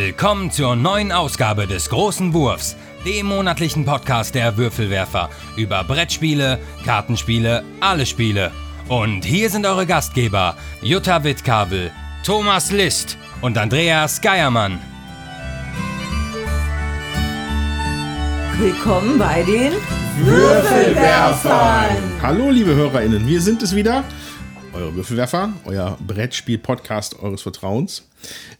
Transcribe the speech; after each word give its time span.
Willkommen 0.00 0.52
zur 0.52 0.76
neuen 0.76 1.10
Ausgabe 1.10 1.66
des 1.66 1.90
Großen 1.90 2.32
Wurfs, 2.32 2.76
dem 3.04 3.26
monatlichen 3.26 3.84
Podcast 3.84 4.32
der 4.32 4.56
Würfelwerfer 4.56 5.28
über 5.56 5.82
Brettspiele, 5.82 6.60
Kartenspiele, 6.84 7.64
alle 7.80 8.06
Spiele. 8.06 8.52
Und 8.88 9.24
hier 9.24 9.50
sind 9.50 9.66
eure 9.66 9.86
Gastgeber 9.86 10.54
Jutta 10.82 11.24
Wittkabel, 11.24 11.90
Thomas 12.22 12.70
List 12.70 13.18
und 13.40 13.58
Andreas 13.58 14.20
Geiermann. 14.20 14.78
Willkommen 18.56 19.18
bei 19.18 19.42
den 19.42 19.72
Würfelwerfern. 20.20 21.96
Hallo, 22.22 22.50
liebe 22.50 22.72
HörerInnen, 22.72 23.26
wir 23.26 23.40
sind 23.40 23.64
es 23.64 23.74
wieder. 23.74 24.04
Eure 24.72 24.94
Würfelwerfer, 24.94 25.54
euer 25.64 25.98
Brettspiel-Podcast 26.06 27.20
eures 27.20 27.42
Vertrauens. 27.42 28.07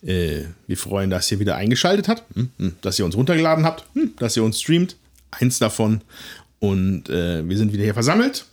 Äh, 0.02 0.44
wir 0.66 0.76
freuen, 0.76 1.10
dass 1.10 1.30
ihr 1.30 1.40
wieder 1.40 1.56
eingeschaltet 1.56 2.08
habt, 2.08 2.22
hm, 2.34 2.50
hm, 2.58 2.76
dass 2.80 2.98
ihr 2.98 3.04
uns 3.04 3.16
runtergeladen 3.16 3.64
habt, 3.64 3.84
hm, 3.94 4.12
dass 4.18 4.36
ihr 4.36 4.44
uns 4.44 4.60
streamt. 4.60 4.96
Eins 5.30 5.58
davon. 5.58 6.00
Und 6.58 7.08
äh, 7.10 7.46
wir 7.46 7.56
sind 7.56 7.72
wieder 7.72 7.84
hier 7.84 7.94
versammelt. 7.94 8.46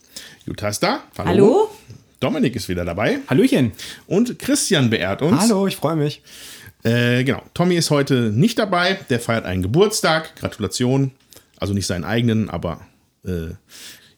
Jutta 0.45 0.69
ist 0.69 0.83
da. 0.83 1.03
Hallo. 1.17 1.69
Dominik 2.19 2.55
ist 2.55 2.69
wieder 2.69 2.85
dabei. 2.85 3.19
Hallöchen. 3.27 3.71
Und 4.07 4.39
Christian 4.39 4.89
beehrt 4.89 5.21
uns. 5.21 5.39
Hallo, 5.39 5.67
ich 5.67 5.75
freue 5.75 5.95
mich. 5.95 6.21
Äh, 6.83 7.23
genau. 7.23 7.43
Tommy 7.53 7.75
ist 7.75 7.89
heute 7.89 8.31
nicht 8.31 8.59
dabei. 8.59 8.99
Der 9.09 9.19
feiert 9.19 9.45
einen 9.45 9.61
Geburtstag. 9.61 10.35
Gratulation. 10.35 11.11
Also 11.57 11.73
nicht 11.73 11.87
seinen 11.87 12.03
eigenen, 12.03 12.49
aber 12.49 12.81
äh, 13.25 13.53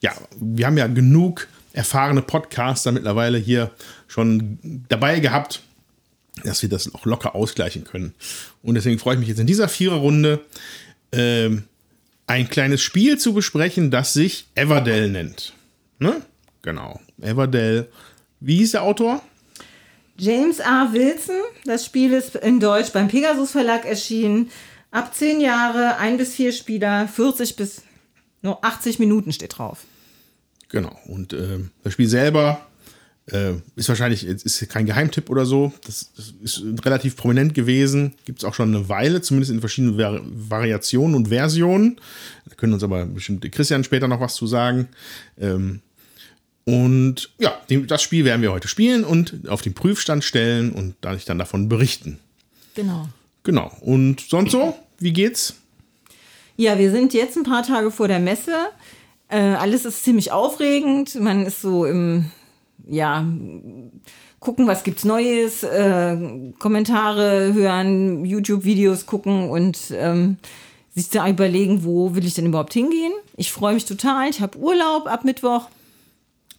ja, 0.02 0.14
wir 0.40 0.66
haben 0.66 0.78
ja 0.78 0.88
genug 0.88 1.48
erfahrene 1.74 2.22
Podcaster 2.22 2.92
mittlerweile 2.92 3.38
hier 3.38 3.72
schon 4.08 4.58
dabei 4.90 5.20
gehabt, 5.20 5.62
dass 6.44 6.62
wir 6.62 6.70
das 6.70 6.94
auch 6.94 7.06
locker 7.06 7.36
ausgleichen 7.36 7.84
können. 7.84 8.14
Und 8.64 8.76
deswegen 8.76 9.00
freue 9.00 9.16
ich 9.16 9.20
mich 9.20 9.30
jetzt 9.30 9.40
in 9.40 9.48
dieser 9.48 9.70
Viererrunde 9.70 10.42
ähm, 11.12 11.64
ein 12.28 12.50
kleines 12.50 12.82
Spiel 12.82 13.18
zu 13.18 13.34
besprechen, 13.34 13.92
das 13.92 14.14
sich 14.14 14.48
Everdell 14.56 15.10
nennt. 15.10 15.54
Ne? 16.00 16.22
Genau. 16.62 17.00
Everdell. 17.22 17.88
Wie 18.40 18.58
hieß 18.58 18.72
der 18.72 18.84
Autor? 18.84 19.22
James 20.18 20.60
R. 20.60 20.90
Wilson. 20.92 21.42
Das 21.66 21.86
Spiel 21.86 22.14
ist 22.14 22.36
in 22.36 22.60
Deutsch 22.60 22.92
beim 22.92 23.08
Pegasus 23.08 23.52
Verlag 23.52 23.86
erschienen. 23.86 24.52
Ab 24.92 25.14
10 25.16 25.42
Jahre, 25.42 25.98
ein 25.98 26.18
bis 26.18 26.36
vier 26.36 26.52
Spieler, 26.52 27.08
40 27.08 27.56
bis 27.56 27.84
nur 28.42 28.64
80 28.64 29.00
Minuten 29.00 29.32
steht 29.32 29.58
drauf. 29.58 29.84
Genau. 30.70 30.98
Und 31.06 31.34
äh, 31.34 31.60
das 31.84 31.94
Spiel 31.94 32.08
selber 32.08 32.67
äh, 33.32 33.54
ist 33.76 33.90
wahrscheinlich 33.90 34.26
ist 34.26 34.70
kein 34.70 34.86
Geheimtipp 34.86 35.30
oder 35.30 35.46
so. 35.46 35.74
Das, 35.86 36.12
das 36.16 36.34
ist 36.42 36.64
relativ 36.86 37.18
prominent 37.18 37.54
gewesen. 37.54 38.14
Gibt 38.26 38.40
es 38.40 38.46
auch 38.46 38.54
schon 38.54 38.74
eine 38.74 38.88
Weile, 38.90 39.22
zumindest 39.22 39.52
in 39.52 39.60
verschiedenen 39.60 39.98
Vari 39.98 40.22
Variationen 40.24 41.16
und 41.16 41.28
Versionen. 41.28 42.00
Da 42.48 42.56
können 42.56 42.74
uns 42.74 42.84
aber 42.84 43.06
bestimmt 43.06 43.50
Christian 43.52 43.84
später 43.84 44.08
noch 44.08 44.22
was 44.22 44.36
zu 44.36 44.48
sagen. 44.48 44.88
Ähm, 45.40 45.82
und 46.64 47.32
ja, 47.38 47.58
das 47.70 48.02
Spiel 48.02 48.26
werden 48.26 48.42
wir 48.42 48.52
heute 48.52 48.68
spielen 48.68 49.04
und 49.04 49.48
auf 49.48 49.62
den 49.62 49.74
Prüfstand 49.74 50.24
stellen 50.24 50.72
und 50.72 50.96
dann, 51.02 51.20
dann 51.26 51.40
davon 51.40 51.70
berichten. 51.70 52.20
Genau. 52.76 53.08
Genau. 53.44 53.72
Und 53.82 54.22
sonst 54.22 54.52
so? 54.52 54.76
Wie 55.00 55.14
geht's? 55.14 55.56
Ja, 56.58 56.78
wir 56.78 56.92
sind 56.92 57.14
jetzt 57.14 57.38
ein 57.38 57.44
paar 57.44 57.64
Tage 57.64 57.92
vor 57.92 58.08
der 58.08 58.20
Messe. 58.20 58.56
Äh, 59.30 59.40
alles 59.40 59.86
ist 59.86 60.04
ziemlich 60.04 60.32
aufregend. 60.32 61.16
Man 61.16 61.46
ist 61.46 61.62
so 61.62 61.86
im, 61.86 62.32
ja, 62.90 63.26
gucken, 64.40 64.68
was 64.68 64.84
gibt's 64.84 65.04
Neues, 65.04 65.64
äh, 65.64 66.18
Kommentare 66.60 67.54
hören, 67.54 68.26
YouTube-Videos 68.26 69.06
gucken 69.06 69.50
und 69.50 69.92
ähm, 69.92 70.38
sich 70.94 71.10
da 71.10 71.28
überlegen, 71.28 71.84
wo 71.84 72.16
will 72.16 72.26
ich 72.26 72.34
denn 72.34 72.48
überhaupt 72.48 72.74
hingehen. 72.74 73.14
Ich 73.36 73.52
freue 73.52 73.74
mich 73.74 73.86
total. 73.86 74.30
Ich 74.30 74.42
habe 74.42 74.58
Urlaub 74.58 75.08
ab 75.08 75.26
Mittwoch 75.26 75.70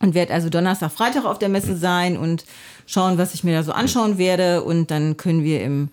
und 0.01 0.15
werde 0.15 0.33
also 0.33 0.49
Donnerstag, 0.49 0.93
Freitag 0.93 1.25
auf 1.25 1.39
der 1.39 1.49
Messe 1.49 1.77
sein 1.77 2.17
und 2.17 2.45
schauen, 2.87 3.19
was 3.19 3.35
ich 3.35 3.43
mir 3.43 3.55
da 3.55 3.63
so 3.63 3.73
anschauen 3.73 4.19
werde. 4.19 4.63
Und 4.63 4.91
dann 4.91 5.17
können 5.17 5.43
wir 5.43 5.63
im 5.63 5.89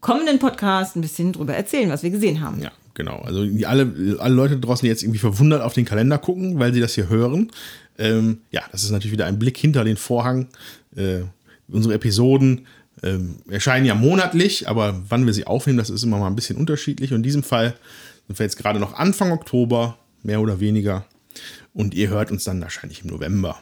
kommenden 0.00 0.38
Podcast 0.38 0.96
ein 0.96 1.00
bisschen 1.00 1.32
drüber 1.32 1.54
erzählen, 1.54 1.90
was 1.90 2.02
wir 2.02 2.10
gesehen 2.10 2.40
haben. 2.40 2.60
Ja, 2.62 2.70
genau. 2.94 3.20
Also 3.24 3.40
alle, 3.66 4.16
alle 4.20 4.34
Leute 4.34 4.58
draußen, 4.58 4.84
die 4.84 4.90
jetzt 4.90 5.02
irgendwie 5.02 5.18
verwundert 5.18 5.62
auf 5.62 5.74
den 5.74 5.84
Kalender 5.84 6.18
gucken, 6.18 6.58
weil 6.58 6.72
sie 6.72 6.80
das 6.80 6.94
hier 6.94 7.08
hören. 7.08 7.50
Ähm, 7.98 8.38
ja, 8.50 8.62
das 8.72 8.84
ist 8.84 8.90
natürlich 8.90 9.12
wieder 9.12 9.26
ein 9.26 9.38
Blick 9.38 9.56
hinter 9.56 9.84
den 9.84 9.96
Vorhang. 9.96 10.48
Äh, 10.96 11.22
unsere 11.68 11.94
Episoden 11.94 12.66
ähm, 13.02 13.36
erscheinen 13.48 13.86
ja 13.86 13.94
monatlich, 13.94 14.68
aber 14.68 15.02
wann 15.08 15.26
wir 15.26 15.32
sie 15.32 15.46
aufnehmen, 15.46 15.78
das 15.78 15.90
ist 15.90 16.02
immer 16.02 16.18
mal 16.18 16.28
ein 16.28 16.36
bisschen 16.36 16.56
unterschiedlich. 16.56 17.12
Und 17.12 17.18
in 17.18 17.22
diesem 17.22 17.42
Fall 17.42 17.74
sind 18.26 18.38
wir 18.38 18.44
jetzt 18.44 18.56
gerade 18.56 18.80
noch 18.80 18.94
Anfang 18.94 19.32
Oktober, 19.32 19.98
mehr 20.22 20.40
oder 20.40 20.60
weniger. 20.60 21.04
Und 21.74 21.94
ihr 21.94 22.08
hört 22.08 22.30
uns 22.30 22.44
dann 22.44 22.60
wahrscheinlich 22.60 23.02
im 23.02 23.10
November. 23.10 23.58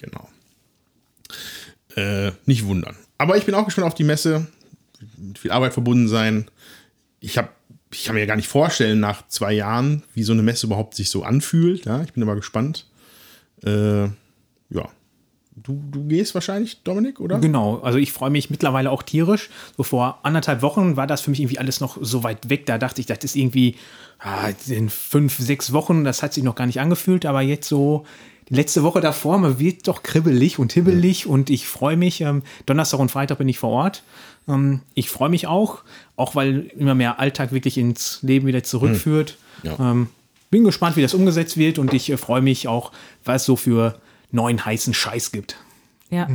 Genau. 0.00 0.28
Äh, 1.96 2.32
nicht 2.46 2.64
wundern. 2.64 2.96
Aber 3.18 3.36
ich 3.36 3.44
bin 3.44 3.54
auch 3.54 3.64
gespannt 3.64 3.86
auf 3.86 3.94
die 3.94 4.04
Messe. 4.04 4.46
Mit 5.16 5.38
viel 5.38 5.50
Arbeit 5.50 5.72
verbunden 5.72 6.08
sein. 6.08 6.46
Ich 7.20 7.38
habe 7.38 7.50
ich 7.92 8.04
kann 8.04 8.14
mir 8.14 8.26
gar 8.26 8.36
nicht 8.36 8.48
vorstellen, 8.48 9.00
nach 9.00 9.28
zwei 9.28 9.52
Jahren, 9.52 10.02
wie 10.14 10.22
so 10.22 10.32
eine 10.32 10.42
Messe 10.42 10.66
überhaupt 10.66 10.94
sich 10.94 11.10
so 11.10 11.24
anfühlt. 11.24 11.84
Ja, 11.84 12.02
ich 12.02 12.12
bin 12.12 12.22
aber 12.22 12.36
gespannt. 12.36 12.86
Äh, 13.64 14.04
ja. 14.70 14.88
Du, 15.54 15.82
du 15.90 16.04
gehst 16.04 16.34
wahrscheinlich, 16.34 16.82
Dominik, 16.82 17.20
oder? 17.20 17.38
Genau, 17.38 17.78
also 17.80 17.98
ich 17.98 18.12
freue 18.12 18.30
mich 18.30 18.48
mittlerweile 18.48 18.90
auch 18.90 19.02
tierisch. 19.02 19.50
So 19.76 19.82
vor 19.82 20.20
anderthalb 20.22 20.62
Wochen 20.62 20.96
war 20.96 21.06
das 21.06 21.20
für 21.20 21.30
mich 21.30 21.40
irgendwie 21.40 21.58
alles 21.58 21.80
noch 21.80 21.98
so 22.00 22.24
weit 22.24 22.48
weg. 22.48 22.64
Da 22.64 22.78
dachte 22.78 23.00
ich, 23.00 23.06
das 23.06 23.18
ist 23.22 23.36
irgendwie 23.36 23.76
ah, 24.18 24.48
in 24.66 24.88
fünf, 24.88 25.36
sechs 25.36 25.72
Wochen, 25.72 26.04
das 26.04 26.22
hat 26.22 26.32
sich 26.32 26.42
noch 26.42 26.54
gar 26.54 26.66
nicht 26.66 26.80
angefühlt, 26.80 27.26
aber 27.26 27.42
jetzt 27.42 27.68
so 27.68 28.06
die 28.48 28.54
letzte 28.54 28.82
Woche 28.82 29.00
davor, 29.00 29.38
man 29.38 29.58
wird 29.58 29.86
doch 29.88 30.02
kribbelig 30.02 30.58
und 30.58 30.72
hibbelig 30.72 31.26
und 31.26 31.50
ich 31.50 31.66
freue 31.66 31.96
mich. 31.96 32.22
Ähm, 32.22 32.42
Donnerstag 32.66 32.98
und 32.98 33.10
Freitag 33.10 33.38
bin 33.38 33.48
ich 33.48 33.58
vor 33.58 33.70
Ort. 33.70 34.02
Ähm, 34.48 34.80
ich 34.94 35.10
freue 35.10 35.28
mich 35.28 35.46
auch, 35.46 35.82
auch 36.16 36.34
weil 36.34 36.70
immer 36.76 36.94
mehr 36.94 37.20
Alltag 37.20 37.52
wirklich 37.52 37.78
ins 37.78 38.20
Leben 38.22 38.46
wieder 38.46 38.64
zurückführt. 38.64 39.36
Hm. 39.62 39.70
Ja. 39.70 39.90
Ähm, 39.90 40.08
bin 40.52 40.64
gespannt, 40.64 40.96
wie 40.96 41.02
das 41.02 41.14
umgesetzt 41.14 41.56
wird 41.56 41.80
und 41.80 41.92
ich 41.94 42.10
äh, 42.10 42.16
freue 42.16 42.42
mich 42.42 42.68
auch, 42.68 42.92
was 43.24 43.42
es 43.42 43.46
so 43.46 43.56
für 43.56 43.98
neuen 44.30 44.64
heißen 44.64 44.94
Scheiß 44.94 45.32
gibt. 45.32 45.56
Ja. 46.10 46.28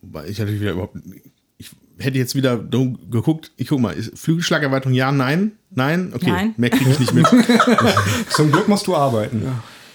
Wobei 0.00 0.28
ich 0.28 0.38
natürlich 0.38 0.60
wieder 0.62 0.72
überhaupt. 0.72 0.96
Ich 1.58 1.70
hätte 1.98 2.16
jetzt 2.16 2.36
wieder 2.36 2.56
geguckt, 2.56 3.50
ich 3.56 3.68
guck 3.68 3.80
mal, 3.80 3.90
ist 3.90 4.16
Flügelschlagerweiterung 4.16 4.94
ja, 4.94 5.10
nein, 5.10 5.52
nein, 5.70 6.12
okay, 6.14 6.30
Nein. 6.30 6.54
mehr 6.56 6.70
kriege 6.70 6.90
ich 6.90 7.00
nicht 7.00 7.12
mit. 7.12 7.26
Zum 8.30 8.52
Glück 8.52 8.68
musst 8.68 8.86
du 8.86 8.94
arbeiten. 8.94 9.42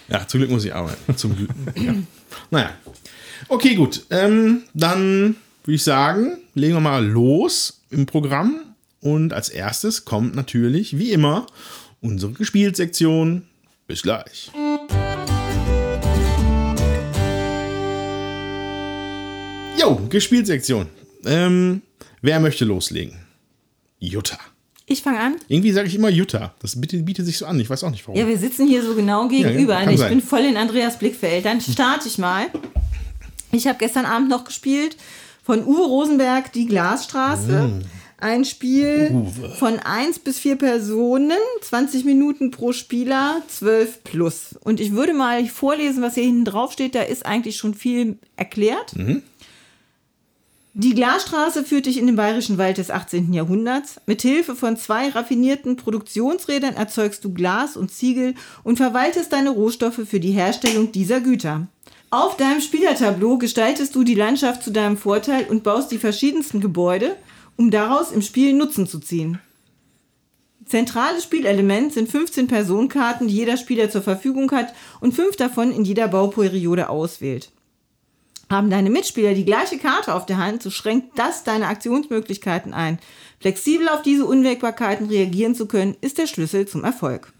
ja, 0.09 0.27
zum 0.27 0.41
Glück 0.41 0.51
muss 0.51 0.65
ich 0.65 0.75
arbeiten. 0.75 1.15
Zum 1.15 1.35
Glück. 1.37 1.49
Ja. 1.75 1.95
Naja. 2.51 2.71
Okay, 3.47 3.75
gut. 3.75 4.05
Ähm, 4.09 4.63
dann 4.73 5.37
würde 5.63 5.75
ich 5.75 5.83
sagen, 5.83 6.37
legen 6.53 6.75
wir 6.75 6.81
mal 6.81 7.05
los 7.05 7.81
im 7.89 8.05
Programm. 8.05 8.59
Und 8.99 9.33
als 9.33 9.49
erstes 9.49 10.05
kommt 10.05 10.35
natürlich, 10.35 10.97
wie 10.97 11.11
immer, 11.11 11.45
unsere 12.03 12.33
Gespielsektion. 12.33 13.47
Bis 13.87 14.03
gleich. 14.03 14.51
Jo, 19.79 19.99
Gespielsektion. 20.09 20.87
Ähm, 21.25 21.81
wer 22.21 22.39
möchte 22.39 22.65
loslegen? 22.65 23.17
Jutta. 23.99 24.37
Ich 24.85 25.01
fange 25.01 25.19
an. 25.19 25.35
Irgendwie 25.47 25.71
sage 25.71 25.87
ich 25.87 25.95
immer 25.95 26.09
Jutta. 26.09 26.53
Das 26.59 26.79
bietet, 26.79 27.05
bietet 27.05 27.25
sich 27.25 27.37
so 27.37 27.45
an. 27.45 27.59
Ich 27.59 27.69
weiß 27.69 27.83
auch 27.83 27.89
nicht 27.89 28.05
warum. 28.05 28.19
Ja, 28.19 28.27
wir 28.27 28.37
sitzen 28.37 28.67
hier 28.67 28.83
so 28.83 28.93
genau 28.95 29.27
gegenüber. 29.27 29.75
kann 29.75 29.89
ich 29.89 29.99
sein. 29.99 30.09
bin 30.09 30.21
voll 30.21 30.41
in 30.41 30.57
Andreas 30.57 30.99
Blickfeld. 30.99 31.45
Dann 31.45 31.61
starte 31.61 32.07
ich 32.07 32.17
mal. 32.17 32.47
Ich 33.51 33.67
habe 33.67 33.77
gestern 33.79 34.05
Abend 34.05 34.29
noch 34.29 34.43
gespielt 34.43 34.97
von 35.43 35.63
Uwe 35.65 35.83
Rosenberg, 35.85 36.51
Die 36.53 36.65
Glasstraße. 36.65 37.81
Ein 38.23 38.45
Spiel 38.45 39.11
Uwe. 39.11 39.49
von 39.49 39.79
1 39.79 40.19
bis 40.19 40.39
4 40.39 40.55
Personen, 40.55 41.37
20 41.61 42.05
Minuten 42.05 42.51
pro 42.51 42.71
Spieler, 42.71 43.41
12 43.49 44.05
plus. 44.05 44.55
Und 44.63 44.79
ich 44.79 44.93
würde 44.93 45.13
mal 45.13 45.45
vorlesen, 45.45 46.01
was 46.01 46.13
hier 46.13 46.23
hinten 46.23 46.45
drauf 46.45 46.71
steht. 46.71 46.95
Da 46.95 47.01
ist 47.01 47.25
eigentlich 47.25 47.57
schon 47.57 47.73
viel 47.73 48.17
erklärt. 48.37 48.93
Die 50.73 50.95
Glasstraße 50.95 51.65
führt 51.65 51.85
dich 51.85 51.97
in 51.97 52.05
den 52.05 52.15
bayerischen 52.15 52.57
Wald 52.57 52.77
des 52.77 52.91
18. 52.91 53.33
Jahrhunderts. 53.33 53.99
Mit 54.05 54.21
Hilfe 54.21 54.55
von 54.55 54.77
zwei 54.77 55.09
raffinierten 55.09 55.75
Produktionsrädern 55.75 56.75
erzeugst 56.75 57.25
du 57.25 57.33
Glas 57.33 57.75
und 57.75 57.91
Ziegel 57.91 58.35
und 58.63 58.77
verwaltest 58.77 59.33
deine 59.33 59.49
Rohstoffe 59.49 59.99
für 60.07 60.21
die 60.21 60.31
Herstellung 60.31 60.93
dieser 60.93 61.19
Güter. 61.19 61.67
Auf 62.09 62.37
deinem 62.37 62.61
Spielertableau 62.61 63.37
gestaltest 63.37 63.93
du 63.95 64.05
die 64.05 64.15
Landschaft 64.15 64.63
zu 64.63 64.71
deinem 64.71 64.95
Vorteil 64.95 65.45
und 65.49 65.63
baust 65.63 65.91
die 65.91 65.97
verschiedensten 65.97 66.61
Gebäude, 66.61 67.17
um 67.57 67.71
daraus 67.71 68.11
im 68.11 68.21
Spiel 68.21 68.53
Nutzen 68.53 68.87
zu 68.87 68.99
ziehen. 68.99 69.39
Zentrales 70.65 71.23
Spielelement 71.23 71.93
sind 71.93 72.09
15 72.09 72.47
Personenkarten, 72.47 73.27
die 73.27 73.35
jeder 73.35 73.57
Spieler 73.57 73.89
zur 73.89 74.01
Verfügung 74.01 74.51
hat 74.51 74.73
und 75.01 75.13
fünf 75.13 75.35
davon 75.35 75.71
in 75.71 75.83
jeder 75.83 76.07
Bauperiode 76.07 76.89
auswählt. 76.89 77.51
Haben 78.49 78.69
deine 78.69 78.89
Mitspieler 78.89 79.33
die 79.33 79.45
gleiche 79.45 79.77
Karte 79.77 80.13
auf 80.13 80.25
der 80.25 80.37
Hand, 80.37 80.63
so 80.63 80.69
schränkt 80.69 81.17
das 81.17 81.43
deine 81.43 81.67
Aktionsmöglichkeiten 81.67 82.73
ein. 82.73 82.99
Flexibel 83.39 83.89
auf 83.89 84.03
diese 84.03 84.25
Unwägbarkeiten 84.25 85.07
reagieren 85.07 85.55
zu 85.55 85.65
können, 85.65 85.95
ist 86.01 86.17
der 86.17 86.27
Schlüssel 86.27 86.67
zum 86.67 86.83
Erfolg. 86.83 87.33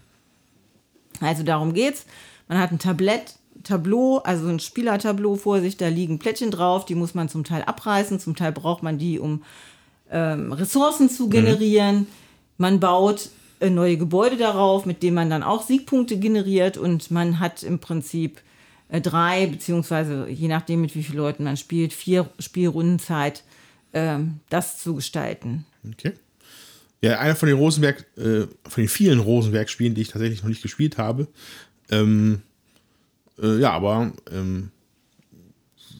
Also 1.20 1.42
darum 1.42 1.72
geht's. 1.72 2.04
Man 2.48 2.58
hat 2.58 2.72
ein 2.72 2.78
Tablett, 2.78 3.36
Tableau, 3.62 4.18
also 4.18 4.46
ein 4.48 4.60
Spielertableau 4.60 5.36
vor 5.36 5.60
sich, 5.60 5.76
da 5.76 5.88
liegen 5.88 6.18
Plättchen 6.18 6.50
drauf, 6.50 6.84
die 6.84 6.94
muss 6.94 7.14
man 7.14 7.28
zum 7.28 7.44
Teil 7.44 7.62
abreißen, 7.62 8.20
zum 8.20 8.36
Teil 8.36 8.52
braucht 8.52 8.82
man 8.82 8.98
die, 8.98 9.18
um 9.18 9.42
ähm, 10.10 10.52
Ressourcen 10.52 11.08
zu 11.08 11.28
generieren. 11.28 12.00
Mhm. 12.00 12.06
Man 12.58 12.80
baut 12.80 13.30
äh, 13.60 13.70
neue 13.70 13.96
Gebäude 13.96 14.36
darauf, 14.36 14.86
mit 14.86 15.02
denen 15.02 15.14
man 15.14 15.30
dann 15.30 15.42
auch 15.42 15.62
Siegpunkte 15.62 16.18
generiert 16.18 16.76
und 16.76 17.10
man 17.10 17.40
hat 17.40 17.62
im 17.62 17.78
Prinzip 17.78 18.40
äh, 18.88 19.00
drei, 19.00 19.46
beziehungsweise 19.46 20.28
je 20.28 20.48
nachdem, 20.48 20.82
mit 20.82 20.94
wie 20.94 21.02
vielen 21.02 21.18
Leuten 21.18 21.44
man 21.44 21.56
spielt, 21.56 21.92
vier 21.92 22.28
Spielrunden 22.38 22.98
Zeit, 22.98 23.42
äh, 23.92 24.18
das 24.50 24.78
zu 24.78 24.94
gestalten. 24.94 25.66
Okay. 25.92 26.12
Ja, 27.00 27.18
einer 27.18 27.36
von 27.36 27.48
den 27.48 27.58
Rosenberg, 27.58 28.06
äh, 28.16 28.46
von 28.66 28.82
den 28.82 28.88
vielen 28.88 29.20
Rosenberg-Spielen, 29.20 29.94
die 29.94 30.02
ich 30.02 30.08
tatsächlich 30.08 30.42
noch 30.42 30.48
nicht 30.48 30.62
gespielt 30.62 30.96
habe. 30.96 31.28
Ähm, 31.90 32.42
äh, 33.42 33.58
ja, 33.58 33.72
aber 33.72 34.12
ähm, 34.30 34.70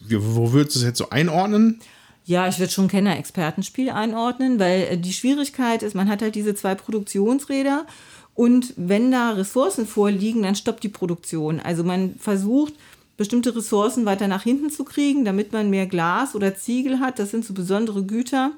wo 0.09 0.53
würdest 0.53 0.77
du 0.77 0.81
es 0.81 0.85
jetzt 0.87 0.99
so 0.99 1.11
einordnen? 1.11 1.81
Ja, 2.25 2.49
ich 2.49 2.59
würde 2.59 2.73
schon 2.73 2.89
Kenner-Expertenspiel 2.89 3.91
einordnen, 3.91 4.59
weil 4.59 4.83
äh, 4.83 4.99
die 4.99 5.13
Schwierigkeit 5.13 5.83
ist, 5.83 5.95
man 5.95 6.09
hat 6.09 6.23
halt 6.23 6.35
diese 6.35 6.55
zwei 6.55 6.75
Produktionsräder 6.75 7.87
und 8.35 8.75
wenn 8.77 9.13
da 9.13 9.31
Ressourcen 9.31 9.87
vorliegen, 9.87 10.43
dann 10.43 10.57
stoppt 10.57 10.83
die 10.83 10.89
Produktion. 10.89 11.61
Also 11.61 11.85
man 11.85 12.17
versucht, 12.17 12.75
bestimmte 13.17 13.55
Ressourcen 13.55 14.07
weiter 14.07 14.27
nach 14.27 14.43
hinten 14.43 14.71
zu 14.71 14.85
kriegen, 14.85 15.25
damit 15.25 15.53
man 15.53 15.71
mehr 15.71 15.87
Glas 15.87 16.35
oder 16.35 16.57
Ziegel 16.57 16.99
hat. 16.99 17.19
Das 17.19 17.31
sind 17.31 17.45
so 17.45 17.55
besondere 17.55 18.03
Güter, 18.03 18.51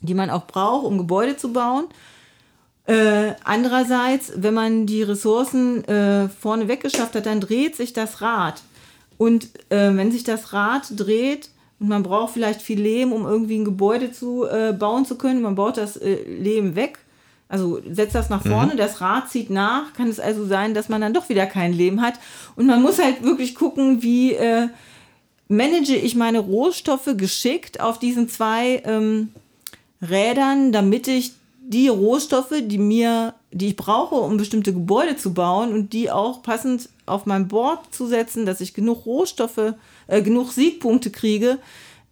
die 0.00 0.14
man 0.14 0.30
auch 0.30 0.46
braucht, 0.46 0.86
um 0.86 0.96
Gebäude 0.96 1.36
zu 1.36 1.52
bauen. 1.52 1.86
Äh, 2.86 3.34
andererseits, 3.44 4.32
wenn 4.36 4.54
man 4.54 4.86
die 4.86 5.02
Ressourcen 5.02 5.84
äh, 5.84 6.30
vorne 6.30 6.68
weggeschafft 6.68 7.14
hat, 7.14 7.26
dann 7.26 7.40
dreht 7.40 7.76
sich 7.76 7.92
das 7.92 8.22
Rad. 8.22 8.62
Und 9.18 9.48
äh, 9.68 9.94
wenn 9.94 10.10
sich 10.10 10.24
das 10.24 10.54
Rad 10.54 10.84
dreht, 10.96 11.50
und 11.80 11.88
man 11.88 12.02
braucht 12.02 12.32
vielleicht 12.32 12.60
viel 12.62 12.80
Lehm, 12.80 13.12
um 13.12 13.24
irgendwie 13.24 13.58
ein 13.58 13.64
Gebäude 13.64 14.10
zu 14.10 14.44
äh, 14.46 14.72
bauen 14.72 15.04
zu 15.04 15.16
können. 15.16 15.42
Man 15.42 15.54
baut 15.54 15.76
das 15.76 15.96
äh, 15.96 16.22
Lehm 16.24 16.74
weg, 16.74 16.98
also 17.48 17.80
setzt 17.90 18.14
das 18.14 18.30
nach 18.30 18.42
vorne, 18.42 18.74
mhm. 18.74 18.78
das 18.78 19.00
Rad 19.00 19.30
zieht 19.30 19.48
nach. 19.48 19.92
Kann 19.94 20.08
es 20.08 20.20
also 20.20 20.44
sein, 20.44 20.74
dass 20.74 20.88
man 20.88 21.00
dann 21.00 21.14
doch 21.14 21.28
wieder 21.28 21.46
kein 21.46 21.72
Lehm 21.72 22.02
hat. 22.02 22.14
Und 22.56 22.66
man 22.66 22.82
muss 22.82 23.02
halt 23.02 23.22
wirklich 23.22 23.54
gucken, 23.54 24.02
wie 24.02 24.34
äh, 24.34 24.68
manage 25.48 25.96
ich 25.96 26.14
meine 26.14 26.40
Rohstoffe 26.40 27.10
geschickt 27.16 27.80
auf 27.80 27.98
diesen 27.98 28.28
zwei 28.28 28.82
ähm, 28.84 29.30
Rädern, 30.02 30.72
damit 30.72 31.08
ich 31.08 31.32
die 31.60 31.88
Rohstoffe, 31.88 32.54
die 32.62 32.78
mir, 32.78 33.34
die 33.50 33.68
ich 33.68 33.76
brauche, 33.76 34.16
um 34.16 34.36
bestimmte 34.36 34.72
Gebäude 34.72 35.16
zu 35.16 35.32
bauen 35.32 35.72
und 35.72 35.92
die 35.92 36.10
auch 36.10 36.42
passend 36.42 36.88
auf 37.06 37.24
mein 37.24 37.48
Board 37.48 37.94
zu 37.94 38.06
setzen, 38.06 38.46
dass 38.46 38.60
ich 38.60 38.74
genug 38.74 39.06
Rohstoffe 39.06 39.58
äh, 39.58 39.72
genug 40.08 40.52
Siegpunkte 40.52 41.10
kriege, 41.10 41.58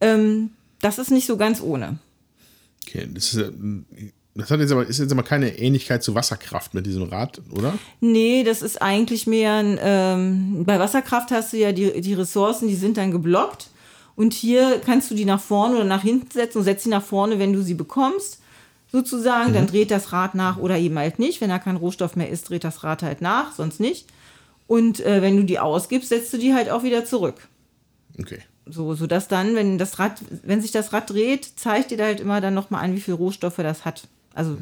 ähm, 0.00 0.50
das 0.80 0.98
ist 0.98 1.10
nicht 1.10 1.26
so 1.26 1.36
ganz 1.36 1.60
ohne. 1.60 1.98
Okay, 2.86 3.08
das 3.12 3.34
ist, 3.34 3.52
das 4.34 4.50
hat 4.50 4.60
jetzt 4.60 4.72
aber, 4.72 4.86
ist 4.86 4.98
jetzt 4.98 5.12
aber 5.12 5.22
keine 5.22 5.58
Ähnlichkeit 5.58 6.02
zu 6.02 6.14
Wasserkraft 6.14 6.74
mit 6.74 6.86
diesem 6.86 7.04
Rad, 7.04 7.40
oder? 7.50 7.74
Nee, 8.00 8.44
das 8.44 8.62
ist 8.62 8.82
eigentlich 8.82 9.26
mehr 9.26 9.54
ein, 9.54 9.78
ähm, 9.80 10.64
bei 10.64 10.78
Wasserkraft 10.78 11.30
hast 11.30 11.52
du 11.52 11.56
ja 11.56 11.72
die, 11.72 12.00
die 12.00 12.14
Ressourcen, 12.14 12.68
die 12.68 12.74
sind 12.74 12.98
dann 12.98 13.10
geblockt. 13.10 13.68
Und 14.14 14.32
hier 14.32 14.80
kannst 14.84 15.10
du 15.10 15.14
die 15.14 15.26
nach 15.26 15.40
vorne 15.40 15.76
oder 15.76 15.84
nach 15.84 16.02
hinten 16.02 16.30
setzen 16.30 16.58
und 16.58 16.64
setzt 16.64 16.84
sie 16.84 16.90
nach 16.90 17.02
vorne, 17.02 17.38
wenn 17.38 17.52
du 17.52 17.62
sie 17.62 17.74
bekommst, 17.74 18.40
sozusagen. 18.90 19.50
Mhm. 19.50 19.54
Dann 19.54 19.66
dreht 19.66 19.90
das 19.90 20.12
Rad 20.12 20.34
nach 20.34 20.56
oder 20.58 20.78
eben 20.78 20.98
halt 20.98 21.18
nicht. 21.18 21.40
Wenn 21.40 21.50
da 21.50 21.58
kein 21.58 21.76
Rohstoff 21.76 22.16
mehr 22.16 22.30
ist, 22.30 22.48
dreht 22.48 22.64
das 22.64 22.82
Rad 22.82 23.02
halt 23.02 23.20
nach, 23.20 23.52
sonst 23.52 23.80
nicht. 23.80 24.06
Und 24.66 25.00
äh, 25.00 25.22
wenn 25.22 25.36
du 25.36 25.44
die 25.44 25.58
ausgibst, 25.58 26.08
setzt 26.08 26.32
du 26.32 26.38
die 26.38 26.54
halt 26.54 26.70
auch 26.70 26.82
wieder 26.82 27.04
zurück. 27.04 27.48
Okay. 28.18 28.40
So, 28.66 28.94
so 28.94 29.06
dass 29.06 29.28
dann, 29.28 29.54
wenn 29.54 29.78
das 29.78 29.98
Rad, 29.98 30.20
wenn 30.42 30.60
sich 30.60 30.72
das 30.72 30.92
Rad 30.92 31.10
dreht, 31.10 31.44
zeigt 31.56 31.90
dir 31.90 31.98
da 31.98 32.04
halt 32.04 32.20
immer 32.20 32.40
dann 32.40 32.54
nochmal 32.54 32.84
an, 32.84 32.94
wie 32.94 33.00
viel 33.00 33.14
Rohstoffe 33.14 33.56
das 33.56 33.84
hat. 33.84 34.08
Also 34.34 34.58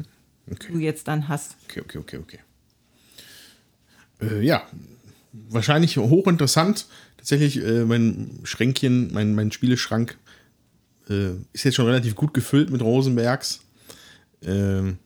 okay. 0.49 0.71
du 0.71 0.79
jetzt 0.79 1.07
dann 1.07 1.27
hast. 1.27 1.55
Okay, 1.65 1.81
okay, 1.81 1.97
okay, 1.97 2.17
okay. 2.17 2.39
Äh, 4.21 4.41
ja, 4.41 4.63
wahrscheinlich 5.49 5.97
hochinteressant. 5.97 6.87
Tatsächlich, 7.17 7.63
äh, 7.63 7.85
mein 7.85 8.39
Schränkchen, 8.43 9.11
mein, 9.13 9.33
mein 9.33 9.51
Spieleschrank 9.51 10.17
äh, 11.09 11.31
ist 11.53 11.63
jetzt 11.63 11.75
schon 11.75 11.87
relativ 11.87 12.15
gut 12.15 12.33
gefüllt 12.33 12.69
mit 12.69 12.81
Rosenbergs. 12.81 13.61
Ähm, 14.43 14.99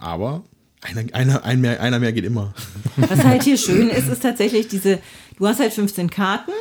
aber 0.00 0.44
einer, 0.82 1.14
einer, 1.14 1.44
ein 1.44 1.60
mehr, 1.60 1.80
einer 1.80 1.98
mehr 1.98 2.12
geht 2.12 2.24
immer. 2.24 2.52
Was 2.96 3.24
halt 3.24 3.42
hier 3.42 3.56
schön 3.56 3.88
ist, 3.88 4.08
ist 4.08 4.22
tatsächlich 4.22 4.68
diese, 4.68 4.98
du 5.38 5.46
hast 5.46 5.60
halt 5.60 5.72
15 5.72 6.10
Karten, 6.10 6.52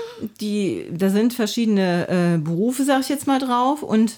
die, 0.42 0.86
da 0.92 1.10
sind 1.10 1.34
verschiedene 1.34 2.08
äh, 2.08 2.38
Berufe, 2.38 2.84
sag 2.84 3.02
ich 3.02 3.10
jetzt 3.10 3.28
mal 3.28 3.40
drauf, 3.40 3.84
und 3.84 4.18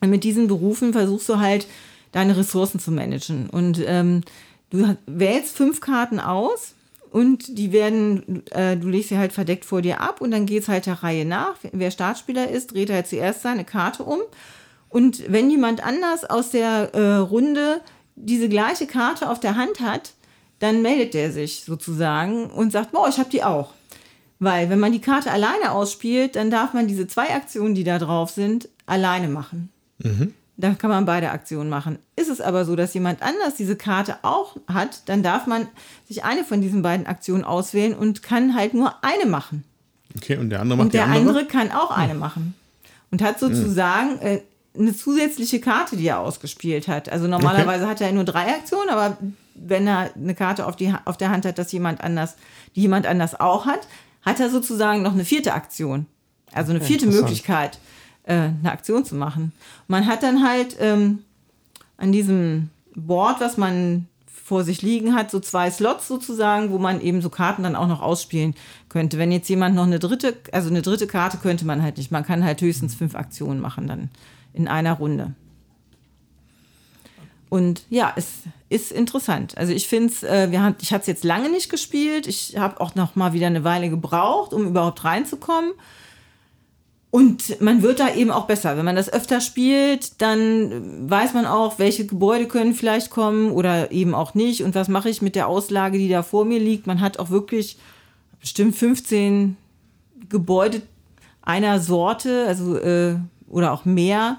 mit 0.00 0.24
diesen 0.24 0.46
Berufen 0.46 0.92
versuchst 0.92 1.28
du 1.28 1.38
halt 1.38 1.66
deine 2.12 2.36
Ressourcen 2.36 2.80
zu 2.80 2.90
managen. 2.90 3.50
Und 3.50 3.82
ähm, 3.84 4.22
du 4.70 4.96
wählst 5.06 5.56
fünf 5.56 5.80
Karten 5.80 6.20
aus 6.20 6.74
und 7.10 7.58
die 7.58 7.72
werden, 7.72 8.46
äh, 8.50 8.76
du 8.76 8.88
legst 8.88 9.08
sie 9.08 9.18
halt 9.18 9.32
verdeckt 9.32 9.64
vor 9.64 9.82
dir 9.82 10.00
ab 10.00 10.20
und 10.20 10.30
dann 10.30 10.46
geht 10.46 10.62
es 10.62 10.68
halt 10.68 10.86
der 10.86 11.02
Reihe 11.02 11.24
nach. 11.24 11.56
Wer 11.72 11.90
Startspieler 11.90 12.48
ist, 12.48 12.72
dreht 12.72 12.90
halt 12.90 13.06
zuerst 13.06 13.42
seine 13.42 13.64
Karte 13.64 14.02
um. 14.02 14.20
Und 14.88 15.30
wenn 15.30 15.50
jemand 15.50 15.84
anders 15.84 16.24
aus 16.24 16.50
der 16.50 16.94
äh, 16.94 17.16
Runde 17.16 17.80
diese 18.24 18.48
gleiche 18.48 18.86
Karte 18.86 19.30
auf 19.30 19.40
der 19.40 19.56
Hand 19.56 19.80
hat, 19.80 20.12
dann 20.58 20.82
meldet 20.82 21.14
der 21.14 21.32
sich 21.32 21.64
sozusagen 21.64 22.50
und 22.50 22.72
sagt, 22.72 22.92
boah, 22.92 23.08
ich 23.08 23.18
habe 23.18 23.30
die 23.30 23.44
auch. 23.44 23.72
Weil 24.40 24.70
wenn 24.70 24.78
man 24.78 24.92
die 24.92 25.00
Karte 25.00 25.30
alleine 25.30 25.72
ausspielt, 25.72 26.36
dann 26.36 26.50
darf 26.50 26.72
man 26.72 26.86
diese 26.86 27.06
zwei 27.06 27.34
Aktionen, 27.34 27.74
die 27.74 27.84
da 27.84 27.98
drauf 27.98 28.30
sind, 28.30 28.68
alleine 28.86 29.28
machen. 29.28 29.70
Mhm. 29.98 30.34
Dann 30.56 30.76
kann 30.76 30.90
man 30.90 31.04
beide 31.04 31.30
Aktionen 31.30 31.70
machen. 31.70 31.98
Ist 32.16 32.28
es 32.28 32.40
aber 32.40 32.64
so, 32.64 32.74
dass 32.74 32.94
jemand 32.94 33.22
anders 33.22 33.54
diese 33.54 33.76
Karte 33.76 34.16
auch 34.22 34.56
hat, 34.66 35.08
dann 35.08 35.22
darf 35.22 35.46
man 35.46 35.68
sich 36.06 36.24
eine 36.24 36.44
von 36.44 36.60
diesen 36.60 36.82
beiden 36.82 37.06
Aktionen 37.06 37.44
auswählen 37.44 37.94
und 37.94 38.22
kann 38.22 38.54
halt 38.54 38.74
nur 38.74 38.92
eine 39.04 39.26
machen. 39.26 39.64
Okay, 40.16 40.36
und 40.36 40.50
der 40.50 40.60
andere 40.60 40.78
macht 40.78 40.86
und 40.86 40.94
der 40.94 41.04
die 41.04 41.10
andere? 41.12 41.38
andere 41.38 41.46
kann 41.46 41.70
auch 41.70 41.90
eine 41.90 42.14
machen. 42.14 42.54
Und 43.10 43.22
hat 43.22 43.38
sozusagen 43.38 44.18
äh, 44.18 44.40
eine 44.78 44.94
zusätzliche 44.94 45.60
Karte, 45.60 45.96
die 45.96 46.06
er 46.06 46.20
ausgespielt 46.20 46.88
hat. 46.88 47.08
Also 47.08 47.26
normalerweise 47.26 47.84
okay. 47.84 47.90
hat 47.90 48.00
er 48.00 48.12
nur 48.12 48.24
drei 48.24 48.54
Aktionen, 48.54 48.90
aber 48.90 49.18
wenn 49.54 49.86
er 49.86 50.10
eine 50.14 50.34
Karte 50.34 50.66
auf, 50.66 50.76
die, 50.76 50.94
auf 51.04 51.16
der 51.16 51.30
Hand 51.30 51.44
hat, 51.44 51.58
dass 51.58 51.72
jemand 51.72 52.00
anders, 52.00 52.36
die 52.76 52.82
jemand 52.82 53.06
anders 53.06 53.38
auch 53.38 53.66
hat, 53.66 53.80
hat 54.22 54.40
er 54.40 54.50
sozusagen 54.50 55.02
noch 55.02 55.12
eine 55.12 55.24
vierte 55.24 55.54
Aktion. 55.54 56.06
Also 56.52 56.70
eine 56.70 56.80
vierte 56.80 57.06
Möglichkeit, 57.06 57.78
äh, 58.24 58.34
eine 58.34 58.72
Aktion 58.72 59.04
zu 59.04 59.14
machen. 59.14 59.52
Man 59.86 60.06
hat 60.06 60.22
dann 60.22 60.46
halt 60.46 60.76
ähm, 60.80 61.20
an 61.96 62.12
diesem 62.12 62.70
Board, 62.94 63.40
was 63.40 63.56
man 63.56 64.06
vor 64.26 64.64
sich 64.64 64.80
liegen 64.80 65.14
hat, 65.14 65.30
so 65.30 65.40
zwei 65.40 65.70
Slots 65.70 66.08
sozusagen, 66.08 66.70
wo 66.70 66.78
man 66.78 67.02
eben 67.02 67.20
so 67.20 67.28
Karten 67.28 67.64
dann 67.64 67.76
auch 67.76 67.86
noch 67.86 68.00
ausspielen 68.00 68.54
könnte. 68.88 69.18
Wenn 69.18 69.30
jetzt 69.30 69.48
jemand 69.48 69.74
noch 69.74 69.84
eine 69.84 69.98
dritte, 69.98 70.36
also 70.52 70.70
eine 70.70 70.80
dritte 70.80 71.06
Karte 71.06 71.36
könnte 71.36 71.66
man 71.66 71.82
halt 71.82 71.98
nicht. 71.98 72.10
Man 72.10 72.24
kann 72.24 72.44
halt 72.44 72.62
höchstens 72.62 72.94
fünf 72.94 73.14
Aktionen 73.14 73.60
machen 73.60 73.86
dann 73.86 74.08
in 74.52 74.68
einer 74.68 74.94
Runde. 74.94 75.34
Und 77.48 77.82
ja, 77.88 78.12
es 78.16 78.42
ist 78.68 78.92
interessant. 78.92 79.56
Also 79.56 79.72
ich 79.72 79.88
finde 79.88 80.12
es, 80.12 80.22
äh, 80.22 80.48
ich 80.80 80.92
hatte 80.92 81.02
es 81.02 81.06
jetzt 81.06 81.24
lange 81.24 81.50
nicht 81.50 81.70
gespielt. 81.70 82.26
Ich 82.26 82.56
habe 82.58 82.80
auch 82.80 82.94
noch 82.94 83.16
mal 83.16 83.32
wieder 83.32 83.46
eine 83.46 83.64
Weile 83.64 83.88
gebraucht, 83.88 84.52
um 84.52 84.66
überhaupt 84.66 85.04
reinzukommen. 85.04 85.72
Und 87.10 87.62
man 87.62 87.80
wird 87.80 88.00
da 88.00 88.14
eben 88.14 88.30
auch 88.30 88.46
besser. 88.46 88.76
Wenn 88.76 88.84
man 88.84 88.96
das 88.96 89.10
öfter 89.10 89.40
spielt, 89.40 90.20
dann 90.20 91.08
weiß 91.10 91.32
man 91.32 91.46
auch, 91.46 91.78
welche 91.78 92.04
Gebäude 92.04 92.46
können 92.46 92.74
vielleicht 92.74 93.10
kommen 93.10 93.50
oder 93.50 93.90
eben 93.92 94.14
auch 94.14 94.34
nicht. 94.34 94.62
Und 94.62 94.74
was 94.74 94.88
mache 94.88 95.08
ich 95.08 95.22
mit 95.22 95.34
der 95.34 95.48
Auslage, 95.48 95.96
die 95.96 96.10
da 96.10 96.22
vor 96.22 96.44
mir 96.44 96.60
liegt. 96.60 96.86
Man 96.86 97.00
hat 97.00 97.18
auch 97.18 97.30
wirklich 97.30 97.78
bestimmt 98.40 98.76
15 98.76 99.56
Gebäude 100.28 100.82
einer 101.40 101.80
Sorte, 101.80 102.44
also 102.46 102.76
äh, 102.76 103.16
oder 103.48 103.72
auch 103.72 103.84
mehr 103.84 104.38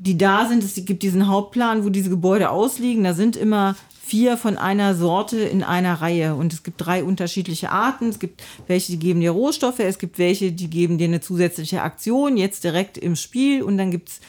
die 0.00 0.16
da 0.16 0.46
sind. 0.46 0.62
Es 0.62 0.74
gibt 0.84 1.02
diesen 1.02 1.26
Hauptplan, 1.26 1.84
wo 1.84 1.88
diese 1.88 2.08
Gebäude 2.08 2.50
ausliegen. 2.50 3.04
Da 3.04 3.14
sind 3.14 3.36
immer 3.36 3.74
vier 4.00 4.36
von 4.36 4.56
einer 4.56 4.94
Sorte 4.94 5.38
in 5.38 5.62
einer 5.62 5.94
Reihe. 5.94 6.34
Und 6.34 6.52
es 6.52 6.62
gibt 6.62 6.80
drei 6.80 7.02
unterschiedliche 7.02 7.70
Arten. 7.70 8.08
Es 8.08 8.18
gibt 8.18 8.42
welche, 8.68 8.92
die 8.92 8.98
geben 8.98 9.20
dir 9.20 9.32
Rohstoffe, 9.32 9.80
es 9.80 9.98
gibt 9.98 10.18
welche, 10.18 10.52
die 10.52 10.70
geben 10.70 10.98
dir 10.98 11.08
eine 11.08 11.20
zusätzliche 11.20 11.82
Aktion, 11.82 12.36
jetzt 12.36 12.64
direkt 12.64 12.96
im 12.96 13.16
Spiel. 13.16 13.62
Und 13.62 13.76
dann 13.76 13.90
gibt 13.90 14.10
es 14.10 14.20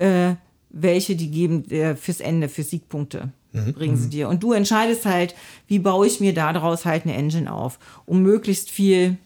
äh, 0.00 0.36
welche, 0.70 1.16
die 1.16 1.30
geben 1.30 1.64
dir 1.64 1.96
fürs 1.96 2.20
Ende, 2.20 2.48
für 2.48 2.62
Siegpunkte. 2.62 3.32
Mhm. 3.52 3.72
Bringen 3.72 3.96
sie 3.96 4.08
dir. 4.08 4.28
Und 4.28 4.42
du 4.42 4.52
entscheidest 4.52 5.06
halt, 5.06 5.34
wie 5.66 5.80
baue 5.80 6.06
ich 6.06 6.20
mir 6.20 6.34
daraus 6.34 6.84
halt 6.84 7.04
eine 7.04 7.14
Engine 7.14 7.52
auf, 7.52 7.78
um 8.06 8.22
möglichst 8.22 8.70
viel 8.70 9.18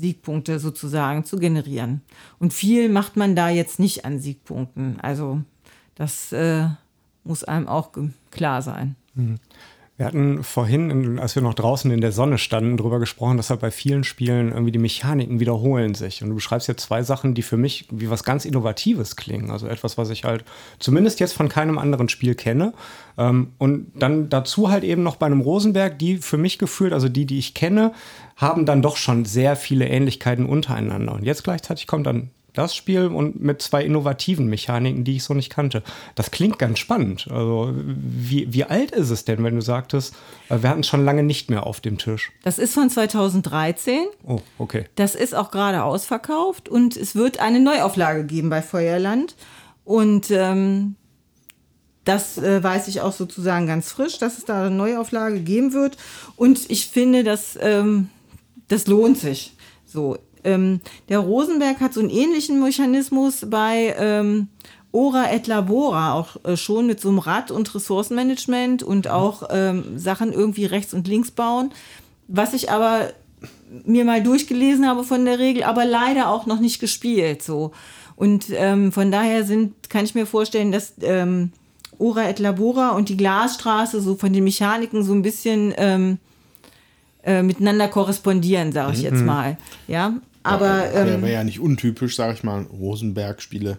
Siegpunkte 0.00 0.58
sozusagen 0.58 1.24
zu 1.24 1.38
generieren. 1.38 2.02
Und 2.38 2.52
viel 2.52 2.88
macht 2.88 3.16
man 3.16 3.36
da 3.36 3.50
jetzt 3.50 3.78
nicht 3.78 4.04
an 4.04 4.18
Siegpunkten. 4.18 4.98
Also 5.00 5.40
das 5.94 6.32
äh, 6.32 6.66
muss 7.24 7.44
einem 7.44 7.68
auch 7.68 7.90
klar 8.30 8.62
sein. 8.62 8.96
Wir 10.00 10.06
hatten 10.06 10.42
vorhin, 10.42 11.18
als 11.18 11.34
wir 11.34 11.42
noch 11.42 11.52
draußen 11.52 11.90
in 11.90 12.00
der 12.00 12.10
Sonne 12.10 12.38
standen, 12.38 12.78
darüber 12.78 12.98
gesprochen, 12.98 13.36
dass 13.36 13.50
halt 13.50 13.60
bei 13.60 13.70
vielen 13.70 14.02
Spielen 14.02 14.50
irgendwie 14.50 14.72
die 14.72 14.78
Mechaniken 14.78 15.40
wiederholen 15.40 15.94
sich. 15.94 16.22
Und 16.22 16.30
du 16.30 16.36
beschreibst 16.36 16.68
jetzt 16.68 16.84
zwei 16.84 17.02
Sachen, 17.02 17.34
die 17.34 17.42
für 17.42 17.58
mich 17.58 17.86
wie 17.90 18.08
was 18.08 18.24
ganz 18.24 18.46
Innovatives 18.46 19.16
klingen. 19.16 19.50
Also 19.50 19.66
etwas, 19.66 19.98
was 19.98 20.08
ich 20.08 20.24
halt 20.24 20.46
zumindest 20.78 21.20
jetzt 21.20 21.34
von 21.34 21.50
keinem 21.50 21.76
anderen 21.76 22.08
Spiel 22.08 22.34
kenne. 22.34 22.72
Ähm, 23.18 23.48
und 23.58 23.92
dann 23.94 24.30
dazu 24.30 24.70
halt 24.70 24.84
eben 24.84 25.02
noch 25.02 25.16
bei 25.16 25.26
einem 25.26 25.42
Rosenberg, 25.42 25.98
die 25.98 26.16
für 26.16 26.38
mich 26.38 26.58
gefühlt, 26.58 26.94
also 26.94 27.10
die, 27.10 27.26
die 27.26 27.38
ich 27.38 27.52
kenne, 27.52 27.92
haben 28.40 28.66
dann 28.66 28.82
doch 28.82 28.96
schon 28.96 29.24
sehr 29.24 29.54
viele 29.56 29.86
Ähnlichkeiten 29.88 30.46
untereinander. 30.46 31.12
Und 31.12 31.24
jetzt 31.24 31.44
gleichzeitig 31.44 31.86
kommt 31.86 32.06
dann 32.06 32.30
das 32.52 32.74
Spiel 32.74 33.06
und 33.06 33.40
mit 33.40 33.62
zwei 33.62 33.84
innovativen 33.84 34.46
Mechaniken, 34.46 35.04
die 35.04 35.16
ich 35.16 35.24
so 35.24 35.34
nicht 35.34 35.50
kannte. 35.50 35.82
Das 36.14 36.30
klingt 36.30 36.58
ganz 36.58 36.78
spannend. 36.78 37.28
Also, 37.30 37.72
wie, 37.76 38.52
wie 38.52 38.64
alt 38.64 38.90
ist 38.90 39.10
es 39.10 39.24
denn, 39.24 39.44
wenn 39.44 39.54
du 39.54 39.62
sagtest, 39.62 40.14
äh, 40.48 40.60
wir 40.60 40.70
hatten 40.70 40.80
es 40.80 40.88
schon 40.88 41.04
lange 41.04 41.22
nicht 41.22 41.50
mehr 41.50 41.66
auf 41.66 41.80
dem 41.80 41.98
Tisch? 41.98 42.32
Das 42.42 42.58
ist 42.58 42.74
von 42.74 42.90
2013. 42.90 44.06
Oh, 44.24 44.40
okay. 44.58 44.86
Das 44.96 45.14
ist 45.14 45.34
auch 45.34 45.50
gerade 45.50 45.84
ausverkauft 45.84 46.68
und 46.68 46.96
es 46.96 47.14
wird 47.14 47.40
eine 47.40 47.60
Neuauflage 47.60 48.24
geben 48.24 48.50
bei 48.50 48.62
Feuerland. 48.62 49.36
Und 49.84 50.30
ähm, 50.30 50.96
das 52.04 52.38
äh, 52.38 52.62
weiß 52.62 52.88
ich 52.88 53.00
auch 53.00 53.12
sozusagen 53.12 53.66
ganz 53.66 53.92
frisch, 53.92 54.18
dass 54.18 54.38
es 54.38 54.44
da 54.44 54.66
eine 54.66 54.74
Neuauflage 54.74 55.40
geben 55.40 55.72
wird. 55.72 55.96
Und 56.36 56.70
ich 56.70 56.88
finde, 56.88 57.24
dass, 57.24 57.58
ähm, 57.60 58.08
das 58.70 58.86
lohnt 58.86 59.18
sich. 59.18 59.54
So, 59.84 60.16
ähm, 60.44 60.80
der 61.08 61.18
Rosenberg 61.18 61.80
hat 61.80 61.92
so 61.92 62.00
einen 62.00 62.10
ähnlichen 62.10 62.62
Mechanismus 62.62 63.44
bei 63.50 63.94
ähm, 63.98 64.48
Ora 64.92 65.32
et 65.32 65.46
Labora 65.46 66.14
auch 66.14 66.36
äh, 66.44 66.56
schon 66.56 66.86
mit 66.86 67.00
so 67.00 67.08
einem 67.08 67.18
Rad- 67.18 67.50
und 67.50 67.74
Ressourcenmanagement 67.74 68.82
und 68.82 69.08
auch 69.08 69.48
ähm, 69.50 69.98
Sachen 69.98 70.32
irgendwie 70.32 70.64
rechts 70.64 70.94
und 70.94 71.06
links 71.06 71.30
bauen. 71.30 71.70
Was 72.28 72.54
ich 72.54 72.70
aber 72.70 73.12
mir 73.84 74.04
mal 74.04 74.22
durchgelesen 74.22 74.86
habe 74.88 75.04
von 75.04 75.24
der 75.24 75.38
Regel, 75.38 75.64
aber 75.64 75.84
leider 75.84 76.28
auch 76.28 76.46
noch 76.46 76.60
nicht 76.60 76.80
gespielt. 76.80 77.42
So. 77.42 77.72
Und 78.16 78.46
ähm, 78.50 78.92
von 78.92 79.10
daher 79.10 79.44
sind, 79.44 79.90
kann 79.90 80.04
ich 80.04 80.14
mir 80.14 80.26
vorstellen, 80.26 80.72
dass 80.72 80.94
ähm, 81.02 81.52
Ora 81.98 82.28
et 82.28 82.38
Labora 82.38 82.90
und 82.90 83.08
die 83.08 83.16
Glasstraße 83.16 84.00
so 84.00 84.14
von 84.14 84.32
den 84.32 84.44
Mechaniken 84.44 85.02
so 85.02 85.12
ein 85.12 85.22
bisschen 85.22 85.74
ähm, 85.76 86.18
äh, 87.24 87.42
miteinander 87.42 87.88
korrespondieren, 87.88 88.72
sage 88.72 88.92
ich 88.94 89.02
jetzt 89.02 89.22
mal. 89.22 89.56
Ja, 89.88 90.14
aber. 90.42 90.92
Ja, 90.94 91.04
Ähm, 91.06 91.22
Wäre 91.22 91.32
ja 91.32 91.44
nicht 91.44 91.60
untypisch, 91.60 92.16
sage 92.16 92.34
ich 92.34 92.42
mal, 92.42 92.62
Rosenberg-Spiele. 92.72 93.72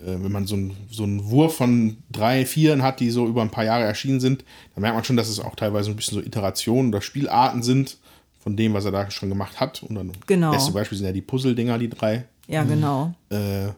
Äh, 0.00 0.06
wenn 0.22 0.32
man 0.32 0.46
so, 0.46 0.56
ein, 0.56 0.76
so 0.90 1.04
einen 1.04 1.30
Wurf 1.30 1.56
von 1.56 1.98
drei, 2.10 2.44
vieren 2.46 2.82
hat, 2.82 3.00
die 3.00 3.10
so 3.10 3.26
über 3.26 3.42
ein 3.42 3.50
paar 3.50 3.64
Jahre 3.64 3.84
erschienen 3.84 4.20
sind, 4.20 4.44
dann 4.74 4.82
merkt 4.82 4.96
man 4.96 5.04
schon, 5.04 5.16
dass 5.16 5.28
es 5.28 5.40
auch 5.40 5.54
teilweise 5.54 5.90
ein 5.90 5.96
bisschen 5.96 6.18
so 6.18 6.24
Iterationen 6.24 6.88
oder 6.90 7.00
Spielarten 7.00 7.62
sind 7.62 7.96
von 8.40 8.56
dem, 8.56 8.74
was 8.74 8.84
er 8.84 8.90
da 8.92 9.10
schon 9.10 9.28
gemacht 9.30 9.60
hat. 9.60 9.82
Und 9.82 9.94
dann 9.94 10.12
Genau. 10.26 10.50
beste 10.50 10.72
Beispiel 10.72 10.98
sind 10.98 11.06
ja 11.06 11.12
die 11.12 11.22
Puzzle-Dinger, 11.22 11.78
die 11.78 11.88
drei. 11.88 12.24
ja, 12.48 12.62
genau. 12.64 13.14
Äh, 13.30 13.68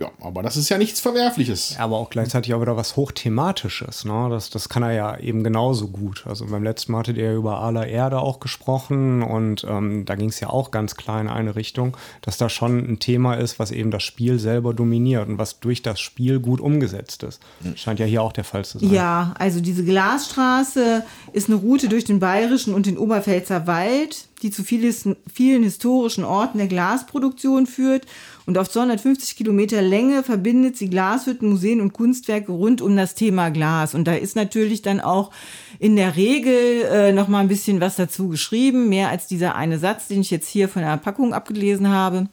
ja, 0.00 0.10
aber 0.22 0.42
das 0.42 0.56
ist 0.56 0.70
ja 0.70 0.78
nichts 0.78 0.98
Verwerfliches. 0.98 1.76
Aber 1.78 1.98
auch 1.98 2.08
gleichzeitig 2.08 2.54
auch 2.54 2.62
wieder 2.62 2.74
was 2.74 2.96
Hochthematisches. 2.96 4.06
Ne? 4.06 4.28
Das, 4.30 4.48
das 4.48 4.70
kann 4.70 4.82
er 4.82 4.92
ja 4.92 5.18
eben 5.18 5.44
genauso 5.44 5.88
gut. 5.88 6.24
Also 6.26 6.46
beim 6.46 6.64
letzten 6.64 6.92
Mal 6.92 7.00
hattet 7.00 7.18
ihr 7.18 7.34
über 7.34 7.60
aller 7.60 7.86
Erde 7.86 8.20
auch 8.20 8.40
gesprochen 8.40 9.22
und 9.22 9.66
ähm, 9.68 10.06
da 10.06 10.14
ging 10.14 10.30
es 10.30 10.40
ja 10.40 10.48
auch 10.48 10.70
ganz 10.70 10.96
klar 10.96 11.20
in 11.20 11.28
eine 11.28 11.54
Richtung, 11.54 11.98
dass 12.22 12.38
da 12.38 12.48
schon 12.48 12.78
ein 12.78 12.98
Thema 12.98 13.34
ist, 13.34 13.58
was 13.58 13.72
eben 13.72 13.90
das 13.90 14.02
Spiel 14.02 14.38
selber 14.38 14.72
dominiert 14.72 15.28
und 15.28 15.36
was 15.36 15.60
durch 15.60 15.82
das 15.82 16.00
Spiel 16.00 16.40
gut 16.40 16.62
umgesetzt 16.62 17.22
ist. 17.22 17.42
Scheint 17.74 18.00
ja 18.00 18.06
hier 18.06 18.22
auch 18.22 18.32
der 18.32 18.44
Fall 18.44 18.64
zu 18.64 18.78
sein. 18.78 18.90
Ja, 18.90 19.34
also 19.38 19.60
diese 19.60 19.84
Glasstraße 19.84 21.04
ist 21.34 21.50
eine 21.50 21.58
Route 21.58 21.90
durch 21.90 22.04
den 22.04 22.20
Bayerischen 22.20 22.72
und 22.72 22.86
den 22.86 22.96
Oberpfälzer 22.96 23.66
Wald, 23.66 24.28
die 24.42 24.50
zu 24.50 24.64
vieles, 24.64 25.06
vielen 25.30 25.62
historischen 25.62 26.24
Orten 26.24 26.56
der 26.56 26.68
Glasproduktion 26.68 27.66
führt. 27.66 28.06
Und 28.50 28.58
auf 28.58 28.68
250 28.68 29.36
Kilometer 29.36 29.80
Länge 29.80 30.24
verbindet 30.24 30.76
sie 30.76 30.90
Glashütten, 30.90 31.50
Museen 31.50 31.80
und 31.80 31.92
Kunstwerke 31.92 32.50
rund 32.50 32.82
um 32.82 32.96
das 32.96 33.14
Thema 33.14 33.50
Glas. 33.50 33.94
Und 33.94 34.08
da 34.08 34.14
ist 34.14 34.34
natürlich 34.34 34.82
dann 34.82 35.00
auch 35.00 35.30
in 35.78 35.94
der 35.94 36.16
Regel 36.16 36.82
äh, 36.90 37.12
noch 37.12 37.28
mal 37.28 37.38
ein 37.38 37.46
bisschen 37.46 37.80
was 37.80 37.94
dazu 37.94 38.26
geschrieben, 38.26 38.88
mehr 38.88 39.08
als 39.08 39.28
dieser 39.28 39.54
eine 39.54 39.78
Satz, 39.78 40.08
den 40.08 40.22
ich 40.22 40.32
jetzt 40.32 40.48
hier 40.48 40.68
von 40.68 40.82
der 40.82 40.96
Packung 40.96 41.32
abgelesen 41.32 41.90
habe. 41.90 42.26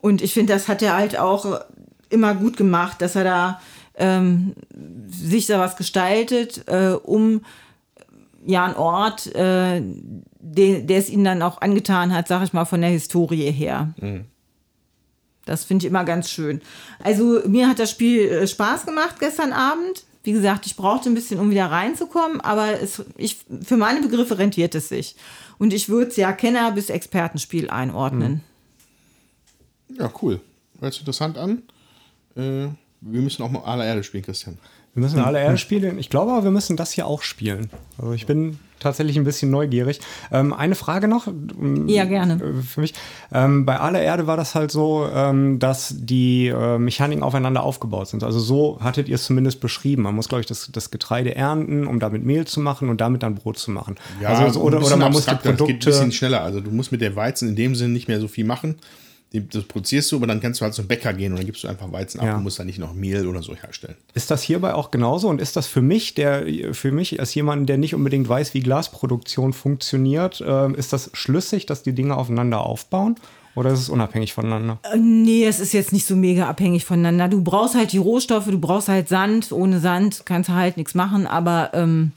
Und 0.00 0.22
ich 0.22 0.34
finde, 0.34 0.54
das 0.54 0.66
hat 0.66 0.82
er 0.82 0.96
halt 0.96 1.20
auch 1.20 1.60
immer 2.10 2.34
gut 2.34 2.56
gemacht, 2.56 3.00
dass 3.00 3.14
er 3.14 3.22
da 3.22 3.60
ähm, 3.94 4.54
sich 5.06 5.46
da 5.46 5.60
was 5.60 5.76
gestaltet, 5.76 6.64
äh, 6.66 6.96
um 7.00 7.42
ja 8.44 8.64
einen 8.64 8.74
Ort, 8.74 9.32
äh, 9.36 9.80
der, 10.40 10.98
es 10.98 11.10
ihnen 11.10 11.22
dann 11.22 11.42
auch 11.42 11.60
angetan 11.60 12.12
hat, 12.12 12.26
sag 12.26 12.42
ich 12.42 12.52
mal, 12.52 12.64
von 12.64 12.80
der 12.80 12.90
Historie 12.90 13.52
her. 13.52 13.94
Das 15.44 15.64
finde 15.64 15.84
ich 15.84 15.90
immer 15.90 16.04
ganz 16.04 16.30
schön. 16.30 16.60
Also 17.02 17.42
mir 17.46 17.68
hat 17.68 17.78
das 17.78 17.90
Spiel 17.90 18.20
äh, 18.28 18.46
Spaß 18.46 18.86
gemacht 18.86 19.16
gestern 19.20 19.52
Abend. 19.52 20.04
Wie 20.22 20.32
gesagt, 20.32 20.64
ich 20.64 20.74
brauchte 20.76 21.10
ein 21.10 21.14
bisschen, 21.14 21.38
um 21.38 21.50
wieder 21.50 21.66
reinzukommen, 21.66 22.40
aber 22.40 22.80
es, 22.80 23.02
ich, 23.18 23.36
für 23.62 23.76
meine 23.76 24.00
Begriffe 24.00 24.38
rentiert 24.38 24.74
es 24.74 24.88
sich. 24.88 25.16
Und 25.58 25.74
ich 25.74 25.90
würde 25.90 26.10
es 26.10 26.16
ja 26.16 26.32
Kenner- 26.32 26.72
bis 26.72 26.88
Expertenspiel 26.88 27.68
einordnen. 27.68 28.40
Ja, 29.98 30.10
cool. 30.22 30.40
Hört 30.80 30.94
sich 30.94 31.02
interessant 31.02 31.36
an. 31.36 31.62
Äh, 32.36 32.68
wir 33.02 33.20
müssen 33.20 33.42
auch 33.42 33.50
mal 33.50 33.64
aller 33.64 33.84
Erde 33.84 34.02
spielen, 34.02 34.24
Christian. 34.24 34.58
Wir 34.94 35.02
müssen 35.02 35.18
alle 35.18 35.40
Erde 35.40 35.58
spielen. 35.58 35.98
Ich 35.98 36.08
glaube 36.08 36.32
aber, 36.32 36.44
wir 36.44 36.50
müssen 36.50 36.76
das 36.76 36.92
hier 36.92 37.06
auch 37.06 37.22
spielen. 37.22 37.68
Also 37.98 38.12
ich 38.12 38.24
bin 38.26 38.58
tatsächlich 38.84 39.16
ein 39.16 39.24
bisschen 39.24 39.50
neugierig. 39.50 39.98
Ähm, 40.30 40.52
eine 40.52 40.76
Frage 40.76 41.08
noch. 41.08 41.26
ähm, 41.26 41.88
Ja, 41.88 42.04
gerne. 42.04 42.34
äh, 42.34 42.62
Für 42.62 42.80
mich. 42.80 42.94
Ähm, 43.32 43.66
bei 43.66 43.80
aller 43.80 44.00
Erde 44.00 44.26
war 44.28 44.36
das 44.36 44.54
halt 44.54 44.70
so, 44.70 45.08
ähm, 45.12 45.58
dass 45.58 45.92
die 45.98 46.46
äh, 46.46 46.78
Mechaniken 46.78 47.24
aufeinander 47.24 47.64
aufgebaut 47.64 48.06
sind. 48.08 48.22
Also 48.22 48.38
so 48.38 48.78
hattet 48.80 49.08
ihr 49.08 49.16
es 49.16 49.24
zumindest 49.24 49.60
beschrieben. 49.60 50.02
Man 50.02 50.14
muss, 50.14 50.28
glaube 50.28 50.40
ich, 50.42 50.46
das, 50.46 50.68
das 50.72 50.90
Getreide 50.92 51.34
ernten, 51.34 51.86
um 51.86 51.98
damit 51.98 52.24
Mehl 52.24 52.46
zu 52.46 52.60
machen 52.60 52.88
und 52.88 53.00
damit 53.00 53.22
dann 53.24 53.34
Brot 53.34 53.58
zu 53.58 53.72
machen. 53.72 53.96
also, 54.24 54.48
so- 54.52 54.60
ein 54.60 54.66
oder, 54.66 54.84
oder 54.84 54.96
man 54.96 55.10
muss 55.12 55.24
die 55.24 55.30
abstrakter, 55.32 55.34
es 55.34 55.42
geht 55.42 55.48
ein 55.54 55.56
Produkte. 55.66 55.86
bisschen 55.86 56.12
schneller. 56.12 56.42
Also 56.42 56.60
du 56.60 56.70
musst 56.70 56.92
mit 56.92 57.00
der 57.00 57.16
Weizen 57.16 57.48
in 57.48 57.56
dem 57.56 57.74
Sinne 57.74 57.92
nicht 57.92 58.06
mehr 58.08 58.20
so 58.20 58.28
viel 58.28 58.44
machen. 58.44 58.76
Das 59.52 59.64
produzierst 59.64 60.12
du, 60.12 60.16
aber 60.16 60.28
dann 60.28 60.40
kannst 60.40 60.60
du 60.60 60.64
halt 60.64 60.74
zum 60.74 60.86
Bäcker 60.86 61.12
gehen 61.12 61.32
und 61.32 61.38
dann 61.38 61.46
gibst 61.46 61.64
du 61.64 61.68
einfach 61.68 61.90
Weizen 61.90 62.20
ab 62.20 62.26
Ja. 62.26 62.36
und 62.36 62.44
musst 62.44 62.58
dann 62.60 62.66
nicht 62.66 62.78
noch 62.78 62.94
Mehl 62.94 63.26
oder 63.26 63.42
so 63.42 63.54
herstellen. 63.56 63.96
Ist 64.14 64.30
das 64.30 64.42
hierbei 64.42 64.74
auch 64.74 64.90
genauso 64.92 65.28
und 65.28 65.40
ist 65.40 65.56
das 65.56 65.66
für 65.66 65.82
mich, 65.82 66.14
der 66.14 66.44
für 66.72 66.92
mich 66.92 67.18
als 67.18 67.34
jemand, 67.34 67.68
der 67.68 67.76
nicht 67.76 67.94
unbedingt 67.94 68.28
weiß, 68.28 68.54
wie 68.54 68.60
Glasproduktion 68.60 69.52
funktioniert, 69.52 70.42
ähm, 70.46 70.74
ist 70.76 70.92
das 70.92 71.10
schlüssig, 71.14 71.66
dass 71.66 71.82
die 71.82 71.92
Dinge 71.94 72.16
aufeinander 72.16 72.60
aufbauen 72.64 73.16
oder 73.56 73.70
ist 73.70 73.80
es 73.80 73.88
unabhängig 73.88 74.32
voneinander? 74.32 74.78
Äh, 74.92 74.98
Nee, 74.98 75.44
es 75.46 75.58
ist 75.58 75.72
jetzt 75.72 75.92
nicht 75.92 76.06
so 76.06 76.14
mega 76.16 76.48
abhängig 76.48 76.84
voneinander. 76.84 77.28
Du 77.28 77.42
brauchst 77.42 77.74
halt 77.74 77.92
die 77.92 77.98
Rohstoffe, 77.98 78.46
du 78.46 78.58
brauchst 78.60 78.88
halt 78.88 79.08
Sand. 79.08 79.50
Ohne 79.52 79.80
Sand 79.80 80.22
kannst 80.26 80.48
du 80.48 80.54
halt 80.54 80.76
nichts 80.76 80.94
machen, 80.94 81.26
aber 81.26 81.70
ähm, 81.74 82.12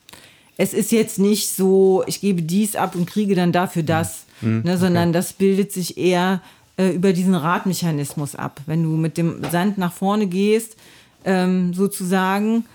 es 0.58 0.74
ist 0.74 0.92
jetzt 0.92 1.20
nicht 1.20 1.50
so, 1.50 2.04
ich 2.08 2.22
gebe 2.22 2.42
dies 2.42 2.76
ab 2.76 2.96
und 2.96 3.06
kriege 3.08 3.36
dann 3.36 3.52
dafür 3.52 3.84
das, 3.84 4.26
ne, 4.42 4.78
sondern 4.78 5.14
das 5.14 5.34
bildet 5.34 5.72
sich 5.72 5.98
eher 5.98 6.42
äh, 6.78 6.90
über 6.90 7.14
diesen 7.14 7.36
Radmechanismus 7.36 8.36
ab. 8.36 8.62
Wenn 8.66 8.84
du 8.84 8.90
mit 8.90 9.18
dem 9.18 9.44
Sand 9.52 9.78
nach 9.78 9.94
vorne 9.94 10.28
gehst, 10.28 10.78
ähm, 11.26 11.74
sozusagen, 11.74 12.66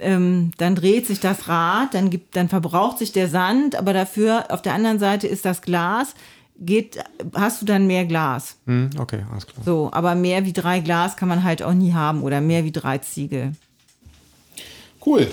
ähm, 0.00 0.52
dann 0.56 0.74
dreht 0.74 1.06
sich 1.06 1.20
das 1.20 1.48
Rad, 1.48 1.94
dann, 1.94 2.10
gibt, 2.10 2.36
dann 2.36 2.48
verbraucht 2.48 2.98
sich 2.98 3.12
der 3.12 3.28
Sand, 3.28 3.76
aber 3.76 3.92
dafür 3.92 4.46
auf 4.50 4.62
der 4.62 4.74
anderen 4.74 4.98
Seite 4.98 5.26
ist 5.26 5.44
das 5.44 5.62
Glas, 5.62 6.14
geht, 6.58 6.98
hast 7.34 7.60
du 7.60 7.66
dann 7.66 7.86
mehr 7.86 8.04
Glas. 8.04 8.56
Hm, 8.66 8.90
okay, 8.98 9.24
alles 9.30 9.46
klar. 9.46 9.64
So, 9.64 9.90
aber 9.92 10.14
mehr 10.14 10.46
wie 10.46 10.52
drei 10.52 10.80
Glas 10.80 11.16
kann 11.16 11.28
man 11.28 11.44
halt 11.44 11.62
auch 11.62 11.74
nie 11.74 11.92
haben 11.92 12.22
oder 12.22 12.40
mehr 12.40 12.64
wie 12.64 12.72
drei 12.72 12.98
Ziegel. 12.98 13.52
Cool. 15.04 15.28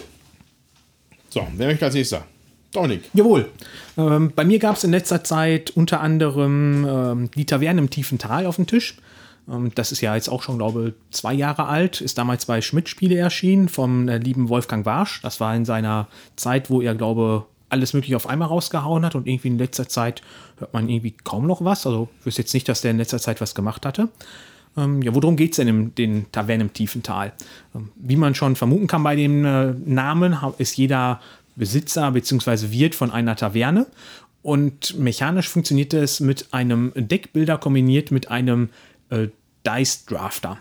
So, 1.30 1.48
wer 1.56 1.68
möchte 1.68 1.86
als 1.86 1.94
nächster? 1.94 2.26
Dominik. 2.72 3.10
Jawohl. 3.14 3.50
Ähm, 3.98 4.32
bei 4.36 4.46
mir 4.46 4.60
gab 4.60 4.78
es 4.78 4.84
in 4.84 4.92
letzter 4.92 5.24
Zeit 5.24 5.72
unter 5.72 6.02
anderem 6.02 6.86
ähm, 6.88 7.32
die 7.36 7.46
Taverne 7.46 7.82
im 7.82 7.90
tiefen 7.90 8.18
Tal 8.18 8.46
auf 8.46 8.56
dem 8.56 8.68
Tisch. 8.68 8.98
Ähm, 9.50 9.72
das 9.76 9.92
ist 9.92 10.02
ja 10.02 10.16
jetzt 10.16 10.30
auch 10.30 10.42
schon, 10.42 10.58
glaube 10.58 10.90
ich, 10.90 10.94
zwei 11.12 11.34
Jahre 11.34 11.66
alt. 11.66 12.02
Ist 12.02 12.18
damals 12.18 12.46
bei 12.46 12.62
Schmidt-Spiele 12.62 13.18
erschienen 13.18 13.68
vom 13.68 14.08
äh, 14.08 14.18
lieben 14.18 14.50
Wolfgang 14.50 14.86
Warsch. 14.86 15.22
Das 15.22 15.40
war 15.40 15.56
in 15.56 15.66
seiner 15.66 16.08
Zeit, 16.36 16.70
wo 16.70 16.82
er, 16.82 16.96
glaube 16.96 17.46
alles 17.72 17.94
Mögliche 17.94 18.18
auf 18.18 18.28
einmal 18.28 18.50
rausgehauen 18.50 19.06
hat 19.06 19.16
und 19.16 19.28
irgendwie 19.28 19.48
in 19.48 19.58
letzter 19.58 19.88
Zeit 19.88 20.22
hört 20.58 20.74
man 20.74 20.90
irgendwie 20.90 21.16
kaum 21.24 21.48
noch 21.48 21.64
was. 21.64 21.88
Also 21.88 22.10
ich 22.20 22.26
wüsste 22.26 22.42
jetzt 22.42 22.54
nicht, 22.54 22.68
dass 22.68 22.82
der 22.82 22.92
in 22.92 22.98
letzter 22.98 23.20
Zeit 23.20 23.40
was 23.40 23.56
gemacht 23.56 23.86
hatte. 23.86 24.10
Ähm, 24.78 25.02
ja, 25.02 25.14
worum 25.14 25.36
geht 25.36 25.52
es 25.52 25.58
denn 25.58 25.68
in 25.68 25.96
den 25.96 26.32
Tavernen 26.32 26.68
im 26.68 26.74
tiefen 26.74 27.04
Tal? 27.04 27.34
Ähm, 27.76 27.90
wie 27.96 28.16
man 28.16 28.36
schon 28.36 28.56
vermuten 28.56 28.88
kann 28.88 29.04
bei 29.04 29.16
dem 29.16 29.46
äh, 29.46 29.74
Namen, 29.86 30.38
ist 30.58 30.78
jeder 30.78 31.22
Besitzer 31.56 32.12
bzw. 32.12 32.72
Wirt 32.72 32.96
von 32.96 33.12
einer 33.12 33.36
Taverne. 33.36 33.88
Und 34.42 34.98
mechanisch 34.98 35.50
funktioniert 35.50 35.94
es 35.94 36.20
mit 36.20 36.48
einem 36.52 36.92
Deckbilder 36.96 37.58
kombiniert 37.58 38.12
mit 38.12 38.32
einem 38.32 38.70
äh, 39.10 39.28
Dice 39.66 40.06
Drafter. 40.06 40.58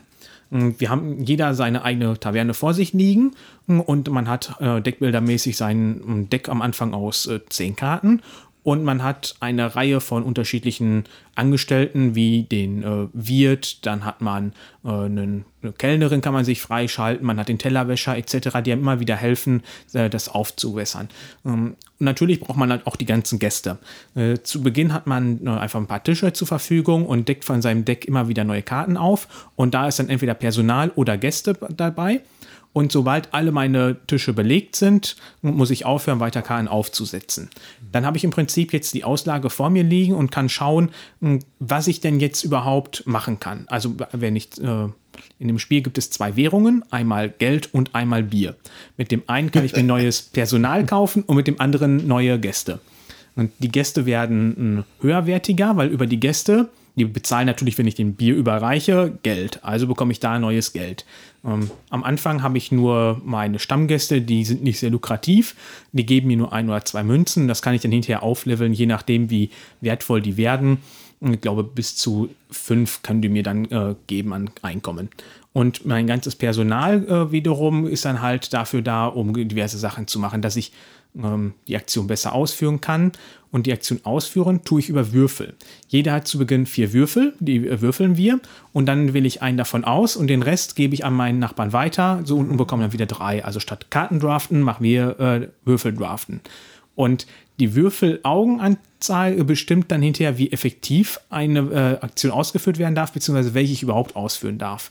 Wir 0.51 0.91
haben 0.91 1.23
jeder 1.23 1.55
seine 1.55 1.85
eigene 1.85 2.19
Taverne 2.19 2.55
vor 2.55 2.75
sich 2.75 2.93
liegen 2.93 3.37
und 3.69 4.11
man 4.11 4.29
hat 4.29 4.57
äh, 4.61 4.83
deckbildermäßig 4.83 5.57
sein 5.57 6.29
Deck 6.29 6.49
am 6.49 6.61
Anfang 6.61 6.93
aus 6.93 7.29
äh, 7.29 7.39
zehn 7.49 7.77
Karten 7.77 8.21
und 8.63 8.85
man 8.85 9.03
hat 9.03 9.37
eine 9.41 9.75
Reihe 9.75 10.01
von 10.01 10.23
unterschiedlichen 10.23 11.05
Angestellten, 11.35 12.15
wie 12.15 12.43
den 12.43 12.83
äh, 12.83 13.09
Wirt, 13.13 13.87
dann 13.87 14.05
hat 14.05 14.21
man 14.21 14.53
äh, 14.85 14.89
einen, 14.89 15.45
eine 15.63 15.73
Kellnerin, 15.73 16.21
kann 16.21 16.35
man 16.35 16.45
sich 16.45 16.61
freischalten, 16.61 17.27
man 17.27 17.39
hat 17.39 17.49
den 17.49 17.59
Tellerwäscher 17.59 18.17
etc., 18.17 18.61
die 18.65 18.73
einem 18.73 18.83
immer 18.83 19.01
wieder 19.01 19.17
helfen, 19.17 19.63
äh, 19.95 20.11
das 20.11 20.29
aufzuwässern. 20.29 21.09
Ähm, 21.47 21.77
natürlich 21.99 22.41
braucht 22.41 22.59
man 22.59 22.71
halt 22.71 22.87
auch 22.87 22.97
die 22.97 23.07
ganzen 23.07 23.39
Gäste. 23.39 23.79
Äh, 24.15 24.39
zu 24.43 24.63
Beginn 24.63 24.93
hat 24.93 25.07
man 25.07 25.47
äh, 25.47 25.51
einfach 25.51 25.81
ein 25.81 25.87
paar 25.87 26.05
Tische 26.05 26.33
zur 26.33 26.47
Verfügung 26.47 27.07
und 27.07 27.29
deckt 27.29 27.45
von 27.45 27.63
seinem 27.63 27.85
Deck 27.87 28.05
immer 28.05 28.29
wieder 28.29 28.45
neue 28.45 28.63
Karten 28.63 28.97
auf 28.99 29.49
und 29.57 29.73
da 29.73 29.89
ist 29.89 29.99
dann 29.99 30.11
entweder 30.11 30.35
Personal 30.35 30.91
oder 30.95 31.17
Gäste 31.17 31.57
dabei. 31.71 32.21
Und 32.73 32.93
sobald 32.93 33.35
alle 33.35 33.51
meine 33.51 33.97
Tische 34.07 34.33
belegt 34.33 34.77
sind, 34.77 35.17
muss 35.43 35.71
ich 35.71 35.85
aufhören, 35.85 36.21
weiter 36.21 36.41
Karten 36.41 36.69
aufzusetzen. 36.69 37.51
Dann 37.91 38.07
habe 38.07 38.17
ich 38.17 38.23
im 38.23 38.31
Prinzip 38.31 38.73
jetzt 38.73 38.95
die 38.95 39.03
Auslage 39.03 39.51
vor 39.51 39.71
mir 39.71 39.83
liegen 39.83 40.15
und 40.15 40.31
kann 40.31 40.49
schauen, 40.49 40.91
hm, 41.21 41.41
was 41.59 41.89
ich 41.89 42.01
denn 42.01 42.21
jetzt 42.21 42.45
überhaupt 42.45 43.07
machen 43.07 43.41
kann. 43.41 43.65
Also 43.67 43.97
wenn 44.13 44.37
ich 44.37 44.61
äh, 44.63 44.89
in 45.39 45.49
dem 45.49 45.59
Spiel 45.59 45.83
gibt 45.83 45.99
es 45.99 46.11
zwei 46.11 46.37
Währungen, 46.37 46.85
einmal 46.91 47.29
Geld 47.29 47.75
und 47.75 47.95
einmal 47.95 48.23
Bier. 48.23 48.57
Mit 48.97 49.11
dem 49.11 49.23
einen 49.27 49.51
kann 49.51 49.65
ich 49.65 49.75
mir 49.75 49.83
neues 49.85 50.23
Personal 50.23 50.87
kaufen 50.87 51.25
und 51.25 51.37
mit 51.37 51.49
dem 51.49 51.61
anderen 51.61 52.07
neue 52.07 52.39
Gäste. 52.39 52.79
Und 53.35 53.51
die 53.59 53.71
Gäste 53.71 54.07
werden 54.07 54.55
hm, 54.57 54.85
höherwertiger, 55.01 55.77
weil 55.77 55.89
über 55.89 56.07
die 56.07 56.21
Gäste 56.21 56.69
die 56.97 57.05
bezahlen 57.05 57.47
natürlich, 57.47 57.79
wenn 57.79 57.87
ich 57.87 57.95
den 57.95 58.15
Bier 58.15 58.35
überreiche, 58.35 59.19
Geld. 59.23 59.61
Also 59.63 59.87
bekomme 59.87 60.13
ich 60.13 60.21
da 60.21 60.39
neues 60.39 60.73
Geld. 60.73 61.05
Ähm, 61.45 61.71
am 61.89 62.05
Anfang 62.05 62.43
habe 62.43 62.59
ich 62.59 62.71
nur 62.71 63.21
meine 63.25 63.59
Stammgäste, 63.59 64.21
die 64.21 64.45
sind 64.45 64.63
nicht 64.63 64.79
sehr 64.79 64.91
lukrativ. 64.91 65.55
Die 65.93 66.07
geben 66.07 66.29
mir 66.29 66.37
nur 66.37 66.53
ein 66.53 66.69
oder 66.69 66.85
zwei 66.85 67.03
Münzen. 67.03 67.49
Das 67.49 67.63
kann 67.63 67.75
ich 67.75 67.83
dann 67.83 67.93
hinterher 67.93 68.23
aufleveln, 68.23 68.73
je 68.73 68.87
nachdem, 68.87 69.31
wie 69.31 69.51
wertvoll 69.81 70.21
die 70.21 70.37
werden. 70.37 70.79
Ich 71.21 71.41
glaube, 71.41 71.65
bis 71.65 71.97
zu 71.97 72.31
fünf 72.51 73.03
können 73.03 73.21
die 73.21 73.29
mir 73.29 73.43
dann 73.43 73.67
äh, 73.67 73.95
geben 74.07 74.33
an 74.33 74.51
Einkommen. 74.63 75.11
Und 75.53 75.85
mein 75.85 76.07
ganzes 76.07 76.37
Personal 76.37 77.05
äh, 77.07 77.33
wiederum 77.33 77.87
ist 77.87 78.05
dann 78.05 78.23
halt 78.23 78.53
dafür 78.55 78.83
da, 78.83 79.07
um 79.07 79.35
diverse 79.35 79.79
Sachen 79.79 80.07
zu 80.07 80.19
machen, 80.19 80.43
dass 80.43 80.57
ich 80.57 80.73
ähm, 81.17 81.55
die 81.69 81.77
Aktion 81.77 82.07
besser 82.07 82.35
ausführen 82.35 82.81
kann. 82.81 83.13
Und 83.53 83.67
die 83.67 83.73
Aktion 83.73 84.01
ausführen 84.05 84.63
tue 84.65 84.81
ich 84.81 84.89
über 84.89 85.13
Würfel. 85.13 85.55
Jeder 85.89 86.13
hat 86.13 86.29
zu 86.29 86.39
Beginn 86.39 86.67
vier 86.67 86.93
Würfel, 86.93 87.35
die 87.41 87.67
äh, 87.67 87.81
würfeln 87.81 88.17
wir. 88.17 88.41
Und 88.73 88.87
dann 88.87 89.13
wähle 89.13 89.27
ich 89.27 89.43
einen 89.43 89.59
davon 89.59 89.85
aus 89.85 90.17
und 90.17 90.29
den 90.29 90.43
Rest 90.43 90.77
gebe 90.77 90.95
ich 90.95 91.05
an 91.05 91.15
meinen 91.15 91.39
Nachbarn 91.39 91.73
weiter. 91.73 92.23
So 92.25 92.37
und 92.37 92.57
bekomme 92.57 92.85
dann 92.85 92.93
wieder 92.93 93.07
drei. 93.07 93.45
Also 93.45 93.59
statt 93.61 93.91
Karten 93.91 94.21
draften 94.21 94.61
machen 94.61 94.85
wir 94.85 95.19
äh, 95.19 95.49
Würfel 95.65 95.93
draften. 95.93 96.41
Und 96.95 97.27
die 97.59 97.75
Würfelaugenanzahl 97.75 99.43
bestimmt 99.45 99.91
dann 99.91 100.03
hinterher, 100.03 100.39
wie 100.39 100.53
effektiv 100.53 101.19
eine 101.29 101.61
äh, 102.01 102.05
Aktion 102.05 102.33
ausgeführt 102.33 102.79
werden 102.79 102.95
darf, 102.95 103.13
beziehungsweise 103.13 103.55
welche 103.55 103.73
ich 103.73 103.83
überhaupt 103.83 104.17
ausführen 104.17 104.59
darf. 104.59 104.91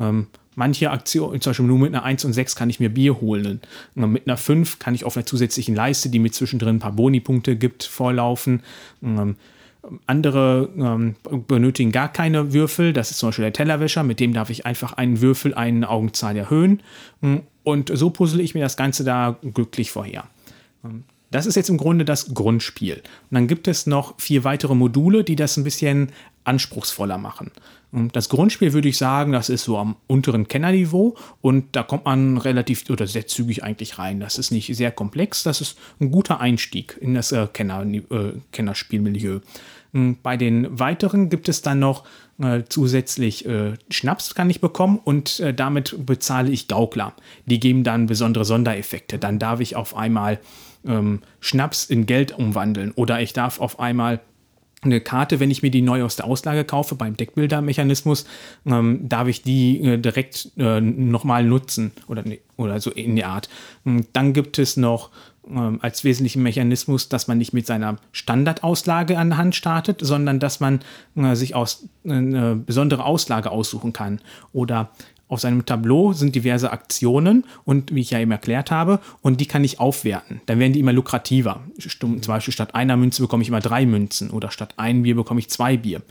Ähm, 0.00 0.28
Manche 0.58 0.90
Aktionen, 0.90 1.40
zum 1.40 1.50
Beispiel 1.50 1.66
nur 1.66 1.78
mit 1.78 1.94
einer 1.94 2.02
1 2.02 2.24
und 2.24 2.32
6 2.32 2.56
kann 2.56 2.68
ich 2.68 2.80
mir 2.80 2.88
Bier 2.88 3.20
holen. 3.20 3.60
Mit 3.94 4.26
einer 4.26 4.36
5 4.36 4.80
kann 4.80 4.92
ich 4.92 5.04
auf 5.04 5.16
einer 5.16 5.24
zusätzlichen 5.24 5.76
Leiste, 5.76 6.08
die 6.08 6.18
mir 6.18 6.32
zwischendrin 6.32 6.76
ein 6.76 6.78
paar 6.80 6.90
Boni-Punkte 6.90 7.54
gibt, 7.54 7.84
vorlaufen. 7.84 8.64
Ähm, 9.00 9.36
andere 10.06 10.68
ähm, 10.76 11.14
benötigen 11.46 11.92
gar 11.92 12.12
keine 12.12 12.52
Würfel. 12.52 12.92
Das 12.92 13.12
ist 13.12 13.18
zum 13.18 13.28
Beispiel 13.28 13.44
der 13.44 13.52
Tellerwäscher. 13.52 14.02
Mit 14.02 14.18
dem 14.18 14.32
darf 14.32 14.50
ich 14.50 14.66
einfach 14.66 14.94
einen 14.94 15.20
Würfel, 15.20 15.54
eine 15.54 15.88
Augenzahl 15.88 16.36
erhöhen. 16.36 16.82
Ähm, 17.22 17.42
und 17.62 17.96
so 17.96 18.10
puzzle 18.10 18.40
ich 18.40 18.56
mir 18.56 18.62
das 18.62 18.76
Ganze 18.76 19.04
da 19.04 19.38
glücklich 19.54 19.92
vorher. 19.92 20.24
Ähm, 20.84 21.04
das 21.30 21.46
ist 21.46 21.54
jetzt 21.54 21.68
im 21.68 21.76
Grunde 21.76 22.04
das 22.04 22.34
Grundspiel. 22.34 22.94
Und 22.94 23.34
dann 23.34 23.46
gibt 23.46 23.68
es 23.68 23.86
noch 23.86 24.18
vier 24.18 24.42
weitere 24.42 24.74
Module, 24.74 25.22
die 25.22 25.36
das 25.36 25.56
ein 25.56 25.62
bisschen 25.62 26.10
anspruchsvoller 26.42 27.18
machen. 27.18 27.52
Das 27.90 28.28
Grundspiel 28.28 28.74
würde 28.74 28.88
ich 28.88 28.98
sagen, 28.98 29.32
das 29.32 29.48
ist 29.48 29.64
so 29.64 29.78
am 29.78 29.96
unteren 30.06 30.46
Kennerniveau 30.46 31.16
und 31.40 31.74
da 31.74 31.82
kommt 31.82 32.04
man 32.04 32.36
relativ 32.36 32.88
oder 32.90 33.06
sehr 33.06 33.26
zügig 33.26 33.64
eigentlich 33.64 33.98
rein. 33.98 34.20
Das 34.20 34.36
ist 34.36 34.50
nicht 34.50 34.74
sehr 34.76 34.90
komplex, 34.90 35.42
das 35.42 35.62
ist 35.62 35.78
ein 35.98 36.10
guter 36.10 36.38
Einstieg 36.40 36.98
in 37.00 37.14
das 37.14 37.32
äh, 37.32 37.46
Kenner, 37.50 37.86
äh, 37.86 38.32
Kennerspielmilieu. 38.52 39.40
Hm, 39.94 40.18
bei 40.22 40.36
den 40.36 40.78
weiteren 40.78 41.30
gibt 41.30 41.48
es 41.48 41.62
dann 41.62 41.78
noch 41.78 42.04
äh, 42.38 42.64
zusätzlich 42.68 43.46
äh, 43.46 43.72
Schnaps 43.90 44.34
kann 44.34 44.50
ich 44.50 44.60
bekommen 44.60 45.00
und 45.02 45.40
äh, 45.40 45.54
damit 45.54 45.96
bezahle 46.04 46.50
ich 46.50 46.68
Gaukler. 46.68 47.14
Die 47.46 47.58
geben 47.58 47.84
dann 47.84 48.06
besondere 48.06 48.44
Sondereffekte. 48.44 49.18
Dann 49.18 49.38
darf 49.38 49.60
ich 49.60 49.76
auf 49.76 49.96
einmal 49.96 50.40
ähm, 50.86 51.22
Schnaps 51.40 51.86
in 51.86 52.04
Geld 52.04 52.36
umwandeln 52.36 52.92
oder 52.92 53.20
ich 53.22 53.32
darf 53.32 53.60
auf 53.60 53.80
einmal 53.80 54.20
eine 54.82 55.00
Karte, 55.00 55.40
wenn 55.40 55.50
ich 55.50 55.62
mir 55.62 55.70
die 55.70 55.82
neu 55.82 56.04
aus 56.04 56.16
der 56.16 56.26
Auslage 56.26 56.64
kaufe, 56.64 56.94
beim 56.94 57.16
Deckbilder-Mechanismus, 57.16 58.26
ähm, 58.64 59.08
darf 59.08 59.26
ich 59.26 59.42
die 59.42 59.82
äh, 59.82 59.98
direkt 59.98 60.52
äh, 60.56 60.80
nochmal 60.80 61.44
nutzen 61.44 61.92
oder, 62.06 62.22
oder 62.56 62.80
so 62.80 62.90
in 62.90 63.16
der 63.16 63.28
Art. 63.28 63.48
Ähm, 63.84 64.06
dann 64.12 64.32
gibt 64.32 64.58
es 64.58 64.76
noch 64.76 65.10
ähm, 65.50 65.78
als 65.82 66.04
wesentlichen 66.04 66.42
Mechanismus, 66.42 67.08
dass 67.08 67.26
man 67.26 67.38
nicht 67.38 67.52
mit 67.52 67.66
seiner 67.66 67.96
Standardauslage 68.12 69.18
an 69.18 69.30
der 69.30 69.38
Hand 69.38 69.54
startet, 69.56 70.00
sondern 70.00 70.38
dass 70.38 70.60
man 70.60 70.80
äh, 71.16 71.34
sich 71.34 71.54
aus, 71.54 71.88
äh, 72.04 72.12
eine 72.12 72.54
besondere 72.54 73.04
Auslage 73.04 73.50
aussuchen 73.50 73.92
kann. 73.92 74.20
Oder 74.52 74.90
auf 75.28 75.40
seinem 75.40 75.66
Tableau 75.66 76.12
sind 76.12 76.34
diverse 76.34 76.72
Aktionen 76.72 77.44
und 77.64 77.94
wie 77.94 78.00
ich 78.00 78.10
ja 78.10 78.18
eben 78.18 78.30
erklärt 78.30 78.70
habe, 78.70 79.00
und 79.20 79.40
die 79.40 79.46
kann 79.46 79.62
ich 79.62 79.78
aufwerten. 79.78 80.40
Dann 80.46 80.58
werden 80.58 80.72
die 80.72 80.80
immer 80.80 80.92
lukrativer. 80.92 81.60
Zum 81.78 82.20
Beispiel 82.20 82.54
statt 82.54 82.74
einer 82.74 82.96
Münze 82.96 83.22
bekomme 83.22 83.42
ich 83.42 83.48
immer 83.48 83.60
drei 83.60 83.86
Münzen 83.86 84.30
oder 84.30 84.50
statt 84.50 84.74
ein 84.76 85.02
Bier 85.02 85.14
bekomme 85.14 85.40
ich 85.40 85.50
zwei 85.50 85.76
Bier. 85.76 86.02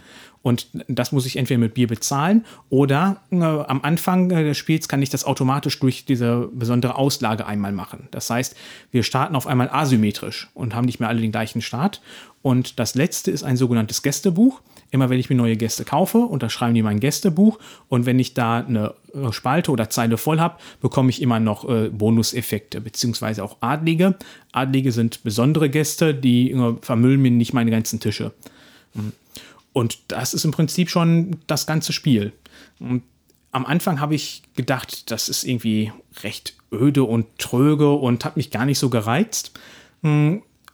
Und 0.44 0.68
das 0.88 1.12
muss 1.12 1.26
ich 1.26 1.36
entweder 1.36 1.60
mit 1.60 1.74
Bier 1.74 1.88
bezahlen 1.88 2.46
oder 2.70 3.22
äh, 3.32 3.44
am 3.44 3.82
Anfang 3.82 4.32
äh, 4.32 4.44
des 4.44 4.58
Spiels 4.58 4.88
kann 4.88 5.02
ich 5.02 5.10
das 5.10 5.26
automatisch 5.26 5.78
durch 5.80 6.06
diese 6.06 6.50
besondere 6.54 6.96
Auslage 6.96 7.46
einmal 7.46 7.74
machen. 7.74 8.08
Das 8.12 8.30
heißt, 8.30 8.56
wir 8.92 9.04
starten 9.04 9.36
auf 9.36 9.48
einmal 9.48 9.70
asymmetrisch 9.70 10.50
und 10.54 10.74
haben 10.74 10.86
nicht 10.86 11.00
mehr 11.00 11.10
alle 11.10 11.20
den 11.20 11.32
gleichen 11.32 11.62
Start. 11.62 12.02
Und 12.44 12.80
das 12.80 12.96
letzte 12.96 13.32
ist 13.32 13.44
ein 13.44 13.58
sogenanntes 13.58 14.04
Gästebuch. 14.04 14.62
Immer 14.90 15.10
wenn 15.10 15.20
ich 15.20 15.30
mir 15.30 15.36
neue 15.36 15.58
Gäste 15.58 15.84
kaufe, 15.84 16.20
unterschreiben 16.20 16.74
die 16.74 16.82
mein 16.82 17.00
Gästebuch 17.00 17.60
und 17.90 18.06
wenn 18.06 18.20
ich 18.20 18.34
da 18.34 18.60
eine 18.60 18.94
äh, 19.14 19.32
Spalte 19.32 19.72
oder 19.72 19.90
Zeile 19.90 20.18
voll 20.18 20.40
habe, 20.40 20.58
bekomme 20.82 21.10
ich 21.10 21.22
immer 21.22 21.40
noch 21.40 21.68
äh, 21.68 21.90
Bonuseffekte, 21.90 22.80
beziehungsweise 22.80 23.44
auch 23.44 23.58
Adlige. 23.60 24.16
Adlige 24.54 24.92
sind 24.92 25.24
besondere 25.24 25.70
Gäste, 25.70 26.16
die 26.16 26.52
äh, 26.52 26.76
vermüllen 26.82 27.22
mir 27.22 27.32
nicht 27.32 27.54
meine 27.54 27.72
ganzen 27.72 28.00
Tische. 28.00 28.32
Hm. 28.94 29.12
Und 29.74 30.00
das 30.08 30.34
ist 30.34 30.46
im 30.46 30.52
Prinzip 30.52 30.90
schon 30.90 31.38
das 31.46 31.68
ganze 31.68 31.94
Spiel. 31.94 32.34
Und 32.80 33.04
am 33.52 33.66
Anfang 33.66 34.00
habe 34.00 34.16
ich 34.16 34.44
gedacht, 34.56 35.12
das 35.12 35.30
ist 35.30 35.44
irgendwie 35.44 35.92
recht 36.24 36.56
öde 36.72 37.04
und 37.04 37.28
tröge 37.38 37.92
und 37.92 38.26
hat 38.26 38.38
mich 38.38 38.52
gar 38.52 38.66
nicht 38.66 38.80
so 38.80 38.90
gereizt. 38.90 39.52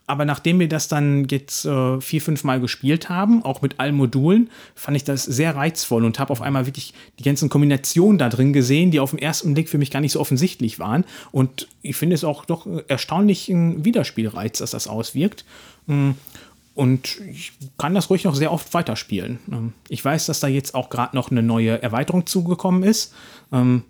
Aber 0.06 0.26
nachdem 0.26 0.60
wir 0.60 0.68
das 0.68 0.90
dann 0.90 1.28
jetzt 1.30 1.66
äh, 1.66 2.02
vier, 2.02 2.22
fünf 2.22 2.44
Mal 2.44 2.60
gespielt 2.60 3.08
haben, 3.08 3.44
auch 3.44 3.62
mit 3.62 3.80
allen 3.80 3.96
Modulen, 3.96 4.50
fand 4.76 4.98
ich 4.98 5.06
das 5.06 5.24
sehr 5.24 5.56
reizvoll 5.56 6.04
und 6.04 6.20
habe 6.20 6.32
auf 6.32 6.42
einmal 6.42 6.66
wirklich 6.66 6.94
die 7.20 7.24
ganzen 7.24 7.48
Kombinationen 7.48 8.18
da 8.18 8.28
drin 8.28 8.52
gesehen, 8.52 8.92
die 8.92 9.00
auf 9.00 9.12
den 9.12 9.20
ersten 9.20 9.54
Blick 9.54 9.70
für 9.70 9.78
mich 9.78 9.92
gar 9.92 10.02
nicht 10.02 10.12
so 10.12 10.20
offensichtlich 10.20 10.78
waren. 10.78 11.06
Und 11.32 11.70
ich 11.82 11.96
finde 11.96 12.16
es 12.16 12.26
auch 12.26 12.44
doch 12.44 12.68
erstaunlich 12.90 13.48
ein 13.48 13.86
Wiederspielreiz, 13.86 14.58
dass 14.58 14.72
das 14.72 14.88
auswirkt. 14.88 15.46
Mm, 15.88 16.12
und 16.76 17.22
ich 17.32 17.54
kann 17.78 17.94
das 17.94 18.10
ruhig 18.10 18.26
noch 18.26 18.36
sehr 18.36 18.52
oft 18.52 18.74
weiterspielen. 18.74 19.40
Ähm, 19.52 19.74
ich 19.88 20.04
weiß, 20.04 20.26
dass 20.26 20.42
da 20.42 20.48
jetzt 20.48 20.76
auch 20.76 20.90
gerade 20.90 21.16
noch 21.16 21.32
eine 21.32 21.44
neue 21.44 21.82
Erweiterung 21.82 22.26
zugekommen 22.26 22.84
ist. 22.84 23.14
Ähm, 23.54 23.84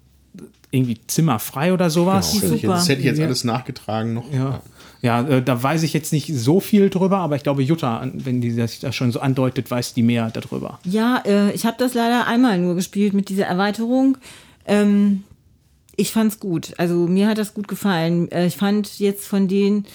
irgendwie 0.70 0.98
zimmerfrei 1.06 1.72
oder 1.72 1.90
sowas. 1.90 2.36
Genau, 2.40 2.74
das 2.74 2.90
hätte 2.90 3.02
ich 3.02 3.06
jetzt 3.06 3.20
alles 3.20 3.44
nachgetragen 3.44 4.16
noch. 4.16 4.32
Ja. 4.34 4.62
Ja, 5.04 5.22
äh, 5.22 5.44
da 5.44 5.62
weiß 5.62 5.84
ich 5.84 5.92
jetzt 5.92 6.14
nicht 6.14 6.34
so 6.34 6.62
viel 6.62 6.90
drüber, 6.90 7.18
aber 7.18 7.36
ich 7.36 7.44
glaube, 7.44 7.62
Jutta, 7.62 8.10
wenn 8.14 8.40
die 8.40 8.56
das 8.56 8.80
schon 8.96 9.12
so 9.12 9.20
andeutet, 9.20 9.70
weiß 9.70 9.94
die 9.94 10.02
mehr 10.02 10.32
darüber. 10.32 10.80
Ja, 10.86 11.22
äh, 11.26 11.52
ich 11.52 11.66
habe 11.66 11.76
das 11.78 11.94
leider 11.94 12.26
einmal 12.26 12.58
nur 12.58 12.74
gespielt 12.74 13.14
mit 13.14 13.28
dieser 13.28 13.46
Erweiterung. 13.46 14.18
Ähm, 14.66 15.24
ich 15.98 16.14
fand's 16.14 16.40
gut. 16.40 16.74
Also 16.78 17.06
mir 17.08 17.28
hat 17.28 17.38
das 17.38 17.54
gut 17.54 17.68
gefallen. 17.68 18.32
Äh, 18.32 18.48
ich 18.48 18.56
fand 18.56 18.98
jetzt 18.98 19.28
von 19.28 19.50
den 19.50 19.86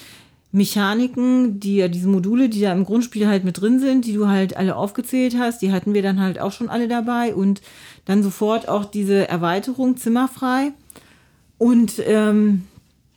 Mechaniken, 0.51 1.59
die 1.59 1.77
ja 1.77 1.87
diese 1.87 2.07
Module, 2.07 2.47
die 2.47 2.61
da 2.61 2.71
im 2.71 2.85
Grundspiel 2.85 3.27
halt 3.27 3.43
mit 3.43 3.59
drin 3.59 3.79
sind, 3.79 4.05
die 4.05 4.13
du 4.13 4.27
halt 4.27 4.57
alle 4.57 4.75
aufgezählt 4.75 5.35
hast, 5.39 5.63
die 5.63 5.71
hatten 5.71 5.95
wir 5.95 6.03
dann 6.03 6.19
halt 6.19 6.39
auch 6.39 6.51
schon 6.51 6.69
alle 6.69 6.87
dabei 6.87 7.33
und 7.33 7.61
dann 8.05 8.21
sofort 8.21 8.69
auch 8.69 8.85
diese 8.85 9.27
Erweiterung 9.27 9.97
zimmerfrei. 9.97 10.71
Und 11.57 11.95
ähm, 12.05 12.65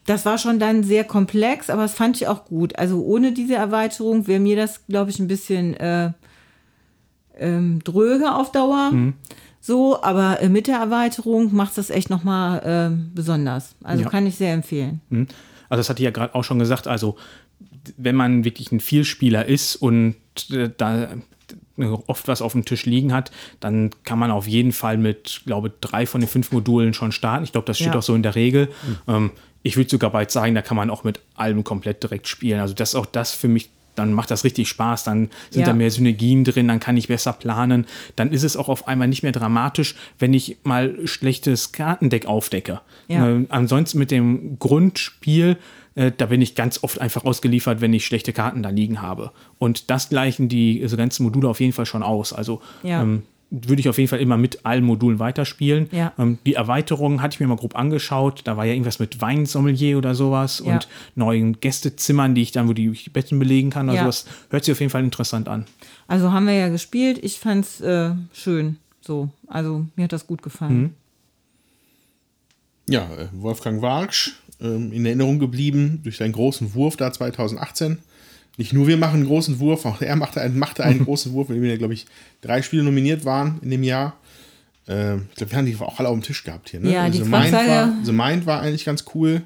das 0.07 0.25
war 0.27 0.39
schon 0.39 0.59
dann 0.59 0.83
sehr 0.83 1.05
komplex, 1.05 1.71
aber 1.71 1.83
das 1.83 1.95
fand 1.95 2.17
ich 2.17 2.27
auch 2.27 2.45
gut. 2.45 2.77
Also 2.79 3.03
ohne 3.05 3.33
diese 3.33 3.55
Erweiterung 3.55 4.27
wäre 4.27 4.41
mir 4.41 4.57
das, 4.57 4.87
glaube 4.87 5.11
ich, 5.11 5.19
ein 5.21 5.29
bisschen 5.29 5.75
äh, 5.75 6.13
ähm, 7.39 7.81
dröge 7.85 8.35
auf 8.35 8.53
Dauer. 8.53 8.91
Mhm. 8.93 9.15
So, 9.61 10.03
aber 10.03 10.41
äh, 10.41 10.49
mit 10.49 10.67
der 10.67 10.79
Erweiterung 10.79 11.55
macht 11.55 11.79
das 11.79 11.91
echt 11.91 12.11
nochmal 12.11 12.91
äh, 12.93 12.97
besonders. 13.15 13.77
Also 13.85 14.03
Ja. 14.05 14.09
kann 14.11 14.27
ich 14.27 14.35
sehr 14.37 14.53
empfehlen. 14.55 15.01
Mhm. 15.09 15.29
Also 15.69 15.81
das 15.81 15.89
hatte 15.89 16.03
ich 16.03 16.05
ja 16.05 16.11
gerade 16.11 16.35
auch 16.35 16.43
schon 16.45 16.59
gesagt, 16.59 16.87
also 16.89 17.17
wenn 17.97 18.17
man 18.17 18.45
wirklich 18.45 18.71
ein 18.73 18.81
Vielspieler 18.81 19.47
ist 19.47 19.77
und 19.77 20.17
äh, 20.51 20.69
da 20.77 21.09
oft 22.07 22.29
was 22.29 22.43
auf 22.43 22.53
dem 22.53 22.65
Tisch 22.65 22.85
liegen 22.87 23.13
hat, 23.13 23.31
dann 23.61 23.91
kann 24.05 24.19
man 24.19 24.31
auf 24.31 24.47
jeden 24.47 24.73
Fall 24.73 24.99
mit, 24.99 25.43
glaube 25.47 25.73
drei 25.81 26.07
von 26.07 26.21
den 26.21 26.29
fünf 26.29 26.53
Modulen 26.53 26.93
schon 26.93 27.13
starten. 27.13 27.45
Ich 27.45 27.53
glaube, 27.53 27.67
das 27.67 27.79
steht 27.79 27.89
Ja. 27.95 27.99
auch 27.99 28.03
so 28.03 28.15
in 28.15 28.23
der 28.23 28.35
Regel. 28.35 28.69
Ähm, 29.09 29.31
ich 29.63 29.77
würde 29.77 29.91
sogar 29.91 30.11
bald 30.11 30.31
sagen, 30.31 30.55
da 30.55 30.63
kann 30.63 30.77
man 30.77 30.91
auch 30.91 31.05
mit 31.05 31.21
allem 31.35 31.65
komplett 31.65 32.03
direkt 32.03 32.29
spielen. 32.29 32.61
Also 32.61 32.75
das 32.75 32.91
ist 32.91 32.95
auch 32.97 33.07
das 33.07 33.33
für 33.33 33.49
mich, 33.49 33.71
dann 33.95 34.13
macht 34.15 34.31
das 34.31 34.43
richtig 34.45 34.69
Spaß, 34.69 35.05
dann 35.05 35.29
sind 35.51 35.61
Ja. 35.63 35.67
da 35.69 35.73
mehr 35.75 35.91
Synergien 35.91 36.45
drin, 36.45 36.67
dann 36.69 36.81
kann 36.81 36.97
ich 36.97 37.09
besser 37.09 37.33
planen. 37.35 37.87
Dann 38.17 38.33
ist 38.33 38.43
es 38.43 38.57
auch 38.57 38.69
auf 38.71 38.89
einmal 38.89 39.07
nicht 39.09 39.23
mehr 39.23 39.33
dramatisch, 39.33 39.95
wenn 40.19 40.33
ich 40.33 40.57
mal 40.65 41.07
schlechtes 41.07 41.73
Kartendeck 41.73 42.25
aufdecke. 42.27 42.81
Ja. 43.09 43.29
Äh, 43.29 43.47
ansonsten 43.51 43.99
mit 43.99 44.11
dem 44.11 44.59
Grundspiel, 44.59 45.57
äh, 45.95 46.11
da 46.17 46.27
bin 46.27 46.41
ich 46.41 46.55
ganz 46.55 46.83
oft 46.83 47.01
einfach 47.01 47.25
ausgeliefert, 47.25 47.81
wenn 47.83 47.93
ich 47.93 48.07
schlechte 48.07 48.33
Karten 48.33 48.63
da 48.63 48.71
liegen 48.71 49.03
habe. 49.03 49.31
Und 49.59 49.91
das 49.91 50.09
gleichen 50.09 50.49
die 50.49 50.83
so 50.87 50.97
ganzen 50.97 51.23
Module 51.25 51.49
auf 51.49 51.61
jeden 51.61 51.73
Fall 51.75 51.87
schon 51.87 52.03
aus. 52.03 52.33
Also 52.33 52.63
Ja. 52.83 53.03
ähm, 53.03 53.23
würde 53.55 53.81
ich 53.81 53.89
auf 53.91 53.99
jeden 53.99 54.09
Fall 54.09 54.21
immer 54.21 54.39
mit 54.39 54.65
allen 54.65 54.83
Modulen 54.83 55.19
weiterspielen. 55.19 55.89
Ja. 55.93 56.15
Ähm, 56.19 56.39
die 56.47 56.55
Erweiterungen 56.55 57.21
hatte 57.21 57.35
ich 57.35 57.41
mir 57.41 57.47
mal 57.47 57.57
grob 57.57 57.77
angeschaut. 57.77 58.41
Da 58.45 58.57
war 58.57 58.65
ja 58.65 58.73
irgendwas 58.73 58.99
mit 58.99 59.21
Weinsommelier 59.21 59.99
oder 59.99 60.15
sowas 60.15 60.63
Ja. 60.65 60.73
und 60.73 60.89
neuen 61.17 61.61
Gästezimmern, 61.61 62.35
die 62.35 62.41
ich 62.43 62.53
dann, 62.53 62.67
wo 62.67 62.73
die 62.73 62.89
ich 62.89 63.05
die 63.05 63.11
Betten 63.11 63.39
belegen 63.39 63.69
kann. 63.69 63.91
Also 63.91 63.99
Ja. 64.01 64.07
das 64.07 64.25
hört 64.49 64.65
sich 64.65 64.73
auf 64.73 64.81
jeden 64.81 64.89
Fall 64.91 65.05
interessant 65.05 65.49
an. 65.49 65.67
Also 66.09 66.33
haben 66.33 66.47
wir 66.47 66.55
ja 66.55 66.69
gespielt. 66.71 67.19
Ich 67.23 67.39
fand's 67.41 67.81
äh, 67.83 68.13
schön. 68.33 68.79
So, 69.03 69.29
also 69.49 69.85
mir 69.97 70.05
hat 70.05 70.13
das 70.13 70.27
gut 70.27 70.43
gefallen. 70.43 70.95
Ja, 72.89 73.03
äh, 73.17 73.29
Wolfgang 73.33 73.83
Warksch, 73.83 74.33
ähm, 74.61 74.93
in 74.93 75.05
Erinnerung 75.07 75.39
geblieben 75.39 76.01
durch 76.03 76.17
seinen 76.17 76.33
großen 76.33 76.75
Wurf 76.75 76.97
da 76.97 77.13
2018. 77.13 77.99
Nicht 78.59 78.73
nur 78.73 78.87
wir 78.87 78.97
machen 78.97 79.21
einen 79.21 79.27
großen 79.27 79.59
Wurf, 79.61 79.87
auch 79.87 80.01
er 80.03 80.17
machte 80.17 80.41
einen, 80.41 80.59
machte 80.59 80.85
einen 80.85 81.05
großen 81.05 81.33
Wurf, 81.33 81.49
in 81.49 81.57
dem 81.57 81.65
wir, 81.65 81.79
glaube 81.79 81.95
ich, 81.95 82.07
drei 82.41 82.63
Spiele 82.63 82.83
nominiert 82.83 83.25
waren 83.25 83.59
in 83.63 83.71
dem 83.71 83.83
Jahr. 83.83 84.15
Ähm, 84.89 85.27
ich 85.31 85.37
glaube, 85.37 85.53
wir 85.53 85.59
haben 85.59 85.67
die 85.67 85.77
auch 85.77 85.99
alle 85.99 86.09
auf 86.09 86.15
dem 86.15 86.23
Tisch 86.23 86.45
gehabt 86.45 86.71
hier. 86.71 86.81
Ne? 86.81 86.93
Ja, 86.93 87.09
die 87.09 87.19
The, 87.19 87.25
Mind 87.25 87.53
war, 87.53 87.95
The 88.03 88.13
Mind 88.13 88.47
war 88.47 88.61
eigentlich 88.61 88.85
ganz 88.85 89.05
cool. 89.15 89.43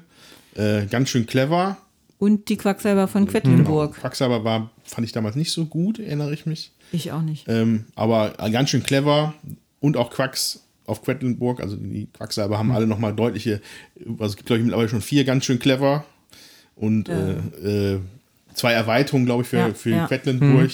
Äh, 0.55 0.87
ganz 0.87 1.09
schön 1.09 1.25
clever. 1.25 1.77
Und 2.19 2.49
die 2.49 2.57
Quacksalber 2.57 3.07
von 3.07 3.27
Quedlinburg. 3.27 3.95
Quacksalber 3.95 4.43
war, 4.43 4.71
fand 4.83 5.05
ich 5.05 5.13
damals 5.13 5.35
nicht 5.35 5.51
so 5.51 5.65
gut, 5.65 5.99
erinnere 5.99 6.33
ich 6.33 6.45
mich. 6.47 6.71
Ich 6.91 7.11
auch 7.11 7.21
nicht. 7.21 7.45
Ähm, 7.47 7.85
aber 7.95 8.31
ganz 8.51 8.71
schön 8.71 8.81
clever 8.81 9.35
und 9.79 9.97
auch 9.97 10.09
Quacks 10.09 10.63
auf 10.85 11.03
Quedlinburg, 11.03 11.59
also 11.59 11.75
die 11.75 12.07
Quacksalber 12.13 12.57
haben 12.57 12.71
alle 12.71 12.87
nochmal 12.87 13.13
deutliche, 13.13 13.61
also 14.05 14.25
es 14.25 14.35
gibt 14.37 14.47
glaube 14.47 14.59
ich 14.59 14.63
mittlerweile 14.63 14.89
schon 14.89 15.01
vier 15.01 15.25
ganz 15.25 15.45
schön 15.45 15.59
clever 15.59 16.05
und 16.75 17.09
äh, 17.09 17.93
äh, 17.93 17.99
zwei 18.57 18.73
Erweiterungen 18.73 19.25
glaube 19.25 19.43
ich 19.43 19.49
für, 19.49 19.57
Ja, 19.57 19.73
für 19.73 19.89
ja. 19.91 20.07
Quedlinburg. 20.07 20.71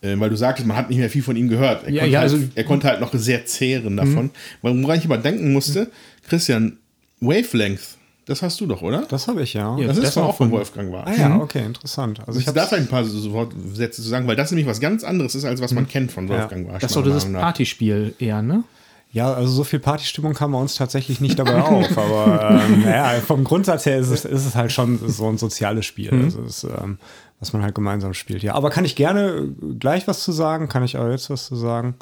Äh, 0.00 0.14
weil 0.20 0.30
du 0.30 0.36
sagtest, 0.36 0.66
man 0.68 0.76
hat 0.76 0.88
nicht 0.90 0.98
mehr 0.98 1.10
viel 1.10 1.24
von 1.24 1.34
ihm 1.34 1.48
gehört. 1.48 1.82
Er, 1.84 1.90
Ja, 1.90 2.00
konnte, 2.02 2.12
ja, 2.12 2.20
halt, 2.20 2.32
also- 2.32 2.44
er 2.54 2.64
konnte 2.64 2.86
halt 2.88 3.00
noch 3.00 3.12
sehr 3.14 3.44
zehren 3.46 3.96
davon. 3.96 4.30
Woran 4.62 4.96
ich 4.98 5.04
aber 5.04 5.18
denken 5.18 5.52
musste, 5.52 5.90
Christian, 6.28 6.78
Wavelength, 7.20 7.80
das 8.26 8.42
hast 8.42 8.60
du 8.60 8.66
doch, 8.66 8.82
oder? 8.82 9.06
Das 9.08 9.26
habe 9.26 9.42
ich 9.42 9.54
ja. 9.54 9.76
Ja. 9.76 9.86
das 9.88 9.96
ist 9.96 10.06
das 10.06 10.14
doch 10.14 10.28
auch 10.28 10.36
von 10.36 10.50
Wolfgang 10.52 10.92
war. 10.92 11.06
Ah 11.06 11.14
ja, 11.14 11.36
okay, 11.40 11.64
interessant. 11.64 12.20
Also 12.26 12.38
Ich 12.38 12.46
ich 12.46 12.52
darf 12.52 12.66
habe 12.70 12.76
vielleicht 12.76 12.86
ein 12.88 12.90
paar 12.90 13.04
so 13.04 13.32
Wortsätze 13.32 14.00
zu 14.02 14.08
sagen, 14.08 14.26
weil 14.28 14.36
das 14.36 14.50
nämlich 14.52 14.66
was 14.68 14.78
ganz 14.80 15.02
anderes 15.02 15.34
ist, 15.34 15.44
als 15.44 15.60
was 15.60 15.72
man 15.72 15.88
kennt 15.88 16.12
von 16.12 16.28
Wolfgang 16.28 16.68
Warsch. 16.68 16.80
Das 16.82 16.92
ist 16.92 16.96
doch 16.96 17.02
dieses. 17.02 17.24
Partyspiel 17.32 18.14
eher, 18.20 18.40
ne? 18.42 18.62
Ja, 19.10 19.32
also 19.32 19.50
so 19.50 19.64
viel 19.64 19.78
Partystimmung 19.78 20.34
kam 20.34 20.52
bei 20.52 20.58
uns 20.58 20.74
tatsächlich 20.74 21.20
nicht 21.20 21.38
dabei 21.38 21.62
auf. 21.62 21.86
Aber 21.98 22.60
ähm, 22.62 22.82
naja, 22.82 23.20
vom 23.20 23.44
Grundsatz 23.44 23.86
her 23.86 23.98
ist 23.98 24.10
es, 24.10 24.24
ist 24.24 24.46
es 24.46 24.54
halt 24.54 24.70
schon 24.70 24.98
so 25.08 25.28
ein 25.28 25.38
soziales 25.38 25.86
Spiel, 25.86 26.10
also 26.10 26.42
es, 26.42 26.64
ähm, 26.64 26.98
was 27.40 27.52
man 27.52 27.62
halt 27.62 27.74
gemeinsam 27.74 28.14
spielt. 28.14 28.42
Ja, 28.42 28.54
aber 28.54 28.70
kann 28.70 28.84
ich 28.84 28.96
gerne 28.96 29.48
gleich 29.78 30.08
was 30.08 30.24
zu 30.24 30.32
sagen? 30.32 30.68
Kann 30.68 30.82
ich 30.82 30.96
auch 30.96 31.08
jetzt 31.08 31.30
was 31.30 31.46
zu 31.46 31.56
sagen? 31.56 31.94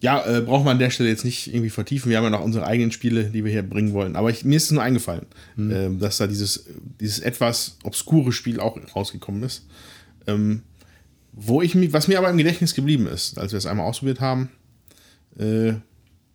Ja, 0.00 0.26
äh, 0.26 0.40
braucht 0.40 0.64
man 0.64 0.72
an 0.72 0.78
der 0.80 0.90
Stelle 0.90 1.08
jetzt 1.08 1.24
nicht 1.24 1.46
irgendwie 1.46 1.70
vertiefen. 1.70 2.10
Wir 2.10 2.16
haben 2.16 2.24
ja 2.24 2.30
noch 2.30 2.42
unsere 2.42 2.66
eigenen 2.66 2.90
Spiele, 2.90 3.26
die 3.26 3.44
wir 3.44 3.52
hier 3.52 3.62
bringen 3.62 3.92
wollen. 3.92 4.16
Aber 4.16 4.30
ich, 4.30 4.44
mir 4.44 4.56
ist 4.56 4.64
es 4.64 4.70
nur 4.72 4.82
eingefallen, 4.82 5.26
ähm, 5.56 6.00
dass 6.00 6.18
da 6.18 6.26
dieses, 6.26 6.66
dieses 7.00 7.20
etwas 7.20 7.78
obskure 7.84 8.32
Spiel 8.32 8.58
auch 8.58 8.76
rausgekommen 8.96 9.44
ist. 9.44 9.64
Ähm, 10.26 10.62
wo 11.32 11.62
ich 11.62 11.76
mich, 11.76 11.92
was 11.92 12.08
mir 12.08 12.18
aber 12.18 12.28
im 12.28 12.36
Gedächtnis 12.36 12.74
geblieben 12.74 13.06
ist, 13.06 13.38
als 13.38 13.52
wir 13.52 13.58
es 13.58 13.66
einmal 13.66 13.86
ausprobiert 13.86 14.20
haben, 14.20 14.50
äh, 15.38 15.74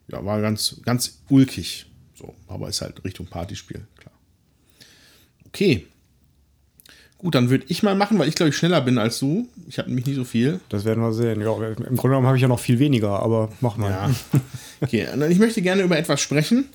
ja, 0.07 0.23
war 0.23 0.41
ganz, 0.41 0.81
ganz 0.83 1.19
ulkig. 1.29 1.85
So, 2.15 2.33
aber 2.47 2.69
ist 2.69 2.81
halt 2.81 3.03
Richtung 3.03 3.27
Partyspiel, 3.27 3.85
klar. 3.97 4.13
Okay. 5.47 5.85
Gut, 7.19 7.33
dann 7.33 7.49
würde 7.49 7.65
ich 7.67 7.81
mal 7.81 7.95
machen, 7.95 8.19
weil 8.19 8.29
ich 8.29 8.35
glaube 8.35 8.49
ich 8.49 8.55
schneller 8.55 8.79
bin 8.81 8.99
als 8.99 9.19
du. 9.19 9.47
Ich 9.67 9.79
habe 9.79 9.89
nämlich 9.89 10.05
nicht 10.05 10.17
so 10.17 10.23
viel. 10.23 10.59
Das 10.69 10.85
werden 10.85 11.01
wir 11.01 11.13
sehen. 11.13 11.41
Ja, 11.41 11.51
Im 11.51 11.75
Grunde 11.75 11.99
genommen 12.01 12.27
habe 12.27 12.37
ich 12.37 12.43
ja 12.43 12.47
noch 12.47 12.59
viel 12.59 12.77
weniger, 12.77 13.19
aber 13.19 13.49
mach 13.59 13.77
mal. 13.77 13.89
Ja. 13.89 14.11
Okay, 14.79 15.07
und 15.11 15.23
ich 15.23 15.39
möchte 15.39 15.63
gerne 15.63 15.81
über 15.81 15.97
etwas 15.97 16.21
sprechen, 16.21 16.65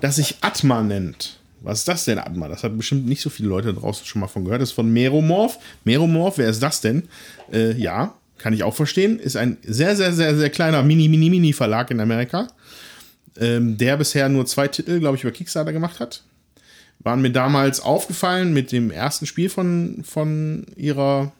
das 0.00 0.16
sich 0.16 0.38
Atma 0.40 0.82
nennt. 0.82 1.38
Was 1.60 1.78
ist 1.78 1.88
das 1.88 2.04
denn, 2.04 2.18
Atma? 2.18 2.48
Das 2.48 2.64
hat 2.64 2.76
bestimmt 2.76 3.06
nicht 3.06 3.22
so 3.22 3.30
viele 3.30 3.48
Leute 3.48 3.72
draußen 3.72 4.04
schon 4.04 4.20
mal 4.20 4.26
von 4.26 4.44
gehört. 4.44 4.60
Das 4.60 4.70
ist 4.70 4.74
von 4.74 4.92
Meromorph. 4.92 5.58
Meromorph, 5.84 6.38
wer 6.38 6.48
ist 6.48 6.60
das 6.60 6.80
denn? 6.80 7.04
Äh, 7.52 7.74
ja, 7.74 8.14
kann 8.38 8.52
ich 8.52 8.64
auch 8.64 8.74
verstehen. 8.74 9.20
Ist 9.20 9.36
ein 9.36 9.58
sehr, 9.62 9.94
sehr, 9.94 10.12
sehr, 10.12 10.36
sehr 10.36 10.50
kleiner 10.50 10.82
Mini, 10.82 11.08
Mini, 11.08 11.30
Mini 11.30 11.52
Verlag 11.52 11.92
in 11.92 12.00
Amerika, 12.00 12.48
ähm, 13.38 13.78
der 13.78 13.96
bisher 13.96 14.28
nur 14.28 14.46
zwei 14.46 14.68
Titel, 14.68 15.00
glaube 15.00 15.16
ich, 15.16 15.22
über 15.22 15.32
Kickstarter 15.32 15.72
gemacht 15.72 16.00
hat. 16.00 16.22
Waren 17.00 17.22
mir 17.22 17.32
damals 17.32 17.80
aufgefallen 17.80 18.52
mit 18.52 18.70
dem 18.72 18.90
ersten 18.90 19.26
Spiel 19.26 19.48
von, 19.48 20.02
von 20.04 20.66
ihrer 20.76 21.32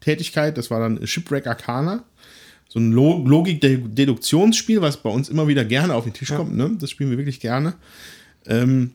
Tätigkeit. 0.00 0.56
Das 0.56 0.70
war 0.70 0.80
dann 0.80 1.06
Shipwreck 1.06 1.46
Arcana 1.46 2.04
so 2.68 2.78
ein 2.78 2.92
Lo- 2.92 3.22
Logik-Deduktionsspiel, 3.26 4.80
was 4.80 4.96
bei 4.96 5.10
uns 5.10 5.28
immer 5.28 5.46
wieder 5.46 5.64
gerne 5.64 5.94
auf 5.94 6.04
den 6.04 6.14
Tisch 6.14 6.32
kommt. 6.32 6.56
Ne? 6.56 6.70
Das 6.78 6.90
spielen 6.90 7.10
wir 7.10 7.18
wirklich 7.18 7.40
gerne. 7.40 7.74
Ähm, 8.46 8.92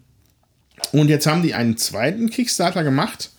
und 0.93 1.09
jetzt 1.09 1.27
haben 1.27 1.43
die 1.43 1.53
einen 1.53 1.77
zweiten 1.77 2.29
Kickstarter 2.29 2.83
gemacht, 2.83 3.31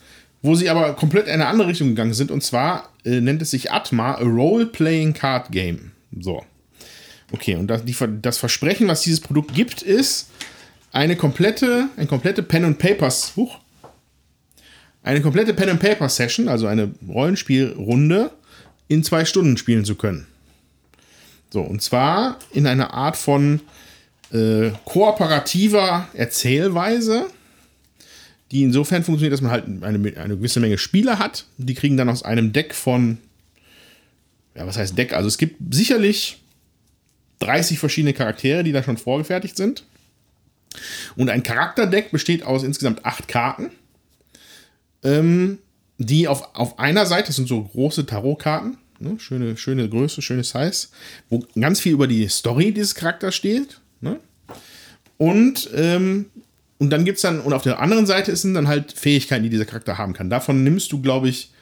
wo 0.43 0.55
sie 0.55 0.71
aber 0.71 0.93
komplett 0.95 1.27
in 1.27 1.33
eine 1.33 1.49
andere 1.49 1.69
Richtung 1.69 1.89
gegangen 1.89 2.15
sind. 2.15 2.31
Und 2.31 2.45
zwar 2.45 2.93
äh, 3.05 3.21
nennt 3.21 3.43
es 3.43 3.51
sich 3.51 3.73
Atma, 3.73 4.13
a 4.13 4.23
Role-Playing 4.23 5.13
Card 5.13 5.51
Game. 5.51 5.91
So. 6.21 6.45
Okay, 7.33 7.57
und 7.57 7.67
das, 7.67 7.85
die, 7.85 7.95
das 8.23 8.39
Versprechen, 8.39 8.89
was 8.89 9.03
dieses 9.03 9.21
Produkt 9.21 9.55
gibt, 9.55 9.83
ist 9.83 10.31
eine 10.93 11.17
komplette, 11.17 11.89
ein 11.97 12.09
komplette 12.09 12.43
Pen 12.43 12.65
and 12.65 12.79
Papers, 12.79 13.33
huch, 13.37 13.59
eine 15.03 15.21
komplette 15.21 15.55
Pen 15.55 15.71
and 15.71 15.81
Paper 15.81 16.09
Session, 16.09 16.49
also 16.49 16.67
eine 16.67 16.93
Rollenspielrunde, 17.07 18.31
in 18.89 19.05
zwei 19.05 19.25
Stunden 19.25 19.57
spielen 19.57 19.85
zu 19.85 19.95
können. 19.95 20.27
So, 21.51 21.61
und 21.63 21.83
zwar 21.83 22.39
in 22.53 22.67
einer 22.67 22.93
Art 22.93 23.17
von 23.17 23.61
äh, 24.33 24.71
kooperativer 24.85 26.09
Erzählweise, 26.15 27.27
die 28.51 28.63
insofern 28.63 29.05
funktioniert, 29.05 29.33
dass 29.33 29.43
man 29.43 29.51
halt 29.51 29.65
eine, 29.67 30.17
eine 30.17 30.37
gewisse 30.37 30.61
Menge 30.61 30.79
Spieler 30.79 31.19
hat. 31.19 31.45
Die 31.59 31.75
kriegen 31.75 31.97
dann 31.97 32.09
aus 32.09 32.23
einem 32.23 32.53
Deck 32.53 32.75
von, 32.75 33.19
ja, 34.55 34.67
was 34.67 34.79
heißt 34.79 34.97
Deck? 34.97 35.13
Also 35.13 35.29
es 35.29 35.39
gibt 35.39 35.75
sicherlich 35.75 36.39
30 37.41 37.79
verschiedene 37.79 38.15
Charaktere, 38.15 38.65
die 38.65 38.73
da 38.73 38.83
schon 38.83 38.97
vorgefertigt 38.97 39.57
sind. 39.57 39.85
Und 41.17 41.31
ein 41.31 41.43
Charakterdeck 41.43 42.11
besteht 42.11 42.43
aus 42.43 42.63
insgesamt 42.63 43.05
acht 43.05 43.29
Karten, 43.29 43.71
ähm, 45.03 45.59
die 45.99 46.29
auf, 46.29 46.55
auf 46.55 46.79
einer 46.79 47.07
Seite, 47.07 47.29
das 47.29 47.37
sind 47.37 47.49
so 47.49 47.63
große 47.63 48.07
Tarotkarten, 48.07 48.79
ne, 49.01 49.19
schöne, 49.19 49.57
schöne 49.57 49.89
Größe, 49.89 50.23
schöne 50.23 50.45
Size, 50.45 50.89
wo 51.29 51.45
ganz 51.59 51.81
viel 51.81 51.93
über 51.93 52.07
die 52.07 52.29
Story 52.29 52.73
dieses 52.73 52.95
Charakters 52.95 53.35
steht. 53.35 53.81
Ne? 54.01 54.21
Und, 55.17 55.71
ähm, 55.75 56.27
und 56.79 56.91
dann 56.91 57.05
gibt 57.05 57.17
es 57.17 57.23
dann, 57.23 57.41
und 57.41 57.53
auf 57.53 57.63
der 57.63 57.81
anderen 57.81 58.07
Seite 58.07 58.35
sind 58.37 58.55
dann 58.55 58.69
halt 58.69 58.93
Fähigkeiten, 58.93 59.43
die 59.43 59.51
dieser 59.51 59.65
Charakter 59.65 59.99
haben 59.99 60.13
kann. 60.13 60.31
Davon 60.31 60.63
nimmst 60.63 60.93
du, 60.93 61.01
glaube 61.01 61.29
ich, 61.29 61.53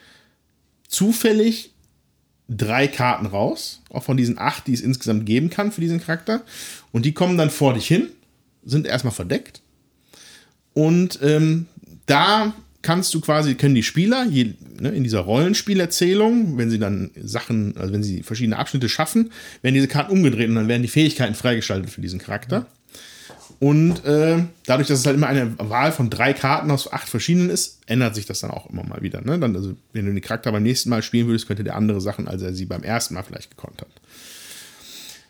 zufällig 0.89 1.73
drei 2.49 2.87
Karten 2.87 3.27
raus, 3.27 3.83
auch 3.91 4.05
von 4.05 4.17
diesen 4.17 4.39
acht, 4.39 4.67
die 4.67 4.73
es 4.73 4.81
insgesamt 4.81 5.27
geben 5.27 5.51
kann 5.51 5.73
für 5.73 5.81
diesen 5.81 6.01
Charakter. 6.01 6.43
Und 6.93 7.05
die 7.05 7.13
kommen 7.13 7.37
dann 7.37 7.51
vor 7.51 7.75
dich 7.75 7.87
hin, 7.87 8.09
sind 8.65 8.87
erstmal 8.87 9.13
verdeckt. 9.13 9.63
Und 10.75 11.19
ähm, 11.23 11.67
da 12.07 12.55
kannst 12.83 13.13
du 13.15 13.21
quasi, 13.21 13.57
können 13.57 13.75
die 13.75 13.83
Spieler 13.83 14.27
je, 14.27 14.55
ne, 14.79 14.91
in 14.91 15.03
dieser 15.03 15.21
Rollenspielerzählung, 15.21 16.57
wenn 16.57 16.71
sie 16.71 16.79
dann 16.79 17.11
Sachen, 17.21 17.77
also 17.77 17.93
wenn 17.93 18.05
sie 18.05 18.23
verschiedene 18.23 18.59
Abschnitte 18.59 18.89
schaffen, 18.89 19.33
werden 19.63 19.75
diese 19.75 19.89
Karten 19.89 20.13
umgedreht 20.13 20.49
und 20.49 20.55
dann 20.55 20.69
werden 20.69 20.83
die 20.83 20.89
Fähigkeiten 20.89 21.35
freigeschaltet 21.35 21.91
für 21.91 22.01
diesen 22.01 22.21
Charakter. 22.21 22.67
Und 23.59 24.05
äh, 24.05 24.45
dadurch, 24.67 24.89
dass 24.89 25.01
es 25.01 25.07
halt 25.07 25.17
immer 25.17 25.29
eine 25.29 25.59
Wahl 25.59 25.91
von 25.91 26.11
drei 26.11 26.35
Karten 26.35 26.71
aus 26.71 26.93
acht 26.93 27.09
verschiedenen 27.09 27.49
ist, 27.49 27.81
ändert 27.87 28.15
sich 28.15 28.27
das 28.27 28.41
dann 28.41 28.51
auch 28.51 28.69
immer 28.69 28.85
mal 28.85 29.01
wieder. 29.01 29.23
Ne? 29.23 29.39
Dann, 29.39 29.57
also, 29.57 29.75
wenn 29.93 30.05
du 30.05 30.13
den 30.13 30.21
Charakter 30.21 30.53
beim 30.53 30.63
nächsten 30.63 30.91
Mal 30.91 31.03
spielen 31.03 31.27
würdest, 31.27 31.47
könnte 31.47 31.65
der 31.65 31.77
andere 31.77 32.01
Sachen, 32.01 32.29
als 32.29 32.43
er 32.43 32.53
sie 32.53 32.67
beim 32.67 32.83
ersten 32.83 33.15
Mal 33.15 33.23
vielleicht 33.23 33.51
gekonnt 33.51 33.81
hat. 33.81 33.89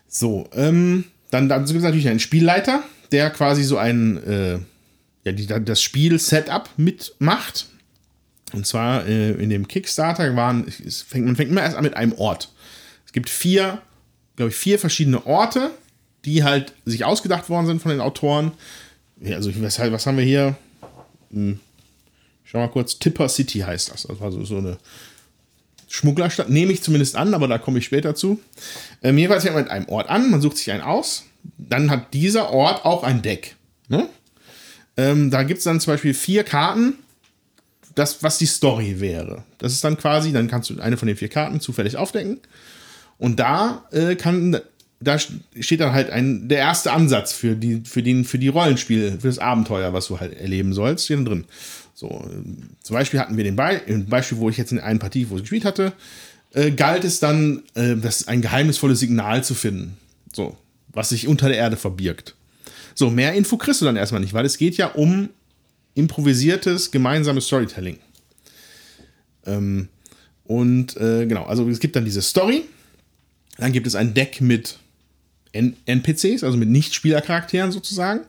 So, 0.09 0.49
ähm, 0.53 1.05
dann, 1.31 1.47
dann 1.47 1.65
gibt 1.65 1.77
es 1.77 1.83
natürlich 1.83 2.09
einen 2.09 2.19
Spielleiter, 2.19 2.83
der 3.11 3.29
quasi 3.29 3.63
so 3.63 3.77
ein, 3.77 4.21
äh, 4.23 4.59
ja, 5.23 5.31
die, 5.31 5.47
das 5.47 5.81
Spiel-Setup 5.81 6.69
mitmacht. 6.75 7.67
Und 8.53 8.65
zwar 8.65 9.05
äh, 9.05 9.31
in 9.31 9.49
dem 9.49 9.67
Kickstarter 9.67 10.35
waren, 10.35 10.65
fängt, 10.69 11.25
man 11.25 11.35
fängt 11.35 11.51
immer 11.51 11.61
erst 11.61 11.77
an 11.77 11.83
mit 11.83 11.95
einem 11.95 12.13
Ort. 12.13 12.51
Es 13.05 13.13
gibt 13.13 13.29
vier, 13.29 13.81
glaube 14.35 14.51
ich, 14.51 14.57
vier 14.57 14.79
verschiedene 14.79 15.25
Orte, 15.25 15.71
die 16.27 16.43
halt 16.43 16.73
sich 16.85 17.05
ausgedacht 17.05 17.49
worden 17.49 17.65
sind 17.65 17.81
von 17.81 17.89
den 17.89 18.01
Autoren. 18.01 18.51
Also, 19.25 19.51
was, 19.61 19.79
was 19.79 20.05
haben 20.05 20.17
wir 20.17 20.25
hier? 20.25 20.55
Hm. 21.31 21.59
Schau 22.43 22.59
mal 22.59 22.67
kurz, 22.67 22.99
Tipper 22.99 23.29
City 23.29 23.59
heißt 23.59 23.91
das. 23.91 24.03
Das 24.03 24.19
war 24.19 24.31
so, 24.31 24.45
so 24.45 24.57
eine 24.57 24.77
Schmugglerstadt, 25.87 26.49
nehme 26.49 26.71
ich 26.71 26.83
zumindest 26.83 27.15
an, 27.15 27.33
aber 27.33 27.47
da 27.47 27.57
komme 27.57 27.79
ich 27.79 27.85
später 27.85 28.13
zu. 28.13 28.39
Ähm, 29.01 29.17
jedenfalls 29.17 29.43
fängt 29.43 29.55
man 29.55 29.63
mit 29.63 29.71
einem 29.71 29.89
Ort 29.89 30.09
an, 30.09 30.29
man 30.29 30.41
sucht 30.41 30.57
sich 30.57 30.71
einen 30.71 30.81
aus. 30.81 31.23
Dann 31.57 31.89
hat 31.89 32.13
dieser 32.13 32.51
Ort 32.51 32.85
auch 32.85 33.03
ein 33.03 33.21
Deck. 33.21 33.55
Ne? 33.87 34.07
Ähm, 34.97 35.31
da 35.31 35.43
gibt 35.43 35.59
es 35.59 35.63
dann 35.63 35.79
zum 35.79 35.93
Beispiel 35.93 36.13
vier 36.13 36.43
Karten, 36.43 36.95
das, 37.95 38.21
was 38.21 38.37
die 38.37 38.45
Story 38.45 38.99
wäre. 38.99 39.43
Das 39.57 39.71
ist 39.71 39.83
dann 39.83 39.97
quasi, 39.97 40.31
dann 40.31 40.47
kannst 40.47 40.69
du 40.69 40.79
eine 40.79 40.97
von 40.97 41.07
den 41.07 41.17
vier 41.17 41.29
Karten 41.29 41.59
zufällig 41.61 41.97
aufdecken. 41.97 42.39
Und 43.17 43.39
da 43.39 43.85
äh, 43.91 44.15
kann, 44.15 44.59
da 44.99 45.19
steht 45.19 45.79
dann 45.79 45.93
halt 45.93 46.09
ein, 46.09 46.49
der 46.49 46.59
erste 46.59 46.91
Ansatz 46.91 47.31
für 47.31 47.55
die, 47.55 47.81
für 47.85 48.01
den, 48.01 48.25
für 48.25 48.39
die 48.39 48.47
Rollenspiel, 48.47 49.17
für 49.19 49.27
das 49.27 49.39
Abenteuer, 49.39 49.93
was 49.93 50.07
du 50.07 50.19
halt 50.19 50.33
erleben 50.33 50.73
sollst, 50.73 51.09
dann 51.09 51.25
drin. 51.25 51.45
So, 51.93 52.07
äh, 52.07 52.43
zum 52.81 52.93
Beispiel 52.93 53.19
hatten 53.19 53.37
wir 53.37 53.43
den 53.43 53.55
Be 53.55 53.81
Beispiel, 54.07 54.39
wo 54.39 54.49
ich 54.49 54.57
jetzt 54.57 54.71
in 54.71 54.79
einer 54.79 54.99
Partie, 54.99 55.29
wo 55.29 55.35
ich 55.35 55.41
gespielt 55.43 55.65
hatte, 55.65 55.93
äh, 56.53 56.71
galt 56.71 57.03
es 57.03 57.19
dann, 57.19 57.63
äh, 57.75 57.95
das 57.95 58.27
ein 58.27 58.41
geheimnisvolles 58.41 58.99
Signal 58.99 59.43
zu 59.43 59.53
finden. 59.53 59.97
So, 60.33 60.57
was 60.89 61.09
sich 61.09 61.27
unter 61.27 61.47
der 61.47 61.57
Erde 61.57 61.77
verbirgt. 61.77 62.35
So, 62.95 63.11
mehr 63.11 63.33
Info 63.33 63.57
kriegst 63.57 63.81
du 63.81 63.85
dann 63.85 63.95
erstmal 63.95 64.21
nicht, 64.21 64.33
weil 64.33 64.45
es 64.45 64.57
geht 64.57 64.77
ja 64.77 64.87
um 64.87 65.29
improvisiertes, 65.93 66.91
gemeinsames 66.91 67.45
Storytelling. 67.45 67.99
Ähm, 69.45 69.89
und 70.43 70.97
äh, 70.97 71.25
genau, 71.25 71.45
also 71.45 71.67
es 71.69 71.79
gibt 71.79 71.95
dann 71.95 72.05
diese 72.05 72.21
Story, 72.21 72.63
dann 73.57 73.71
gibt 73.71 73.85
es 73.85 73.95
ein 73.95 74.13
Deck 74.13 74.41
mit 74.41 74.79
NPCs, 75.53 76.43
also 76.43 76.57
mit 76.57 76.69
Nicht-Spielercharakteren 76.69 77.71
sozusagen. 77.71 78.21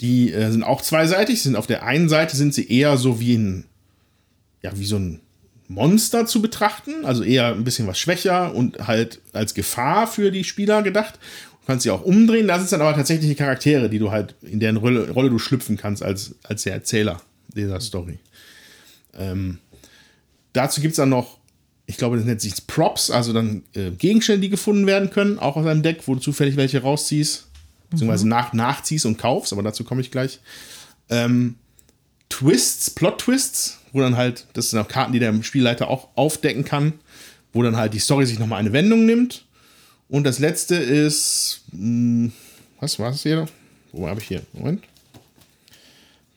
Die 0.00 0.32
äh, 0.32 0.50
sind 0.50 0.64
auch 0.64 0.82
zweiseitig. 0.82 1.42
Sind 1.42 1.56
auf 1.56 1.66
der 1.66 1.84
einen 1.84 2.08
Seite 2.08 2.36
sind 2.36 2.54
sie 2.54 2.68
eher 2.68 2.96
so 2.96 3.20
wie 3.20 3.36
ein, 3.36 3.64
ja, 4.62 4.76
wie 4.76 4.84
so 4.84 4.96
ein 4.96 5.20
Monster 5.68 6.26
zu 6.26 6.42
betrachten, 6.42 7.04
also 7.04 7.22
eher 7.22 7.46
ein 7.46 7.64
bisschen 7.64 7.86
was 7.86 7.98
schwächer 7.98 8.54
und 8.54 8.86
halt 8.86 9.20
als 9.32 9.54
Gefahr 9.54 10.06
für 10.06 10.30
die 10.30 10.44
Spieler 10.44 10.82
gedacht. 10.82 11.18
Du 11.62 11.66
kannst 11.66 11.84
sie 11.84 11.90
auch 11.90 12.02
umdrehen. 12.02 12.48
Da 12.48 12.58
sind 12.58 12.70
dann 12.72 12.80
aber 12.80 12.94
tatsächliche 12.94 13.36
Charaktere, 13.36 13.88
die 13.88 13.98
du 13.98 14.10
halt 14.10 14.34
in 14.42 14.60
deren 14.60 14.76
Rolle, 14.76 15.10
Rolle 15.10 15.30
du 15.30 15.38
schlüpfen 15.38 15.76
kannst 15.76 16.02
als, 16.02 16.34
als 16.42 16.64
der 16.64 16.74
Erzähler 16.74 17.22
dieser 17.54 17.80
Story. 17.80 18.18
Ähm, 19.16 19.58
dazu 20.52 20.80
gibt 20.80 20.92
es 20.92 20.96
dann 20.96 21.08
noch, 21.08 21.38
ich 21.92 21.98
glaube, 21.98 22.16
das 22.16 22.24
nennt 22.24 22.40
sich 22.40 22.66
Props, 22.66 23.10
also 23.10 23.34
dann 23.34 23.64
äh, 23.74 23.90
Gegenstände, 23.90 24.40
die 24.40 24.48
gefunden 24.48 24.86
werden 24.86 25.10
können, 25.10 25.38
auch 25.38 25.56
aus 25.56 25.66
einem 25.66 25.82
Deck, 25.82 26.00
wo 26.06 26.14
du 26.14 26.20
zufällig 26.20 26.56
welche 26.56 26.80
rausziehst, 26.80 27.48
beziehungsweise 27.90 28.24
mhm. 28.24 28.30
nach, 28.30 28.52
nachziehst 28.54 29.04
und 29.04 29.18
kaufst, 29.18 29.52
aber 29.52 29.62
dazu 29.62 29.84
komme 29.84 30.00
ich 30.00 30.10
gleich. 30.10 30.40
Ähm, 31.10 31.56
Twists, 32.30 32.88
Plot-Twists, 32.88 33.78
wo 33.92 34.00
dann 34.00 34.16
halt, 34.16 34.46
das 34.54 34.70
sind 34.70 34.78
auch 34.78 34.88
Karten, 34.88 35.12
die 35.12 35.18
der 35.18 35.42
Spielleiter 35.42 35.88
auch 35.88 36.08
aufdecken 36.14 36.64
kann, 36.64 36.94
wo 37.52 37.62
dann 37.62 37.76
halt 37.76 37.92
die 37.92 37.98
Story 37.98 38.24
sich 38.24 38.38
nochmal 38.38 38.60
eine 38.60 38.72
Wendung 38.72 39.04
nimmt. 39.04 39.44
Und 40.08 40.24
das 40.24 40.38
letzte 40.38 40.76
ist, 40.76 41.60
mh, 41.72 41.78
hm, 41.78 42.32
was 42.80 42.98
war 42.98 43.10
es 43.10 43.22
hier? 43.22 43.46
Wo 43.92 44.08
habe 44.08 44.18
ich 44.18 44.28
hier? 44.28 44.42
Moment. 44.54 44.82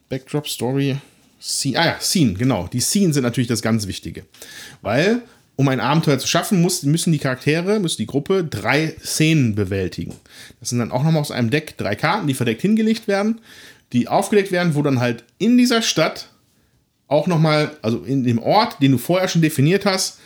Backdrop 0.09 0.49
Story. 0.49 0.97
Scene. 1.39 1.79
Ah 1.79 1.85
ja, 1.85 1.99
Scene, 1.99 2.33
genau. 2.33 2.67
Die 2.67 2.81
Scene 2.81 3.13
sind 3.13 3.23
natürlich 3.23 3.47
das 3.47 3.61
ganz 3.61 3.85
Wichtige. 3.85 4.25
Weil, 4.81 5.21
um 5.55 5.67
ein 5.69 5.79
Abenteuer 5.79 6.19
zu 6.19 6.27
schaffen, 6.27 6.61
muss, 6.61 6.83
müssen 6.83 7.13
die 7.13 7.19
Charaktere, 7.19 7.79
müssen 7.79 7.97
die 7.97 8.07
Gruppe 8.07 8.43
drei 8.43 8.95
Szenen 9.01 9.55
bewältigen. 9.55 10.13
Das 10.59 10.69
sind 10.69 10.79
dann 10.79 10.91
auch 10.91 11.03
nochmal 11.03 11.21
aus 11.21 11.31
einem 11.31 11.49
Deck 11.49 11.77
drei 11.77 11.95
Karten, 11.95 12.27
die 12.27 12.33
verdeckt 12.33 12.61
hingelegt 12.61 13.07
werden, 13.07 13.39
die 13.93 14.07
aufgedeckt 14.07 14.51
werden, 14.51 14.75
wo 14.75 14.81
dann 14.81 14.99
halt 14.99 15.23
in 15.37 15.57
dieser 15.57 15.81
Stadt 15.81 16.29
auch 17.07 17.27
nochmal, 17.27 17.77
also 17.81 17.99
in 18.03 18.23
dem 18.23 18.39
Ort, 18.39 18.81
den 18.81 18.91
du 18.91 18.97
vorher 18.97 19.27
schon 19.27 19.41
definiert 19.41 19.85
hast, 19.85 20.19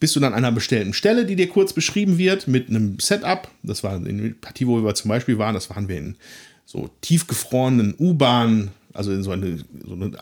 bist 0.00 0.16
du 0.16 0.20
dann 0.20 0.32
an 0.32 0.44
einer 0.44 0.52
bestimmten 0.52 0.92
Stelle, 0.92 1.24
die 1.24 1.36
dir 1.36 1.48
kurz 1.48 1.72
beschrieben 1.72 2.18
wird, 2.18 2.48
mit 2.48 2.68
einem 2.68 2.98
Setup. 2.98 3.48
Das 3.62 3.82
war 3.82 3.96
in 3.96 4.18
der 4.18 4.30
Partie, 4.40 4.66
wo 4.66 4.82
wir 4.82 4.94
zum 4.94 5.08
Beispiel 5.08 5.38
waren, 5.38 5.54
das 5.54 5.70
waren 5.70 5.88
wir 5.88 5.96
in 5.96 6.16
so 6.64 6.90
tiefgefrorenen 7.00 7.94
U-Bahn, 7.98 8.72
also 8.92 9.12
in 9.12 9.22
so 9.22 9.30
eine, 9.30 9.58
so 9.84 9.94
eine 9.94 10.12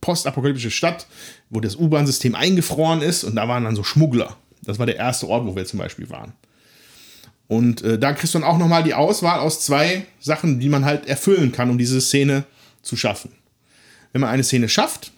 postapokalyptische 0.00 0.70
Stadt, 0.70 1.06
wo 1.50 1.60
das 1.60 1.76
U-Bahn-System 1.76 2.34
eingefroren 2.34 3.02
ist 3.02 3.24
und 3.24 3.36
da 3.36 3.48
waren 3.48 3.64
dann 3.64 3.76
so 3.76 3.84
Schmuggler. 3.84 4.36
Das 4.62 4.78
war 4.78 4.86
der 4.86 4.96
erste 4.96 5.28
Ort, 5.28 5.46
wo 5.46 5.56
wir 5.56 5.64
zum 5.64 5.78
Beispiel 5.78 6.08
waren. 6.10 6.32
Und 7.48 7.82
äh, 7.82 7.98
da 7.98 8.12
kriegst 8.12 8.34
du 8.34 8.38
dann 8.38 8.48
auch 8.48 8.58
nochmal 8.58 8.84
die 8.84 8.94
Auswahl 8.94 9.40
aus 9.40 9.60
zwei 9.60 10.06
Sachen, 10.20 10.60
die 10.60 10.68
man 10.68 10.84
halt 10.84 11.06
erfüllen 11.08 11.50
kann, 11.50 11.68
um 11.70 11.78
diese 11.78 12.00
Szene 12.00 12.44
zu 12.82 12.96
schaffen. 12.96 13.32
Wenn 14.12 14.20
man 14.20 14.30
eine 14.30 14.44
Szene 14.44 14.68
schafft, 14.68 15.12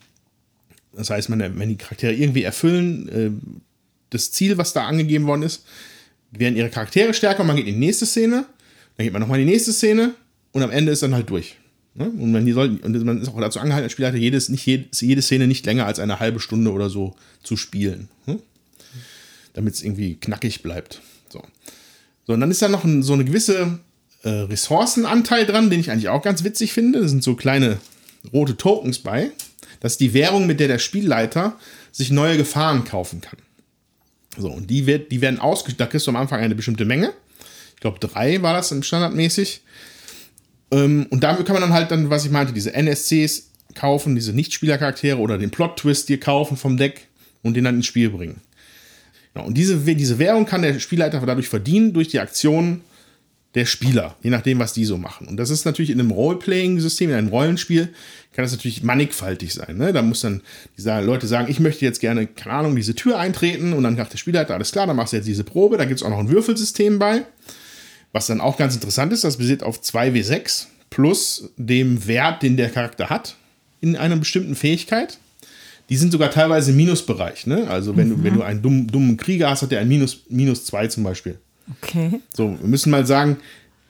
das 0.95 1.11
heißt, 1.11 1.29
man, 1.29 1.40
wenn 1.59 1.68
die 1.68 1.77
Charaktere 1.77 2.14
irgendwie 2.14 2.42
erfüllen, 2.42 3.09
äh, 3.09 3.31
das 4.11 4.33
Ziel, 4.33 4.59
was 4.59 4.73
da 4.73 4.87
angegeben 4.87 5.27
worden 5.27 5.42
ist, 5.42 5.64
werden 6.31 6.57
ihre 6.57 6.71
Charaktere 6.71 7.14
stärker 7.14 7.40
und 7.40 7.49
man 7.49 7.57
geht 7.57 7.66
in 7.66 7.75
die 7.75 7.87
nächste 7.87 8.07
Szene, 8.07 8.47
dann 8.97 9.05
geht 9.05 9.12
man 9.12 9.21
nochmal 9.21 9.38
in 9.40 9.47
die 9.47 9.53
nächste 9.53 9.73
Szene 9.73 10.14
und 10.53 10.62
am 10.62 10.71
Ende 10.71 10.92
ist 10.92 11.03
dann 11.03 11.14
halt 11.14 11.29
durch. 11.29 11.59
Ne? 11.94 12.07
Und, 12.07 12.33
man, 12.33 12.50
soll, 12.52 12.81
und 12.83 13.05
man 13.05 13.20
ist 13.20 13.28
auch 13.28 13.40
dazu 13.40 13.61
angehalten, 13.61 13.85
als 13.85 13.92
Spielleiter, 13.92 14.16
jedes, 14.16 14.48
nicht 14.48 14.64
jede, 14.64 14.87
jede 15.00 15.22
Szene 15.22 15.46
nicht 15.46 15.66
länger 15.66 15.87
als 15.87 15.98
eine 15.98 16.20
halbe 16.20 16.40
Stunde 16.40 16.72
oder 16.72 16.88
so 16.88 17.14
zu 17.42 17.57
spielen. 17.57 18.09
Ne? 18.26 18.38
Damit 19.52 19.74
es 19.74 19.83
irgendwie 19.83 20.16
knackig 20.16 20.62
bleibt. 20.62 21.02
So. 21.28 21.42
So, 22.26 22.33
und 22.33 22.40
dann 22.40 22.50
ist 22.50 22.62
da 22.62 22.68
noch 22.68 22.85
ein, 22.85 23.02
so 23.02 23.12
eine 23.12 23.24
gewisse 23.24 23.81
äh, 24.22 24.28
Ressourcenanteil 24.28 25.44
dran, 25.44 25.70
den 25.70 25.81
ich 25.81 25.90
eigentlich 25.90 26.09
auch 26.09 26.22
ganz 26.22 26.44
witzig 26.44 26.72
finde. 26.72 27.00
Da 27.00 27.09
sind 27.09 27.22
so 27.22 27.35
kleine 27.35 27.78
rote 28.33 28.57
Tokens 28.57 29.00
bei. 29.00 29.31
Das 29.81 29.92
ist 29.92 30.00
die 30.00 30.14
Währung, 30.14 30.46
mit 30.46 30.61
der 30.61 30.68
der 30.68 30.78
Spielleiter 30.78 31.59
sich 31.90 32.11
neue 32.11 32.37
Gefahren 32.37 32.85
kaufen 32.85 33.20
kann. 33.20 33.38
So, 34.38 34.48
und 34.48 34.70
die, 34.70 34.87
wird, 34.87 35.12
die 35.12 35.20
werden 35.20 35.40
ausgestattet. 35.40 35.81
Da 35.81 35.87
kriegst 35.87 36.07
du 36.07 36.11
am 36.11 36.16
Anfang 36.16 36.40
eine 36.40 36.55
bestimmte 36.55 36.85
Menge. 36.85 37.12
Ich 37.74 37.81
glaube, 37.81 37.98
drei 37.98 38.40
war 38.42 38.55
das 38.55 38.74
standardmäßig. 38.87 39.62
Ähm, 40.72 41.06
und 41.11 41.22
damit 41.22 41.46
kann 41.46 41.54
man 41.54 41.62
dann 41.62 41.72
halt 41.72 41.90
dann, 41.90 42.11
was 42.11 42.24
ich 42.24 42.30
meinte, 42.30 42.52
diese 42.52 42.74
NSCs 42.74 43.50
kaufen, 43.74 44.14
diese 44.14 44.32
Nichtspielercharaktere 44.32 45.18
oder 45.18 45.38
den 45.38 45.50
Plot-Twist 45.50 46.08
dir 46.08 46.18
kaufen 46.18 46.56
vom 46.56 46.76
Deck 46.76 47.06
und 47.42 47.54
den 47.54 47.64
dann 47.64 47.76
ins 47.76 47.87
Spiel 47.87 48.11
bringen. 48.11 48.40
Genau, 49.35 49.46
und 49.46 49.54
diese, 49.54 49.78
diese 49.78 50.18
Währung 50.18 50.46
kann 50.46 50.62
der 50.62 50.78
Spielleiter 50.78 51.20
dadurch 51.24 51.48
verdienen, 51.48 51.92
durch 51.92 52.08
die 52.08 52.20
Aktionen 52.20 52.82
der 53.54 53.66
Spieler, 53.66 54.16
je 54.22 54.30
nachdem, 54.30 54.58
was 54.58 54.72
die 54.72 54.87
so 54.87 54.96
machen. 54.96 55.28
Und 55.28 55.37
das 55.37 55.50
ist 55.50 55.66
natürlich 55.66 55.90
in 55.90 56.00
einem 56.00 56.11
Role-Playing-System, 56.11 57.11
in 57.11 57.16
einem 57.16 57.28
Rollenspiel, 57.28 57.90
kann 58.32 58.44
das 58.44 58.52
natürlich 58.52 58.82
mannigfaltig 58.82 59.52
sein. 59.52 59.76
Ne? 59.76 59.92
Da 59.92 60.00
muss 60.00 60.22
dann 60.22 60.40
die 60.78 60.82
Leute 60.82 61.26
sagen, 61.26 61.50
ich 61.50 61.61
möchte 61.61 61.85
jetzt 61.85 62.00
gerne, 62.00 62.26
keine 62.26 62.56
Ahnung, 62.56 62.76
diese 62.76 62.94
Tür 62.94 63.18
eintreten 63.18 63.74
und 63.74 63.82
dann 63.82 63.96
sagt 63.96 64.14
der 64.14 64.18
Spielleiter, 64.18 64.54
alles 64.54 64.72
klar, 64.72 64.87
dann 64.87 64.96
machst 64.96 65.12
du 65.12 65.18
jetzt 65.18 65.26
diese 65.26 65.44
Probe. 65.44 65.76
Da 65.76 65.85
gibt 65.85 66.00
es 66.00 66.06
auch 66.06 66.11
noch 66.11 66.18
ein 66.18 66.30
Würfelsystem 66.30 66.98
bei, 66.98 67.26
was 68.12 68.27
dann 68.27 68.40
auch 68.40 68.57
ganz 68.57 68.75
interessant 68.75 69.12
ist. 69.12 69.25
Das 69.25 69.38
basiert 69.38 69.62
auf 69.62 69.81
2W6 69.81 70.66
plus 70.90 71.51
dem 71.57 72.07
Wert, 72.07 72.42
den 72.42 72.57
der 72.57 72.70
Charakter 72.70 73.11
hat 73.11 73.37
in 73.81 73.96
einer 73.96 74.16
bestimmten 74.16 74.55
Fähigkeit. 74.55 75.18
Die 75.88 75.96
sind 75.96 76.12
sogar 76.12 76.31
teilweise 76.31 76.70
im 76.70 76.77
Minusbereich. 76.77 77.46
Ne? 77.46 77.68
Also 77.68 77.96
wenn, 77.96 78.09
mhm. 78.09 78.16
du, 78.16 78.25
wenn 78.25 78.35
du 78.35 78.42
einen 78.42 78.62
dummen, 78.62 78.87
dummen 78.87 79.16
Krieger 79.16 79.51
hast, 79.51 79.62
hat 79.62 79.72
der 79.72 79.81
ein 79.81 79.88
Minus, 79.88 80.20
Minus 80.29 80.64
2 80.66 80.87
zum 80.88 81.03
Beispiel. 81.03 81.38
Okay. 81.81 82.20
So, 82.35 82.57
wir 82.61 82.68
müssen 82.68 82.90
mal 82.90 83.07
sagen, 83.07 83.38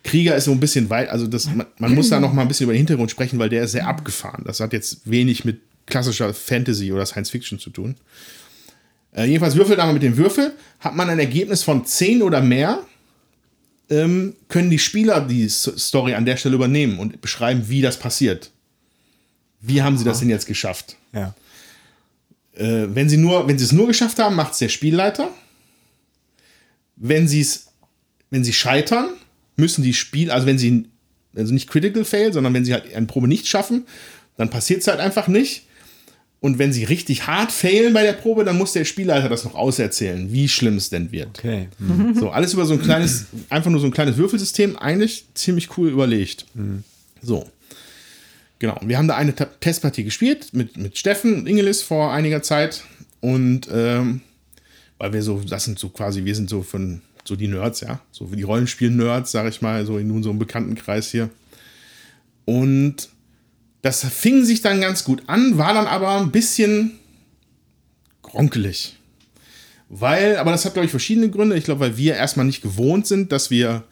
Krieger 0.04 0.34
ist 0.34 0.44
so 0.44 0.52
ein 0.52 0.60
bisschen 0.60 0.90
weit, 0.90 1.08
also 1.10 1.26
das, 1.26 1.46
man, 1.46 1.66
man 1.78 1.94
muss 1.94 2.08
da 2.08 2.18
noch 2.18 2.32
mal 2.32 2.42
ein 2.42 2.48
bisschen 2.48 2.64
über 2.64 2.72
den 2.72 2.78
Hintergrund 2.78 3.10
sprechen, 3.10 3.38
weil 3.38 3.48
der 3.48 3.64
ist 3.64 3.72
sehr 3.72 3.86
abgefahren. 3.86 4.42
Das 4.44 4.60
hat 4.60 4.72
jetzt 4.72 5.08
wenig 5.08 5.44
mit 5.44 5.60
klassischer 5.86 6.34
Fantasy 6.34 6.92
oder 6.92 7.06
Science 7.06 7.30
Fiction 7.30 7.58
zu 7.58 7.70
tun. 7.70 7.96
Äh, 9.14 9.26
jedenfalls 9.26 9.54
würfelt 9.56 9.78
man 9.78 9.92
mit 9.92 10.02
dem 10.02 10.16
Würfel, 10.16 10.52
hat 10.80 10.96
man 10.96 11.08
ein 11.10 11.18
Ergebnis 11.18 11.62
von 11.62 11.84
10 11.84 12.22
oder 12.22 12.40
mehr, 12.40 12.80
ähm, 13.92 14.34
können 14.48 14.70
die 14.70 14.78
Spieler 14.78 15.20
die 15.20 15.48
Story 15.48 16.14
an 16.14 16.24
der 16.24 16.38
Stelle 16.38 16.54
übernehmen 16.54 16.98
und 16.98 17.20
beschreiben, 17.20 17.68
wie 17.68 17.82
das 17.82 17.98
passiert. 17.98 18.50
Wie 19.60 19.82
haben 19.82 19.98
sie 19.98 20.04
das 20.04 20.20
denn 20.20 20.30
jetzt 20.30 20.46
geschafft? 20.46 20.96
Ja. 21.12 21.34
Äh, 22.54 22.86
wenn 22.94 23.08
sie 23.08 23.18
nur, 23.18 23.46
wenn 23.46 23.58
sie 23.58 23.66
es 23.66 23.72
nur 23.72 23.86
geschafft 23.86 24.18
haben, 24.18 24.34
macht 24.34 24.54
es 24.54 24.58
der 24.58 24.70
Spielleiter. 24.70 25.28
Wenn 26.96 27.28
sie 27.28 27.40
es, 27.40 27.68
wenn 28.30 28.44
sie 28.44 28.52
scheitern, 28.54 29.10
müssen 29.56 29.82
die 29.82 29.94
Spiel, 29.94 30.30
also 30.30 30.46
wenn 30.46 30.58
sie 30.58 30.86
also 31.36 31.52
nicht 31.52 31.68
Critical 31.68 32.04
Fail, 32.04 32.32
sondern 32.32 32.54
wenn 32.54 32.64
sie 32.64 32.72
halt 32.72 32.94
eine 32.94 33.06
Probe 33.06 33.28
nicht 33.28 33.46
schaffen, 33.46 33.86
dann 34.36 34.50
passiert 34.50 34.80
es 34.80 34.86
halt 34.86 35.00
einfach 35.00 35.28
nicht. 35.28 35.66
Und 36.42 36.58
wenn 36.58 36.72
sie 36.72 36.82
richtig 36.82 37.28
hart 37.28 37.52
failen 37.52 37.94
bei 37.94 38.02
der 38.02 38.14
Probe, 38.14 38.42
dann 38.42 38.58
muss 38.58 38.72
der 38.72 38.84
Spielleiter 38.84 39.28
das 39.28 39.44
noch 39.44 39.54
auserzählen, 39.54 40.32
wie 40.32 40.48
schlimm 40.48 40.76
es 40.76 40.90
denn 40.90 41.12
wird. 41.12 41.38
Okay. 41.38 41.68
So, 42.18 42.30
alles 42.30 42.52
über 42.52 42.66
so 42.66 42.74
ein 42.74 42.82
kleines, 42.82 43.26
einfach 43.48 43.70
nur 43.70 43.80
so 43.80 43.86
ein 43.86 43.92
kleines 43.92 44.16
Würfelsystem, 44.16 44.76
eigentlich 44.76 45.24
ziemlich 45.34 45.78
cool 45.78 45.88
überlegt. 45.88 46.46
So. 47.22 47.48
Genau. 48.58 48.76
Wir 48.84 48.98
haben 48.98 49.06
da 49.06 49.16
eine 49.16 49.34
Testpartie 49.34 50.02
gespielt 50.02 50.48
mit, 50.52 50.76
mit 50.76 50.98
Steffen 50.98 51.34
und 51.36 51.46
Ingelis 51.46 51.80
vor 51.80 52.12
einiger 52.12 52.42
Zeit. 52.42 52.82
Und 53.20 53.68
ähm, 53.72 54.20
weil 54.98 55.12
wir 55.12 55.22
so, 55.22 55.40
das 55.48 55.64
sind 55.64 55.78
so 55.78 55.90
quasi, 55.90 56.24
wir 56.24 56.34
sind 56.34 56.50
so 56.50 56.62
von 56.62 57.02
so 57.24 57.36
die 57.36 57.46
Nerds, 57.46 57.82
ja. 57.82 58.00
So 58.10 58.32
wie 58.32 58.36
die 58.36 58.42
Rollenspiel-Nerds, 58.42 59.30
sag 59.30 59.48
ich 59.48 59.62
mal, 59.62 59.86
so 59.86 59.96
in 59.96 60.08
nun 60.08 60.24
so 60.24 60.30
einem 60.30 60.40
Bekanntenkreis 60.40 61.12
hier. 61.12 61.30
Und 62.46 63.11
das 63.82 64.04
fing 64.04 64.44
sich 64.44 64.62
dann 64.62 64.80
ganz 64.80 65.04
gut 65.04 65.24
an, 65.26 65.58
war 65.58 65.74
dann 65.74 65.86
aber 65.86 66.16
ein 66.20 66.30
bisschen 66.30 66.98
gronkelig. 68.22 68.96
Weil, 69.88 70.38
aber 70.38 70.52
das 70.52 70.64
hat, 70.64 70.72
glaube 70.72 70.86
ich, 70.86 70.90
verschiedene 70.90 71.28
Gründe. 71.28 71.56
Ich 71.56 71.64
glaube, 71.64 71.80
weil 71.80 71.96
wir 71.98 72.14
erstmal 72.14 72.46
nicht 72.46 72.62
gewohnt 72.62 73.06
sind, 73.06 73.30
dass 73.30 73.50
wir 73.50 73.84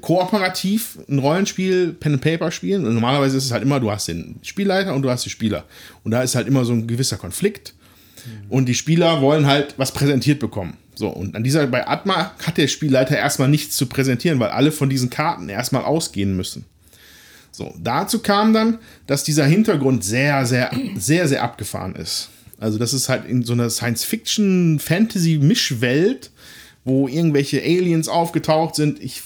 kooperativ 0.00 0.98
ein 1.08 1.18
Rollenspiel, 1.18 1.92
Pen 1.92 2.14
and 2.14 2.22
Paper 2.22 2.50
spielen. 2.50 2.86
Und 2.86 2.94
normalerweise 2.94 3.36
ist 3.36 3.44
es 3.44 3.52
halt 3.52 3.62
immer, 3.62 3.78
du 3.80 3.90
hast 3.90 4.08
den 4.08 4.40
Spielleiter 4.42 4.94
und 4.94 5.02
du 5.02 5.10
hast 5.10 5.24
die 5.24 5.30
Spieler. 5.30 5.64
Und 6.02 6.10
da 6.10 6.22
ist 6.22 6.34
halt 6.34 6.48
immer 6.48 6.64
so 6.64 6.72
ein 6.72 6.88
gewisser 6.88 7.18
Konflikt. 7.18 7.74
Und 8.48 8.66
die 8.66 8.74
Spieler 8.74 9.20
wollen 9.20 9.46
halt 9.46 9.74
was 9.76 9.92
präsentiert 9.92 10.40
bekommen. 10.40 10.76
So, 10.94 11.08
und 11.08 11.36
an 11.36 11.44
dieser, 11.44 11.66
bei 11.68 11.86
Atma 11.86 12.32
hat 12.44 12.56
der 12.56 12.66
Spielleiter 12.66 13.16
erstmal 13.16 13.48
nichts 13.48 13.76
zu 13.76 13.86
präsentieren, 13.86 14.40
weil 14.40 14.50
alle 14.50 14.72
von 14.72 14.90
diesen 14.90 15.08
Karten 15.08 15.48
erstmal 15.48 15.84
ausgehen 15.84 16.36
müssen. 16.36 16.64
So, 17.58 17.74
dazu 17.82 18.20
kam 18.20 18.54
dann, 18.54 18.78
dass 19.08 19.24
dieser 19.24 19.44
Hintergrund 19.44 20.04
sehr, 20.04 20.46
sehr, 20.46 20.70
sehr, 20.96 21.26
sehr 21.26 21.42
abgefahren 21.42 21.96
ist. 21.96 22.28
Also, 22.60 22.78
das 22.78 22.92
ist 22.92 23.08
halt 23.08 23.24
in 23.24 23.42
so 23.42 23.52
einer 23.52 23.68
Science-Fiction-Fantasy-Mischwelt, 23.68 26.30
wo 26.84 27.08
irgendwelche 27.08 27.60
Aliens 27.60 28.06
aufgetaucht 28.06 28.76
sind. 28.76 29.02
Ich, 29.02 29.22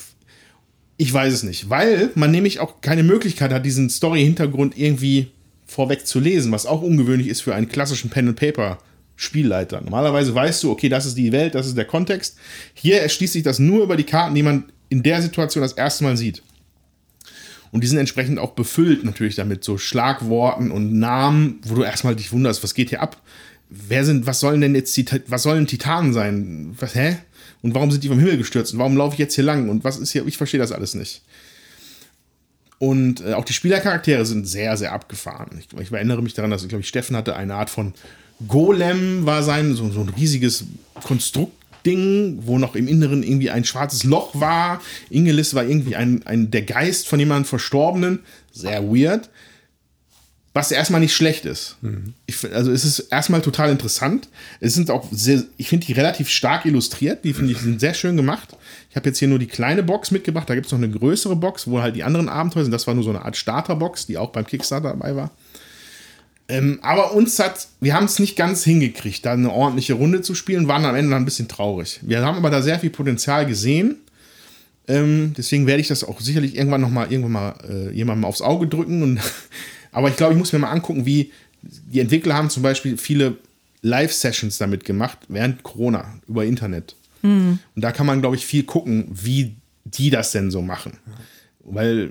ich 0.96 1.12
weiß 1.12 1.30
es 1.30 1.42
nicht, 1.42 1.68
weil 1.68 2.08
man 2.14 2.30
nämlich 2.30 2.60
auch 2.60 2.80
keine 2.80 3.02
Möglichkeit 3.02 3.52
hat, 3.52 3.66
diesen 3.66 3.90
Story-Hintergrund 3.90 4.78
irgendwie 4.78 5.30
vorweg 5.66 6.06
zu 6.06 6.18
lesen, 6.18 6.52
was 6.52 6.64
auch 6.64 6.80
ungewöhnlich 6.80 7.28
ist 7.28 7.42
für 7.42 7.54
einen 7.54 7.68
klassischen 7.68 8.08
Pen-and-Paper-Spielleiter. 8.08 9.82
Normalerweise 9.82 10.34
weißt 10.34 10.62
du, 10.62 10.70
okay, 10.70 10.88
das 10.88 11.04
ist 11.04 11.18
die 11.18 11.32
Welt, 11.32 11.54
das 11.54 11.66
ist 11.66 11.76
der 11.76 11.84
Kontext. 11.84 12.38
Hier 12.72 13.02
erschließt 13.02 13.34
sich 13.34 13.42
das 13.42 13.58
nur 13.58 13.82
über 13.82 13.98
die 13.98 14.04
Karten, 14.04 14.34
die 14.34 14.42
man 14.42 14.72
in 14.88 15.02
der 15.02 15.20
Situation 15.20 15.60
das 15.60 15.74
erste 15.74 16.04
Mal 16.04 16.16
sieht. 16.16 16.42
Und 17.72 17.82
die 17.82 17.88
sind 17.88 17.98
entsprechend 17.98 18.38
auch 18.38 18.52
befüllt 18.52 19.02
natürlich 19.02 19.34
damit, 19.34 19.64
so 19.64 19.78
Schlagworten 19.78 20.70
und 20.70 20.92
Namen, 20.92 21.58
wo 21.64 21.74
du 21.74 21.82
erstmal 21.82 22.14
dich 22.14 22.30
wunderst, 22.30 22.62
was 22.62 22.74
geht 22.74 22.90
hier 22.90 23.02
ab? 23.02 23.20
Wer 23.70 24.04
sind, 24.04 24.26
was 24.26 24.40
sollen 24.40 24.60
denn 24.60 24.74
jetzt, 24.74 24.94
Tita- 24.94 25.22
was 25.26 25.42
sollen 25.42 25.66
Titanen 25.66 26.12
sein? 26.12 26.76
Was, 26.78 26.94
hä? 26.94 27.16
Und 27.62 27.74
warum 27.74 27.90
sind 27.90 28.04
die 28.04 28.08
vom 28.08 28.18
Himmel 28.18 28.36
gestürzt? 28.36 28.74
Und 28.74 28.78
warum 28.78 28.96
laufe 28.96 29.14
ich 29.14 29.18
jetzt 29.18 29.34
hier 29.34 29.44
lang? 29.44 29.70
Und 29.70 29.84
was 29.84 29.96
ist 29.98 30.12
hier? 30.12 30.26
Ich 30.26 30.36
verstehe 30.36 30.60
das 30.60 30.70
alles 30.70 30.94
nicht. 30.94 31.22
Und 32.78 33.20
äh, 33.22 33.32
auch 33.32 33.44
die 33.44 33.52
Spielercharaktere 33.54 34.26
sind 34.26 34.46
sehr, 34.46 34.76
sehr 34.76 34.92
abgefahren. 34.92 35.58
Ich, 35.58 35.68
ich 35.80 35.90
erinnere 35.92 36.20
mich 36.20 36.34
daran, 36.34 36.50
dass, 36.50 36.62
ich 36.64 36.68
glaube, 36.68 36.84
Steffen 36.84 37.16
hatte 37.16 37.36
eine 37.36 37.54
Art 37.54 37.70
von 37.70 37.94
Golem, 38.48 39.24
war 39.24 39.42
sein, 39.42 39.74
so, 39.74 39.88
so 39.90 40.00
ein 40.00 40.08
riesiges 40.10 40.64
Konstruktding, 41.82 42.38
wo 42.46 42.58
noch 42.58 42.74
im 42.74 42.88
Inneren 42.88 43.22
irgendwie 43.22 43.50
ein 43.50 43.64
schwarzes 43.64 44.04
Loch 44.04 44.38
war. 44.38 44.80
Ingelis 45.10 45.54
war 45.54 45.64
irgendwie 45.64 45.96
ein, 45.96 46.22
ein, 46.26 46.50
der 46.50 46.62
Geist 46.62 47.08
von 47.08 47.18
jemandem 47.18 47.44
Verstorbenen. 47.46 48.20
Sehr 48.52 48.82
weird. 48.84 49.28
Was 50.54 50.70
erstmal 50.70 51.00
nicht 51.00 51.14
schlecht 51.14 51.46
ist. 51.46 51.76
Ich, 52.26 52.36
find- 52.36 52.52
also 52.52 52.70
es 52.70 52.84
ist 52.84 52.98
erstmal 53.10 53.40
total 53.40 53.70
interessant. 53.70 54.28
Es 54.60 54.74
sind 54.74 54.90
auch 54.90 55.08
sehr, 55.10 55.44
ich 55.56 55.68
finde 55.68 55.86
die 55.86 55.92
relativ 55.94 56.28
stark 56.28 56.66
illustriert. 56.66 57.24
Die 57.24 57.32
finde 57.32 57.52
ich 57.52 57.58
sind 57.58 57.80
sehr 57.80 57.94
schön 57.94 58.18
gemacht. 58.18 58.50
Ich 58.90 58.96
habe 58.96 59.08
jetzt 59.08 59.18
hier 59.18 59.28
nur 59.28 59.38
die 59.38 59.46
kleine 59.46 59.82
Box 59.82 60.10
mitgebracht. 60.10 60.50
Da 60.50 60.54
gibt 60.54 60.66
es 60.66 60.72
noch 60.72 60.78
eine 60.78 60.90
größere 60.90 61.36
Box, 61.36 61.66
wo 61.68 61.80
halt 61.80 61.96
die 61.96 62.04
anderen 62.04 62.28
Abenteuer 62.28 62.64
sind. 62.64 62.72
Das 62.72 62.86
war 62.86 62.92
nur 62.94 63.02
so 63.04 63.08
eine 63.10 63.24
Art 63.24 63.36
Starterbox, 63.38 64.04
die 64.06 64.18
auch 64.18 64.28
beim 64.30 64.46
Kickstarter 64.46 64.90
dabei 64.90 65.16
war. 65.16 65.30
Ähm, 66.48 66.80
aber 66.82 67.14
uns 67.14 67.38
hat, 67.38 67.68
wir 67.80 67.94
haben 67.94 68.04
es 68.04 68.18
nicht 68.18 68.36
ganz 68.36 68.64
hingekriegt, 68.64 69.24
da 69.24 69.32
eine 69.32 69.50
ordentliche 69.50 69.94
Runde 69.94 70.22
zu 70.22 70.34
spielen, 70.34 70.68
waren 70.68 70.84
am 70.84 70.94
Ende 70.94 71.10
dann 71.10 71.22
ein 71.22 71.24
bisschen 71.24 71.48
traurig. 71.48 72.00
Wir 72.02 72.24
haben 72.24 72.36
aber 72.36 72.50
da 72.50 72.62
sehr 72.62 72.78
viel 72.78 72.90
Potenzial 72.90 73.46
gesehen. 73.46 73.96
Ähm, 74.88 75.32
deswegen 75.36 75.66
werde 75.66 75.80
ich 75.80 75.88
das 75.88 76.04
auch 76.04 76.20
sicherlich 76.20 76.56
irgendwann 76.56 76.80
noch 76.80 76.90
mal 76.90 77.10
irgendwann 77.10 77.32
mal 77.32 77.54
äh, 77.68 77.90
jemandem 77.92 78.24
aufs 78.24 78.42
Auge 78.42 78.66
drücken. 78.66 79.02
Und, 79.02 79.20
aber 79.92 80.08
ich 80.08 80.16
glaube, 80.16 80.32
ich 80.32 80.38
muss 80.38 80.52
mir 80.52 80.58
mal 80.58 80.70
angucken, 80.70 81.06
wie 81.06 81.30
die 81.62 82.00
Entwickler 82.00 82.34
haben 82.34 82.50
zum 82.50 82.62
Beispiel 82.62 82.96
viele 82.96 83.36
Live-Sessions 83.82 84.58
damit 84.58 84.84
gemacht 84.84 85.18
während 85.28 85.62
Corona 85.62 86.14
über 86.28 86.44
Internet. 86.44 86.96
Und 87.74 87.82
da 87.82 87.92
kann 87.92 88.06
man, 88.06 88.20
glaube 88.20 88.36
ich, 88.36 88.44
viel 88.46 88.64
gucken, 88.64 89.06
wie 89.10 89.54
die 89.84 90.10
das 90.10 90.32
denn 90.32 90.50
so 90.50 90.62
machen. 90.62 90.98
Weil, 91.60 92.10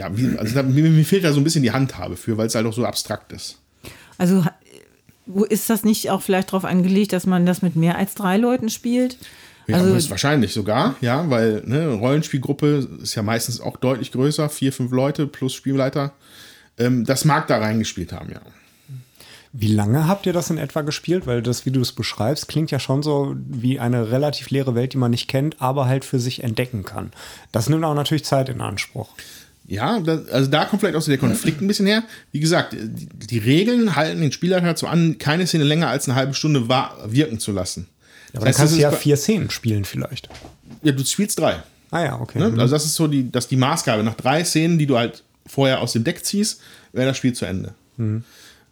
ja, 0.00 0.16
wie, 0.16 0.36
also 0.38 0.54
da, 0.54 0.62
mir, 0.62 0.88
mir 0.88 1.04
fehlt 1.04 1.24
da 1.24 1.32
so 1.32 1.40
ein 1.40 1.44
bisschen 1.44 1.62
die 1.62 1.72
Handhabe 1.72 2.16
für, 2.16 2.36
weil 2.38 2.46
es 2.46 2.54
halt 2.54 2.64
auch 2.66 2.72
so 2.72 2.84
abstrakt 2.86 3.32
ist. 3.32 3.58
Also 4.16 4.44
wo 5.26 5.44
ist 5.44 5.68
das 5.70 5.84
nicht 5.84 6.10
auch 6.10 6.22
vielleicht 6.22 6.48
darauf 6.48 6.64
angelegt, 6.64 7.12
dass 7.12 7.26
man 7.26 7.44
das 7.46 7.60
mit 7.62 7.76
mehr 7.76 7.96
als 7.96 8.14
drei 8.14 8.36
Leuten 8.38 8.68
spielt? 8.70 9.18
Ja, 9.66 9.76
Also- 9.76 9.94
ist 9.94 10.10
wahrscheinlich 10.10 10.52
sogar, 10.54 10.96
ja, 11.02 11.28
weil 11.30 11.62
ne, 11.66 11.88
Rollenspielgruppe 11.88 12.88
ist 13.02 13.14
ja 13.14 13.22
meistens 13.22 13.60
auch 13.60 13.76
deutlich 13.76 14.10
größer, 14.10 14.48
vier, 14.48 14.72
fünf 14.72 14.90
Leute 14.90 15.26
plus 15.26 15.52
Spielleiter. 15.52 16.12
Ähm, 16.78 17.04
das 17.04 17.24
mag 17.24 17.46
da 17.46 17.58
reingespielt 17.58 18.12
haben, 18.12 18.30
ja. 18.32 18.40
Wie 19.52 19.72
lange 19.72 20.06
habt 20.06 20.26
ihr 20.26 20.32
das 20.32 20.48
in 20.50 20.58
etwa 20.58 20.82
gespielt? 20.82 21.26
Weil 21.26 21.42
das, 21.42 21.66
wie 21.66 21.72
du 21.72 21.80
es 21.80 21.92
beschreibst, 21.92 22.46
klingt 22.46 22.70
ja 22.70 22.78
schon 22.78 23.02
so 23.02 23.34
wie 23.36 23.80
eine 23.80 24.10
relativ 24.12 24.50
leere 24.50 24.76
Welt, 24.76 24.92
die 24.92 24.96
man 24.96 25.10
nicht 25.10 25.26
kennt, 25.28 25.60
aber 25.60 25.86
halt 25.86 26.04
für 26.04 26.20
sich 26.20 26.44
entdecken 26.44 26.84
kann. 26.84 27.10
Das 27.50 27.68
nimmt 27.68 27.84
auch 27.84 27.94
natürlich 27.94 28.24
Zeit 28.24 28.48
in 28.48 28.60
Anspruch. 28.60 29.08
Ja, 29.70 30.00
das, 30.00 30.28
also 30.28 30.50
da 30.50 30.64
kommt 30.64 30.80
vielleicht 30.82 30.96
auch 30.96 31.00
so 31.02 31.10
der 31.10 31.18
Konflikt 31.18 31.62
ein 31.62 31.66
bisschen 31.68 31.86
her. 31.86 32.02
Wie 32.32 32.40
gesagt, 32.40 32.72
die, 32.74 33.06
die 33.06 33.38
Regeln 33.38 33.94
halten 33.96 34.20
den 34.20 34.32
Spieler 34.32 34.60
dazu 34.60 34.86
an, 34.88 35.16
keine 35.18 35.46
Szene 35.46 35.64
länger 35.64 35.88
als 35.88 36.08
eine 36.08 36.16
halbe 36.16 36.34
Stunde 36.34 36.68
wa- 36.68 36.92
wirken 37.06 37.38
zu 37.38 37.52
lassen. 37.52 37.86
Aber 38.32 38.40
dann 38.40 38.48
heißt, 38.48 38.58
kannst 38.58 38.72
das 38.72 38.78
du 38.78 38.82
ja 38.82 38.90
vier 38.92 39.16
Szenen 39.16 39.48
spielen 39.50 39.84
vielleicht. 39.84 40.28
Ja, 40.82 40.92
du 40.92 41.04
spielst 41.04 41.38
drei. 41.38 41.56
Ah 41.92 42.02
ja, 42.04 42.20
okay. 42.20 42.38
Ne? 42.40 42.48
Mhm. 42.50 42.58
Also 42.60 42.74
das 42.74 42.84
ist 42.84 42.94
so 42.96 43.06
die, 43.06 43.30
das 43.30 43.48
die 43.48 43.56
Maßgabe. 43.56 44.02
Nach 44.02 44.14
drei 44.14 44.44
Szenen, 44.44 44.78
die 44.78 44.86
du 44.86 44.98
halt 44.98 45.22
vorher 45.46 45.80
aus 45.80 45.92
dem 45.92 46.04
Deck 46.04 46.24
ziehst, 46.24 46.60
wäre 46.92 47.06
das 47.06 47.16
Spiel 47.16 47.32
zu 47.32 47.44
Ende. 47.44 47.72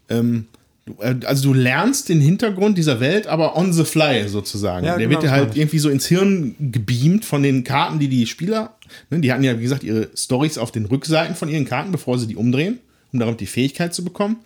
Ähm, 0.09 0.47
du, 0.87 0.97
äh, 1.01 1.15
also 1.27 1.53
du 1.53 1.55
lernst 1.55 2.09
den 2.09 2.21
Hintergrund 2.21 2.79
dieser 2.79 3.01
Welt, 3.01 3.27
aber 3.27 3.57
on 3.57 3.73
the 3.73 3.85
fly 3.85 4.27
sozusagen. 4.29 4.87
Ja, 4.87 4.97
Der 4.97 5.07
genau, 5.07 5.11
wird 5.11 5.23
dir 5.23 5.27
das 5.27 5.37
halt 5.37 5.57
irgendwie 5.57 5.79
so 5.79 5.89
ins 5.91 6.07
Hirn 6.07 6.55
gebeamt 6.59 7.25
von 7.25 7.43
den 7.43 7.63
Karten, 7.65 7.99
die 7.99 8.09
die 8.09 8.27
Spieler, 8.27 8.75
ne, 9.11 9.21
die 9.21 9.33
hatten 9.33 9.45
ja 9.45 9.59
wie 9.59 9.63
gesagt 9.63 9.85
ihre 9.85 10.11
Stories 10.17 10.59
auf 10.59 10.73
den 10.73 10.87
Rückseiten 10.87 11.35
von 11.35 11.49
ihren 11.49 11.65
Karten, 11.65 11.93
bevor 11.93 12.19
sie 12.19 12.27
die 12.27 12.37
umdrehen, 12.37 12.79
um 13.13 13.19
damit 13.19 13.41
die 13.41 13.47
Fähigkeit 13.47 13.95
zu 13.95 14.05
bekommen. 14.05 14.37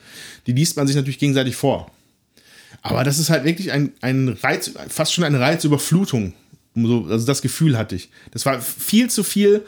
Die 0.47 0.53
liest 0.53 0.77
man 0.77 0.87
sich 0.87 0.97
natürlich 0.97 1.19
gegenseitig 1.19 1.57
vor. 1.57 1.91
Aber 2.83 3.05
das 3.05 3.19
ist 3.19 3.31
halt 3.31 3.45
wirklich 3.45 3.73
ein, 3.73 3.93
ein 4.01 4.29
Reiz, 4.29 4.73
fast 4.88 5.12
schon 5.12 5.25
eine 5.25 5.41
Reizüberflutung. 5.41 6.33
So, 6.75 7.07
also 7.09 7.27
das 7.27 7.43
Gefühl 7.43 7.77
hatte 7.77 7.95
ich. 7.95 8.11
Das 8.33 8.47
war 8.47 8.61
viel 8.61 9.11
zu 9.11 9.23
viel 9.23 9.65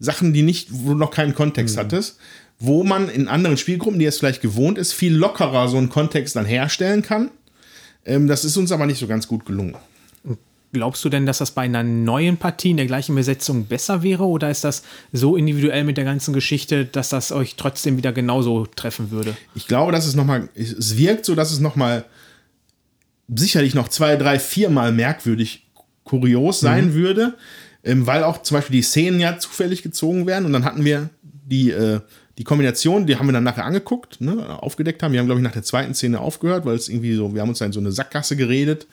Sachen, 0.00 0.32
die 0.32 0.42
nicht, 0.42 0.68
wo 0.70 0.92
du 0.92 0.94
noch 0.94 1.10
keinen 1.10 1.34
Kontext 1.34 1.76
hattest, 1.76 2.18
wo 2.58 2.82
man 2.84 3.08
in 3.08 3.28
anderen 3.28 3.56
Spielgruppen, 3.56 3.98
die 3.98 4.06
es 4.06 4.18
vielleicht 4.18 4.42
gewohnt 4.42 4.78
ist, 4.78 4.92
viel 4.92 5.14
lockerer 5.14 5.68
so 5.68 5.76
einen 5.76 5.88
Kontext 5.88 6.36
dann 6.36 6.46
herstellen 6.46 7.02
kann. 7.02 7.30
Ähm, 8.04 8.26
das 8.26 8.44
ist 8.44 8.56
uns 8.56 8.72
aber 8.72 8.86
nicht 8.86 8.98
so 8.98 9.06
ganz 9.06 9.28
gut 9.28 9.44
gelungen. 9.44 9.76
Glaubst 10.72 11.02
du 11.04 11.08
denn, 11.08 11.24
dass 11.24 11.38
das 11.38 11.52
bei 11.52 11.62
einer 11.62 11.82
neuen 11.82 12.36
Partie 12.36 12.70
in 12.70 12.76
der 12.76 12.86
gleichen 12.86 13.14
Besetzung 13.14 13.64
besser 13.64 14.02
wäre 14.02 14.24
oder 14.24 14.50
ist 14.50 14.64
das 14.64 14.82
so 15.12 15.36
individuell 15.36 15.82
mit 15.84 15.96
der 15.96 16.04
ganzen 16.04 16.34
Geschichte, 16.34 16.84
dass 16.84 17.08
das 17.08 17.32
euch 17.32 17.56
trotzdem 17.56 17.96
wieder 17.96 18.12
genauso 18.12 18.66
treffen 18.66 19.10
würde? 19.10 19.34
Ich 19.54 19.66
glaube, 19.66 19.92
dass 19.92 20.06
es 20.06 20.14
nochmal, 20.14 20.50
es 20.54 20.98
wirkt 20.98 21.24
so, 21.24 21.34
dass 21.34 21.52
es 21.52 21.60
nochmal 21.60 22.04
sicherlich 23.34 23.74
noch 23.74 23.88
zwei, 23.88 24.16
drei, 24.16 24.38
viermal 24.38 24.92
merkwürdig 24.92 25.66
kurios 26.04 26.60
sein 26.60 26.94
würde, 26.94 27.34
ähm, 27.84 28.06
weil 28.06 28.24
auch 28.24 28.42
zum 28.42 28.56
Beispiel 28.56 28.76
die 28.76 28.82
Szenen 28.82 29.20
ja 29.20 29.38
zufällig 29.38 29.82
gezogen 29.82 30.26
werden 30.26 30.44
und 30.44 30.52
dann 30.52 30.64
hatten 30.64 30.84
wir 30.84 31.08
die, 31.22 31.70
äh, 31.70 32.00
die 32.38 32.44
Kombination, 32.44 33.06
die 33.06 33.16
haben 33.16 33.26
wir 33.26 33.32
dann 33.32 33.44
nachher 33.44 33.64
angeguckt, 33.64 34.20
ne, 34.20 34.62
aufgedeckt 34.62 35.02
haben. 35.02 35.12
Wir 35.12 35.20
haben, 35.20 35.26
glaube 35.26 35.40
ich, 35.40 35.44
nach 35.44 35.52
der 35.52 35.64
zweiten 35.64 35.94
Szene 35.94 36.20
aufgehört, 36.20 36.64
weil 36.66 36.76
es 36.76 36.88
irgendwie 36.88 37.14
so, 37.14 37.34
wir 37.34 37.40
haben 37.40 37.48
uns 37.48 37.58
da 37.58 37.66
in 37.66 37.72
so 37.72 37.80
eine 37.80 37.90
Sackgasse 37.90 38.36
geredet. 38.36 38.86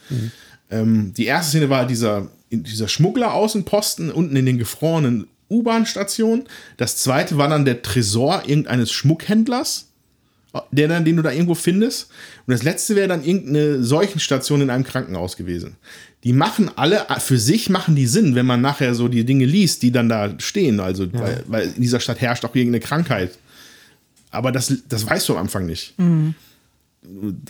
Ähm, 0.69 1.13
die 1.15 1.25
erste 1.25 1.51
Szene 1.51 1.69
war 1.69 1.85
dieser, 1.85 2.29
dieser 2.51 2.87
Schmuggler-Außenposten 2.87 4.11
unten 4.11 4.35
in 4.35 4.45
den 4.45 4.57
gefrorenen 4.57 5.27
U-Bahn-Stationen. 5.49 6.45
Das 6.77 6.97
zweite 6.97 7.37
war 7.37 7.47
dann 7.47 7.65
der 7.65 7.81
Tresor 7.81 8.43
irgendeines 8.47 8.91
Schmuckhändlers 8.91 9.87
der 10.71 10.87
dann, 10.87 11.05
den 11.05 11.17
du 11.17 11.21
da 11.21 11.31
irgendwo 11.31 11.55
findest. 11.55 12.09
Und 12.45 12.53
das 12.53 12.63
letzte 12.63 12.95
wäre 12.95 13.07
dann 13.07 13.23
irgendeine 13.23 13.83
Seuchenstation 13.83 14.61
in 14.61 14.69
einem 14.69 14.83
Krankenhaus 14.83 15.37
gewesen. 15.37 15.75
Die 16.23 16.33
machen 16.33 16.71
alle, 16.75 17.05
für 17.19 17.37
sich 17.37 17.69
machen 17.69 17.95
die 17.95 18.07
Sinn, 18.07 18.35
wenn 18.35 18.45
man 18.45 18.61
nachher 18.61 18.95
so 18.95 19.07
die 19.07 19.25
Dinge 19.25 19.45
liest, 19.45 19.83
die 19.83 19.91
dann 19.91 20.09
da 20.09 20.33
stehen. 20.39 20.79
Also, 20.79 21.11
weil, 21.13 21.43
weil 21.47 21.73
in 21.75 21.81
dieser 21.81 21.99
Stadt 21.99 22.21
herrscht 22.21 22.45
auch 22.45 22.55
irgendeine 22.55 22.79
Krankheit. 22.79 23.37
Aber 24.31 24.51
das, 24.51 24.73
das 24.89 25.05
weißt 25.05 25.29
du 25.29 25.33
am 25.33 25.43
Anfang 25.43 25.65
nicht. 25.65 25.93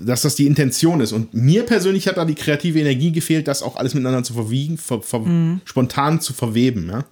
Dass 0.02 0.22
das 0.22 0.36
die 0.36 0.48
Intention 0.48 1.02
ist. 1.02 1.12
Und 1.12 1.34
mir 1.34 1.64
persönlich 1.64 2.08
hat 2.08 2.18
da 2.18 2.26
die 2.26 2.36
kreative 2.36 2.80
Energie 2.80 3.12
gefehlt, 3.12 3.48
das 3.48 3.64
auch 3.64 3.76
alles 3.76 3.94
miteinander 3.94 4.24
zu 4.24 4.34
verwiegen, 4.34 4.78
ver, 4.78 5.02
ver, 5.02 5.22
spontan 5.66 6.22
zu 6.22 6.34
verweben. 6.34 6.90
Ja? 6.90 7.06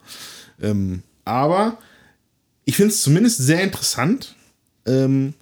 Ähm, 0.62 1.04
aber 1.26 1.78
ich 2.66 2.76
finde 2.76 2.94
es 2.94 3.02
zumindest 3.02 3.40
sehr 3.40 3.62
interessant. 3.62 4.36
Ähm, 4.86 5.34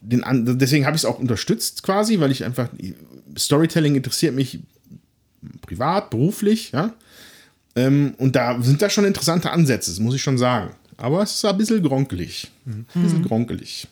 den, 0.00 0.22
deswegen 0.58 0.86
habe 0.86 0.96
ich 0.96 1.02
es 1.02 1.06
auch 1.06 1.18
unterstützt 1.18 1.82
quasi, 1.82 2.20
weil 2.20 2.30
ich 2.30 2.44
einfach 2.44 2.68
Storytelling 3.36 3.94
interessiert 3.96 4.34
mich 4.34 4.60
privat, 5.62 6.10
beruflich, 6.10 6.72
ja. 6.72 6.94
Ähm, 7.76 8.14
und 8.18 8.34
da 8.34 8.60
sind 8.60 8.82
da 8.82 8.90
schon 8.90 9.04
interessante 9.04 9.50
Ansätze, 9.50 9.90
das 9.90 10.00
muss 10.00 10.14
ich 10.14 10.22
schon 10.22 10.38
sagen. 10.38 10.74
Aber 10.96 11.22
es 11.22 11.34
ist 11.34 11.44
ein 11.44 11.56
bisschen 11.56 11.82
gronkelig. 11.82 12.50
Ein 12.66 12.86
bisschen 12.94 13.22
gronkelig. 13.22 13.86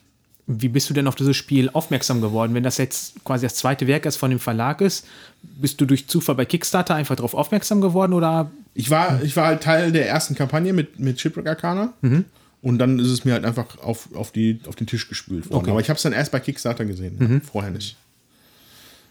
Wie 0.51 0.69
bist 0.69 0.89
du 0.89 0.95
denn 0.95 1.07
auf 1.07 1.15
dieses 1.15 1.37
Spiel 1.37 1.69
aufmerksam 1.69 2.23
geworden? 2.23 2.55
Wenn 2.55 2.63
das 2.63 2.79
jetzt 2.79 3.23
quasi 3.23 3.45
das 3.45 3.55
zweite 3.55 3.87
Werk 3.87 4.07
ist 4.07 4.17
von 4.17 4.31
dem 4.31 4.41
Verlag 4.41 4.81
ist, 4.81 5.07
bist 5.43 5.79
du 5.79 5.85
durch 5.85 6.09
Zufall 6.09 6.37
bei 6.37 6.47
Kickstarter 6.47 6.95
einfach 6.95 7.17
darauf 7.17 7.35
aufmerksam 7.35 7.83
geworden 7.83 8.15
oder 8.15 8.51
Ich 8.73 8.91
war, 8.91 9.23
ich 9.23 9.37
war 9.37 9.47
halt 9.47 9.63
Teil 9.63 9.93
der 9.93 10.09
ersten 10.09 10.35
Kampagne 10.35 10.73
mit, 10.73 10.99
mit 10.99 11.21
Shipwreck 11.21 11.47
Arcana. 11.47 11.93
Und 12.63 12.79
dann 12.79 12.99
ist 12.99 13.09
es 13.09 13.27
mir 13.27 13.35
halt 13.35 13.45
einfach 13.45 13.79
auf, 13.83 14.09
auf, 14.15 14.33
die, 14.33 14.59
auf 14.67 14.75
den 14.75 14.87
Tisch 14.87 15.09
gespült 15.09 15.51
worden. 15.51 15.69
Aber 15.69 15.81
ich 15.81 15.91
habe 15.91 15.99
es 15.99 16.03
dann 16.03 16.15
erst 16.15 16.33
bei 16.33 16.41
Kickstarter 16.41 16.87
gesehen, 16.87 17.43
vorher 17.45 17.71
nicht. 17.71 17.97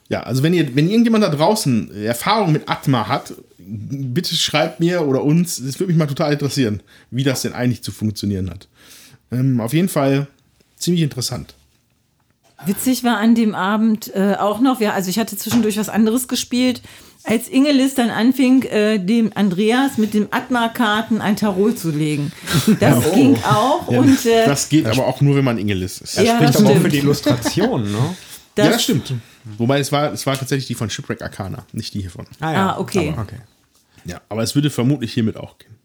Ja, 0.09 0.23
also 0.23 0.41
wenn 0.41 0.53
ihr, 0.53 0.75
wenn 0.75 0.89
irgendjemand 0.89 1.23
da 1.23 1.29
draußen 1.29 1.93
Erfahrung 2.03 2.51
mit 2.51 2.67
Atma 2.67 3.07
hat, 3.07 3.33
bitte 3.59 4.33
schreibt 4.35 4.79
mir 4.79 5.05
oder 5.05 5.23
uns, 5.23 5.57
das 5.63 5.79
würde 5.79 5.91
mich 5.91 5.97
mal 5.97 6.07
total 6.07 6.33
interessieren, 6.33 6.81
wie 7.11 7.23
das 7.23 7.43
denn 7.43 7.53
eigentlich 7.53 7.83
zu 7.83 7.91
funktionieren 7.91 8.49
hat. 8.49 8.67
Ähm, 9.31 9.59
auf 9.59 9.73
jeden 9.73 9.89
Fall 9.89 10.27
ziemlich 10.77 11.03
interessant. 11.03 11.55
Witzig 12.65 13.03
war 13.03 13.17
an 13.17 13.35
dem 13.35 13.53
Abend 13.53 14.13
äh, 14.15 14.35
auch 14.39 14.59
noch, 14.59 14.81
ja, 14.81 14.93
also 14.93 15.09
ich 15.09 15.19
hatte 15.19 15.37
zwischendurch 15.37 15.77
was 15.77 15.89
anderes 15.89 16.27
gespielt, 16.27 16.81
als 17.23 17.47
Ingelis 17.49 17.93
dann 17.93 18.09
anfing, 18.09 18.63
äh, 18.63 18.99
dem 18.99 19.31
Andreas 19.35 19.97
mit 19.97 20.13
dem 20.13 20.27
Atma-Karten 20.31 21.21
ein 21.21 21.35
Tarot 21.35 21.77
zu 21.77 21.91
legen. 21.91 22.31
Das 22.79 23.11
ging 23.13 23.35
auch 23.43 23.91
Ja, 23.91 23.99
und 23.99 24.25
äh, 24.25 24.45
das 24.45 24.69
geht 24.69 24.85
aber 24.85 25.05
auch 25.05 25.21
nur, 25.21 25.35
wenn 25.35 25.43
man 25.43 25.57
Ingelis 25.57 25.99
ist. 25.99 26.17
Ja, 26.17 26.35
Spricht 26.35 26.55
das 26.55 26.61
aber 26.61 26.71
auch 26.71 26.77
für 26.77 26.89
die 26.89 26.97
Illustration, 26.97 27.91
ne? 27.91 28.15
das, 28.55 28.65
ja, 28.65 28.71
das 28.71 28.83
stimmt. 28.83 29.13
Wobei 29.57 29.79
es 29.79 29.91
war, 29.91 30.11
es 30.13 30.25
war 30.25 30.37
tatsächlich 30.37 30.67
die 30.67 30.75
von 30.75 30.89
Shipwreck 30.89 31.21
Arcana, 31.21 31.65
nicht 31.73 31.93
die 31.93 32.01
hiervon. 32.01 32.25
Ah, 32.39 32.77
okay. 32.79 33.09
Aber, 33.13 33.21
okay. 33.21 33.39
Ja, 34.05 34.21
aber 34.29 34.41
es 34.43 34.55
würde 34.55 34.69
vermutlich 34.69 35.13
hiermit 35.13 35.37
auch 35.37 35.57
gehen. 35.57 35.76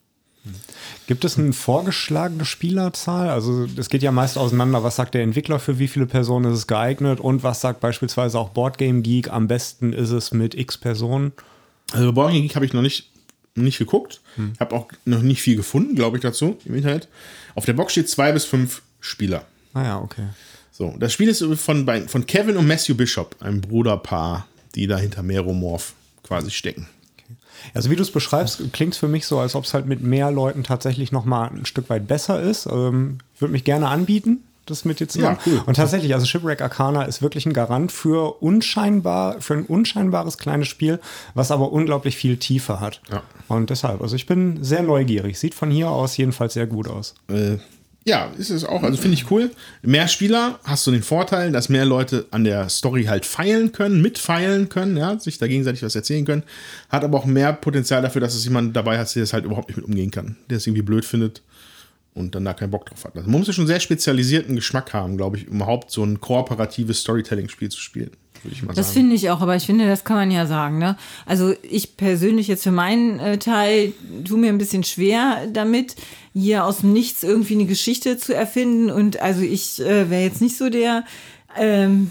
Gibt 1.12 1.26
es 1.26 1.38
eine 1.38 1.52
vorgeschlagene 1.52 2.46
Spielerzahl? 2.46 3.28
Also 3.28 3.68
es 3.76 3.90
geht 3.90 4.02
ja 4.02 4.10
meist 4.10 4.38
auseinander, 4.38 4.82
was 4.82 4.96
sagt 4.96 5.12
der 5.12 5.22
Entwickler, 5.22 5.58
für 5.58 5.78
wie 5.78 5.86
viele 5.86 6.06
Personen 6.06 6.50
ist 6.50 6.60
es 6.60 6.66
geeignet 6.66 7.20
und 7.20 7.42
was 7.42 7.60
sagt 7.60 7.80
beispielsweise 7.80 8.38
auch 8.38 8.48
Boardgame 8.48 9.02
Geek, 9.02 9.30
am 9.30 9.46
besten 9.46 9.92
ist 9.92 10.08
es 10.08 10.32
mit 10.32 10.54
x 10.54 10.78
Personen. 10.78 11.32
Also 11.92 12.14
Boarding 12.14 12.40
Geek 12.40 12.54
habe 12.54 12.64
ich 12.64 12.72
noch 12.72 12.80
nicht, 12.80 13.10
nicht 13.54 13.76
geguckt. 13.76 14.22
Hm. 14.36 14.54
Habe 14.58 14.74
auch 14.74 14.88
noch 15.04 15.20
nicht 15.20 15.42
viel 15.42 15.54
gefunden, 15.54 15.96
glaube 15.96 16.16
ich, 16.16 16.22
dazu 16.22 16.56
im 16.64 16.76
Internet. 16.76 17.08
Auf 17.56 17.66
der 17.66 17.74
Box 17.74 17.92
steht 17.92 18.08
zwei 18.08 18.32
bis 18.32 18.46
fünf 18.46 18.80
Spieler. 18.98 19.44
Ah 19.74 19.82
ja, 19.82 20.00
okay. 20.00 20.28
So, 20.70 20.96
das 20.98 21.12
Spiel 21.12 21.28
ist 21.28 21.44
von, 21.60 22.08
von 22.08 22.26
Kevin 22.26 22.56
und 22.56 22.66
Matthew 22.66 22.94
Bishop, 22.94 23.36
einem 23.40 23.60
Bruderpaar, 23.60 24.46
die 24.74 24.86
da 24.86 24.96
hinter 24.96 25.22
Meromorph 25.22 25.92
quasi 26.22 26.50
stecken. 26.50 26.88
Also 27.74 27.90
wie 27.90 27.96
du 27.96 28.02
es 28.02 28.10
beschreibst, 28.10 28.62
klingt 28.72 28.94
es 28.94 28.98
für 28.98 29.08
mich 29.08 29.26
so, 29.26 29.38
als 29.38 29.54
ob 29.54 29.64
es 29.64 29.74
halt 29.74 29.86
mit 29.86 30.02
mehr 30.02 30.30
Leuten 30.30 30.62
tatsächlich 30.64 31.12
noch 31.12 31.24
mal 31.24 31.48
ein 31.48 31.66
Stück 31.66 31.90
weit 31.90 32.06
besser 32.06 32.40
ist. 32.40 32.66
Ähm, 32.66 33.18
ich 33.34 33.40
würde 33.40 33.52
mich 33.52 33.64
gerne 33.64 33.88
anbieten, 33.88 34.42
das 34.66 34.84
mit 34.84 35.00
dir 35.00 35.08
zu 35.08 35.20
Ja, 35.20 35.38
cool. 35.46 35.62
Und 35.66 35.74
tatsächlich, 35.76 36.14
also 36.14 36.26
Shipwreck 36.26 36.60
Arcana 36.60 37.02
ist 37.02 37.20
wirklich 37.20 37.46
ein 37.46 37.52
Garant 37.52 37.90
für 37.90 38.40
unscheinbar, 38.42 39.40
für 39.40 39.54
ein 39.54 39.66
unscheinbares 39.66 40.38
kleines 40.38 40.68
Spiel, 40.68 41.00
was 41.34 41.50
aber 41.50 41.72
unglaublich 41.72 42.16
viel 42.16 42.36
Tiefe 42.36 42.80
hat. 42.80 43.00
Ja. 43.10 43.22
Und 43.48 43.70
deshalb, 43.70 44.00
also 44.00 44.16
ich 44.16 44.26
bin 44.26 44.62
sehr 44.62 44.82
neugierig. 44.82 45.38
Sieht 45.38 45.54
von 45.54 45.70
hier 45.70 45.90
aus 45.90 46.16
jedenfalls 46.16 46.54
sehr 46.54 46.66
gut 46.66 46.88
aus. 46.88 47.14
Äh, 47.28 47.58
ja, 48.05 48.32
ist 48.36 48.50
es 48.50 48.64
auch. 48.64 48.82
Also 48.82 48.96
finde 48.98 49.14
ich 49.14 49.30
cool. 49.30 49.50
Mehr 49.82 50.09
Spieler 50.09 50.59
hast 50.64 50.86
du 50.86 50.90
den 50.90 51.03
Vorteil, 51.03 51.53
dass 51.53 51.68
mehr 51.68 51.84
Leute 51.84 52.26
an 52.30 52.42
der 52.42 52.68
Story 52.68 53.05
halt 53.05 53.24
feilen 53.24 53.70
können, 53.70 54.03
mitfeilen 54.03 54.68
können, 54.68 54.96
ja, 54.96 55.18
sich 55.18 55.38
da 55.38 55.46
gegenseitig 55.46 55.82
was 55.82 55.94
erzählen 55.94 56.24
können. 56.24 56.42
Hat 56.88 57.05
aber 57.05 57.18
auch 57.18 57.26
mehr 57.26 57.53
Potenzial 57.53 58.03
dafür, 58.03 58.20
dass 58.20 58.34
es 58.34 58.44
jemand 58.44 58.74
dabei 58.74 58.98
hat, 58.98 59.14
der 59.14 59.22
das 59.22 59.32
halt 59.32 59.44
überhaupt 59.44 59.68
nicht 59.68 59.76
mit 59.76 59.86
umgehen 59.86 60.11
kann, 60.11 60.36
der 60.50 60.57
es 60.57 60.66
irgendwie 60.66 60.82
blöd 60.82 61.05
findet 61.05 61.42
und 62.14 62.34
dann 62.34 62.44
da 62.44 62.55
keinen 62.55 62.70
Bock 62.70 62.86
drauf 62.86 63.05
hat. 63.05 63.16
Also 63.16 63.30
man 63.30 63.38
muss 63.38 63.46
ja 63.46 63.53
schon 63.53 63.66
sehr 63.66 63.80
spezialisierten 63.80 64.57
Geschmack 64.57 64.92
haben, 64.92 65.16
glaube 65.16 65.36
ich, 65.36 65.44
überhaupt 65.44 65.90
so 65.90 66.03
ein 66.03 66.20
kooperatives 66.20 67.00
Storytelling-Spiel 67.00 67.70
zu 67.70 67.80
spielen, 67.80 68.11
würde 68.45 68.55
ich 68.55 68.62
mal 68.62 68.74
Das 68.74 68.88
sagen. 68.88 69.01
finde 69.01 69.16
ich 69.16 69.30
auch, 69.30 69.40
aber 69.40 69.57
ich 69.57 69.66
finde, 69.66 69.86
das 69.86 70.05
kann 70.05 70.16
man 70.16 70.30
ja 70.30 70.47
sagen. 70.47 70.78
Ne? 70.78 70.97
Also 71.26 71.55
ich 71.62 71.97
persönlich 71.97 72.49
jetzt 72.49 72.62
für 72.62 72.72
meinen 72.72 73.18
äh, 73.20 73.38
Teil 73.38 73.93
tue 74.26 74.38
mir 74.38 74.49
ein 74.51 74.59
bisschen 74.59 74.84
schwer 74.84 75.47
damit, 75.53 75.97
hier 76.34 76.64
aus 76.64 76.78
dem 76.78 76.93
Nichts 76.93 77.22
irgendwie 77.22 77.55
eine 77.55 77.66
Geschichte 77.66 78.16
zu 78.16 78.34
erfinden. 78.34 78.90
Und 78.90 79.20
also 79.20 79.43
ich 79.43 79.80
äh, 79.80 80.09
wäre 80.11 80.22
jetzt 80.22 80.40
nicht 80.40 80.57
so 80.57 80.70
der 80.70 81.05
ähm, 81.59 82.11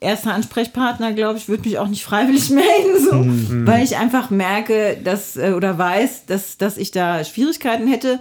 erste 0.00 0.32
Ansprechpartner, 0.32 1.12
glaube 1.12 1.38
ich, 1.38 1.48
würde 1.48 1.68
mich 1.68 1.78
auch 1.78 1.88
nicht 1.88 2.04
freiwillig 2.04 2.50
melden, 2.50 2.98
so, 2.98 3.66
weil 3.66 3.84
ich 3.84 3.96
einfach 3.96 4.30
merke, 4.30 4.96
dass 5.04 5.36
äh, 5.36 5.52
oder 5.52 5.78
weiß, 5.78 6.26
dass, 6.26 6.56
dass 6.58 6.76
ich 6.78 6.90
da 6.90 7.22
Schwierigkeiten 7.24 7.86
hätte. 7.86 8.18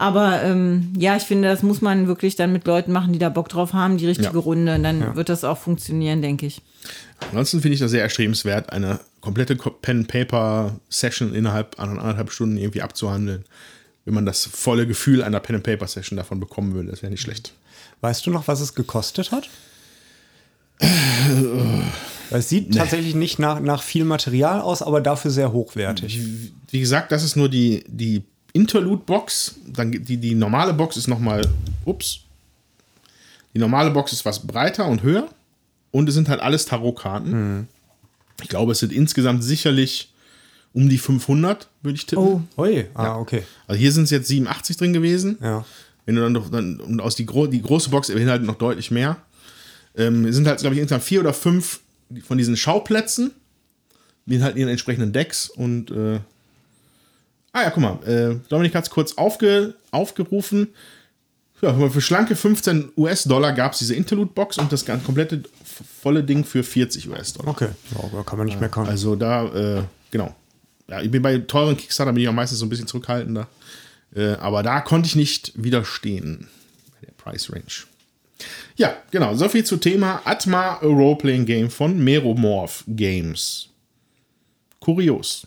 Aber 0.00 0.42
ähm, 0.42 0.94
ja, 0.96 1.14
ich 1.14 1.24
finde, 1.24 1.48
das 1.48 1.62
muss 1.62 1.82
man 1.82 2.06
wirklich 2.06 2.34
dann 2.34 2.54
mit 2.54 2.66
Leuten 2.66 2.90
machen, 2.90 3.12
die 3.12 3.18
da 3.18 3.28
Bock 3.28 3.50
drauf 3.50 3.74
haben, 3.74 3.98
die 3.98 4.06
richtige 4.06 4.32
Ja. 4.32 4.40
Runde. 4.40 4.76
Und 4.76 4.82
dann 4.82 5.14
wird 5.14 5.28
das 5.28 5.44
auch 5.44 5.58
funktionieren, 5.58 6.22
denke 6.22 6.46
ich. 6.46 6.62
Ansonsten 7.28 7.60
finde 7.60 7.74
ich 7.74 7.80
das 7.80 7.90
sehr 7.90 8.00
erstrebenswert, 8.00 8.72
eine 8.72 9.00
komplette 9.20 9.56
Pen-Paper-Session 9.56 11.34
innerhalb 11.34 11.78
anderthalb 11.78 12.32
Stunden 12.32 12.56
irgendwie 12.56 12.80
abzuhandeln. 12.80 13.44
Wenn 14.06 14.14
man 14.14 14.24
das 14.24 14.46
volle 14.46 14.86
Gefühl 14.86 15.22
einer 15.22 15.38
Pen-Paper-Session 15.38 16.16
davon 16.16 16.40
bekommen 16.40 16.72
würde, 16.72 16.90
das 16.90 17.02
wäre 17.02 17.10
nicht 17.10 17.20
schlecht. 17.20 17.52
Weißt 18.00 18.26
du 18.26 18.30
noch, 18.30 18.48
was 18.48 18.62
es 18.62 18.74
gekostet 18.74 19.32
hat? 19.32 19.50
Weil 22.30 22.38
es 22.38 22.48
sieht 22.48 22.74
tatsächlich 22.74 23.14
nicht 23.14 23.38
nach, 23.38 23.60
nach 23.60 23.82
viel 23.82 24.04
Material 24.04 24.62
aus, 24.62 24.80
aber 24.80 25.02
dafür 25.02 25.30
sehr 25.30 25.52
hochwertig. 25.52 26.18
Wie 26.70 26.80
gesagt, 26.80 27.12
das 27.12 27.22
ist 27.22 27.36
nur 27.36 27.50
die, 27.50 27.84
die 27.86 28.22
Interlude-Box. 28.52 29.56
Dann 29.66 29.92
die, 29.92 30.16
die 30.16 30.34
normale 30.34 30.72
Box 30.72 30.96
ist 30.96 31.08
nochmal, 31.08 31.46
ups. 31.84 32.20
Die 33.54 33.58
normale 33.58 33.90
Box 33.90 34.12
ist 34.12 34.24
was 34.24 34.46
breiter 34.46 34.86
und 34.86 35.02
höher. 35.02 35.28
Und 35.90 36.08
es 36.08 36.14
sind 36.14 36.28
halt 36.28 36.40
alles 36.40 36.66
Tarotkarten. 36.66 37.68
Ich 38.42 38.48
glaube, 38.48 38.72
es 38.72 38.78
sind 38.78 38.92
insgesamt 38.92 39.42
sicherlich 39.42 40.12
um 40.72 40.88
die 40.88 40.98
500, 40.98 41.68
würde 41.82 41.96
ich 41.96 42.06
tippen. 42.06 42.46
Oh. 42.56 42.62
Ui, 42.62 42.86
ah, 42.94 43.18
okay. 43.18 43.42
Also 43.66 43.78
hier 43.78 43.92
sind 43.92 44.04
es 44.04 44.10
jetzt 44.10 44.28
87 44.28 44.76
drin 44.76 44.92
gewesen. 44.92 45.36
Ja. 45.42 45.64
Wenn 46.06 46.14
du 46.16 46.22
dann 46.22 46.32
noch, 46.32 46.50
dann, 46.50 46.80
und 46.80 47.00
aus 47.00 47.16
die, 47.16 47.26
gro 47.26 47.46
die 47.46 47.62
große 47.62 47.90
Box 47.90 48.08
beinhaltet 48.08 48.46
noch 48.46 48.56
deutlich 48.56 48.90
mehr. 48.90 49.16
Ähm, 49.96 50.24
es 50.26 50.36
sind 50.36 50.46
halt, 50.46 50.60
glaube 50.60 50.74
ich, 50.74 50.80
insgesamt 50.80 51.04
vier 51.04 51.20
oder 51.20 51.32
fünf 51.32 51.80
von 52.26 52.38
diesen 52.38 52.56
Schauplätzen. 52.56 53.32
Die 54.26 54.40
halt 54.42 54.56
ihren 54.56 54.68
entsprechenden 54.68 55.12
Decks 55.12 55.50
und 55.50 55.90
äh, 55.90 56.20
Ah 57.52 57.62
ja, 57.62 57.70
guck 57.70 57.82
mal, 57.82 57.98
äh, 58.06 58.36
Dominik 58.48 58.74
hat 58.74 58.84
es 58.84 58.90
kurz 58.90 59.14
aufge, 59.14 59.74
aufgerufen. 59.90 60.68
Ja, 61.62 61.90
für 61.90 62.00
schlanke 62.00 62.36
15 62.36 62.92
US-Dollar 62.96 63.52
gab 63.52 63.72
es 63.72 63.80
diese 63.80 63.94
Interlude-Box 63.94 64.58
und 64.58 64.72
das 64.72 64.86
ganz 64.86 65.04
komplette 65.04 65.42
volle 66.00 66.24
Ding 66.24 66.44
für 66.44 66.62
40 66.62 67.10
US-Dollar. 67.10 67.48
Okay, 67.48 67.68
ja, 67.94 68.08
da 68.12 68.22
kann 68.22 68.38
man 68.38 68.46
nicht 68.46 68.60
meckern. 68.60 68.86
Also 68.86 69.14
da, 69.14 69.78
äh, 69.78 69.82
genau. 70.10 70.34
Ja, 70.88 71.02
ich 71.02 71.10
bin 71.10 71.22
bei 71.22 71.38
teuren 71.38 71.76
Kickstarter 71.76 72.12
bin 72.12 72.22
ich 72.22 72.28
auch 72.28 72.32
meistens 72.32 72.58
so 72.60 72.66
ein 72.66 72.68
bisschen 72.68 72.86
zurückhaltender. 72.86 73.46
Äh, 74.14 74.32
aber 74.34 74.62
da 74.62 74.80
konnte 74.80 75.06
ich 75.06 75.16
nicht 75.16 75.52
widerstehen 75.54 76.48
bei 76.98 77.06
der 77.06 77.12
Price 77.12 77.52
Range. 77.52 77.64
Ja, 78.76 78.96
genau. 79.10 79.34
So 79.34 79.48
viel 79.48 79.64
zu 79.64 79.76
Thema 79.76 80.22
Atma 80.24 80.74
Roleplaying 80.76 81.44
Game 81.44 81.70
von 81.70 82.02
Meromorph 82.02 82.84
Games. 82.88 83.68
Kurios. 84.80 85.46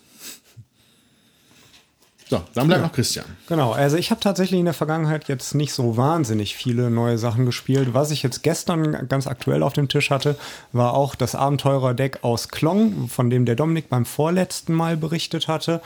So, 2.28 2.42
dann 2.54 2.68
bleibt 2.68 2.82
noch 2.82 2.92
Christian. 2.92 3.26
Genau, 3.48 3.72
also 3.72 3.98
ich 3.98 4.10
habe 4.10 4.20
tatsächlich 4.20 4.58
in 4.58 4.64
der 4.64 4.74
Vergangenheit 4.74 5.28
jetzt 5.28 5.54
nicht 5.54 5.74
so 5.74 5.98
wahnsinnig 5.98 6.56
viele 6.56 6.90
neue 6.90 7.18
Sachen 7.18 7.44
gespielt. 7.44 7.92
Was 7.92 8.10
ich 8.10 8.22
jetzt 8.22 8.42
gestern 8.42 9.08
ganz 9.08 9.26
aktuell 9.26 9.62
auf 9.62 9.74
dem 9.74 9.88
Tisch 9.88 10.10
hatte, 10.10 10.36
war 10.72 10.94
auch 10.94 11.14
das 11.14 11.34
Abenteurer-Deck 11.34 12.20
aus 12.22 12.48
Klong, 12.48 13.08
von 13.08 13.28
dem 13.28 13.44
der 13.44 13.56
Dominik 13.56 13.90
beim 13.90 14.06
vorletzten 14.06 14.72
Mal 14.72 14.96
berichtet 14.96 15.48
hatte. 15.48 15.82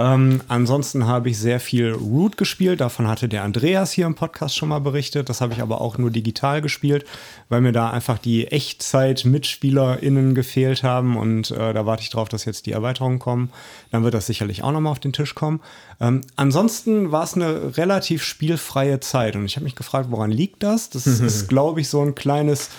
Ähm, 0.00 0.40
ansonsten 0.48 1.06
habe 1.06 1.28
ich 1.28 1.38
sehr 1.38 1.60
viel 1.60 1.92
Root 1.92 2.38
gespielt. 2.38 2.80
Davon 2.80 3.06
hatte 3.06 3.28
der 3.28 3.44
Andreas 3.44 3.92
hier 3.92 4.06
im 4.06 4.14
Podcast 4.14 4.56
schon 4.56 4.70
mal 4.70 4.78
berichtet. 4.78 5.28
Das 5.28 5.42
habe 5.42 5.52
ich 5.52 5.60
aber 5.60 5.82
auch 5.82 5.98
nur 5.98 6.10
digital 6.10 6.62
gespielt, 6.62 7.04
weil 7.50 7.60
mir 7.60 7.72
da 7.72 7.90
einfach 7.90 8.16
die 8.16 8.46
Echtzeit-MitspielerInnen 8.46 10.34
gefehlt 10.34 10.82
haben. 10.82 11.18
Und 11.18 11.50
äh, 11.50 11.74
da 11.74 11.84
warte 11.84 12.02
ich 12.02 12.08
drauf, 12.08 12.30
dass 12.30 12.46
jetzt 12.46 12.64
die 12.64 12.72
Erweiterungen 12.72 13.18
kommen. 13.18 13.50
Dann 13.90 14.02
wird 14.02 14.14
das 14.14 14.26
sicherlich 14.26 14.62
auch 14.62 14.72
nochmal 14.72 14.92
auf 14.92 15.00
den 15.00 15.12
Tisch 15.12 15.34
kommen. 15.34 15.60
Ähm, 16.00 16.22
ansonsten 16.34 17.12
war 17.12 17.24
es 17.24 17.34
eine 17.34 17.76
relativ 17.76 18.24
spielfreie 18.24 19.00
Zeit. 19.00 19.36
Und 19.36 19.44
ich 19.44 19.56
habe 19.56 19.64
mich 19.64 19.76
gefragt, 19.76 20.06
woran 20.10 20.30
liegt 20.30 20.62
das? 20.62 20.88
Das 20.88 21.06
ist, 21.20 21.46
glaube 21.50 21.82
ich, 21.82 21.90
so 21.90 22.00
ein 22.00 22.14
kleines 22.14 22.70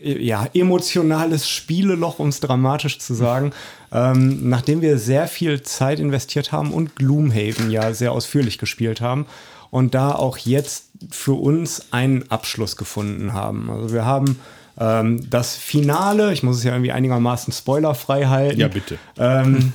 ja, 0.00 0.46
emotionales 0.54 1.48
Spieleloch, 1.48 2.18
um 2.18 2.28
es 2.28 2.40
dramatisch 2.40 2.98
zu 2.98 3.12
sagen, 3.12 3.52
ähm, 3.92 4.48
nachdem 4.48 4.80
wir 4.80 4.98
sehr 4.98 5.28
viel 5.28 5.62
Zeit 5.62 6.00
investiert 6.00 6.52
haben 6.52 6.72
und 6.72 6.96
Gloomhaven 6.96 7.70
ja 7.70 7.92
sehr 7.92 8.12
ausführlich 8.12 8.58
gespielt 8.58 9.00
haben 9.00 9.26
und 9.70 9.94
da 9.94 10.12
auch 10.12 10.38
jetzt 10.38 10.86
für 11.10 11.34
uns 11.34 11.92
einen 11.92 12.30
Abschluss 12.30 12.76
gefunden 12.76 13.32
haben. 13.32 13.70
Also 13.70 13.92
wir 13.94 14.04
haben 14.04 14.38
ähm, 14.78 15.28
das 15.28 15.56
Finale, 15.56 16.32
ich 16.32 16.42
muss 16.42 16.58
es 16.58 16.64
ja 16.64 16.72
irgendwie 16.72 16.92
einigermaßen 16.92 17.52
spoilerfrei 17.52 18.26
halten. 18.26 18.60
Ja, 18.60 18.68
bitte. 18.68 18.98
Ähm, 19.18 19.72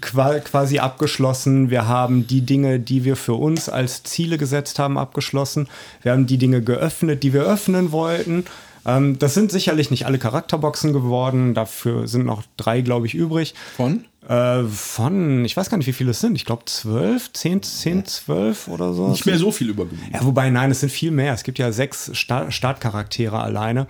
quasi 0.00 0.78
abgeschlossen. 0.78 1.70
Wir 1.70 1.88
haben 1.88 2.26
die 2.26 2.42
Dinge, 2.42 2.78
die 2.78 3.04
wir 3.04 3.16
für 3.16 3.34
uns 3.34 3.68
als 3.68 4.02
Ziele 4.02 4.36
gesetzt 4.36 4.78
haben, 4.78 4.98
abgeschlossen. 4.98 5.68
Wir 6.02 6.12
haben 6.12 6.26
die 6.26 6.38
Dinge 6.38 6.62
geöffnet, 6.62 7.22
die 7.22 7.32
wir 7.32 7.42
öffnen 7.42 7.92
wollten. 7.92 8.44
Ähm, 8.86 9.18
das 9.18 9.34
sind 9.34 9.52
sicherlich 9.52 9.90
nicht 9.90 10.06
alle 10.06 10.18
Charakterboxen 10.18 10.92
geworden. 10.92 11.54
Dafür 11.54 12.08
sind 12.08 12.26
noch 12.26 12.42
drei, 12.56 12.80
glaube 12.80 13.06
ich, 13.06 13.14
übrig. 13.14 13.54
Von? 13.76 14.04
Äh, 14.28 14.64
von, 14.64 15.44
ich 15.44 15.56
weiß 15.56 15.70
gar 15.70 15.78
nicht, 15.78 15.86
wie 15.86 15.92
viele 15.92 16.10
es 16.12 16.20
sind. 16.20 16.36
Ich 16.36 16.44
glaube 16.44 16.64
zwölf, 16.66 17.32
zehn, 17.32 17.62
zehn, 17.62 18.04
zwölf 18.04 18.68
oder 18.68 18.92
so. 18.92 19.08
Nicht 19.08 19.26
mehr 19.26 19.38
so 19.38 19.50
viel 19.50 19.70
übergeblieben. 19.70 20.12
Ja, 20.12 20.24
wobei, 20.24 20.50
nein, 20.50 20.70
es 20.70 20.80
sind 20.80 20.90
viel 20.90 21.10
mehr. 21.10 21.34
Es 21.34 21.42
gibt 21.42 21.58
ja 21.58 21.72
sechs 21.72 22.10
Sta 22.16 22.50
Startcharaktere 22.50 23.40
alleine. 23.40 23.86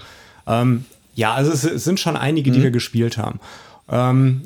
Ähm, 0.47 0.85
ja, 1.15 1.35
also 1.35 1.53
es, 1.53 1.65
es, 1.65 1.85
sind 1.85 2.01
schon 2.01 2.17
einige, 2.17 2.51
die 2.51 2.63
wir 2.63 2.71
gespielt 2.71 3.19
haben. 3.19 3.41
Ähm, 3.91 4.43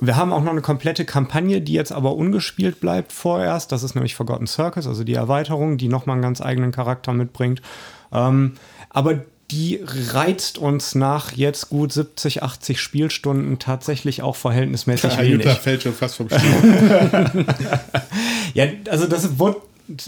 wir 0.00 0.16
haben 0.16 0.32
auch 0.32 0.42
noch 0.42 0.52
eine 0.52 0.60
komplette 0.60 1.04
Kampagne, 1.04 1.60
die 1.60 1.72
jetzt 1.72 1.92
aber 1.92 2.14
ungespielt 2.14 2.80
bleibt 2.80 3.12
vorerst. 3.12 3.72
Das 3.72 3.82
ist 3.82 3.94
nämlich 3.94 4.14
Forgotten 4.14 4.46
Circus, 4.46 4.86
also 4.86 5.02
die 5.02 5.14
Erweiterung, 5.14 5.78
die 5.78 5.88
nochmal 5.88 6.14
einen 6.14 6.22
ganz 6.22 6.40
eigenen 6.40 6.72
Charakter 6.72 7.12
mitbringt. 7.12 7.62
Ähm, 8.12 8.54
aber 8.90 9.24
die 9.50 9.80
reizt 9.84 10.58
uns 10.58 10.94
nach 10.94 11.32
jetzt 11.32 11.68
gut 11.68 11.92
70, 11.92 12.42
80 12.42 12.80
Spielstunden 12.80 13.58
tatsächlich 13.58 14.22
auch 14.22 14.36
verhältnismäßig 14.36 15.12
Ja, 15.12 15.18
wenig. 15.18 15.32
Jutta 15.44 15.54
fällt 15.54 15.82
schon 15.82 15.94
fast 15.94 16.16
vom 16.16 16.28
Stuhl. 16.28 17.44
Ja, 18.54 18.66
also 18.88 19.06
das 19.06 19.40
wurde 19.40 19.60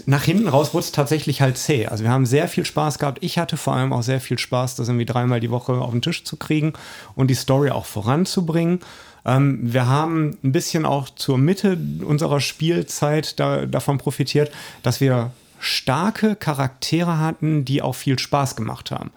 nach 0.05 0.23
hinten 0.23 0.47
raus 0.47 0.73
wurde 0.73 0.85
es 0.85 0.91
tatsächlich 0.91 1.41
halt 1.41 1.57
zäh. 1.57 1.85
Also 1.85 2.03
wir 2.03 2.09
haben 2.09 2.25
sehr 2.25 2.47
viel 2.47 2.65
Spaß 2.65 2.97
gehabt. 2.97 3.19
Ich 3.21 3.37
hatte 3.37 3.57
vor 3.57 3.73
allem 3.73 3.93
auch 3.93 4.01
sehr 4.01 4.19
viel 4.19 4.39
Spaß, 4.39 4.75
das 4.75 4.87
irgendwie 4.87 5.05
dreimal 5.05 5.39
die 5.39 5.51
Woche 5.51 5.73
auf 5.73 5.91
den 5.91 6.01
Tisch 6.01 6.23
zu 6.23 6.35
kriegen 6.35 6.73
und 7.15 7.27
die 7.27 7.35
Story 7.35 7.69
auch 7.69 7.85
voranzubringen. 7.85 8.79
Ähm, 9.23 9.59
wir 9.61 9.85
haben 9.85 10.37
ein 10.43 10.51
bisschen 10.51 10.85
auch 10.85 11.09
zur 11.09 11.37
Mitte 11.37 11.77
unserer 12.03 12.39
Spielzeit 12.39 13.39
da, 13.39 13.65
davon 13.67 13.99
profitiert, 13.99 14.51
dass 14.81 14.99
wir 14.99 15.31
starke 15.59 16.35
Charaktere 16.35 17.19
hatten, 17.19 17.65
die 17.65 17.81
auch 17.81 17.95
viel 17.95 18.19
Spaß 18.19 18.55
gemacht 18.55 18.91
haben. 18.91 19.11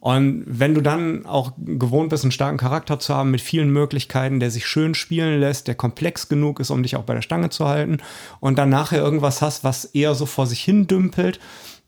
Und 0.00 0.44
wenn 0.46 0.74
du 0.74 0.80
dann 0.80 1.26
auch 1.26 1.52
gewohnt 1.58 2.10
bist, 2.10 2.22
einen 2.22 2.30
starken 2.30 2.56
Charakter 2.56 3.00
zu 3.00 3.14
haben 3.14 3.32
mit 3.32 3.40
vielen 3.40 3.70
Möglichkeiten, 3.70 4.38
der 4.38 4.50
sich 4.50 4.66
schön 4.66 4.94
spielen 4.94 5.40
lässt, 5.40 5.66
der 5.66 5.74
komplex 5.74 6.28
genug 6.28 6.60
ist, 6.60 6.70
um 6.70 6.84
dich 6.84 6.94
auch 6.94 7.02
bei 7.02 7.14
der 7.14 7.22
Stange 7.22 7.50
zu 7.50 7.66
halten, 7.66 7.98
und 8.38 8.58
dann 8.58 8.68
nachher 8.68 9.02
irgendwas 9.02 9.42
hast, 9.42 9.64
was 9.64 9.84
eher 9.84 10.14
so 10.14 10.24
vor 10.24 10.46
sich 10.46 10.62
hin 10.62 10.86
dümpelt, 10.86 11.40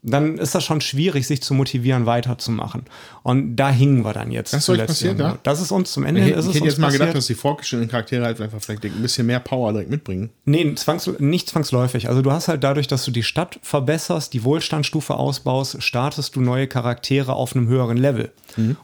dann 0.03 0.39
ist 0.39 0.55
das 0.55 0.63
schon 0.63 0.81
schwierig, 0.81 1.27
sich 1.27 1.43
zu 1.43 1.53
motivieren, 1.53 2.07
weiterzumachen. 2.07 2.85
Und 3.21 3.55
da 3.55 3.69
hingen 3.69 4.03
wir 4.03 4.13
dann 4.13 4.31
jetzt. 4.31 4.51
Das 4.51 4.63
ist 4.63 4.69
euch 4.69 4.85
passiert, 4.85 5.19
ja? 5.19 5.37
Das 5.43 5.61
ist 5.61 5.71
uns 5.71 5.91
zum 5.91 6.05
Ende 6.05 6.21
Ich, 6.21 6.27
ich 6.35 6.55
hätte 6.55 6.65
jetzt 6.65 6.79
mal 6.79 6.87
gedacht, 6.91 7.09
passiert. 7.09 7.15
dass 7.17 7.27
die 7.27 7.35
vorgestellten 7.35 7.87
Charaktere 7.87 8.25
halt 8.25 8.41
einfach 8.41 8.59
vielleicht 8.59 8.83
ein 8.83 9.01
bisschen 9.01 9.27
mehr 9.27 9.39
Power 9.39 9.71
direkt 9.73 9.91
mitbringen. 9.91 10.31
Nee, 10.45 10.73
zwangs 10.73 11.09
nicht 11.19 11.49
zwangsläufig. 11.49 12.09
Also 12.09 12.23
du 12.23 12.31
hast 12.31 12.47
halt 12.47 12.63
dadurch, 12.63 12.87
dass 12.87 13.05
du 13.05 13.11
die 13.11 13.21
Stadt 13.21 13.59
verbesserst, 13.61 14.33
die 14.33 14.43
Wohlstandsstufe 14.43 15.13
ausbaust, 15.13 15.83
startest 15.83 16.35
du 16.35 16.41
neue 16.41 16.67
Charaktere 16.67 17.33
auf 17.33 17.55
einem 17.55 17.67
höheren 17.67 17.97
Level. 17.97 18.31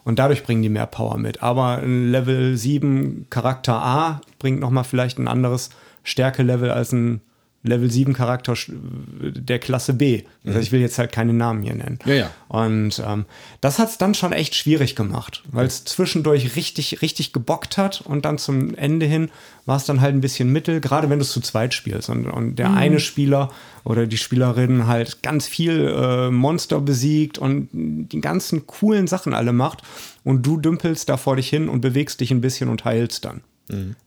Und 0.03 0.19
dadurch 0.19 0.43
bringen 0.43 0.61
die 0.61 0.69
mehr 0.69 0.85
Power 0.85 1.17
mit. 1.17 1.41
Aber 1.43 1.79
ein 1.79 2.11
Level 2.11 2.55
7 2.55 3.25
Charakter 3.29 3.73
A 3.73 4.21
bringt 4.39 4.59
nochmal 4.59 4.83
vielleicht 4.83 5.17
ein 5.17 5.27
anderes 5.27 5.71
Stärkelevel 6.03 6.71
als 6.71 6.93
ein 6.93 7.21
Level 7.63 7.91
7 7.91 8.13
Charakter 8.13 8.53
der 8.69 9.59
Klasse 9.59 9.93
B. 9.93 10.23
Heißt, 10.45 10.57
ich 10.59 10.71
will 10.71 10.79
jetzt 10.79 10.97
halt 10.97 11.11
keine 11.11 11.33
Namen 11.33 11.63
hier 11.63 11.75
nennen. 11.75 11.99
Ja, 12.05 12.13
ja. 12.13 12.31
Und 12.47 13.01
ähm, 13.05 13.25
das 13.61 13.79
hat 13.79 13.89
es 13.89 13.97
dann 13.97 14.13
schon 14.13 14.31
echt 14.31 14.55
schwierig 14.55 14.95
gemacht, 14.95 15.43
weil 15.51 15.65
es 15.65 15.83
zwischendurch 15.83 16.55
richtig, 16.55 17.01
richtig 17.01 17.33
gebockt 17.33 17.77
hat 17.77 18.01
und 18.01 18.25
dann 18.25 18.37
zum 18.37 18.75
Ende 18.75 19.05
hin 19.05 19.29
war 19.65 19.77
es 19.77 19.85
dann 19.85 19.99
halt 19.99 20.15
ein 20.15 20.21
bisschen 20.21 20.51
mittel, 20.51 20.79
gerade 20.79 21.09
wenn 21.09 21.19
du 21.19 21.23
es 21.23 21.31
zu 21.31 21.41
zweit 21.41 21.73
spielst 21.73 22.09
und, 22.09 22.25
und 22.27 22.55
der 22.55 22.73
eine 22.73 22.99
Spieler 22.99 23.49
oder 23.83 24.07
die 24.07 24.17
Spielerin 24.17 24.87
halt 24.87 25.21
ganz 25.23 25.47
viel 25.47 25.93
äh, 25.93 26.31
Monster 26.31 26.79
besiegt 26.79 27.37
und 27.37 27.69
die 27.73 28.21
ganzen 28.21 28.65
coolen 28.65 29.07
Sachen 29.07 29.33
alle 29.33 29.51
macht 29.51 29.81
und 30.23 30.45
du 30.45 30.57
dümpelst 30.57 31.09
da 31.09 31.17
vor 31.17 31.35
dich 31.35 31.49
hin 31.49 31.67
und 31.67 31.81
bewegst 31.81 32.21
dich 32.21 32.31
ein 32.31 32.41
bisschen 32.41 32.69
und 32.69 32.85
heilst 32.85 33.25
dann. 33.25 33.41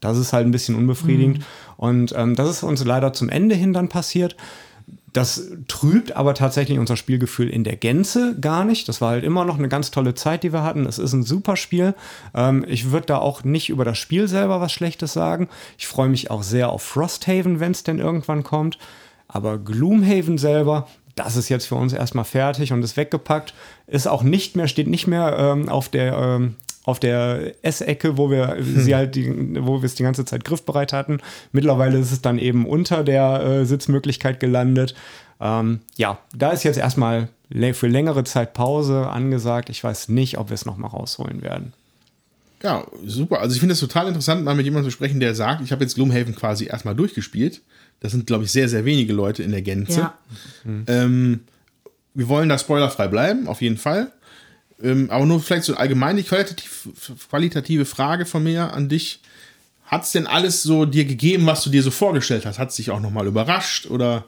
Das 0.01 0.19
ist 0.19 0.33
halt 0.33 0.47
ein 0.47 0.53
bisschen 0.53 0.75
unbefriedigend. 0.75 1.45
Und 1.77 2.15
ähm, 2.17 2.35
das 2.35 2.49
ist 2.49 2.63
uns 2.63 2.85
leider 2.85 3.13
zum 3.13 3.29
Ende 3.29 3.55
hin 3.55 3.73
dann 3.73 3.89
passiert. 3.89 4.37
Das 5.13 5.49
trübt 5.67 6.15
aber 6.15 6.35
tatsächlich 6.35 6.79
unser 6.79 6.97
Spielgefühl 6.97 7.49
in 7.49 7.65
der 7.65 7.77
Gänze 7.77 8.37
gar 8.41 8.65
nicht. 8.65 8.89
Das 8.89 9.01
war 9.01 9.11
halt 9.11 9.25
immer 9.25 9.45
noch 9.45 9.59
eine 9.59 9.69
ganz 9.69 9.91
tolle 9.91 10.15
Zeit, 10.15 10.45
die 10.45 10.53
wir 10.53 10.63
hatten. 10.63 10.87
Es 10.87 10.99
ist 10.99 11.13
ein 11.13 11.25
super 11.25 11.57
Spiel. 11.57 11.95
Ähm, 12.33 12.65
ich 12.69 12.93
würde 12.93 13.07
da 13.07 13.19
auch 13.19 13.43
nicht 13.43 13.71
über 13.71 13.85
das 13.85 13.99
Spiel 13.99 14.29
selber 14.29 14.61
was 14.61 14.73
Schlechtes 14.73 15.13
sagen. 15.13 15.49
Ich 15.79 15.89
freue 15.89 16.09
mich 16.09 16.31
auch 16.31 16.45
sehr 16.45 16.71
auf 16.71 16.83
Frosthaven, 16.83 17.59
wenn 17.59 17.73
es 17.73 17.83
denn 17.83 17.99
irgendwann 17.99 18.45
kommt. 18.45 18.79
Aber 19.27 19.59
Gloomhaven 19.59 20.39
selber, 20.39 20.87
das 21.17 21.37
ist 21.37 21.49
jetzt 21.49 21.67
für 21.67 21.75
uns 21.75 21.93
erstmal 21.93 22.25
fertig 22.25 22.73
und 22.73 22.83
ist 22.83 22.97
weggepackt. 22.97 23.53
Ist 23.89 24.07
auch 24.07 24.23
nicht 24.23 24.55
mehr, 24.55 24.69
steht 24.69 24.89
nicht 24.89 25.09
mehr 25.09 25.37
ähm, 25.39 25.69
auf 25.69 25.89
der 25.89 26.17
ähm, 26.17 26.57
auf 26.91 27.01
der 27.01 27.55
Essecke, 27.63 28.19
wo 28.19 28.31
wir 28.31 28.57
sie 28.61 28.95
halt 28.95 29.15
die, 29.15 29.57
wo 29.65 29.81
wir 29.81 29.87
es 29.87 29.95
die 29.95 30.03
ganze 30.03 30.25
Zeit 30.25 30.45
griffbereit 30.45 30.93
hatten. 30.93 31.19
Mittlerweile 31.53 31.99
ist 31.99 32.11
es 32.11 32.21
dann 32.21 32.39
eben 32.39 32.67
unter 32.67 33.05
der 33.05 33.43
äh, 33.43 33.65
Sitzmöglichkeit 33.65 34.41
gelandet. 34.41 34.95
Ähm, 35.41 35.81
ja, 35.97 36.19
da 36.35 36.51
ist 36.51 36.65
jetzt 36.65 36.79
erstmal 36.79 37.29
für 37.73 37.87
längere 37.87 38.25
Zeit 38.25 38.53
Pause 38.53 39.09
angesagt. 39.09 39.71
Ich 39.71 39.83
weiß 39.83 40.09
nicht, 40.09 40.39
ob 40.39 40.51
wir 40.51 40.55
es 40.55 40.67
nochmal 40.67 40.91
rausholen 40.91 41.43
werden. 41.43 41.73
Ja, 42.63 42.87
super. 43.07 43.41
Also 43.41 43.55
ich 43.55 43.61
finde 43.61 43.73
es 43.73 43.81
total 43.81 44.09
interessant, 44.09 44.45
mal 44.45 44.55
mit 44.55 44.67
jemandem 44.67 44.91
zu 44.91 44.95
sprechen, 44.95 45.19
der 45.19 45.35
sagt, 45.35 45.63
ich 45.63 45.73
habe 45.73 45.83
jetzt 45.83 45.95
Gloomhaven 45.95 46.35
quasi 46.35 46.67
erstmal 46.67 46.95
durchgespielt. 46.95 47.63
Das 48.01 48.13
sind, 48.13 48.27
glaube 48.27 48.45
ich, 48.45 48.53
sehr, 48.53 48.69
sehr 48.69 48.85
wenige 48.85 49.13
Leute 49.13 49.43
in 49.43 49.51
der 49.51 49.63
Gänze. 49.63 50.01
Ja. 50.01 50.15
Ähm, 50.87 51.41
wir 52.15 52.29
wollen 52.29 52.49
da 52.49 52.59
spoilerfrei 52.59 53.09
bleiben, 53.09 53.47
auf 53.47 53.63
jeden 53.63 53.77
Fall. 53.77 54.13
Ähm, 54.83 55.11
aber 55.11 55.27
nur 55.27 55.41
vielleicht 55.41 55.65
so 55.65 55.75
allgemein 55.75 56.17
die 56.17 56.23
qualitativ, 56.23 56.89
qualitative 57.29 57.85
Frage 57.85 58.27
von 58.27 58.43
mir 58.43 58.73
an 58.73 58.89
dich. 58.89 59.21
Hat 59.85 60.05
es 60.05 60.13
denn 60.13 60.27
alles 60.27 60.63
so 60.63 60.85
dir 60.85 61.05
gegeben, 61.05 61.47
was 61.47 61.65
du 61.65 61.71
dir 61.71 61.83
so 61.83 61.91
vorgestellt 61.91 62.47
hast? 62.47 62.59
Hat 62.59 62.71
es 62.71 62.77
dich 62.77 62.91
auch 62.91 63.01
nochmal 63.01 63.27
überrascht? 63.27 63.87
Oder 63.87 64.27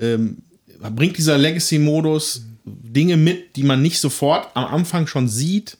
ähm, 0.00 0.38
bringt 0.80 1.16
dieser 1.16 1.38
Legacy-Modus 1.38 2.42
Dinge 2.64 3.16
mit, 3.16 3.56
die 3.56 3.62
man 3.62 3.80
nicht 3.80 4.00
sofort 4.00 4.48
am 4.54 4.66
Anfang 4.66 5.06
schon 5.06 5.28
sieht? 5.28 5.78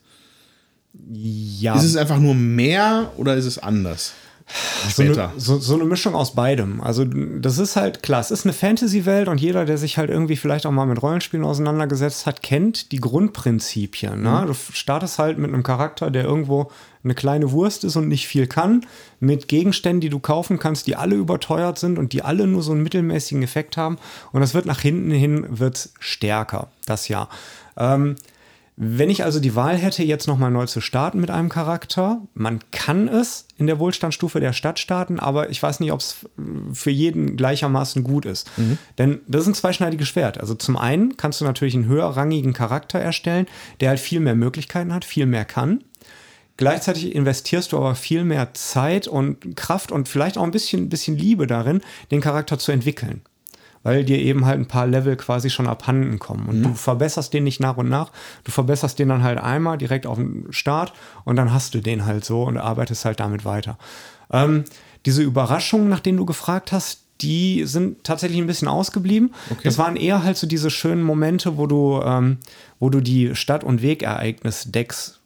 Ja, 1.12 1.76
Ist 1.76 1.84
es 1.84 1.96
einfach 1.96 2.18
nur 2.18 2.34
mehr 2.34 3.12
oder 3.16 3.36
ist 3.36 3.44
es 3.44 3.59
anders? 3.59 4.14
So 4.90 5.03
eine, 5.03 5.30
so, 5.36 5.59
so 5.59 5.74
eine 5.74 5.84
Mischung 5.84 6.14
aus 6.14 6.34
beidem. 6.34 6.80
Also 6.80 7.05
das 7.05 7.59
ist 7.59 7.76
halt 7.76 8.03
klar, 8.03 8.20
es 8.20 8.30
ist 8.30 8.44
eine 8.44 8.53
Fantasy-Welt 8.53 9.28
und 9.28 9.40
jeder, 9.40 9.64
der 9.64 9.78
sich 9.78 9.99
halt 9.99 10.11
irgendwie 10.11 10.36
vielleicht 10.36 10.66
auch 10.66 10.70
mal 10.70 10.86
mit 10.86 11.03
Rollenspielen 11.03 11.44
auseinandergesetzt 11.44 12.26
hat, 12.26 12.42
kennt 12.42 12.92
die 12.92 13.01
Grundprinzipien. 13.01 14.22
Ne? 14.22 14.44
Du 14.46 14.55
startest 14.55 15.18
halt 15.18 15.38
mit 15.38 15.53
einem 15.53 15.62
Charakter, 15.62 16.11
der 16.11 16.24
irgendwo 16.24 16.70
eine 17.05 17.14
kleine 17.14 17.53
Wurst 17.53 17.84
ist 17.84 17.96
und 17.96 18.09
nicht 18.09 18.26
viel 18.26 18.46
kann, 18.46 18.86
mit 19.20 19.49
Gegenständen, 19.49 20.01
die 20.01 20.09
du 20.09 20.18
kaufen 20.18 20.59
kannst, 20.59 20.86
die 20.86 20.96
alle 20.96 21.14
überteuert 21.14 21.78
sind 21.78 21.99
und 21.99 22.12
die 22.12 22.22
alle 22.22 22.46
nur 22.46 22.62
so 22.62 22.72
einen 22.72 22.82
mittelmäßigen 22.82 23.42
Effekt 23.42 23.76
haben. 23.76 23.99
Und 24.32 24.40
das 24.40 24.55
wird 24.55 24.66
nach 24.66 24.80
hinten 24.80 25.11
hin 25.11 25.46
wird's 25.49 25.92
stärker, 26.01 26.68
das 26.86 27.09
Jahr. 27.09 27.28
Ähm, 27.76 28.16
Wenn 28.80 29.10
ich 29.10 29.24
also 29.24 29.40
die 29.40 29.56
Wahl 29.56 29.76
hätte, 29.76 30.04
jetzt 30.04 30.28
nochmal 30.28 30.52
neu 30.52 30.64
zu 30.66 30.80
starten 30.80 31.18
mit 31.18 31.30
einem 31.30 31.48
Charakter, 31.48 32.22
man 32.34 32.60
kann 32.70 33.08
es 33.08 33.48
in 33.56 33.66
der 33.66 33.80
Wohlstandsstufe 33.80 34.38
der 34.38 34.52
Stadt 34.52 34.78
starten, 34.78 35.18
aber 35.18 35.50
ich 35.50 35.60
weiß 35.60 35.80
nicht, 35.80 35.90
ob 35.90 35.98
es 35.98 36.18
für 36.74 36.92
jeden 36.92 37.36
gleichermaßen 37.36 38.04
gut 38.04 38.24
ist. 38.24 38.48
Denn 38.96 39.20
das 39.26 39.42
ist 39.42 39.48
ein 39.48 39.54
zweischneidiges 39.54 40.06
Schwert. 40.06 40.38
Also 40.38 40.54
zum 40.54 40.76
einen 40.76 41.16
kannst 41.16 41.40
du 41.40 41.44
natürlich 41.44 41.74
einen 41.74 41.88
höherrangigen 41.88 42.52
Charakter 42.52 43.00
erstellen, 43.00 43.48
der 43.80 43.88
halt 43.88 43.98
viel 43.98 44.20
mehr 44.20 44.36
Möglichkeiten 44.36 44.94
hat, 44.94 45.04
viel 45.04 45.26
mehr 45.26 45.44
kann. 45.44 45.82
Gleichzeitig 46.56 47.16
investierst 47.16 47.72
du 47.72 47.78
aber 47.78 47.96
viel 47.96 48.22
mehr 48.22 48.54
Zeit 48.54 49.08
und 49.08 49.56
Kraft 49.56 49.90
und 49.90 50.08
vielleicht 50.08 50.38
auch 50.38 50.44
ein 50.44 50.52
bisschen, 50.52 50.88
bisschen 50.88 51.16
Liebe 51.16 51.48
darin, 51.48 51.80
den 52.12 52.20
Charakter 52.20 52.60
zu 52.60 52.70
entwickeln 52.70 53.22
weil 53.82 54.04
dir 54.04 54.18
eben 54.18 54.44
halt 54.44 54.58
ein 54.58 54.68
paar 54.68 54.86
Level 54.86 55.16
quasi 55.16 55.50
schon 55.50 55.66
abhanden 55.66 56.18
kommen. 56.18 56.46
Und 56.46 56.62
du 56.62 56.74
verbesserst 56.74 57.32
den 57.32 57.44
nicht 57.44 57.60
nach 57.60 57.76
und 57.76 57.88
nach. 57.88 58.10
Du 58.44 58.50
verbesserst 58.50 58.98
den 58.98 59.08
dann 59.08 59.22
halt 59.22 59.38
einmal 59.38 59.78
direkt 59.78 60.06
auf 60.06 60.16
dem 60.16 60.50
Start 60.52 60.92
und 61.24 61.36
dann 61.36 61.52
hast 61.52 61.74
du 61.74 61.80
den 61.80 62.06
halt 62.06 62.24
so 62.24 62.42
und 62.42 62.58
arbeitest 62.58 63.04
halt 63.04 63.20
damit 63.20 63.44
weiter. 63.44 63.78
Ähm, 64.30 64.64
diese 65.06 65.22
Überraschungen, 65.22 65.88
nach 65.88 66.00
denen 66.00 66.18
du 66.18 66.26
gefragt 66.26 66.72
hast, 66.72 67.04
die 67.20 67.64
sind 67.64 68.04
tatsächlich 68.04 68.40
ein 68.40 68.46
bisschen 68.46 68.68
ausgeblieben. 68.68 69.34
Das 69.64 69.78
waren 69.78 69.96
eher 69.96 70.22
halt 70.22 70.36
so 70.36 70.46
diese 70.46 70.70
schönen 70.70 71.02
Momente, 71.02 71.56
wo 71.56 71.66
du, 71.66 72.00
ähm, 72.04 72.38
wo 72.78 72.90
du 72.90 73.00
die 73.00 73.34
Stadt- 73.34 73.64
und 73.64 73.82
Wegereignis-Decks 73.82 75.20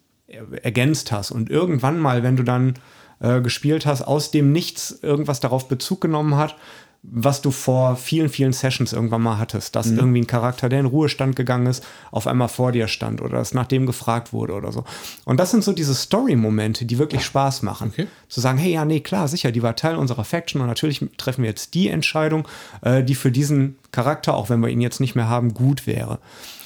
ergänzt 0.63 1.11
hast. 1.11 1.31
Und 1.31 1.49
irgendwann 1.49 1.99
mal, 1.99 2.23
wenn 2.23 2.35
du 2.35 2.43
dann 2.43 2.73
äh, 3.19 3.41
gespielt 3.41 3.85
hast, 3.85 4.01
aus 4.01 4.31
dem 4.31 4.51
Nichts 4.51 4.99
irgendwas 5.01 5.39
darauf 5.39 5.67
Bezug 5.67 6.01
genommen 6.01 6.35
hat, 6.35 6.55
was 7.03 7.41
du 7.41 7.51
vor 7.51 7.97
vielen, 7.97 8.29
vielen 8.29 8.53
Sessions 8.53 8.93
irgendwann 8.93 9.21
mal 9.21 9.37
hattest, 9.37 9.75
dass 9.75 9.91
irgendwie 9.91 10.21
ein 10.21 10.27
Charakter, 10.27 10.69
der 10.69 10.79
in 10.79 10.85
Ruhestand 10.85 11.35
gegangen 11.35 11.65
ist, 11.67 11.83
auf 12.11 12.27
einmal 12.27 12.47
vor 12.47 12.71
dir 12.71 12.87
stand 12.87 13.21
oder 13.21 13.37
dass 13.37 13.53
nach 13.53 13.67
dem 13.67 13.85
gefragt 13.85 14.31
wurde 14.31 14.53
oder 14.53 14.71
so. 14.71 14.85
Und 15.25 15.37
das 15.37 15.51
sind 15.51 15.65
so 15.65 15.73
diese 15.73 15.93
Story-Momente, 15.93 16.85
die 16.85 16.97
wirklich 16.97 17.25
Spaß 17.25 17.61
machen. 17.61 17.89
Okay. 17.89 18.07
Zu 18.29 18.39
sagen, 18.39 18.57
hey, 18.57 18.71
ja, 18.71 18.85
nee, 18.85 19.01
klar, 19.01 19.27
sicher, 19.27 19.51
die 19.51 19.61
war 19.61 19.75
Teil 19.75 19.97
unserer 19.97 20.23
Faction 20.23 20.61
und 20.61 20.67
natürlich 20.67 21.05
treffen 21.17 21.43
wir 21.43 21.49
jetzt 21.49 21.73
die 21.73 21.89
Entscheidung, 21.89 22.47
äh, 22.81 23.03
die 23.03 23.15
für 23.15 23.31
diesen 23.31 23.75
Charakter, 23.91 24.33
auch 24.33 24.49
wenn 24.49 24.61
wir 24.61 24.69
ihn 24.69 24.81
jetzt 24.81 25.01
nicht 25.01 25.13
mehr 25.13 25.27
haben, 25.27 25.53
gut 25.53 25.85
wäre. 25.85 26.19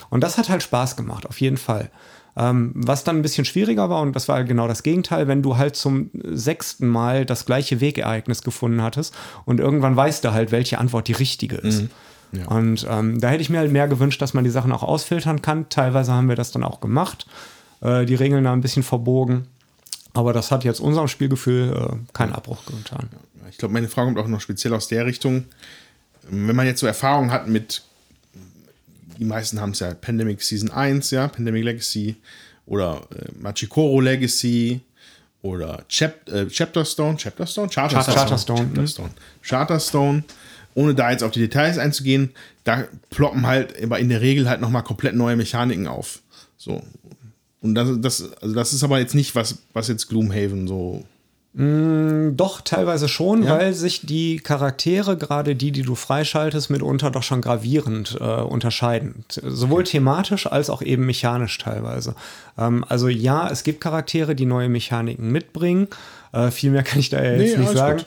Und 0.09 0.23
das 0.23 0.37
hat 0.37 0.49
halt 0.49 0.61
Spaß 0.61 0.95
gemacht, 0.95 1.25
auf 1.25 1.41
jeden 1.41 1.57
Fall. 1.57 1.89
Ähm, 2.37 2.71
was 2.75 3.03
dann 3.03 3.17
ein 3.17 3.21
bisschen 3.23 3.45
schwieriger 3.45 3.89
war, 3.89 4.01
und 4.01 4.15
das 4.15 4.27
war 4.27 4.43
genau 4.43 4.67
das 4.67 4.83
Gegenteil, 4.83 5.27
wenn 5.27 5.41
du 5.41 5.57
halt 5.57 5.75
zum 5.75 6.11
sechsten 6.13 6.87
Mal 6.87 7.25
das 7.25 7.45
gleiche 7.45 7.81
Wegereignis 7.81 8.43
gefunden 8.43 8.81
hattest 8.83 9.15
und 9.45 9.59
irgendwann 9.59 9.95
weißt 9.95 10.23
du 10.23 10.33
halt, 10.33 10.51
welche 10.51 10.77
Antwort 10.77 11.07
die 11.07 11.13
richtige 11.13 11.55
ist. 11.55 11.85
Und 12.45 12.85
ähm, 12.89 13.19
da 13.19 13.29
hätte 13.29 13.41
ich 13.41 13.49
mir 13.49 13.59
halt 13.59 13.71
mehr 13.71 13.87
gewünscht, 13.87 14.21
dass 14.21 14.33
man 14.33 14.43
die 14.43 14.49
Sachen 14.49 14.71
auch 14.71 14.83
ausfiltern 14.83 15.41
kann. 15.41 15.69
Teilweise 15.69 16.13
haben 16.13 16.29
wir 16.29 16.35
das 16.35 16.51
dann 16.51 16.63
auch 16.63 16.81
gemacht, 16.81 17.25
äh, 17.81 18.05
die 18.05 18.15
Regeln 18.15 18.43
da 18.43 18.53
ein 18.53 18.61
bisschen 18.61 18.83
verbogen. 18.83 19.47
Aber 20.13 20.33
das 20.33 20.51
hat 20.51 20.63
jetzt 20.63 20.79
unserem 20.79 21.07
Spielgefühl 21.07 21.73
äh, 21.73 22.13
keinen 22.13 22.33
Abbruch 22.33 22.65
getan. 22.65 23.09
Ich 23.49 23.57
glaube, 23.57 23.73
meine 23.73 23.87
Frage 23.87 24.07
kommt 24.07 24.19
auch 24.19 24.27
noch 24.27 24.41
speziell 24.41 24.73
aus 24.73 24.87
der 24.87 25.05
Richtung. 25.05 25.45
Wenn 26.29 26.55
man 26.55 26.65
jetzt 26.65 26.81
so 26.81 26.87
Erfahrungen 26.87 27.31
hat 27.31 27.47
mit, 27.47 27.83
die 29.17 29.25
meisten 29.25 29.59
haben 29.59 29.71
es 29.71 29.79
ja 29.79 29.93
Pandemic 29.93 30.41
Season 30.41 30.71
1, 30.71 31.11
ja, 31.11 31.27
Pandemic 31.27 31.63
Legacy 31.63 32.15
oder 32.65 33.01
äh, 33.15 33.31
Machikoro 33.39 33.99
Legacy 33.99 34.81
oder 35.41 35.83
Chap 35.87 36.29
äh, 36.29 36.47
Chapterstone, 36.47 37.17
Chapterstone? 37.17 37.69
Charterstone. 37.69 38.15
Charterstone, 38.15 38.61
mhm. 38.63 38.73
Charterstone. 38.73 39.09
Charterstone. 39.41 40.23
Ohne 40.73 40.93
da 40.93 41.09
jetzt 41.09 41.23
auf 41.23 41.31
die 41.31 41.39
Details 41.39 41.79
einzugehen, 41.79 42.31
da 42.63 42.87
ploppen 43.09 43.47
halt 43.47 43.81
aber 43.83 43.97
in 43.97 44.09
der 44.09 44.21
Regel 44.21 44.47
halt 44.47 44.61
nochmal 44.61 44.83
komplett 44.83 45.15
neue 45.15 45.35
Mechaniken 45.35 45.87
auf. 45.87 46.21
So. 46.55 46.83
Und 47.61 47.73
das, 47.73 47.89
das, 47.99 48.31
also 48.41 48.53
das 48.53 48.73
ist 48.73 48.83
aber 48.83 48.99
jetzt 48.99 49.15
nicht, 49.15 49.33
was, 49.33 49.57
was 49.73 49.87
jetzt 49.87 50.07
Gloomhaven 50.07 50.67
so 50.67 51.03
Doch, 51.59 52.61
teilweise 52.61 53.07
schon, 53.07 53.41
Ja. 53.41 53.57
weil 53.57 53.73
sich 53.73 54.01
die 54.05 54.37
Charaktere, 54.37 55.17
gerade 55.17 55.55
die, 55.55 55.71
die 55.71 55.81
du 55.81 55.95
freischaltest, 55.95 56.69
mitunter 56.69 57.09
doch 57.09 57.23
schon 57.23 57.41
gravierend 57.41 58.15
äh, 58.21 58.23
unterscheiden. 58.23 59.25
Sowohl 59.29 59.83
thematisch 59.83 60.45
als 60.45 60.69
auch 60.69 60.83
eben 60.83 61.07
mechanisch 61.07 61.57
teilweise. 61.57 62.13
Ähm, 62.59 62.85
also 62.87 63.07
ja, 63.07 63.49
es 63.49 63.63
gibt 63.63 63.81
Charaktere, 63.81 64.35
die 64.35 64.45
neue 64.45 64.69
Mechaniken 64.69 65.31
mitbringen. 65.31 65.87
Äh, 66.31 66.51
viel 66.51 66.69
mehr 66.69 66.83
kann 66.83 66.99
ich 66.99 67.09
da 67.09 67.23
ja 67.23 67.31
jetzt 67.31 67.57
Nee, 67.57 67.63
nicht 67.63 67.73
sagen. 67.75 68.03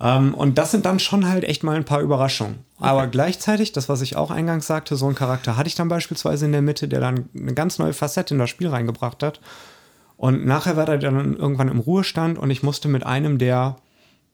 Ähm, 0.00 0.32
und 0.34 0.56
das 0.58 0.70
sind 0.70 0.86
dann 0.86 1.00
schon 1.00 1.28
halt 1.28 1.42
echt 1.42 1.64
mal 1.64 1.74
ein 1.74 1.84
paar 1.84 2.02
Überraschungen. 2.02 2.60
Aber 2.78 3.08
gleichzeitig, 3.08 3.72
das, 3.72 3.88
was 3.88 4.00
ich 4.02 4.14
auch 4.14 4.30
eingangs 4.30 4.68
sagte, 4.68 4.94
so 4.94 5.06
einen 5.06 5.16
Charakter 5.16 5.56
hatte 5.56 5.66
ich 5.68 5.74
dann 5.74 5.88
beispielsweise 5.88 6.44
in 6.44 6.52
der 6.52 6.62
Mitte, 6.62 6.86
der 6.86 7.00
dann 7.00 7.28
eine 7.36 7.54
ganz 7.54 7.80
neue 7.80 7.94
Facette 7.94 8.34
in 8.34 8.38
das 8.38 8.50
Spiel 8.50 8.68
reingebracht 8.68 9.24
hat. 9.24 9.40
Und 10.22 10.46
nachher 10.46 10.76
war 10.76 10.88
er 10.88 10.98
dann 10.98 11.34
irgendwann 11.34 11.66
im 11.66 11.80
Ruhestand 11.80 12.38
und 12.38 12.48
ich 12.48 12.62
musste 12.62 12.86
mit 12.86 13.04
einem 13.04 13.38
der, 13.38 13.74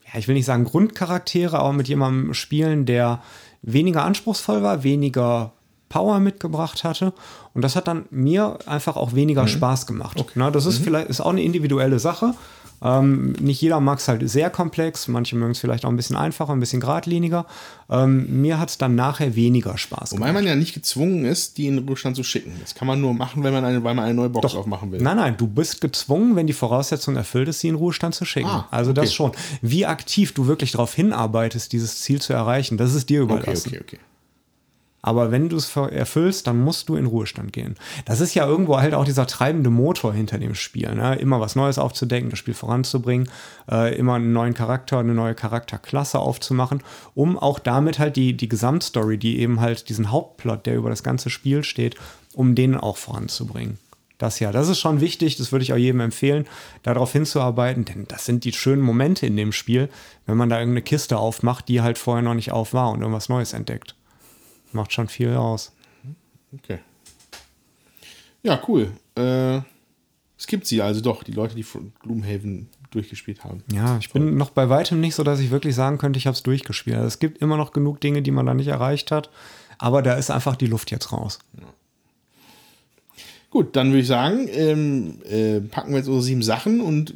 ja, 0.05 0.19
ich 0.19 0.29
will 0.29 0.35
nicht 0.35 0.45
sagen 0.45 0.65
Grundcharaktere, 0.65 1.59
aber 1.59 1.73
mit 1.73 1.89
jemandem 1.89 2.35
spielen, 2.35 2.85
der 2.85 3.23
weniger 3.63 4.05
anspruchsvoll 4.05 4.63
war, 4.63 4.83
weniger 4.83 5.53
Power 5.89 6.21
mitgebracht 6.21 6.85
hatte. 6.85 7.15
Und 7.55 7.63
das 7.63 7.75
hat 7.75 7.89
dann 7.89 8.05
mir 8.11 8.59
einfach 8.67 8.97
auch 8.97 9.15
weniger 9.15 9.49
Spaß 9.49 9.87
gemacht. 9.87 10.23
Na, 10.35 10.51
das 10.51 10.67
ist 10.67 10.77
vielleicht 10.77 11.09
ist 11.09 11.23
auch 11.23 11.31
eine 11.31 11.43
individuelle 11.43 11.99
Sache. 11.99 12.35
Ähm, 12.83 13.33
nicht 13.41 13.61
jeder 13.61 13.81
mag 13.81 13.99
es 13.99 14.09
halt 14.09 14.29
sehr 14.29 14.51
komplex, 14.51 15.09
manche 15.09 15.37
mögen 15.37 15.53
es 15.53 15.59
vielleicht 15.59 15.85
auch 15.85 15.91
ein 15.91 15.97
bisschen 15.97 16.17
einfacher, 16.17 16.53
ein 16.53 16.61
bisschen 16.61 16.81
geradliniger. 16.81 17.47
Ähm, 17.91 18.43
mir 18.43 18.59
hat 18.59 18.71
es 18.71 18.79
dann 18.79 18.95
nachher 18.95 19.35
weniger 19.35 19.79
Spaß 19.79 20.13
Wobei 20.13 20.33
man 20.33 20.45
ja 20.47 20.55
nicht 20.55 20.75
gezwungen 20.75 21.25
ist, 21.25 21.59
die 21.59 21.67
in 21.67 21.77
den 21.77 21.89
Ruhestand 21.89 22.17
zu 22.17 22.23
schicken. 22.23 22.53
Das 22.61 22.75
kann 22.75 22.87
man 22.87 23.01
nur 23.01 23.15
machen, 23.15 23.43
wenn 23.43 23.53
man 23.53 23.65
eine, 23.65 23.83
weil 23.83 23.95
man 23.95 24.05
eine 24.05 24.15
neue 24.15 24.29
Box 24.29 24.55
aufmachen 24.55 24.93
will. 24.93 25.01
Nein, 25.01 25.17
nein, 25.17 25.37
du 25.37 25.47
bist 25.47 25.81
gezwungen, 25.81 26.37
wenn 26.37 26.47
die 26.47 26.53
Voraussetzung 26.53 27.17
erfüllt 27.17 27.49
ist, 27.49 27.61
sie 27.61 27.69
in 27.69 27.75
Ruhestand 27.75 28.15
zu 28.15 28.25
schicken. 28.25 28.49
Ah, 28.49 28.69
also 28.71 28.93
das 28.93 29.07
okay. 29.07 29.15
schon. 29.15 29.33
Wie 29.63 29.87
aktiv 29.87 30.33
du 30.33 30.47
wirklich 30.47 30.73
darauf 30.73 30.95
hinarbeitest, 30.95 31.73
dieses 31.73 32.01
Ziel 32.03 32.21
zu 32.21 32.33
erreichen, 32.33 32.77
das 32.77 32.95
ist 32.95 33.09
dir 33.09 33.23
okay, 33.23 33.35
überlassen. 33.35 33.69
okay, 33.69 33.81
okay. 33.83 33.99
Aber 35.01 35.31
wenn 35.31 35.49
du 35.49 35.57
es 35.57 35.75
erfüllst, 35.77 36.47
dann 36.47 36.59
musst 36.59 36.89
du 36.89 36.97
in 36.97 37.07
Ruhestand 37.07 37.53
gehen. 37.53 37.77
Das 38.05 38.21
ist 38.21 38.35
ja 38.35 38.47
irgendwo 38.47 38.79
halt 38.79 38.95
auch 38.95 39.05
dieser 39.05 39.27
treibende 39.27 39.71
Motor 39.71 40.13
hinter 40.13 40.39
dem 40.39 40.55
Spiel. 40.55 40.93
Ne? 40.95 41.15
Immer 41.17 41.41
was 41.41 41.55
Neues 41.55 41.79
aufzudecken, 41.79 42.31
das 42.31 42.39
Spiel 42.39 42.55
voranzubringen, 42.55 43.29
äh, 43.71 43.97
immer 43.97 44.15
einen 44.15 44.33
neuen 44.33 44.55
Charakter, 44.55 44.99
eine 44.99 45.15
neue 45.15 45.35
Charakterklasse 45.35 46.19
aufzumachen, 46.19 46.83
um 47.15 47.39
auch 47.39 47.61
damit 47.61 47.99
halt 47.99 48.17
die, 48.17 48.37
die 48.37 48.49
Gesamtstory, 48.49 49.19
die 49.19 49.39
eben 49.39 49.61
halt 49.61 49.89
diesen 49.89 50.11
Hauptplot, 50.11 50.67
der 50.67 50.77
über 50.77 50.91
das 50.91 51.05
ganze 51.05 51.31
Spiel 51.31 51.63
steht, 51.63 51.95
um 52.35 52.55
den 52.55 52.77
auch 52.77 52.97
voranzubringen. 52.97 53.79
Das 54.19 54.41
ja, 54.41 54.51
das 54.51 54.69
ist 54.69 54.81
schon 54.81 55.01
wichtig, 55.01 55.37
das 55.37 55.53
würde 55.53 55.63
ich 55.63 55.73
auch 55.73 55.79
jedem 55.79 56.01
empfehlen, 56.01 56.47
darauf 56.83 57.13
hinzuarbeiten, 57.13 57.85
denn 57.85 58.07
das 58.09 58.25
sind 58.25 58.43
die 58.43 58.53
schönen 58.53 58.83
Momente 58.83 59.27
in 59.27 59.37
dem 59.37 59.53
Spiel, 59.53 59.89
wenn 60.27 60.37
man 60.37 60.49
da 60.49 60.59
irgendeine 60.59 60.83
Kiste 60.83 61.19
aufmacht, 61.19 61.69
die 61.69 61.83
halt 61.83 61.99
vorher 61.99 62.23
noch 62.23 62.35
nicht 62.35 62.51
auf 62.51 62.75
war 62.75 62.91
und 62.91 63.01
irgendwas 63.01 63.29
Neues 63.29 63.53
entdeckt. 63.53 63.95
Macht 64.73 64.93
schon 64.93 65.09
viel 65.09 65.35
aus. 65.35 65.73
Okay. 66.53 66.79
Ja, 68.43 68.63
cool. 68.69 68.93
Äh, 69.17 69.61
es 70.39 70.47
gibt 70.47 70.67
sie 70.67 70.81
also 70.83 71.01
doch, 71.01 71.23
die 71.23 71.33
Leute, 71.33 71.55
die 71.55 71.63
von 71.63 71.93
Gloomhaven 72.01 72.69
durchgespielt 72.91 73.45
haben. 73.45 73.63
Ja, 73.73 73.99
ich 73.99 74.11
bin 74.11 74.37
noch 74.37 74.51
bei 74.51 74.69
weitem 74.69 75.01
nicht 75.01 75.15
so, 75.15 75.25
dass 75.25 75.41
ich 75.41 75.51
wirklich 75.51 75.75
sagen 75.75 75.99
könnte, 75.99 76.19
ich 76.19 76.27
habe 76.27 76.35
es 76.35 76.43
durchgespielt. 76.43 76.97
Also 76.97 77.09
es 77.09 77.19
gibt 77.19 77.39
immer 77.39 77.57
noch 77.57 77.73
genug 77.73 78.01
Dinge, 78.01 78.23
die 78.23 78.31
man 78.31 78.47
da 78.47 78.55
nicht 78.55 78.69
erreicht 78.69 79.11
hat. 79.11 79.31
Aber 79.79 80.03
da 80.03 80.15
ist 80.15 80.31
einfach 80.31 80.57
die 80.57 80.67
Luft 80.67 80.91
jetzt 80.91 81.13
raus. 81.13 81.39
Gut, 83.51 83.77
dann 83.77 83.89
würde 83.89 84.01
ich 84.01 84.07
sagen, 84.07 84.49
ähm, 84.51 85.21
äh, 85.29 85.61
packen 85.61 85.91
wir 85.91 85.99
jetzt 85.99 86.09
unsere 86.09 86.23
sieben 86.23 86.43
Sachen 86.43 86.81
und 86.81 87.15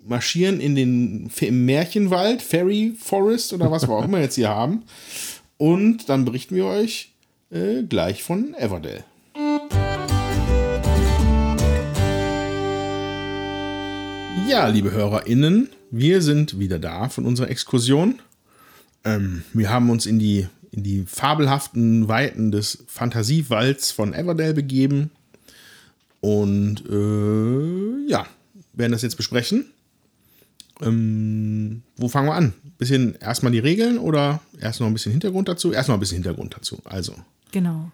marschieren 0.00 0.60
in 0.60 0.74
den 0.74 1.30
Märchenwald, 1.64 2.42
Fairy 2.42 2.94
Forest 2.98 3.52
oder 3.52 3.70
was 3.70 3.88
wir 3.88 3.94
auch 3.94 4.04
immer 4.04 4.20
jetzt 4.20 4.34
hier 4.34 4.50
haben. 4.50 4.82
Und 5.56 6.08
dann 6.08 6.24
berichten 6.24 6.56
wir 6.56 6.66
euch 6.66 7.12
äh, 7.50 7.82
gleich 7.82 8.22
von 8.22 8.54
Everdell. 8.54 9.04
Ja, 14.48 14.68
liebe 14.68 14.92
HörerInnen, 14.92 15.68
wir 15.90 16.20
sind 16.20 16.58
wieder 16.58 16.78
da 16.78 17.08
von 17.08 17.24
unserer 17.24 17.48
Exkursion. 17.50 18.20
Ähm, 19.04 19.42
wir 19.52 19.70
haben 19.70 19.90
uns 19.90 20.06
in 20.06 20.18
die, 20.18 20.46
in 20.70 20.82
die 20.82 21.04
fabelhaften 21.06 22.08
Weiten 22.08 22.50
des 22.50 22.84
Fantasiewalds 22.86 23.92
von 23.92 24.12
Everdell 24.12 24.54
begeben. 24.54 25.10
Und 26.20 26.84
äh, 26.90 28.10
ja, 28.10 28.26
werden 28.72 28.92
das 28.92 29.02
jetzt 29.02 29.16
besprechen. 29.16 29.66
Ähm, 30.82 31.82
wo 31.96 32.08
fangen 32.08 32.28
wir 32.28 32.34
an? 32.34 32.54
Bisschen 32.78 33.14
erstmal 33.16 33.52
die 33.52 33.58
Regeln 33.60 33.98
oder 33.98 34.40
erst 34.60 34.80
noch 34.80 34.86
ein 34.88 34.92
bisschen 34.92 35.12
Hintergrund 35.12 35.48
dazu? 35.48 35.72
Erstmal 35.72 35.96
ein 35.96 36.00
bisschen 36.00 36.16
Hintergrund 36.16 36.54
dazu. 36.54 36.78
Also, 36.84 37.14
Genau. 37.52 37.90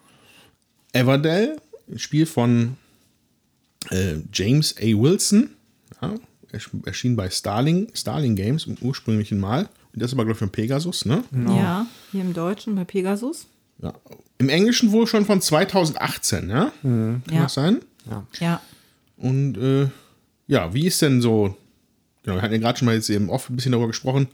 Everdell, 0.93 1.57
ein 1.89 1.99
Spiel 1.99 2.25
von 2.25 2.77
äh, 3.91 4.15
James 4.33 4.75
A. 4.77 4.81
Wilson. 4.81 5.51
Ja, 6.01 6.15
ersch- 6.51 6.85
erschien 6.87 7.15
bei 7.15 7.29
Starling, 7.29 7.89
Starling 7.93 8.35
Games 8.35 8.65
im 8.65 8.75
ursprünglichen 8.81 9.39
Mal. 9.39 9.69
Das 9.93 10.07
ist 10.07 10.13
aber, 10.13 10.23
glaube 10.23 10.33
ich, 10.33 10.39
von 10.39 10.49
Pegasus, 10.49 11.05
ne? 11.05 11.23
Ja, 11.47 11.85
hier 12.11 12.21
im 12.21 12.33
Deutschen 12.33 12.75
bei 12.75 12.85
Pegasus. 12.85 13.47
Ja. 13.81 13.93
Im 14.37 14.49
Englischen 14.49 14.91
wohl 14.91 15.05
schon 15.05 15.25
von 15.25 15.41
2018, 15.41 16.49
ja? 16.49 16.71
Kann 16.81 17.23
Ja. 17.31 17.43
das 17.43 17.53
sein? 17.53 17.81
Ja. 18.39 18.61
Und 19.17 19.57
äh, 19.57 19.89
ja, 20.47 20.73
wie 20.73 20.87
ist 20.87 21.01
denn 21.01 21.21
so, 21.21 21.55
genau, 22.23 22.37
wir 22.37 22.41
hatten 22.41 22.53
ja 22.53 22.59
gerade 22.59 22.79
schon 22.79 22.85
mal 22.87 22.95
jetzt 22.95 23.09
eben 23.09 23.29
oft 23.29 23.49
ein 23.49 23.55
bisschen 23.55 23.71
darüber 23.73 23.87
gesprochen. 23.87 24.27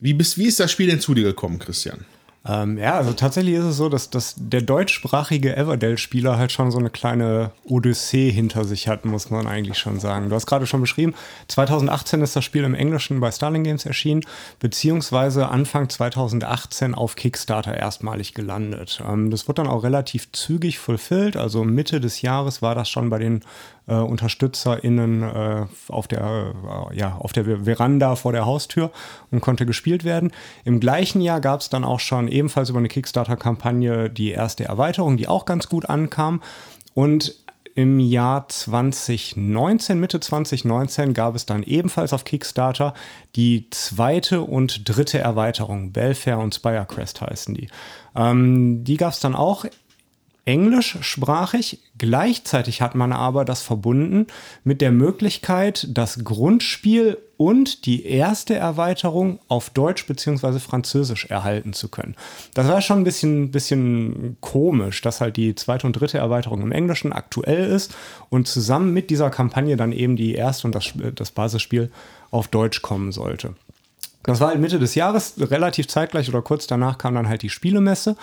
Wie, 0.00 0.14
bist, 0.14 0.38
wie 0.38 0.46
ist 0.46 0.60
das 0.60 0.70
Spiel 0.70 0.88
denn 0.88 1.00
zu 1.00 1.14
dir 1.14 1.24
gekommen, 1.24 1.58
Christian? 1.58 2.04
Ähm, 2.46 2.78
ja, 2.78 2.94
also 2.94 3.12
tatsächlich 3.12 3.54
ist 3.54 3.64
es 3.64 3.76
so, 3.76 3.88
dass, 3.88 4.10
dass 4.10 4.34
der 4.38 4.62
deutschsprachige 4.62 5.56
Everdell-Spieler 5.56 6.38
halt 6.38 6.50
schon 6.50 6.70
so 6.70 6.78
eine 6.78 6.88
kleine 6.88 7.50
Odyssee 7.64 8.30
hinter 8.30 8.64
sich 8.64 8.88
hat, 8.88 9.04
muss 9.04 9.28
man 9.28 9.46
eigentlich 9.46 9.76
schon 9.76 10.00
sagen. 10.00 10.30
Du 10.30 10.34
hast 10.34 10.46
gerade 10.46 10.66
schon 10.66 10.80
beschrieben, 10.80 11.14
2018 11.48 12.22
ist 12.22 12.36
das 12.36 12.44
Spiel 12.44 12.64
im 12.64 12.74
Englischen 12.74 13.20
bei 13.20 13.30
Starling 13.30 13.64
Games 13.64 13.84
erschienen, 13.84 14.22
beziehungsweise 14.60 15.48
Anfang 15.48 15.90
2018 15.90 16.94
auf 16.94 17.16
Kickstarter 17.16 17.76
erstmalig 17.76 18.32
gelandet. 18.32 19.02
Ähm, 19.06 19.30
das 19.30 19.46
wurde 19.46 19.62
dann 19.62 19.70
auch 19.70 19.82
relativ 19.82 20.32
zügig 20.32 20.78
fulfilled, 20.78 21.36
also 21.36 21.64
Mitte 21.64 22.00
des 22.00 22.22
Jahres 22.22 22.62
war 22.62 22.74
das 22.74 22.88
schon 22.88 23.10
bei 23.10 23.18
den 23.18 23.42
äh, 23.88 23.94
UnterstützerInnen 23.94 25.22
äh, 25.22 25.66
auf, 25.88 26.08
der, 26.08 26.54
äh, 26.92 26.96
ja, 26.96 27.16
auf 27.16 27.32
der 27.32 27.64
Veranda 27.64 28.16
vor 28.16 28.32
der 28.32 28.46
Haustür 28.46 28.90
und 29.30 29.40
konnte 29.40 29.66
gespielt 29.66 30.04
werden. 30.04 30.32
Im 30.64 30.80
gleichen 30.80 31.20
Jahr 31.20 31.40
gab 31.40 31.60
es 31.60 31.70
dann 31.70 31.84
auch 31.84 32.00
schon 32.00 32.28
ebenfalls 32.28 32.70
über 32.70 32.78
eine 32.78 32.88
Kickstarter-Kampagne 32.88 34.10
die 34.10 34.30
erste 34.30 34.64
Erweiterung, 34.64 35.16
die 35.16 35.28
auch 35.28 35.44
ganz 35.44 35.68
gut 35.68 35.88
ankam. 35.88 36.42
Und 36.94 37.36
im 37.78 38.00
Jahr 38.00 38.48
2019, 38.48 40.00
Mitte 40.00 40.18
2019, 40.18 41.14
gab 41.14 41.36
es 41.36 41.46
dann 41.46 41.62
ebenfalls 41.62 42.12
auf 42.12 42.24
Kickstarter 42.24 42.92
die 43.36 43.70
zweite 43.70 44.40
und 44.42 44.88
dritte 44.88 45.20
Erweiterung. 45.20 45.92
Belfair 45.92 46.40
und 46.40 46.56
Spirecrest 46.56 47.20
heißen 47.20 47.54
die. 47.54 47.68
Ähm, 48.16 48.82
die 48.82 48.96
gab 48.96 49.12
es 49.12 49.20
dann 49.20 49.36
auch 49.36 49.64
englischsprachig. 50.48 51.78
Gleichzeitig 51.98 52.80
hat 52.80 52.94
man 52.94 53.12
aber 53.12 53.44
das 53.44 53.60
verbunden 53.60 54.26
mit 54.64 54.80
der 54.80 54.92
Möglichkeit, 54.92 55.86
das 55.90 56.24
Grundspiel 56.24 57.18
und 57.36 57.84
die 57.84 58.06
erste 58.06 58.54
Erweiterung 58.54 59.40
auf 59.48 59.68
Deutsch 59.68 60.06
bzw. 60.06 60.58
Französisch 60.58 61.26
erhalten 61.26 61.74
zu 61.74 61.88
können. 61.88 62.16
Das 62.54 62.66
war 62.66 62.80
schon 62.80 63.00
ein 63.00 63.04
bisschen, 63.04 63.50
bisschen 63.50 64.38
komisch, 64.40 65.02
dass 65.02 65.20
halt 65.20 65.36
die 65.36 65.54
zweite 65.54 65.86
und 65.86 65.92
dritte 65.92 66.16
Erweiterung 66.16 66.62
im 66.62 66.72
Englischen 66.72 67.12
aktuell 67.12 67.70
ist 67.70 67.94
und 68.30 68.48
zusammen 68.48 68.94
mit 68.94 69.10
dieser 69.10 69.28
Kampagne 69.28 69.76
dann 69.76 69.92
eben 69.92 70.16
die 70.16 70.34
erste 70.34 70.66
und 70.66 70.74
das, 70.74 70.94
das 71.14 71.30
Basisspiel 71.30 71.90
auf 72.30 72.48
Deutsch 72.48 72.80
kommen 72.80 73.12
sollte. 73.12 73.54
Das 74.22 74.40
war 74.40 74.48
halt 74.48 74.60
Mitte 74.60 74.78
des 74.78 74.94
Jahres, 74.94 75.34
relativ 75.38 75.88
zeitgleich 75.88 76.28
oder 76.28 76.42
kurz 76.42 76.66
danach 76.66 76.98
kam 76.98 77.14
dann 77.14 77.28
halt 77.28 77.42
die 77.42 77.50
Spielemesse. 77.50 78.16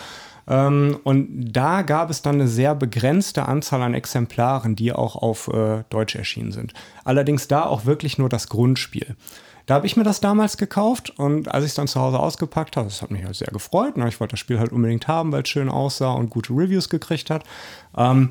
Ähm, 0.47 0.99
und 1.03 1.51
da 1.51 1.81
gab 1.81 2.09
es 2.09 2.21
dann 2.21 2.35
eine 2.35 2.47
sehr 2.47 2.75
begrenzte 2.75 3.47
Anzahl 3.47 3.81
an 3.81 3.93
Exemplaren, 3.93 4.75
die 4.75 4.93
auch 4.93 5.15
auf 5.15 5.47
äh, 5.47 5.83
Deutsch 5.89 6.15
erschienen 6.15 6.51
sind. 6.51 6.73
Allerdings 7.03 7.47
da 7.47 7.65
auch 7.65 7.85
wirklich 7.85 8.17
nur 8.17 8.29
das 8.29 8.49
Grundspiel. 8.49 9.15
Da 9.65 9.75
habe 9.75 9.87
ich 9.87 9.97
mir 9.97 10.03
das 10.03 10.19
damals 10.19 10.57
gekauft 10.57 11.11
und 11.17 11.47
als 11.47 11.63
ich 11.63 11.71
es 11.71 11.75
dann 11.75 11.87
zu 11.87 11.99
Hause 11.99 12.19
ausgepackt 12.19 12.77
habe, 12.77 12.87
das 12.87 13.01
hat 13.01 13.09
mich 13.09 13.25
halt 13.25 13.35
sehr 13.35 13.51
gefreut. 13.51 13.97
Ne? 13.97 14.07
Ich 14.07 14.19
wollte 14.19 14.33
das 14.33 14.39
Spiel 14.39 14.59
halt 14.59 14.71
unbedingt 14.71 15.07
haben, 15.07 15.31
weil 15.31 15.41
es 15.41 15.49
schön 15.49 15.69
aussah 15.69 16.11
und 16.11 16.29
gute 16.29 16.53
Reviews 16.53 16.89
gekriegt 16.89 17.31
hat. 17.31 17.43
Ähm, 17.97 18.29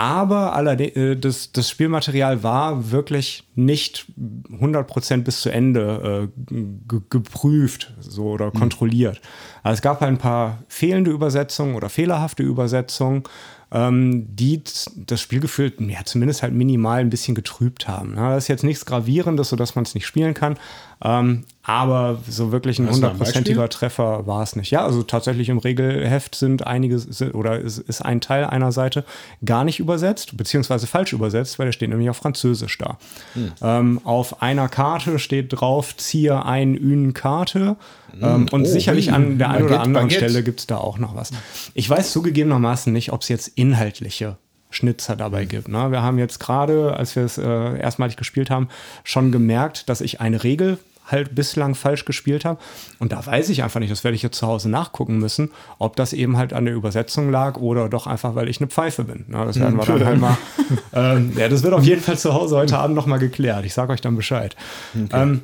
aber 0.00 0.54
allerdings, 0.54 0.96
äh, 0.96 1.14
das, 1.14 1.52
das 1.52 1.68
Spielmaterial 1.68 2.42
war 2.42 2.90
wirklich 2.90 3.44
nicht 3.54 4.06
100% 4.18 5.24
bis 5.24 5.42
zu 5.42 5.50
Ende 5.50 6.30
äh, 6.50 6.96
geprüft 7.10 7.92
so, 8.00 8.30
oder 8.30 8.46
mhm. 8.46 8.54
kontrolliert. 8.54 9.20
Also 9.62 9.74
es 9.74 9.82
gab 9.82 10.00
halt 10.00 10.10
ein 10.10 10.16
paar 10.16 10.64
fehlende 10.68 11.10
Übersetzungen 11.10 11.74
oder 11.74 11.90
fehlerhafte 11.90 12.42
Übersetzungen 12.42 13.24
ähm, 13.72 14.26
die 14.34 14.62
das 14.96 15.20
Spielgefühl 15.20 15.72
ja, 15.78 16.04
zumindest 16.04 16.42
halt 16.42 16.52
minimal 16.52 17.00
ein 17.00 17.10
bisschen 17.10 17.34
getrübt 17.34 17.86
haben. 17.86 18.14
Ja, 18.16 18.34
das 18.34 18.44
ist 18.44 18.48
jetzt 18.48 18.64
nichts 18.64 18.84
Gravierendes, 18.84 19.50
sodass 19.50 19.74
man 19.74 19.84
es 19.84 19.94
nicht 19.94 20.06
spielen 20.06 20.34
kann. 20.34 20.56
Ähm, 21.02 21.44
aber 21.70 22.18
so 22.28 22.52
wirklich 22.52 22.78
ein 22.78 22.90
hundertprozentiger 22.90 23.68
Treffer 23.68 24.26
war 24.26 24.42
es 24.42 24.56
nicht. 24.56 24.70
Ja, 24.70 24.84
also 24.84 25.02
tatsächlich 25.02 25.48
im 25.48 25.58
Regelheft 25.58 26.34
sind 26.34 26.66
einige 26.66 27.00
oder 27.32 27.58
ist, 27.58 27.78
ist 27.78 28.02
ein 28.02 28.20
Teil 28.20 28.44
einer 28.44 28.72
Seite 28.72 29.04
gar 29.44 29.64
nicht 29.64 29.78
übersetzt, 29.78 30.36
beziehungsweise 30.36 30.86
falsch 30.86 31.12
übersetzt, 31.12 31.58
weil 31.58 31.66
der 31.66 31.72
steht 31.72 31.90
nämlich 31.90 32.10
auf 32.10 32.16
Französisch 32.16 32.78
da. 32.78 32.98
Hm. 33.34 33.52
Ähm, 33.62 34.00
auf 34.04 34.42
einer 34.42 34.68
Karte 34.68 35.18
steht 35.18 35.60
drauf, 35.60 35.96
ziehe 35.96 36.44
ein 36.44 36.74
Ün 36.74 37.14
Karte. 37.14 37.76
Hm. 38.12 38.22
Ähm, 38.22 38.46
und 38.50 38.62
oh, 38.62 38.64
sicherlich 38.64 39.12
an 39.12 39.38
der 39.38 39.50
einen 39.50 39.66
oder 39.66 39.80
anderen 39.80 40.08
Baguette. 40.08 40.28
Stelle 40.28 40.42
gibt 40.42 40.60
es 40.60 40.66
da 40.66 40.76
auch 40.76 40.98
noch 40.98 41.14
was. 41.14 41.30
Ich 41.74 41.88
weiß 41.88 42.12
zugegebenermaßen 42.12 42.92
nicht, 42.92 43.12
ob 43.12 43.22
es 43.22 43.28
jetzt 43.28 43.48
inhaltliche 43.48 44.36
Schnitzer 44.70 45.16
dabei 45.16 45.44
gibt. 45.44 45.68
Ne? 45.68 45.90
Wir 45.90 46.02
haben 46.02 46.18
jetzt 46.18 46.38
gerade, 46.38 46.96
als 46.96 47.16
wir 47.16 47.24
es 47.24 47.38
äh, 47.38 47.78
erstmalig 47.78 48.16
gespielt 48.16 48.50
haben, 48.50 48.68
schon 49.04 49.32
gemerkt, 49.32 49.88
dass 49.88 50.00
ich 50.00 50.20
eine 50.20 50.42
Regel 50.44 50.78
halt 51.10 51.34
bislang 51.34 51.74
falsch 51.74 52.04
gespielt 52.04 52.44
habe. 52.44 52.58
Und 52.98 53.12
da 53.12 53.24
weiß 53.24 53.48
ich 53.48 53.62
einfach 53.62 53.80
nicht, 53.80 53.92
das 53.92 54.04
werde 54.04 54.14
ich 54.14 54.22
jetzt 54.22 54.38
zu 54.38 54.46
Hause 54.46 54.68
nachgucken 54.68 55.18
müssen, 55.18 55.50
ob 55.78 55.96
das 55.96 56.12
eben 56.12 56.36
halt 56.36 56.52
an 56.52 56.64
der 56.64 56.74
Übersetzung 56.74 57.30
lag 57.30 57.56
oder 57.56 57.88
doch 57.88 58.06
einfach, 58.06 58.34
weil 58.34 58.48
ich 58.48 58.60
eine 58.60 58.68
Pfeife 58.68 59.04
bin. 59.04 59.24
Na, 59.28 59.44
das 59.44 59.58
werden 59.58 59.76
wir 59.76 59.84
dann 59.84 60.04
halt 60.04 60.20
mal. 60.20 60.36
Ähm, 60.92 61.32
ja, 61.36 61.48
das 61.48 61.62
wird 61.62 61.74
auf 61.74 61.84
jeden 61.84 62.00
Fall 62.00 62.18
zu 62.18 62.32
Hause 62.32 62.56
heute 62.56 62.78
Abend 62.78 62.94
nochmal 62.94 63.18
geklärt. 63.18 63.64
Ich 63.64 63.74
sage 63.74 63.92
euch 63.92 64.00
dann 64.00 64.16
Bescheid. 64.16 64.56
Okay. 64.94 65.22
Ähm, 65.22 65.42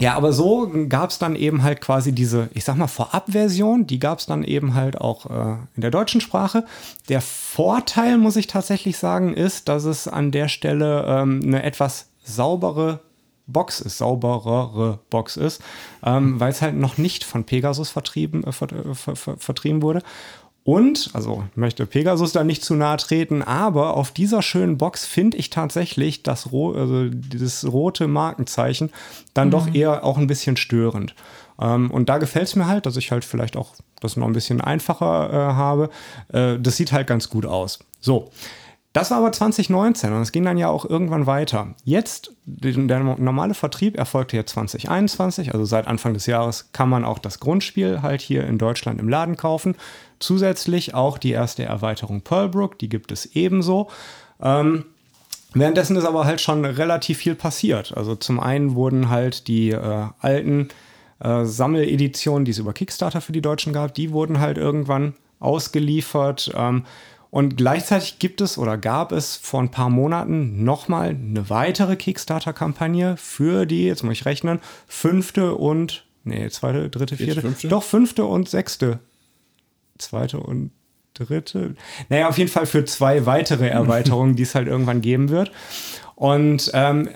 ja, 0.00 0.14
aber 0.14 0.32
so 0.32 0.70
gab 0.88 1.10
es 1.10 1.18
dann 1.18 1.34
eben 1.34 1.62
halt 1.62 1.80
quasi 1.80 2.12
diese, 2.12 2.48
ich 2.54 2.64
sag 2.64 2.76
mal, 2.76 2.86
Vorabversion, 2.86 3.86
die 3.86 3.98
gab 3.98 4.20
es 4.20 4.26
dann 4.26 4.44
eben 4.44 4.74
halt 4.74 5.00
auch 5.00 5.26
äh, 5.26 5.56
in 5.74 5.82
der 5.82 5.90
deutschen 5.90 6.20
Sprache. 6.20 6.64
Der 7.08 7.20
Vorteil, 7.20 8.16
muss 8.16 8.36
ich 8.36 8.46
tatsächlich 8.46 8.96
sagen, 8.96 9.34
ist, 9.34 9.68
dass 9.68 9.84
es 9.84 10.06
an 10.06 10.30
der 10.30 10.48
Stelle 10.48 11.04
ähm, 11.06 11.42
eine 11.44 11.64
etwas 11.64 12.06
saubere 12.22 13.00
Box 13.48 13.80
ist, 13.80 13.98
sauberere 13.98 15.00
Box 15.10 15.36
ist, 15.36 15.62
ähm, 16.04 16.38
weil 16.38 16.50
es 16.50 16.62
halt 16.62 16.76
noch 16.76 16.98
nicht 16.98 17.24
von 17.24 17.44
Pegasus 17.44 17.90
vertrieben, 17.90 18.44
äh, 18.44 18.52
ver, 18.52 18.70
äh, 18.72 18.94
ver, 18.94 19.16
ver, 19.16 19.36
vertrieben 19.38 19.82
wurde. 19.82 20.02
Und, 20.64 21.10
also 21.14 21.44
ich 21.50 21.56
möchte 21.56 21.86
Pegasus 21.86 22.32
da 22.32 22.44
nicht 22.44 22.62
zu 22.62 22.74
nahe 22.74 22.98
treten, 22.98 23.42
aber 23.42 23.96
auf 23.96 24.10
dieser 24.10 24.42
schönen 24.42 24.76
Box 24.76 25.06
finde 25.06 25.38
ich 25.38 25.48
tatsächlich 25.48 26.22
das, 26.22 26.52
also 26.52 27.08
dieses 27.08 27.72
rote 27.72 28.06
Markenzeichen 28.06 28.90
dann 29.32 29.48
mhm. 29.48 29.52
doch 29.52 29.74
eher 29.74 30.04
auch 30.04 30.18
ein 30.18 30.26
bisschen 30.26 30.58
störend. 30.58 31.14
Ähm, 31.58 31.90
und 31.90 32.10
da 32.10 32.18
gefällt 32.18 32.48
es 32.48 32.56
mir 32.56 32.66
halt, 32.66 32.84
dass 32.84 32.98
ich 32.98 33.10
halt 33.10 33.24
vielleicht 33.24 33.56
auch 33.56 33.76
das 34.00 34.18
noch 34.18 34.26
ein 34.26 34.34
bisschen 34.34 34.60
einfacher 34.60 35.30
äh, 35.32 35.54
habe. 35.54 35.90
Äh, 36.32 36.58
das 36.58 36.76
sieht 36.76 36.92
halt 36.92 37.06
ganz 37.06 37.30
gut 37.30 37.46
aus. 37.46 37.78
So. 38.00 38.30
Das 38.94 39.10
war 39.10 39.18
aber 39.18 39.32
2019 39.32 40.12
und 40.12 40.22
es 40.22 40.32
ging 40.32 40.44
dann 40.44 40.56
ja 40.56 40.68
auch 40.68 40.84
irgendwann 40.84 41.26
weiter. 41.26 41.74
Jetzt, 41.84 42.32
der 42.46 43.00
normale 43.00 43.52
Vertrieb 43.52 43.98
erfolgte 43.98 44.36
jetzt 44.36 44.52
2021, 44.52 45.52
also 45.52 45.66
seit 45.66 45.86
Anfang 45.86 46.14
des 46.14 46.24
Jahres 46.26 46.70
kann 46.72 46.88
man 46.88 47.04
auch 47.04 47.18
das 47.18 47.38
Grundspiel 47.38 48.00
halt 48.00 48.22
hier 48.22 48.46
in 48.46 48.56
Deutschland 48.56 48.98
im 48.98 49.08
Laden 49.08 49.36
kaufen. 49.36 49.74
Zusätzlich 50.20 50.94
auch 50.94 51.18
die 51.18 51.32
erste 51.32 51.64
Erweiterung 51.64 52.22
Pearlbrook, 52.22 52.78
die 52.78 52.88
gibt 52.88 53.12
es 53.12 53.26
ebenso. 53.26 53.88
Ähm, 54.40 54.86
währenddessen 55.52 55.96
ist 55.96 56.06
aber 56.06 56.24
halt 56.24 56.40
schon 56.40 56.64
relativ 56.64 57.18
viel 57.18 57.34
passiert. 57.34 57.94
Also 57.94 58.16
zum 58.16 58.40
einen 58.40 58.74
wurden 58.74 59.10
halt 59.10 59.48
die 59.48 59.70
äh, 59.70 60.06
alten 60.18 60.68
äh, 61.20 61.44
Sammeleditionen, 61.44 62.46
die 62.46 62.52
es 62.52 62.58
über 62.58 62.72
Kickstarter 62.72 63.20
für 63.20 63.32
die 63.32 63.42
Deutschen 63.42 63.74
gab, 63.74 63.92
die 63.94 64.12
wurden 64.12 64.40
halt 64.40 64.56
irgendwann 64.56 65.14
ausgeliefert. 65.40 66.52
Ähm, 66.56 66.84
und 67.30 67.56
gleichzeitig 67.56 68.18
gibt 68.18 68.40
es 68.40 68.56
oder 68.56 68.78
gab 68.78 69.12
es 69.12 69.36
vor 69.36 69.60
ein 69.60 69.70
paar 69.70 69.90
Monaten 69.90 70.64
nochmal 70.64 71.10
eine 71.10 71.50
weitere 71.50 71.96
Kickstarter-Kampagne 71.96 73.16
für 73.16 73.66
die, 73.66 73.84
jetzt 73.84 74.02
muss 74.02 74.14
ich 74.14 74.24
rechnen, 74.24 74.60
fünfte 74.86 75.54
und, 75.54 76.06
nee, 76.24 76.48
zweite, 76.48 76.88
dritte, 76.88 77.16
vierte, 77.16 77.42
fünfte? 77.42 77.68
doch 77.68 77.82
fünfte 77.82 78.24
und 78.24 78.48
sechste. 78.48 79.00
Zweite 79.98 80.40
und 80.40 80.70
dritte. 81.12 81.74
Naja, 82.08 82.28
auf 82.28 82.38
jeden 82.38 82.50
Fall 82.50 82.66
für 82.66 82.84
zwei 82.84 83.26
weitere 83.26 83.68
Erweiterungen, 83.68 84.36
die 84.36 84.44
es 84.44 84.54
halt 84.54 84.68
irgendwann 84.68 85.02
geben 85.02 85.28
wird. 85.28 85.50
Und 86.14 86.70
ähm, 86.72 87.10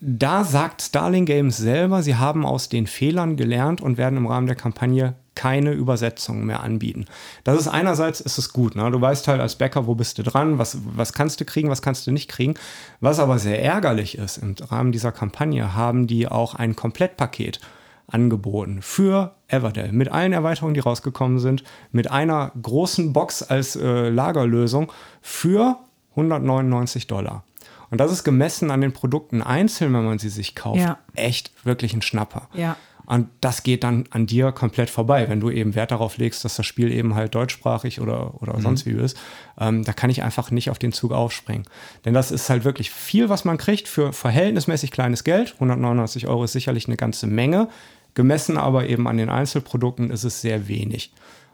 da 0.00 0.44
sagt 0.44 0.80
Starling 0.80 1.26
Games 1.26 1.56
selber, 1.56 2.02
sie 2.02 2.14
haben 2.14 2.46
aus 2.46 2.68
den 2.68 2.86
Fehlern 2.86 3.36
gelernt 3.36 3.80
und 3.80 3.98
werden 3.98 4.16
im 4.16 4.26
Rahmen 4.26 4.46
der 4.46 4.56
Kampagne 4.56 5.14
keine 5.38 5.70
Übersetzungen 5.70 6.44
mehr 6.44 6.64
anbieten. 6.64 7.04
Das 7.44 7.56
ist 7.60 7.68
einerseits 7.68 8.20
ist 8.20 8.38
es 8.38 8.52
gut, 8.52 8.74
ne? 8.74 8.90
du 8.90 9.00
weißt 9.00 9.28
halt 9.28 9.40
als 9.40 9.54
Bäcker, 9.54 9.86
wo 9.86 9.94
bist 9.94 10.18
du 10.18 10.24
dran, 10.24 10.58
was, 10.58 10.78
was 10.96 11.12
kannst 11.12 11.40
du 11.40 11.44
kriegen, 11.44 11.70
was 11.70 11.80
kannst 11.80 12.08
du 12.08 12.10
nicht 12.10 12.28
kriegen. 12.28 12.54
Was 12.98 13.20
aber 13.20 13.38
sehr 13.38 13.62
ärgerlich 13.62 14.18
ist, 14.18 14.38
im 14.38 14.56
Rahmen 14.60 14.90
dieser 14.90 15.12
Kampagne 15.12 15.76
haben 15.76 16.08
die 16.08 16.26
auch 16.26 16.56
ein 16.56 16.74
Komplettpaket 16.74 17.60
angeboten 18.08 18.82
für 18.82 19.36
Everdell 19.46 19.92
mit 19.92 20.10
allen 20.10 20.32
Erweiterungen, 20.32 20.74
die 20.74 20.80
rausgekommen 20.80 21.38
sind, 21.38 21.62
mit 21.92 22.10
einer 22.10 22.50
großen 22.60 23.12
Box 23.12 23.44
als 23.44 23.76
äh, 23.76 24.08
Lagerlösung 24.08 24.90
für 25.22 25.78
199 26.16 27.06
Dollar. 27.06 27.44
Und 27.90 27.98
das 27.98 28.10
ist 28.10 28.24
gemessen 28.24 28.72
an 28.72 28.80
den 28.80 28.92
Produkten 28.92 29.40
einzeln, 29.40 29.94
wenn 29.94 30.04
man 30.04 30.18
sie 30.18 30.30
sich 30.30 30.56
kauft, 30.56 30.80
ja. 30.80 30.98
echt 31.14 31.52
wirklich 31.64 31.94
ein 31.94 32.02
Schnapper. 32.02 32.48
Ja. 32.54 32.76
Und 33.08 33.28
das 33.40 33.62
geht 33.62 33.84
dann 33.84 34.04
an 34.10 34.26
dir 34.26 34.52
komplett 34.52 34.90
vorbei, 34.90 35.30
wenn 35.30 35.40
du 35.40 35.50
eben 35.50 35.74
Wert 35.74 35.92
darauf 35.92 36.18
legst, 36.18 36.44
dass 36.44 36.56
das 36.56 36.66
Spiel 36.66 36.92
eben 36.92 37.14
halt 37.14 37.34
deutschsprachig 37.34 38.02
oder, 38.02 38.42
oder 38.42 38.58
mhm. 38.58 38.60
sonst 38.60 38.84
wie 38.84 38.90
ist. 38.90 39.16
Ähm, 39.58 39.82
da 39.82 39.94
kann 39.94 40.10
ich 40.10 40.22
einfach 40.22 40.50
nicht 40.50 40.68
auf 40.68 40.78
den 40.78 40.92
Zug 40.92 41.12
aufspringen. 41.12 41.64
Denn 42.04 42.12
das 42.12 42.30
ist 42.30 42.50
halt 42.50 42.64
wirklich 42.64 42.90
viel, 42.90 43.30
was 43.30 43.46
man 43.46 43.56
kriegt 43.56 43.88
für 43.88 44.12
verhältnismäßig 44.12 44.90
kleines 44.90 45.24
Geld. 45.24 45.54
199 45.54 46.26
Euro 46.26 46.44
ist 46.44 46.52
sicherlich 46.52 46.86
eine 46.86 46.98
ganze 46.98 47.26
Menge. 47.26 47.68
Gemessen 48.12 48.58
aber 48.58 48.88
eben 48.88 49.08
an 49.08 49.16
den 49.16 49.30
Einzelprodukten 49.30 50.10
ist 50.10 50.24
es 50.24 50.42
sehr 50.42 50.68
wenig. 50.68 51.10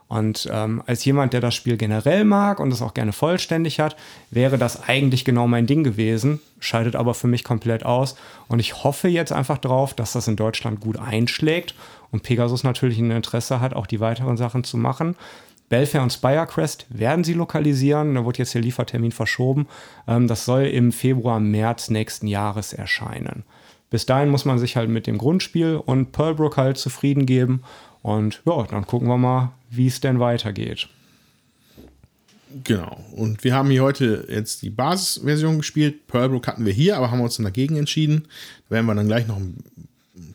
Und 0.07 0.47
ähm, 0.51 0.83
als 0.85 1.03
jemand, 1.03 1.33
der 1.33 1.41
das 1.41 1.55
Spiel 1.55 1.77
generell 1.77 2.25
mag 2.25 2.59
und 2.59 2.71
es 2.71 2.81
auch 2.81 2.93
gerne 2.93 3.11
vollständig 3.11 3.79
hat, 3.79 3.95
wäre 4.29 4.57
das 4.57 4.87
eigentlich 4.87 5.25
genau 5.25 5.47
mein 5.47 5.65
Ding 5.65 5.83
gewesen, 5.83 6.39
scheidet 6.59 6.95
aber 6.95 7.15
für 7.15 7.27
mich 7.27 7.43
komplett 7.43 7.85
aus. 7.85 8.15
Und 8.47 8.59
ich 8.59 8.83
hoffe 8.83 9.07
jetzt 9.07 9.31
einfach 9.31 9.57
darauf, 9.57 9.95
dass 9.95 10.13
das 10.13 10.27
in 10.27 10.35
Deutschland 10.35 10.79
gut 10.79 10.99
einschlägt 10.99 11.73
und 12.11 12.21
Pegasus 12.21 12.63
natürlich 12.63 12.99
ein 12.99 13.09
Interesse 13.09 13.59
hat, 13.59 13.73
auch 13.73 13.87
die 13.87 13.99
weiteren 13.99 14.37
Sachen 14.37 14.63
zu 14.63 14.77
machen. 14.77 15.15
Belfair 15.69 16.03
und 16.03 16.13
Spirecrest 16.13 16.85
werden 16.89 17.23
sie 17.23 17.33
lokalisieren. 17.33 18.13
Da 18.13 18.25
wird 18.25 18.37
jetzt 18.37 18.53
der 18.53 18.61
Liefertermin 18.61 19.11
verschoben. 19.11 19.67
Ähm, 20.07 20.27
das 20.27 20.45
soll 20.45 20.65
im 20.65 20.91
Februar, 20.91 21.39
März 21.39 21.89
nächsten 21.89 22.27
Jahres 22.27 22.73
erscheinen. 22.73 23.43
Bis 23.89 24.05
dahin 24.05 24.29
muss 24.29 24.45
man 24.45 24.59
sich 24.59 24.75
halt 24.75 24.89
mit 24.89 25.07
dem 25.07 25.17
Grundspiel 25.17 25.75
und 25.75 26.11
Pearlbrook 26.11 26.57
halt 26.57 26.77
zufrieden 26.77 27.25
geben. 27.25 27.63
Und 28.05 28.43
ja, 28.45 28.61
dann 28.69 28.85
gucken 28.85 29.07
wir 29.07 29.17
mal, 29.17 29.53
wie 29.71 29.87
es 29.87 29.99
denn 29.99 30.19
weitergeht. 30.19 30.87
Genau. 32.63 33.03
Und 33.13 33.43
wir 33.43 33.55
haben 33.55 33.71
hier 33.71 33.81
heute 33.81 34.27
jetzt 34.29 34.61
die 34.61 34.69
Basisversion 34.69 35.57
gespielt. 35.57 36.05
Pearlbrook 36.05 36.45
hatten 36.45 36.67
wir 36.67 36.71
hier, 36.71 36.97
aber 36.97 37.09
haben 37.09 37.19
uns 37.21 37.37
dann 37.37 37.45
dagegen 37.45 37.77
entschieden. 37.77 38.27
Da 38.69 38.75
werden 38.75 38.85
wir 38.85 38.93
dann 38.93 39.07
gleich 39.07 39.25
noch 39.25 39.37
einen 39.37 39.63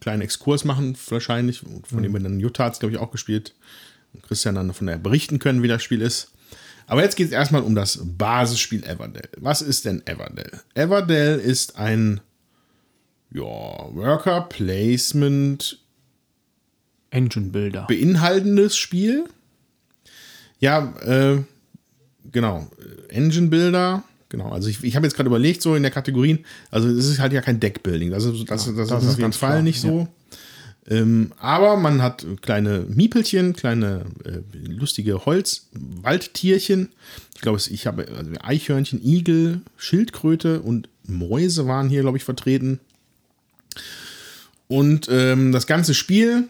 kleinen 0.00 0.22
Exkurs 0.22 0.64
machen, 0.64 0.96
wahrscheinlich, 1.10 1.62
von 1.84 2.02
dem 2.02 2.12
wir 2.12 2.18
dann 2.18 2.40
Jutta 2.40 2.64
hat 2.64 2.80
glaube 2.80 2.92
ich, 2.92 3.00
auch 3.00 3.12
gespielt. 3.12 3.54
Und 4.14 4.24
Christian 4.24 4.56
dann 4.56 4.74
von 4.74 4.88
der 4.88 4.98
berichten 4.98 5.38
können, 5.38 5.62
wie 5.62 5.68
das 5.68 5.84
Spiel 5.84 6.00
ist. 6.00 6.32
Aber 6.88 7.04
jetzt 7.04 7.14
geht 7.14 7.28
es 7.28 7.32
erstmal 7.32 7.62
um 7.62 7.76
das 7.76 8.00
Basisspiel 8.02 8.82
Everdell. 8.82 9.28
Was 9.36 9.62
ist 9.62 9.84
denn 9.84 10.04
Everdell? 10.08 10.60
Everdell 10.74 11.38
ist 11.38 11.76
ein 11.76 12.20
ja, 13.30 13.42
Worker 13.44 14.40
Placement 14.40 15.78
Engine 17.10 17.50
Builder. 17.50 17.86
Beinhaltendes 17.88 18.76
Spiel. 18.76 19.24
Ja, 20.58 20.94
äh, 21.02 21.42
genau. 22.30 22.68
Engine 23.08 23.48
Builder. 23.48 24.04
Genau. 24.28 24.50
Also 24.50 24.68
ich, 24.68 24.82
ich 24.84 24.94
habe 24.94 25.06
jetzt 25.06 25.16
gerade 25.16 25.28
überlegt, 25.28 25.60
so 25.60 25.74
in 25.74 25.82
der 25.82 25.90
Kategorien, 25.90 26.44
also 26.70 26.88
es 26.88 27.06
ist 27.06 27.18
halt 27.18 27.32
ja 27.32 27.40
kein 27.40 27.58
Deckbuilding. 27.58 28.10
Das 28.10 28.24
ist, 28.24 28.48
das, 28.48 28.66
das, 28.66 28.74
das, 28.76 28.88
das 28.88 29.04
ist 29.04 29.10
auf 29.10 29.18
jeden 29.18 29.32
Fall 29.32 29.50
klar, 29.50 29.62
nicht 29.62 29.80
so. 29.80 30.08
Ja. 30.88 30.96
Ähm, 30.96 31.32
aber 31.38 31.76
man 31.76 32.02
hat 32.02 32.26
kleine 32.40 32.86
Miepelchen, 32.88 33.54
kleine 33.54 34.06
äh, 34.24 34.40
lustige 34.66 35.26
Holz-Waldtierchen. 35.26 36.90
Ich 37.34 37.40
glaube, 37.40 37.60
ich 37.68 37.86
habe 37.86 38.06
also 38.16 38.32
Eichhörnchen, 38.40 39.04
Igel, 39.04 39.60
Schildkröte 39.76 40.60
und 40.60 40.88
Mäuse 41.04 41.66
waren 41.66 41.88
hier, 41.88 42.02
glaube 42.02 42.16
ich, 42.16 42.24
vertreten. 42.24 42.80
Und 44.68 45.08
ähm, 45.10 45.52
das 45.52 45.66
ganze 45.66 45.94
Spiel 45.94 46.48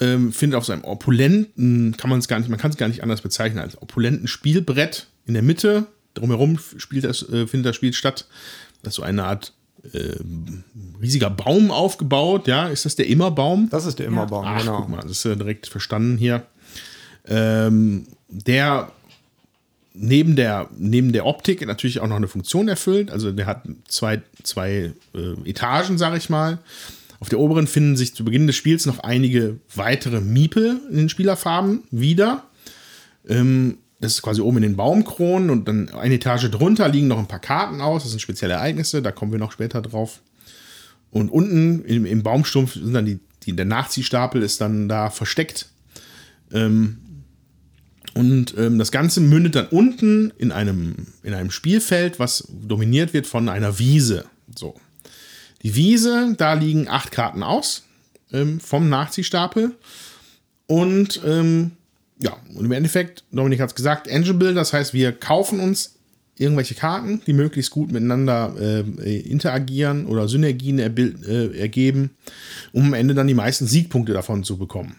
ähm, 0.00 0.32
findet 0.32 0.56
auf 0.56 0.64
seinem 0.64 0.84
opulenten, 0.84 1.96
kann 1.96 2.10
man 2.10 2.18
es 2.18 2.28
gar 2.28 2.38
nicht, 2.38 2.48
man 2.48 2.58
kann 2.58 2.70
es 2.70 2.76
gar 2.76 2.88
nicht 2.88 3.02
anders 3.02 3.20
bezeichnen, 3.20 3.58
als 3.58 3.80
opulenten 3.80 4.26
Spielbrett 4.26 5.08
in 5.26 5.34
der 5.34 5.42
Mitte. 5.42 5.86
Drumherum 6.14 6.58
spielt 6.76 7.04
das, 7.04 7.22
äh, 7.28 7.46
findet 7.46 7.66
das 7.66 7.76
Spiel 7.76 7.92
statt. 7.92 8.26
Das 8.82 8.92
ist 8.92 8.96
so 8.96 9.02
eine 9.02 9.24
Art 9.24 9.52
äh, 9.92 10.16
riesiger 11.00 11.30
Baum 11.30 11.70
aufgebaut. 11.70 12.48
Ja, 12.48 12.68
ist 12.68 12.84
das 12.84 12.96
der 12.96 13.06
Immerbaum? 13.06 13.68
Das 13.70 13.86
ist 13.86 13.98
der 13.98 14.06
Immerbaum, 14.06 14.44
ja. 14.44 14.54
Ach, 14.54 14.60
genau. 14.60 14.80
Guck 14.80 14.88
mal, 14.88 15.02
das 15.02 15.12
ist 15.12 15.24
ja 15.24 15.34
direkt 15.34 15.66
verstanden 15.66 16.16
hier. 16.16 16.46
Ähm, 17.26 18.06
der 18.28 18.92
neben 19.94 20.36
der, 20.36 20.68
neben 20.76 21.12
der 21.12 21.26
Optik 21.26 21.66
natürlich 21.66 22.00
auch 22.00 22.06
noch 22.06 22.16
eine 22.16 22.28
Funktion 22.28 22.68
erfüllt. 22.68 23.10
Also 23.10 23.30
der 23.30 23.46
hat 23.46 23.64
zwei, 23.88 24.22
zwei 24.42 24.92
äh, 25.14 25.48
Etagen, 25.48 25.98
sage 25.98 26.16
ich 26.16 26.30
mal. 26.30 26.58
Auf 27.22 27.28
der 27.28 27.38
oberen 27.38 27.68
finden 27.68 27.96
sich 27.96 28.16
zu 28.16 28.24
Beginn 28.24 28.48
des 28.48 28.56
Spiels 28.56 28.84
noch 28.84 28.98
einige 28.98 29.60
weitere 29.76 30.20
Miepel 30.20 30.80
in 30.90 30.96
den 30.96 31.08
Spielerfarben 31.08 31.84
wieder. 31.92 32.42
Ähm, 33.28 33.78
das 34.00 34.14
ist 34.14 34.22
quasi 34.22 34.40
oben 34.40 34.56
in 34.56 34.62
den 34.64 34.76
Baumkronen 34.76 35.48
und 35.48 35.68
dann 35.68 35.88
eine 35.90 36.16
Etage 36.16 36.50
drunter 36.50 36.88
liegen 36.88 37.06
noch 37.06 37.20
ein 37.20 37.28
paar 37.28 37.38
Karten 37.38 37.80
aus. 37.80 38.02
Das 38.02 38.10
sind 38.10 38.18
spezielle 38.18 38.54
Ereignisse, 38.54 39.02
da 39.02 39.12
kommen 39.12 39.30
wir 39.30 39.38
noch 39.38 39.52
später 39.52 39.80
drauf. 39.80 40.20
Und 41.12 41.28
unten 41.28 41.84
im, 41.84 42.06
im 42.06 42.24
Baumstumpf 42.24 42.74
sind 42.74 42.92
dann 42.92 43.06
die, 43.06 43.20
die, 43.44 43.54
der 43.54 43.66
Nachziehstapel 43.66 44.42
ist 44.42 44.60
dann 44.60 44.88
da 44.88 45.08
versteckt. 45.08 45.68
Ähm, 46.52 46.98
und 48.14 48.58
ähm, 48.58 48.80
das 48.80 48.90
Ganze 48.90 49.20
mündet 49.20 49.54
dann 49.54 49.68
unten 49.68 50.32
in 50.38 50.50
einem, 50.50 51.06
in 51.22 51.34
einem 51.34 51.52
Spielfeld, 51.52 52.18
was 52.18 52.48
dominiert 52.50 53.14
wird 53.14 53.28
von 53.28 53.48
einer 53.48 53.78
Wiese. 53.78 54.24
So. 54.58 54.74
Die 55.62 55.74
Wiese, 55.74 56.34
da 56.36 56.54
liegen 56.54 56.88
acht 56.88 57.12
Karten 57.12 57.42
aus 57.42 57.84
ähm, 58.32 58.60
vom 58.60 58.88
Nachziehstapel. 58.88 59.72
Und 60.66 61.20
ähm, 61.24 61.72
ja, 62.18 62.36
und 62.54 62.64
im 62.64 62.72
Endeffekt, 62.72 63.24
Dominik 63.32 63.60
hat 63.60 63.70
es 63.70 63.74
gesagt, 63.74 64.06
Engine 64.06 64.38
Build, 64.38 64.56
das 64.56 64.72
heißt, 64.72 64.94
wir 64.94 65.12
kaufen 65.12 65.60
uns 65.60 65.96
irgendwelche 66.38 66.74
Karten, 66.74 67.20
die 67.26 67.32
möglichst 67.32 67.70
gut 67.70 67.92
miteinander 67.92 68.54
äh, 68.58 69.20
interagieren 69.20 70.06
oder 70.06 70.28
Synergien 70.28 70.78
äh, 70.78 71.58
ergeben, 71.58 72.10
um 72.72 72.86
am 72.86 72.94
Ende 72.94 73.14
dann 73.14 73.26
die 73.26 73.34
meisten 73.34 73.66
Siegpunkte 73.66 74.12
davon 74.12 74.44
zu 74.44 74.56
bekommen. 74.56 74.96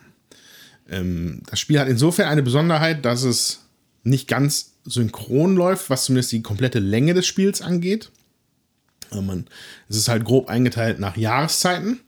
Ähm, 0.89 1.41
das 1.49 1.59
Spiel 1.59 1.79
hat 1.79 1.87
insofern 1.87 2.27
eine 2.27 2.43
Besonderheit, 2.43 3.03
dass 3.03 3.23
es 3.23 3.61
nicht 4.03 4.27
ganz 4.27 4.73
synchron 4.85 5.55
läuft, 5.55 5.89
was 5.89 6.05
zumindest 6.05 6.31
die 6.33 6.41
komplette 6.41 6.79
Länge 6.79 7.13
des 7.13 7.25
Spiels 7.25 7.61
angeht. 7.61 8.11
Man, 9.21 9.45
es 9.89 9.97
ist 9.97 10.07
halt 10.07 10.25
grob 10.25 10.49
eingeteilt 10.49 10.99
nach 10.99 11.17
Jahreszeiten. 11.17 11.99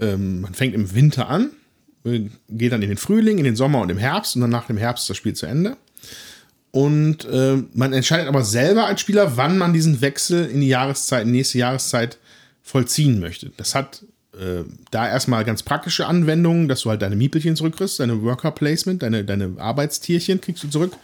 Ähm, 0.00 0.40
man 0.40 0.54
fängt 0.54 0.74
im 0.74 0.94
Winter 0.94 1.28
an, 1.28 1.50
geht 2.02 2.72
dann 2.72 2.82
in 2.82 2.88
den 2.88 2.98
Frühling, 2.98 3.38
in 3.38 3.44
den 3.44 3.56
Sommer 3.56 3.80
und 3.80 3.90
im 3.90 3.98
Herbst 3.98 4.34
und 4.34 4.42
dann 4.42 4.50
nach 4.50 4.66
dem 4.66 4.76
Herbst 4.76 5.08
das 5.08 5.16
Spiel 5.16 5.34
zu 5.34 5.46
Ende. 5.46 5.76
Und 6.70 7.24
äh, 7.26 7.62
man 7.72 7.92
entscheidet 7.92 8.26
aber 8.26 8.42
selber 8.42 8.86
als 8.86 9.00
Spieler, 9.00 9.36
wann 9.36 9.58
man 9.58 9.72
diesen 9.72 10.00
Wechsel 10.00 10.46
in 10.46 10.60
die 10.60 10.68
Jahreszeit, 10.68 11.26
nächste 11.26 11.58
Jahreszeit 11.58 12.18
vollziehen 12.62 13.20
möchte. 13.20 13.52
Das 13.56 13.76
hat 13.76 14.04
äh, 14.32 14.64
da 14.90 15.08
erstmal 15.08 15.44
ganz 15.44 15.62
praktische 15.62 16.06
Anwendungen, 16.06 16.66
dass 16.66 16.80
du 16.80 16.90
halt 16.90 17.02
deine 17.02 17.14
Miepelchen 17.14 17.54
zurückkriegst, 17.54 18.00
deine 18.00 18.22
Worker 18.22 18.50
Placement, 18.50 19.02
deine, 19.02 19.24
deine 19.24 19.54
Arbeitstierchen 19.58 20.40
kriegst 20.40 20.64
du 20.64 20.68
zurück. 20.68 20.96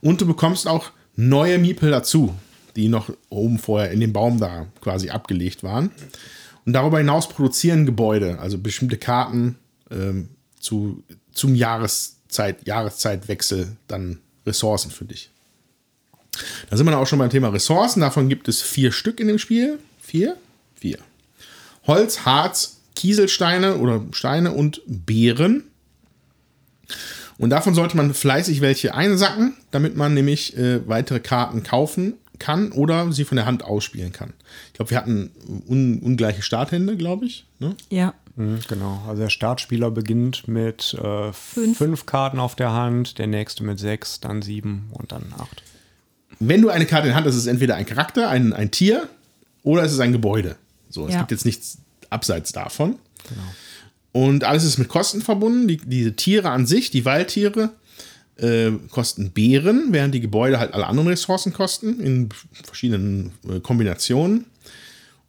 Und 0.00 0.22
du 0.22 0.26
bekommst 0.26 0.66
auch 0.66 0.90
neue 1.16 1.58
Miepel 1.58 1.90
dazu 1.90 2.34
die 2.76 2.88
noch 2.88 3.10
oben 3.28 3.58
vorher 3.58 3.90
in 3.90 4.00
dem 4.00 4.12
Baum 4.12 4.40
da 4.40 4.66
quasi 4.80 5.10
abgelegt 5.10 5.62
waren. 5.62 5.90
Und 6.66 6.72
darüber 6.72 6.98
hinaus 6.98 7.28
produzieren 7.28 7.86
Gebäude, 7.86 8.38
also 8.38 8.58
bestimmte 8.58 8.96
Karten 8.96 9.56
ähm, 9.90 10.28
zu, 10.58 11.02
zum 11.32 11.54
Jahreszeit, 11.54 12.66
Jahreszeitwechsel 12.66 13.76
dann 13.86 14.18
Ressourcen 14.46 14.90
für 14.90 15.04
dich. 15.04 15.30
Da 16.68 16.76
sind 16.76 16.86
wir 16.86 16.90
dann 16.90 17.00
auch 17.00 17.06
schon 17.06 17.18
beim 17.18 17.30
Thema 17.30 17.48
Ressourcen. 17.48 18.00
Davon 18.00 18.28
gibt 18.28 18.48
es 18.48 18.60
vier 18.62 18.92
Stück 18.92 19.20
in 19.20 19.28
dem 19.28 19.38
Spiel. 19.38 19.78
Vier? 20.00 20.36
Vier. 20.74 20.98
Holz, 21.86 22.20
Harz, 22.20 22.80
Kieselsteine 22.96 23.76
oder 23.76 24.02
Steine 24.12 24.52
und 24.52 24.80
Beeren. 24.86 25.64
Und 27.38 27.50
davon 27.50 27.74
sollte 27.74 27.96
man 27.96 28.14
fleißig 28.14 28.60
welche 28.60 28.94
einsacken, 28.94 29.54
damit 29.70 29.96
man 29.96 30.14
nämlich 30.14 30.56
äh, 30.56 30.86
weitere 30.88 31.20
Karten 31.20 31.62
kaufen 31.62 32.14
kann 32.38 32.72
oder 32.72 33.12
sie 33.12 33.24
von 33.24 33.36
der 33.36 33.46
Hand 33.46 33.64
ausspielen 33.64 34.12
kann. 34.12 34.32
Ich 34.68 34.74
glaube, 34.74 34.90
wir 34.90 34.98
hatten 34.98 35.30
un 35.68 36.00
ungleiche 36.00 36.42
Starthände, 36.42 36.96
glaube 36.96 37.26
ich. 37.26 37.46
Ne? 37.58 37.76
Ja. 37.90 38.14
Mhm, 38.36 38.60
genau. 38.68 39.02
Also 39.08 39.22
der 39.22 39.30
Startspieler 39.30 39.90
beginnt 39.90 40.48
mit 40.48 40.94
äh, 40.94 41.32
fünf. 41.32 41.78
fünf. 41.78 42.06
Karten 42.06 42.40
auf 42.40 42.56
der 42.56 42.72
Hand, 42.72 43.18
der 43.18 43.26
nächste 43.26 43.62
mit 43.62 43.78
sechs, 43.78 44.20
dann 44.20 44.42
sieben 44.42 44.90
und 44.92 45.12
dann 45.12 45.32
acht. 45.38 45.62
Wenn 46.40 46.62
du 46.62 46.68
eine 46.68 46.86
Karte 46.86 47.06
in 47.06 47.10
der 47.10 47.16
Hand 47.16 47.26
hast, 47.26 47.34
ist 47.34 47.42
es 47.42 47.46
entweder 47.46 47.76
ein 47.76 47.86
Charakter, 47.86 48.28
ein, 48.28 48.52
ein 48.52 48.70
Tier 48.70 49.08
oder 49.62 49.84
es 49.84 49.92
ist 49.92 50.00
ein 50.00 50.12
Gebäude. 50.12 50.56
So, 50.90 51.06
es 51.06 51.14
ja. 51.14 51.20
gibt 51.20 51.30
jetzt 51.30 51.44
nichts 51.44 51.78
abseits 52.10 52.52
davon. 52.52 52.96
Genau. 53.28 53.42
Und 54.26 54.44
alles 54.44 54.64
ist 54.64 54.78
mit 54.78 54.88
Kosten 54.88 55.22
verbunden. 55.22 55.66
Die, 55.66 55.76
diese 55.76 56.14
Tiere 56.14 56.50
an 56.50 56.66
sich, 56.66 56.90
die 56.90 57.04
Waldtiere, 57.04 57.70
äh, 58.36 58.72
kosten 58.90 59.30
Beeren, 59.30 59.88
während 59.90 60.14
die 60.14 60.20
Gebäude 60.20 60.58
halt 60.58 60.74
alle 60.74 60.86
anderen 60.86 61.08
Ressourcen 61.08 61.52
kosten, 61.52 62.00
in 62.00 62.28
verschiedenen 62.64 63.32
äh, 63.48 63.60
Kombinationen. 63.60 64.46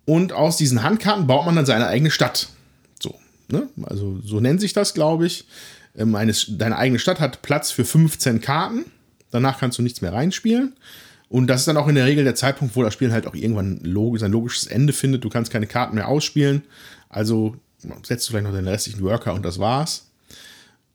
Und 0.06 0.34
aus 0.34 0.58
diesen 0.58 0.84
Handkarten 0.84 1.28
baut 1.28 1.46
man 1.46 1.56
dann 1.56 1.66
seine 1.66 1.88
eigene 1.88 2.12
Stadt. 2.12 2.50
So, 3.02 3.16
ne? 3.50 3.68
Also 3.84 4.20
so 4.24 4.40
nennt 4.40 4.62
sich 4.62 4.74
das, 4.74 4.94
glaube 4.94 5.26
ich. 5.26 5.46
Ähm, 5.98 6.16
eine, 6.16 6.34
deine 6.50 6.78
eigene 6.78 7.00
Stadt 7.00 7.20
hat 7.20 7.42
Platz 7.42 7.72
für 7.72 7.86
15 7.86 8.42
Karten. 8.42 8.86
Danach 9.32 9.60
kannst 9.60 9.78
du 9.78 9.82
nichts 9.82 10.02
mehr 10.02 10.14
reinspielen. 10.14 10.74
Und 11.28 11.48
das 11.48 11.62
ist 11.62 11.68
dann 11.68 11.78
auch 11.78 11.88
in 11.88 11.96
der 11.96 12.06
Regel 12.06 12.24
der 12.24 12.36
Zeitpunkt, 12.36 12.76
wo 12.76 12.84
das 12.84 12.94
Spiel 12.94 13.12
halt 13.12 13.26
auch 13.28 13.34
irgendwann 13.34 13.80
log 13.82 14.20
sein 14.20 14.32
logisches 14.32 14.68
Ende 14.68 14.94
findet. 14.94 15.24
Du 15.24 15.30
kannst 15.30 15.52
keine 15.52 15.68
Karten 15.68 15.96
mehr 15.96 16.08
ausspielen. 16.08 16.64
Also 17.10 17.56
setzt 18.04 18.28
du 18.28 18.32
vielleicht 18.32 18.46
noch 18.46 18.54
deine 18.54 18.72
restlichen 18.72 19.02
Worker 19.02 19.34
und 19.34 19.44
das 19.44 19.60
war's. 19.60 20.05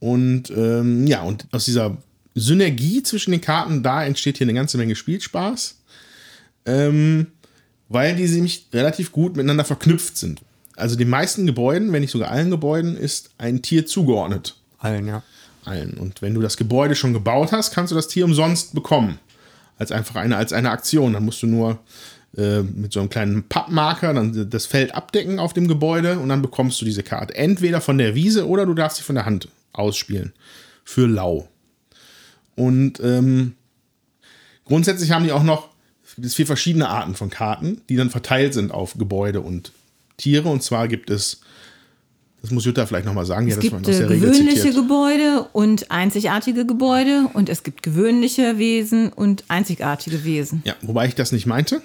Und 0.00 0.50
ähm, 0.50 1.06
ja, 1.06 1.22
und 1.22 1.46
aus 1.52 1.66
dieser 1.66 1.96
Synergie 2.34 3.02
zwischen 3.02 3.30
den 3.30 3.40
Karten, 3.40 3.82
da 3.82 4.04
entsteht 4.04 4.38
hier 4.38 4.46
eine 4.46 4.54
ganze 4.54 4.78
Menge 4.78 4.96
Spielspaß. 4.96 5.76
Ähm, 6.66 7.28
weil 7.88 8.16
die 8.16 8.26
nämlich 8.26 8.68
relativ 8.72 9.12
gut 9.12 9.36
miteinander 9.36 9.64
verknüpft 9.64 10.16
sind. 10.16 10.40
Also 10.76 10.96
den 10.96 11.10
meisten 11.10 11.46
Gebäuden, 11.46 11.92
wenn 11.92 12.00
nicht 12.00 12.12
sogar 12.12 12.30
allen 12.30 12.50
Gebäuden, 12.50 12.96
ist 12.96 13.30
ein 13.36 13.62
Tier 13.62 13.84
zugeordnet. 13.84 14.56
Allen, 14.78 15.06
ja. 15.06 15.22
Allen. 15.64 15.94
Und 15.94 16.22
wenn 16.22 16.32
du 16.32 16.40
das 16.40 16.56
Gebäude 16.56 16.94
schon 16.94 17.12
gebaut 17.12 17.52
hast, 17.52 17.74
kannst 17.74 17.90
du 17.90 17.96
das 17.96 18.08
Tier 18.08 18.24
umsonst 18.24 18.74
bekommen. 18.74 19.18
Als 19.76 19.92
einfach 19.92 20.16
eine, 20.16 20.36
als 20.36 20.52
eine 20.52 20.70
Aktion. 20.70 21.12
Dann 21.12 21.24
musst 21.24 21.42
du 21.42 21.46
nur 21.46 21.80
äh, 22.36 22.62
mit 22.62 22.92
so 22.92 23.00
einem 23.00 23.10
kleinen 23.10 23.42
Pappmarker 23.48 24.14
dann 24.14 24.48
das 24.48 24.66
Feld 24.66 24.94
abdecken 24.94 25.38
auf 25.38 25.52
dem 25.52 25.68
Gebäude 25.68 26.18
und 26.18 26.28
dann 26.28 26.42
bekommst 26.42 26.80
du 26.80 26.84
diese 26.84 27.02
Karte. 27.02 27.34
Entweder 27.34 27.80
von 27.80 27.98
der 27.98 28.14
Wiese 28.14 28.46
oder 28.46 28.66
du 28.66 28.74
darfst 28.74 28.98
sie 28.98 29.02
von 29.02 29.16
der 29.16 29.26
Hand 29.26 29.48
ausspielen. 29.72 30.32
Für 30.84 31.06
lau. 31.06 31.48
Und 32.56 33.00
ähm, 33.00 33.54
grundsätzlich 34.64 35.12
haben 35.12 35.24
die 35.24 35.32
auch 35.32 35.42
noch 35.42 35.70
gibt 36.20 36.26
es 36.26 36.34
vier 36.34 36.46
verschiedene 36.46 36.88
Arten 36.88 37.14
von 37.14 37.30
Karten, 37.30 37.80
die 37.88 37.96
dann 37.96 38.10
verteilt 38.10 38.52
sind 38.52 38.72
auf 38.72 38.98
Gebäude 38.98 39.40
und 39.40 39.72
Tiere. 40.18 40.48
Und 40.48 40.62
zwar 40.62 40.86
gibt 40.86 41.08
es, 41.08 41.40
das 42.42 42.50
muss 42.50 42.66
Jutta 42.66 42.84
vielleicht 42.84 43.06
nochmal 43.06 43.24
sagen, 43.24 43.48
Es 43.48 43.56
ja, 43.56 43.60
gibt 43.60 43.88
äh, 43.88 44.06
gewöhnliche 44.06 44.72
Gebäude 44.72 45.46
und 45.52 45.90
einzigartige 45.90 46.66
Gebäude 46.66 47.30
und 47.32 47.48
es 47.48 47.62
gibt 47.62 47.82
gewöhnliche 47.82 48.58
Wesen 48.58 49.10
und 49.12 49.44
einzigartige 49.48 50.24
Wesen. 50.24 50.62
Ja, 50.66 50.74
wobei 50.82 51.06
ich 51.06 51.14
das 51.14 51.32
nicht 51.32 51.46
meinte. 51.46 51.80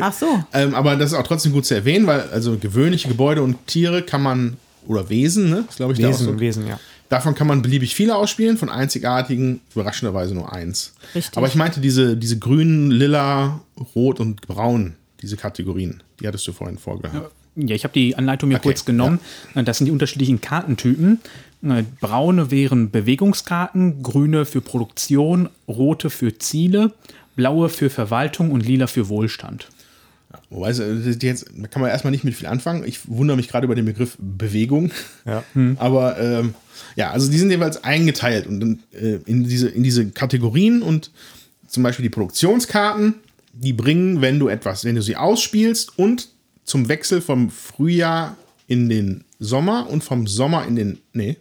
Ach 0.00 0.12
so. 0.12 0.44
ähm, 0.52 0.74
aber 0.74 0.96
das 0.96 1.12
ist 1.12 1.18
auch 1.18 1.26
trotzdem 1.26 1.52
gut 1.52 1.66
zu 1.66 1.74
erwähnen, 1.74 2.06
weil 2.06 2.20
also 2.30 2.58
gewöhnliche 2.58 3.08
Gebäude 3.08 3.42
und 3.42 3.66
Tiere 3.66 4.02
kann 4.02 4.22
man, 4.22 4.56
oder 4.86 5.08
Wesen, 5.08 5.50
ne? 5.50 5.64
Das 5.66 5.76
glaube 5.76 5.94
ich 5.94 5.98
da 5.98 6.08
auch 6.08 6.12
Wesen, 6.12 6.26
so. 6.26 6.40
Wesen, 6.40 6.66
ja. 6.68 6.78
Davon 7.10 7.34
kann 7.34 7.48
man 7.48 7.60
beliebig 7.60 7.94
viele 7.96 8.14
ausspielen, 8.14 8.56
von 8.56 8.70
einzigartigen 8.70 9.60
überraschenderweise 9.74 10.32
nur 10.32 10.52
eins. 10.52 10.94
Richtig. 11.14 11.36
Aber 11.36 11.48
ich 11.48 11.56
meinte 11.56 11.80
diese, 11.80 12.16
diese 12.16 12.38
grün, 12.38 12.92
lila, 12.92 13.60
rot 13.96 14.20
und 14.20 14.42
braun, 14.46 14.94
diese 15.20 15.36
Kategorien, 15.36 16.04
die 16.20 16.28
hattest 16.28 16.46
du 16.46 16.52
vorhin 16.52 16.78
vorgehalten. 16.78 17.28
Ja, 17.56 17.74
ich 17.74 17.82
habe 17.82 17.92
die 17.92 18.14
Anleitung 18.14 18.48
mir 18.48 18.56
Okay, 18.56 18.68
kurz 18.68 18.84
genommen. 18.84 19.18
Das 19.54 19.78
sind 19.78 19.86
die 19.86 19.90
unterschiedlichen 19.90 20.40
Kartentypen. 20.40 21.20
Äh, 21.64 21.82
Braune 22.00 22.52
wären 22.52 22.92
Bewegungskarten, 22.92 24.04
grüne 24.04 24.46
für 24.46 24.60
Produktion, 24.60 25.48
rote 25.66 26.10
für 26.10 26.38
Ziele, 26.38 26.92
blaue 27.34 27.68
für 27.68 27.90
Verwaltung 27.90 28.52
und 28.52 28.64
lila 28.64 28.86
für 28.86 29.08
Wohlstand. 29.08 29.68
Wobei, 30.50 30.72
jetzt, 30.72 31.46
da 31.56 31.68
kann 31.68 31.80
man 31.80 31.90
erstmal 31.90 32.10
nicht 32.10 32.24
mit 32.24 32.34
viel 32.34 32.48
anfangen. 32.48 32.82
Ich 32.84 33.08
wundere 33.08 33.36
mich 33.36 33.48
gerade 33.48 33.64
über 33.64 33.76
den 33.76 33.84
Begriff 33.84 34.16
Bewegung. 34.18 34.90
Ja. 35.24 35.44
Aber 35.76 36.18
ähm, 36.18 36.54
ja, 36.96 37.10
also 37.12 37.30
die 37.30 37.38
sind 37.38 37.50
jeweils 37.50 37.84
eingeteilt 37.84 38.46
und 38.48 38.80
äh, 38.92 39.20
in, 39.26 39.44
diese, 39.44 39.68
in 39.68 39.84
diese 39.84 40.08
Kategorien 40.10 40.82
und 40.82 41.12
zum 41.68 41.84
Beispiel 41.84 42.02
die 42.02 42.10
Produktionskarten, 42.10 43.14
die 43.52 43.72
bringen, 43.72 44.20
wenn 44.20 44.40
du 44.40 44.48
etwas, 44.48 44.84
wenn 44.84 44.96
du 44.96 45.02
sie 45.02 45.14
ausspielst 45.16 45.96
und 45.98 46.28
zum 46.64 46.88
Wechsel 46.88 47.20
vom 47.20 47.50
Frühjahr 47.50 48.36
in 48.66 48.88
den 48.88 49.24
Sommer 49.38 49.88
und 49.88 50.02
vom 50.02 50.26
Sommer 50.26 50.66
in 50.66 50.74
den, 50.74 50.98
nee, 51.12 51.36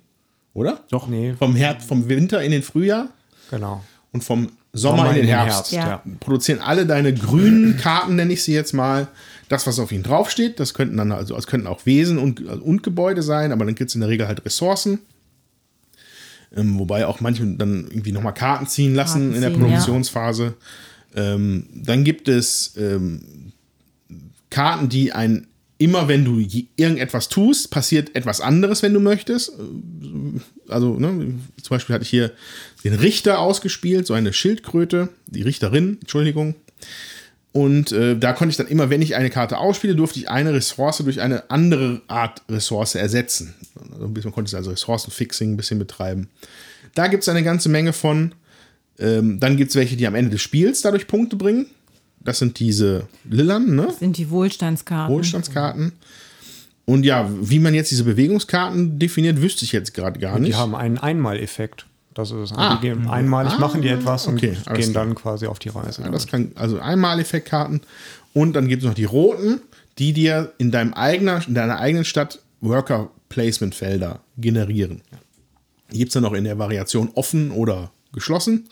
oder? 0.54 0.84
Doch, 0.92 1.08
nee. 1.08 1.34
Vom 1.34 1.56
Herbst, 1.56 1.88
vom 1.88 2.10
Winter 2.10 2.44
in 2.44 2.52
den 2.52 2.62
Frühjahr 2.64 3.10
Genau. 3.50 3.84
und 4.12 4.24
vom 4.24 4.50
Sommer, 4.74 5.10
in 5.10 5.16
den 5.16 5.26
Herbst. 5.26 5.72
Ja. 5.72 6.04
Produzieren 6.20 6.60
alle 6.60 6.86
deine 6.86 7.14
grünen 7.14 7.78
Karten, 7.82 8.16
nenne 8.16 8.34
ich 8.34 8.44
sie 8.44 8.54
jetzt 8.54 8.74
mal, 8.74 9.08
das, 9.48 9.66
was 9.66 9.80
auf 9.80 9.92
ihnen 9.92 10.04
draufsteht. 10.04 10.60
Das 10.60 10.74
könnten 10.74 10.98
dann 10.98 11.12
also, 11.12 11.36
es 11.36 11.48
könnten 11.48 11.68
auch 11.68 11.86
Wesen 11.86 12.18
und, 12.20 12.42
und 12.42 12.84
Gebäude 12.84 13.24
sein, 13.24 13.52
aber 13.52 13.66
dann 13.66 13.76
gibt 13.76 13.90
es 13.90 13.96
in 13.96 14.02
der 14.02 14.10
Regel 14.10 14.28
halt 14.28 14.46
Ressourcen. 14.46 15.00
Ähm, 16.56 16.80
wobei 16.80 17.06
auch 17.06 17.20
manche 17.20 17.46
dann 17.46 17.88
irgendwie 17.90 18.12
nochmal 18.12 18.34
Karten 18.34 18.68
ziehen 18.68 18.96
lassen 18.96 19.32
Karten 19.32 19.36
in 19.36 19.42
der 19.42 19.52
ziehen, 19.52 19.62
ja. 19.62 19.68
Produktionsphase. 19.68 20.54
Ähm, 21.16 21.68
dann 21.74 22.04
gibt 22.04 22.28
es 22.28 22.76
ähm, 22.78 23.52
Karten, 24.50 24.90
die 24.90 25.12
ein 25.12 25.48
immer 25.80 26.08
wenn 26.10 26.26
du 26.26 26.40
irgendetwas 26.76 27.30
tust, 27.30 27.72
passiert 27.72 28.16
etwas 28.16 28.42
anderes, 28.42 28.84
wenn 28.84 28.94
du 28.94 29.00
möchtest. 29.00 29.54
Also, 30.68 31.00
ne, 31.00 31.34
zum 31.62 31.70
Beispiel 31.70 31.96
hatte 31.96 32.04
ich 32.04 32.10
hier 32.10 32.32
den 32.84 32.94
Richter 32.94 33.40
ausgespielt, 33.40 34.06
so 34.06 34.14
eine 34.14 34.34
Schildkröte, 34.34 35.10
die 35.26 35.42
Richterin, 35.42 35.98
Entschuldigung. 36.02 36.56
Und 37.54 37.94
äh, 37.94 38.18
da 38.18 38.34
konnte 38.34 38.52
ich 38.52 38.58
dann 38.58 38.68
immer, 38.68 38.90
wenn 38.90 39.02
ich 39.02 39.16
eine 39.16 39.30
Karte 39.30 39.58
ausspiele, 39.58 39.96
durfte 39.96 40.20
ich 40.20 40.30
eine 40.30 40.54
Ressource 40.54 40.98
durch 40.98 41.22
eine 41.22 41.50
andere 41.50 42.02
Art 42.08 42.44
Ressource 42.50 42.96
ersetzen. 42.96 43.56
Also 43.92 44.06
ein 44.06 44.14
bisschen, 44.14 44.32
konnte 44.34 44.56
also 44.56 44.72
Ressourcenfixing 44.72 45.54
ein 45.54 45.58
bisschen 45.58 45.80
betreiben. 45.80 46.28
Da 46.94 47.08
gibt 47.08 47.24
es 47.24 47.30
eine 47.30 47.44
ganze 47.44 47.70
Menge 47.70 47.94
von. 47.94 48.36
Ähm, 49.00 49.40
dann 49.40 49.56
gibt 49.56 49.70
es 49.70 49.78
welche, 49.78 49.96
die 49.96 50.06
am 50.06 50.16
Ende 50.16 50.32
des 50.32 50.42
Spiels 50.42 50.82
dadurch 50.82 51.08
Punkte 51.08 51.38
bringen. 51.38 51.68
Das 52.22 52.40
sind 52.40 52.60
diese 52.60 53.08
Lillern, 53.30 53.76
ne? 53.76 53.94
Sind 53.98 54.18
die 54.18 54.30
Wohlstandskarten. 54.30 55.14
Wohlstandskarten. 55.16 55.94
Und 56.86 57.04
ja, 57.06 57.30
wie 57.42 57.60
man 57.60 57.74
jetzt 57.74 57.92
diese 57.92 58.04
Bewegungskarten 58.04 58.98
definiert, 59.00 59.42
wüsste 59.42 59.64
ich 59.64 59.72
jetzt 59.72 59.94
gerade 59.94 60.20
gar 60.20 60.36
Die 60.38 60.42
nicht. 60.48 60.58
haben 60.58 60.76
einen 60.76 60.98
Einmaleffekt. 60.98 61.86
Das 62.16 62.32
ist, 62.32 62.52
Ah. 62.58 62.76
die 62.76 62.82
gehen 62.88 63.08
einmalig 63.08 63.58
machen 63.60 63.82
die 63.82 63.88
etwas 63.88 64.26
und 64.28 64.34
okay, 64.36 64.58
alles 64.66 64.86
gehen 64.86 64.92
klar. 64.94 65.06
dann 65.06 65.16
quasi 65.16 65.46
auf 65.46 65.60
die 65.60 65.70
Reise. 65.70 66.02
Ja, 66.02 66.10
das 66.10 66.28
kann, 66.28 66.52
also 66.56 66.80
Einmaleffektkarten. 66.80 67.82
Und 68.34 68.54
dann 68.54 68.68
gibt 68.68 68.82
es 68.84 68.88
noch 68.88 68.96
die 68.96 69.06
roten, 69.06 69.62
die 70.00 70.12
dir 70.14 70.52
in, 70.58 70.72
deinem 70.72 70.94
eigener, 70.94 71.48
in 71.48 71.54
deiner 71.54 71.78
eigenen 71.80 72.04
Stadt 72.06 72.40
Worker-Placement-Felder 72.62 74.20
generieren. 74.38 75.02
Die 75.92 75.98
gibt 76.00 76.10
es 76.10 76.14
dann 76.14 76.24
noch 76.24 76.34
in 76.34 76.44
der 76.44 76.58
Variation 76.60 77.10
offen 77.16 77.52
oder 77.52 77.92
geschlossen. 78.14 78.68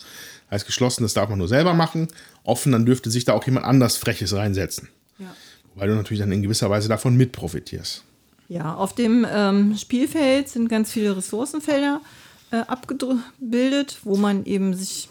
Heißt 0.50 0.66
geschlossen, 0.66 1.02
das 1.02 1.14
darf 1.14 1.28
man 1.28 1.38
nur 1.38 1.48
selber 1.48 1.74
machen. 1.74 2.08
Offen, 2.48 2.72
dann 2.72 2.86
dürfte 2.86 3.10
sich 3.10 3.24
da 3.24 3.34
auch 3.34 3.44
jemand 3.44 3.66
anders 3.66 3.96
Freches 3.96 4.34
reinsetzen. 4.34 4.88
Ja. 5.18 5.34
Weil 5.74 5.88
du 5.88 5.94
natürlich 5.94 6.20
dann 6.20 6.32
in 6.32 6.42
gewisser 6.42 6.70
Weise 6.70 6.88
davon 6.88 7.16
mit 7.16 7.32
profitierst. 7.32 8.04
Ja, 8.48 8.74
auf 8.74 8.94
dem 8.94 9.26
ähm, 9.30 9.76
Spielfeld 9.76 10.48
sind 10.48 10.68
ganz 10.68 10.90
viele 10.90 11.16
Ressourcenfelder 11.16 12.00
äh, 12.50 12.56
abgebildet, 12.56 13.98
wo 14.04 14.16
man 14.16 14.46
eben 14.46 14.74
sich 14.74 15.08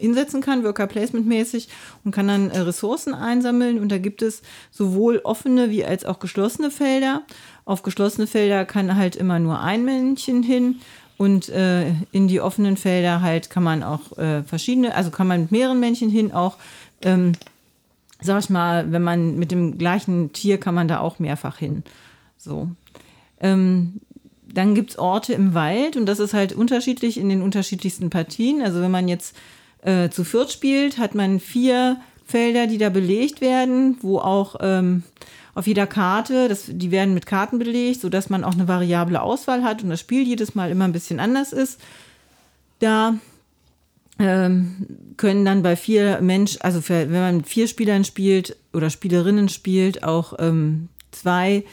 hinsetzen 0.00 0.40
kann, 0.40 0.64
Worker 0.64 0.86
Placement 0.86 1.26
mäßig 1.26 1.68
und 2.04 2.12
kann 2.12 2.26
dann 2.26 2.50
äh, 2.50 2.58
Ressourcen 2.58 3.14
einsammeln. 3.14 3.78
Und 3.78 3.90
da 3.90 3.98
gibt 3.98 4.22
es 4.22 4.42
sowohl 4.70 5.20
offene 5.22 5.70
wie 5.70 5.84
als 5.84 6.04
auch 6.04 6.18
geschlossene 6.18 6.70
Felder. 6.70 7.22
Auf 7.64 7.82
geschlossene 7.82 8.26
Felder 8.26 8.64
kann 8.64 8.96
halt 8.96 9.14
immer 9.14 9.38
nur 9.38 9.60
ein 9.60 9.84
Männchen 9.84 10.42
hin. 10.42 10.80
Und 11.20 11.50
äh, 11.50 11.90
in 12.12 12.28
die 12.28 12.40
offenen 12.40 12.78
Felder 12.78 13.20
halt 13.20 13.50
kann 13.50 13.62
man 13.62 13.82
auch 13.82 14.16
äh, 14.16 14.42
verschiedene, 14.42 14.94
also 14.94 15.10
kann 15.10 15.26
man 15.26 15.42
mit 15.42 15.52
mehreren 15.52 15.78
Männchen 15.78 16.08
hin 16.08 16.32
auch 16.32 16.56
ähm, 17.02 17.32
sag 18.22 18.42
ich 18.42 18.48
mal, 18.48 18.90
wenn 18.90 19.02
man 19.02 19.38
mit 19.38 19.50
dem 19.50 19.76
gleichen 19.76 20.32
Tier 20.32 20.58
kann 20.58 20.74
man 20.74 20.88
da 20.88 21.00
auch 21.00 21.18
mehrfach 21.18 21.58
hin. 21.58 21.82
So. 22.38 22.68
Ähm, 23.38 24.00
dann 24.50 24.74
gibt 24.74 24.90
es 24.92 24.98
Orte 24.98 25.34
im 25.34 25.52
Wald 25.52 25.98
und 25.98 26.06
das 26.06 26.20
ist 26.20 26.32
halt 26.32 26.54
unterschiedlich 26.54 27.18
in 27.18 27.28
den 27.28 27.42
unterschiedlichsten 27.42 28.08
Partien. 28.08 28.62
Also 28.62 28.80
wenn 28.80 28.90
man 28.90 29.06
jetzt 29.06 29.36
äh, 29.82 30.08
zu 30.08 30.24
viert 30.24 30.50
spielt, 30.50 30.96
hat 30.96 31.14
man 31.14 31.38
vier 31.38 32.00
Felder, 32.24 32.66
die 32.66 32.78
da 32.78 32.88
belegt 32.88 33.42
werden, 33.42 33.98
wo 34.00 34.20
auch 34.20 34.56
ähm, 34.60 35.02
auf 35.54 35.66
jeder 35.66 35.86
Karte, 35.86 36.48
das, 36.48 36.64
die 36.68 36.90
werden 36.90 37.14
mit 37.14 37.26
Karten 37.26 37.58
belegt, 37.58 38.00
sodass 38.00 38.30
man 38.30 38.44
auch 38.44 38.54
eine 38.54 38.68
variable 38.68 39.20
Auswahl 39.20 39.62
hat 39.62 39.82
und 39.82 39.90
das 39.90 40.00
Spiel 40.00 40.22
jedes 40.22 40.54
Mal 40.54 40.70
immer 40.70 40.84
ein 40.84 40.92
bisschen 40.92 41.20
anders 41.20 41.52
ist. 41.52 41.80
Da 42.78 43.14
ähm, 44.18 44.86
können 45.16 45.44
dann 45.44 45.62
bei 45.62 45.76
vier 45.76 46.20
Mensch, 46.20 46.58
also 46.60 46.80
für, 46.80 47.10
wenn 47.10 47.20
man 47.20 47.36
mit 47.38 47.48
vier 47.48 47.66
Spielern 47.66 48.04
spielt 48.04 48.56
oder 48.72 48.90
Spielerinnen 48.90 49.48
spielt, 49.48 50.04
auch 50.04 50.34
ähm, 50.38 50.88
zwei 51.10 51.64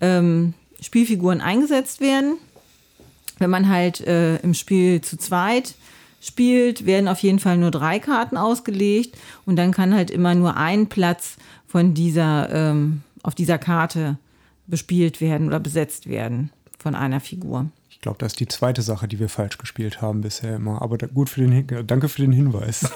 ähm, 0.00 0.54
Spielfiguren 0.80 1.40
eingesetzt 1.40 2.00
werden. 2.00 2.38
Wenn 3.38 3.50
man 3.50 3.68
halt 3.68 4.00
äh, 4.00 4.36
im 4.38 4.54
Spiel 4.54 5.00
zu 5.00 5.16
zweit 5.16 5.74
spielt, 6.20 6.84
werden 6.84 7.08
auf 7.08 7.20
jeden 7.20 7.38
Fall 7.38 7.56
nur 7.56 7.70
drei 7.70 7.98
Karten 7.98 8.36
ausgelegt 8.36 9.16
und 9.46 9.56
dann 9.56 9.72
kann 9.72 9.94
halt 9.94 10.10
immer 10.10 10.34
nur 10.34 10.56
ein 10.56 10.88
Platz 10.88 11.36
von 11.66 11.94
dieser, 11.94 12.50
ähm, 12.52 13.02
auf 13.22 13.34
dieser 13.34 13.58
Karte 13.58 14.18
bespielt 14.66 15.20
werden 15.20 15.46
oder 15.46 15.60
besetzt 15.60 16.08
werden 16.08 16.50
von 16.78 16.94
einer 16.94 17.20
Figur. 17.20 17.70
Ich 17.90 18.00
glaube, 18.00 18.18
das 18.18 18.32
ist 18.32 18.40
die 18.40 18.48
zweite 18.48 18.82
Sache, 18.82 19.08
die 19.08 19.18
wir 19.18 19.28
falsch 19.28 19.58
gespielt 19.58 20.00
haben 20.00 20.22
bisher 20.22 20.56
immer. 20.56 20.80
Aber 20.80 20.96
da, 20.96 21.06
gut 21.06 21.28
für 21.28 21.40
den, 21.40 21.52
Hin- 21.52 21.86
danke 21.86 22.08
für 22.08 22.22
den 22.22 22.32
Hinweis. 22.32 22.90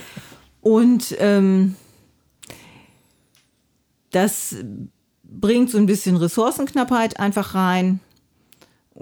Und 0.60 1.16
ähm, 1.18 1.76
das 4.10 4.56
bringt 5.24 5.70
so 5.70 5.78
ein 5.78 5.86
bisschen 5.86 6.16
Ressourcenknappheit 6.16 7.18
einfach 7.18 7.54
rein. 7.54 8.00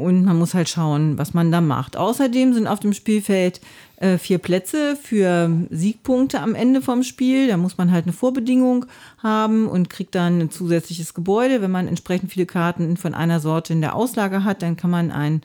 Und 0.01 0.25
man 0.25 0.39
muss 0.39 0.55
halt 0.55 0.69
schauen, 0.69 1.19
was 1.19 1.35
man 1.35 1.53
da 1.53 1.61
macht. 1.61 1.97
Außerdem 1.97 2.55
sind 2.55 2.67
auf 2.67 2.81
dem 2.81 2.93
Spielfeld 2.93 3.61
äh, 3.97 4.19
vier 4.19 4.39
Plätze 4.39 4.97
für 4.97 5.51
Siegpunkte 5.71 6.41
am 6.41 6.55
Ende 6.55 6.81
vom 6.83 7.03
Spiel. 7.03 7.49
Da 7.49 7.57
muss 7.57 7.79
man 7.79 7.93
halt 7.93 8.07
eine 8.07 8.13
Vorbedingung 8.13 8.87
haben 9.23 9.69
und 9.69 9.91
kriegt 9.91 10.15
dann 10.15 10.41
ein 10.41 10.51
zusätzliches 10.51 11.15
Gebäude. 11.15 11.63
Wenn 11.63 11.71
man 11.71 11.87
entsprechend 11.87 12.33
viele 12.33 12.47
Karten 12.47 12.97
von 12.97 13.15
einer 13.15 13.41
Sorte 13.41 13.73
in 13.73 13.81
der 13.81 13.95
Auslage 13.95 14.45
hat, 14.45 14.63
dann 14.63 14.77
kann 14.77 14.91
man 14.91 15.11
ein, 15.11 15.43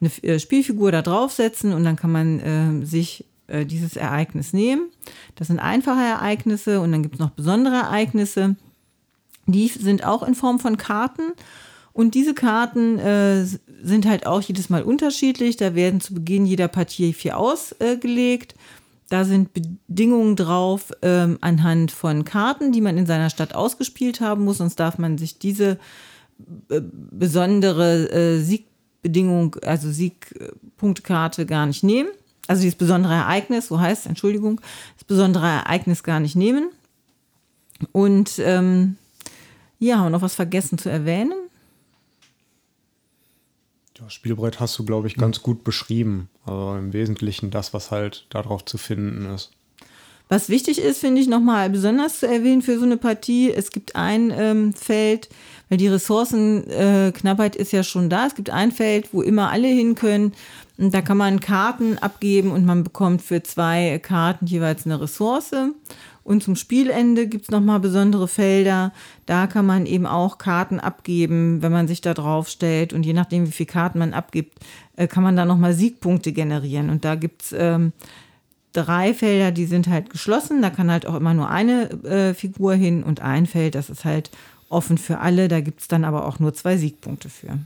eine 0.00 0.10
äh, 0.22 0.38
Spielfigur 0.38 0.92
da 0.92 1.02
draufsetzen 1.02 1.72
und 1.72 1.84
dann 1.84 1.96
kann 1.96 2.12
man 2.12 2.40
äh, 2.40 2.86
sich 2.86 3.24
äh, 3.48 3.66
dieses 3.66 3.96
Ereignis 3.96 4.52
nehmen. 4.52 4.88
Das 5.34 5.48
sind 5.48 5.58
einfache 5.58 6.02
Ereignisse 6.02 6.80
und 6.80 6.92
dann 6.92 7.02
gibt 7.02 7.16
es 7.16 7.20
noch 7.20 7.30
besondere 7.30 7.76
Ereignisse. 7.76 8.56
Die 9.46 9.68
sind 9.68 10.04
auch 10.04 10.22
in 10.22 10.34
Form 10.34 10.58
von 10.58 10.76
Karten. 10.76 11.32
Und 11.92 12.14
diese 12.14 12.34
Karten 12.34 12.98
äh, 12.98 13.46
sind 13.82 14.06
halt 14.06 14.26
auch 14.26 14.40
jedes 14.42 14.68
Mal 14.70 14.82
unterschiedlich. 14.82 15.56
Da 15.56 15.74
werden 15.74 16.00
zu 16.00 16.14
Beginn 16.14 16.46
jeder 16.46 16.68
Partie 16.68 17.12
vier 17.12 17.38
ausgelegt. 17.38 18.54
Da 19.08 19.24
sind 19.24 19.50
Bedingungen 19.52 20.34
drauf 20.34 20.92
ähm, 21.02 21.38
anhand 21.40 21.92
von 21.92 22.24
Karten, 22.24 22.72
die 22.72 22.80
man 22.80 22.98
in 22.98 23.06
seiner 23.06 23.30
Stadt 23.30 23.54
ausgespielt 23.54 24.20
haben 24.20 24.44
muss. 24.44 24.58
Sonst 24.58 24.76
darf 24.76 24.98
man 24.98 25.16
sich 25.16 25.38
diese 25.38 25.78
äh, 26.68 26.80
besondere 26.82 28.10
äh, 28.10 28.40
Siegbedingung, 28.40 29.56
also 29.62 29.90
Siegpunktkarte 29.90 31.46
gar 31.46 31.66
nicht 31.66 31.84
nehmen. 31.84 32.08
Also 32.48 32.62
dieses 32.62 32.76
besondere 32.76 33.14
Ereignis, 33.14 33.68
so 33.68 33.80
heißt 33.80 34.02
es, 34.02 34.06
Entschuldigung, 34.06 34.60
das 34.96 35.04
besondere 35.04 35.46
Ereignis 35.46 36.02
gar 36.02 36.20
nicht 36.20 36.36
nehmen. 36.36 36.70
Und 37.92 38.38
ähm, 38.38 38.96
ja, 39.78 39.96
haben 39.98 40.06
wir 40.06 40.10
noch 40.10 40.22
was 40.22 40.34
vergessen 40.34 40.78
zu 40.78 40.88
erwähnen? 40.88 41.34
Das 43.98 44.12
Spielbrett 44.12 44.60
hast 44.60 44.78
du, 44.78 44.84
glaube 44.84 45.08
ich, 45.08 45.16
ganz 45.16 45.42
gut 45.42 45.64
beschrieben. 45.64 46.28
Also 46.44 46.76
im 46.76 46.92
Wesentlichen 46.92 47.50
das, 47.50 47.72
was 47.72 47.90
halt 47.90 48.26
darauf 48.30 48.64
zu 48.64 48.76
finden 48.78 49.26
ist. 49.34 49.50
Was 50.28 50.48
wichtig 50.48 50.80
ist, 50.80 50.98
finde 50.98 51.20
ich 51.20 51.28
nochmal 51.28 51.70
besonders 51.70 52.18
zu 52.18 52.26
erwähnen 52.26 52.60
für 52.60 52.78
so 52.78 52.84
eine 52.84 52.96
Partie, 52.96 53.52
es 53.52 53.70
gibt 53.70 53.94
ein 53.94 54.32
ähm, 54.36 54.74
Feld, 54.74 55.28
weil 55.68 55.78
die 55.78 55.86
Ressourcenknappheit 55.86 57.56
äh, 57.56 57.62
ist 57.62 57.72
ja 57.72 57.84
schon 57.84 58.10
da. 58.10 58.26
Es 58.26 58.34
gibt 58.34 58.50
ein 58.50 58.72
Feld, 58.72 59.14
wo 59.14 59.22
immer 59.22 59.50
alle 59.50 59.68
hin 59.68 59.94
können. 59.94 60.32
Und 60.78 60.92
da 60.92 61.00
kann 61.00 61.16
man 61.16 61.40
Karten 61.40 61.96
abgeben 61.98 62.50
und 62.50 62.66
man 62.66 62.82
bekommt 62.82 63.22
für 63.22 63.42
zwei 63.42 64.00
Karten 64.02 64.46
jeweils 64.46 64.84
eine 64.84 65.00
Ressource. 65.00 65.54
Und 66.26 66.42
zum 66.42 66.56
Spielende 66.56 67.28
gibt 67.28 67.44
es 67.44 67.50
nochmal 67.52 67.78
besondere 67.78 68.26
Felder. 68.26 68.92
Da 69.26 69.46
kann 69.46 69.64
man 69.64 69.86
eben 69.86 70.06
auch 70.06 70.38
Karten 70.38 70.80
abgeben, 70.80 71.62
wenn 71.62 71.70
man 71.70 71.86
sich 71.86 72.00
da 72.00 72.14
drauf 72.14 72.48
stellt. 72.48 72.92
Und 72.92 73.06
je 73.06 73.12
nachdem, 73.12 73.46
wie 73.46 73.52
viele 73.52 73.68
Karten 73.68 74.00
man 74.00 74.12
abgibt, 74.12 74.58
äh, 74.96 75.06
kann 75.06 75.22
man 75.22 75.36
da 75.36 75.44
nochmal 75.44 75.72
Siegpunkte 75.72 76.32
generieren. 76.32 76.90
Und 76.90 77.04
da 77.04 77.14
gibt 77.14 77.42
es 77.42 77.54
ähm, 77.56 77.92
drei 78.72 79.14
Felder, 79.14 79.52
die 79.52 79.66
sind 79.66 79.86
halt 79.86 80.10
geschlossen. 80.10 80.62
Da 80.62 80.70
kann 80.70 80.90
halt 80.90 81.06
auch 81.06 81.14
immer 81.14 81.32
nur 81.32 81.48
eine 81.48 81.90
äh, 82.02 82.34
Figur 82.34 82.74
hin 82.74 83.04
und 83.04 83.20
ein 83.20 83.46
Feld, 83.46 83.76
das 83.76 83.88
ist 83.88 84.04
halt 84.04 84.30
offen 84.68 84.98
für 84.98 85.20
alle. 85.20 85.46
Da 85.46 85.60
gibt 85.60 85.82
es 85.82 85.86
dann 85.86 86.04
aber 86.04 86.26
auch 86.26 86.40
nur 86.40 86.54
zwei 86.54 86.76
Siegpunkte 86.76 87.28
für. 87.28 87.56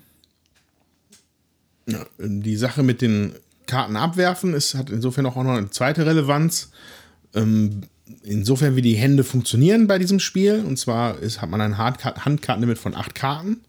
Ja, 1.86 2.04
die 2.18 2.56
Sache 2.56 2.82
mit 2.82 3.00
den 3.00 3.32
Karten 3.66 3.96
abwerfen 3.96 4.52
ist, 4.52 4.74
hat 4.74 4.90
insofern 4.90 5.24
auch 5.24 5.36
noch 5.36 5.56
eine 5.56 5.70
zweite 5.70 6.04
Relevanz. 6.04 6.72
Ähm, 7.34 7.84
insofern, 8.22 8.76
wie 8.76 8.82
die 8.82 8.94
Hände 8.94 9.24
funktionieren 9.24 9.86
bei 9.86 9.98
diesem 9.98 10.20
Spiel. 10.20 10.64
Und 10.66 10.78
zwar 10.78 11.18
ist, 11.18 11.42
hat 11.42 11.50
man 11.50 11.60
ein 11.60 11.78
Handkartenlimit 11.78 12.78
von 12.78 12.94
acht 12.94 13.14
Karten. 13.14 13.60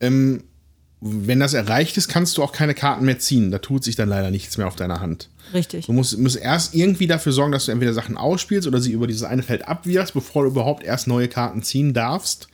Ähm, 0.00 0.44
wenn 1.00 1.40
das 1.40 1.54
erreicht 1.54 1.96
ist, 1.96 2.08
kannst 2.08 2.36
du 2.36 2.42
auch 2.42 2.52
keine 2.52 2.74
Karten 2.74 3.06
mehr 3.06 3.18
ziehen. 3.18 3.50
Da 3.50 3.58
tut 3.58 3.84
sich 3.84 3.96
dann 3.96 4.08
leider 4.08 4.30
nichts 4.30 4.58
mehr 4.58 4.66
auf 4.66 4.76
deiner 4.76 5.00
Hand. 5.00 5.30
Richtig. 5.54 5.86
Du 5.86 5.92
musst, 5.92 6.18
musst 6.18 6.36
erst 6.36 6.74
irgendwie 6.74 7.06
dafür 7.06 7.32
sorgen, 7.32 7.52
dass 7.52 7.66
du 7.66 7.72
entweder 7.72 7.94
Sachen 7.94 8.18
ausspielst 8.18 8.68
oder 8.68 8.80
sie 8.80 8.92
über 8.92 9.06
dieses 9.06 9.22
eine 9.22 9.42
Feld 9.42 9.66
abwirfst, 9.66 10.12
bevor 10.12 10.44
du 10.44 10.50
überhaupt 10.50 10.84
erst 10.84 11.06
neue 11.06 11.28
Karten 11.28 11.62
ziehen 11.62 11.94
darfst. 11.94 12.48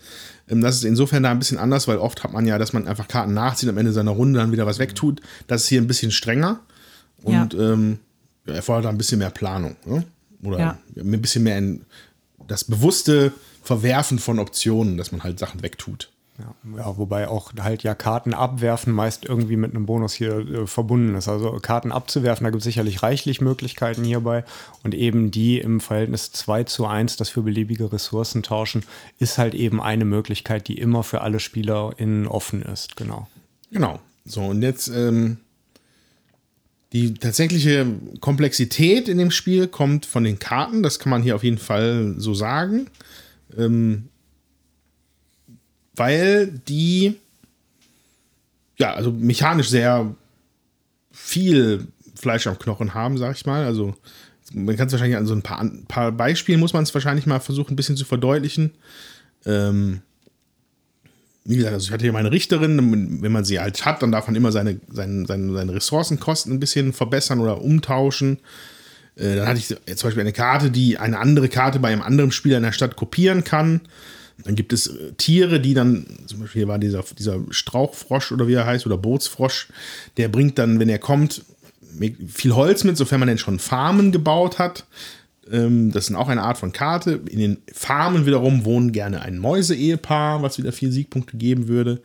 Ähm, 0.48 0.60
das 0.60 0.76
ist 0.76 0.84
insofern 0.84 1.24
da 1.24 1.32
ein 1.32 1.40
bisschen 1.40 1.58
anders, 1.58 1.88
weil 1.88 1.98
oft 1.98 2.22
hat 2.22 2.32
man 2.32 2.46
ja, 2.46 2.58
dass 2.58 2.72
man 2.72 2.86
einfach 2.86 3.08
Karten 3.08 3.34
nachzieht, 3.34 3.68
am 3.68 3.78
Ende 3.78 3.92
seiner 3.92 4.12
Runde 4.12 4.38
dann 4.38 4.52
wieder 4.52 4.66
was 4.66 4.78
wegtut. 4.78 5.20
Das 5.48 5.62
ist 5.62 5.68
hier 5.68 5.80
ein 5.80 5.88
bisschen 5.88 6.12
strenger 6.12 6.60
und 7.22 7.52
ja. 7.52 7.72
ähm, 7.72 7.98
erfordert 8.46 8.84
da 8.84 8.88
ein 8.90 8.98
bisschen 8.98 9.18
mehr 9.18 9.30
Planung. 9.30 9.74
Ne? 9.84 10.04
Oder 10.42 10.58
ja. 10.58 10.78
ein 10.96 11.20
bisschen 11.20 11.42
mehr 11.42 11.58
in 11.58 11.84
das 12.46 12.64
bewusste 12.64 13.32
Verwerfen 13.62 14.18
von 14.18 14.38
Optionen, 14.38 14.96
dass 14.96 15.12
man 15.12 15.24
halt 15.24 15.38
Sachen 15.38 15.62
wegtut. 15.62 16.10
Ja, 16.38 16.54
ja, 16.76 16.98
wobei 16.98 17.28
auch 17.28 17.52
halt 17.58 17.82
ja 17.82 17.94
Karten 17.94 18.34
abwerfen 18.34 18.92
meist 18.92 19.24
irgendwie 19.24 19.56
mit 19.56 19.70
einem 19.70 19.86
Bonus 19.86 20.12
hier 20.12 20.36
äh, 20.36 20.66
verbunden 20.66 21.14
ist. 21.14 21.28
Also 21.28 21.58
Karten 21.62 21.92
abzuwerfen, 21.92 22.44
da 22.44 22.50
gibt 22.50 22.60
es 22.60 22.64
sicherlich 22.64 23.02
reichlich 23.02 23.40
Möglichkeiten 23.40 24.04
hierbei. 24.04 24.44
Und 24.82 24.94
eben 24.94 25.30
die 25.30 25.58
im 25.58 25.80
Verhältnis 25.80 26.32
2 26.32 26.64
zu 26.64 26.86
1, 26.86 27.16
das 27.16 27.30
für 27.30 27.42
beliebige 27.42 27.90
Ressourcen 27.90 28.42
tauschen, 28.42 28.84
ist 29.18 29.38
halt 29.38 29.54
eben 29.54 29.80
eine 29.80 30.04
Möglichkeit, 30.04 30.68
die 30.68 30.76
immer 30.78 31.02
für 31.02 31.22
alle 31.22 31.40
SpielerInnen 31.40 32.26
offen 32.26 32.60
ist. 32.60 32.96
Genau. 32.96 33.28
Genau. 33.70 33.98
So, 34.26 34.42
und 34.42 34.60
jetzt 34.60 34.88
ähm, 34.88 35.38
die 36.96 37.14
tatsächliche 37.14 37.86
Komplexität 38.20 39.08
in 39.08 39.18
dem 39.18 39.30
Spiel 39.30 39.68
kommt 39.68 40.06
von 40.06 40.24
den 40.24 40.38
Karten. 40.38 40.82
Das 40.82 40.98
kann 40.98 41.10
man 41.10 41.22
hier 41.22 41.36
auf 41.36 41.44
jeden 41.44 41.58
Fall 41.58 42.14
so 42.16 42.32
sagen. 42.32 42.86
Ähm, 43.56 44.08
weil 45.94 46.46
die 46.46 47.16
ja, 48.78 48.94
also 48.94 49.10
mechanisch 49.12 49.68
sehr 49.68 50.14
viel 51.12 51.86
Fleisch 52.14 52.46
am 52.46 52.58
Knochen 52.58 52.94
haben, 52.94 53.18
sag 53.18 53.36
ich 53.36 53.46
mal. 53.46 53.64
Also 53.64 53.94
man 54.52 54.76
kann 54.76 54.86
es 54.86 54.92
wahrscheinlich 54.92 55.16
an 55.16 55.26
so 55.26 55.34
ein 55.34 55.42
paar, 55.42 55.60
ein 55.60 55.86
paar 55.86 56.12
Beispielen 56.12 56.60
muss 56.60 56.72
man 56.72 56.82
es 56.82 56.94
wahrscheinlich 56.94 57.26
mal 57.26 57.40
versuchen, 57.40 57.72
ein 57.72 57.76
bisschen 57.76 57.96
zu 57.96 58.04
verdeutlichen. 58.04 58.72
Ähm, 59.44 60.02
wie 61.46 61.56
gesagt, 61.56 61.74
also 61.74 61.86
ich 61.86 61.92
hatte 61.92 62.04
hier 62.04 62.12
meine 62.12 62.32
Richterin, 62.32 63.22
wenn 63.22 63.32
man 63.32 63.44
sie 63.44 63.60
halt 63.60 63.84
hat, 63.84 64.02
dann 64.02 64.12
darf 64.12 64.26
man 64.26 64.34
immer 64.34 64.52
seine, 64.52 64.80
seine, 64.90 65.26
seine, 65.26 65.52
seine 65.52 65.74
Ressourcenkosten 65.74 66.52
ein 66.52 66.60
bisschen 66.60 66.92
verbessern 66.92 67.40
oder 67.40 67.62
umtauschen. 67.62 68.38
Äh, 69.16 69.36
dann 69.36 69.46
hatte 69.46 69.58
ich 69.58 69.68
zum 69.68 70.08
Beispiel 70.08 70.20
eine 70.20 70.32
Karte, 70.32 70.70
die 70.70 70.98
eine 70.98 71.18
andere 71.18 71.48
Karte 71.48 71.78
bei 71.78 71.88
einem 71.88 72.02
anderen 72.02 72.32
Spieler 72.32 72.56
in 72.56 72.64
der 72.64 72.72
Stadt 72.72 72.96
kopieren 72.96 73.44
kann. 73.44 73.82
Dann 74.44 74.56
gibt 74.56 74.72
es 74.72 74.88
äh, 74.88 75.12
Tiere, 75.16 75.60
die 75.60 75.74
dann, 75.74 76.06
zum 76.26 76.40
Beispiel 76.40 76.60
hier 76.60 76.68
war 76.68 76.78
dieser, 76.78 77.04
dieser 77.18 77.40
Strauchfrosch 77.50 78.32
oder 78.32 78.48
wie 78.48 78.54
er 78.54 78.66
heißt, 78.66 78.86
oder 78.86 78.98
Bootsfrosch, 78.98 79.68
der 80.16 80.28
bringt 80.28 80.58
dann, 80.58 80.80
wenn 80.80 80.88
er 80.88 80.98
kommt, 80.98 81.42
viel 82.28 82.54
Holz 82.54 82.84
mit, 82.84 82.96
sofern 82.96 83.20
man 83.20 83.28
denn 83.28 83.38
schon 83.38 83.58
Farmen 83.58 84.12
gebaut 84.12 84.58
hat. 84.58 84.84
Ähm, 85.50 85.92
das 85.92 86.08
ist 86.08 86.14
auch 86.14 86.28
eine 86.28 86.42
Art 86.42 86.58
von 86.58 86.72
Karte. 86.72 87.20
In 87.28 87.38
den 87.38 87.58
Farmen 87.72 88.26
wiederum 88.26 88.64
wohnen 88.64 88.92
gerne 88.92 89.22
ein 89.22 89.38
Mäuse-Ehepaar, 89.38 90.42
was 90.42 90.58
wieder 90.58 90.72
vier 90.72 90.92
Siegpunkte 90.92 91.36
geben 91.36 91.68
würde. 91.68 92.00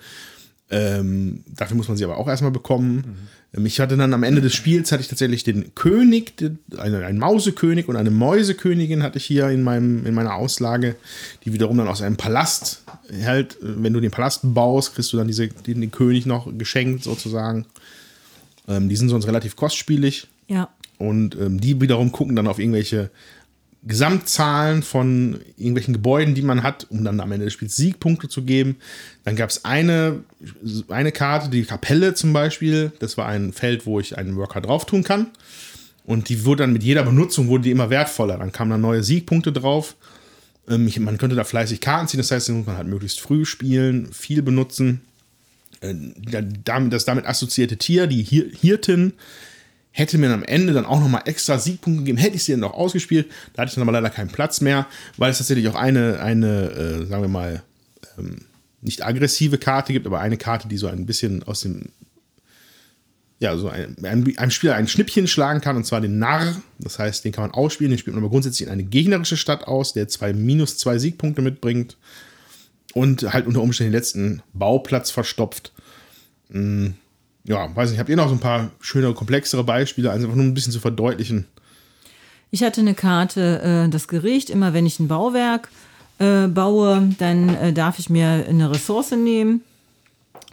Ähm, 0.70 1.44
dafür 1.48 1.76
muss 1.76 1.88
man 1.88 1.98
sie 1.98 2.04
aber 2.04 2.18
auch 2.18 2.28
erstmal 2.28 2.52
bekommen. 2.52 3.18
Mhm. 3.54 3.66
Ich 3.66 3.82
hatte 3.82 3.98
dann 3.98 4.14
am 4.14 4.24
Ende 4.24 4.40
des 4.40 4.54
Spiels 4.54 4.94
hatte 4.94 5.02
ich 5.02 5.10
tatsächlich 5.10 5.44
den 5.44 5.76
König, 5.76 6.34
einen, 6.78 7.04
einen 7.04 7.20
Mausekönig 7.20 7.90
und 7.90 7.98
eine 7.98 8.10
Mäusekönigin 8.10 9.04
hatte 9.04 9.18
ich 9.18 9.26
hier 9.26 9.50
in, 9.50 9.62
meinem, 9.62 10.06
in 10.06 10.14
meiner 10.14 10.36
Auslage, 10.36 10.96
die 11.44 11.52
wiederum 11.52 11.78
dann 11.78 11.90
aus 11.90 12.02
einem 12.02 12.16
Palast 12.16 12.84
halt, 13.26 13.58
wenn 13.62 13.92
du 13.92 14.00
den 14.00 14.12
Palast 14.12 14.42
baust, 14.44 14.96
kriegst 14.96 15.12
du 15.12 15.18
dann 15.18 15.28
diese, 15.28 15.50
den, 15.50 15.82
den 15.82 15.92
König 15.92 16.26
noch 16.26 16.48
geschenkt 16.58 17.04
sozusagen. 17.04 17.66
Ähm, 18.70 18.88
die 18.88 18.96
sind 18.96 19.10
sonst 19.10 19.28
relativ 19.28 19.58
kostspielig. 19.58 20.28
Ja. 20.48 20.70
Und 21.02 21.36
ähm, 21.36 21.60
die 21.60 21.82
wiederum 21.82 22.12
gucken 22.12 22.36
dann 22.36 22.48
auf 22.48 22.60
irgendwelche 22.60 23.10
Gesamtzahlen 23.84 24.84
von 24.84 25.40
irgendwelchen 25.58 25.94
Gebäuden, 25.94 26.36
die 26.36 26.44
man 26.44 26.62
hat, 26.62 26.86
um 26.90 27.04
dann 27.04 27.20
am 27.20 27.32
Ende 27.32 27.46
des 27.46 27.54
Spiels 27.54 27.76
Siegpunkte 27.76 28.30
zu 28.30 28.44
geben. 28.44 28.76
Dann 29.24 29.36
gab 29.36 29.50
es 29.50 29.66
eine, 29.66 30.24
eine 30.90 31.12
Karte, 31.12 31.50
die 31.50 31.64
Kapelle 31.64 32.14
zum 32.14 32.32
Beispiel. 32.32 32.92
Das 33.00 33.18
war 33.18 33.28
ein 33.28 33.54
Feld, 33.54 33.88
wo 33.88 34.00
ich 34.00 34.18
einen 34.18 34.36
Worker 34.36 34.62
drauf 34.62 34.86
tun 34.86 35.04
kann. 35.04 35.32
Und 36.06 36.30
die 36.30 36.46
wurde 36.46 36.64
dann 36.64 36.74
mit 36.74 36.84
jeder 36.84 37.04
Benutzung 37.04 37.48
wurde 37.48 37.64
die 37.64 37.72
immer 37.72 37.90
wertvoller. 37.90 38.38
Dann 38.38 38.52
kamen 38.52 38.70
dann 38.70 38.82
neue 38.82 39.02
Siegpunkte 39.02 39.52
drauf. 39.52 39.96
Ähm, 40.70 40.86
ich, 40.86 41.00
man 41.00 41.18
könnte 41.18 41.36
da 41.36 41.44
fleißig 41.44 41.82
Karten 41.82 42.08
ziehen, 42.08 42.20
das 42.20 42.30
heißt, 42.30 42.50
den 42.50 42.58
muss 42.58 42.68
man 42.68 42.78
halt 42.78 42.88
möglichst 42.88 43.20
früh 43.20 43.46
spielen, 43.46 44.14
viel 44.14 44.44
benutzen. 44.44 45.02
Äh, 45.80 45.96
das 46.90 47.06
damit 47.06 47.26
assoziierte 47.26 47.78
Tier, 47.78 48.06
die 48.06 48.22
Hirtin, 48.22 49.14
hätte 49.92 50.18
mir 50.18 50.34
am 50.34 50.44
Ende 50.44 50.74
dann 50.74 50.86
auch 50.86 51.00
nochmal 51.00 51.24
extra 51.26 51.60
Siegpunkte 51.60 52.00
gegeben, 52.00 52.18
hätte 52.18 52.36
ich 52.36 52.44
sie 52.44 52.54
dann 52.54 52.62
noch 52.62 52.74
ausgespielt. 52.74 53.30
Da 53.54 53.62
hatte 53.62 53.70
ich 53.70 53.76
dann 53.76 53.84
aber 53.84 53.92
leider 53.92 54.10
keinen 54.10 54.30
Platz 54.30 54.62
mehr, 54.62 54.88
weil 55.18 55.32
es 55.32 55.38
tatsächlich 55.38 55.68
auch 55.68 55.76
eine, 55.76 56.22
eine 56.22 56.72
äh, 56.72 57.06
sagen 57.06 57.22
wir 57.22 57.30
mal, 57.30 57.64
ähm, 58.18 58.46
nicht 58.82 59.06
aggressive 59.06 59.58
Karte 59.58 59.94
gibt, 59.94 60.08
aber 60.08 60.20
eine 60.20 60.38
Karte, 60.38 60.68
die 60.68 60.78
so 60.78 60.88
ein 60.88 61.06
bisschen 61.06 61.44
aus 61.44 61.62
dem, 61.62 61.90
ja, 63.40 63.56
so 63.58 63.70
ein, 63.70 63.98
ein, 64.04 64.38
einem 64.38 64.52
Spieler 64.52 64.76
ein 64.76 64.88
Schnippchen 64.88 65.28
schlagen 65.28 65.62
kann, 65.62 65.76
und 65.76 65.86
zwar 65.86 66.02
den 66.02 66.20
Narr. 66.20 66.56
Das 66.80 66.98
heißt, 66.98 67.26
den 67.26 67.32
kann 67.32 67.44
man 67.44 67.52
ausspielen, 67.52 67.92
den 67.92 68.00
spielt 68.00 68.16
man 68.16 68.24
aber 68.24 68.32
grundsätzlich 68.32 68.68
in 68.68 68.74
eine 68.74 68.84
gegnerische 68.84 69.38
Stadt 69.38 69.66
aus, 69.66 69.94
der 69.94 70.08
zwei 70.08 70.34
minus 70.34 70.78
zwei 70.78 70.98
Siegpunkte 70.98 71.42
mitbringt 71.42 71.98
und 72.94 73.34
halt 73.34 73.46
unter 73.46 73.62
Umständen 73.62 73.92
den 73.92 73.98
letzten 73.98 74.42
Bauplatz 74.54 75.12
verstopft. 75.12 75.74
Mm 76.50 76.92
ja, 77.44 77.76
weiß 77.76 77.90
nicht, 77.90 78.00
habt 78.00 78.10
ihr 78.10 78.16
noch 78.16 78.28
so 78.28 78.36
ein 78.36 78.40
paar 78.40 78.72
schöne, 78.80 79.14
komplexere 79.14 79.64
Beispiele, 79.64 80.12
also 80.12 80.26
einfach 80.26 80.36
nur 80.36 80.46
ein 80.46 80.54
bisschen 80.54 80.74
zu 80.74 80.80
verdeutlichen? 80.80 81.48
Ich 82.52 82.64
hatte 82.64 82.82
eine 82.82 82.94
Karte, 82.94 83.86
äh, 83.86 83.90
das 83.90 84.08
Gericht, 84.08 84.50
immer 84.50 84.74
wenn 84.74 84.86
ich 84.86 85.00
ein 85.00 85.08
Bauwerk 85.08 85.70
äh, 86.20 86.48
baue, 86.48 87.10
dann 87.18 87.56
äh, 87.56 87.74
darf 87.74 87.98
ich 87.98 88.10
mir 88.10 88.46
eine 88.48 88.70
Ressource 88.70 89.12
nehmen. 89.12 89.62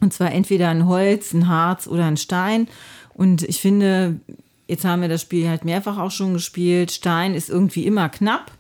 Und 0.01 0.13
zwar 0.13 0.33
entweder 0.33 0.69
ein 0.69 0.87
Holz, 0.87 1.33
ein 1.33 1.49
Harz 1.49 1.87
oder 1.89 2.07
ein 2.07 2.17
Stein. 2.17 2.69
Und 3.15 3.43
ich 3.43 3.61
finde, 3.61 4.21
jetzt 4.69 4.85
haben 4.85 5.03
wir 5.03 5.09
das 5.09 5.23
Spiel 5.23 5.49
halt 5.49 5.65
mehrfach 5.65 5.99
auch 5.99 6.13
schon 6.13 6.35
gespielt. 6.35 6.93
Stein 6.93 7.35
ist 7.35 7.51
irgendwie 7.51 7.85
immer 7.85 8.09
knapp. 8.09 8.53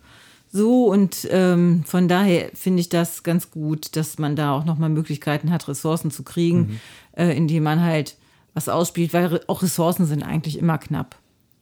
So 0.59 0.87
und 0.87 1.29
ähm, 1.31 1.85
von 1.87 2.09
daher 2.09 2.51
finde 2.53 2.81
ich 2.81 2.89
das 2.89 3.23
ganz 3.23 3.53
gut, 3.53 3.95
dass 3.95 4.19
man 4.19 4.35
da 4.35 4.57
auch 4.57 4.65
nochmal 4.65 4.89
Möglichkeiten 4.89 5.53
hat, 5.53 5.69
Ressourcen 5.69 6.11
zu 6.11 6.25
kriegen, 6.25 6.59
mhm. 6.59 6.81
äh, 7.17 7.37
indem 7.37 7.63
man 7.63 7.81
halt 7.81 8.17
was 8.55 8.69
ausspielt, 8.69 9.15
weil 9.15 9.41
auch 9.47 9.63
Ressourcen 9.63 10.05
sind 10.05 10.25
eigentlich 10.25 10.59
immer 10.59 10.79
knapp. 10.79 11.15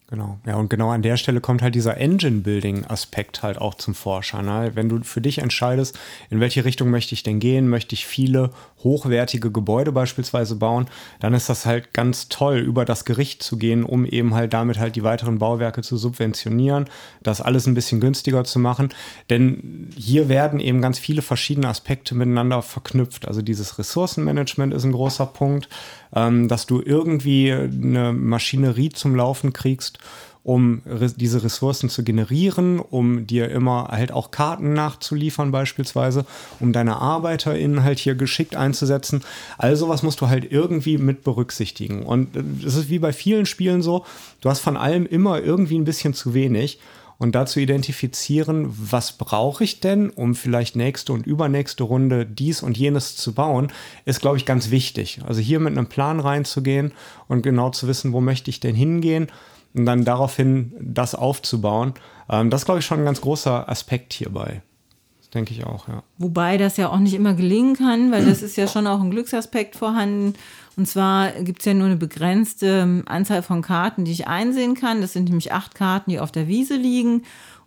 Genau, 0.09 0.39
ja, 0.47 0.57
und 0.57 0.71
genau 0.71 0.93
an 0.93 1.03
der 1.03 1.19
Stelle 1.19 1.43
kommt 1.43 1.61
halt 1.61 1.75
dieser 1.75 1.99
Engine-Building-Aspekt 1.99 3.43
halt 3.43 3.59
auch 3.59 3.75
zum 3.75 3.95
Vorschein. 3.95 4.47
Ne? 4.47 4.71
Wenn 4.75 4.89
du 4.89 5.03
für 5.03 5.21
dich 5.21 5.39
entscheidest, 5.39 5.99
in 6.31 6.41
welche 6.41 6.65
Richtung 6.65 6.91
möchte 6.91 7.13
ich 7.13 7.23
denn 7.23 7.39
gehen, 7.39 7.69
möchte 7.69 7.95
ich 7.95 8.07
viele 8.07 8.51
hochwertige 8.87 9.51
Gebäude 9.51 9.93
beispielsweise 9.93 10.57
bauen, 10.57 10.87
dann 11.21 11.35
ist 11.35 11.49
das 11.49 11.67
halt 11.67 11.93
ganz 11.93 12.29
toll, 12.29 12.59
über 12.59 12.85
das 12.85 13.05
Gericht 13.05 13.43
zu 13.43 13.59
gehen, 13.59 13.85
um 13.85 14.07
eben 14.07 14.35
halt 14.35 14.53
damit 14.53 14.79
halt 14.79 14.97
die 14.97 15.03
weiteren 15.03 15.39
Bauwerke 15.39 15.83
zu 15.83 15.97
subventionieren, 15.97 16.87
das 17.23 17.41
alles 17.41 17.67
ein 17.67 17.75
bisschen 17.75 18.01
günstiger 18.01 18.45
zu 18.45 18.59
machen. 18.59 18.91
Denn 19.29 19.91
hier 19.97 20.29
werden 20.29 20.61
eben 20.61 20.81
ganz 20.81 20.99
viele 20.99 21.23
verschiedene 21.23 21.69
Aspekte 21.69 22.15
miteinander 22.15 22.63
verknüpft. 22.63 23.29
Also 23.29 23.43
dieses 23.43 23.79
Ressourcenmanagement 23.79 24.73
ist 24.73 24.85
ein 24.85 24.93
großer 24.93 25.27
Punkt 25.27 25.69
ähm, 26.15 26.49
dass 26.49 26.67
du 26.67 26.83
irgendwie 26.85 27.53
eine 27.53 28.13
Maschinerie 28.13 28.91
zum 28.91 29.15
Laufen 29.15 29.53
kriegst, 29.53 29.99
um 30.47 30.81
diese 31.17 31.43
Ressourcen 31.43 31.91
zu 31.91 32.05
generieren, 32.05 32.79
um 32.79 33.27
dir 33.27 33.51
immer 33.51 33.89
halt 33.91 34.13
auch 34.13 34.31
Karten 34.31 34.75
nachzuliefern 34.75 35.51
beispielsweise, 35.51 36.25
um 36.61 36.73
deine 36.73 36.99
ArbeiterInnen 36.99 37.83
halt 37.83 37.99
hier 37.99 38.15
geschickt 38.15 38.55
einzusetzen. 38.55 39.25
Also 39.59 39.89
was 39.89 40.05
musst 40.05 40.21
du 40.21 40.29
halt 40.29 40.53
irgendwie 40.53 40.99
mit 40.99 41.25
berücksichtigen. 41.25 42.05
Und 42.05 42.37
es 42.65 42.77
ist 42.77 42.89
wie 42.89 43.01
bei 43.01 43.13
vielen 43.13 43.45
Spielen 43.45 43.83
so, 43.83 44.07
du 44.41 44.49
hast 44.49 44.61
von 44.61 44.77
allem 44.77 45.05
immer 45.05 45.41
irgendwie 45.41 45.79
ein 45.79 45.85
bisschen 45.85 46.15
zu 46.15 46.33
wenig 46.33 46.79
und 47.19 47.35
dazu 47.35 47.59
identifizieren, 47.59 48.69
was 48.69 49.19
brauche 49.19 49.65
ich 49.65 49.81
denn, 49.81 50.11
um 50.11 50.37
vielleicht 50.37 50.77
nächste 50.77 51.13
und 51.13 51.27
übernächste 51.27 51.83
Runde 51.83 52.25
dies 52.25 52.63
und 52.63 52.79
jenes 52.79 53.17
zu 53.17 53.35
bauen, 53.35 53.73
ist, 54.05 54.21
glaube 54.21 54.37
ich, 54.37 54.47
ganz 54.47 54.71
wichtig. 54.71 55.19
Also 55.27 55.41
hier 55.41 55.59
mit 55.59 55.77
einem 55.77 55.89
Plan 55.89 56.21
reinzugehen 56.21 56.93
und 57.27 57.43
genau 57.43 57.71
zu 57.71 57.89
wissen, 57.89 58.13
wo 58.13 58.21
möchte 58.21 58.49
ich 58.49 58.61
denn 58.61 58.77
hingehen 58.77 59.27
und 59.77 59.87
dann 59.87 60.05
daraufhin 60.05 60.73
das 60.81 61.15
aufzubauen. 61.15 61.95
Ähm, 62.31 62.51
das 62.51 62.63
ist, 62.63 62.65
glaube 62.65 62.81
ich, 62.81 62.87
schon 62.87 63.01
ein 63.01 63.05
ganz 63.05 63.21
großer 63.21 63.69
Aspekt 63.69 64.13
hierbei. 64.13 64.63
Das 65.19 65.31
denke 65.31 65.53
ich 65.53 65.65
auch, 65.67 65.89
ja. 65.89 66.03
Wobei 66.19 66.57
das 66.57 66.77
ja 66.77 66.89
auch 66.89 66.99
nicht 66.99 67.15
immer 67.15 67.35
gelingen 67.35 67.77
kann, 67.77 68.11
weil 68.11 68.25
das 68.25 68.43
ist 68.43 68.57
ja 68.57 68.67
schon 68.69 68.87
auch 68.87 69.01
ein 69.01 69.11
Glücksaspekt 69.11 69.77
vorhanden. 69.77 70.35
Und 70.77 70.87
zwar 70.87 71.31
gibt 71.31 71.61
es 71.61 71.65
ja 71.67 71.75
nur 71.75 71.87
eine 71.87 71.97
begrenzte 71.97 72.67
ähm, 72.67 73.03
Anzahl 73.07 73.43
von 73.43 73.63
Karten, 73.63 74.05
die 74.05 74.13
ich 74.13 74.27
einsehen 74.27 74.75
kann. 74.75 75.01
Das 75.01 75.13
sind 75.13 75.25
nämlich 75.25 75.53
acht 75.53 75.75
Karten, 75.75 76.11
die 76.11 76.21
auf 76.21 76.33
der 76.33 76.49
Wiese 76.49 76.77
liegen. 76.77 77.23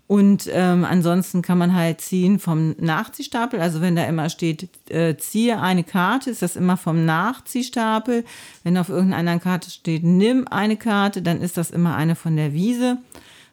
Und 0.09 0.49
ähm, 0.51 0.85
ansonsten 0.85 1.43
kann 1.43 1.59
man 1.59 1.75
halt 1.75 2.01
ziehen 2.01 2.39
vom 2.39 2.75
Nachziehstapel. 2.79 3.61
Also 3.61 3.79
wenn 3.79 3.95
da 3.95 4.05
immer 4.05 4.31
steht, 4.31 4.67
äh, 4.89 5.15
ziehe 5.17 5.61
eine 5.61 5.83
Karte, 5.83 6.31
ist 6.31 6.41
das 6.41 6.55
immer 6.55 6.77
vom 6.77 7.05
Nachziehstapel. 7.05 8.25
Wenn 8.63 8.79
auf 8.79 8.89
irgendeiner 8.89 9.37
Karte 9.37 9.69
steht, 9.69 10.03
nimm 10.03 10.47
eine 10.47 10.77
Karte, 10.77 11.21
dann 11.21 11.41
ist 11.41 11.57
das 11.57 11.69
immer 11.69 11.95
eine 11.95 12.15
von 12.15 12.35
der 12.35 12.53
Wiese. 12.53 12.97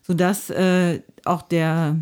Sodass 0.00 0.48
äh, 0.48 1.02
auch 1.26 1.42
der 1.42 1.98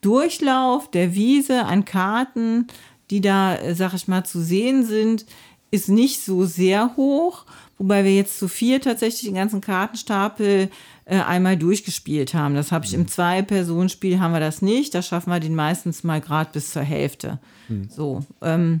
Durchlauf 0.00 0.90
der 0.90 1.14
Wiese 1.14 1.66
an 1.66 1.84
Karten, 1.84 2.68
die 3.10 3.20
da, 3.20 3.56
äh, 3.56 3.74
sag 3.74 3.92
ich 3.92 4.08
mal, 4.08 4.24
zu 4.24 4.40
sehen 4.40 4.86
sind, 4.86 5.26
ist 5.70 5.90
nicht 5.90 6.24
so 6.24 6.46
sehr 6.46 6.96
hoch, 6.96 7.44
wobei 7.76 8.04
wir 8.04 8.16
jetzt 8.16 8.38
zu 8.38 8.48
vier 8.48 8.80
tatsächlich 8.80 9.24
den 9.24 9.34
ganzen 9.34 9.60
Kartenstapel 9.60 10.70
äh, 11.12 11.20
einmal 11.20 11.58
durchgespielt 11.58 12.32
haben. 12.32 12.54
Das 12.54 12.72
habe 12.72 12.86
ich 12.86 12.94
im 12.94 13.06
Zwei-Personen-Spiel 13.06 14.18
haben 14.18 14.32
wir 14.32 14.40
das 14.40 14.62
nicht. 14.62 14.94
Da 14.94 15.02
schaffen 15.02 15.28
wir 15.28 15.40
den 15.40 15.54
meistens 15.54 16.04
mal 16.04 16.22
gerade 16.22 16.48
bis 16.54 16.70
zur 16.70 16.80
Hälfte. 16.80 17.38
Mhm. 17.68 17.90
So, 17.90 18.24
ähm, 18.40 18.80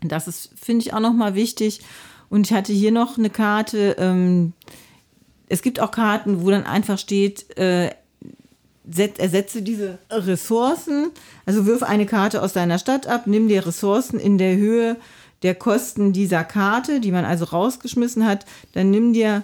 das 0.00 0.26
ist, 0.26 0.52
finde 0.58 0.86
ich, 0.86 0.94
auch 0.94 1.00
noch 1.00 1.12
mal 1.12 1.34
wichtig. 1.34 1.82
Und 2.30 2.46
ich 2.46 2.56
hatte 2.56 2.72
hier 2.72 2.92
noch 2.92 3.18
eine 3.18 3.28
Karte. 3.28 3.94
Ähm, 3.98 4.54
es 5.50 5.60
gibt 5.60 5.80
auch 5.80 5.90
Karten, 5.90 6.42
wo 6.42 6.50
dann 6.50 6.64
einfach 6.64 6.96
steht, 6.96 7.58
äh, 7.58 7.90
ersetze 9.18 9.60
diese 9.60 9.98
Ressourcen. 10.10 11.10
Also 11.44 11.66
wirf 11.66 11.82
eine 11.82 12.06
Karte 12.06 12.40
aus 12.40 12.54
deiner 12.54 12.78
Stadt 12.78 13.06
ab, 13.06 13.26
nimm 13.26 13.48
dir 13.48 13.66
Ressourcen 13.66 14.18
in 14.18 14.38
der 14.38 14.56
Höhe 14.56 14.96
der 15.42 15.56
Kosten 15.56 16.14
dieser 16.14 16.42
Karte, 16.42 17.00
die 17.00 17.12
man 17.12 17.26
also 17.26 17.44
rausgeschmissen 17.44 18.24
hat, 18.24 18.46
dann 18.72 18.90
nimm 18.90 19.12
dir 19.12 19.42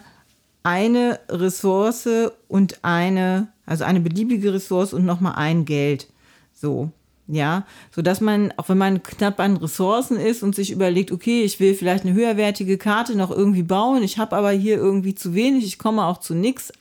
eine 0.63 1.21
Ressource 1.29 2.09
und 2.49 2.79
eine, 2.83 3.49
also 3.67 3.85
eine 3.85 4.01
beliebige 4.01 4.53
Ressource 4.53 4.93
und 4.93 5.05
nochmal 5.05 5.35
ein 5.37 5.65
Geld. 5.65 6.09
So, 6.55 6.91
ja, 7.29 7.67
so 7.95 8.03
dass 8.03 8.21
man, 8.21 8.53
auch 8.57 8.69
wenn 8.69 8.79
man 8.79 9.03
knapp 9.03 9.39
an 9.39 9.59
Ressourcen 9.59 10.19
ist 10.19 10.43
und 10.43 10.55
sich 10.55 10.71
überlegt, 10.71 11.13
okay, 11.13 11.43
ich 11.43 11.61
will 11.61 11.75
vielleicht 11.75 12.05
eine 12.05 12.15
höherwertige 12.15 12.79
Karte 12.79 13.17
noch 13.17 13.31
irgendwie 13.31 13.63
bauen, 13.63 14.03
ich 14.03 14.19
habe 14.19 14.37
aber 14.37 14.51
hier 14.51 14.77
irgendwie 14.77 15.15
zu 15.15 15.35
wenig, 15.35 15.65
ich 15.65 15.79
komme 15.79 16.05
auch 16.05 16.19
zu 16.19 16.35
nichts 16.35 16.73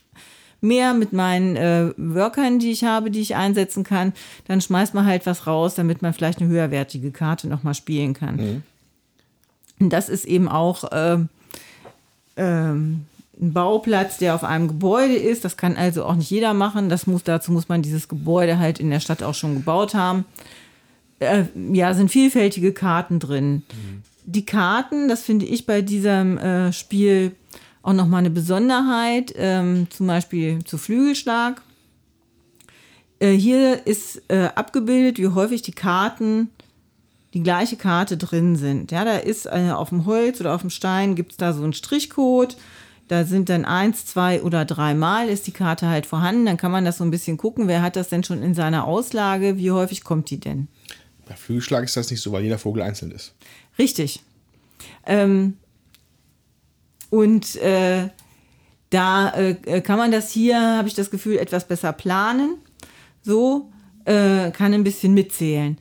mehr 0.61 0.93
mit 0.93 1.13
meinen 1.13 1.55
äh, 1.55 1.91
Workern, 1.97 2.59
die 2.59 2.71
ich 2.71 2.83
habe, 2.83 3.11
die 3.11 3.19
ich 3.19 3.35
einsetzen 3.35 3.83
kann, 3.83 4.13
dann 4.47 4.61
schmeißt 4.61 4.93
man 4.93 5.05
halt 5.05 5.25
was 5.25 5.45
raus, 5.47 5.75
damit 5.75 6.01
man 6.01 6.13
vielleicht 6.13 6.41
eine 6.41 6.49
höherwertige 6.49 7.11
Karte 7.11 7.47
nochmal 7.47 7.75
spielen 7.75 8.13
kann. 8.13 8.63
Mhm. 9.79 9.89
Das 9.89 10.09
ist 10.09 10.25
eben 10.25 10.47
auch 10.47 10.85
ähm, 10.91 11.29
ähm, 12.35 13.05
ein 13.39 13.53
Bauplatz, 13.53 14.17
der 14.17 14.35
auf 14.35 14.43
einem 14.43 14.67
Gebäude 14.67 15.15
ist. 15.15 15.45
Das 15.45 15.57
kann 15.57 15.77
also 15.77 16.05
auch 16.05 16.15
nicht 16.15 16.29
jeder 16.29 16.53
machen. 16.53 16.89
Das 16.89 17.07
muss, 17.07 17.23
dazu 17.23 17.51
muss 17.51 17.69
man 17.69 17.81
dieses 17.81 18.07
Gebäude 18.07 18.59
halt 18.59 18.79
in 18.79 18.89
der 18.89 18.99
Stadt 18.99 19.23
auch 19.23 19.35
schon 19.35 19.55
gebaut 19.55 19.93
haben. 19.93 20.25
Äh, 21.19 21.45
ja, 21.71 21.93
sind 21.93 22.09
vielfältige 22.09 22.73
Karten 22.73 23.19
drin. 23.19 23.63
Mhm. 23.71 24.03
Die 24.25 24.45
Karten, 24.45 25.07
das 25.07 25.23
finde 25.23 25.45
ich 25.45 25.65
bei 25.65 25.81
diesem 25.81 26.37
äh, 26.37 26.73
Spiel 26.73 27.33
auch 27.81 27.93
nochmal 27.93 28.19
eine 28.19 28.29
Besonderheit, 28.29 29.33
ähm, 29.37 29.87
zum 29.89 30.07
Beispiel 30.07 30.63
zu 30.65 30.77
Flügelschlag. 30.77 31.61
Äh, 33.19 33.31
hier 33.31 33.87
ist 33.87 34.21
äh, 34.27 34.49
abgebildet, 34.55 35.17
wie 35.17 35.27
häufig 35.29 35.61
die 35.61 35.71
Karten 35.71 36.49
die 37.33 37.43
gleiche 37.43 37.77
Karte 37.77 38.17
drin 38.17 38.55
sind. 38.55 38.91
Ja, 38.91 39.05
da 39.05 39.17
ist 39.17 39.45
äh, 39.45 39.71
auf 39.73 39.89
dem 39.89 40.05
Holz 40.05 40.39
oder 40.41 40.55
auf 40.55 40.61
dem 40.61 40.69
Stein 40.69 41.15
gibt 41.15 41.31
es 41.31 41.37
da 41.37 41.53
so 41.53 41.63
einen 41.63 41.73
Strichcode. 41.73 42.57
Da 43.07 43.23
sind 43.23 43.49
dann 43.49 43.65
eins, 43.65 44.05
zwei 44.05 44.41
oder 44.41 44.65
dreimal 44.65 45.29
ist 45.29 45.47
die 45.47 45.51
Karte 45.51 45.87
halt 45.87 46.05
vorhanden. 46.05 46.45
Dann 46.45 46.57
kann 46.57 46.71
man 46.71 46.85
das 46.85 46.97
so 46.97 47.03
ein 47.03 47.11
bisschen 47.11 47.37
gucken, 47.37 47.67
wer 47.67 47.81
hat 47.81 47.95
das 47.95 48.09
denn 48.09 48.23
schon 48.23 48.43
in 48.43 48.53
seiner 48.53 48.85
Auslage, 48.85 49.57
wie 49.57 49.71
häufig 49.71 50.03
kommt 50.03 50.29
die 50.29 50.39
denn? 50.39 50.67
Bei 51.27 51.35
Flügelschlag 51.35 51.83
ist 51.83 51.97
das 51.97 52.11
nicht 52.11 52.21
so, 52.21 52.31
weil 52.31 52.43
jeder 52.43 52.57
Vogel 52.57 52.81
einzeln 52.81 53.11
ist. 53.11 53.33
Richtig. 53.79 54.21
Ähm, 55.05 55.57
und 57.09 57.55
äh, 57.57 58.09
da 58.89 59.33
äh, 59.33 59.81
kann 59.81 59.97
man 59.97 60.11
das 60.11 60.31
hier, 60.31 60.59
habe 60.59 60.87
ich 60.87 60.93
das 60.93 61.09
Gefühl, 61.09 61.37
etwas 61.37 61.67
besser 61.67 61.93
planen. 61.93 62.57
So 63.21 63.71
äh, 64.05 64.51
kann 64.51 64.73
ein 64.73 64.83
bisschen 64.83 65.13
mitzählen 65.13 65.77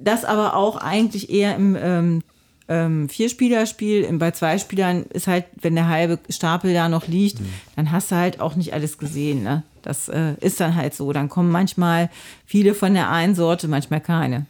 das 0.00 0.24
aber 0.24 0.56
auch 0.56 0.76
eigentlich 0.76 1.30
eher 1.30 1.54
im 1.54 1.76
ähm, 1.80 2.22
ähm, 2.70 3.08
Vierspielerspiel. 3.08 4.10
Bei 4.18 4.30
zwei 4.30 4.56
Spielern 4.56 5.02
ist 5.10 5.26
halt, 5.26 5.44
wenn 5.60 5.74
der 5.74 5.88
halbe 5.88 6.18
Stapel 6.30 6.72
da 6.72 6.88
noch 6.88 7.08
liegt, 7.08 7.40
mhm. 7.40 7.52
dann 7.76 7.90
hast 7.90 8.12
du 8.12 8.16
halt 8.16 8.40
auch 8.40 8.54
nicht 8.54 8.72
alles 8.72 8.96
gesehen. 8.96 9.42
Ne? 9.42 9.64
Das 9.82 10.08
äh, 10.08 10.34
ist 10.40 10.60
dann 10.60 10.76
halt 10.76 10.94
so. 10.94 11.12
Dann 11.12 11.28
kommen 11.28 11.50
manchmal 11.50 12.08
viele 12.46 12.74
von 12.74 12.94
der 12.94 13.10
einen 13.10 13.34
Sorte, 13.34 13.68
manchmal 13.68 14.00
keine. 14.00 14.46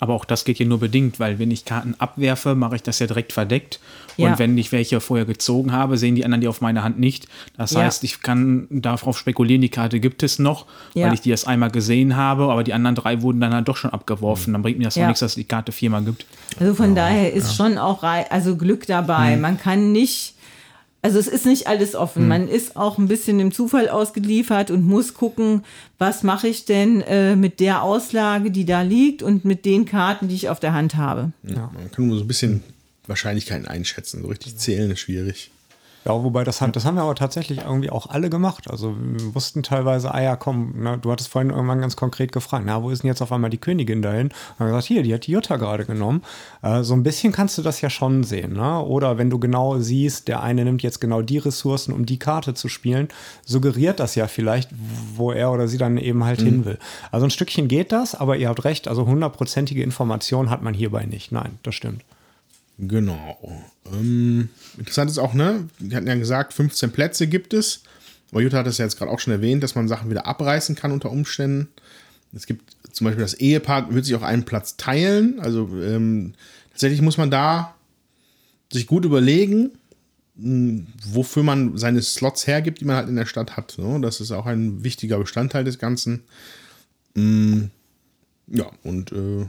Aber 0.00 0.14
auch 0.14 0.24
das 0.24 0.44
geht 0.44 0.58
hier 0.58 0.66
nur 0.66 0.80
bedingt, 0.80 1.18
weil 1.18 1.38
wenn 1.38 1.50
ich 1.50 1.64
Karten 1.64 1.94
abwerfe, 1.98 2.54
mache 2.54 2.76
ich 2.76 2.82
das 2.82 2.98
ja 2.98 3.06
direkt 3.06 3.32
verdeckt. 3.32 3.80
Und 4.16 4.24
ja. 4.24 4.38
wenn 4.38 4.56
ich 4.58 4.72
welche 4.72 5.00
vorher 5.00 5.26
gezogen 5.26 5.72
habe, 5.72 5.96
sehen 5.96 6.14
die 6.14 6.24
anderen 6.24 6.40
die 6.40 6.48
auf 6.48 6.60
meiner 6.60 6.82
Hand 6.82 6.98
nicht. 6.98 7.28
Das 7.56 7.72
ja. 7.72 7.82
heißt, 7.82 8.04
ich 8.04 8.20
kann 8.20 8.66
darauf 8.70 9.18
spekulieren, 9.18 9.62
die 9.62 9.68
Karte 9.68 10.00
gibt 10.00 10.22
es 10.22 10.38
noch, 10.38 10.66
ja. 10.94 11.06
weil 11.06 11.14
ich 11.14 11.20
die 11.20 11.30
erst 11.30 11.46
einmal 11.46 11.70
gesehen 11.70 12.16
habe, 12.16 12.44
aber 12.44 12.64
die 12.64 12.72
anderen 12.72 12.94
drei 12.94 13.22
wurden 13.22 13.40
dann 13.40 13.54
halt 13.54 13.68
doch 13.68 13.76
schon 13.76 13.90
abgeworfen. 13.90 14.52
Dann 14.52 14.62
bringt 14.62 14.78
mir 14.78 14.84
das 14.84 14.98
auch 14.98 15.06
nichts, 15.06 15.20
dass 15.20 15.32
es 15.32 15.36
die 15.36 15.44
Karte 15.44 15.72
viermal 15.72 16.02
gibt. 16.02 16.26
Also 16.58 16.74
von 16.74 16.94
daher 16.94 17.32
ist 17.32 17.54
schon 17.54 17.78
auch 17.78 18.02
also 18.02 18.56
Glück 18.56 18.86
dabei. 18.86 19.34
Hm. 19.34 19.40
Man 19.40 19.58
kann 19.58 19.92
nicht 19.92 20.34
also 21.04 21.18
es 21.18 21.26
ist 21.26 21.46
nicht 21.46 21.66
alles 21.66 21.96
offen. 21.96 22.22
Hm. 22.22 22.28
Man 22.28 22.48
ist 22.48 22.76
auch 22.76 22.96
ein 22.96 23.08
bisschen 23.08 23.38
dem 23.38 23.50
Zufall 23.50 23.88
ausgeliefert 23.88 24.70
und 24.70 24.86
muss 24.86 25.14
gucken, 25.14 25.64
was 25.98 26.22
mache 26.22 26.46
ich 26.46 26.64
denn 26.64 27.00
äh, 27.02 27.34
mit 27.34 27.58
der 27.58 27.82
Auslage, 27.82 28.52
die 28.52 28.64
da 28.64 28.82
liegt 28.82 29.22
und 29.22 29.44
mit 29.44 29.64
den 29.64 29.84
Karten, 29.84 30.28
die 30.28 30.36
ich 30.36 30.48
auf 30.48 30.60
der 30.60 30.74
Hand 30.74 30.94
habe. 30.94 31.32
Ja, 31.42 31.70
man 31.74 31.90
kann 31.90 32.06
nur 32.06 32.18
so 32.18 32.24
ein 32.24 32.28
bisschen 32.28 32.62
Wahrscheinlichkeiten 33.06 33.66
einschätzen. 33.66 34.22
So 34.22 34.28
richtig 34.28 34.56
zählen 34.56 34.90
ist 34.90 35.00
schwierig. 35.00 35.50
Ja, 36.04 36.24
wobei 36.24 36.42
das, 36.42 36.58
das 36.58 36.84
haben 36.84 36.96
wir 36.96 37.02
aber 37.02 37.14
tatsächlich 37.14 37.60
irgendwie 37.60 37.90
auch 37.90 38.08
alle 38.08 38.28
gemacht. 38.28 38.68
Also 38.68 38.96
wir 38.98 39.36
wussten 39.36 39.62
teilweise, 39.62 40.12
ah 40.12 40.20
ja, 40.20 40.34
komm, 40.34 40.74
na, 40.78 40.96
du 40.96 41.12
hattest 41.12 41.28
vorhin 41.28 41.50
irgendwann 41.50 41.80
ganz 41.80 41.94
konkret 41.94 42.32
gefragt, 42.32 42.64
na, 42.66 42.82
wo 42.82 42.90
ist 42.90 43.04
denn 43.04 43.08
jetzt 43.08 43.22
auf 43.22 43.30
einmal 43.30 43.50
die 43.50 43.58
Königin 43.58 44.02
dahin? 44.02 44.26
Und 44.26 44.58
haben 44.58 44.66
gesagt, 44.66 44.86
hier, 44.86 45.04
die 45.04 45.14
hat 45.14 45.26
die 45.28 45.30
Jutta 45.30 45.58
gerade 45.58 45.84
genommen. 45.84 46.22
Äh, 46.62 46.82
so 46.82 46.94
ein 46.94 47.04
bisschen 47.04 47.32
kannst 47.32 47.56
du 47.56 47.62
das 47.62 47.80
ja 47.82 47.88
schon 47.88 48.24
sehen, 48.24 48.54
ne? 48.54 48.80
Oder 48.80 49.16
wenn 49.16 49.30
du 49.30 49.38
genau 49.38 49.78
siehst, 49.78 50.26
der 50.26 50.42
eine 50.42 50.64
nimmt 50.64 50.82
jetzt 50.82 51.00
genau 51.00 51.22
die 51.22 51.38
Ressourcen, 51.38 51.92
um 51.92 52.04
die 52.04 52.18
Karte 52.18 52.54
zu 52.54 52.68
spielen, 52.68 53.06
suggeriert 53.44 54.00
das 54.00 54.16
ja 54.16 54.26
vielleicht, 54.26 54.70
wo 55.14 55.30
er 55.30 55.52
oder 55.52 55.68
sie 55.68 55.78
dann 55.78 55.98
eben 55.98 56.24
halt 56.24 56.40
mhm. 56.40 56.46
hin 56.46 56.64
will. 56.64 56.78
Also 57.12 57.26
ein 57.26 57.30
Stückchen 57.30 57.68
geht 57.68 57.92
das, 57.92 58.16
aber 58.16 58.36
ihr 58.36 58.48
habt 58.48 58.64
recht, 58.64 58.88
also 58.88 59.06
hundertprozentige 59.06 59.84
Information 59.84 60.50
hat 60.50 60.62
man 60.62 60.74
hierbei 60.74 61.06
nicht. 61.06 61.30
Nein, 61.30 61.60
das 61.62 61.76
stimmt. 61.76 62.02
Genau. 62.88 63.62
Ähm, 63.92 64.48
interessant 64.76 65.08
ist 65.08 65.18
auch, 65.18 65.34
ne? 65.34 65.68
Die 65.78 65.94
hatten 65.94 66.08
ja 66.08 66.16
gesagt, 66.16 66.52
15 66.52 66.90
Plätze 66.90 67.28
gibt 67.28 67.54
es. 67.54 67.82
Aber 68.32 68.40
Jutta 68.40 68.58
hat 68.58 68.66
es 68.66 68.78
ja 68.78 68.84
jetzt 68.84 68.98
gerade 68.98 69.10
auch 69.10 69.20
schon 69.20 69.32
erwähnt, 69.32 69.62
dass 69.62 69.76
man 69.76 69.86
Sachen 69.86 70.10
wieder 70.10 70.26
abreißen 70.26 70.74
kann 70.74 70.90
unter 70.90 71.10
Umständen. 71.10 71.68
Es 72.34 72.46
gibt 72.46 72.76
zum 72.90 73.04
Beispiel 73.04 73.22
das 73.22 73.34
Ehepaar, 73.34 73.94
wird 73.94 74.04
sich 74.04 74.16
auch 74.16 74.22
einen 74.22 74.44
Platz 74.44 74.76
teilen. 74.76 75.38
Also 75.38 75.68
ähm, 75.80 76.34
tatsächlich 76.70 77.02
muss 77.02 77.18
man 77.18 77.30
da 77.30 77.74
sich 78.72 78.88
gut 78.88 79.04
überlegen, 79.04 79.70
hm, 80.36 80.88
wofür 81.06 81.44
man 81.44 81.76
seine 81.78 82.02
Slots 82.02 82.48
hergibt, 82.48 82.80
die 82.80 82.84
man 82.84 82.96
halt 82.96 83.08
in 83.08 83.16
der 83.16 83.26
Stadt 83.26 83.56
hat. 83.56 83.76
Ne? 83.78 84.00
Das 84.00 84.20
ist 84.20 84.32
auch 84.32 84.46
ein 84.46 84.82
wichtiger 84.82 85.18
Bestandteil 85.18 85.62
des 85.62 85.78
Ganzen. 85.78 86.24
Hm, 87.14 87.70
ja, 88.48 88.66
und 88.82 89.12
äh. 89.12 89.46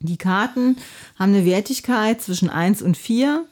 Die 0.00 0.18
Karten 0.18 0.76
haben 1.18 1.34
eine 1.34 1.44
Wertigkeit 1.44 2.20
zwischen 2.20 2.50
1 2.50 2.82
und 2.82 2.96
4. 2.96 3.44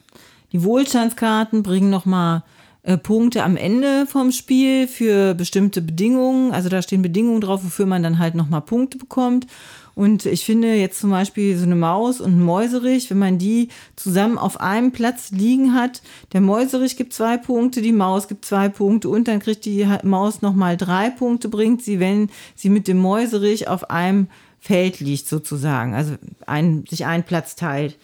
Die 0.51 0.63
Wohlstandskarten 0.63 1.63
bringen 1.63 1.89
nochmal 1.89 2.43
äh, 2.83 2.97
Punkte 2.97 3.43
am 3.43 3.57
Ende 3.57 4.05
vom 4.05 4.31
Spiel 4.31 4.87
für 4.87 5.33
bestimmte 5.33 5.81
Bedingungen. 5.81 6.51
Also 6.51 6.69
da 6.69 6.81
stehen 6.81 7.01
Bedingungen 7.01 7.41
drauf, 7.41 7.63
wofür 7.63 7.87
man 7.87 8.03
dann 8.03 8.19
halt 8.19 8.35
nochmal 8.35 8.61
Punkte 8.61 8.97
bekommt. 8.97 9.47
Und 9.95 10.25
ich 10.25 10.45
finde 10.45 10.75
jetzt 10.75 10.99
zum 10.99 11.09
Beispiel 11.09 11.57
so 11.57 11.63
eine 11.63 11.75
Maus 11.75 12.19
und 12.19 12.37
ein 12.37 12.43
Mäuserich, 12.43 13.09
wenn 13.09 13.17
man 13.17 13.37
die 13.37 13.69
zusammen 13.95 14.37
auf 14.37 14.59
einem 14.59 14.91
Platz 14.91 15.31
liegen 15.31 15.73
hat, 15.73 16.01
der 16.33 16.41
Mäuserich 16.41 16.97
gibt 16.97 17.13
zwei 17.13 17.37
Punkte, 17.37 17.81
die 17.81 17.93
Maus 17.93 18.27
gibt 18.27 18.43
zwei 18.43 18.67
Punkte 18.67 19.07
und 19.07 19.29
dann 19.29 19.39
kriegt 19.39 19.63
die 19.63 19.87
Maus 20.03 20.41
nochmal 20.41 20.75
drei 20.75 21.09
Punkte, 21.09 21.47
bringt 21.47 21.81
sie, 21.81 22.01
wenn 22.01 22.29
sie 22.55 22.69
mit 22.69 22.89
dem 22.89 22.97
Mäuserich 22.97 23.69
auf 23.69 23.89
einem 23.89 24.27
Feld 24.65 24.99
liegt 24.99 25.27
sozusagen, 25.27 25.93
also 25.93 26.15
ein, 26.47 26.85
sich 26.89 27.05
einen 27.05 27.23
Platz 27.23 27.55
teilt. 27.55 27.97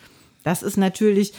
Das 0.44 0.62
ist 0.62 0.78
natürlich 0.78 1.34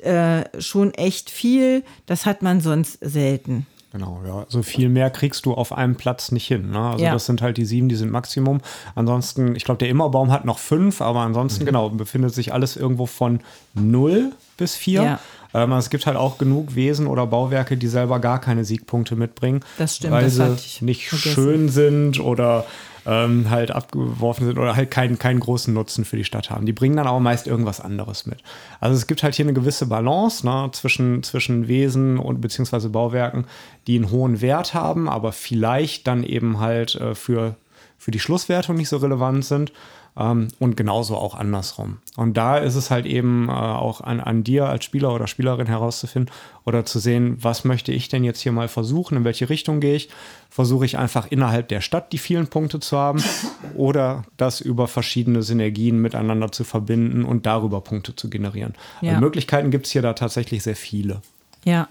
äh, 0.00 0.44
schon 0.58 0.94
echt 0.94 1.28
viel, 1.28 1.84
das 2.06 2.24
hat 2.24 2.40
man 2.40 2.62
sonst 2.62 2.98
selten. 3.02 3.66
Genau, 3.92 4.22
ja. 4.26 4.46
So 4.48 4.62
viel 4.62 4.88
mehr 4.88 5.10
kriegst 5.10 5.44
du 5.44 5.52
auf 5.52 5.72
einem 5.72 5.96
Platz 5.96 6.32
nicht 6.32 6.46
hin. 6.46 6.70
Ne? 6.70 6.80
Also 6.80 7.04
ja. 7.04 7.12
das 7.12 7.26
sind 7.26 7.42
halt 7.42 7.58
die 7.58 7.66
sieben, 7.66 7.90
die 7.90 7.94
sind 7.94 8.10
Maximum. 8.10 8.62
Ansonsten, 8.94 9.54
ich 9.54 9.64
glaube, 9.64 9.78
der 9.78 9.90
Immerbaum 9.90 10.32
hat 10.32 10.46
noch 10.46 10.58
fünf, 10.58 11.02
aber 11.02 11.20
ansonsten, 11.20 11.62
mhm. 11.62 11.66
genau, 11.66 11.90
befindet 11.90 12.34
sich 12.34 12.54
alles 12.54 12.74
irgendwo 12.74 13.04
von 13.04 13.40
null 13.74 14.32
bis 14.56 14.76
vier. 14.76 15.02
Ja. 15.02 15.20
Ähm, 15.52 15.72
es 15.72 15.90
gibt 15.90 16.06
halt 16.06 16.16
auch 16.16 16.38
genug 16.38 16.74
Wesen 16.74 17.06
oder 17.06 17.26
Bauwerke, 17.26 17.76
die 17.76 17.86
selber 17.86 18.18
gar 18.18 18.40
keine 18.40 18.64
Siegpunkte 18.64 19.14
mitbringen. 19.14 19.60
Das 19.76 19.96
stimmt, 19.96 20.14
weil 20.14 20.24
das 20.24 20.34
sie 20.34 20.84
nicht 20.84 21.06
vergessen. 21.06 21.32
schön 21.32 21.68
sind 21.68 22.18
oder 22.18 22.64
ähm, 23.06 23.50
halt 23.50 23.70
abgeworfen 23.70 24.46
sind 24.46 24.58
oder 24.58 24.76
halt 24.76 24.90
keinen, 24.90 25.18
keinen 25.18 25.40
großen 25.40 25.72
Nutzen 25.72 26.04
für 26.04 26.16
die 26.16 26.24
Stadt 26.24 26.50
haben. 26.50 26.66
Die 26.66 26.72
bringen 26.72 26.96
dann 26.96 27.06
aber 27.06 27.20
meist 27.20 27.46
irgendwas 27.46 27.80
anderes 27.80 28.26
mit. 28.26 28.38
Also 28.80 28.96
es 28.96 29.06
gibt 29.06 29.22
halt 29.22 29.34
hier 29.34 29.44
eine 29.44 29.52
gewisse 29.52 29.86
Balance 29.86 30.46
ne, 30.46 30.68
zwischen, 30.72 31.22
zwischen 31.22 31.68
Wesen 31.68 32.18
und 32.18 32.40
beziehungsweise 32.40 32.88
Bauwerken, 32.88 33.46
die 33.86 33.96
einen 33.96 34.10
hohen 34.10 34.40
Wert 34.40 34.74
haben, 34.74 35.08
aber 35.08 35.32
vielleicht 35.32 36.06
dann 36.06 36.24
eben 36.24 36.60
halt 36.60 36.94
äh, 36.96 37.14
für, 37.14 37.56
für 37.98 38.10
die 38.10 38.20
Schlusswertung 38.20 38.76
nicht 38.76 38.88
so 38.88 38.96
relevant 38.96 39.44
sind. 39.44 39.72
Ähm, 40.16 40.48
und 40.60 40.76
genauso 40.76 41.16
auch 41.16 41.34
andersrum. 41.34 41.98
Und 42.16 42.36
da 42.36 42.58
ist 42.58 42.76
es 42.76 42.90
halt 42.90 43.04
eben 43.04 43.48
äh, 43.48 43.52
auch 43.52 44.00
an, 44.00 44.20
an 44.20 44.44
dir 44.44 44.68
als 44.68 44.84
Spieler 44.84 45.12
oder 45.12 45.26
Spielerin 45.26 45.66
herauszufinden 45.66 46.32
oder 46.64 46.84
zu 46.84 47.00
sehen, 47.00 47.38
was 47.40 47.64
möchte 47.64 47.90
ich 47.90 48.08
denn 48.08 48.22
jetzt 48.22 48.40
hier 48.40 48.52
mal 48.52 48.68
versuchen, 48.68 49.18
in 49.18 49.24
welche 49.24 49.48
Richtung 49.48 49.80
gehe 49.80 49.96
ich. 49.96 50.08
Versuche 50.50 50.84
ich 50.84 50.98
einfach 50.98 51.26
innerhalb 51.30 51.66
der 51.66 51.80
Stadt 51.80 52.12
die 52.12 52.18
vielen 52.18 52.46
Punkte 52.46 52.78
zu 52.78 52.96
haben 52.96 53.22
oder 53.74 54.24
das 54.36 54.60
über 54.60 54.86
verschiedene 54.86 55.42
Synergien 55.42 56.00
miteinander 56.00 56.52
zu 56.52 56.62
verbinden 56.62 57.24
und 57.24 57.44
darüber 57.46 57.80
Punkte 57.80 58.14
zu 58.14 58.30
generieren. 58.30 58.74
Ja. 59.00 59.10
Also 59.10 59.20
Möglichkeiten 59.20 59.72
gibt 59.72 59.86
es 59.86 59.92
hier 59.92 60.02
da 60.02 60.12
tatsächlich 60.12 60.62
sehr 60.62 60.76
viele. 60.76 61.22
Ja. 61.64 61.88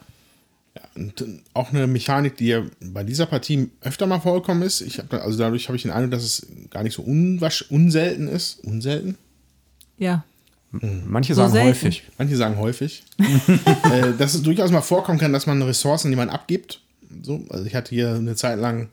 Ja, 0.75 0.81
und 0.95 1.23
auch 1.53 1.69
eine 1.69 1.85
Mechanik, 1.85 2.35
die 2.37 2.47
ja 2.47 2.63
bei 2.81 3.03
dieser 3.03 3.27
Partie 3.27 3.69
öfter 3.81 4.07
mal 4.07 4.19
vorgekommen 4.19 4.63
ist. 4.63 4.81
Ich 4.81 4.97
hab, 4.97 5.13
also 5.13 5.37
dadurch 5.37 5.67
habe 5.67 5.75
ich 5.75 5.83
den 5.83 5.91
Eindruck, 5.91 6.11
dass 6.11 6.23
es 6.23 6.47
gar 6.71 6.81
nicht 6.81 6.95
so 6.95 7.03
unwasch, 7.03 7.65
unselten 7.69 8.27
ist. 8.27 8.63
Unselten? 8.63 9.17
Ja. 9.97 10.23
Manche 10.71 11.35
sagen 11.35 11.53
so 11.53 11.59
häufig. 11.59 12.03
Manche 12.17 12.35
sagen 12.35 12.57
häufig. 12.57 13.03
äh, 13.19 14.13
dass 14.17 14.33
es 14.33 14.41
durchaus 14.41 14.71
mal 14.71 14.81
vorkommen 14.81 15.19
kann, 15.19 15.31
dass 15.31 15.45
man 15.45 15.61
Ressourcen, 15.61 16.09
die 16.09 16.17
man 16.17 16.29
abgibt. 16.29 16.81
So, 17.21 17.45
also 17.49 17.65
ich 17.65 17.75
hatte 17.75 17.93
hier 17.93 18.15
eine 18.15 18.35
Zeit 18.35 18.59
lang, 18.59 18.89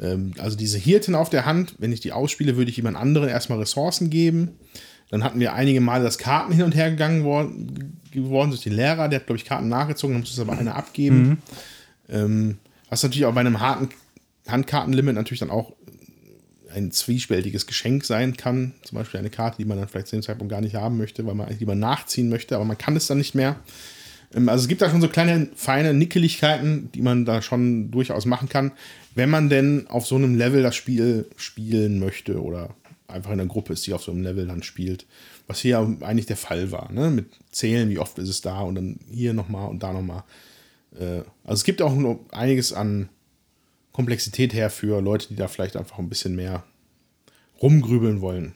ähm, 0.00 0.32
also 0.38 0.56
diese 0.56 0.78
Hirten 0.78 1.14
auf 1.14 1.30
der 1.30 1.46
Hand, 1.46 1.76
wenn 1.78 1.92
ich 1.92 2.00
die 2.00 2.10
ausspiele, 2.10 2.56
würde 2.56 2.72
ich 2.72 2.76
jemand 2.76 2.96
anderen 2.96 3.28
erstmal 3.28 3.60
Ressourcen 3.60 4.10
geben. 4.10 4.58
Dann 5.12 5.22
hatten 5.22 5.38
wir 5.40 5.52
einige 5.52 5.82
Male, 5.82 6.02
dass 6.02 6.16
Karten 6.16 6.54
hin 6.54 6.64
und 6.64 6.74
her 6.74 6.90
gegangen 6.90 7.22
worden, 7.22 8.00
geworden 8.10 8.48
durch 8.48 8.62
den 8.62 8.72
Lehrer. 8.72 9.10
Der 9.10 9.20
hat, 9.20 9.26
glaube 9.26 9.36
ich, 9.36 9.44
Karten 9.44 9.68
nachgezogen, 9.68 10.14
dann 10.14 10.20
musste 10.22 10.40
es 10.40 10.48
aber 10.48 10.58
eine 10.58 10.74
abgeben. 10.74 11.18
Mhm. 11.18 11.38
Ähm, 12.08 12.58
was 12.88 13.02
natürlich 13.02 13.26
auch 13.26 13.34
bei 13.34 13.40
einem 13.40 13.60
harten 13.60 13.90
Handkartenlimit 14.48 15.14
natürlich 15.14 15.40
dann 15.40 15.50
auch 15.50 15.74
ein 16.74 16.92
zwiespältiges 16.92 17.66
Geschenk 17.66 18.06
sein 18.06 18.38
kann. 18.38 18.72
Zum 18.84 18.96
Beispiel 18.96 19.20
eine 19.20 19.28
Karte, 19.28 19.58
die 19.58 19.66
man 19.66 19.76
dann 19.76 19.86
vielleicht 19.86 20.06
zu 20.06 20.16
dem 20.16 20.22
Zeitpunkt 20.22 20.50
gar 20.50 20.62
nicht 20.62 20.76
haben 20.76 20.96
möchte, 20.96 21.26
weil 21.26 21.34
man 21.34 21.46
eigentlich 21.46 21.60
lieber 21.60 21.74
nachziehen 21.74 22.30
möchte, 22.30 22.56
aber 22.56 22.64
man 22.64 22.78
kann 22.78 22.96
es 22.96 23.06
dann 23.06 23.18
nicht 23.18 23.34
mehr. 23.34 23.56
Ähm, 24.34 24.48
also 24.48 24.62
es 24.62 24.68
gibt 24.68 24.80
da 24.80 24.88
schon 24.88 25.02
so 25.02 25.08
kleine, 25.08 25.48
feine 25.54 25.92
Nickeligkeiten, 25.92 26.90
die 26.92 27.02
man 27.02 27.26
da 27.26 27.42
schon 27.42 27.90
durchaus 27.90 28.24
machen 28.24 28.48
kann, 28.48 28.72
wenn 29.14 29.28
man 29.28 29.50
denn 29.50 29.88
auf 29.88 30.06
so 30.06 30.16
einem 30.16 30.36
Level 30.36 30.62
das 30.62 30.74
Spiel 30.74 31.26
spielen 31.36 31.98
möchte 31.98 32.42
oder 32.42 32.74
einfach 33.12 33.30
in 33.30 33.40
einer 33.40 33.48
Gruppe 33.48 33.72
ist, 33.72 33.86
die 33.86 33.92
auf 33.92 34.02
so 34.02 34.12
einem 34.12 34.22
Level 34.22 34.46
dann 34.46 34.62
spielt. 34.62 35.06
Was 35.46 35.60
hier 35.60 35.78
eigentlich 36.00 36.26
der 36.26 36.36
Fall 36.36 36.72
war, 36.72 36.90
ne? 36.92 37.10
Mit 37.10 37.26
Zählen, 37.50 37.88
wie 37.90 37.98
oft 37.98 38.18
ist 38.18 38.28
es 38.28 38.40
da 38.40 38.60
und 38.60 38.74
dann 38.74 39.00
hier 39.10 39.32
nochmal 39.32 39.68
und 39.68 39.82
da 39.82 39.92
nochmal. 39.92 40.24
Äh, 40.98 41.22
also 41.44 41.54
es 41.54 41.64
gibt 41.64 41.82
auch 41.82 41.94
einiges 42.30 42.72
an 42.72 43.08
Komplexität 43.92 44.54
her 44.54 44.70
für 44.70 45.00
Leute, 45.00 45.28
die 45.28 45.36
da 45.36 45.48
vielleicht 45.48 45.76
einfach 45.76 45.98
ein 45.98 46.08
bisschen 46.08 46.34
mehr 46.34 46.64
rumgrübeln 47.60 48.20
wollen. 48.20 48.54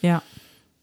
Ja. 0.00 0.22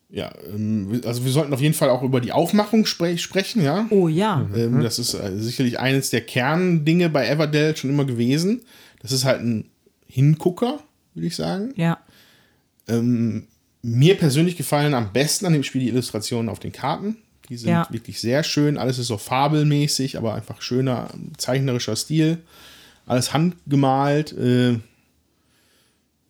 Ja, 0.09 0.33
ähm, 0.53 1.01
also 1.05 1.23
wir 1.23 1.31
sollten 1.31 1.53
auf 1.53 1.61
jeden 1.61 1.73
Fall 1.73 1.89
auch 1.89 2.03
über 2.03 2.19
die 2.19 2.33
Aufmachung 2.33 2.85
spre 2.85 3.17
sprechen, 3.17 3.63
ja. 3.63 3.87
Oh 3.91 4.09
ja. 4.09 4.45
Ähm, 4.53 4.75
mhm. 4.75 4.81
Das 4.81 4.99
ist 4.99 5.13
äh, 5.13 5.37
sicherlich 5.37 5.79
eines 5.79 6.09
der 6.09 6.21
Kerndinge 6.21 7.09
bei 7.09 7.27
Everdell 7.27 7.77
schon 7.77 7.89
immer 7.89 8.03
gewesen. 8.03 8.61
Das 9.01 9.13
ist 9.13 9.23
halt 9.23 9.41
ein 9.41 9.69
Hingucker, 10.07 10.81
würde 11.13 11.27
ich 11.27 11.35
sagen. 11.35 11.73
Ja. 11.75 11.99
Ähm, 12.87 13.47
mir 13.81 14.17
persönlich 14.17 14.57
gefallen 14.57 14.93
am 14.93 15.11
besten 15.11 15.45
an 15.45 15.53
dem 15.53 15.63
Spiel 15.63 15.81
die 15.81 15.89
Illustrationen 15.89 16.49
auf 16.49 16.59
den 16.59 16.71
Karten. 16.71 17.17
Die 17.49 17.57
sind 17.57 17.69
ja. 17.69 17.87
wirklich 17.89 18.21
sehr 18.21 18.43
schön. 18.43 18.77
Alles 18.77 18.97
ist 18.97 19.07
so 19.07 19.17
fabelmäßig, 19.17 20.17
aber 20.17 20.35
einfach 20.35 20.61
schöner, 20.61 21.09
zeichnerischer 21.37 21.95
Stil. 21.95 22.37
Alles 23.05 23.33
handgemalt. 23.33 24.31
Äh, 24.33 24.73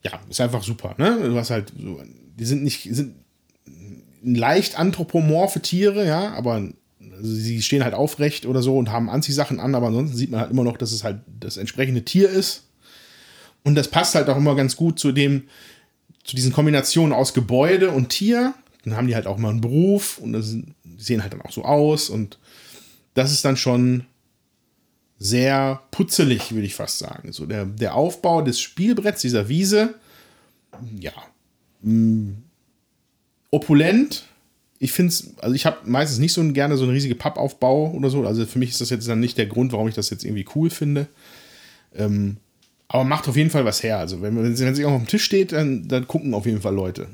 ja, 0.03 0.19
ist 0.29 0.41
einfach 0.41 0.63
super. 0.63 0.95
Ne? 0.97 1.19
Du 1.23 1.35
hast 1.35 1.51
halt 1.51 1.73
so, 1.77 2.01
die 2.39 2.45
sind 2.45 2.63
nicht, 2.63 2.83
sind 2.93 3.15
leicht 4.23 4.79
anthropomorphe 4.79 5.61
Tiere, 5.61 6.05
ja, 6.05 6.33
aber 6.33 6.69
sie 7.21 7.61
stehen 7.61 7.83
halt 7.83 7.93
aufrecht 7.93 8.45
oder 8.45 8.61
so 8.61 8.77
und 8.77 8.91
haben 8.91 9.09
Anziehsachen 9.09 9.59
an, 9.59 9.75
aber 9.75 9.87
ansonsten 9.87 10.17
sieht 10.17 10.31
man 10.31 10.39
halt 10.39 10.51
immer 10.51 10.63
noch, 10.63 10.77
dass 10.77 10.91
es 10.91 11.03
halt 11.03 11.19
das 11.39 11.57
entsprechende 11.57 12.03
Tier 12.03 12.29
ist. 12.29 12.63
Und 13.63 13.75
das 13.75 13.89
passt 13.89 14.15
halt 14.15 14.29
auch 14.29 14.37
immer 14.37 14.55
ganz 14.55 14.75
gut 14.75 14.99
zu 14.99 15.11
dem, 15.11 15.43
zu 16.23 16.35
diesen 16.35 16.53
Kombinationen 16.53 17.13
aus 17.13 17.33
Gebäude 17.33 17.91
und 17.91 18.09
Tier. 18.09 18.53
Dann 18.83 18.95
haben 18.95 19.07
die 19.07 19.15
halt 19.15 19.27
auch 19.27 19.37
mal 19.37 19.49
einen 19.49 19.61
Beruf 19.61 20.17
und 20.17 20.33
das, 20.33 20.55
die 20.83 21.03
sehen 21.03 21.21
halt 21.21 21.33
dann 21.33 21.41
auch 21.41 21.51
so 21.51 21.63
aus. 21.63 22.09
Und 22.09 22.39
das 23.13 23.31
ist 23.31 23.45
dann 23.45 23.57
schon 23.57 24.05
sehr 25.19 25.81
putzelig, 25.91 26.51
würde 26.51 26.65
ich 26.65 26.73
fast 26.73 26.97
sagen. 26.97 27.31
So 27.31 27.45
der, 27.45 27.65
der 27.65 27.93
Aufbau 27.95 28.41
des 28.41 28.59
Spielbretts, 28.59 29.21
dieser 29.21 29.47
Wiese, 29.49 29.93
ja, 30.99 31.13
mh, 31.81 31.93
mm, 31.93 32.43
opulent. 33.51 34.25
Ich 34.79 34.93
finde 34.93 35.09
es, 35.09 35.37
also 35.37 35.53
ich 35.53 35.67
habe 35.67 35.77
meistens 35.87 36.17
nicht 36.17 36.33
so 36.33 36.43
gerne 36.53 36.75
so 36.75 36.85
eine 36.85 36.93
riesige 36.93 37.13
Pappaufbau 37.13 37.91
oder 37.91 38.09
so. 38.09 38.25
Also 38.25 38.47
für 38.47 38.57
mich 38.57 38.71
ist 38.71 38.81
das 38.81 38.89
jetzt 38.89 39.07
dann 39.07 39.19
nicht 39.19 39.37
der 39.37 39.45
Grund, 39.45 39.73
warum 39.73 39.87
ich 39.87 39.93
das 39.93 40.09
jetzt 40.09 40.25
irgendwie 40.25 40.47
cool 40.55 40.71
finde. 40.71 41.07
Ähm, 41.93 42.37
aber 42.91 43.05
macht 43.05 43.27
auf 43.29 43.37
jeden 43.37 43.49
Fall 43.49 43.63
was 43.63 43.83
her. 43.83 43.97
Also 43.97 44.21
wenn, 44.21 44.35
wenn, 44.35 44.59
wenn 44.59 44.75
sie 44.75 44.85
auf 44.85 44.97
dem 44.97 45.07
Tisch 45.07 45.23
steht, 45.23 45.53
dann, 45.53 45.87
dann 45.87 46.07
gucken 46.07 46.33
auf 46.33 46.45
jeden 46.45 46.61
Fall 46.61 46.75
Leute. 46.75 47.07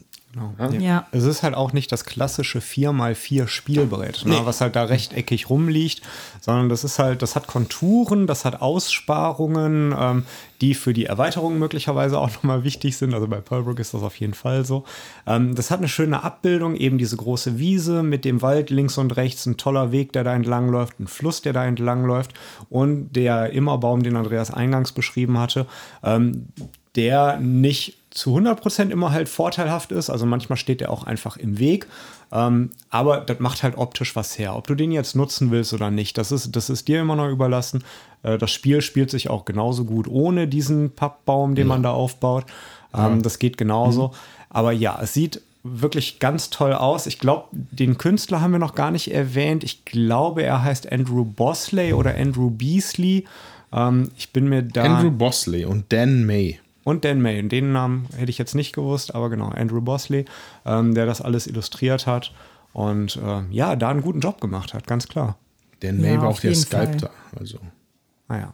Ja. 0.81 1.05
Es 1.11 1.23
ist 1.23 1.43
halt 1.43 1.55
auch 1.55 1.73
nicht 1.73 1.91
das 1.91 2.05
klassische 2.05 2.59
4x4 2.59 3.47
Spielbrett, 3.47 4.25
ne, 4.25 4.35
Nee. 4.35 4.41
was 4.45 4.61
halt 4.61 4.75
da 4.75 4.83
rechteckig 4.83 5.49
rumliegt, 5.49 6.01
sondern 6.41 6.69
das 6.69 6.83
ist 6.83 6.99
halt, 6.99 7.21
das 7.21 7.35
hat 7.35 7.47
Konturen, 7.47 8.27
das 8.27 8.45
hat 8.45 8.61
Aussparungen, 8.61 9.95
ähm, 9.97 10.23
die 10.61 10.73
für 10.73 10.93
die 10.93 11.05
Erweiterung 11.05 11.59
möglicherweise 11.59 12.19
auch 12.19 12.29
nochmal 12.31 12.63
wichtig 12.63 12.97
sind. 12.97 13.13
Also 13.13 13.27
bei 13.27 13.39
Pearlbrook 13.41 13.79
ist 13.79 13.93
das 13.93 14.01
auf 14.01 14.15
jeden 14.19 14.33
Fall 14.33 14.65
so. 14.65 14.83
Ähm, 15.25 15.55
das 15.55 15.71
hat 15.71 15.79
eine 15.79 15.87
schöne 15.87 16.23
Abbildung, 16.23 16.75
eben 16.75 16.97
diese 16.97 17.15
große 17.17 17.57
Wiese 17.59 18.03
mit 18.03 18.25
dem 18.25 18.41
Wald 18.41 18.69
links 18.69 18.97
und 18.97 19.15
rechts, 19.17 19.45
ein 19.45 19.57
toller 19.57 19.91
Weg, 19.91 20.13
der 20.13 20.23
da 20.23 20.33
entlang 20.33 20.69
läuft, 20.69 20.99
ein 20.99 21.07
Fluss, 21.07 21.41
der 21.41 21.53
da 21.53 21.65
entlang 21.65 22.05
läuft 22.05 22.33
und 22.69 23.13
der 23.13 23.51
Immerbaum, 23.51 24.03
den 24.03 24.15
Andreas 24.15 24.51
eingangs 24.51 24.91
beschrieben 24.91 25.37
hatte, 25.37 25.67
ähm, 26.03 26.47
der 26.95 27.37
nicht 27.37 27.96
zu 28.17 28.35
100% 28.35 28.89
immer 28.89 29.11
halt 29.11 29.29
vorteilhaft 29.29 29.91
ist. 29.91 30.09
Also 30.09 30.25
manchmal 30.25 30.57
steht 30.57 30.81
der 30.81 30.91
auch 30.91 31.03
einfach 31.03 31.37
im 31.37 31.59
Weg. 31.59 31.87
Ähm, 32.31 32.71
aber 32.89 33.19
das 33.21 33.39
macht 33.39 33.61
halt 33.61 33.77
optisch 33.77 34.15
was 34.15 34.39
her. 34.39 34.55
Ob 34.55 34.65
du 34.65 34.73
den 34.73 34.91
jetzt 34.91 35.15
nutzen 35.15 35.51
willst 35.51 35.71
oder 35.73 35.91
nicht, 35.91 36.17
das 36.17 36.31
ist, 36.31 36.55
das 36.55 36.69
ist 36.71 36.87
dir 36.87 36.99
immer 37.01 37.15
noch 37.15 37.29
überlassen. 37.29 37.83
Äh, 38.23 38.39
das 38.39 38.51
Spiel 38.51 38.81
spielt 38.81 39.11
sich 39.11 39.29
auch 39.29 39.45
genauso 39.45 39.85
gut 39.85 40.07
ohne 40.07 40.47
diesen 40.47 40.91
Pappbaum, 40.95 41.53
den 41.53 41.67
man 41.67 41.83
da 41.83 41.91
aufbaut. 41.91 42.45
Ähm, 42.93 43.21
Das 43.21 43.37
geht 43.37 43.57
genauso. 43.57 44.11
Aber 44.49 44.71
ja, 44.71 44.99
es 45.01 45.13
sieht 45.13 45.41
wirklich 45.63 46.19
ganz 46.19 46.49
toll 46.49 46.73
aus. 46.73 47.05
Ich 47.05 47.19
glaube, 47.19 47.49
den 47.51 47.97
Künstler 47.99 48.41
haben 48.41 48.51
wir 48.51 48.59
noch 48.59 48.73
gar 48.73 48.89
nicht 48.89 49.13
erwähnt. 49.13 49.63
Ich 49.63 49.85
glaube, 49.85 50.41
er 50.41 50.63
heißt 50.63 50.91
Andrew 50.91 51.23
Bosley 51.23 51.93
oder 51.93 52.15
Andrew 52.15 52.49
Beasley. 52.49 53.25
Ähm, 53.71 54.09
ich 54.17 54.33
bin 54.33 54.49
mir 54.49 54.63
da. 54.63 54.83
Andrew 54.83 55.11
Bosley 55.11 55.65
und 55.65 55.91
Dan 55.93 56.25
May. 56.25 56.59
Und 56.87 57.03
Dan 57.03 57.21
May. 57.21 57.45
Den 57.45 57.73
Namen 57.73 58.07
hätte 58.15 58.29
ich 58.29 58.37
jetzt 58.37 58.55
nicht 58.55 58.71
gewusst, 58.71 59.13
aber 59.13 59.29
genau, 59.29 59.49
Andrew 59.49 59.81
Bosley, 59.81 60.23
ähm, 60.65 60.95
der 60.95 61.05
das 61.05 61.19
alles 61.19 61.45
illustriert 61.45 62.07
hat 62.07 62.31
und 62.71 63.19
ähm, 63.21 63.51
ja, 63.51 63.75
da 63.75 63.89
einen 63.89 64.01
guten 64.01 64.21
Job 64.21 64.39
gemacht 64.39 64.73
hat, 64.73 64.87
ganz 64.87 65.09
klar. 65.09 65.37
Dan 65.81 65.99
May 65.99 66.13
Ja, 66.13 66.21
war 66.21 66.29
auch 66.29 66.39
der 66.39 66.55
Sculptor. 66.55 67.09
Also, 67.37 67.59
Naja. 68.29 68.53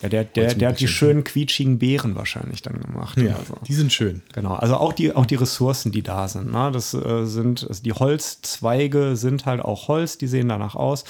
Ja, 0.00 0.08
der, 0.08 0.24
der, 0.24 0.54
der 0.54 0.68
hat 0.68 0.80
die 0.80 0.88
schönen 0.88 1.24
quietschigen 1.24 1.78
Beeren 1.78 2.14
wahrscheinlich 2.14 2.62
dann 2.62 2.80
gemacht. 2.80 3.18
ja, 3.18 3.36
Also. 3.36 3.58
die 3.66 3.74
sind 3.74 3.92
schön. 3.92 4.22
Genau, 4.32 4.54
also 4.54 4.76
auch 4.76 4.92
die, 4.92 5.14
auch 5.14 5.26
die 5.26 5.34
Ressourcen, 5.34 5.92
die 5.92 6.02
da 6.02 6.28
sind. 6.28 6.52
Ne? 6.52 6.70
Das 6.72 6.94
äh, 6.94 7.26
sind, 7.26 7.66
also 7.68 7.82
die 7.82 7.92
Holzzweige 7.92 9.16
sind 9.16 9.44
halt 9.44 9.60
auch 9.60 9.88
Holz, 9.88 10.16
die 10.16 10.28
sehen 10.28 10.48
danach 10.48 10.76
aus. 10.76 11.04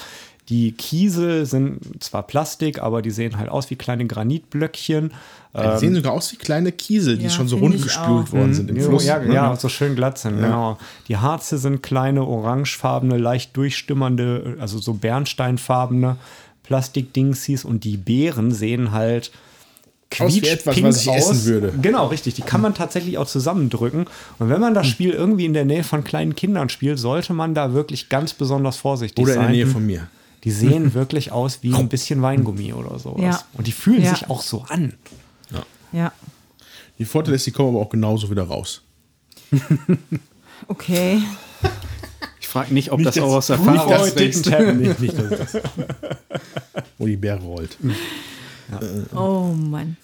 Die 0.49 0.71
Kiesel 0.71 1.45
sind 1.45 2.03
zwar 2.03 2.23
Plastik, 2.23 2.81
aber 2.81 3.01
die 3.03 3.11
sehen 3.11 3.37
halt 3.37 3.49
aus 3.49 3.69
wie 3.69 3.75
kleine 3.75 4.07
Granitblöckchen. 4.07 5.13
Ja, 5.53 5.73
die 5.73 5.79
sehen 5.79 5.95
sogar 5.95 6.13
aus 6.13 6.31
wie 6.31 6.37
kleine 6.37 6.71
Kiesel, 6.71 7.17
die 7.17 7.25
Ja, 7.25 7.29
schon 7.29 7.47
so 7.47 7.57
rund 7.57 7.81
gespült 7.81 8.31
worden 8.31 8.53
sind 8.55 8.69
im 8.69 8.77
Ja, 8.77 8.83
Fluss. 8.83 9.05
Ja, 9.05 9.19
ne? 9.19 9.33
ja, 9.33 9.55
so 9.55 9.69
schön 9.69 9.95
glatt 9.95 10.17
sind, 10.17 10.37
genau. 10.37 10.77
Die 11.07 11.17
Harze 11.17 11.57
sind 11.59 11.83
kleine, 11.83 12.23
orangefarbene, 12.25 13.17
leicht 13.17 13.55
durchstimmernde, 13.57 14.57
also 14.59 14.79
so 14.79 14.93
bernsteinfarbene 14.93 16.17
Plastikdingsies 16.63 17.65
und 17.65 17.83
die 17.83 17.97
Beeren 17.97 18.51
sehen 18.51 18.91
halt 18.91 19.31
Aus 20.19 20.33
wie 20.35 20.39
etwas, 20.47 20.75
quietschpink 20.75 20.85
was 20.87 21.01
ich 21.01 21.11
essen 21.11 21.45
würde. 21.45 21.73
Genau, 21.81 22.07
richtig. 22.07 22.35
Die 22.35 22.41
kann 22.41 22.61
man 22.61 22.73
tatsächlich 22.73 23.17
auch 23.17 23.27
zusammendrücken. 23.27 24.05
Und 24.39 24.49
wenn 24.49 24.61
man 24.61 24.73
das 24.73 24.87
Spiel 24.87 25.11
irgendwie 25.11 25.45
in 25.45 25.53
der 25.53 25.65
Nähe 25.65 25.83
von 25.83 26.03
kleinen 26.03 26.35
Kindern 26.35 26.69
spielt, 26.69 26.97
sollte 26.99 27.33
man 27.33 27.53
da 27.53 27.73
wirklich 27.73 28.09
ganz 28.09 28.33
besonders 28.33 28.77
vorsichtig 28.77 29.23
Oder 29.23 29.33
in 29.33 29.39
sein. 29.39 29.47
der 29.47 29.55
Nähe 29.55 29.67
von 29.67 29.85
mir. 29.85 30.07
Die 30.43 30.51
sehen 30.51 30.93
wirklich 30.93 31.31
aus 31.31 31.59
wie 31.63 31.73
ein 31.73 31.89
bisschen 31.89 32.21
Weingummi 32.21 32.73
oder 32.73 32.97
sowas. 32.99 33.21
Ja. 33.21 33.41
Und 33.53 33.67
die 33.67 33.71
fühlen 33.71 34.03
Ja. 34.03 34.11
sich 34.15 34.29
auch 34.29 34.41
so 34.41 34.63
an. 34.69 34.93
Ja. 35.91 36.11
Die 36.99 37.05
Vorteil 37.05 37.33
ist, 37.33 37.47
die 37.47 37.51
kommen 37.51 37.69
aber 37.69 37.79
auch 37.85 37.89
genauso 37.89 38.29
wieder 38.29 38.43
raus. 38.43 38.83
Okay. 40.67 41.21
Ich 42.39 42.47
frage 42.47 42.73
nicht, 42.73 42.91
ob 42.91 43.01
das 43.03 43.15
dass- 43.15 43.23
auch 43.23 43.33
aus 43.35 43.49
nicht, 43.49 43.59
Erfahrung 43.59 43.89
dass- 43.89 44.07
ist. 44.13 44.45
nicht, 44.45 44.75
nicht, 44.77 44.99
nicht, 44.99 45.17
dass 45.17 45.51
das, 45.51 45.63
wo 46.97 47.05
die 47.07 47.17
Bär 47.17 47.37
rollt. 47.39 47.77
Oh 49.15 49.53
Mann. 49.55 49.97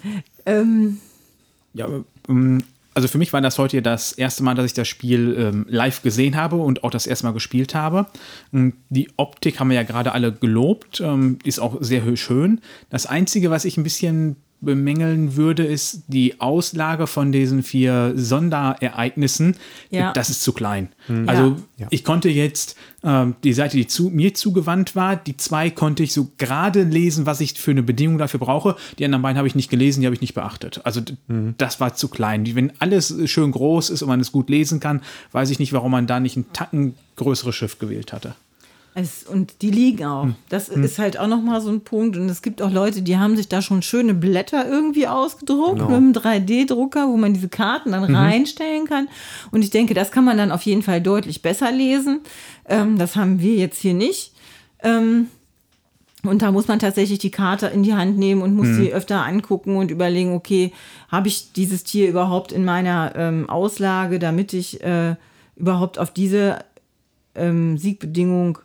Ähm, 0.46 0.98
Ja, 1.74 1.86
aber, 1.86 2.04
ähm, 2.30 2.64
also 2.96 3.08
für 3.08 3.18
mich 3.18 3.34
war 3.34 3.42
das 3.42 3.60
heute 3.60 3.82
das 3.82 4.14
erste 4.14 4.42
Mal, 4.42 4.56
dass 4.56 4.66
ich 4.66 4.74
das 4.74 4.88
Spiel 4.88 5.36
ähm, 5.38 5.66
live 5.70 6.02
gesehen 6.02 6.36
habe 6.36 6.56
und 6.56 6.84
auch 6.84 6.92
das 6.92 7.06
erste 7.06 7.26
Mal 7.26 7.34
gespielt 7.34 7.76
habe. 7.76 8.08
Die 8.90 9.10
Optik 9.18 9.60
haben 9.60 9.70
wir 9.70 9.76
ja 9.76 9.84
gerade 9.84 10.14
alle 10.14 10.32
gelobt, 10.32 11.02
ähm, 11.02 11.38
ist 11.44 11.60
auch 11.60 11.78
sehr 11.82 12.04
hö- 12.04 12.18
schön. 12.18 12.62
Das 12.90 13.06
Einzige, 13.06 13.52
was 13.52 13.66
ich 13.66 13.78
ein 13.78 13.84
bisschen 13.84 14.38
bemängeln 14.62 15.36
würde, 15.36 15.64
ist 15.64 16.04
die 16.08 16.40
Auslage 16.42 17.06
von 17.08 17.32
diesen 17.32 17.62
vier 17.62 18.14
Sonderereignissen. 18.16 19.56
Ja. 19.90 20.12
Das 20.14 20.30
ist 20.30 20.42
zu 20.44 20.54
klein. 20.54 20.90
Also 21.28 21.58
Ja. 21.78 21.88
ich 21.92 22.04
konnte 22.04 22.30
jetzt 22.30 22.76
ähm, 23.04 23.36
die 23.44 23.54
Seite, 23.54 23.78
die 23.78 23.86
zu, 23.88 24.10
mir 24.10 24.34
zugewandt 24.34 24.96
war, 24.96 25.16
die 25.16 25.38
zwei 25.38 25.70
konnte 25.70 26.02
ich 26.04 26.14
so 26.14 26.32
gerade 26.38 26.84
lesen, 26.84 27.26
was 27.26 27.42
ich 27.42 27.54
für 27.60 27.72
eine 27.72 27.84
Bedingung 27.84 28.18
dafür 28.18 28.40
brauche. 28.40 28.76
Die 28.98 29.06
anderen 29.06 29.22
beiden 29.22 29.38
habe 29.38 29.48
ich 29.48 29.56
nicht 29.56 29.70
gelesen, 29.70 30.02
die 30.02 30.08
habe 30.08 30.16
ich 30.16 30.22
nicht 30.22 30.34
beachtet. 30.34 30.82
Also 30.84 31.02
d- 31.02 31.16
das 31.58 31.80
war 31.80 31.94
zu 31.96 32.08
klein. 32.08 32.48
Wenn 32.56 32.72
alles 32.80 33.14
schön 33.30 33.52
groß 33.52 33.90
ist 33.92 34.02
und 34.02 34.08
man 34.08 34.20
es 34.20 34.32
gut 34.32 34.50
lesen 34.50 34.80
kann, 34.80 35.02
weiß 35.32 35.50
ich 35.52 35.60
nicht, 35.60 35.74
warum 35.74 35.92
man 35.92 36.08
da 36.08 36.20
nicht 36.20 36.38
einen 36.38 36.52
Tacken 36.54 36.96
größere 37.18 37.54
Schrift 37.54 37.80
gewählt 37.80 38.14
hatte. 38.14 38.36
Es, 38.98 39.24
und 39.24 39.62
die 39.62 39.72
liegen 39.72 40.06
auch. 40.06 40.28
Das 40.48 40.70
ist 40.70 41.00
halt 41.00 41.20
auch 41.20 41.28
nochmal 41.28 41.60
so 41.60 41.70
ein 41.70 41.82
Punkt. 41.82 42.16
Und 42.16 42.30
es 42.30 42.42
gibt 42.42 42.62
auch 42.62 42.72
Leute, 42.72 43.02
die 43.02 43.18
haben 43.18 43.36
sich 43.36 43.50
da 43.50 43.62
schon 43.62 43.82
schöne 43.82 44.14
Blätter 44.14 44.66
irgendwie 44.66 45.06
ausgedruckt 45.06 45.82
mit 45.82 45.90
einem 45.90 46.14
3D-Drucker, 46.14 47.10
wo 47.10 47.18
man 47.18 47.34
diese 47.34 47.50
Karten 47.50 47.92
dann 47.92 48.06
reinstellen 48.16 48.86
kann. 48.88 49.10
Und 49.52 49.64
ich 49.64 49.70
denke, 49.70 49.94
das 49.94 50.12
kann 50.12 50.24
man 50.24 50.38
dann 50.38 50.50
auf 50.50 50.62
jeden 50.62 50.82
Fall 50.82 51.02
deutlich 51.02 51.42
besser 51.42 51.74
lesen. 51.74 52.22
Ähm, 52.70 52.98
das 52.98 53.18
haben 53.18 53.42
wir 53.42 53.56
jetzt 53.56 53.80
hier 53.80 53.94
nicht. 53.94 54.32
Ähm, 54.82 55.28
und 56.24 56.42
da 56.42 56.54
muss 56.54 56.70
man 56.70 56.80
tatsächlich 56.80 57.20
die 57.20 57.32
Karte 57.32 57.68
in 57.68 57.84
die 57.84 57.94
Hand 57.94 58.18
nehmen 58.18 58.42
und 58.42 58.56
muss 58.56 58.68
sie 58.68 58.94
öfter 58.94 59.26
angucken 59.26 59.76
und 59.76 59.92
überlegen, 59.92 60.34
okay, 60.34 60.72
habe 61.10 61.28
ich 61.28 61.52
dieses 61.52 61.84
Tier 61.84 62.10
überhaupt 62.10 62.54
in 62.54 62.64
meiner 62.64 63.14
ähm, 63.16 63.50
Auslage, 63.50 64.20
damit 64.20 64.54
ich 64.54 64.82
äh, 64.82 65.16
überhaupt 65.58 66.00
auf 66.00 66.12
diese 66.12 66.60
ähm, 67.36 67.78
Siegbedingung, 67.78 68.60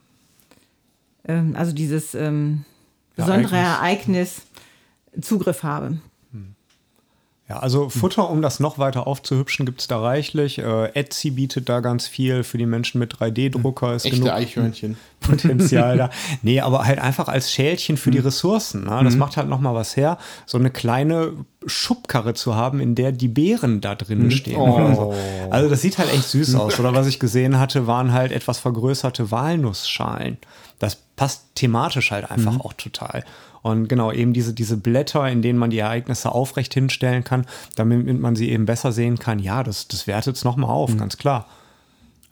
ähm, 1.27 1.55
also 1.57 1.73
dieses 1.73 2.15
ähm, 2.15 2.65
besondere 3.17 3.57
Ereignis, 3.57 4.43
Zugriff 5.21 5.63
habe. 5.63 5.99
Ja, 7.49 7.59
also 7.59 7.89
Futter, 7.89 8.31
um 8.31 8.43
das 8.43 8.61
noch 8.61 8.79
weiter 8.79 9.09
aufzuhübschen, 9.09 9.67
gibt 9.67 9.81
es 9.81 9.89
da 9.89 9.99
reichlich. 10.01 10.59
Äh, 10.61 10.95
Etsy 10.95 11.33
bietet 11.33 11.69
da 11.69 11.81
ganz 11.81 12.07
viel 12.07 12.45
für 12.45 12.59
die 12.59 12.65
Menschen 12.67 13.01
mit 13.01 13.17
3D-Drucker. 13.17 13.97
Ist 13.97 14.05
Echte 14.05 14.19
genug 14.21 14.31
Eichhörnchen. 14.33 14.97
Potenzial 15.21 15.97
da. 15.99 16.11
Nee, 16.43 16.61
aber 16.61 16.85
halt 16.85 17.01
einfach 17.01 17.27
als 17.27 17.51
Schälchen 17.51 17.97
für 17.97 18.13
die 18.13 18.19
Mhm. 18.21 18.25
Ressourcen. 18.27 18.85
Ne? 18.85 19.01
Das 19.03 19.17
macht 19.17 19.37
halt 19.37 19.49
noch 19.49 19.59
mal 19.59 19.75
was 19.75 19.97
her, 19.97 20.17
so 20.47 20.59
eine 20.59 20.71
kleine 20.71 21.33
Schubkarre 21.67 22.35
zu 22.35 22.55
haben, 22.55 22.79
in 22.79 22.95
der 22.95 23.11
die 23.11 23.27
Beeren 23.27 23.81
da 23.81 23.95
Mhm. 23.95 23.99
drin 23.99 24.31
stehen. 24.31 24.55
Oh. 24.57 24.77
Oder 24.77 24.95
so. 24.95 25.15
Also 25.51 25.69
das 25.69 25.83
sieht 25.83 25.99
halt 25.99 26.13
echt 26.15 26.29
süß 26.29 26.55
aus. 26.55 26.79
Oder 26.79 26.95
was 26.95 27.09
ich 27.09 27.19
gesehen 27.19 27.59
hatte, 27.59 27.89
waren 27.89 28.13
halt 28.13 28.31
etwas 28.31 28.61
vergrößerte 28.61 29.33
Walnussschalen. 29.33 30.39
Das 30.81 30.97
passt 31.15 31.55
thematisch 31.55 32.11
halt 32.11 32.29
einfach 32.31 32.55
Mhm. 32.55 32.61
auch 32.63 32.73
total. 32.73 33.25
Und 33.63 33.89
genau, 33.89 34.11
eben 34.11 34.33
diese, 34.33 34.55
diese 34.55 34.77
Blätter, 34.79 35.29
in 35.29 35.43
denen 35.43 35.59
man 35.59 35.71
die 35.71 35.79
Ereignisse 35.79 36.33
aufrecht 36.33 36.75
hinstellen 36.75 37.23
kann, 37.23 37.47
damit 37.77 38.19
man 38.19 38.35
sie 38.35 38.51
eben 38.51 38.65
besser 38.67 38.91
sehen 38.91 39.19
kann. 39.19 39.39
Ja, 39.39 39.63
das, 39.63 39.87
das 39.87 40.07
wertet 40.07 40.37
es 40.37 40.45
nochmal 40.45 40.71
auf, 40.71 40.97
ganz 40.97 41.19
klar. 41.19 41.47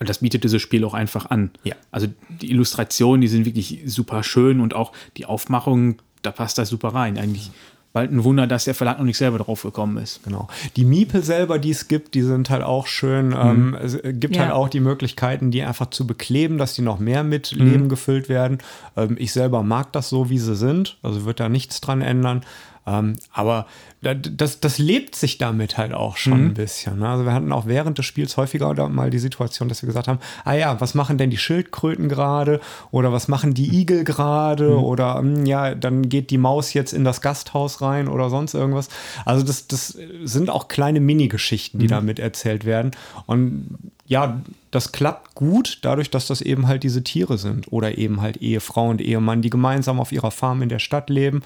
Und 0.00 0.08
das 0.08 0.18
bietet 0.18 0.44
dieses 0.44 0.62
Spiel 0.62 0.84
auch 0.84 0.94
einfach 0.94 1.26
an. 1.26 1.50
Ja. 1.64 1.74
Also 1.90 2.06
die 2.40 2.50
Illustrationen, 2.50 3.20
die 3.20 3.28
sind 3.28 3.44
wirklich 3.44 3.80
super 3.84 4.22
schön 4.22 4.60
und 4.60 4.72
auch 4.74 4.92
die 5.16 5.26
Aufmachung, 5.26 5.96
da 6.22 6.30
passt 6.30 6.56
das 6.56 6.68
super 6.70 6.94
rein. 6.94 7.18
Eigentlich 7.18 7.50
bald 7.92 8.12
ein 8.12 8.22
Wunder, 8.24 8.46
dass 8.46 8.64
der 8.64 8.74
Verlag 8.74 8.98
noch 8.98 9.04
nicht 9.06 9.18
selber 9.18 9.38
drauf 9.38 9.62
gekommen 9.62 9.96
ist. 9.96 10.22
Genau. 10.24 10.48
Die 10.76 10.84
Miepel 10.84 11.22
selber, 11.22 11.58
die 11.58 11.70
es 11.70 11.88
gibt, 11.88 12.14
die 12.14 12.22
sind 12.22 12.50
halt 12.50 12.62
auch 12.62 12.86
schön. 12.86 13.34
Ähm, 13.36 13.74
es 13.82 13.98
gibt 14.02 14.36
Ja. 14.36 14.42
halt 14.42 14.52
auch 14.52 14.68
die 14.68 14.80
Möglichkeiten, 14.80 15.50
die 15.50 15.62
einfach 15.62 15.90
zu 15.90 16.06
bekleben, 16.06 16.58
dass 16.58 16.74
die 16.74 16.82
noch 16.82 16.98
mehr 16.98 17.24
mit 17.24 17.52
Leben 17.52 17.88
gefüllt 17.88 18.28
werden. 18.28 18.58
Ähm, 18.96 19.16
ich 19.18 19.32
selber 19.32 19.62
mag 19.62 19.92
das 19.92 20.08
so, 20.10 20.28
wie 20.30 20.38
sie 20.38 20.54
sind. 20.54 20.98
Also 21.02 21.24
wird 21.24 21.40
da 21.40 21.48
nichts 21.48 21.80
dran 21.80 22.02
ändern. 22.02 22.42
Ähm, 22.88 23.16
aber 23.32 23.66
da- 24.00 24.14
das, 24.14 24.60
das 24.60 24.78
lebt 24.78 25.14
sich 25.16 25.36
damit 25.38 25.76
halt 25.76 25.92
auch 25.92 26.16
schon 26.16 26.32
ein 26.46 26.54
bisschen. 26.54 27.00
Ne? 27.00 27.08
Also 27.08 27.24
wir 27.24 27.32
hatten 27.34 27.52
auch 27.52 27.66
während 27.66 27.98
des 27.98 28.06
Spiels 28.06 28.36
häufiger 28.36 28.88
mal 28.88 29.10
die 29.10 29.18
Situation, 29.18 29.68
dass 29.68 29.82
wir 29.82 29.88
gesagt 29.88 30.08
haben, 30.08 30.20
ah 30.44 30.54
ja, 30.54 30.80
was 30.80 30.94
machen 30.94 31.18
denn 31.18 31.28
die 31.30 31.36
Schildkröten 31.36 32.08
gerade? 32.08 32.60
Oder 32.92 33.12
was 33.12 33.28
machen 33.28 33.52
die 33.54 33.80
Igel 33.80 34.04
gerade? 34.04 34.78
Oder 34.78 35.16
hm, 35.18 35.44
ja, 35.44 35.74
dann 35.74 36.08
geht 36.08 36.30
die 36.30 36.38
Maus 36.38 36.72
jetzt 36.72 36.92
in 36.92 37.04
das 37.04 37.20
Gasthaus 37.20 37.82
rein 37.82 38.08
oder 38.08 38.30
sonst 38.30 38.54
irgendwas. 38.54 38.88
Also 39.24 39.44
das, 39.44 39.66
das 39.66 39.98
sind 40.24 40.48
auch 40.48 40.68
kleine 40.68 41.00
Mini-Geschichten, 41.00 41.78
die 41.78 41.86
damit 41.88 42.18
erzählt 42.20 42.64
werden. 42.64 42.92
Und 43.26 43.66
ja, 44.06 44.40
das 44.70 44.92
klappt 44.92 45.34
gut, 45.34 45.80
dadurch, 45.82 46.10
dass 46.10 46.26
das 46.26 46.40
eben 46.40 46.66
halt 46.68 46.82
diese 46.84 47.04
Tiere 47.04 47.36
sind. 47.36 47.70
Oder 47.72 47.98
eben 47.98 48.22
halt 48.22 48.38
Ehefrau 48.38 48.88
und 48.88 49.00
Ehemann, 49.02 49.42
die 49.42 49.50
gemeinsam 49.50 50.00
auf 50.00 50.12
ihrer 50.12 50.30
Farm 50.30 50.62
in 50.62 50.68
der 50.70 50.78
Stadt 50.78 51.10
leben. 51.10 51.42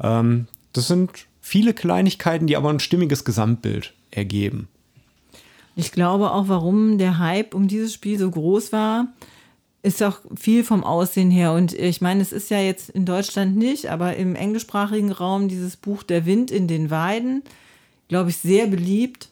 Ähm, 0.00 0.46
das 0.74 0.88
sind 0.88 1.10
viele 1.40 1.72
Kleinigkeiten, 1.72 2.46
die 2.46 2.56
aber 2.56 2.70
ein 2.70 2.80
stimmiges 2.80 3.24
Gesamtbild 3.24 3.94
ergeben. 4.10 4.68
Ich 5.76 5.90
glaube 5.90 6.30
auch, 6.30 6.48
warum 6.48 6.98
der 6.98 7.18
Hype 7.18 7.54
um 7.54 7.66
dieses 7.66 7.94
Spiel 7.94 8.18
so 8.18 8.30
groß 8.30 8.72
war, 8.72 9.08
ist 9.82 10.02
auch 10.02 10.20
viel 10.34 10.64
vom 10.64 10.84
Aussehen 10.84 11.30
her. 11.30 11.52
Und 11.52 11.72
ich 11.72 12.00
meine, 12.00 12.22
es 12.22 12.32
ist 12.32 12.50
ja 12.50 12.58
jetzt 12.58 12.90
in 12.90 13.04
Deutschland 13.04 13.56
nicht, 13.56 13.90
aber 13.90 14.16
im 14.16 14.34
englischsprachigen 14.34 15.12
Raum 15.12 15.48
dieses 15.48 15.76
Buch 15.76 16.02
Der 16.02 16.26
Wind 16.26 16.50
in 16.50 16.68
den 16.68 16.90
Weiden, 16.90 17.42
glaube 18.08 18.30
ich, 18.30 18.38
sehr 18.38 18.66
beliebt. 18.66 19.28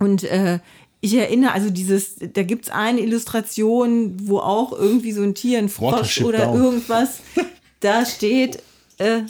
Und 0.00 0.24
äh, 0.24 0.58
ich 1.00 1.14
erinnere, 1.14 1.52
also 1.52 1.70
dieses, 1.70 2.16
da 2.16 2.42
gibt 2.42 2.64
es 2.64 2.70
eine 2.70 3.00
Illustration, 3.00 4.16
wo 4.26 4.38
auch 4.38 4.72
irgendwie 4.72 5.12
so 5.12 5.22
ein 5.22 5.34
Tier, 5.34 5.58
ein 5.58 5.68
Frosch 5.68 6.22
oder 6.22 6.46
Down. 6.46 6.56
irgendwas 6.56 7.20
da 7.80 8.04
steht. 8.06 8.60
Äh, 8.98 9.22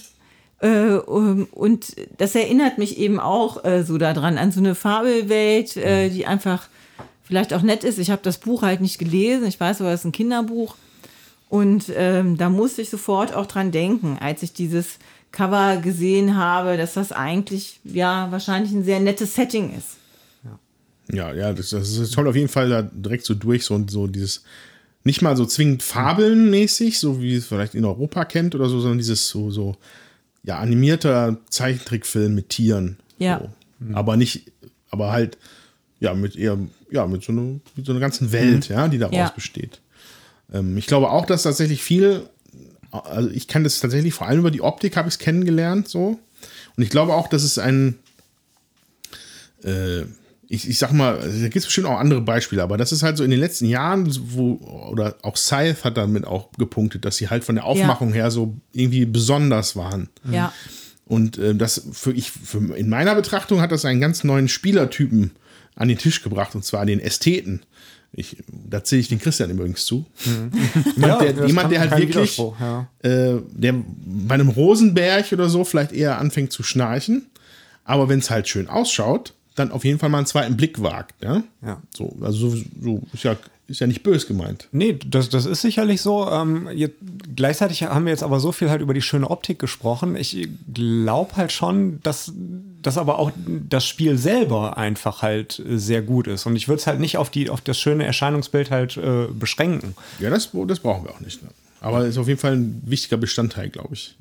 und 0.67 1.95
das 2.17 2.35
erinnert 2.35 2.79
mich 2.79 2.99
eben 2.99 3.21
auch 3.21 3.65
äh, 3.65 3.83
so 3.83 3.99
daran, 3.99 4.39
an 4.39 4.53
so 4.53 4.61
eine 4.61 4.75
Fabelwelt, 4.75 5.77
äh, 5.77 6.09
die 6.09 6.27
einfach 6.27 6.69
vielleicht 7.23 7.53
auch 7.53 7.63
nett 7.63 7.85
ist. 7.85 7.99
Ich 7.99 8.11
habe 8.11 8.23
das 8.23 8.39
Buch 8.39 8.63
halt 8.63 8.81
nicht 8.81 8.99
gelesen, 8.99 9.47
ich 9.47 9.59
weiß 9.61 9.81
aber, 9.81 9.93
es 9.93 10.01
ist 10.01 10.07
ein 10.07 10.13
Kinderbuch. 10.13 10.77
Und 11.49 11.93
ähm, 11.95 12.37
da 12.37 12.49
musste 12.49 12.83
ich 12.83 12.91
sofort 12.91 13.35
auch 13.35 13.47
dran 13.47 13.71
denken, 13.71 14.19
als 14.21 14.43
ich 14.43 14.53
dieses 14.53 14.99
Cover 15.33 15.79
gesehen 15.83 16.37
habe, 16.37 16.77
dass 16.77 16.95
das 16.95 17.13
eigentlich 17.13 17.81
ja 17.85 18.31
wahrscheinlich 18.31 18.73
ein 18.73 18.85
sehr 18.85 19.01
nettes 19.01 19.35
Setting 19.35 19.77
ist. 19.77 19.99
Ja, 21.13 21.35
ja, 21.35 21.53
das, 21.53 21.71
das 21.71 21.97
ist 21.97 22.15
toll 22.15 22.29
auf 22.29 22.37
jeden 22.37 22.49
Fall 22.49 22.71
da 22.71 22.83
direkt 22.83 23.27
so 23.27 23.35
durch, 23.35 23.65
so, 23.65 23.85
so 23.89 24.07
dieses, 24.07 24.45
nicht 25.05 25.21
mal 25.21 25.37
so 25.37 25.45
zwingend 25.45 25.83
fabelnmäßig, 25.83 26.99
so 26.99 27.21
wie 27.21 27.35
es 27.35 27.47
vielleicht 27.47 27.75
in 27.75 27.85
Europa 27.85 28.25
kennt 28.25 28.55
oder 28.55 28.69
so, 28.69 28.81
sondern 28.81 28.99
dieses 28.99 29.29
so, 29.29 29.51
so, 29.51 29.77
ja, 30.45 30.59
animierter 30.59 31.39
Zeichentrickfilm 31.51 32.35
mit 32.35 32.51
Tieren. 32.51 32.99
Ja. 33.19 33.41
So. 33.41 33.95
Aber 33.95 34.17
nicht, 34.17 34.53
aber 34.91 35.11
halt, 35.13 35.37
ja, 36.01 36.15
mit 36.15 36.37
eher, 36.37 36.59
ja, 36.91 37.07
mit 37.07 37.23
so, 37.25 37.33
einer, 37.33 37.61
mit 37.77 37.87
so 37.87 37.93
einer 37.93 38.01
ganzen 38.01 38.31
Welt, 38.33 38.69
ja, 38.69 38.89
die 38.89 38.99
daraus 38.99 39.17
Ja. 39.17 39.29
besteht. 39.31 39.81
Ähm, 40.53 40.77
ich 40.77 40.87
glaube 40.87 41.11
auch, 41.11 41.27
dass 41.27 41.43
tatsächlich 41.43 41.83
viel, 41.83 42.29
also 42.91 43.31
ich 43.31 43.49
kann 43.49 43.65
das 43.65 43.81
tatsächlich 43.81 44.15
vor 44.15 44.27
allem 44.29 44.41
über 44.41 44.51
die 44.51 44.61
Optik 44.63 44.97
habe 44.97 45.09
ich 45.09 45.15
es 45.15 45.19
kennengelernt, 45.19 45.89
so. 45.89 46.19
Und 46.77 46.83
ich 46.83 46.91
glaube 46.91 47.15
auch, 47.15 47.29
dass 47.29 47.43
es 47.43 47.59
ein, 47.59 47.99
äh, 49.63 50.03
ich, 50.49 50.69
ich 50.69 50.79
sag 50.79 50.93
mal, 50.93 51.19
da 51.19 51.29
gibt 51.45 51.57
es 51.57 51.65
bestimmt 51.65 51.87
auch 51.87 51.99
andere 51.99 52.21
Beispiele, 52.21 52.63
aber 52.63 52.77
das 52.77 52.93
ist 52.93 53.03
halt 53.03 53.17
so 53.17 53.25
in 53.25 53.31
den 53.31 53.41
letzten 53.41 53.67
Jahren, 53.67 54.09
wo, 54.33 54.55
oder 54.91 55.17
auch 55.23 55.37
Scythe 55.37 55.85
hat 55.85 55.97
damit 55.97 56.27
auch 56.27 56.53
gepunktet, 56.53 57.05
dass 57.05 57.17
sie 57.17 57.29
halt 57.29 57.45
von 57.45 57.55
der 57.55 57.65
Aufmachung 57.65 58.13
her 58.13 58.31
so 58.31 58.57
irgendwie 58.73 59.05
besonders 59.05 59.77
waren. 59.77 60.09
Ja. 60.31 60.53
Und 61.07 61.39
äh, 61.39 61.55
das 61.55 61.87
für 61.93 62.13
ich, 62.13 62.31
für, 62.31 62.59
in 62.77 62.89
meiner 62.89 63.15
Betrachtung 63.15 63.61
hat 63.61 63.73
das 63.73 63.85
einen 63.85 64.01
ganz 64.01 64.25
neuen 64.25 64.49
Spielertypen 64.49 65.33
an 65.77 65.89
den 65.89 65.99
Tisch 65.99 66.23
gebracht, 66.23 66.55
und 66.55 66.65
zwar 66.65 66.87
den 66.87 67.01
Ästheten. 67.01 67.63
Ich, 68.13 68.37
da 68.47 68.85
zähle 68.85 69.01
ich 69.01 69.09
den 69.09 69.19
Christian 69.19 69.51
übrigens 69.51 69.85
zu. 69.87 70.07
jemand, 70.97 71.21
der, 71.21 71.33
das 71.33 71.47
jemand, 71.47 71.73
der 71.73 71.81
halt 71.81 71.99
wirklich, 71.99 72.39
ja. 72.39 72.89
äh, 73.03 73.41
der 73.51 73.75
bei 73.75 74.35
einem 74.35 74.49
Rosenberg 74.49 75.33
oder 75.33 75.49
so 75.49 75.65
vielleicht 75.65 75.93
eher 75.93 76.19
anfängt 76.19 76.53
zu 76.53 76.63
schnarchen, 76.63 77.27
aber 77.85 78.09
wenn 78.09 78.21
es 78.21 78.31
halt 78.31 78.49
schön 78.49 78.69
ausschaut, 78.69 79.35
dann 79.55 79.71
auf 79.71 79.85
jeden 79.85 79.99
Fall 79.99 80.09
mal 80.09 80.19
einen 80.19 80.27
zweiten 80.27 80.57
Blick 80.57 80.83
wagt. 80.83 81.23
Ja, 81.23 81.43
Ja. 81.65 81.81
So, 81.97 82.17
also 82.21 82.51
so, 82.51 82.63
so 82.81 83.03
ist, 83.13 83.23
ja, 83.23 83.37
ist 83.67 83.81
ja 83.81 83.87
nicht 83.87 84.03
bös 84.03 84.27
gemeint. 84.27 84.69
Nee, 84.73 84.99
das, 85.07 85.29
das 85.29 85.47
ist 85.47 85.63
sicherlich 85.63 86.03
so. 86.03 86.29
Ähm, 86.29 86.69
jetzt, 86.75 86.97
gleichzeitig 87.35 87.83
haben 87.85 88.05
wir 88.05 88.11
jetzt 88.11 88.23
aber 88.23 88.41
so 88.41 88.53
viel 88.53 88.69
halt 88.69 88.83
über 88.83 88.95
die 88.95 89.03
schöne 89.03 89.31
Optik 89.31 89.59
gesprochen. 89.59 90.17
Ich 90.17 90.49
glaube 90.73 91.37
halt 91.37 91.53
schon, 91.53 92.01
dass, 92.03 92.33
dass 92.83 92.99
aber 92.99 93.19
auch 93.19 93.31
das 93.47 93.87
Spiel 93.87 94.19
selber 94.19 94.77
einfach 94.77 95.23
halt 95.23 95.63
sehr 95.67 96.03
gut 96.03 96.27
ist. 96.27 96.47
Und 96.47 96.57
ich 96.57 96.69
würde 96.69 96.81
es 96.81 96.87
halt 96.87 97.01
nicht 97.01 97.17
auf, 97.17 97.31
die, 97.31 97.49
auf 97.49 97.61
das 97.61 97.79
schöne 97.79 98.05
Erscheinungsbild 98.05 98.71
halt 98.71 98.97
äh, 98.97 99.27
beschränken. 99.33 99.95
Ja, 100.19 100.31
das, 100.31 100.51
das 100.67 100.81
brauchen 100.81 101.05
wir 101.05 101.13
auch 101.13 101.21
nicht. 101.21 101.43
Ne? 101.43 101.49
Aber 101.81 102.07
ist 102.07 102.19
auf 102.19 102.29
jeden 102.29 102.41
Fall 102.41 102.57
ein 102.57 102.83
wichtiger 102.87 103.19
Bestandteil, 103.19 103.69
glaube 103.69 103.93
ich. 103.93 104.17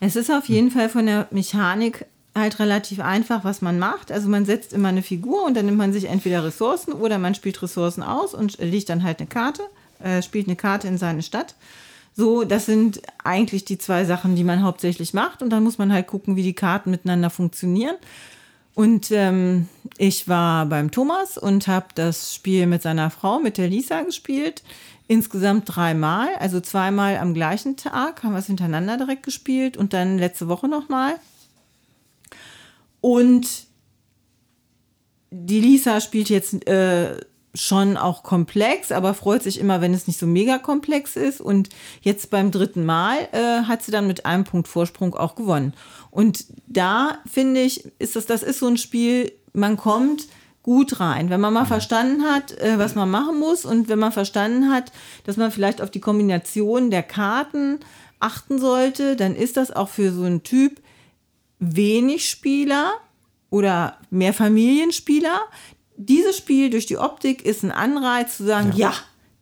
Es 0.00 0.16
ist 0.16 0.30
auf 0.30 0.48
jeden 0.50 0.70
Fall 0.70 0.90
von 0.90 1.06
der 1.06 1.28
Mechanik 1.30 2.04
halt 2.34 2.58
relativ 2.58 3.00
einfach, 3.00 3.44
was 3.44 3.60
man 3.60 3.78
macht. 3.78 4.12
Also 4.12 4.28
man 4.28 4.44
setzt 4.44 4.72
immer 4.72 4.88
eine 4.88 5.02
Figur 5.02 5.44
und 5.44 5.56
dann 5.56 5.66
nimmt 5.66 5.78
man 5.78 5.92
sich 5.92 6.06
entweder 6.06 6.44
Ressourcen 6.44 6.92
oder 6.92 7.18
man 7.18 7.34
spielt 7.34 7.60
Ressourcen 7.62 8.02
aus 8.02 8.34
und 8.34 8.58
legt 8.58 8.88
dann 8.88 9.02
halt 9.02 9.18
eine 9.18 9.28
Karte, 9.28 9.62
äh, 10.02 10.22
spielt 10.22 10.46
eine 10.46 10.56
Karte 10.56 10.88
in 10.88 10.98
seine 10.98 11.22
Stadt. 11.22 11.54
So, 12.16 12.44
das 12.44 12.66
sind 12.66 13.00
eigentlich 13.24 13.64
die 13.64 13.78
zwei 13.78 14.04
Sachen, 14.04 14.36
die 14.36 14.44
man 14.44 14.62
hauptsächlich 14.62 15.14
macht. 15.14 15.42
Und 15.42 15.50
dann 15.50 15.62
muss 15.62 15.78
man 15.78 15.92
halt 15.92 16.06
gucken, 16.06 16.36
wie 16.36 16.42
die 16.42 16.54
Karten 16.54 16.90
miteinander 16.90 17.30
funktionieren. 17.30 17.96
Und 18.74 19.10
ähm, 19.10 19.68
ich 19.98 20.28
war 20.28 20.66
beim 20.66 20.90
Thomas 20.90 21.36
und 21.36 21.66
habe 21.66 21.86
das 21.94 22.34
Spiel 22.34 22.66
mit 22.66 22.82
seiner 22.82 23.10
Frau, 23.10 23.40
mit 23.40 23.58
der 23.58 23.68
Lisa, 23.68 24.02
gespielt. 24.02 24.62
Insgesamt 25.08 25.64
dreimal, 25.66 26.28
also 26.38 26.60
zweimal 26.60 27.16
am 27.16 27.34
gleichen 27.34 27.76
Tag 27.76 28.22
haben 28.22 28.32
wir 28.32 28.38
es 28.38 28.46
hintereinander 28.46 28.96
direkt 28.96 29.24
gespielt 29.24 29.76
und 29.76 29.92
dann 29.92 30.18
letzte 30.18 30.46
Woche 30.46 30.68
nochmal. 30.68 31.16
Und 33.00 33.66
die 35.30 35.60
Lisa 35.60 36.00
spielt 36.00 36.28
jetzt 36.28 36.66
äh, 36.66 37.16
schon 37.54 37.96
auch 37.96 38.22
komplex, 38.22 38.92
aber 38.92 39.14
freut 39.14 39.42
sich 39.42 39.58
immer, 39.58 39.80
wenn 39.80 39.94
es 39.94 40.06
nicht 40.06 40.18
so 40.18 40.26
mega 40.26 40.58
komplex 40.58 41.16
ist. 41.16 41.40
Und 41.40 41.68
jetzt 42.02 42.30
beim 42.30 42.50
dritten 42.50 42.84
Mal 42.84 43.28
äh, 43.32 43.62
hat 43.64 43.82
sie 43.82 43.92
dann 43.92 44.06
mit 44.06 44.26
einem 44.26 44.44
Punkt 44.44 44.68
Vorsprung 44.68 45.14
auch 45.14 45.34
gewonnen. 45.34 45.74
Und 46.10 46.44
da 46.66 47.18
finde 47.30 47.60
ich, 47.60 47.90
ist 47.98 48.16
das, 48.16 48.26
das 48.26 48.42
ist 48.42 48.58
so 48.58 48.66
ein 48.66 48.76
Spiel, 48.76 49.32
man 49.52 49.76
kommt 49.76 50.28
gut 50.62 51.00
rein. 51.00 51.30
Wenn 51.30 51.40
man 51.40 51.54
mal 51.54 51.64
verstanden 51.64 52.24
hat, 52.24 52.52
äh, 52.58 52.78
was 52.78 52.94
man 52.94 53.10
machen 53.10 53.38
muss 53.38 53.64
und 53.64 53.88
wenn 53.88 53.98
man 53.98 54.12
verstanden 54.12 54.70
hat, 54.70 54.92
dass 55.24 55.36
man 55.36 55.50
vielleicht 55.50 55.80
auf 55.80 55.90
die 55.90 56.00
Kombination 56.00 56.90
der 56.90 57.02
Karten 57.02 57.80
achten 58.20 58.58
sollte, 58.58 59.16
dann 59.16 59.34
ist 59.34 59.56
das 59.56 59.70
auch 59.70 59.88
für 59.88 60.12
so 60.12 60.24
einen 60.24 60.42
Typ 60.42 60.80
wenig 61.60 62.28
Spieler 62.28 62.94
oder 63.50 63.98
mehr 64.10 64.34
Familienspieler. 64.34 65.40
Dieses 65.96 66.36
Spiel 66.36 66.70
durch 66.70 66.86
die 66.86 66.96
Optik 66.96 67.44
ist 67.44 67.62
ein 67.62 67.70
Anreiz 67.70 68.38
zu 68.38 68.46
sagen, 68.46 68.72
ja, 68.74 68.94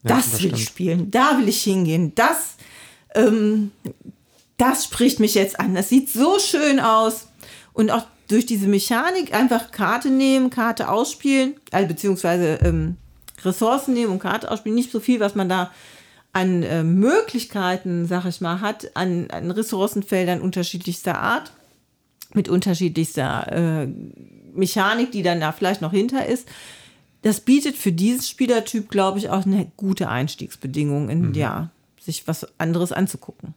das, 0.03 0.31
das 0.31 0.43
will 0.43 0.53
ich 0.53 0.63
stimmt. 0.63 0.69
spielen, 0.69 1.11
da 1.11 1.37
will 1.37 1.47
ich 1.49 1.63
hingehen, 1.63 2.13
das, 2.15 2.55
ähm, 3.15 3.71
das 4.57 4.85
spricht 4.85 5.19
mich 5.19 5.35
jetzt 5.35 5.59
an. 5.59 5.73
Das 5.73 5.89
sieht 5.89 6.09
so 6.09 6.37
schön 6.39 6.79
aus. 6.79 7.27
Und 7.73 7.91
auch 7.91 8.05
durch 8.27 8.45
diese 8.45 8.67
Mechanik 8.67 9.33
einfach 9.33 9.71
Karte 9.71 10.09
nehmen, 10.09 10.49
Karte 10.49 10.89
ausspielen, 10.89 11.55
also 11.71 11.87
beziehungsweise 11.87 12.59
ähm, 12.63 12.97
Ressourcen 13.43 13.93
nehmen 13.93 14.11
und 14.11 14.19
Karte 14.19 14.51
ausspielen. 14.51 14.75
Nicht 14.75 14.91
so 14.91 14.99
viel, 14.99 15.19
was 15.19 15.35
man 15.35 15.47
da 15.47 15.71
an 16.31 16.63
äh, 16.63 16.83
Möglichkeiten, 16.83 18.05
sag 18.05 18.25
ich 18.25 18.41
mal, 18.41 18.61
hat, 18.61 18.95
an, 18.95 19.29
an 19.31 19.49
Ressourcenfeldern 19.49 20.41
unterschiedlichster 20.41 21.17
Art, 21.19 21.51
mit 22.33 22.49
unterschiedlichster 22.49 23.51
äh, 23.83 23.87
Mechanik, 24.53 25.11
die 25.11 25.23
dann 25.23 25.39
da 25.39 25.51
vielleicht 25.51 25.81
noch 25.81 25.91
hinter 25.91 26.25
ist. 26.25 26.47
Das 27.21 27.41
bietet 27.41 27.75
für 27.75 27.91
dieses 27.91 28.29
Spielertyp, 28.29 28.89
glaube 28.89 29.19
ich, 29.19 29.29
auch 29.29 29.45
eine 29.45 29.71
gute 29.75 30.09
Einstiegsbedingung, 30.09 31.09
in 31.09 31.33
ja, 31.33 31.69
sich 31.99 32.27
was 32.27 32.47
anderes 32.59 32.91
anzugucken. 32.91 33.53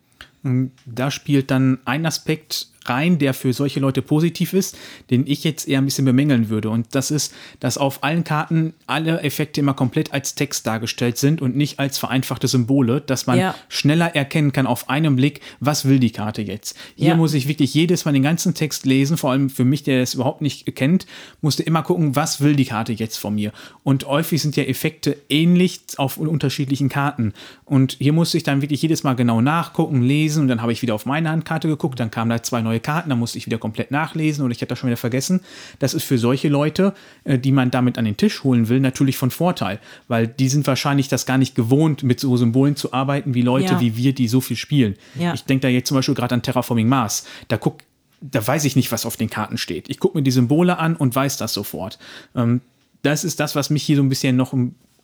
Da 0.87 1.11
spielt 1.13 1.51
dann 1.53 1.79
ein 1.85 2.05
Aspekt 2.05 2.69
rein, 2.89 3.19
der 3.19 3.35
für 3.35 3.53
solche 3.53 3.81
Leute 3.81 4.03
positiv 4.03 4.53
ist, 4.53 4.77
den 5.11 5.27
ich 5.27 5.45
jetzt 5.45 5.69
eher 5.69 5.79
ein 5.79 5.85
bisschen 5.85 6.05
bemängeln 6.05 6.49
würde. 6.49 6.71
Und 6.71 6.95
das 6.95 7.11
ist, 7.11 7.35
dass 7.61 7.79
auf 7.79 8.03
allen 8.05 8.25
Karten 8.25 8.75
alle 8.87 9.21
Effekte 9.23 9.61
immer 9.61 9.75
komplett 9.75 10.13
als 10.13 10.35
Text 10.35 10.67
dargestellt 10.67 11.19
sind 11.19 11.43
und 11.43 11.57
nicht 11.57 11.79
als 11.79 11.99
vereinfachte 11.99 12.49
Symbole, 12.49 13.01
dass 13.01 13.27
man 13.27 13.39
Ja. 13.39 13.55
schneller 13.69 14.15
erkennen 14.15 14.53
kann 14.53 14.67
auf 14.67 14.89
einen 14.89 15.17
Blick, 15.17 15.41
was 15.61 15.85
will 15.87 15.99
die 15.99 16.11
Karte 16.11 16.43
jetzt. 16.43 16.77
Hier 16.97 17.09
Ja. 17.09 17.17
muss 17.17 17.35
ich 17.35 17.49
wirklich 17.49 17.75
jedes 17.75 18.05
Mal 18.05 18.13
den 18.13 18.23
ganzen 18.23 18.55
Text 18.55 18.87
lesen, 18.87 19.17
vor 19.17 19.31
allem 19.31 19.51
für 19.51 19.65
mich, 19.65 19.83
der 19.83 20.03
es 20.03 20.15
überhaupt 20.15 20.43
nicht 20.43 20.75
kennt, 20.75 21.07
musste 21.41 21.63
immer 21.63 21.83
gucken, 21.83 22.17
was 22.17 22.41
will 22.41 22.57
die 22.57 22.65
Karte 22.65 22.93
jetzt 22.93 23.17
von 23.17 23.35
mir. 23.35 23.53
Und 23.83 24.07
häufig 24.07 24.41
sind 24.43 24.57
ja 24.57 24.65
Effekte 24.65 25.17
ähnlich 25.29 25.81
auf 25.97 26.17
unterschiedlichen 26.17 26.89
Karten. 26.89 27.33
Und 27.65 27.97
hier 28.01 28.13
musste 28.13 28.37
ich 28.37 28.43
dann 28.43 28.63
wirklich 28.63 28.83
jedes 28.83 29.03
Mal 29.03 29.15
genau 29.15 29.41
nachgucken, 29.41 30.03
lesen 30.03 30.43
und 30.43 30.49
dann 30.49 30.63
habe 30.63 30.73
ich 30.73 30.83
wieder 30.83 30.95
auf 30.95 31.07
meine 31.07 31.31
Handkarte 31.31 31.69
geguckt, 31.69 31.99
dann 32.01 32.11
kamen 32.11 32.31
da 32.31 32.43
zwei 32.43 32.61
neue 32.63 32.72
Karten, 32.81 33.11
dann 33.11 33.19
musste 33.19 33.39
ich 33.39 33.47
wieder 33.47 33.59
komplett 33.59 33.91
nachlesen 33.91 34.45
oder 34.45 34.53
ich 34.53 34.59
hatte 34.59 34.69
das 34.69 34.79
schon 34.79 34.89
wieder 34.89 34.97
vergessen. 34.97 35.41
Das 35.79 35.95
ist 35.95 36.05
für 36.05 36.19
solche 36.19 36.49
Leute, 36.49 36.95
äh, 37.25 37.39
die 37.39 37.53
man 37.53 37.71
damit 37.71 37.99
an 37.99 38.05
den 38.05 38.17
Tisch 38.17 38.45
holen 38.45 38.69
will, 38.69 38.81
natürlich 38.81 39.17
von 39.17 39.31
Vorteil, 39.31 39.79
weil 40.09 40.27
die 40.27 40.49
sind 40.49 40.67
wahrscheinlich 40.67 41.09
das 41.09 41.27
gar 41.27 41.39
nicht 41.39 41.55
gewohnt, 41.55 42.03
mit 42.03 42.21
so 42.21 42.37
Symbolen 42.37 42.77
zu 42.77 42.93
arbeiten, 42.93 43.35
wie 43.35 43.43
Leute 43.43 43.75
Ja. 43.75 43.81
wie 43.81 43.97
wir, 43.97 44.15
die 44.15 44.29
so 44.29 44.41
viel 44.41 44.57
spielen. 44.57 44.97
Ja. 45.19 45.35
Ich 45.35 45.45
denke 45.45 45.63
da 45.63 45.69
jetzt 45.69 45.89
zum 45.89 45.97
Beispiel 45.97 46.15
gerade 46.15 46.35
an 46.35 46.43
Terraforming 46.43 46.89
Mars. 46.89 47.27
Da 47.49 47.57
guck, 47.57 47.79
da 48.21 48.47
weiß 48.47 48.65
ich 48.65 48.77
nicht, 48.77 48.93
was 48.93 49.05
auf 49.07 49.17
den 49.17 49.29
Karten 49.31 49.59
steht. 49.59 49.89
Ich 49.91 49.99
gucke 49.99 50.17
mir 50.17 50.23
die 50.23 50.31
Symbole 50.31 50.79
an 50.79 50.95
und 50.97 51.15
weiß 51.15 51.37
das 51.39 51.53
sofort. 51.55 51.99
Ähm, 52.37 52.61
das 53.03 53.25
ist 53.25 53.41
das, 53.41 53.57
was 53.57 53.69
mich 53.71 53.83
hier 53.83 53.97
so 53.97 54.03
ein 54.03 54.09
bisschen 54.09 54.37
noch 54.37 54.55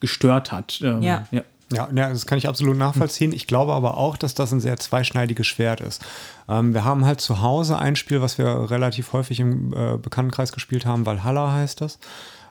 gestört 0.00 0.52
hat. 0.52 0.80
Ähm, 0.84 1.02
Ja. 1.02 1.26
ja. 1.32 1.42
Ja, 1.72 1.88
ja, 1.94 2.08
das 2.08 2.26
kann 2.26 2.38
ich 2.38 2.48
absolut 2.48 2.76
nachvollziehen. 2.76 3.32
Ich 3.32 3.46
glaube 3.46 3.74
aber 3.74 3.96
auch, 3.96 4.16
dass 4.16 4.34
das 4.34 4.52
ein 4.52 4.60
sehr 4.60 4.78
zweischneidiges 4.78 5.46
Schwert 5.46 5.80
ist. 5.80 6.02
Ähm, 6.48 6.72
wir 6.72 6.84
haben 6.84 7.04
halt 7.04 7.20
zu 7.20 7.42
Hause 7.42 7.78
ein 7.78 7.96
Spiel, 7.96 8.22
was 8.22 8.38
wir 8.38 8.70
relativ 8.70 9.12
häufig 9.12 9.40
im 9.40 9.72
äh, 9.74 9.98
Bekanntenkreis 9.98 10.52
gespielt 10.52 10.86
haben, 10.86 11.04
Valhalla 11.04 11.52
heißt 11.52 11.80
das. 11.82 11.98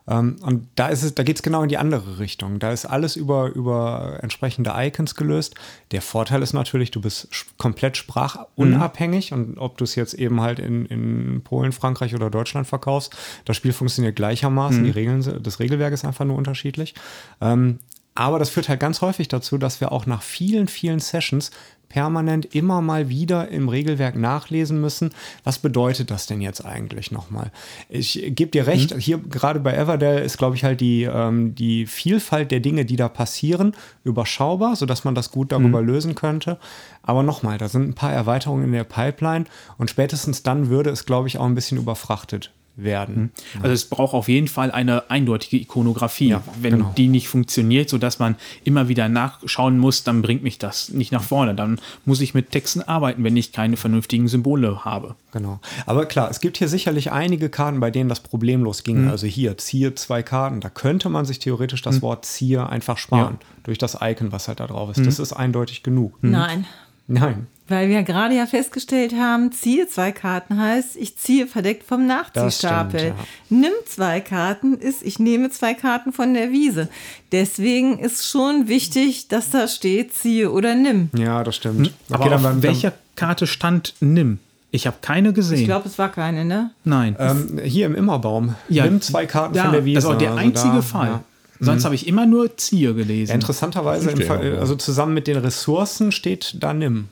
Ähm, 0.08 0.38
und 0.42 0.68
da 0.76 0.88
ist 0.88 1.04
es, 1.04 1.16
da 1.16 1.24
geht 1.24 1.36
es 1.36 1.44
genau 1.44 1.64
in 1.64 1.70
die 1.70 1.78
andere 1.78 2.20
Richtung. 2.20 2.60
Da 2.60 2.72
ist 2.72 2.86
alles 2.86 3.16
über, 3.16 3.50
über 3.54 4.20
entsprechende 4.22 4.74
Icons 4.76 5.16
gelöst. 5.16 5.56
Der 5.92 6.02
Vorteil 6.02 6.42
ist 6.42 6.54
natürlich, 6.54 6.92
du 6.92 7.02
bist 7.02 7.28
komplett 7.58 7.98
sprachunabhängig 7.98 9.34
und 9.34 9.58
ob 9.58 9.78
du 9.78 9.84
es 9.84 9.96
jetzt 9.96 10.14
eben 10.14 10.42
halt 10.42 10.60
in, 10.60 10.86
in 10.86 11.42
Polen, 11.44 11.72
Frankreich 11.72 12.16
oder 12.16 12.30
Deutschland 12.30 12.68
verkaufst, 12.68 13.16
das 13.46 13.58
Spiel 13.58 13.74
funktioniert 13.74 14.16
gleichermaßen. 14.16 14.84
Die 14.84 14.92
Regeln, 14.92 15.44
das 15.44 15.60
Regelwerk 15.60 15.94
ist 15.94 16.06
einfach 16.06 16.26
nur 16.26 16.38
unterschiedlich. 16.38 16.96
Ähm, 17.42 17.80
aber 18.18 18.40
das 18.40 18.50
führt 18.50 18.68
halt 18.68 18.80
ganz 18.80 19.02
häufig 19.02 19.28
dazu, 19.28 19.60
dass 19.60 19.80
wir 19.80 19.92
auch 19.92 20.08
nach 20.08 20.24
vielen, 20.24 20.68
vielen 20.68 21.00
Sessions 21.00 21.52
permanent 21.88 22.56
immer 22.56 22.82
mal 22.82 23.10
wieder 23.10 23.50
im 23.50 23.70
Regelwerk 23.70 24.16
nachlesen 24.16 24.82
müssen. 24.82 25.12
Was 25.44 25.60
bedeutet 25.60 26.10
das 26.10 26.26
denn 26.26 26.42
jetzt 26.42 26.66
eigentlich 26.66 27.12
nochmal? 27.12 27.52
Ich 27.90 28.20
gebe 28.30 28.50
dir 28.50 28.66
recht, 28.66 28.96
hier 28.98 29.20
gerade 29.20 29.60
bei 29.60 29.74
Everdell 29.74 30.26
ist, 30.26 30.40
glaube 30.40 30.56
ich, 30.56 30.64
halt 30.64 30.82
die, 30.82 31.04
ähm, 31.04 31.54
die 31.54 31.86
Vielfalt 31.86 32.50
der 32.50 32.60
Dinge, 32.60 32.86
die 32.86 32.96
da 32.96 33.08
passieren, 33.08 33.76
überschaubar, 34.04 34.76
sodass 34.76 35.04
man 35.04 35.14
das 35.14 35.30
gut 35.30 35.52
darüber 35.52 35.82
lösen 35.84 36.16
könnte. 36.16 36.58
Aber 37.04 37.22
nochmal, 37.22 37.60
da 37.60 37.70
sind 37.70 37.88
ein 37.88 37.94
paar 37.94 38.12
Erweiterungen 38.12 38.66
in 38.66 38.72
der 38.72 38.84
Pipeline 38.84 39.46
und 39.78 39.92
spätestens 39.92 40.42
dann 40.42 40.70
würde 40.70 40.90
es, 40.90 41.06
glaube 41.06 41.28
ich, 41.28 41.38
auch 41.38 41.46
ein 41.46 41.56
bisschen 41.56 41.78
überfrachtet 41.78 42.52
werden. 42.78 43.32
Also 43.62 43.74
es 43.74 43.86
braucht 43.86 44.14
auf 44.14 44.30
jeden 44.30 44.48
Fall 44.48 44.72
eine 44.72 45.10
eindeutige 45.10 45.58
Ikonografie. 45.58 46.30
Ja, 46.30 46.44
Wenn 46.62 46.78
genau. 46.78 46.94
die 46.96 47.08
nicht 47.08 47.28
funktioniert, 47.28 47.90
sodass 47.90 48.20
man 48.20 48.36
immer 48.64 48.88
wieder 48.88 49.10
nachschauen 49.10 49.80
muss, 49.80 50.04
dann 50.04 50.22
bringt 50.22 50.44
mich 50.44 50.60
das 50.60 50.90
nicht 50.90 51.12
nach 51.12 51.24
vorne. 51.24 51.56
Dann 51.56 51.80
muss 52.06 52.22
ich 52.22 52.34
mit 52.34 52.52
Texten 52.52 52.82
arbeiten, 52.82 53.24
wenn 53.24 53.36
ich 53.36 53.52
keine 53.52 53.78
vernünftigen 53.78 54.28
Symbole 54.28 54.86
habe. 54.86 55.16
Genau. 55.32 55.60
Aber 55.86 56.06
klar, 56.06 56.30
es 56.30 56.40
gibt 56.40 56.58
hier 56.58 56.68
sicherlich 56.68 57.12
einige 57.12 57.50
Karten, 57.50 57.80
bei 57.80 57.92
denen 57.92 58.10
das 58.10 58.20
problemlos 58.20 58.84
ging. 58.84 59.08
Also 59.10 59.28
hier, 59.28 59.58
ziehe 59.58 59.96
zwei 59.96 60.24
Karten. 60.24 60.62
Da 60.62 60.70
könnte 60.70 61.10
man 61.10 61.26
sich 61.26 61.40
theoretisch 61.40 61.82
das 61.82 62.02
Wort 62.02 62.26
ziehe 62.26 62.70
einfach 62.70 62.98
sparen. 62.98 63.40
Durch 63.64 63.78
das 63.78 63.98
Icon, 64.02 64.32
was 64.32 64.48
halt 64.48 64.60
da 64.60 64.68
drauf 64.68 64.92
ist. 64.92 65.06
Das 65.06 65.20
ist 65.20 65.34
eindeutig 65.34 65.84
genug. 65.84 66.18
Nein. 66.22 66.66
Nein. 67.08 67.48
Weil 67.70 67.90
wir 67.90 68.04
gerade 68.04 68.34
ja 68.36 68.46
festgestellt 68.46 69.14
haben, 69.14 69.52
ziehe 69.52 69.88
zwei 69.88 70.12
Karten 70.14 70.58
heißt, 70.60 70.96
ich 70.96 71.18
ziehe 71.18 71.48
verdeckt 71.48 71.86
vom 71.86 72.06
Nachziehstapel. 72.08 73.00
stimmt, 73.00 73.16
ja. 73.20 73.26
Nimm 73.58 73.72
zwei 73.86 74.22
Karten 74.22 74.76
ist, 74.78 75.04
ich 75.04 75.20
nehme 75.20 75.50
zwei 75.50 75.74
Karten 75.74 76.14
von 76.14 76.34
der 76.34 76.52
Wiese. 76.52 76.88
Deswegen 77.32 78.00
ist 78.00 78.26
schon 78.30 78.68
wichtig, 78.68 79.28
dass 79.28 79.50
da 79.50 79.68
steht, 79.68 80.14
ziehe 80.14 80.52
oder 80.52 80.76
nimm. 80.76 81.10
Ja, 81.18 81.44
das 81.44 81.58
stimmt. 81.58 81.92
Aber 82.10 82.26
Okay, 82.26 82.34
auf 82.36 82.42
dann- 82.42 82.54
dann- 82.54 82.64
welcher 82.64 82.94
Karte 83.16 83.48
stand 83.48 83.96
Nimm? 84.00 84.40
Ich 84.72 84.86
habe 84.86 84.98
keine 85.02 85.34
gesehen. 85.34 85.60
Ich 85.60 85.66
glaube, 85.66 85.88
es 85.88 85.98
war 85.98 86.10
keine, 86.10 86.46
ne? 86.46 86.72
Nein. 86.84 87.16
Ähm, 87.20 87.60
hier 87.64 87.86
im 87.86 87.96
Immerbaum. 87.96 88.56
Nimm 88.70 89.02
zwei 89.02 89.26
Karten 89.26 89.56
ja, 89.56 89.64
von 89.64 89.72
der 89.74 89.86
Wiese. 89.86 89.96
Das 89.96 90.04
ist 90.06 90.10
auch 90.12 90.18
der 90.18 90.30
Also 90.32 90.40
einzige 90.42 90.76
da, 90.76 90.82
Fall. 90.82 91.08
Ja. 91.08 91.24
Sonst 91.60 91.86
habe 91.86 91.96
ich 91.96 92.06
immer 92.08 92.26
nur 92.26 92.56
Ziehe 92.58 92.94
gelesen. 92.94 93.30
Ja, 93.30 93.36
interessanterweise, 93.36 94.16
Fall, 94.18 94.58
also 94.60 94.76
zusammen 94.76 95.14
mit 95.14 95.26
den 95.28 95.38
Ressourcen 95.38 96.12
steht 96.12 96.56
da 96.60 96.74
Nimm. 96.74 97.08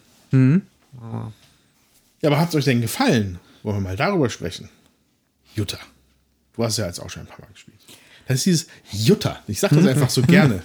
Ja, 2.21 2.29
aber 2.29 2.39
hat 2.39 2.49
es 2.49 2.55
euch 2.55 2.65
denn 2.65 2.81
gefallen? 2.81 3.39
Wollen 3.63 3.77
wir 3.77 3.81
mal 3.81 3.95
darüber 3.95 4.29
sprechen? 4.29 4.69
Jutta. 5.55 5.79
Du 6.55 6.63
hast 6.63 6.77
ja 6.77 6.85
jetzt 6.85 6.99
auch 6.99 7.09
schon 7.09 7.23
ein 7.23 7.27
paar 7.27 7.41
Mal 7.41 7.51
gespielt. 7.51 7.77
Das 8.27 8.37
ist 8.37 8.45
dieses 8.45 8.67
Jutta. 8.91 9.43
Ich 9.47 9.59
sag 9.59 9.71
das 9.71 9.85
einfach 9.85 10.09
so 10.09 10.21
gerne. 10.27 10.61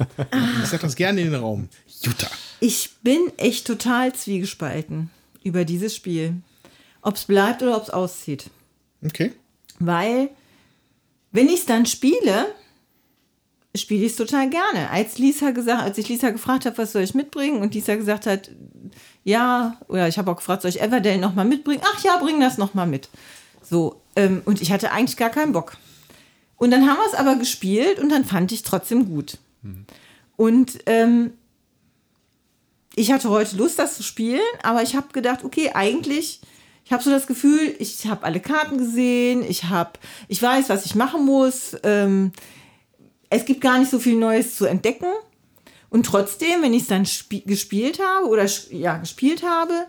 Ich 0.63 0.69
sag 0.69 0.81
das 0.81 0.97
gerne 0.97 1.21
in 1.21 1.31
den 1.31 1.41
Raum. 1.41 1.69
Jutta. 2.03 2.31
Ich 2.61 2.91
bin 3.03 3.19
echt 3.37 3.67
total 3.67 4.15
zwiegespalten 4.15 5.11
über 5.43 5.65
dieses 5.65 5.95
Spiel. 5.95 6.35
Ob 7.03 7.17
es 7.17 7.25
bleibt 7.25 7.63
oder 7.63 7.77
ob 7.77 7.83
es 7.83 7.91
auszieht. 7.91 8.51
Okay. 9.05 9.33
Weil, 9.79 10.31
wenn 11.33 11.49
ich 11.49 11.61
es 11.61 11.67
dann 11.67 11.87
spiele, 11.87 12.55
spiele 13.75 14.05
ich 14.05 14.13
es 14.13 14.17
total 14.17 14.51
gerne. 14.51 14.91
Als 14.91 15.19
Lisa 15.19 15.51
gesagt, 15.51 15.83
als 15.83 15.99
ich 15.99 16.09
Lisa 16.09 16.31
gefragt 16.31 16.67
habe, 16.67 16.79
was 16.79 16.93
soll 16.93 17.03
ich 17.03 17.15
mitbringen, 17.15 17.61
und 17.61 17.75
Lisa 17.75 17.95
gesagt 17.95 18.27
hat, 18.27 18.51
ja, 19.25 19.77
oder 19.89 20.09
ich 20.09 20.19
habe 20.19 20.31
auch 20.31 20.37
gefragt, 20.37 20.63
soll 20.63 20.71
ich 20.71 20.81
Everdale 20.81 21.19
nochmal 21.19 21.45
mitbringen? 21.45 21.83
Ach 21.85 22.03
ja, 22.03 22.17
bring 22.17 22.41
das 22.41 22.59
nochmal 22.59 22.87
mit. 22.87 23.09
So, 23.63 24.01
ähm, 24.17 24.43
und 24.45 24.61
ich 24.63 24.73
hatte 24.73 24.93
eigentlich 24.93 25.17
gar 25.17 25.31
keinen 25.31 25.53
Bock. 25.53 25.77
Und 26.57 26.71
dann 26.71 26.89
haben 26.89 26.99
wir 26.99 27.07
es 27.07 27.15
aber 27.15 27.37
gespielt 27.37 27.99
und 27.99 28.11
dann 28.11 28.25
fand 28.25 28.53
ich 28.53 28.63
trotzdem 28.63 29.07
gut. 29.07 29.39
Und 30.37 30.79
ähm, 30.87 31.33
ich 32.97 33.13
hatte 33.13 33.31
heute 33.31 33.57
Lust, 33.57 33.79
das 33.79 33.97
zu 33.97 34.03
spielen, 34.03 34.41
aber 34.63 34.83
ich 34.83 34.97
habe 34.97 35.09
gedacht, 35.13 35.45
okay, 35.45 35.71
eigentlich, 35.75 36.41
ich 36.85 36.93
habe 36.93 37.03
so 37.03 37.11
das 37.11 37.27
Gefühl, 37.27 37.75
ich 37.79 38.07
habe 38.07 38.25
alle 38.25 38.41
Karten 38.41 38.79
gesehen, 38.79 39.45
ich 39.49 39.65
habe, 39.65 39.93
ich 40.29 40.43
weiß, 40.43 40.69
was 40.69 40.87
ich 40.87 40.95
machen 40.95 41.25
muss. 41.25 41.77
Ähm, 41.85 42.33
es 43.29 43.45
gibt 43.45 43.61
gar 43.61 43.79
nicht 43.79 43.91
so 43.91 43.99
viel 43.99 44.17
Neues 44.17 44.57
zu 44.57 44.67
entdecken. 44.67 45.07
Und 45.91 46.07
trotzdem, 46.07 46.63
wenn 46.63 46.73
ich 46.73 46.83
es 46.83 46.89
dann 46.89 47.05
spie- 47.05 47.45
gespielt 47.45 48.01
habe 48.01 48.29
oder 48.29 48.47
ja, 48.71 48.97
gespielt 48.97 49.43
habe, 49.43 49.87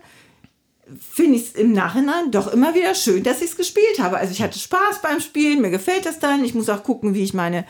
finde 0.98 1.38
ich 1.38 1.48
es 1.48 1.54
im 1.54 1.72
Nachhinein 1.72 2.32
doch 2.32 2.52
immer 2.52 2.74
wieder 2.74 2.94
schön, 2.94 3.22
dass 3.22 3.40
ich 3.40 3.50
es 3.50 3.56
gespielt 3.56 4.00
habe. 4.00 4.18
Also 4.18 4.32
ich 4.32 4.42
hatte 4.42 4.58
Spaß 4.58 5.00
beim 5.00 5.20
Spielen, 5.20 5.60
mir 5.60 5.70
gefällt 5.70 6.04
das 6.04 6.18
dann. 6.18 6.44
Ich 6.44 6.54
muss 6.54 6.68
auch 6.68 6.82
gucken, 6.82 7.14
wie 7.14 7.22
ich 7.22 7.34
meine 7.34 7.64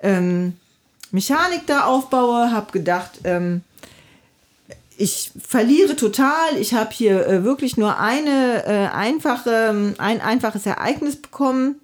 ähm, 0.00 0.54
Mechanik 1.12 1.66
da 1.66 1.84
aufbaue. 1.84 2.50
Habe 2.50 2.72
gedacht, 2.72 3.20
ähm, 3.22 3.62
ich 4.98 5.30
verliere 5.40 5.94
total. 5.94 6.58
Ich 6.58 6.74
habe 6.74 6.90
hier 6.92 7.26
äh, 7.26 7.44
wirklich 7.44 7.76
nur 7.76 7.98
eine 7.98 8.66
äh, 8.66 8.88
einfache, 8.88 9.94
ein 9.98 10.20
einfaches 10.20 10.66
Ereignis 10.66 11.16
bekommen. 11.16 11.80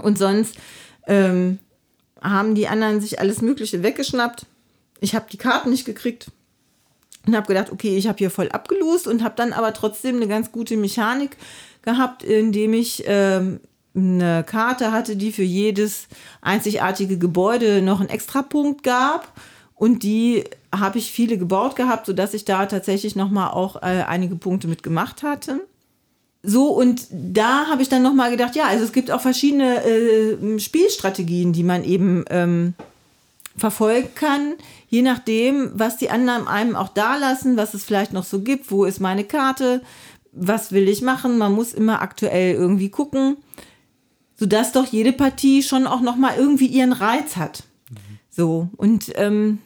Und 0.00 0.16
sonst 0.16 0.54
ähm, 1.06 1.58
haben 2.22 2.54
die 2.54 2.68
anderen 2.68 3.00
sich 3.00 3.20
alles 3.20 3.42
Mögliche 3.42 3.82
weggeschnappt. 3.82 4.46
Ich 5.00 5.14
habe 5.14 5.26
die 5.30 5.36
Karten 5.36 5.70
nicht 5.70 5.84
gekriegt 5.84 6.30
und 7.26 7.36
habe 7.36 7.46
gedacht, 7.46 7.70
okay, 7.70 7.96
ich 7.96 8.08
habe 8.08 8.18
hier 8.18 8.30
voll 8.30 8.48
abgelost 8.48 9.06
und 9.06 9.22
habe 9.22 9.34
dann 9.36 9.52
aber 9.52 9.72
trotzdem 9.72 10.16
eine 10.16 10.28
ganz 10.28 10.50
gute 10.52 10.76
Mechanik 10.76 11.36
gehabt, 11.82 12.22
indem 12.22 12.74
ich 12.74 13.04
ähm, 13.06 13.60
eine 13.94 14.44
Karte 14.44 14.92
hatte, 14.92 15.16
die 15.16 15.32
für 15.32 15.42
jedes 15.42 16.08
einzigartige 16.40 17.18
Gebäude 17.18 17.82
noch 17.82 18.00
einen 18.00 18.08
Extrapunkt 18.08 18.82
gab. 18.82 19.32
Und 19.74 20.02
die 20.02 20.44
habe 20.74 20.98
ich 20.98 21.12
viele 21.12 21.38
gebaut 21.38 21.76
gehabt, 21.76 22.06
sodass 22.06 22.34
ich 22.34 22.44
da 22.44 22.66
tatsächlich 22.66 23.14
nochmal 23.14 23.50
auch 23.50 23.76
äh, 23.76 24.04
einige 24.06 24.34
Punkte 24.34 24.66
mitgemacht 24.66 25.22
hatte. 25.22 25.60
So, 26.42 26.68
und 26.68 27.06
da 27.10 27.66
habe 27.66 27.82
ich 27.82 27.88
dann 27.88 28.02
nochmal 28.02 28.30
gedacht, 28.30 28.54
ja, 28.56 28.64
also 28.66 28.84
es 28.84 28.92
gibt 28.92 29.10
auch 29.10 29.20
verschiedene 29.20 29.84
äh, 29.84 30.58
Spielstrategien, 30.58 31.52
die 31.52 31.64
man 31.64 31.84
eben 31.84 32.24
ähm, 32.30 32.74
verfolgen 33.58 34.08
kann, 34.14 34.54
je 34.88 35.02
nachdem, 35.02 35.70
was 35.74 35.96
die 35.96 36.10
anderen 36.10 36.46
einem 36.48 36.76
auch 36.76 36.88
da 36.88 37.16
lassen, 37.16 37.56
was 37.56 37.74
es 37.74 37.84
vielleicht 37.84 38.12
noch 38.12 38.24
so 38.24 38.40
gibt, 38.40 38.70
wo 38.70 38.84
ist 38.84 39.00
meine 39.00 39.24
Karte, 39.24 39.82
was 40.32 40.72
will 40.72 40.88
ich 40.88 41.02
machen, 41.02 41.38
man 41.38 41.52
muss 41.52 41.74
immer 41.74 42.02
aktuell 42.02 42.54
irgendwie 42.54 42.90
gucken, 42.90 43.36
sodass 44.36 44.72
doch 44.72 44.86
jede 44.86 45.12
Partie 45.12 45.62
schon 45.62 45.86
auch 45.86 46.00
nochmal 46.00 46.36
irgendwie 46.36 46.66
ihren 46.66 46.92
Reiz 46.92 47.36
hat. 47.36 47.64
So, 48.30 48.68
und 48.76 49.12
ähm, 49.16 49.58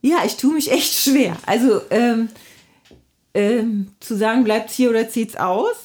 ja, 0.00 0.18
ich 0.26 0.36
tue 0.36 0.54
mich 0.54 0.72
echt 0.72 0.94
schwer. 0.94 1.36
Also, 1.46 1.80
ähm, 1.90 2.28
ähm, 3.34 3.88
zu 4.00 4.16
sagen, 4.16 4.44
bleibt 4.44 4.70
hier 4.70 4.90
oder 4.90 5.08
zieht's 5.08 5.36
aus. 5.36 5.76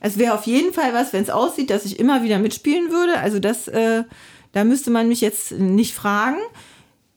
Es 0.00 0.18
wäre 0.18 0.34
auf 0.34 0.46
jeden 0.46 0.72
Fall 0.72 0.94
was, 0.94 1.12
wenn 1.12 1.22
es 1.22 1.30
aussieht, 1.30 1.70
dass 1.70 1.84
ich 1.84 1.98
immer 1.98 2.22
wieder 2.22 2.38
mitspielen 2.38 2.90
würde. 2.90 3.18
Also 3.18 3.40
das, 3.40 3.66
äh, 3.68 4.04
da 4.56 4.64
müsste 4.64 4.90
man 4.90 5.06
mich 5.06 5.20
jetzt 5.20 5.52
nicht 5.52 5.92
fragen. 5.94 6.38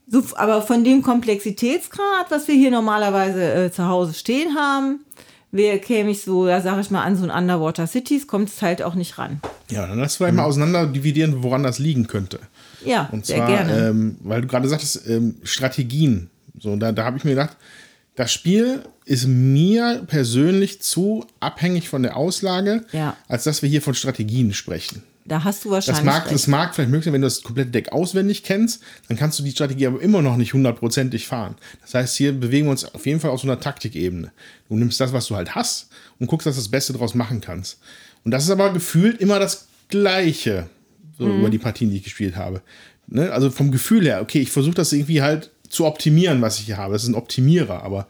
So, 0.06 0.22
aber 0.34 0.60
von 0.60 0.84
dem 0.84 1.00
Komplexitätsgrad, 1.00 2.26
was 2.30 2.46
wir 2.48 2.54
hier 2.54 2.70
normalerweise 2.70 3.54
äh, 3.54 3.70
zu 3.72 3.86
Hause 3.86 4.12
stehen 4.12 4.54
haben, 4.56 5.00
wäre 5.50 5.78
käme 5.78 6.10
ich 6.10 6.20
so, 6.20 6.44
da 6.44 6.60
sage 6.60 6.82
ich 6.82 6.90
mal, 6.90 7.02
an 7.02 7.16
so 7.16 7.24
ein 7.24 7.30
Underwater 7.30 7.86
Cities, 7.86 8.26
kommt 8.26 8.50
es 8.50 8.60
halt 8.60 8.82
auch 8.82 8.94
nicht 8.94 9.16
ran. 9.16 9.40
Ja, 9.70 9.86
dann 9.86 9.98
lass 9.98 10.16
vielleicht 10.16 10.34
mal 10.34 10.44
auseinander 10.44 10.86
dividieren, 10.86 11.42
woran 11.42 11.62
das 11.62 11.78
liegen 11.78 12.06
könnte. 12.08 12.40
Ja, 12.84 13.08
Und 13.10 13.24
sehr 13.24 13.38
zwar, 13.38 13.46
gerne. 13.48 13.88
Ähm, 13.88 14.16
weil 14.22 14.42
du 14.42 14.46
gerade 14.46 14.68
sagtest, 14.68 15.08
ähm, 15.08 15.36
Strategien. 15.42 16.28
So, 16.58 16.76
da, 16.76 16.92
da 16.92 17.04
habe 17.04 17.16
ich 17.16 17.24
mir 17.24 17.30
gedacht, 17.30 17.56
das 18.16 18.30
Spiel 18.34 18.82
ist 19.06 19.26
mir 19.26 20.02
persönlich 20.06 20.82
zu 20.82 21.24
abhängig 21.40 21.88
von 21.88 22.02
der 22.02 22.18
Auslage, 22.18 22.84
Ja. 22.92 23.16
als 23.28 23.44
dass 23.44 23.62
wir 23.62 23.68
hier 23.70 23.80
von 23.80 23.94
Strategien 23.94 24.52
sprechen. 24.52 25.04
Da 25.30 25.44
hast 25.44 25.64
du 25.64 25.70
Das 25.70 25.86
wahrscheinlich 25.88 26.04
mag, 26.12 26.24
recht. 26.24 26.34
das 26.34 26.46
mag 26.46 26.74
vielleicht 26.74 26.90
möglich 26.90 27.04
sein, 27.04 27.14
wenn 27.14 27.22
du 27.22 27.26
das 27.26 27.42
komplette 27.42 27.70
Deck 27.70 27.92
auswendig 27.92 28.42
kennst, 28.42 28.82
dann 29.08 29.16
kannst 29.16 29.38
du 29.38 29.42
die 29.42 29.52
Strategie 29.52 29.86
aber 29.86 30.00
immer 30.02 30.22
noch 30.22 30.36
nicht 30.36 30.52
hundertprozentig 30.54 31.26
fahren. 31.26 31.54
Das 31.82 31.94
heißt, 31.94 32.16
hier 32.16 32.32
bewegen 32.32 32.66
wir 32.66 32.72
uns 32.72 32.84
auf 32.84 33.06
jeden 33.06 33.20
Fall 33.20 33.30
auf 33.30 33.40
so 33.40 33.46
einer 33.46 33.60
Taktikebene. 33.60 34.32
Du 34.68 34.76
nimmst 34.76 35.00
das, 35.00 35.12
was 35.12 35.26
du 35.26 35.36
halt 35.36 35.54
hast 35.54 35.88
und 36.18 36.26
guckst, 36.26 36.46
dass 36.46 36.56
du 36.56 36.60
das 36.60 36.68
Beste 36.70 36.92
draus 36.92 37.14
machen 37.14 37.40
kannst. 37.40 37.78
Und 38.24 38.32
das 38.32 38.44
ist 38.44 38.50
aber 38.50 38.72
gefühlt 38.72 39.20
immer 39.20 39.38
das 39.38 39.66
Gleiche, 39.88 40.68
so 41.18 41.24
Mhm. 41.26 41.38
über 41.40 41.50
die 41.50 41.58
Partien, 41.58 41.90
die 41.90 41.96
ich 41.98 42.02
gespielt 42.04 42.36
habe. 42.36 42.60
Ne? 43.06 43.30
Also 43.32 43.50
vom 43.50 43.70
Gefühl 43.70 44.04
her, 44.04 44.20
okay, 44.22 44.40
ich 44.40 44.50
versuche 44.50 44.74
das 44.74 44.92
irgendwie 44.92 45.22
halt 45.22 45.50
zu 45.68 45.86
optimieren, 45.86 46.42
was 46.42 46.58
ich 46.58 46.66
hier 46.66 46.76
habe. 46.76 46.92
Das 46.92 47.02
ist 47.04 47.08
ein 47.08 47.14
Optimierer, 47.14 47.82
aber 47.82 48.08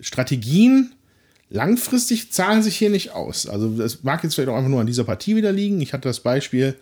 Strategien 0.00 0.92
langfristig 1.50 2.32
zahlen 2.32 2.62
sich 2.62 2.76
hier 2.76 2.90
nicht 2.90 3.10
aus. 3.12 3.46
Also 3.48 3.68
das 3.70 4.02
mag 4.02 4.22
jetzt 4.22 4.34
vielleicht 4.34 4.48
auch 4.48 4.56
einfach 4.56 4.70
nur 4.70 4.80
an 4.80 4.86
dieser 4.86 5.04
Partie 5.04 5.36
wieder 5.36 5.52
liegen. 5.52 5.80
Ich 5.80 5.92
hatte 5.92 6.08
das 6.08 6.20
Beispiel, 6.20 6.76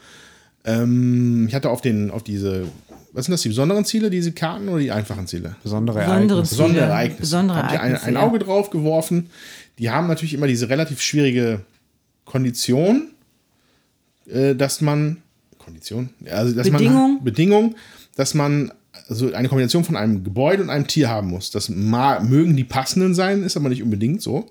Ähm, 0.65 1.47
ich 1.49 1.55
hatte 1.55 1.71
auf 1.71 1.81
den, 1.81 2.11
auf 2.11 2.23
diese, 2.25 2.67
was 3.13 3.25
sind 3.25 3.33
das, 3.33 3.43
die 3.43 3.49
besonderen 3.49 3.85
Ziele, 3.85 4.11
diese 4.11 4.33
Karten 4.33 4.69
oder 4.69 4.81
die 4.81 4.91
einfachen 4.91 5.27
Ziele? 5.27 5.55
Besondere 5.63 5.99
Besondere 6.01 6.11
Ereignisse. 6.11 6.51
Besondere 6.55 6.85
Ereignisse. 6.85 7.21
Besondere 7.21 7.65
ein, 7.65 7.75
Ereignisse, 7.75 8.05
ein 8.07 8.15
ja. 8.15 8.21
Auge 8.21 8.39
drauf 8.41 8.71
geworfen. 8.71 9.31
Die 9.79 9.89
haben 9.91 10.09
natürlich 10.09 10.35
immer 10.35 10.49
diese 10.49 10.69
relativ 10.69 11.01
schwierige 11.01 11.61
Kondition, 12.25 13.09
äh, 14.29 14.55
dass 14.55 14.81
man 14.81 15.19
Kondition, 15.59 16.11
Ja, 16.25 16.33
also 16.33 16.55
dass 16.55 16.69
Bedingung. 16.69 17.15
man 17.15 17.25
Bedingung, 17.25 17.77
dass 18.17 18.35
man 18.35 18.73
also 19.09 19.33
eine 19.33 19.49
Kombination 19.49 19.85
von 19.85 19.97
einem 19.97 20.25
Gebäude 20.25 20.63
und 20.63 20.71
einem 20.71 20.87
Tier 20.87 21.09
haben 21.09 21.29
muss. 21.29 21.51
Das 21.51 21.69
mögen 21.69 22.57
die 22.57 22.65
passenden 22.65 23.15
sein, 23.15 23.43
ist 23.43 23.57
aber 23.57 23.69
nicht 23.69 23.83
unbedingt 23.83 24.23
so. 24.23 24.47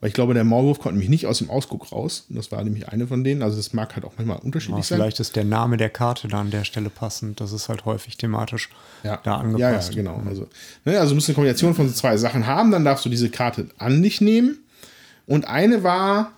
Weil 0.00 0.08
ich 0.08 0.14
glaube, 0.14 0.34
der 0.34 0.42
Maulwurf 0.42 0.80
konnte 0.80 0.94
nämlich 0.94 1.10
nicht 1.10 1.26
aus 1.26 1.38
dem 1.38 1.48
Ausguck 1.48 1.92
raus. 1.92 2.26
Und 2.28 2.34
das 2.36 2.50
war 2.50 2.64
nämlich 2.64 2.88
eine 2.88 3.06
von 3.06 3.22
denen. 3.22 3.40
Also 3.40 3.56
das 3.56 3.72
mag 3.72 3.94
halt 3.94 4.04
auch 4.04 4.14
manchmal 4.16 4.38
unterschiedlich 4.38 4.78
Ja, 4.78 4.82
sein. 4.82 4.98
vielleicht 4.98 5.20
ist 5.20 5.36
der 5.36 5.44
Name 5.44 5.76
der 5.76 5.90
Karte 5.90 6.26
da 6.26 6.40
an 6.40 6.50
der 6.50 6.64
Stelle 6.64 6.90
passend. 6.90 7.40
Das 7.40 7.52
ist 7.52 7.68
halt 7.68 7.84
häufig 7.84 8.16
thematisch 8.16 8.68
ja. 9.04 9.18
da 9.22 9.30
Ja, 9.30 9.36
angepasst. 9.38 9.90
ja, 9.94 9.96
genau. 10.02 10.20
Also, 10.26 10.48
ne, 10.84 10.98
also 10.98 11.10
du 11.10 11.14
musst 11.14 11.28
eine 11.28 11.34
Kombination 11.36 11.74
von 11.74 11.86
so 11.88 11.94
zwei 11.94 12.16
Sachen 12.16 12.48
haben, 12.48 12.72
dann 12.72 12.84
darfst 12.84 13.04
du 13.04 13.08
diese 13.10 13.30
Karte 13.30 13.68
an 13.78 14.02
dich 14.02 14.20
nehmen. 14.20 14.58
Und 15.26 15.46
eine 15.46 15.84
war 15.84 16.32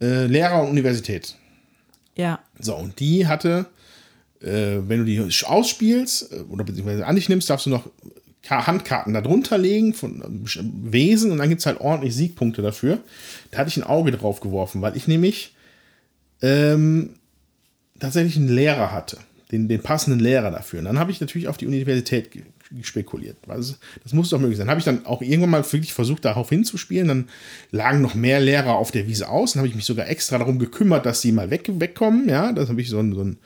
äh, 0.00 0.26
Lehrer 0.26 0.62
und 0.62 0.70
Universität. 0.70 1.36
Ja. 2.16 2.40
So, 2.58 2.74
und 2.74 2.98
die 2.98 3.28
hatte, 3.28 3.66
äh, 4.44 4.88
wenn 4.88 4.98
du 4.98 5.04
die 5.04 5.20
ausspielst 5.44 6.32
äh, 6.32 6.40
oder 6.50 6.64
beziehungsweise 6.64 7.06
an 7.06 7.16
dich 7.16 7.28
nimmst, 7.28 7.50
darfst 7.50 7.66
du 7.66 7.70
noch 7.70 7.88
Ka- 8.42 8.66
Handkarten 8.66 9.14
darunter 9.14 9.58
legen 9.58 9.94
von 9.94 10.20
äh, 10.22 10.60
Wesen 10.92 11.32
und 11.32 11.38
dann 11.38 11.48
gibt 11.48 11.60
es 11.60 11.66
halt 11.66 11.80
ordentlich 11.80 12.14
Siegpunkte 12.14 12.62
dafür. 12.62 12.98
Da 13.50 13.58
hatte 13.58 13.70
ich 13.70 13.76
ein 13.76 13.84
Auge 13.84 14.12
drauf 14.12 14.40
geworfen, 14.40 14.82
weil 14.82 14.96
ich 14.96 15.08
nämlich 15.08 15.54
ähm, 16.42 17.10
tatsächlich 17.98 18.36
einen 18.36 18.48
Lehrer 18.48 18.92
hatte, 18.92 19.18
den, 19.50 19.68
den 19.68 19.80
passenden 19.80 20.20
Lehrer 20.20 20.50
dafür. 20.50 20.80
Und 20.80 20.84
dann 20.86 20.98
habe 20.98 21.10
ich 21.10 21.20
natürlich 21.20 21.48
auf 21.48 21.56
die 21.56 21.66
Universität 21.66 22.30
spekuliert. 22.82 23.36
Also, 23.46 23.74
das 24.02 24.12
muss 24.12 24.30
doch 24.30 24.40
möglich 24.40 24.58
sein. 24.58 24.68
Habe 24.68 24.80
ich 24.80 24.84
dann 24.84 25.06
auch 25.06 25.22
irgendwann 25.22 25.50
mal 25.50 25.72
wirklich 25.72 25.92
versucht, 25.92 26.24
darauf 26.24 26.48
hinzuspielen. 26.48 27.06
Dann 27.06 27.28
lagen 27.70 28.00
noch 28.02 28.14
mehr 28.14 28.40
Lehrer 28.40 28.74
auf 28.74 28.90
der 28.90 29.06
Wiese 29.06 29.28
aus. 29.28 29.52
Dann 29.52 29.60
habe 29.60 29.68
ich 29.68 29.76
mich 29.76 29.84
sogar 29.84 30.08
extra 30.08 30.38
darum 30.38 30.58
gekümmert, 30.58 31.06
dass 31.06 31.20
sie 31.20 31.30
mal 31.30 31.50
weg, 31.50 31.70
wegkommen. 31.72 32.28
Ja, 32.28 32.52
das 32.52 32.68
habe 32.68 32.80
ich 32.80 32.88
so 32.88 32.98
ein, 32.98 33.14
so 33.14 33.22
ein, 33.22 33.38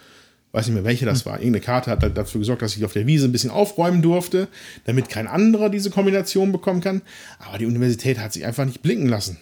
weiß 0.53 0.67
nicht 0.67 0.75
mehr, 0.75 0.85
welche 0.85 1.05
das 1.05 1.27
war. 1.27 1.35
Irgendeine 1.39 1.61
Karte 1.65 1.91
hat 1.91 2.17
dafür 2.17 2.39
gesorgt, 2.41 2.63
dass 2.63 2.77
ich 2.77 2.85
auf 2.85 2.93
der 2.93 3.07
Wiese 3.07 3.27
ein 3.27 3.33
bisschen 3.33 3.51
aufräumen 3.51 4.01
durfte, 4.03 4.49
damit 4.85 5.09
kein 5.09 5.27
anderer 5.27 5.69
diese 5.69 5.91
Kombination 5.91 6.53
bekommen 6.53 6.81
kann. 6.81 7.03
Aber 7.39 7.59
die 7.59 7.67
Universität 7.67 8.19
hat 8.19 8.33
sich 8.33 8.45
einfach 8.45 8.65
nicht 8.65 8.83
blinken 8.83 9.09
lassen. 9.09 9.39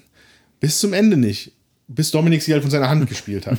Bis 0.60 0.78
zum 0.80 0.92
Ende 0.92 1.16
nicht. 1.16 1.52
Bis 1.88 2.10
Dominik 2.10 2.42
sie 2.42 2.52
halt 2.52 2.62
von 2.62 2.70
seiner 2.70 2.88
Hand 2.88 3.06
gespielt 3.08 3.46
hat. 3.46 3.58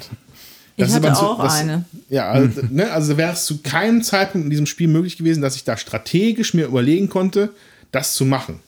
Ich 0.76 0.86
ist 0.86 0.94
hatte 0.94 1.14
zu- 1.14 1.26
auch 1.26 1.40
eine. 1.40 1.86
Ja, 2.10 2.30
also, 2.30 2.62
ne, 2.70 2.92
also 2.92 3.18
wäre 3.18 3.34
es 3.34 3.46
zu 3.46 3.60
keinem 3.64 4.04
Zeitpunkt 4.04 4.46
in 4.46 4.52
diesem 4.52 4.66
Spiel 4.68 4.88
möglich 4.88 5.18
gewesen, 5.18 5.42
dass 5.42 5.56
ich 5.56 5.64
da 5.64 5.76
strategisch 5.78 6.54
mir 6.54 6.66
überlegen 6.68 7.10
konnte, 7.10 7.50
das 7.92 8.14
zu 8.14 8.26
machen. 8.26 8.60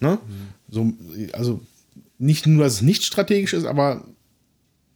Ne? 0.00 0.18
So, 0.70 0.92
also 1.32 1.60
nicht 2.18 2.46
nur, 2.46 2.64
dass 2.64 2.74
es 2.74 2.82
nicht 2.82 3.04
strategisch 3.04 3.52
ist, 3.52 3.64
aber 3.64 4.02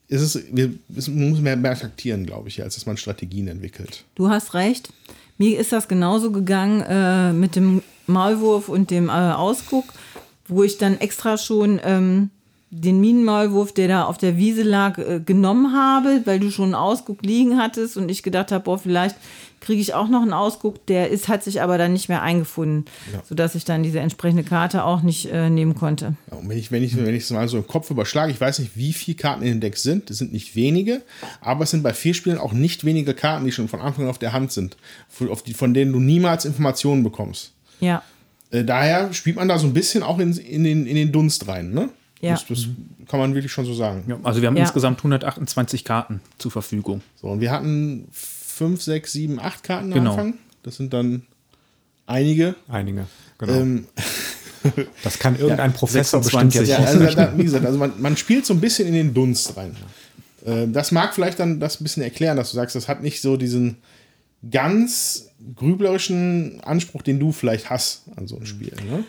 es, 0.08 0.22
ist, 0.22 0.44
wir, 0.54 0.72
es 0.96 1.08
muss 1.08 1.40
mehr, 1.40 1.56
mehr 1.56 1.78
taktieren, 1.78 2.26
glaube 2.26 2.48
ich, 2.48 2.62
als 2.62 2.74
dass 2.74 2.86
man 2.86 2.96
Strategien 2.96 3.48
entwickelt. 3.48 4.04
Du 4.14 4.28
hast 4.28 4.54
recht. 4.54 4.90
Mir 5.38 5.58
ist 5.58 5.72
das 5.72 5.88
genauso 5.88 6.30
gegangen 6.30 6.82
äh, 6.82 7.32
mit 7.32 7.56
dem 7.56 7.82
Maulwurf 8.06 8.68
und 8.68 8.90
dem 8.90 9.08
äh, 9.08 9.12
Ausguck, 9.12 9.84
wo 10.46 10.62
ich 10.62 10.78
dann 10.78 10.98
extra 11.00 11.38
schon 11.38 11.80
ähm, 11.82 12.30
den 12.70 13.00
Minenmaulwurf, 13.00 13.72
der 13.72 13.88
da 13.88 14.04
auf 14.04 14.18
der 14.18 14.36
Wiese 14.36 14.62
lag, 14.62 14.98
äh, 14.98 15.20
genommen 15.24 15.72
habe, 15.72 16.22
weil 16.24 16.38
du 16.38 16.50
schon 16.50 16.66
einen 16.66 16.74
Ausguck 16.74 17.22
liegen 17.22 17.58
hattest 17.58 17.96
und 17.96 18.10
ich 18.10 18.22
gedacht 18.22 18.52
habe, 18.52 18.64
boah, 18.64 18.78
vielleicht 18.78 19.16
kriege 19.64 19.80
ich 19.80 19.94
auch 19.94 20.08
noch 20.08 20.22
einen 20.22 20.32
Ausguck. 20.32 20.84
Der 20.86 21.10
ist, 21.10 21.28
hat 21.28 21.42
sich 21.42 21.62
aber 21.62 21.78
dann 21.78 21.92
nicht 21.92 22.08
mehr 22.08 22.22
eingefunden, 22.22 22.84
sodass 23.28 23.54
ich 23.54 23.64
dann 23.64 23.82
diese 23.82 23.98
entsprechende 24.00 24.44
Karte 24.44 24.84
auch 24.84 25.02
nicht 25.02 25.26
äh, 25.32 25.48
nehmen 25.50 25.74
konnte. 25.74 26.14
Ja, 26.30 26.36
und 26.38 26.48
wenn 26.48 26.58
ich, 26.58 26.70
wenn 26.70 26.82
ich, 26.82 26.96
wenn 26.96 27.14
ich 27.14 27.24
es 27.24 27.30
mal 27.30 27.48
so 27.48 27.56
im 27.56 27.66
Kopf 27.66 27.90
überschlage, 27.90 28.30
ich 28.30 28.40
weiß 28.40 28.58
nicht, 28.60 28.76
wie 28.76 28.92
viele 28.92 29.16
Karten 29.16 29.42
in 29.42 29.48
den 29.48 29.60
Decks 29.60 29.82
sind. 29.82 30.10
Es 30.10 30.18
sind 30.18 30.32
nicht 30.32 30.54
wenige, 30.54 31.02
aber 31.40 31.64
es 31.64 31.70
sind 31.70 31.82
bei 31.82 31.92
vier 31.94 32.14
Spielen 32.14 32.38
auch 32.38 32.52
nicht 32.52 32.84
wenige 32.84 33.14
Karten, 33.14 33.44
die 33.44 33.52
schon 33.52 33.68
von 33.68 33.80
Anfang 33.80 34.04
an 34.04 34.10
auf 34.10 34.18
der 34.18 34.32
Hand 34.32 34.52
sind, 34.52 34.76
die, 35.46 35.54
von 35.54 35.74
denen 35.74 35.92
du 35.92 35.98
niemals 36.00 36.44
Informationen 36.44 37.02
bekommst. 37.02 37.52
Ja. 37.80 38.02
Äh, 38.50 38.64
daher 38.64 39.12
spielt 39.12 39.36
man 39.36 39.48
da 39.48 39.58
so 39.58 39.66
ein 39.66 39.72
bisschen 39.72 40.02
auch 40.02 40.18
in, 40.18 40.36
in, 40.36 40.64
den, 40.64 40.86
in 40.86 40.94
den 40.94 41.10
Dunst 41.10 41.48
rein, 41.48 41.70
ne? 41.72 41.88
Ja. 42.20 42.32
Das, 42.32 42.46
das 42.46 42.66
kann 43.08 43.20
man 43.20 43.34
wirklich 43.34 43.52
schon 43.52 43.66
so 43.66 43.74
sagen. 43.74 44.04
Ja, 44.06 44.16
also 44.22 44.40
wir 44.40 44.48
haben 44.48 44.56
Ja. 44.56 44.62
insgesamt 44.62 44.98
128 45.00 45.84
Karten 45.84 46.20
zur 46.38 46.50
Verfügung. 46.50 47.02
So, 47.20 47.26
und 47.28 47.40
wir 47.40 47.50
hatten 47.50 48.08
fünf, 48.54 48.82
sechs, 48.82 49.12
sieben, 49.12 49.38
acht 49.40 49.62
Karten 49.62 49.92
am 49.92 49.98
Genau. 49.98 50.10
Anfang. 50.12 50.34
Das 50.62 50.76
sind 50.76 50.92
dann 50.92 51.22
einige. 52.06 52.54
Einige. 52.68 53.06
Genau. 53.38 53.52
Ähm, 53.52 53.86
das 55.02 55.18
kann 55.18 55.38
irgendein 55.38 55.72
Professor 55.74 56.22
26. 56.22 56.60
bestimmt 56.60 56.68
jetzt 56.68 56.68
ja, 56.68 56.78
nicht. 56.98 57.04
also 57.06 57.16
da, 57.16 57.38
wie 57.38 57.44
gesagt, 57.44 57.66
also 57.66 57.78
man, 57.78 57.92
man 58.00 58.16
spielt 58.16 58.46
so 58.46 58.54
ein 58.54 58.60
bisschen 58.60 58.88
in 58.88 58.94
den 58.94 59.12
Dunst 59.14 59.56
rein. 59.56 59.76
Äh, 60.46 60.68
das 60.68 60.92
mag 60.92 61.14
vielleicht 61.14 61.38
dann 61.40 61.60
das 61.60 61.80
ein 61.80 61.84
bisschen 61.84 62.02
erklären, 62.02 62.36
dass 62.36 62.50
du 62.50 62.56
sagst, 62.56 62.74
das 62.76 62.88
hat 62.88 63.02
nicht 63.02 63.20
so 63.20 63.36
diesen 63.36 63.76
ganz 64.50 65.28
grüblerischen 65.56 66.60
Anspruch, 66.62 67.02
den 67.02 67.18
du 67.18 67.32
vielleicht 67.32 67.70
hast 67.70 68.02
an 68.16 68.26
so 68.26 68.36
ein 68.38 68.46
Spiel. 68.46 68.72
Ne? 68.88 69.04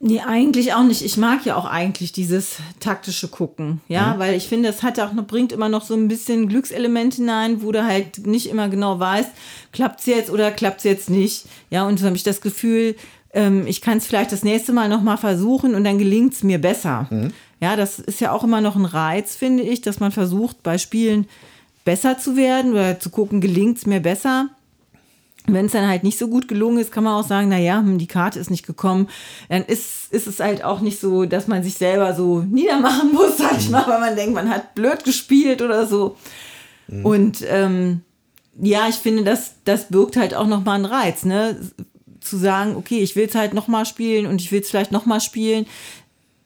Nee, 0.00 0.20
eigentlich 0.20 0.74
auch 0.74 0.84
nicht. 0.84 1.02
Ich 1.02 1.16
mag 1.16 1.44
ja 1.44 1.56
auch 1.56 1.64
eigentlich 1.64 2.12
dieses 2.12 2.58
taktische 2.78 3.26
Gucken, 3.26 3.80
ja, 3.88 4.16
weil 4.18 4.34
ich 4.34 4.46
finde, 4.46 4.68
es 4.68 4.84
hat 4.84 5.00
auch 5.00 5.12
noch, 5.12 5.26
bringt 5.26 5.50
immer 5.50 5.68
noch 5.68 5.84
so 5.84 5.94
ein 5.94 6.06
bisschen 6.06 6.48
Glückselement 6.48 7.14
hinein, 7.14 7.62
wo 7.62 7.72
du 7.72 7.84
halt 7.84 8.24
nicht 8.24 8.46
immer 8.46 8.68
genau 8.68 9.00
weißt, 9.00 9.30
klappt's 9.72 10.06
jetzt 10.06 10.30
oder 10.30 10.52
klappt's 10.52 10.84
jetzt 10.84 11.10
nicht. 11.10 11.46
Ja, 11.70 11.84
und 11.84 11.98
so 11.98 12.06
habe 12.06 12.14
ich 12.14 12.22
das 12.22 12.40
Gefühl, 12.40 12.94
ähm, 13.32 13.66
ich 13.66 13.80
kann 13.80 13.98
es 13.98 14.06
vielleicht 14.06 14.30
das 14.30 14.44
nächste 14.44 14.72
Mal 14.72 14.88
noch 14.88 15.02
mal 15.02 15.16
versuchen 15.16 15.74
und 15.74 15.82
dann 15.82 15.98
gelingt's 15.98 16.44
mir 16.44 16.60
besser. 16.60 17.08
Ja, 17.60 17.74
das 17.74 17.98
ist 17.98 18.20
ja 18.20 18.30
auch 18.30 18.44
immer 18.44 18.60
noch 18.60 18.76
ein 18.76 18.84
Reiz, 18.84 19.34
finde 19.34 19.64
ich, 19.64 19.80
dass 19.80 19.98
man 19.98 20.12
versucht, 20.12 20.62
bei 20.62 20.78
Spielen 20.78 21.26
besser 21.84 22.18
zu 22.18 22.36
werden 22.36 22.70
oder 22.70 23.00
zu 23.00 23.10
gucken, 23.10 23.40
gelingt's 23.40 23.84
mir 23.84 24.00
besser. 24.00 24.48
Wenn 25.48 25.66
es 25.66 25.72
dann 25.72 25.88
halt 25.88 26.04
nicht 26.04 26.18
so 26.18 26.28
gut 26.28 26.48
gelungen 26.48 26.78
ist, 26.78 26.92
kann 26.92 27.04
man 27.04 27.14
auch 27.14 27.26
sagen, 27.26 27.48
naja, 27.48 27.78
hm, 27.78 27.98
die 27.98 28.06
Karte 28.06 28.38
ist 28.38 28.50
nicht 28.50 28.66
gekommen. 28.66 29.08
Dann 29.48 29.64
ist, 29.64 30.12
ist 30.12 30.26
es 30.26 30.40
halt 30.40 30.62
auch 30.62 30.80
nicht 30.80 31.00
so, 31.00 31.24
dass 31.24 31.48
man 31.48 31.62
sich 31.62 31.74
selber 31.74 32.14
so 32.14 32.40
niedermachen 32.40 33.12
muss, 33.12 33.38
sag 33.38 33.58
ich 33.58 33.70
mal, 33.70 33.86
weil 33.86 34.00
man 34.00 34.16
denkt, 34.16 34.34
man 34.34 34.50
hat 34.50 34.74
blöd 34.74 35.04
gespielt 35.04 35.62
oder 35.62 35.86
so. 35.86 36.16
Und 37.02 37.44
ähm, 37.46 38.02
ja, 38.60 38.88
ich 38.88 38.96
finde, 38.96 39.24
das, 39.24 39.54
das 39.64 39.88
birgt 39.88 40.16
halt 40.16 40.34
auch 40.34 40.46
nochmal 40.46 40.76
einen 40.76 40.84
Reiz, 40.86 41.24
ne? 41.24 41.60
Zu 42.20 42.36
sagen, 42.36 42.76
okay, 42.76 42.98
ich 42.98 43.14
will 43.14 43.26
es 43.26 43.34
halt 43.34 43.54
nochmal 43.54 43.86
spielen 43.86 44.26
und 44.26 44.40
ich 44.40 44.50
will 44.50 44.60
es 44.60 44.70
vielleicht 44.70 44.92
nochmal 44.92 45.20
spielen. 45.20 45.66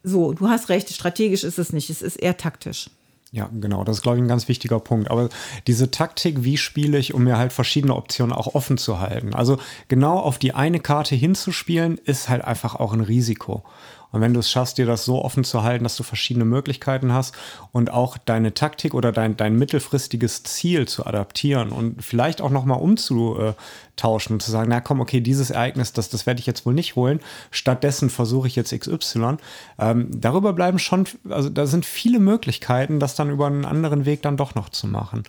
So, 0.02 0.32
du 0.32 0.48
hast 0.48 0.68
recht, 0.68 0.92
strategisch 0.92 1.44
ist 1.44 1.58
es 1.58 1.72
nicht, 1.72 1.88
es 1.90 2.02
ist 2.02 2.16
eher 2.16 2.36
taktisch. 2.36 2.90
Ja, 3.34 3.48
genau, 3.50 3.82
das 3.82 3.96
ist, 3.96 4.02
glaube 4.02 4.18
ich, 4.18 4.22
ein 4.22 4.28
ganz 4.28 4.46
wichtiger 4.48 4.78
Punkt. 4.78 5.10
Aber 5.10 5.30
diese 5.66 5.90
Taktik, 5.90 6.44
wie 6.44 6.58
spiele 6.58 6.98
ich, 6.98 7.14
um 7.14 7.24
mir 7.24 7.38
halt 7.38 7.54
verschiedene 7.54 7.96
Optionen 7.96 8.34
auch 8.34 8.54
offen 8.54 8.76
zu 8.76 9.00
halten. 9.00 9.34
Also 9.34 9.56
genau 9.88 10.18
auf 10.18 10.38
die 10.38 10.52
eine 10.52 10.80
Karte 10.80 11.14
hinzuspielen, 11.14 11.96
ist 11.96 12.28
halt 12.28 12.44
einfach 12.44 12.74
auch 12.74 12.92
ein 12.92 13.00
Risiko. 13.00 13.64
Und 14.12 14.20
wenn 14.20 14.34
du 14.34 14.40
es 14.40 14.50
schaffst, 14.50 14.78
dir 14.78 14.86
das 14.86 15.04
so 15.04 15.24
offen 15.24 15.42
zu 15.42 15.62
halten, 15.62 15.84
dass 15.84 15.96
du 15.96 16.02
verschiedene 16.02 16.44
Möglichkeiten 16.44 17.12
hast 17.12 17.34
und 17.72 17.90
auch 17.90 18.18
deine 18.18 18.54
Taktik 18.54 18.94
oder 18.94 19.10
dein, 19.10 19.36
dein 19.36 19.56
mittelfristiges 19.56 20.42
Ziel 20.44 20.86
zu 20.86 21.06
adaptieren 21.06 21.70
und 21.70 22.04
vielleicht 22.04 22.42
auch 22.42 22.50
nochmal 22.50 22.80
umzutauschen 22.80 24.34
und 24.34 24.42
zu 24.42 24.50
sagen, 24.50 24.68
na 24.68 24.80
komm, 24.80 25.00
okay, 25.00 25.20
dieses 25.20 25.50
Ereignis, 25.50 25.92
das, 25.94 26.10
das 26.10 26.26
werde 26.26 26.40
ich 26.40 26.46
jetzt 26.46 26.66
wohl 26.66 26.74
nicht 26.74 26.94
holen. 26.94 27.20
Stattdessen 27.50 28.10
versuche 28.10 28.46
ich 28.46 28.54
jetzt 28.54 28.78
XY. 28.78 29.38
Ähm, 29.78 30.08
darüber 30.14 30.52
bleiben 30.52 30.78
schon, 30.78 31.06
also 31.28 31.48
da 31.48 31.66
sind 31.66 31.86
viele 31.86 32.18
Möglichkeiten, 32.18 33.00
das 33.00 33.14
dann 33.14 33.30
über 33.30 33.46
einen 33.46 33.64
anderen 33.64 34.04
Weg 34.04 34.22
dann 34.22 34.36
doch 34.36 34.54
noch 34.54 34.68
zu 34.68 34.86
machen. 34.86 35.24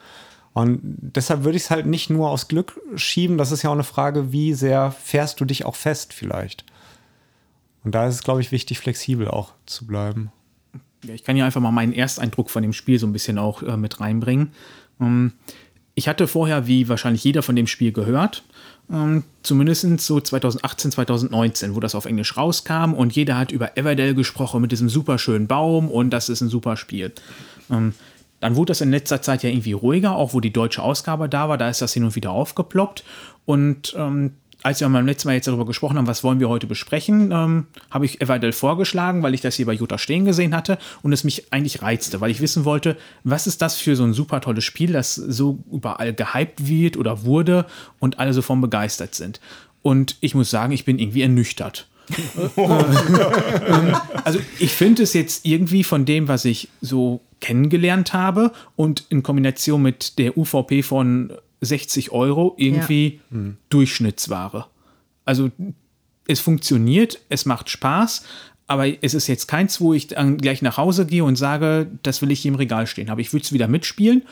Und 0.53 0.81
deshalb 0.83 1.43
würde 1.43 1.57
ich 1.57 1.63
es 1.63 1.71
halt 1.71 1.87
nicht 1.87 2.09
nur 2.09 2.29
aus 2.29 2.47
Glück 2.47 2.79
schieben. 2.95 3.37
Das 3.37 3.51
ist 3.51 3.63
ja 3.63 3.69
auch 3.69 3.73
eine 3.73 3.83
Frage, 3.83 4.31
wie 4.31 4.53
sehr 4.53 4.91
fährst 4.91 5.39
du 5.39 5.45
dich 5.45 5.65
auch 5.65 5.75
fest 5.75 6.13
vielleicht. 6.13 6.63
Und 7.83 7.93
da 7.93 8.07
ist 8.07 8.15
es, 8.15 8.23
glaube 8.23 8.41
ich, 8.41 8.51
wichtig, 8.51 8.79
flexibel 8.79 9.27
auch 9.27 9.53
zu 9.65 9.85
bleiben. 9.85 10.31
Ja, 11.03 11.13
ich 11.13 11.23
kann 11.23 11.35
ja 11.35 11.45
einfach 11.45 11.61
mal 11.61 11.71
meinen 11.71 11.93
Ersteindruck 11.93 12.49
von 12.49 12.63
dem 12.63 12.73
Spiel 12.73 12.97
so 12.97 13.07
ein 13.07 13.13
bisschen 13.13 13.37
auch 13.37 13.61
äh, 13.61 13.77
mit 13.77 13.99
reinbringen. 13.99 14.53
Ähm, 15.01 15.33
ich 15.95 16.07
hatte 16.07 16.27
vorher, 16.27 16.65
wie 16.65 16.89
wahrscheinlich 16.89 17.23
jeder 17.23 17.43
von 17.43 17.55
dem 17.55 17.67
Spiel 17.67 17.91
gehört, 17.91 18.43
ähm, 18.91 19.23
zumindest 19.43 20.01
so 20.01 20.19
2018, 20.19 20.91
2019, 20.91 21.75
wo 21.75 21.79
das 21.79 21.95
auf 21.95 22.05
Englisch 22.05 22.35
rauskam 22.35 22.93
und 22.93 23.13
jeder 23.15 23.37
hat 23.37 23.51
über 23.51 23.77
Everdell 23.77 24.15
gesprochen 24.15 24.61
mit 24.61 24.71
diesem 24.71 24.89
super 24.89 25.17
schönen 25.17 25.47
Baum 25.47 25.89
und 25.89 26.09
das 26.09 26.29
ist 26.29 26.41
ein 26.41 26.49
super 26.49 26.77
Spiel. 26.77 27.13
Ähm, 27.69 27.93
dann 28.39 28.55
wurde 28.55 28.71
das 28.71 28.81
in 28.81 28.91
letzter 28.91 29.21
Zeit 29.21 29.43
ja 29.43 29.49
irgendwie 29.49 29.71
ruhiger, 29.71 30.15
auch 30.15 30.33
wo 30.33 30.41
die 30.41 30.51
deutsche 30.51 30.81
Ausgabe 30.83 31.29
da 31.29 31.47
war, 31.47 31.57
da 31.57 31.69
ist 31.69 31.81
das 31.81 31.93
hin 31.93 32.03
und 32.03 32.15
wieder 32.15 32.31
aufgeploppt 32.31 33.03
und 33.45 33.93
ähm, 33.97 34.33
als 34.63 34.79
wir 34.79 34.89
beim 34.89 35.05
letzten 35.05 35.27
Mal 35.27 35.35
jetzt 35.35 35.47
darüber 35.47 35.65
gesprochen 35.65 35.97
haben, 35.97 36.07
was 36.07 36.23
wollen 36.23 36.39
wir 36.39 36.49
heute 36.49 36.67
besprechen, 36.67 37.31
ähm, 37.31 37.67
habe 37.91 38.05
ich 38.05 38.21
Everdell 38.21 38.53
vorgeschlagen, 38.53 39.21
weil 39.21 39.33
ich 39.33 39.41
das 39.41 39.55
hier 39.55 39.65
bei 39.65 39.73
Jutta 39.73 39.97
stehen 39.97 40.25
gesehen 40.25 40.55
hatte 40.55 40.77
und 41.01 41.13
es 41.13 41.23
mich 41.23 41.51
eigentlich 41.51 41.81
reizte, 41.81 42.21
weil 42.21 42.31
ich 42.31 42.41
wissen 42.41 42.65
wollte, 42.65 42.97
was 43.23 43.45
ist 43.45 43.61
das 43.61 43.75
für 43.75 43.95
so 43.95 44.03
ein 44.03 44.13
super 44.13 44.41
tolles 44.41 44.63
Spiel, 44.63 44.93
das 44.93 45.15
so 45.15 45.59
überall 45.71 46.13
gehypt 46.13 46.67
wird 46.67 46.97
oder 46.97 47.25
wurde 47.25 47.65
und 47.99 48.19
alle 48.19 48.33
so 48.33 48.41
von 48.41 48.61
begeistert 48.61 49.15
sind. 49.15 49.39
Und 49.81 50.15
ich 50.21 50.33
muss 50.33 50.49
sagen, 50.49 50.71
ich 50.71 50.85
bin 50.85 50.97
irgendwie 50.97 51.21
ernüchtert. 51.21 51.87
also 54.23 54.39
ich 54.59 54.71
finde 54.71 55.03
es 55.03 55.13
jetzt 55.13 55.45
irgendwie 55.45 55.83
von 55.83 56.05
dem, 56.05 56.27
was 56.27 56.45
ich 56.45 56.69
so 56.81 57.21
kennengelernt 57.39 58.13
habe 58.13 58.51
und 58.75 59.05
in 59.09 59.23
Kombination 59.23 59.81
mit 59.81 60.17
der 60.19 60.37
UVP 60.37 60.83
von 60.83 61.33
60 61.63 62.11
Euro 62.11 62.55
irgendwie 62.57 63.19
ja. 63.31 63.39
Durchschnittsware. 63.69 64.65
Also 65.25 65.51
es 66.27 66.39
funktioniert, 66.39 67.19
es 67.29 67.45
macht 67.45 67.69
Spaß, 67.69 68.23
aber 68.67 69.03
es 69.03 69.13
ist 69.13 69.27
jetzt 69.27 69.47
keins, 69.47 69.81
wo 69.81 69.93
ich 69.93 70.07
dann 70.07 70.37
gleich 70.37 70.61
nach 70.61 70.77
Hause 70.77 71.05
gehe 71.05 71.23
und 71.23 71.35
sage, 71.35 71.91
das 72.03 72.21
will 72.21 72.31
ich 72.31 72.41
hier 72.41 72.51
im 72.51 72.55
Regal 72.55 72.87
stehen 72.87 73.09
habe. 73.09 73.21
Ich 73.21 73.33
würde 73.33 73.43
es 73.43 73.53
wieder 73.53 73.67
mitspielen. 73.67 74.23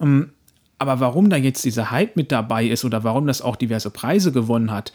Ähm, 0.00 0.30
aber 0.78 1.00
warum 1.00 1.28
da 1.28 1.36
jetzt 1.36 1.64
dieser 1.64 1.90
Hype 1.90 2.16
mit 2.16 2.32
dabei 2.32 2.64
ist 2.64 2.84
oder 2.84 3.04
warum 3.04 3.26
das 3.26 3.42
auch 3.42 3.56
diverse 3.56 3.90
Preise 3.90 4.32
gewonnen 4.32 4.70
hat, 4.70 4.92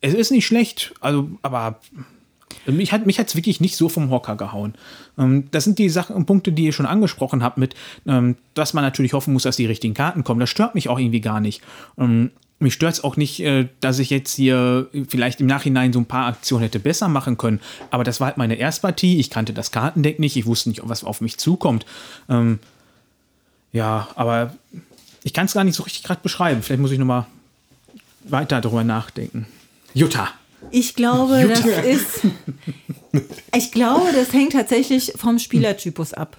es 0.00 0.14
ist 0.14 0.32
nicht 0.32 0.46
schlecht, 0.46 0.94
also, 1.00 1.30
aber 1.42 1.80
mich 2.66 2.92
hat 2.92 3.06
mich 3.06 3.18
wirklich 3.18 3.60
nicht 3.60 3.76
so 3.76 3.88
vom 3.88 4.10
Hocker 4.10 4.36
gehauen. 4.36 4.74
Ähm, 5.18 5.48
das 5.50 5.64
sind 5.64 5.78
die 5.78 5.88
Sachen 5.88 6.16
und 6.16 6.26
Punkte, 6.26 6.52
die 6.52 6.64
ihr 6.64 6.72
schon 6.72 6.86
angesprochen 6.86 7.42
habt, 7.42 7.58
mit, 7.58 7.74
ähm, 8.06 8.36
dass 8.54 8.74
man 8.74 8.84
natürlich 8.84 9.12
hoffen 9.12 9.32
muss, 9.32 9.44
dass 9.44 9.56
die 9.56 9.66
richtigen 9.66 9.94
Karten 9.94 10.24
kommen. 10.24 10.40
Das 10.40 10.50
stört 10.50 10.74
mich 10.74 10.88
auch 10.88 10.98
irgendwie 10.98 11.20
gar 11.20 11.40
nicht. 11.40 11.62
Ähm, 11.98 12.30
mich 12.58 12.74
stört 12.74 12.94
es 12.94 13.04
auch 13.04 13.16
nicht, 13.16 13.40
äh, 13.40 13.68
dass 13.80 13.98
ich 13.98 14.10
jetzt 14.10 14.34
hier 14.34 14.88
vielleicht 15.08 15.40
im 15.40 15.46
Nachhinein 15.46 15.92
so 15.92 15.98
ein 15.98 16.06
paar 16.06 16.26
Aktionen 16.26 16.62
hätte 16.62 16.78
besser 16.78 17.08
machen 17.08 17.38
können. 17.38 17.60
Aber 17.90 18.04
das 18.04 18.20
war 18.20 18.26
halt 18.26 18.36
meine 18.36 18.56
Erstpartie. 18.56 19.18
Ich 19.18 19.30
kannte 19.30 19.52
das 19.52 19.70
Kartendeck 19.70 20.18
nicht. 20.18 20.36
Ich 20.36 20.46
wusste 20.46 20.68
nicht, 20.68 20.82
was 20.84 21.02
auf 21.02 21.22
mich 21.22 21.38
zukommt. 21.38 21.86
Ja, 23.72 24.08
aber 24.14 24.54
ich 25.22 25.32
kann 25.32 25.46
es 25.46 25.54
gar 25.54 25.64
nicht 25.64 25.74
so 25.74 25.84
richtig 25.84 26.02
gerade 26.02 26.20
beschreiben. 26.22 26.62
Vielleicht 26.62 26.82
muss 26.82 26.90
ich 26.90 26.98
nochmal 26.98 27.26
weiter 28.24 28.60
darüber 28.60 28.84
nachdenken. 28.84 29.46
Jutta. 29.94 30.28
Ich 30.70 30.94
glaube, 30.94 31.40
Jutta. 31.40 31.54
das 31.54 31.84
ist. 31.84 32.20
Ich 33.56 33.72
glaube, 33.72 34.12
das 34.14 34.32
hängt 34.32 34.52
tatsächlich 34.52 35.14
vom 35.16 35.40
Spielertypus 35.40 36.14
ab. 36.14 36.36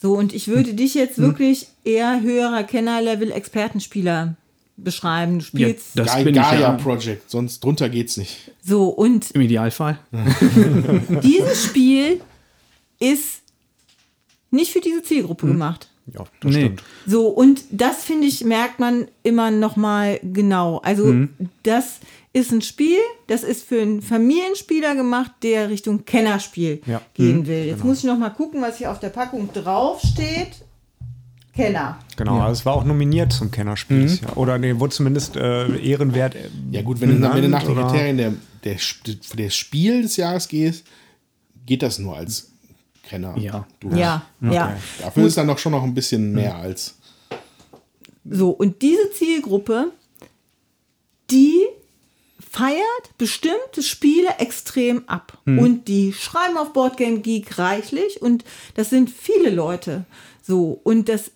So, 0.00 0.14
und 0.14 0.32
ich 0.32 0.46
würde 0.46 0.74
dich 0.74 0.94
jetzt 0.94 1.16
hm. 1.16 1.24
wirklich 1.24 1.66
eher 1.82 2.20
höherer 2.20 2.62
Kennerlevel 2.62 3.32
Expertenspieler 3.32 4.36
beschreiben. 4.76 5.40
Du 5.40 5.44
spielst 5.44 5.96
ja, 5.96 6.04
das 6.04 6.14
Ga 6.14 6.22
Gaia 6.22 6.60
ja. 6.60 6.72
Project, 6.74 7.28
sonst 7.28 7.64
drunter 7.64 7.88
geht's 7.88 8.16
nicht. 8.16 8.52
So, 8.62 8.88
und. 8.88 9.32
Im 9.32 9.40
Idealfall. 9.40 9.98
dieses 11.22 11.64
Spiel 11.64 12.20
ist 13.00 13.42
nicht 14.50 14.72
für 14.72 14.80
diese 14.80 15.02
Zielgruppe 15.02 15.42
hm. 15.42 15.52
gemacht. 15.52 15.88
Ja, 16.14 16.24
das 16.40 16.54
nee. 16.54 16.60
stimmt. 16.60 16.82
So, 17.06 17.26
und 17.28 17.64
das 17.70 18.04
finde 18.04 18.28
ich, 18.28 18.44
merkt 18.44 18.78
man 18.78 19.08
immer 19.24 19.50
noch 19.50 19.76
mal 19.76 20.20
genau. 20.22 20.78
Also, 20.78 21.06
hm. 21.06 21.30
das 21.64 21.98
ist 22.38 22.52
ein 22.52 22.62
Spiel, 22.62 22.98
das 23.26 23.42
ist 23.42 23.66
für 23.66 23.80
einen 23.80 24.02
Familienspieler 24.02 24.94
gemacht, 24.94 25.32
der 25.42 25.68
Richtung 25.68 26.04
Kennerspiel 26.04 26.80
ja. 26.86 27.00
gehen 27.14 27.40
mhm, 27.40 27.46
will. 27.46 27.64
Jetzt 27.64 27.76
genau. 27.78 27.86
muss 27.86 27.98
ich 27.98 28.04
noch 28.04 28.18
mal 28.18 28.30
gucken, 28.30 28.62
was 28.62 28.78
hier 28.78 28.90
auf 28.90 29.00
der 29.00 29.10
Packung 29.10 29.50
draufsteht. 29.52 30.64
Kenner. 31.54 31.98
Genau, 32.16 32.36
ja. 32.36 32.46
also 32.46 32.60
es 32.60 32.66
war 32.66 32.74
auch 32.74 32.84
nominiert 32.84 33.32
zum 33.32 33.50
Kennerspiel. 33.50 34.04
Mhm. 34.04 34.18
Ja. 34.22 34.36
Oder 34.36 34.58
nee, 34.58 34.78
wurde 34.78 34.94
zumindest 34.94 35.36
äh, 35.36 35.76
ehrenwert. 35.78 36.36
Äh, 36.36 36.50
ja, 36.70 36.82
gut, 36.82 37.00
wenn, 37.00 37.08
benannt, 37.08 37.34
wenn 37.34 37.42
du 37.42 37.48
nach 37.48 37.64
den 37.64 37.74
Kriterien 37.74 38.16
der, 38.16 38.32
der, 38.64 38.76
der 39.36 39.50
Spiel 39.50 40.02
des 40.02 40.16
Jahres 40.16 40.46
gehst, 40.46 40.84
geht 41.66 41.82
das 41.82 41.98
nur 41.98 42.16
als 42.16 42.52
Kenner. 43.02 43.36
Ja, 43.38 43.66
du 43.80 43.90
ja. 43.90 44.22
Okay. 44.40 44.54
ja. 44.54 44.76
Dafür 45.00 45.22
gut. 45.22 45.28
ist 45.28 45.36
dann 45.36 45.48
noch 45.48 45.58
schon 45.58 45.72
noch 45.72 45.82
ein 45.82 45.94
bisschen 45.94 46.32
mehr 46.32 46.54
mhm. 46.54 46.60
als. 46.60 46.94
So, 48.30 48.50
und 48.50 48.80
diese 48.82 49.10
Zielgruppe, 49.12 49.92
die 51.30 51.67
feiert 52.50 53.18
bestimmte 53.18 53.82
Spiele 53.82 54.28
extrem 54.38 55.08
ab. 55.08 55.38
Hm. 55.44 55.58
Und 55.58 55.88
die 55.88 56.12
schreiben 56.12 56.56
auf 56.56 56.72
Boardgame 56.72 57.20
Geek 57.20 57.58
reichlich 57.58 58.22
und 58.22 58.44
das 58.74 58.90
sind 58.90 59.10
viele 59.10 59.50
Leute. 59.50 60.04
So, 60.42 60.80
und 60.82 61.08
das 61.08 61.30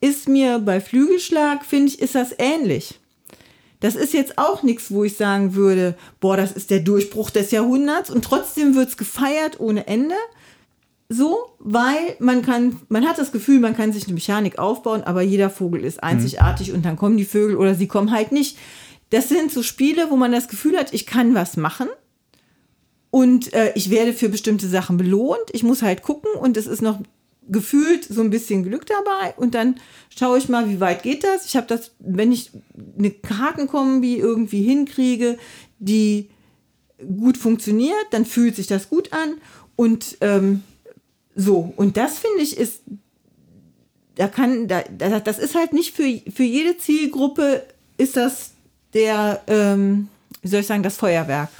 ist 0.00 0.28
mir 0.28 0.58
bei 0.58 0.80
Flügelschlag, 0.80 1.64
finde 1.64 1.92
ich, 1.92 2.00
ist 2.00 2.14
das 2.14 2.34
ähnlich. 2.38 2.98
Das 3.80 3.94
ist 3.94 4.12
jetzt 4.12 4.38
auch 4.38 4.62
nichts, 4.62 4.90
wo 4.90 5.04
ich 5.04 5.16
sagen 5.16 5.54
würde, 5.54 5.96
boah, 6.20 6.36
das 6.36 6.52
ist 6.52 6.70
der 6.70 6.80
Durchbruch 6.80 7.30
des 7.30 7.50
Jahrhunderts 7.50 8.10
und 8.10 8.24
trotzdem 8.24 8.74
wird 8.74 8.90
es 8.90 8.96
gefeiert 8.96 9.58
ohne 9.58 9.86
Ende. 9.86 10.14
So, 11.12 11.38
weil 11.58 12.14
man 12.20 12.42
kann, 12.42 12.80
man 12.88 13.06
hat 13.06 13.18
das 13.18 13.32
Gefühl, 13.32 13.58
man 13.58 13.76
kann 13.76 13.92
sich 13.92 14.04
eine 14.04 14.14
Mechanik 14.14 14.58
aufbauen, 14.58 15.02
aber 15.02 15.22
jeder 15.22 15.50
Vogel 15.50 15.84
ist 15.84 15.96
hm. 15.96 16.08
einzigartig 16.08 16.68
mhm. 16.68 16.76
und 16.76 16.84
dann 16.84 16.96
kommen 16.96 17.16
die 17.16 17.24
Vögel 17.24 17.56
oder 17.56 17.74
sie 17.74 17.88
kommen 17.88 18.12
halt 18.12 18.32
nicht 18.32 18.56
das 19.10 19.28
sind 19.28 19.52
so 19.52 19.62
Spiele, 19.62 20.10
wo 20.10 20.16
man 20.16 20.32
das 20.32 20.48
Gefühl 20.48 20.76
hat, 20.76 20.94
ich 20.94 21.06
kann 21.06 21.34
was 21.34 21.56
machen 21.56 21.88
und 23.10 23.52
äh, 23.52 23.72
ich 23.74 23.90
werde 23.90 24.12
für 24.12 24.28
bestimmte 24.28 24.68
Sachen 24.68 24.96
belohnt. 24.96 25.50
Ich 25.52 25.62
muss 25.62 25.82
halt 25.82 26.02
gucken 26.02 26.30
und 26.40 26.56
es 26.56 26.66
ist 26.66 26.80
noch 26.80 27.00
gefühlt 27.48 28.04
so 28.04 28.20
ein 28.20 28.30
bisschen 28.30 28.62
Glück 28.62 28.86
dabei 28.86 29.34
und 29.36 29.54
dann 29.54 29.80
schaue 30.16 30.38
ich 30.38 30.48
mal, 30.48 30.68
wie 30.68 30.78
weit 30.78 31.02
geht 31.02 31.24
das. 31.24 31.46
Ich 31.46 31.56
habe 31.56 31.66
das, 31.66 31.90
wenn 31.98 32.30
ich 32.30 32.52
eine 32.96 33.10
Kartenkombi 33.10 34.16
irgendwie 34.16 34.62
hinkriege, 34.62 35.36
die 35.80 36.30
gut 36.98 37.36
funktioniert, 37.36 38.06
dann 38.10 38.24
fühlt 38.24 38.54
sich 38.54 38.68
das 38.68 38.88
gut 38.88 39.12
an 39.12 39.38
und 39.74 40.18
ähm, 40.20 40.62
so. 41.34 41.72
Und 41.76 41.96
das 41.96 42.18
finde 42.18 42.42
ich 42.42 42.56
ist, 42.56 42.82
da 44.14 44.28
kann, 44.28 44.68
da, 44.68 44.82
das 44.82 45.38
ist 45.38 45.54
halt 45.54 45.72
nicht 45.72 45.96
für, 45.96 46.20
für 46.30 46.44
jede 46.44 46.78
Zielgruppe 46.78 47.64
ist 47.96 48.16
das 48.16 48.52
der, 48.94 49.40
ähm, 49.46 50.08
wie 50.42 50.48
soll 50.48 50.60
ich 50.60 50.66
sagen, 50.66 50.82
das 50.82 50.96
Feuerwerk. 50.96 51.50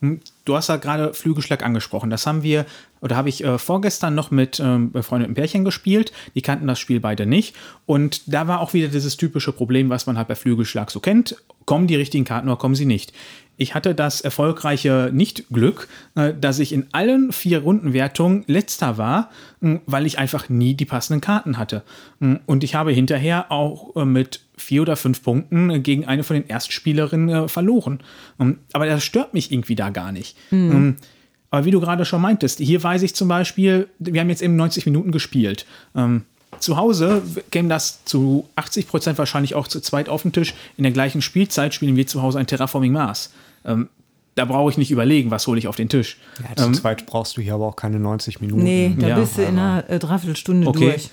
Hm, 0.00 0.20
du 0.44 0.56
hast 0.56 0.68
ja 0.68 0.76
gerade 0.76 1.12
Flügelschlag 1.14 1.64
angesprochen. 1.64 2.10
Das 2.10 2.26
haben 2.26 2.42
wir, 2.42 2.66
oder 3.00 3.16
habe 3.16 3.28
ich 3.28 3.42
äh, 3.44 3.58
vorgestern 3.58 4.14
noch 4.14 4.30
mit 4.30 4.60
ähm, 4.60 4.92
befreundeten 4.92 5.34
Pärchen 5.34 5.64
gespielt. 5.64 6.12
Die 6.34 6.42
kannten 6.42 6.66
das 6.66 6.78
Spiel 6.78 7.00
beide 7.00 7.26
nicht. 7.26 7.56
Und 7.84 8.32
da 8.32 8.46
war 8.46 8.60
auch 8.60 8.74
wieder 8.74 8.88
dieses 8.88 9.16
typische 9.16 9.52
Problem, 9.52 9.90
was 9.90 10.06
man 10.06 10.16
halt 10.16 10.28
bei 10.28 10.34
Flügelschlag 10.34 10.90
so 10.90 11.00
kennt. 11.00 11.36
Kommen 11.64 11.88
die 11.88 11.96
richtigen 11.96 12.24
Karten 12.24 12.48
oder 12.48 12.58
kommen 12.58 12.76
sie 12.76 12.86
nicht? 12.86 13.12
Ich 13.58 13.74
hatte 13.74 13.94
das 13.94 14.20
erfolgreiche 14.20 15.10
Nicht-Glück, 15.12 15.88
äh, 16.14 16.34
dass 16.38 16.58
ich 16.58 16.72
in 16.72 16.86
allen 16.92 17.32
vier 17.32 17.60
Rundenwertungen 17.60 18.44
letzter 18.46 18.98
war, 18.98 19.30
hm, 19.60 19.80
weil 19.86 20.06
ich 20.06 20.18
einfach 20.18 20.48
nie 20.48 20.74
die 20.74 20.84
passenden 20.84 21.20
Karten 21.20 21.58
hatte. 21.58 21.82
Hm, 22.20 22.40
und 22.46 22.64
ich 22.64 22.74
habe 22.74 22.92
hinterher 22.92 23.50
auch 23.50 23.96
äh, 23.96 24.04
mit 24.04 24.40
vier 24.56 24.82
oder 24.82 24.96
fünf 24.96 25.22
Punkten 25.22 25.82
gegen 25.82 26.06
eine 26.06 26.24
von 26.24 26.34
den 26.34 26.46
Erstspielerinnen 26.46 27.28
äh, 27.28 27.48
verloren. 27.48 28.00
Ähm, 28.40 28.58
aber 28.72 28.86
das 28.86 29.04
stört 29.04 29.34
mich 29.34 29.52
irgendwie 29.52 29.74
da 29.74 29.90
gar 29.90 30.12
nicht. 30.12 30.36
Mhm. 30.50 30.96
aber 31.50 31.64
wie 31.64 31.70
du 31.70 31.80
gerade 31.80 32.04
schon 32.04 32.22
meintest, 32.22 32.58
hier 32.58 32.82
weiß 32.82 33.02
ich 33.02 33.14
zum 33.14 33.28
Beispiel, 33.28 33.88
wir 33.98 34.20
haben 34.20 34.30
jetzt 34.30 34.42
eben 34.42 34.56
90 34.56 34.86
Minuten 34.86 35.12
gespielt. 35.12 35.66
Ähm, 35.94 36.22
zu 36.58 36.76
Hause 36.76 37.22
käme 37.50 37.68
das 37.68 38.04
zu 38.04 38.48
80 38.56 38.88
Prozent 38.88 39.18
wahrscheinlich 39.18 39.54
auch 39.54 39.68
zu 39.68 39.80
zweit 39.80 40.08
auf 40.08 40.22
den 40.22 40.32
Tisch. 40.32 40.54
In 40.78 40.84
der 40.84 40.92
gleichen 40.92 41.20
Spielzeit 41.20 41.74
spielen 41.74 41.96
wir 41.96 42.06
zu 42.06 42.22
Hause 42.22 42.38
ein 42.38 42.46
Terraforming 42.46 42.92
Mars. 42.92 43.30
Da 44.36 44.44
brauche 44.44 44.70
ich 44.70 44.76
nicht 44.76 44.90
überlegen, 44.90 45.30
was 45.30 45.46
hole 45.46 45.58
ich 45.58 45.66
auf 45.66 45.76
den 45.76 45.88
Tisch. 45.88 46.18
Ja, 46.42 46.54
zu 46.56 46.66
ähm, 46.66 46.74
zweit 46.74 47.06
brauchst 47.06 47.38
du 47.38 47.40
hier 47.40 47.54
aber 47.54 47.66
auch 47.66 47.76
keine 47.76 47.98
90 47.98 48.42
Minuten. 48.42 48.62
Nee, 48.62 48.94
da 48.98 49.08
ja, 49.08 49.18
bist 49.18 49.38
du 49.38 49.42
in 49.42 49.58
einer 49.58 49.88
äh, 49.88 49.98
Dreiviertelstunde 49.98 50.66
okay. 50.66 50.90
durch. 50.90 51.10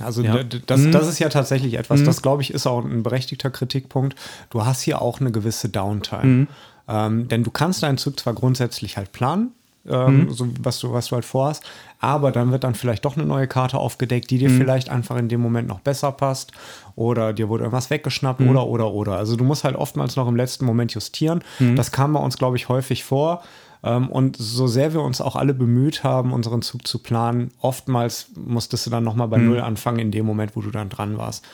Also 0.00 0.22
ja. 0.22 0.42
das, 0.42 0.80
mhm. 0.80 0.92
das 0.92 1.08
ist 1.08 1.18
ja 1.18 1.28
tatsächlich 1.28 1.74
etwas, 1.74 2.00
mhm. 2.00 2.04
das 2.04 2.22
glaube 2.22 2.42
ich 2.42 2.52
ist 2.52 2.66
auch 2.66 2.84
ein 2.84 3.02
berechtigter 3.02 3.50
Kritikpunkt. 3.50 4.16
Du 4.50 4.64
hast 4.64 4.82
hier 4.82 5.00
auch 5.00 5.20
eine 5.20 5.30
gewisse 5.30 5.68
Downtime. 5.68 6.24
Mhm. 6.24 6.48
Ähm, 6.86 7.28
denn 7.28 7.44
du 7.44 7.50
kannst 7.50 7.82
deinen 7.82 7.96
Zug 7.96 8.18
zwar 8.20 8.34
grundsätzlich 8.34 8.96
halt 8.96 9.12
planen, 9.12 9.52
ähm, 9.88 10.24
mhm. 10.24 10.30
so 10.30 10.48
was 10.60 10.80
du, 10.80 10.92
was 10.92 11.06
du 11.06 11.14
halt 11.14 11.24
vorhast, 11.24 11.64
aber 11.98 12.30
dann 12.30 12.52
wird 12.52 12.64
dann 12.64 12.74
vielleicht 12.74 13.04
doch 13.04 13.16
eine 13.16 13.24
neue 13.24 13.46
Karte 13.46 13.78
aufgedeckt, 13.78 14.30
die 14.30 14.38
dir 14.38 14.50
mhm. 14.50 14.58
vielleicht 14.58 14.90
einfach 14.90 15.16
in 15.16 15.28
dem 15.28 15.40
Moment 15.40 15.68
noch 15.68 15.80
besser 15.80 16.12
passt 16.12 16.52
oder 16.94 17.32
dir 17.32 17.48
wurde 17.48 17.64
irgendwas 17.64 17.88
weggeschnappt 17.88 18.40
mhm. 18.40 18.50
oder 18.50 18.66
oder 18.66 18.92
oder. 18.92 19.16
Also 19.16 19.36
du 19.36 19.44
musst 19.44 19.64
halt 19.64 19.76
oftmals 19.76 20.16
noch 20.16 20.28
im 20.28 20.36
letzten 20.36 20.66
Moment 20.66 20.92
justieren. 20.92 21.42
Das 21.74 21.90
kam 21.90 22.12
bei 22.12 22.20
uns, 22.20 22.36
glaube 22.36 22.56
ich, 22.56 22.68
häufig 22.68 23.04
vor. 23.04 23.42
Ähm, 23.84 24.08
und 24.08 24.36
so 24.36 24.66
sehr 24.66 24.94
wir 24.94 25.02
uns 25.02 25.20
auch 25.20 25.36
alle 25.36 25.54
bemüht 25.54 26.02
haben, 26.02 26.32
unseren 26.32 26.62
Zug 26.62 26.86
zu 26.86 26.98
planen, 26.98 27.50
oftmals 27.60 28.28
musstest 28.34 28.86
du 28.86 28.90
dann 28.90 29.04
nochmal 29.04 29.28
bei 29.28 29.38
mhm. 29.38 29.46
Null 29.46 29.60
anfangen 29.60 29.98
in 29.98 30.10
dem 30.10 30.24
Moment, 30.24 30.56
wo 30.56 30.62
du 30.62 30.70
dann 30.70 30.88
dran 30.88 31.18
warst. 31.18 31.44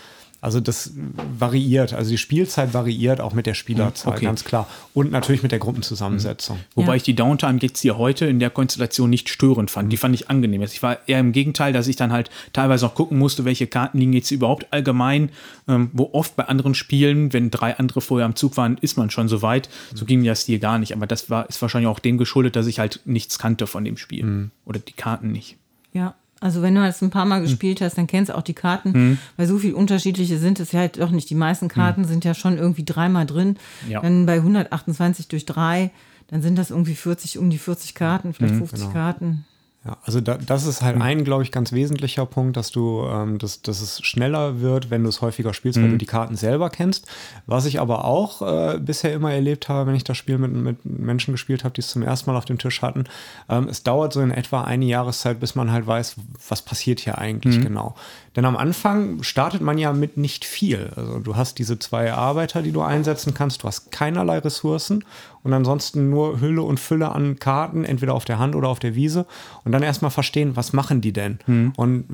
Also 0.42 0.58
das 0.60 0.92
variiert, 1.38 1.92
also 1.92 2.10
die 2.10 2.16
Spielzeit 2.18 2.72
variiert 2.72 3.20
auch 3.20 3.34
mit 3.34 3.44
der 3.46 3.52
Spielerzahl, 3.54 4.14
Okay. 4.14 4.24
ganz 4.24 4.42
klar. 4.44 4.66
Und 4.94 5.12
natürlich 5.12 5.42
mit 5.42 5.52
der 5.52 5.58
Gruppenzusammensetzung. 5.58 6.58
Wobei 6.74 6.88
Ja. 6.92 6.94
ich 6.94 7.02
die 7.02 7.14
Downtime 7.14 7.58
jetzt 7.60 7.80
hier 7.80 7.98
heute 7.98 8.24
in 8.26 8.38
der 8.38 8.48
Konstellation 8.48 9.10
nicht 9.10 9.28
störend 9.28 9.70
fand. 9.70 9.92
Die 9.92 9.98
fand 9.98 10.14
ich 10.14 10.30
angenehm. 10.30 10.62
Also 10.62 10.72
Ich 10.72 10.82
war 10.82 10.98
eher 11.06 11.20
im 11.20 11.32
Gegenteil, 11.32 11.72
dass 11.74 11.88
ich 11.88 11.96
dann 11.96 12.10
halt 12.12 12.30
teilweise 12.54 12.86
auch 12.86 12.94
gucken 12.94 13.18
musste, 13.18 13.44
welche 13.44 13.66
Karten 13.66 13.98
liegen 13.98 14.12
jetzt 14.14 14.30
überhaupt 14.30 14.66
allgemein. 14.72 15.30
Ähm, 15.68 15.90
wo 15.92 16.08
oft 16.12 16.36
bei 16.36 16.44
anderen 16.46 16.74
Spielen, 16.74 17.32
wenn 17.34 17.50
drei 17.50 17.76
andere 17.76 18.00
vorher 18.00 18.24
am 18.26 18.34
Zug 18.34 18.56
waren, 18.56 18.78
ist 18.80 18.96
man 18.96 19.10
schon 19.10 19.28
so 19.28 19.42
weit. 19.42 19.68
So 19.94 20.04
ging 20.06 20.24
das 20.24 20.44
hier 20.46 20.58
gar 20.58 20.78
nicht. 20.78 20.94
Aber 20.94 21.06
das 21.06 21.28
war, 21.28 21.48
ist 21.50 21.60
wahrscheinlich 21.60 21.88
auch 21.88 21.98
dem 21.98 22.16
geschuldet, 22.16 22.56
dass 22.56 22.66
ich 22.66 22.78
halt 22.78 23.00
nichts 23.04 23.38
kannte 23.38 23.66
von 23.66 23.84
dem 23.84 23.96
Spiel. 23.98 24.50
Oder 24.64 24.78
die 24.80 24.92
Karten 24.94 25.32
nicht. 25.32 25.56
Ja, 25.92 26.14
also 26.40 26.62
wenn 26.62 26.74
du 26.74 26.80
das 26.80 27.02
ein 27.02 27.10
paar 27.10 27.26
Mal 27.26 27.42
gespielt 27.42 27.80
hast, 27.82 27.98
dann 27.98 28.06
kennst 28.06 28.30
du 28.30 28.36
auch 28.36 28.42
die 28.42 28.54
Karten, 28.54 29.18
weil 29.36 29.46
so 29.46 29.58
viel 29.58 29.74
unterschiedliche 29.74 30.38
sind 30.38 30.58
es 30.58 30.72
ja 30.72 30.80
halt 30.80 30.98
doch 30.98 31.10
nicht. 31.10 31.28
Die 31.28 31.34
meisten 31.34 31.68
Karten 31.68 32.04
sind 32.04 32.24
ja 32.24 32.34
schon 32.34 32.56
irgendwie 32.56 32.84
dreimal 32.84 33.26
drin. 33.26 33.58
Ja. 33.88 34.00
Dann 34.00 34.24
bei 34.24 34.36
128 34.36 35.28
durch 35.28 35.44
3, 35.44 35.90
dann 36.28 36.40
sind 36.42 36.56
das 36.56 36.70
irgendwie 36.70 36.94
40, 36.94 37.38
um 37.38 37.50
die 37.50 37.58
40 37.58 37.94
Karten, 37.94 38.32
vielleicht 38.32 38.54
50 38.54 38.92
Karten. 38.92 39.44
Ja, 39.82 39.96
also 40.04 40.20
da, 40.20 40.36
das 40.36 40.66
ist 40.66 40.82
halt 40.82 41.00
ein, 41.00 41.24
glaube 41.24 41.42
ich, 41.42 41.50
ganz 41.50 41.72
wesentlicher 41.72 42.26
Punkt, 42.26 42.58
dass 42.58 42.70
du, 42.70 43.06
ähm, 43.10 43.38
dass, 43.38 43.62
dass 43.62 43.80
es 43.80 44.02
schneller 44.02 44.60
wird, 44.60 44.90
wenn 44.90 45.04
du 45.04 45.08
es 45.08 45.22
häufiger 45.22 45.54
spielst, 45.54 45.80
weil 45.80 45.88
du 45.92 45.96
die 45.96 46.04
Karten 46.06 46.36
selber 46.36 46.68
kennst. 46.68 47.06
Was 47.46 47.64
ich 47.64 47.80
aber 47.80 48.04
auch 48.04 48.42
äh, 48.42 48.78
bisher 48.78 49.14
immer 49.14 49.32
erlebt 49.32 49.70
habe, 49.70 49.88
wenn 49.88 49.94
ich 49.94 50.04
das 50.04 50.18
Spiel 50.18 50.36
mit, 50.36 50.52
mit 50.52 50.84
Menschen 50.84 51.32
gespielt 51.32 51.64
habe, 51.64 51.72
die 51.72 51.80
es 51.80 51.88
zum 51.88 52.02
ersten 52.02 52.30
Mal 52.30 52.36
auf 52.36 52.44
dem 52.44 52.58
Tisch 52.58 52.82
hatten, 52.82 53.04
ähm, 53.48 53.68
es 53.68 53.82
dauert 53.82 54.12
so 54.12 54.20
in 54.20 54.32
etwa 54.32 54.64
eine 54.64 54.84
Jahreszeit, 54.84 55.40
bis 55.40 55.54
man 55.54 55.72
halt 55.72 55.86
weiß, 55.86 56.16
was 56.46 56.60
passiert 56.60 57.00
hier 57.00 57.16
eigentlich 57.16 57.58
genau. 57.62 57.94
Denn 58.36 58.44
am 58.44 58.56
Anfang 58.56 59.24
startet 59.24 59.60
man 59.60 59.76
ja 59.76 59.92
mit 59.92 60.16
nicht 60.16 60.44
viel. 60.44 60.92
Also 60.94 61.18
du 61.18 61.34
hast 61.34 61.58
diese 61.58 61.80
zwei 61.80 62.12
Arbeiter, 62.12 62.62
die 62.62 62.70
du 62.70 62.80
einsetzen 62.80 63.34
kannst, 63.34 63.64
du 63.64 63.66
hast 63.66 63.90
keinerlei 63.90 64.38
Ressourcen 64.38 65.04
und 65.42 65.52
ansonsten 65.52 66.10
nur 66.10 66.40
Hülle 66.40 66.62
und 66.62 66.78
Fülle 66.78 67.10
an 67.10 67.40
Karten, 67.40 67.84
entweder 67.84 68.14
auf 68.14 68.24
der 68.24 68.38
Hand 68.38 68.54
oder 68.54 68.68
auf 68.68 68.78
der 68.78 68.94
Wiese. 68.94 69.26
Und 69.64 69.72
dann 69.72 69.82
erstmal 69.82 70.12
verstehen, 70.12 70.54
was 70.54 70.72
machen 70.72 71.00
die 71.00 71.12
denn? 71.12 71.40
Und 71.76 72.04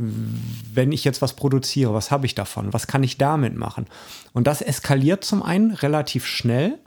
wenn 0.73 0.91
ich 0.93 1.05
jetzt 1.05 1.21
was 1.21 1.35
produziere, 1.35 1.93
was 1.93 2.11
habe 2.11 2.25
ich 2.25 2.35
davon? 2.35 2.73
Was 2.73 2.87
kann 2.87 3.03
ich 3.03 3.19
damit 3.19 3.55
machen? 3.55 3.87
Und 4.33 4.47
das 4.47 4.63
eskaliert 4.63 5.23
zum 5.23 5.43
einen 5.43 5.73
relativ 5.73 6.25
schnell. 6.25 6.79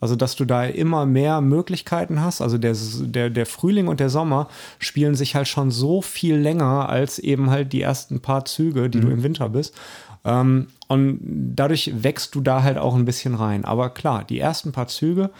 Also, 0.00 0.14
dass 0.14 0.36
du 0.36 0.44
da 0.44 0.64
immer 0.64 1.06
mehr 1.06 1.40
Möglichkeiten 1.40 2.20
hast. 2.20 2.40
Also, 2.40 2.58
der, 2.58 2.76
der, 3.00 3.30
der 3.30 3.46
Frühling 3.46 3.88
und 3.88 4.00
der 4.00 4.10
Sommer 4.10 4.48
spielen 4.78 5.14
sich 5.14 5.34
halt 5.34 5.48
schon 5.48 5.70
so 5.70 6.02
viel 6.02 6.36
länger 6.36 6.88
als 6.88 7.18
eben 7.18 7.50
halt 7.50 7.72
die 7.72 7.82
ersten 7.82 8.20
paar 8.20 8.44
Züge, 8.44 8.90
die 8.90 9.00
du 9.00 9.08
im 9.08 9.22
Winter 9.22 9.48
bist. 9.48 9.74
Ähm, 10.24 10.68
und 10.88 11.20
dadurch 11.54 11.90
wächst 12.02 12.34
du 12.34 12.40
da 12.40 12.62
halt 12.62 12.78
auch 12.78 12.94
ein 12.94 13.04
bisschen 13.04 13.34
rein. 13.34 13.64
Aber 13.64 13.90
klar, 13.90 14.24
die 14.24 14.38
ersten 14.38 14.72
paar 14.72 14.88
Züge, 14.88 15.30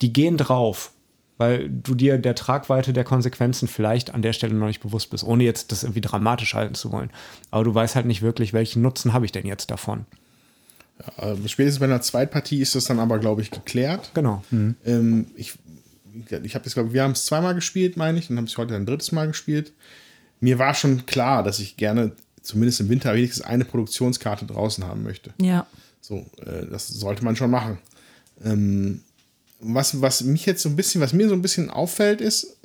die 0.00 0.12
gehen 0.12 0.36
drauf, 0.36 0.92
weil 1.38 1.68
du 1.68 1.94
dir 1.94 2.18
der 2.18 2.34
Tragweite 2.34 2.92
der 2.92 3.04
Konsequenzen 3.04 3.68
vielleicht 3.68 4.14
an 4.14 4.22
der 4.22 4.32
Stelle 4.32 4.54
noch 4.54 4.66
nicht 4.66 4.82
bewusst 4.82 5.10
bist, 5.10 5.24
ohne 5.24 5.44
jetzt 5.44 5.72
das 5.72 5.82
irgendwie 5.82 6.00
dramatisch 6.00 6.54
halten 6.54 6.74
zu 6.74 6.92
wollen. 6.92 7.10
Aber 7.50 7.64
du 7.64 7.74
weißt 7.74 7.96
halt 7.96 8.06
nicht 8.06 8.22
wirklich, 8.22 8.52
welchen 8.52 8.82
Nutzen 8.82 9.12
habe 9.12 9.24
ich 9.24 9.32
denn 9.32 9.46
jetzt 9.46 9.70
davon. 9.70 10.06
Äh, 11.16 11.36
spätestens 11.46 11.80
bei 11.80 11.86
einer 11.86 12.00
Zweitpartie 12.00 12.60
ist 12.60 12.74
das 12.74 12.84
dann 12.84 12.98
aber, 12.98 13.18
glaube 13.18 13.42
ich, 13.42 13.50
geklärt. 13.50 14.10
Genau. 14.14 14.42
Ähm, 14.84 15.26
ich 15.36 15.54
ich 16.44 16.54
habe 16.54 16.64
jetzt, 16.64 16.74
glaube 16.74 16.92
wir 16.92 17.02
haben 17.02 17.12
es 17.12 17.24
zweimal 17.24 17.54
gespielt, 17.54 17.96
meine 17.96 18.18
ich, 18.18 18.28
und 18.30 18.36
haben 18.36 18.44
es 18.44 18.56
heute 18.58 18.76
ein 18.76 18.86
drittes 18.86 19.12
Mal 19.12 19.26
gespielt. 19.26 19.72
Mir 20.40 20.58
war 20.58 20.74
schon 20.74 21.06
klar, 21.06 21.42
dass 21.42 21.58
ich 21.58 21.76
gerne 21.76 22.12
zumindest 22.42 22.80
im 22.80 22.88
Winter 22.88 23.14
wenigstens 23.14 23.44
eine 23.44 23.64
Produktionskarte 23.64 24.44
draußen 24.44 24.84
haben 24.84 25.02
möchte. 25.02 25.32
Ja. 25.40 25.66
So, 26.00 26.26
äh, 26.44 26.66
das 26.70 26.88
sollte 26.88 27.24
man 27.24 27.36
schon 27.36 27.50
machen. 27.50 27.78
Ähm, 28.44 29.02
was, 29.60 30.00
was 30.00 30.22
mich 30.22 30.44
jetzt 30.46 30.62
so 30.62 30.68
ein 30.68 30.76
bisschen, 30.76 31.00
was 31.00 31.12
mir 31.12 31.28
so 31.28 31.34
ein 31.34 31.42
bisschen 31.42 31.70
auffällt, 31.70 32.20
ist, 32.20 32.56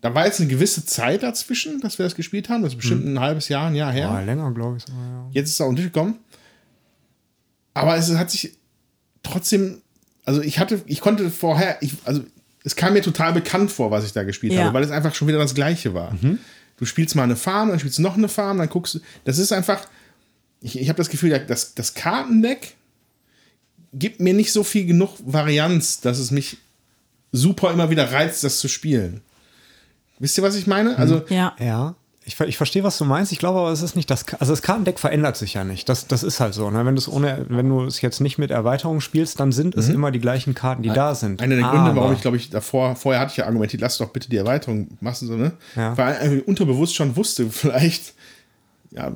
da 0.00 0.14
war 0.14 0.26
jetzt 0.26 0.40
eine 0.40 0.48
gewisse 0.48 0.84
Zeit 0.84 1.22
dazwischen, 1.22 1.80
dass 1.80 1.98
wir 1.98 2.04
das 2.04 2.16
gespielt 2.16 2.48
haben. 2.48 2.62
Das 2.62 2.72
ist 2.72 2.76
bestimmt 2.76 3.06
ein 3.06 3.20
halbes 3.20 3.48
Jahr, 3.48 3.68
ein 3.68 3.74
Jahr 3.74 3.92
her. 3.92 4.08
Ja, 4.08 4.20
länger, 4.20 4.52
glaube 4.52 4.76
ich. 4.76 4.88
Ja. 4.88 5.28
Jetzt 5.32 5.48
ist 5.48 5.54
es 5.54 5.60
auch 5.60 5.72
durchgekommen. 5.72 6.16
Aber 7.76 7.96
es 7.96 8.10
hat 8.14 8.30
sich 8.30 8.52
trotzdem, 9.22 9.82
also 10.24 10.40
ich 10.40 10.58
hatte, 10.58 10.80
ich 10.86 11.00
konnte 11.00 11.30
vorher, 11.30 11.76
ich, 11.82 11.92
also 12.04 12.22
es 12.64 12.74
kam 12.74 12.94
mir 12.94 13.02
total 13.02 13.32
bekannt 13.32 13.70
vor, 13.70 13.90
was 13.90 14.04
ich 14.04 14.12
da 14.12 14.22
gespielt 14.24 14.52
Ja. 14.54 14.64
habe, 14.64 14.74
weil 14.74 14.82
es 14.84 14.90
einfach 14.90 15.14
schon 15.14 15.28
wieder 15.28 15.38
das 15.38 15.54
Gleiche 15.54 15.92
war. 15.94 16.14
Du 16.78 16.84
spielst 16.84 17.14
mal 17.14 17.22
eine 17.22 17.36
Farm, 17.36 17.68
dann 17.68 17.78
spielst 17.78 17.98
du 17.98 18.02
noch 18.02 18.16
eine 18.16 18.28
Farm, 18.28 18.58
dann 18.58 18.68
guckst 18.68 18.94
du, 18.94 19.00
das 19.24 19.38
ist 19.38 19.52
einfach, 19.52 19.86
ich, 20.60 20.78
ich 20.78 20.88
habe 20.88 20.96
das 20.96 21.08
Gefühl, 21.10 21.38
das, 21.46 21.74
das 21.74 21.94
Kartendeck 21.94 22.74
gibt 23.92 24.20
mir 24.20 24.34
nicht 24.34 24.52
so 24.52 24.64
viel 24.64 24.86
genug 24.86 25.10
Varianz, 25.24 26.00
dass 26.00 26.18
es 26.18 26.30
mich 26.30 26.58
super 27.32 27.72
immer 27.72 27.90
wieder 27.90 28.10
reizt, 28.12 28.42
das 28.44 28.58
zu 28.58 28.68
spielen. 28.68 29.20
Wisst 30.18 30.38
ihr, 30.38 30.42
was 30.44 30.56
ich 30.56 30.66
meine? 30.66 30.96
Also, 30.98 31.24
Ja. 31.28 31.54
Ja, 31.58 31.94
ich, 32.26 32.38
ich 32.40 32.56
verstehe, 32.56 32.82
was 32.82 32.98
du 32.98 33.04
meinst. 33.04 33.30
Ich 33.30 33.38
glaube 33.38 33.60
aber, 33.60 33.70
es 33.70 33.82
ist 33.82 33.94
nicht 33.94 34.10
das. 34.10 34.24
Also, 34.40 34.52
das 34.52 34.60
Kartendeck 34.60 34.98
verändert 34.98 35.36
sich 35.36 35.54
ja 35.54 35.62
nicht. 35.62 35.88
Das, 35.88 36.08
das 36.08 36.24
ist 36.24 36.40
halt 36.40 36.54
so. 36.54 36.68
Ne? 36.70 36.84
Wenn, 36.84 36.98
ohne, 37.08 37.46
wenn 37.48 37.68
du 37.68 37.84
es 37.84 38.00
jetzt 38.00 38.20
nicht 38.20 38.36
mit 38.36 38.50
Erweiterung 38.50 39.00
spielst, 39.00 39.38
dann 39.38 39.52
sind 39.52 39.76
es 39.76 39.88
immer 39.88 40.10
die 40.10 40.18
gleichen 40.18 40.52
Karten, 40.52 40.82
die 40.82 40.88
da 40.90 41.14
sind. 41.14 41.40
Einer 41.40 41.54
der 41.54 41.64
Gründe, 41.64 41.90
Aber- 41.92 42.00
warum 42.00 42.12
ich 42.14 42.20
glaube 42.20 42.36
ich 42.36 42.50
davor, 42.50 42.96
vorher 42.96 43.20
hatte 43.20 43.30
ich 43.30 43.36
ja 43.36 43.46
argumentiert, 43.46 43.80
lass 43.80 43.98
doch 43.98 44.10
bitte 44.10 44.28
die 44.28 44.36
Erweiterung 44.36 44.88
machen, 45.00 45.28
so, 45.28 45.36
ne? 45.36 45.52
Ja. 45.76 45.96
Weil 45.96 46.16
einfach 46.16 46.46
unterbewusst 46.48 46.96
schon 46.96 47.14
wusste, 47.14 47.46
vielleicht, 47.50 48.14
ja, 48.90 49.12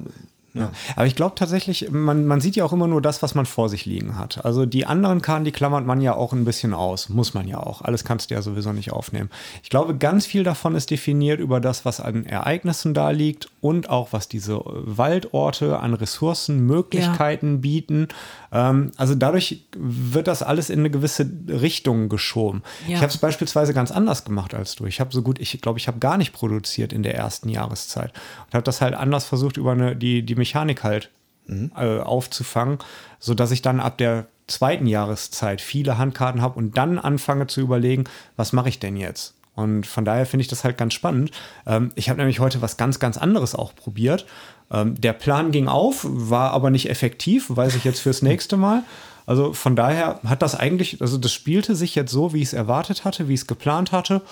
Ja. 0.52 0.72
Aber 0.96 1.06
ich 1.06 1.14
glaube 1.14 1.34
tatsächlich, 1.36 1.90
man, 1.90 2.26
man 2.26 2.40
sieht 2.40 2.56
ja 2.56 2.64
auch 2.64 2.72
immer 2.72 2.88
nur 2.88 3.00
das, 3.00 3.22
was 3.22 3.34
man 3.34 3.46
vor 3.46 3.68
sich 3.68 3.86
liegen 3.86 4.18
hat. 4.18 4.44
Also 4.44 4.66
die 4.66 4.84
anderen 4.84 5.22
Karten, 5.22 5.44
die 5.44 5.52
klammert 5.52 5.86
man 5.86 6.00
ja 6.00 6.14
auch 6.14 6.32
ein 6.32 6.44
bisschen 6.44 6.74
aus. 6.74 7.08
Muss 7.08 7.34
man 7.34 7.46
ja 7.46 7.58
auch. 7.58 7.82
Alles 7.82 8.04
kannst 8.04 8.30
du 8.30 8.34
ja 8.34 8.42
sowieso 8.42 8.72
nicht 8.72 8.92
aufnehmen. 8.92 9.30
Ich 9.62 9.70
glaube, 9.70 9.96
ganz 9.96 10.26
viel 10.26 10.42
davon 10.42 10.74
ist 10.74 10.90
definiert 10.90 11.40
über 11.40 11.60
das, 11.60 11.84
was 11.84 12.00
an 12.00 12.26
Ereignissen 12.26 12.94
da 12.94 13.10
liegt 13.10 13.48
und 13.60 13.90
auch 13.90 14.12
was 14.12 14.28
diese 14.28 14.60
Waldorte 14.64 15.78
an 15.78 15.94
Ressourcen, 15.94 16.66
Möglichkeiten 16.66 17.60
bieten. 17.60 18.08
Ähm, 18.52 18.90
also 18.96 19.14
dadurch 19.14 19.64
wird 19.76 20.26
das 20.26 20.42
alles 20.42 20.70
in 20.70 20.80
eine 20.80 20.90
gewisse 20.90 21.30
Richtung 21.48 22.08
geschoben. 22.08 22.62
Ja. 22.88 22.96
Ich 22.96 23.02
habe 23.02 23.12
es 23.12 23.18
beispielsweise 23.18 23.72
ganz 23.72 23.92
anders 23.92 24.24
gemacht 24.24 24.54
als 24.54 24.74
du. 24.74 24.86
Ich 24.86 24.98
habe 24.98 25.12
so 25.12 25.22
gut, 25.22 25.38
ich 25.38 25.60
glaube, 25.60 25.78
ich 25.78 25.86
habe 25.86 25.98
gar 25.98 26.16
nicht 26.16 26.32
produziert 26.32 26.92
in 26.92 27.02
der 27.04 27.14
ersten 27.14 27.48
Jahreszeit 27.48 28.12
und 28.46 28.54
habe 28.54 28.64
das 28.64 28.80
halt 28.80 28.94
anders 28.94 29.24
versucht 29.24 29.56
über 29.56 29.72
eine, 29.72 29.94
die, 29.94 30.22
die 30.24 30.39
Mechanik 30.40 30.82
halt 30.82 31.10
äh, 31.48 31.98
aufzufangen, 32.00 32.78
sodass 33.18 33.50
ich 33.50 33.62
dann 33.62 33.80
ab 33.80 33.98
der 33.98 34.26
zweiten 34.46 34.86
Jahreszeit 34.86 35.60
viele 35.60 35.98
Handkarten 35.98 36.42
habe 36.42 36.58
und 36.58 36.76
dann 36.76 36.98
anfange 36.98 37.46
zu 37.46 37.60
überlegen, 37.60 38.04
was 38.36 38.52
mache 38.52 38.68
ich 38.68 38.78
denn 38.78 38.96
jetzt? 38.96 39.34
Und 39.54 39.86
von 39.86 40.04
daher 40.04 40.26
finde 40.26 40.42
ich 40.42 40.48
das 40.48 40.64
halt 40.64 40.78
ganz 40.78 40.94
spannend. 40.94 41.32
Ähm, 41.66 41.92
ich 41.94 42.08
habe 42.08 42.18
nämlich 42.18 42.40
heute 42.40 42.62
was 42.62 42.76
ganz, 42.76 42.98
ganz 42.98 43.18
anderes 43.18 43.54
auch 43.54 43.74
probiert. 43.74 44.26
Ähm, 44.70 45.00
der 45.00 45.12
Plan 45.12 45.50
ging 45.50 45.68
auf, 45.68 46.06
war 46.08 46.52
aber 46.52 46.70
nicht 46.70 46.88
effektiv, 46.88 47.46
weiß 47.48 47.74
ich 47.74 47.84
jetzt 47.84 48.00
fürs 48.00 48.22
nächste 48.22 48.56
Mal. 48.56 48.84
Also 49.26 49.52
von 49.52 49.76
daher 49.76 50.20
hat 50.24 50.42
das 50.42 50.54
eigentlich, 50.54 51.00
also 51.00 51.18
das 51.18 51.32
spielte 51.32 51.74
sich 51.74 51.94
jetzt 51.94 52.12
so, 52.12 52.32
wie 52.32 52.38
ich 52.38 52.48
es 52.48 52.52
erwartet 52.52 53.04
hatte, 53.04 53.28
wie 53.28 53.34
ich 53.34 53.40
es 53.40 53.46
geplant 53.46 53.92
hatte, 53.92 54.22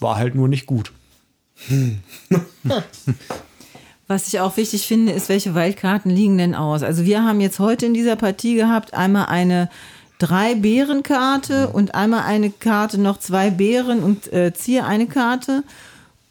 war 0.00 0.16
halt 0.16 0.34
nur 0.34 0.48
nicht 0.48 0.66
gut. 0.66 0.92
Was 4.08 4.26
ich 4.26 4.40
auch 4.40 4.56
wichtig 4.56 4.86
finde, 4.86 5.12
ist, 5.12 5.28
welche 5.28 5.54
Waldkarten 5.54 6.10
liegen 6.10 6.38
denn 6.38 6.54
aus? 6.54 6.82
Also 6.82 7.04
wir 7.04 7.22
haben 7.22 7.42
jetzt 7.42 7.58
heute 7.58 7.84
in 7.84 7.92
dieser 7.92 8.16
Partie 8.16 8.54
gehabt 8.54 8.94
einmal 8.94 9.26
eine 9.26 9.68
drei 10.18 10.54
Bärenkarte 10.54 11.68
und 11.68 11.94
einmal 11.94 12.22
eine 12.22 12.50
Karte 12.50 12.98
noch 12.98 13.18
zwei 13.18 13.50
Bären 13.50 14.02
und 14.02 14.32
äh, 14.32 14.54
ziehe 14.54 14.84
eine 14.84 15.06
Karte. 15.06 15.62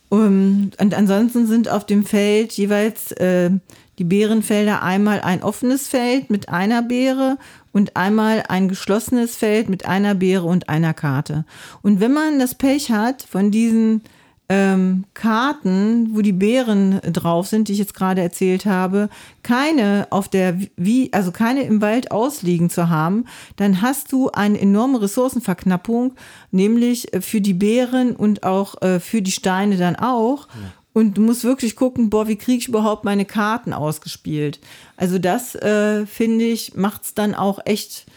Um, 0.10 0.72
und 0.80 0.94
ansonsten 0.94 1.48
sind 1.48 1.70
auf 1.70 1.86
dem 1.86 2.06
Feld 2.06 2.54
jeweils 2.54 3.12
äh, 3.12 3.52
die 4.00 4.06
Bärenfelder 4.06 4.82
einmal 4.82 5.22
ein 5.22 5.44
offenes 5.44 5.88
Feld 5.88 6.30
mit 6.30 6.50
einer 6.50 6.82
Beere 6.82 7.38
und 7.74 7.96
einmal 7.96 8.44
ein 8.48 8.70
geschlossenes 8.70 9.36
Feld 9.36 9.70
mit 9.70 9.86
einer 9.86 10.16
Beere 10.16 10.46
und 10.46 10.70
einer 10.70 10.94
Karte. 10.94 11.46
Und 11.84 12.00
wenn 12.00 12.14
man 12.14 12.40
das 12.40 12.56
Pech 12.56 12.90
hat 12.90 13.22
von 13.22 13.52
diesen 13.52 14.02
ähm, 14.50 15.04
Karten, 15.14 16.16
wo 16.16 16.22
die 16.22 16.32
Beeren 16.32 17.02
drauf 17.02 17.48
sind, 17.48 17.68
die 17.68 17.74
ich 17.74 17.80
jetzt 17.80 17.94
gerade 17.94 18.22
erzählt 18.22 18.66
habe, 18.66 19.10
keine 19.44 20.08
auf 20.10 20.30
der 20.30 20.58
wie 20.78 21.12
also 21.12 21.32
keine 21.32 21.64
im 21.64 21.82
Wald 21.82 22.12
ausliegen 22.12 22.70
zu 22.70 22.90
haben, 22.90 23.26
dann 23.58 23.82
hast 23.82 24.12
du 24.12 24.30
eine 24.30 24.60
enorme 24.60 25.02
Ressourcenverknappung, 25.02 26.14
nämlich 26.52 27.14
äh, 27.14 27.22
für 27.22 27.42
die 27.42 27.54
Beeren 27.54 28.16
und 28.16 28.44
auch 28.44 28.82
äh, 28.82 29.00
für 29.00 29.22
die 29.22 29.32
Steine 29.32 29.78
dann 29.78 29.96
auch. 29.98 30.48
Und 30.94 31.16
du 31.16 31.22
musst 31.22 31.44
wirklich 31.44 31.76
gucken, 31.76 32.10
boah, 32.10 32.28
wie 32.28 32.38
kriege 32.38 32.58
ich 32.58 32.70
überhaupt 32.70 33.04
meine 33.04 33.26
Karten 33.26 33.72
ausgespielt? 33.72 34.60
Also 34.96 35.20
das 35.20 35.54
äh, 35.54 36.08
finde 36.08 36.46
ich 36.46 36.74
macht's 36.74 37.14
dann 37.14 37.36
auch 37.36 37.60
echt 37.66 38.08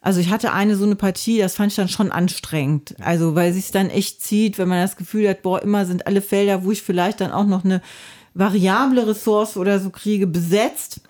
also 0.00 0.20
ich 0.20 0.30
hatte 0.30 0.52
eine 0.52 0.76
so 0.76 0.84
eine 0.84 0.96
Partie, 0.96 1.38
das 1.38 1.56
fand 1.56 1.72
ich 1.72 1.76
dann 1.76 1.88
schon 1.88 2.12
anstrengend. 2.12 2.94
Also 3.00 3.34
weil 3.34 3.52
sich 3.52 3.70
dann 3.72 3.90
echt 3.90 4.22
zieht, 4.22 4.58
wenn 4.58 4.68
man 4.68 4.80
das 4.80 4.96
Gefühl 4.96 5.28
hat, 5.28 5.42
boah, 5.42 5.62
immer 5.62 5.86
sind 5.86 6.06
alle 6.06 6.22
Felder, 6.22 6.64
wo 6.64 6.70
ich 6.70 6.82
vielleicht 6.82 7.20
dann 7.20 7.32
auch 7.32 7.46
noch 7.46 7.64
eine 7.64 7.82
variable 8.34 9.06
Ressource 9.06 9.56
oder 9.56 9.80
so 9.80 9.90
kriege, 9.90 10.26
besetzt. 10.26 11.00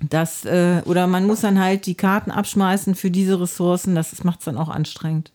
Das, 0.00 0.44
äh, 0.44 0.82
oder 0.84 1.06
man 1.06 1.26
muss 1.26 1.40
dann 1.40 1.60
halt 1.60 1.86
die 1.86 1.94
Karten 1.94 2.30
abschmeißen 2.30 2.94
für 2.94 3.10
diese 3.10 3.40
Ressourcen. 3.40 3.94
Das 3.94 4.24
macht 4.24 4.40
es 4.40 4.44
dann 4.44 4.56
auch 4.56 4.68
anstrengend. 4.68 5.32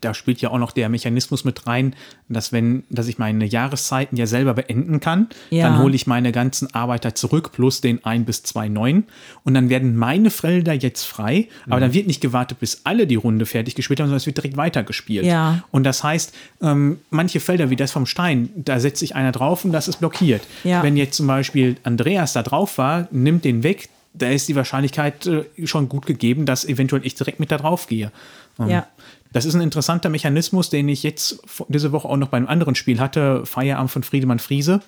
Da 0.00 0.14
spielt 0.14 0.40
ja 0.40 0.50
auch 0.50 0.58
noch 0.58 0.72
der 0.72 0.88
Mechanismus 0.88 1.44
mit 1.44 1.66
rein, 1.66 1.94
dass 2.28 2.52
wenn, 2.52 2.84
dass 2.90 3.08
ich 3.08 3.18
meine 3.18 3.44
Jahreszeiten 3.44 4.16
ja 4.16 4.26
selber 4.26 4.54
beenden 4.54 5.00
kann, 5.00 5.28
Ja. 5.50 5.68
dann 5.68 5.78
hole 5.82 5.94
ich 5.94 6.06
meine 6.06 6.32
ganzen 6.32 6.72
Arbeiter 6.74 7.14
zurück 7.14 7.52
plus 7.52 7.80
den 7.80 8.04
ein 8.04 8.24
bis 8.24 8.42
zwei 8.42 8.68
neuen 8.68 9.04
und 9.44 9.54
dann 9.54 9.68
werden 9.70 9.96
meine 9.96 10.30
Felder 10.30 10.72
jetzt 10.74 11.04
frei, 11.04 11.48
aber 11.68 11.80
dann 11.80 11.92
wird 11.94 12.06
nicht 12.06 12.20
gewartet, 12.20 12.60
bis 12.60 12.82
alle 12.84 13.06
die 13.06 13.14
Runde 13.16 13.46
fertig 13.46 13.74
gespielt 13.74 14.00
haben, 14.00 14.06
sondern 14.06 14.18
es 14.18 14.26
wird 14.26 14.36
direkt 14.36 14.56
weitergespielt. 14.56 15.24
Ja. 15.26 15.62
Und 15.70 15.84
das 15.84 16.04
heißt, 16.04 16.34
ähm, 16.62 16.98
manche 17.10 17.40
Felder 17.40 17.70
wie 17.70 17.76
das 17.76 17.92
vom 17.92 18.06
Stein, 18.06 18.50
da 18.56 18.80
setzt 18.80 19.00
sich 19.00 19.14
einer 19.14 19.32
drauf 19.32 19.64
und 19.64 19.72
das 19.72 19.88
ist 19.88 19.98
blockiert. 19.98 20.42
Ja. 20.64 20.82
Wenn 20.82 20.96
jetzt 20.96 21.16
zum 21.16 21.26
Beispiel 21.26 21.76
Andreas 21.84 22.32
da 22.32 22.42
drauf 22.42 22.78
war, 22.78 23.08
nimmt 23.10 23.44
den 23.44 23.62
weg, 23.62 23.88
da 24.14 24.28
ist 24.30 24.48
die 24.48 24.56
Wahrscheinlichkeit 24.56 25.26
äh, 25.26 25.44
schon 25.64 25.88
gut 25.88 26.06
gegeben, 26.06 26.44
dass 26.46 26.64
eventuell 26.64 27.04
ich 27.06 27.14
direkt 27.14 27.38
mit 27.40 27.52
da 27.52 27.58
drauf 27.58 27.86
gehe. 27.86 28.10
Ähm, 28.58 28.68
Ja. 28.68 28.86
Das 29.32 29.44
ist 29.44 29.54
ein 29.54 29.60
interessanter 29.60 30.08
Mechanismus, 30.08 30.70
den 30.70 30.88
ich 30.88 31.02
jetzt 31.02 31.40
diese 31.68 31.92
Woche 31.92 32.08
auch 32.08 32.16
noch 32.16 32.28
bei 32.28 32.36
einem 32.36 32.46
anderen 32.46 32.74
Spiel 32.74 32.98
hatte, 33.00 33.44
Feierabend 33.44 33.90
von 33.90 34.02
Friedemann 34.02 34.38
Friese. 34.38 34.80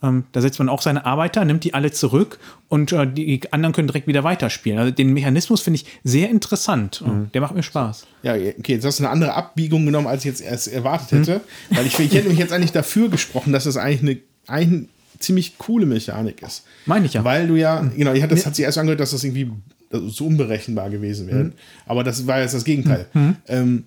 Ähm, 0.00 0.24
da 0.30 0.40
setzt 0.40 0.60
man 0.60 0.68
auch 0.68 0.80
seine 0.80 1.04
Arbeiter, 1.04 1.44
nimmt 1.44 1.64
die 1.64 1.74
alle 1.74 1.90
zurück 1.90 2.38
und 2.68 2.92
äh, 2.92 3.06
die 3.12 3.40
anderen 3.52 3.74
können 3.74 3.88
direkt 3.88 4.06
wieder 4.06 4.22
weiterspielen. 4.22 4.78
Also 4.78 4.92
den 4.92 5.12
Mechanismus 5.12 5.60
finde 5.60 5.80
ich 5.80 5.86
sehr 6.04 6.30
interessant. 6.30 7.02
und 7.02 7.34
Der 7.34 7.40
macht 7.40 7.54
mir 7.54 7.64
Spaß. 7.64 8.06
Ja, 8.22 8.34
okay, 8.34 8.74
jetzt 8.74 8.84
hast 8.84 9.00
du 9.00 9.04
eine 9.04 9.10
andere 9.10 9.34
Abbiegung 9.34 9.84
genommen, 9.86 10.06
als 10.06 10.20
ich 10.24 10.26
jetzt 10.26 10.40
erst 10.40 10.68
erwartet 10.68 11.10
hätte. 11.10 11.40
Weil 11.70 11.86
ich, 11.86 11.98
ich 11.98 12.14
hätte 12.14 12.28
mich 12.28 12.38
jetzt 12.38 12.52
eigentlich 12.52 12.72
dafür 12.72 13.08
gesprochen, 13.08 13.52
dass 13.52 13.64
das 13.64 13.76
eigentlich 13.76 14.22
eine, 14.46 14.62
eine 14.66 14.84
ziemlich 15.18 15.58
coole 15.58 15.84
Mechanik 15.86 16.42
ist. 16.42 16.64
Meine 16.86 17.06
ich 17.06 17.14
ja. 17.14 17.24
Weil 17.24 17.48
du 17.48 17.56
ja, 17.56 17.80
genau, 17.96 18.12
ich 18.12 18.22
hatte, 18.22 18.36
das 18.36 18.46
hat 18.46 18.54
sich 18.54 18.64
erst 18.64 18.78
angehört, 18.78 19.00
dass 19.00 19.10
das 19.10 19.24
irgendwie 19.24 19.50
so 19.90 20.26
unberechenbar 20.26 20.90
gewesen 20.90 21.26
wäre. 21.26 21.44
Mhm. 21.44 21.52
Aber 21.86 22.04
das 22.04 22.26
war 22.26 22.40
jetzt 22.40 22.54
das 22.54 22.64
Gegenteil. 22.64 23.06
Ähm, 23.46 23.84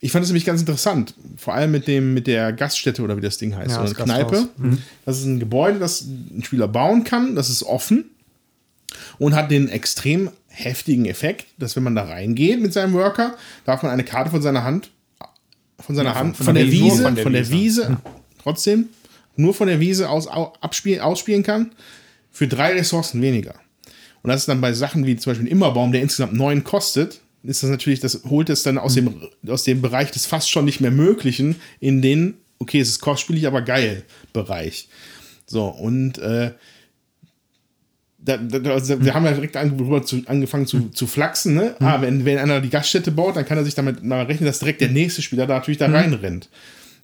ich 0.00 0.12
fand 0.12 0.22
es 0.22 0.28
nämlich 0.30 0.44
ganz 0.44 0.60
interessant, 0.60 1.14
vor 1.36 1.54
allem 1.54 1.72
mit 1.72 1.88
dem 1.88 2.14
mit 2.14 2.26
der 2.28 2.52
Gaststätte 2.52 3.02
oder 3.02 3.16
wie 3.16 3.20
das 3.20 3.36
Ding 3.38 3.56
heißt, 3.56 3.70
Ja, 3.72 3.80
oder 3.82 3.88
das 3.92 3.96
Kneipe. 4.04 4.30
Gasthaus. 4.30 4.48
Das 5.04 5.18
ist 5.18 5.24
ein 5.24 5.40
Gebäude, 5.40 5.78
das 5.80 6.02
ein 6.02 6.42
Spieler 6.44 6.68
bauen 6.68 7.02
kann, 7.04 7.34
das 7.34 7.50
ist 7.50 7.62
offen 7.64 8.04
und 9.18 9.34
hat 9.34 9.50
den 9.50 9.68
extrem 9.68 10.30
heftigen 10.48 11.04
Effekt, 11.06 11.46
dass 11.58 11.74
wenn 11.76 11.82
man 11.82 11.94
da 11.96 12.04
reingeht 12.04 12.60
mit 12.60 12.72
seinem 12.72 12.92
Worker, 12.92 13.34
darf 13.64 13.82
man 13.82 13.90
eine 13.92 14.04
Karte 14.04 14.30
von 14.30 14.40
seiner 14.42 14.62
Hand, 14.64 14.90
von 15.80 15.94
seiner 15.96 16.14
Hand, 16.14 16.36
von, 16.36 16.54
der, 16.54 16.66
Wiese. 16.66 16.84
Wiese, 16.84 17.02
Von 17.02 17.14
der 17.14 17.24
von 17.24 17.32
der 17.32 17.48
Wiese. 17.50 17.82
Wiese, 17.88 17.96
trotzdem 18.42 18.86
nur 19.36 19.54
von 19.54 19.68
der 19.68 19.80
Wiese 19.80 20.08
aus 20.10 20.26
au- 20.28 20.52
abspielen, 20.60 21.00
ausspielen 21.00 21.42
kann, 21.42 21.72
für 22.30 22.46
drei 22.48 22.72
Ressourcen 22.74 23.20
weniger. 23.22 23.54
Und 24.22 24.28
das 24.28 24.42
ist 24.42 24.48
dann 24.48 24.60
bei 24.60 24.72
Sachen 24.72 25.06
wie 25.06 25.16
zum 25.16 25.30
Beispiel 25.30 25.46
ein 25.46 25.50
Immerbaum, 25.50 25.92
der 25.92 26.02
insgesamt 26.02 26.34
neun 26.34 26.64
kostet, 26.64 27.20
ist 27.44 27.62
das 27.62 27.70
natürlich, 27.70 28.00
das 28.00 28.24
holt 28.28 28.50
es 28.50 28.62
dann 28.62 28.78
aus, 28.78 28.94
dem, 28.94 29.28
aus 29.46 29.64
dem 29.64 29.80
Bereich 29.80 30.10
des 30.10 30.26
fast 30.26 30.50
schon 30.50 30.64
nicht 30.64 30.80
mehr 30.80 30.90
Möglichen 30.90 31.56
in 31.80 32.02
den, 32.02 32.34
okay, 32.58 32.80
es 32.80 32.88
ist 32.88 33.00
kostspielig, 33.00 33.46
aber 33.46 33.62
geil 33.62 34.04
Bereich. 34.32 34.88
So, 35.46 35.66
und 35.66 36.18
äh, 36.18 36.52
da, 38.18 38.36
da, 38.36 38.72
also 38.72 39.02
wir 39.02 39.14
haben 39.14 39.24
ja 39.24 39.32
direkt 39.32 39.56
an, 39.56 40.04
zu, 40.04 40.22
angefangen 40.26 40.66
zu, 40.66 40.90
zu 40.90 41.06
flachsen. 41.06 41.54
Ne? 41.54 41.76
Ah, 41.80 42.00
wenn, 42.02 42.24
wenn 42.24 42.38
einer 42.38 42.60
die 42.60 42.68
Gaststätte 42.68 43.12
baut, 43.12 43.36
dann 43.36 43.46
kann 43.46 43.56
er 43.56 43.64
sich 43.64 43.74
damit 43.74 44.02
mal 44.02 44.24
rechnen, 44.24 44.46
dass 44.46 44.58
direkt 44.58 44.80
der 44.80 44.90
nächste 44.90 45.22
Spieler 45.22 45.46
da 45.46 45.54
natürlich 45.54 45.78
da 45.78 45.86
reinrennt. 45.86 46.48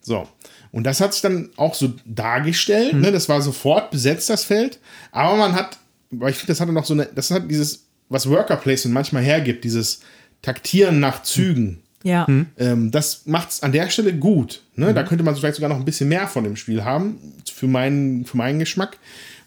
So. 0.02 0.28
Und 0.72 0.84
das 0.84 1.00
hat 1.00 1.12
sich 1.12 1.22
dann 1.22 1.50
auch 1.56 1.74
so 1.74 1.94
dargestellt. 2.04 2.94
Ne? 2.94 3.12
Das 3.12 3.28
war 3.28 3.40
sofort 3.40 3.90
besetzt, 3.92 4.28
das 4.28 4.44
Feld. 4.44 4.80
Aber 5.12 5.36
man 5.36 5.54
hat, 5.54 5.78
weil 6.10 6.30
ich 6.30 6.36
finde, 6.36 6.52
das 6.52 6.60
hatte 6.60 6.72
noch 6.72 6.84
so 6.84 6.94
eine, 6.94 7.06
das 7.06 7.30
hat 7.30 7.50
dieses, 7.50 7.86
was 8.08 8.28
Worker 8.28 8.56
Placement 8.56 8.94
manchmal 8.94 9.22
hergibt, 9.22 9.64
dieses 9.64 10.00
Taktieren 10.42 11.00
nach 11.00 11.22
Zügen. 11.22 11.80
Ja. 12.02 12.26
Ähm, 12.58 12.90
das 12.90 13.22
macht 13.24 13.50
es 13.50 13.62
an 13.62 13.72
der 13.72 13.88
Stelle 13.88 14.12
gut. 14.12 14.62
Ne? 14.76 14.92
Da 14.92 15.04
könnte 15.04 15.24
man 15.24 15.34
vielleicht 15.34 15.56
sogar 15.56 15.70
noch 15.70 15.78
ein 15.78 15.86
bisschen 15.86 16.08
mehr 16.08 16.28
von 16.28 16.44
dem 16.44 16.54
Spiel 16.54 16.84
haben, 16.84 17.18
für 17.50 17.66
meinen, 17.66 18.26
für 18.26 18.36
meinen 18.36 18.58
Geschmack. 18.58 18.98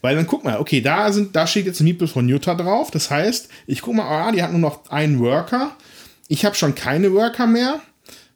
Weil 0.02 0.16
dann 0.16 0.26
guck 0.26 0.44
mal, 0.44 0.60
okay, 0.60 0.82
da, 0.82 1.12
sind, 1.12 1.36
da 1.36 1.46
steht 1.46 1.68
jetzt 1.68 1.80
ein 1.80 1.84
Meeple 1.84 2.08
von 2.08 2.28
Jutta 2.28 2.56
drauf. 2.56 2.90
Das 2.92 3.12
heißt, 3.12 3.50
ich 3.68 3.82
guck 3.82 3.96
mal, 3.96 4.08
ah, 4.08 4.32
die 4.32 4.42
hat 4.42 4.52
nur 4.52 4.60
noch 4.60 4.90
einen 4.90 5.20
Worker. 5.20 5.76
Ich 6.28 6.46
habe 6.46 6.56
schon 6.56 6.76
keine 6.76 7.14
Worker 7.14 7.46
mehr. 7.46 7.80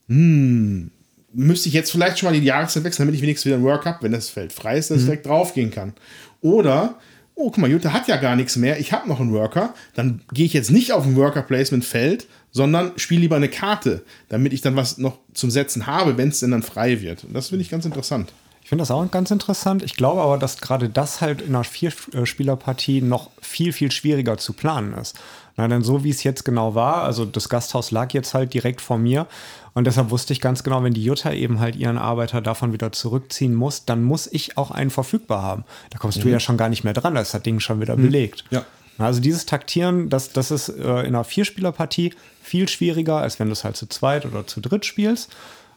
Hm, 0.08 0.92
müsste 1.34 1.70
ich 1.70 1.74
jetzt 1.74 1.92
vielleicht 1.92 2.20
schon 2.20 2.30
mal 2.30 2.40
die 2.40 2.46
Jahreszeit 2.46 2.84
wechseln, 2.84 3.06
damit 3.06 3.16
ich 3.16 3.22
wenigstens 3.22 3.46
wieder 3.46 3.56
einen 3.56 3.66
Work 3.66 3.86
habe, 3.86 4.04
wenn 4.04 4.12
das 4.12 4.30
Feld 4.30 4.54
frei 4.54 4.78
ist, 4.78 4.92
dass 4.92 5.00
ich 5.00 5.06
direkt 5.06 5.26
draufgehen 5.26 5.72
kann. 5.72 5.94
Oder, 6.42 6.96
oh, 7.42 7.50
guck 7.50 7.58
mal, 7.58 7.70
Jutta 7.70 7.92
hat 7.92 8.08
ja 8.08 8.18
gar 8.18 8.36
nichts 8.36 8.56
mehr, 8.56 8.80
ich 8.80 8.94
habe 8.94 9.10
noch 9.10 9.20
einen 9.20 9.34
Worker, 9.34 9.74
dann 9.96 10.22
gehe 10.32 10.46
ich 10.46 10.54
jetzt 10.54 10.72
nicht 10.72 10.94
auf 10.94 11.06
ein 11.06 11.16
Worker-Placement-Feld, 11.16 12.28
sondern 12.52 12.92
spiele 12.98 13.22
lieber 13.22 13.36
eine 13.36 13.50
Karte, 13.50 14.04
damit 14.30 14.54
ich 14.54 14.62
dann 14.62 14.76
was 14.76 14.98
noch 14.98 15.18
zum 15.34 15.50
Setzen 15.50 15.88
habe, 15.88 16.18
wenn 16.18 16.30
es 16.30 16.40
denn 16.40 16.52
dann 16.52 16.64
frei 16.64 17.02
wird. 17.02 17.24
Und 17.24 17.34
das 17.34 17.50
finde 17.50 17.64
ich 17.64 17.70
ganz 17.70 17.86
interessant. 17.86 18.32
Ich 18.64 18.70
finde 18.70 18.84
das 18.84 18.92
auch 18.92 19.10
ganz 19.10 19.32
interessant. 19.32 19.84
Ich 19.84 19.96
glaube 19.96 20.22
aber, 20.22 20.38
dass 20.38 20.60
gerade 20.60 20.88
das 20.88 21.20
halt 21.20 21.42
in 21.42 21.56
einer 21.56 21.64
Vierspielerpartie 21.64 23.02
noch 23.02 23.32
viel, 23.42 23.74
viel 23.74 23.92
schwieriger 23.92 24.38
zu 24.38 24.54
planen 24.54 24.94
ist. 24.94 25.20
Na, 25.58 25.68
denn 25.68 25.82
so 25.82 26.04
wie 26.04 26.10
es 26.10 26.24
jetzt 26.24 26.46
genau 26.46 26.76
war, 26.76 27.04
also 27.04 27.26
das 27.26 27.50
Gasthaus 27.50 27.92
lag 27.92 28.14
jetzt 28.14 28.34
halt 28.34 28.54
direkt 28.54 28.80
vor 28.80 28.98
mir 28.98 29.28
und 29.74 29.86
deshalb 29.86 30.10
wusste 30.10 30.34
ich 30.34 30.42
ganz 30.42 30.64
genau, 30.64 30.84
wenn 30.84 30.94
die 30.94 31.04
Jutta 31.04 31.32
eben 31.32 31.60
halt 31.60 31.76
ihren 31.76 31.98
Arbeiter 31.98 32.42
davon 32.42 32.74
wieder 32.74 32.92
zurückziehen 32.92 33.56
muss, 33.56 33.86
dann 33.86 34.04
muss 34.04 34.28
ich 34.28 34.58
auch 34.58 34.72
einen 34.72 34.90
verfügbar 34.90 35.42
haben. 35.42 35.64
Da 35.90 35.98
kommst 35.98 36.24
du 36.24 36.28
ja 36.28 36.40
schon 36.40 36.58
gar 36.58 36.70
nicht 36.70 36.84
mehr 36.84 36.94
dran, 36.94 37.16
da 37.16 37.22
ist 37.22 37.34
das 37.34 37.44
Ding 37.44 37.60
schon 37.60 37.80
wieder 37.80 37.96
belegt. 37.96 38.44
Ja. 38.50 38.66
Also 38.98 39.20
dieses 39.20 39.46
Taktieren, 39.46 40.10
das, 40.10 40.32
das 40.32 40.52
ist 40.52 40.70
äh, 40.70 41.02
in 41.02 41.16
einer 41.16 41.24
Vierspielerpartie 41.24 42.14
viel 42.42 42.68
schwieriger, 42.68 43.18
als 43.18 43.40
wenn 43.40 43.48
du 43.48 43.54
es 43.54 43.64
halt 43.64 43.76
zu 43.76 43.88
zweit 43.88 44.26
oder 44.26 44.46
zu 44.46 44.62
dritt 44.62 44.86
spielst. 44.86 45.32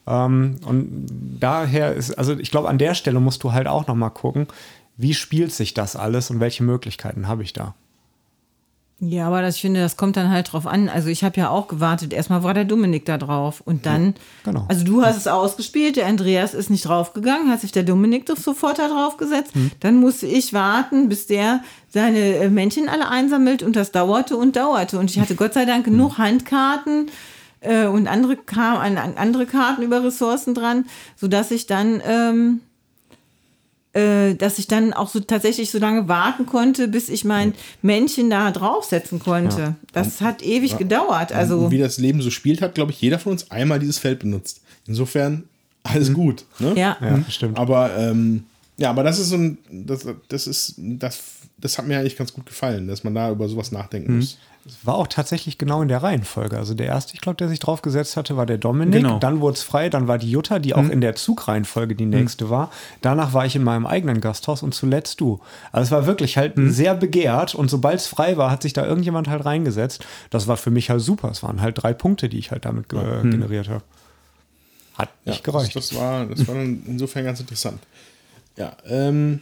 Ähm, 0.06 0.58
und 0.66 1.06
daher 1.40 1.94
ist, 1.94 2.12
also 2.18 2.36
ich 2.38 2.50
glaube, 2.50 2.68
an 2.68 2.78
der 2.78 2.94
Stelle 2.94 3.20
musst 3.20 3.42
du 3.42 3.52
halt 3.52 3.66
auch 3.66 3.86
noch 3.86 3.94
mal 3.94 4.10
gucken, 4.10 4.46
wie 4.96 5.14
spielt 5.14 5.52
sich 5.52 5.74
das 5.74 5.96
alles 5.96 6.30
und 6.30 6.40
welche 6.40 6.62
Möglichkeiten 6.62 7.26
habe 7.26 7.42
ich 7.42 7.52
da? 7.52 7.74
Ja, 9.08 9.26
aber 9.26 9.42
das, 9.42 9.56
ich 9.56 9.62
finde, 9.62 9.80
das 9.80 9.96
kommt 9.96 10.16
dann 10.16 10.30
halt 10.30 10.52
drauf 10.52 10.66
an. 10.66 10.88
Also 10.88 11.08
ich 11.08 11.24
habe 11.24 11.38
ja 11.38 11.50
auch 11.50 11.68
gewartet. 11.68 12.12
Erstmal 12.12 12.42
war 12.42 12.54
der 12.54 12.64
Dominik 12.64 13.04
da 13.04 13.18
drauf 13.18 13.62
und 13.64 13.86
dann, 13.86 14.14
genau. 14.44 14.64
also 14.68 14.84
du 14.84 15.02
hast 15.02 15.16
es 15.16 15.26
ausgespielt, 15.26 15.96
der 15.96 16.06
Andreas 16.06 16.54
ist 16.54 16.70
nicht 16.70 16.86
draufgegangen, 16.86 17.50
hat 17.50 17.60
sich 17.60 17.72
der 17.72 17.82
Dominik 17.82 18.26
doch 18.26 18.36
sofort 18.36 18.78
da 18.78 18.88
drauf 18.88 19.16
gesetzt. 19.16 19.52
Dann 19.80 19.96
musste 19.96 20.26
ich 20.26 20.52
warten, 20.52 21.08
bis 21.08 21.26
der 21.26 21.60
seine 21.88 22.36
äh, 22.36 22.48
Männchen 22.48 22.88
alle 22.88 23.08
einsammelt 23.08 23.62
und 23.62 23.76
das 23.76 23.92
dauerte 23.92 24.36
und 24.36 24.56
dauerte. 24.56 24.98
Und 24.98 25.10
ich 25.10 25.20
hatte 25.20 25.34
Gott 25.34 25.54
sei 25.54 25.64
Dank 25.64 25.84
genug 25.84 26.18
Handkarten 26.18 27.10
äh, 27.60 27.86
und 27.86 28.08
andere, 28.08 28.36
Ka 28.36 28.78
an, 28.78 28.96
an 28.96 29.14
andere 29.16 29.46
Karten 29.46 29.82
über 29.82 30.02
Ressourcen 30.02 30.54
dran, 30.54 30.86
sodass 31.16 31.50
ich 31.50 31.66
dann 31.66 32.00
ähm, 32.06 32.60
äh, 33.94 34.34
dass 34.34 34.58
ich 34.58 34.66
dann 34.66 34.92
auch 34.92 35.08
so 35.08 35.20
tatsächlich 35.20 35.70
so 35.70 35.78
lange 35.78 36.08
warten 36.08 36.46
konnte, 36.46 36.88
bis 36.88 37.08
ich 37.08 37.24
mein 37.24 37.54
Männchen 37.80 38.28
da 38.28 38.50
draufsetzen 38.50 39.18
konnte. 39.18 39.76
Das 39.92 40.20
hat 40.20 40.42
ewig 40.42 40.76
gedauert. 40.76 41.32
Also 41.32 41.58
Und 41.58 41.70
wie 41.70 41.78
das 41.78 41.98
Leben 41.98 42.20
so 42.20 42.30
spielt, 42.30 42.60
hat, 42.60 42.74
glaube 42.74 42.90
ich, 42.92 43.00
jeder 43.00 43.18
von 43.18 43.32
uns 43.32 43.50
einmal 43.50 43.78
dieses 43.78 43.98
Feld 43.98 44.18
benutzt. 44.18 44.60
Insofern 44.86 45.44
alles 45.84 46.12
gut. 46.12 46.44
Ne? 46.58 46.72
ja. 46.76 46.96
Ja, 47.00 47.24
stimmt. 47.28 47.58
Aber 47.58 47.96
ähm, 47.96 48.44
ja, 48.76 48.90
aber 48.90 49.04
das 49.04 49.18
ist 49.18 49.28
so 49.28 49.36
ein, 49.36 49.58
das, 49.70 50.06
das 50.28 50.46
ist, 50.46 50.74
das, 50.76 51.20
das 51.58 51.78
hat 51.78 51.86
mir 51.86 51.98
eigentlich 51.98 52.16
ganz 52.16 52.32
gut 52.32 52.46
gefallen, 52.46 52.88
dass 52.88 53.04
man 53.04 53.14
da 53.14 53.30
über 53.30 53.48
sowas 53.48 53.72
nachdenken 53.72 54.16
muss. 54.16 54.38
War 54.82 54.94
auch 54.94 55.06
tatsächlich 55.06 55.58
genau 55.58 55.82
in 55.82 55.88
der 55.88 56.02
Reihenfolge. 56.02 56.56
Also 56.56 56.72
der 56.72 56.86
erste, 56.86 57.14
ich 57.14 57.20
glaube, 57.20 57.36
der 57.36 57.48
sich 57.48 57.58
drauf 57.58 57.82
gesetzt 57.82 58.16
hatte, 58.16 58.36
war 58.38 58.46
der 58.46 58.56
Dominik. 58.56 58.94
Genau. 58.94 59.18
Dann 59.18 59.40
wurde 59.40 59.56
es 59.56 59.62
frei, 59.62 59.90
dann 59.90 60.08
war 60.08 60.16
die 60.16 60.30
Jutta, 60.30 60.58
die 60.58 60.74
auch 60.74 60.88
in 60.88 61.02
der 61.02 61.14
Zugreihenfolge 61.16 61.94
die 61.94 62.06
nächste 62.06 62.48
war. 62.48 62.70
Danach 63.02 63.34
war 63.34 63.44
ich 63.44 63.56
in 63.56 63.62
meinem 63.62 63.84
eigenen 63.84 64.22
Gasthaus 64.22 64.62
und 64.62 64.74
zuletzt 64.74 65.20
du. 65.20 65.40
Also 65.70 65.88
es 65.88 65.90
war 65.90 66.06
wirklich 66.06 66.38
halt 66.38 66.54
sehr 66.56 66.94
begehrt 66.94 67.54
und 67.54 67.68
sobald 67.68 68.00
es 68.00 68.06
frei 68.06 68.38
war, 68.38 68.50
hat 68.50 68.62
sich 68.62 68.72
da 68.72 68.86
irgendjemand 68.86 69.28
halt 69.28 69.44
reingesetzt. 69.44 70.04
Das 70.30 70.48
war 70.48 70.56
für 70.56 70.70
mich 70.70 70.88
halt 70.88 71.02
super. 71.02 71.30
Es 71.30 71.42
waren 71.42 71.60
halt 71.60 71.82
drei 71.82 71.92
Punkte, 71.92 72.30
die 72.30 72.38
ich 72.38 72.50
halt 72.50 72.64
damit 72.64 72.88
ge 72.88 73.00
generiert 73.22 73.68
habe. 73.68 73.82
Hat 74.94 75.10
nicht 75.26 75.44
gereicht. 75.44 75.76
Das, 75.76 75.88
das, 75.88 75.98
war, 75.98 76.24
das 76.24 76.48
war 76.48 76.54
dann 76.54 76.82
insofern 76.86 77.24
ganz 77.24 77.40
interessant. 77.40 77.80
Ja, 78.56 78.76
ähm, 78.86 79.40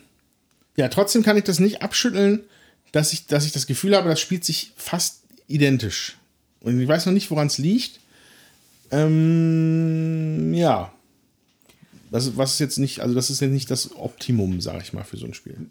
ja, 0.77 0.89
trotzdem 0.89 1.23
kann 1.23 1.37
ich 1.37 1.45
das 1.45 1.59
nicht 1.59 1.83
abschütteln, 1.83 2.45
dass 2.93 3.13
ich, 3.13 3.27
dass 3.27 3.45
ich 3.45 3.53
das 3.53 3.67
Gefühl 3.67 3.97
habe, 3.97 4.09
das 4.09 4.21
spielt 4.21 4.45
sich 4.45 4.73
fast 4.77 5.23
identisch. 5.49 6.17
Und 6.61 6.81
ich 6.81 6.89
weiß 6.89 7.07
noch 7.07 7.13
nicht, 7.13 7.31
woran 7.31 7.47
es 7.47 7.59
liegt. 7.59 8.01
Ähm, 8.91 10.55
ja. 10.55 10.93
Das, 12.11 12.37
was 12.37 12.55
ist 12.55 12.59
jetzt 12.59 12.79
nicht, 12.79 13.01
also 13.01 13.15
das 13.15 13.31
ist 13.31 13.41
jetzt 13.41 13.53
nicht 13.53 13.71
das 13.71 13.97
Optimum, 13.97 14.61
sage 14.61 14.83
ich 14.83 14.93
mal, 14.93 15.05
für 15.05 15.17
so 15.17 15.27
ein 15.27 15.35
Spiel. 15.35 15.71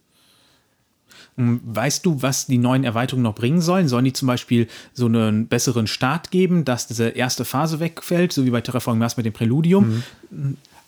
Weißt 1.38 2.06
du, 2.06 2.22
was 2.22 2.45
die 2.45 2.57
neuen 2.57 2.84
Erweiterungen 2.84 3.23
noch 3.23 3.36
bringen 3.36 3.61
sollen? 3.61 3.88
Sollen 3.88 4.06
die 4.06 4.14
zum 4.14 4.28
Beispiel 4.28 4.68
so 4.94 5.06
einen 5.06 5.48
besseren 5.48 5.88
Start 5.88 6.30
geben, 6.30 6.65
dass 6.65 6.88
diese 6.88 7.10
erste 7.10 7.45
Phase 7.45 7.80
wegfällt, 7.80 8.34
so 8.34 8.45
wie 8.45 8.49
bei 8.49 8.61
Terraforming 8.61 8.99
Mars 8.99 9.18
mit 9.18 9.26
dem 9.26 9.34
Präludium? 9.34 10.03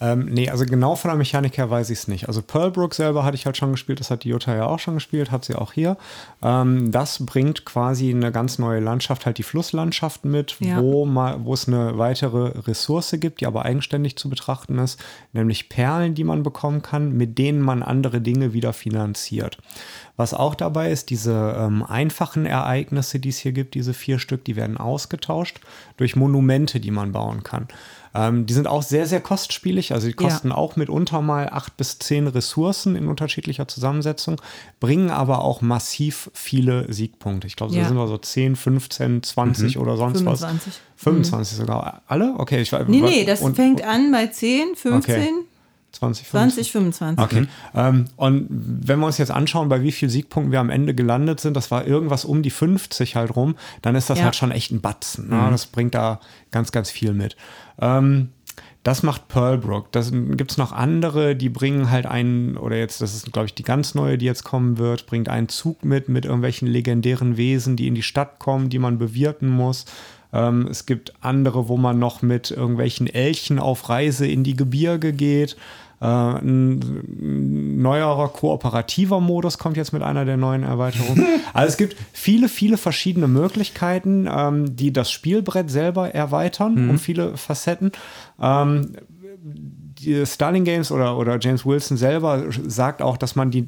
Ähm, 0.04 0.26
nee, 0.26 0.50
also 0.50 0.66
genau 0.66 0.96
von 0.96 1.08
der 1.10 1.18
Mechanik 1.18 1.58
her 1.58 1.70
weiß 1.70 1.90
ich 1.90 2.00
es 2.00 2.08
nicht. 2.10 2.28
Also 2.28 2.42
Pearlbrook 2.42 2.94
selber 2.94 3.24
hatte 3.24 3.36
ich 3.36 3.46
halt 3.46 3.56
schon 3.56 3.72
gespielt, 3.72 4.02
das 4.02 4.12
hat 4.12 4.26
die 4.26 4.30
Jutta 4.30 4.54
ja 4.54 4.66
auch 4.66 4.80
schon 4.80 4.96
gespielt, 4.96 5.32
hat 5.32 5.46
sie 5.46 5.56
auch 5.56 5.72
hier. 5.72 5.96
Ähm, 6.42 6.92
das 6.92 7.26
bringt 7.26 7.64
quasi 7.64 8.10
eine 8.10 8.34
ganz 8.34 8.60
neue 8.60 8.82
Landschaft, 8.82 9.26
halt 9.26 9.38
die 9.38 9.44
Flusslandschaft 9.44 10.26
mit, 10.26 10.58
Ja. 10.60 10.82
wo, 10.82 11.06
mal, 11.06 11.46
wo 11.46 11.54
es 11.54 11.70
eine 11.70 11.98
weitere 11.98 12.60
Ressource 12.68 13.16
gibt, 13.18 13.40
die 13.40 13.46
aber 13.46 13.64
eigenständig 13.64 14.18
zu 14.18 14.30
betrachten 14.30 14.78
ist, 14.78 15.02
nämlich 15.32 15.70
Perlen, 15.70 16.16
die 16.16 16.26
man 16.26 16.44
bekommen 16.44 16.82
kann, 16.82 17.14
mit 17.16 17.38
denen 17.38 17.62
man 17.62 17.82
andere 17.82 18.20
Dinge 18.20 18.52
wieder 18.52 18.74
finanziert. 18.74 19.58
Was 20.18 20.34
auch 20.34 20.54
dabei 20.54 20.92
ist, 20.92 21.12
diese 21.12 21.56
ähm, 21.58 21.82
einfachen 21.82 22.46
Ereignisse, 22.46 23.20
die 23.20 23.30
es 23.30 23.38
hier 23.38 23.54
gibt, 23.54 23.74
diese 23.74 23.94
vier 23.94 24.20
Stück, 24.20 24.44
die 24.44 24.58
werden 24.58 24.78
ausgetauscht 24.78 25.62
durch 25.98 26.16
Monumente, 26.18 26.80
die 26.82 26.92
man 26.92 27.14
bauen 27.14 27.42
kann. 27.44 27.68
Ähm, 28.16 28.46
die 28.46 28.54
sind 28.54 28.68
auch 28.68 28.84
sehr, 28.84 29.08
sehr 29.08 29.22
kostspielig. 29.22 29.92
Also 29.94 30.08
die 30.08 30.14
Ja. 30.20 30.30
kosten 30.30 30.52
auch 30.52 30.76
mitunter 30.76 31.22
mal 31.22 31.50
acht 31.50 31.78
bis 31.78 31.98
zehn 32.00 32.28
Ressourcen 32.28 32.96
in 32.96 33.08
unterschiedlicher 33.08 33.68
Zusammensetzung, 33.68 34.40
bringen 34.80 35.10
aber 35.10 35.42
auch 35.44 35.62
massiv 35.62 36.30
viele 36.34 36.92
Siegpunkte. 36.94 37.48
Ich 37.48 37.56
glaube, 37.56 37.74
Ja. 37.74 37.82
da 37.82 37.88
sind 37.88 37.98
wir 37.98 38.08
so 38.08 38.18
10, 38.18 38.56
15, 38.56 39.24
20 39.24 39.78
oder 39.80 39.98
sonst 39.98 40.20
25. 40.20 40.68
was. 40.74 40.80
25 40.98 41.58
sogar. 41.58 42.02
Alle? 42.08 42.36
Okay, 42.38 42.62
ich 42.62 42.72
weiß. 42.72 42.86
Nee, 42.88 43.02
nee, 43.02 43.26
das 43.26 43.42
und- 43.42 43.56
fängt 43.56 43.84
an 43.84 44.12
bei 44.12 44.28
10, 44.28 44.76
15, 44.76 45.16
Okay. 45.16 45.30
20, 45.94 46.28
20, 46.28 46.72
25. 46.72 47.24
Okay. 47.24 47.48
Ähm, 47.76 48.06
und 48.16 48.48
wenn 48.50 49.00
wir 49.00 49.06
uns 49.06 49.18
jetzt 49.20 49.32
anschauen, 49.32 49.70
bei 49.70 49.82
wie 49.84 49.92
vielen 49.92 50.10
Siegpunkten 50.10 50.52
wir 50.52 50.60
am 50.60 50.70
Ende 50.70 50.94
gelandet 50.94 51.40
sind, 51.40 51.56
das 51.56 51.72
war 51.72 51.86
irgendwas 51.88 52.26
um 52.26 52.42
die 52.42 52.50
50 52.50 53.16
halt 53.16 53.36
rum, 53.36 53.56
dann 53.82 53.96
ist 53.96 54.10
das 54.10 54.18
Ja. 54.20 54.26
halt 54.26 54.36
schon 54.36 54.52
echt 54.52 54.72
ein 54.72 54.82
Batzen. 54.82 55.30
Ne? 55.30 55.48
Das 55.52 55.68
bringt 55.68 55.94
da 55.96 56.20
ganz, 56.52 56.72
ganz 56.72 56.90
viel 56.90 57.14
mit. 57.14 57.36
Ähm, 57.80 58.30
das 58.84 59.02
macht 59.02 59.30
Pearlbrook. 59.30 59.92
Da 59.94 60.02
gibt 60.12 60.52
es 60.52 60.58
noch 60.58 60.74
andere, 60.74 61.36
die 61.38 61.48
bringen 61.50 61.90
halt 61.90 62.06
einen, 62.06 62.58
oder 62.58 62.76
jetzt, 62.76 63.00
das 63.00 63.16
ist, 63.16 63.32
glaube 63.32 63.46
ich, 63.46 63.56
die 63.56 63.64
ganz 63.64 63.96
neue, 63.96 64.18
die 64.18 64.26
jetzt 64.26 64.44
kommen 64.44 64.78
wird, 64.78 65.06
bringt 65.06 65.30
einen 65.30 65.48
Zug 65.48 65.86
mit, 65.86 66.10
mit 66.10 66.26
irgendwelchen 66.26 66.68
legendären 66.68 67.38
Wesen, 67.38 67.78
die 67.78 67.88
in 67.88 67.96
die 67.96 68.04
Stadt 68.04 68.40
kommen, 68.40 68.70
die 68.70 68.80
man 68.80 68.98
bewirten 68.98 69.50
muss. 69.50 69.86
Ähm, 70.34 70.68
es 70.70 70.86
gibt 70.86 71.14
andere, 71.22 71.70
wo 71.70 71.78
man 71.78 71.98
noch 71.98 72.22
mit 72.22 72.52
irgendwelchen 72.52 73.08
Elchen 73.08 73.58
auf 73.58 73.88
Reise 73.88 74.28
in 74.28 74.44
die 74.44 74.56
Gebirge 74.58 75.14
geht. 75.14 75.56
Äh, 76.04 76.06
ein 76.06 77.82
neuerer 77.82 78.28
kooperativer 78.28 79.22
Modus 79.22 79.58
kommt 79.58 79.78
jetzt 79.78 79.94
mit 79.94 80.04
einer 80.04 80.26
der 80.26 80.36
neuen 80.36 80.64
Erweiterungen. 80.64 81.26
also 81.54 81.70
es 81.70 81.78
gibt 81.78 81.96
viele, 82.12 82.50
viele 82.50 82.76
verschiedene 82.78 83.30
Möglichkeiten, 83.30 84.28
ähm, 84.30 84.76
die 84.76 84.92
das 84.92 85.10
Spielbrett 85.12 85.72
selber 85.72 86.14
erweitern 86.14 86.90
um 86.90 87.00
viele 87.00 87.38
Facetten. 87.38 87.94
Ähm, 88.42 88.98
die 89.46 90.26
Starling 90.26 90.66
Games 90.66 90.92
oder, 90.92 91.18
oder 91.18 91.38
James 91.40 91.66
Wilson 91.66 91.96
selber 91.96 92.44
sagt 92.68 93.02
auch, 93.02 93.16
dass 93.16 93.36
man 93.36 93.52
die, 93.52 93.68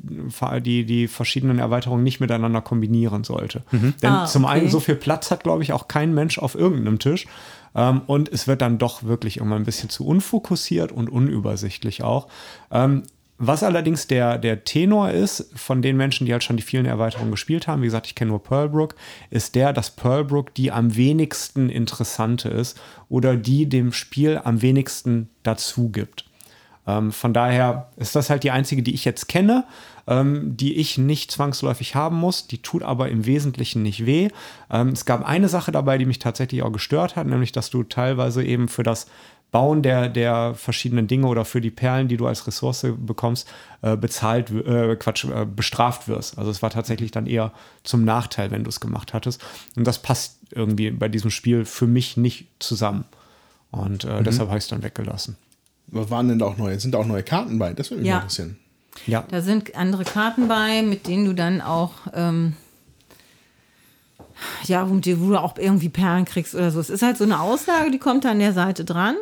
die, 0.61 0.85
die 0.85 1.07
verschiedenen 1.07 1.59
Erweiterungen 1.59 2.03
nicht 2.03 2.19
miteinander 2.19 2.61
kombinieren 2.61 3.23
sollte. 3.23 3.63
Denn 3.71 4.11
Ah, 4.11 4.25
zum 4.25 4.45
einen 4.45 4.69
so 4.69 4.79
viel 4.79 4.95
Platz 4.95 5.31
hat, 5.31 5.43
glaube 5.43 5.63
ich, 5.63 5.71
auch 5.71 5.87
kein 5.87 6.13
Mensch 6.13 6.37
auf 6.39 6.55
irgendeinem 6.55 6.99
Tisch. 6.99 7.27
Ähm, 7.75 8.01
und 8.07 8.29
es 8.29 8.47
wird 8.47 8.61
dann 8.61 8.77
doch 8.77 9.03
wirklich 9.03 9.37
irgendwann 9.37 9.61
ein 9.61 9.65
bisschen 9.65 9.89
zu 9.89 10.05
unfokussiert 10.05 10.91
und 10.91 11.09
unübersichtlich 11.09 12.03
auch. 12.03 12.27
Ähm, 12.71 13.03
was 13.37 13.63
allerdings 13.63 14.07
der, 14.07 14.37
der 14.37 14.63
Tenor 14.63 15.11
ist 15.11 15.51
von 15.55 15.81
den 15.81 15.97
Menschen, 15.97 16.25
die 16.25 16.31
halt 16.31 16.43
schon 16.43 16.55
die 16.55 16.63
vielen 16.63 16.85
Erweiterungen 16.85 17.31
gespielt 17.31 17.67
haben, 17.67 17.81
wie 17.81 17.87
gesagt, 17.87 18.07
ich 18.07 18.15
kenne 18.15 18.31
nur 18.31 18.41
Pearlbrook, 18.41 18.95
ist 19.29 19.55
der, 19.55 19.73
dass 19.73 19.91
Pearlbrook 19.91 20.53
die 20.53 20.71
am 20.71 20.95
wenigsten 20.95 21.69
interessante 21.69 22.47
ist 22.47 22.79
oder 23.09 23.35
die 23.35 23.67
dem 23.67 23.91
Spiel 23.91 24.39
am 24.41 24.61
wenigsten 24.61 25.29
dazu 25.43 25.89
gibt. 25.89 26.25
Ähm, 26.87 27.11
von 27.11 27.33
daher 27.33 27.89
ist 27.97 28.15
das 28.15 28.29
halt 28.29 28.43
die 28.43 28.51
einzige, 28.51 28.83
die 28.83 28.93
ich 28.93 29.03
jetzt 29.03 29.27
kenne, 29.27 29.65
ähm, 30.07 30.55
die 30.57 30.75
ich 30.75 30.97
nicht 30.97 31.31
zwangsläufig 31.31 31.95
haben 31.95 32.17
muss. 32.17 32.47
Die 32.47 32.61
tut 32.61 32.83
aber 32.83 33.09
im 33.09 33.25
Wesentlichen 33.25 33.81
nicht 33.83 34.05
weh. 34.05 34.29
Ähm, 34.69 34.89
es 34.89 35.05
gab 35.05 35.25
eine 35.25 35.49
Sache 35.49 35.71
dabei, 35.71 35.97
die 35.97 36.05
mich 36.05 36.19
tatsächlich 36.19 36.63
auch 36.63 36.71
gestört 36.71 37.15
hat, 37.15 37.27
nämlich 37.27 37.51
dass 37.51 37.69
du 37.69 37.83
teilweise 37.83 38.43
eben 38.43 38.67
für 38.67 38.83
das 38.83 39.07
Bauen 39.51 39.83
der, 39.83 40.09
der 40.09 40.53
verschiedenen 40.53 41.07
Dinge 41.07 41.27
oder 41.27 41.45
für 41.45 41.61
die 41.61 41.71
Perlen, 41.71 42.09
die 42.09 42.17
du 42.17 42.27
als 42.27 42.45
Ressource 42.45 42.85
bekommst, 42.97 43.47
äh, 43.83 43.95
bezahlt, 43.95 44.51
äh, 44.51 44.97
Quatsch, 44.97 45.23
äh, 45.25 45.45
bestraft 45.45 46.09
wirst. 46.09 46.37
Also 46.37 46.51
es 46.51 46.61
war 46.61 46.71
tatsächlich 46.71 47.11
dann 47.11 47.25
eher 47.25 47.53
zum 47.83 48.03
Nachteil, 48.03 48.51
wenn 48.51 48.63
du 48.65 48.69
es 48.69 48.81
gemacht 48.81 49.13
hattest. 49.13 49.41
Und 49.77 49.85
das 49.87 49.99
passt 49.99 50.39
irgendwie 50.51 50.91
bei 50.91 51.07
diesem 51.07 51.31
Spiel 51.31 51.63
für 51.63 51.87
mich 51.87 52.17
nicht 52.17 52.47
zusammen. 52.59 53.05
Und 53.71 54.03
äh, 54.03 54.23
deshalb 54.23 54.49
habe 54.49 54.57
ich 54.57 54.65
es 54.65 54.69
dann 54.69 54.83
weggelassen. 54.83 55.37
Was 55.87 56.09
waren 56.09 56.27
denn 56.27 56.39
da 56.39 56.47
auch 56.47 56.57
neue? 56.57 56.77
Sind 56.79 56.93
da 56.93 56.97
auch 56.97 57.05
neue 57.05 57.23
Karten 57.23 57.57
bei? 57.57 57.73
Das 57.73 57.91
würde 57.91 58.01
mich 58.01 58.09
Ja. 58.09 58.17
interessieren. 58.17 58.57
Ja. 59.07 59.23
Da 59.29 59.41
sind 59.41 59.75
andere 59.75 60.03
Karten 60.03 60.47
bei, 60.47 60.81
mit 60.81 61.07
denen 61.07 61.25
du 61.25 61.33
dann 61.33 61.61
auch, 61.61 61.91
ähm, 62.13 62.53
ja, 64.65 64.89
womit 64.89 65.05
du 65.05 65.21
wo 65.21 65.29
du 65.29 65.41
auch 65.41 65.57
irgendwie 65.57 65.89
Perlen 65.89 66.25
kriegst 66.25 66.55
oder 66.55 66.71
so. 66.71 66.79
Es 66.79 66.89
ist 66.89 67.01
halt 67.01 67.17
so 67.17 67.23
eine 67.23 67.39
Auslage, 67.39 67.91
die 67.91 67.99
kommt 67.99 68.25
da 68.25 68.31
an 68.31 68.39
der 68.39 68.53
Seite 68.53 68.85
dran. 68.85 69.15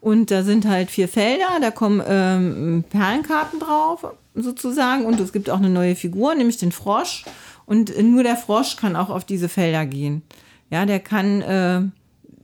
Und 0.00 0.32
da 0.32 0.42
sind 0.42 0.66
halt 0.66 0.90
vier 0.90 1.06
Felder, 1.06 1.60
da 1.60 1.70
kommen 1.70 2.02
ähm, 2.04 2.84
Perlenkarten 2.90 3.60
drauf, 3.60 4.04
sozusagen. 4.34 5.04
Und 5.04 5.20
es 5.20 5.32
gibt 5.32 5.48
auch 5.48 5.58
eine 5.58 5.70
neue 5.70 5.94
Figur, 5.94 6.34
nämlich 6.34 6.56
den 6.56 6.72
Frosch. 6.72 7.24
Und 7.66 7.96
nur 8.02 8.24
der 8.24 8.36
Frosch 8.36 8.76
kann 8.76 8.96
auch 8.96 9.10
auf 9.10 9.24
diese 9.24 9.48
Felder 9.48 9.86
gehen. 9.86 10.22
Ja, 10.70 10.86
der 10.86 10.98
kann, 10.98 11.42
äh, 11.42 11.80
man 11.80 11.92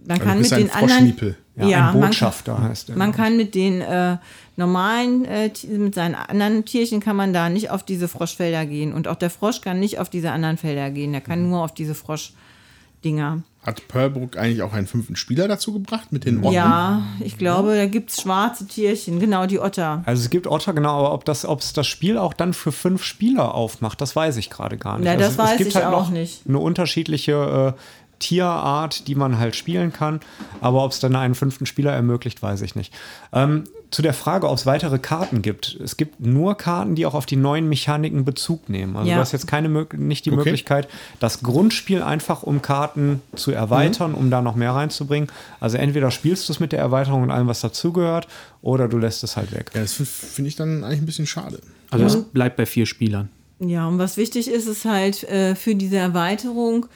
Also 0.09 0.23
kann 0.23 0.41
mit 0.41 0.51
den 0.53 0.71
anderen. 0.71 1.37
Froschniepel. 1.59 1.71
Ja, 1.71 1.79
ein 1.79 1.85
man 1.85 1.93
kann- 1.93 2.01
Botschafter 2.11 2.63
heißt 2.63 2.89
er. 2.91 2.97
man 2.97 3.13
kann 3.13 3.37
mit 3.37 3.55
den 3.55 3.81
äh, 3.81 4.17
normalen, 4.57 5.25
äh, 5.25 5.51
mit 5.69 5.95
seinen 5.95 6.15
anderen 6.15 6.65
Tierchen 6.65 7.01
kann 7.01 7.17
man 7.17 7.33
da 7.33 7.49
nicht 7.49 7.71
auf 7.71 7.83
diese 7.85 8.09
Froschfelder 8.09 8.67
gehen. 8.67 8.93
Und 8.93 9.09
auch 9.09 9.17
der 9.17 9.31
Frosch 9.31 9.61
kann 9.61 9.79
nicht 9.81 9.99
auf 9.99 10.09
diese 10.11 10.31
anderen 10.33 10.57
Felder 10.57 10.91
gehen. 10.91 11.13
Der 11.13 11.21
kann 11.21 11.49
nur 11.49 11.63
auf 11.63 11.73
diese 11.75 11.95
Froschdinger. 11.95 13.43
Hat 13.63 13.87
Pearlbrook 13.89 14.37
eigentlich 14.39 14.63
auch 14.63 14.73
einen 14.73 14.87
fünften 14.87 15.15
Spieler 15.17 15.47
dazu 15.47 15.73
gebracht 15.75 16.11
mit 16.11 16.25
den 16.25 16.39
Otten? 16.43 16.55
Ja, 16.55 17.03
ich 17.21 17.37
glaube, 17.37 17.75
da 17.77 17.87
gibt 17.87 18.11
es 18.11 18.23
schwarze 18.23 18.67
Tierchen. 18.67 19.19
Genau, 19.21 19.47
die 19.47 19.59
Otter. 19.59 20.03
Also 20.07 20.23
es 20.23 20.31
gibt 20.31 20.47
Otter, 20.47 20.73
genau, 20.73 20.99
aber 21.01 21.13
ob 21.13 21.25
das, 21.25 21.45
ob 21.45 21.61
es 21.61 21.73
das 21.75 21.87
Spiel 21.87 22.17
auch 22.17 22.33
dann 22.33 22.55
für 22.55 22.73
fünf 22.73 23.03
Spieler 23.05 23.55
aufmacht, 23.55 24.01
das 24.01 24.15
weiß 24.17 24.37
ich 24.39 24.49
gerade 24.49 24.79
gar 24.79 24.97
nicht. 24.97 25.07
Ja, 25.07 25.17
das 25.17 25.39
also, 25.39 25.39
weiß 25.43 25.51
es 25.53 25.59
gibt 25.59 25.69
ich 25.71 25.75
halt 25.77 25.87
auch 25.87 26.05
noch 26.05 26.11
nicht. 26.11 26.43
eine 26.49 26.59
unterschiedliche 26.61 27.75
äh, 27.77 27.81
Tierart, 28.19 29.07
die 29.09 29.15
man 29.15 29.39
halt 29.39 29.57
spielen 29.57 29.93
kann, 29.93 30.21
aber 30.61 30.85
ob 30.85 30.93
es 30.93 31.01
dann 31.01 31.15
einen 31.17 31.35
fünften 31.35 31.67
Spieler 31.67 31.93
ermöglicht, 31.93 32.43
weiß 32.43 32.63
ich 32.63 32.75
nicht. 32.75 32.93
Ähm, 33.33 33.65
zu 33.91 34.03
der 34.03 34.13
Frage, 34.13 34.49
ob 34.51 34.57
es 34.59 34.67
weitere 34.67 34.99
Karten 34.99 35.41
gibt. 35.41 35.79
Es 35.83 35.97
gibt 35.97 36.21
nur 36.21 36.57
Karten, 36.57 36.95
die 36.95 37.07
auch 37.07 37.15
auf 37.15 37.25
die 37.25 37.37
neuen 37.37 37.69
Mechaniken 37.71 38.25
Bezug 38.25 38.69
nehmen. 38.69 38.97
Also 38.97 39.09
Ja. 39.09 39.15
du 39.17 39.21
hast 39.23 39.33
jetzt 39.33 39.47
keine 39.47 39.69
nicht 39.97 40.27
die 40.27 40.31
Okay. 40.31 40.37
Möglichkeit, 40.37 40.89
das 41.21 41.43
Grundspiel 41.43 42.03
einfach 42.03 42.43
um 42.43 42.61
Karten 42.61 43.23
zu 43.35 43.51
erweitern, 43.51 44.13
um 44.13 44.31
da 44.31 44.43
noch 44.43 44.57
mehr 44.57 44.73
reinzubringen. 44.73 45.31
Also 45.59 45.79
entweder 45.79 46.11
spielst 46.11 46.49
du 46.49 46.53
es 46.53 46.61
mit 46.61 46.73
der 46.73 46.81
Erweiterung 46.81 47.23
und 47.23 47.31
allem, 47.31 47.47
was 47.47 47.61
dazugehört, 47.63 48.29
oder 48.61 48.89
du 48.89 48.99
lässt 48.99 49.25
es 49.25 49.39
halt 49.39 49.53
weg. 49.53 49.71
Ja, 49.75 49.81
das 49.81 49.95
finde 49.95 50.49
ich 50.49 50.57
dann 50.57 50.85
eigentlich 50.85 51.01
ein 51.01 51.07
bisschen 51.07 51.27
schade. 51.27 51.61
Also 51.91 52.05
es 52.05 52.23
bleibt 52.25 52.57
bei 52.59 52.67
vier 52.67 52.85
Spielern. 52.85 53.31
Ja, 53.61 53.87
und 53.89 53.99
was 53.99 54.17
wichtig 54.19 54.49
ist, 54.51 54.67
ist 54.67 54.85
halt 54.85 55.25
äh, 55.25 55.55
für 55.55 55.75
diese 55.75 55.97
Erweiterung, 55.97 56.87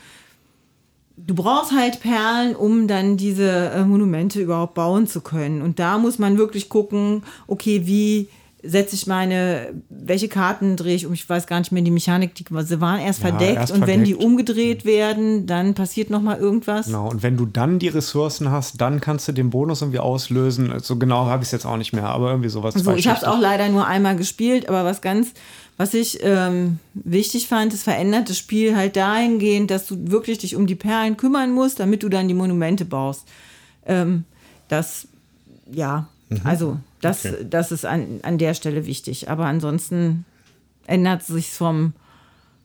du 1.17 1.35
brauchst 1.35 1.73
halt 1.73 2.01
Perlen, 2.01 2.57
um 2.57 2.89
dann 2.89 3.17
diese 3.17 3.71
äh, 3.71 3.85
Monumente 3.85 4.41
überhaupt 4.41 4.75
bauen 4.75 5.07
zu 5.07 5.21
können. 5.21 5.63
Und 5.63 5.79
da 5.79 5.99
muss 5.99 6.19
man 6.19 6.39
wirklich 6.39 6.69
gucken, 6.69 7.23
okay, 7.47 7.83
wie 7.87 8.29
setze 8.65 8.95
ich 8.95 9.07
meine, 9.07 9.75
welche 9.89 10.29
Karten 10.29 10.77
drehe 10.77 10.95
ich 10.95 11.07
um? 11.07 11.13
Ich 11.13 11.29
weiß 11.29 11.47
gar 11.47 11.59
nicht 11.59 11.73
mehr 11.73 11.83
die 11.83 11.91
Mechanik, 11.91 12.35
die 12.35 12.45
sie 12.61 12.81
waren 12.81 13.01
erst 13.01 13.21
Ja, 13.21 13.29
verdeckt 13.29 13.57
erst 13.57 13.73
und 13.73 13.87
wenn 13.87 14.05
die 14.05 14.15
umgedreht 14.15 14.85
werden, 14.85 15.47
dann 15.47 15.75
passiert 15.75 16.11
noch 16.11 16.23
mal 16.23 16.39
irgendwas. 16.39 16.87
Genau, 16.87 17.09
und 17.09 17.23
wenn 17.23 17.37
du 17.37 17.47
dann 17.47 17.79
die 17.81 17.89
Ressourcen 17.89 18.51
hast, 18.51 18.81
dann 18.81 19.01
kannst 19.01 19.27
du 19.27 19.33
den 19.33 19.51
Bonus 19.51 19.83
irgendwie 19.83 19.99
auslösen. 19.99 20.67
So 20.67 20.73
also 20.73 20.97
genau 20.97 21.27
habe 21.27 21.43
ich 21.43 21.49
es 21.49 21.53
jetzt 21.53 21.67
auch 21.67 21.77
nicht 21.77 21.93
mehr, 21.93 22.09
aber 22.09 22.31
irgendwie 22.31 22.49
sowas. 22.49 22.75
So, 22.75 22.93
ich 22.93 23.09
habe 23.09 23.19
es 23.19 23.25
auch 23.25 23.41
leider 23.41 23.69
nur 23.69 23.87
einmal 23.87 24.15
gespielt, 24.15 24.69
aber 24.69 24.85
was 24.85 25.03
ganz, 25.03 25.33
was 25.77 25.95
ich 25.95 26.19
ähm, 26.23 26.79
wichtig 26.95 27.49
fand, 27.49 27.73
es 27.75 27.83
verändert 27.83 28.29
das 28.29 28.39
Spiel 28.39 28.77
halt 28.77 28.97
dahingehend, 28.97 29.71
dass 29.71 29.87
du 29.87 30.11
wirklich 30.11 30.39
dich 30.39 30.55
um 30.55 30.67
die 30.67 30.75
Perlen 30.75 31.17
kümmern 31.17 31.51
musst, 31.53 31.81
damit 31.81 32.03
du 32.03 32.09
dann 32.09 32.29
die 32.29 32.35
Monumente 32.35 32.85
baust. 32.85 33.27
Ähm, 33.87 34.25
das, 34.69 35.09
ja, 35.71 36.09
also 36.45 36.79
das, 37.01 37.25
Okay. 37.25 37.47
das 37.49 37.73
ist 37.73 37.85
an, 37.85 38.21
an 38.23 38.39
der 38.39 38.55
Stelle 38.55 38.87
wichtig. 38.87 39.29
Aber 39.29 39.47
ansonsten 39.47 40.25
ändert 40.87 41.25
sich 41.25 41.51
vom 41.51 41.95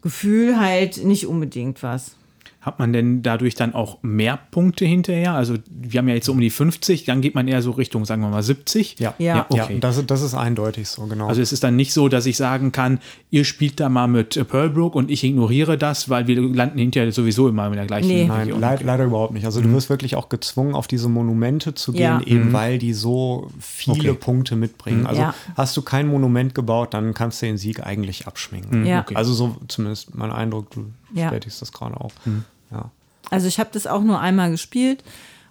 Gefühl 0.02 0.60
halt 0.60 1.04
nicht 1.04 1.26
unbedingt 1.28 1.82
was. 1.84 2.12
Hat 2.68 2.80
man 2.80 2.92
denn 2.92 3.24
dadurch 3.24 3.56
dann 3.56 3.74
auch 3.74 4.00
mehr 4.04 4.38
Punkte 4.52 4.84
hinterher? 4.84 5.34
Also 5.34 5.56
wir 5.72 6.00
haben 6.00 6.10
ja 6.10 6.16
jetzt 6.16 6.26
so 6.26 6.34
um 6.34 6.40
die 6.42 6.50
50, 6.50 7.06
dann 7.06 7.22
geht 7.22 7.34
man 7.34 7.48
eher 7.48 7.62
so 7.62 7.72
Richtung, 7.72 8.04
sagen 8.04 8.22
wir 8.22 8.28
mal, 8.28 8.44
70. 8.44 9.00
Ja, 9.00 9.14
Ja. 9.20 9.46
ja 9.54 9.70
das, 9.80 10.06
das 10.06 10.22
ist 10.22 10.34
eindeutig 10.34 10.90
so, 10.90 11.06
genau. 11.06 11.28
Also 11.30 11.42
es 11.42 11.54
ist 11.54 11.64
dann 11.64 11.78
nicht 11.78 11.94
so, 11.94 12.10
dass 12.10 12.26
ich 12.26 12.36
sagen 12.36 12.74
kann, 12.74 13.00
ihr 13.32 13.46
spielt 13.46 13.80
da 13.80 13.88
mal 13.88 14.08
mit 14.08 14.46
Pearlbrook 14.50 14.96
und 14.96 15.10
ich 15.10 15.24
ignoriere 15.24 15.78
das, 15.78 16.10
weil 16.10 16.28
wir 16.28 16.42
landen 16.42 16.78
hinterher 16.78 17.10
sowieso 17.14 17.48
immer 17.48 17.68
in 17.68 17.74
der 17.74 17.86
gleichen 17.86 18.10
Nee. 18.10 18.26
Nein, 18.28 18.50
leid, 18.50 18.84
leider 18.84 19.06
überhaupt 19.06 19.34
nicht. 19.34 19.46
Also 19.46 19.62
du 19.62 19.72
wirst 19.72 19.90
wirklich 19.90 20.18
auch 20.18 20.28
gezwungen, 20.28 20.76
auf 20.76 20.88
diese 20.88 21.08
Monumente 21.08 21.74
zu 21.74 21.94
gehen, 21.94 22.02
Ja. 22.02 22.22
eben 22.26 22.52
weil 22.52 22.80
die 22.80 22.92
so 22.94 23.50
viele 23.62 24.12
Okay. 24.12 24.14
Punkte 24.20 24.58
mitbringen. 24.58 25.08
Also 25.08 25.22
Ja. 25.22 25.34
hast 25.56 25.78
du 25.78 25.82
kein 25.84 26.10
Monument 26.10 26.54
gebaut, 26.54 26.94
dann 26.94 27.14
kannst 27.14 27.42
du 27.42 27.46
den 27.46 27.58
Sieg 27.58 27.82
eigentlich 27.86 28.28
abschminken. 28.28 28.86
Ja. 28.86 29.00
okay. 29.02 29.16
Also 29.16 29.34
so 29.34 29.56
zumindest 29.70 30.16
mein 30.16 30.32
Eindruck, 30.34 30.72
du 30.72 30.88
Ja. 31.14 31.30
bestätigst 31.30 31.62
das 31.62 31.72
gerade 31.72 31.96
auch. 32.00 32.12
Also 33.30 33.48
ich 33.48 33.60
habe 33.60 33.70
das 33.74 33.88
auch 33.88 34.04
nur 34.04 34.20
einmal 34.20 34.52
gespielt 34.52 35.04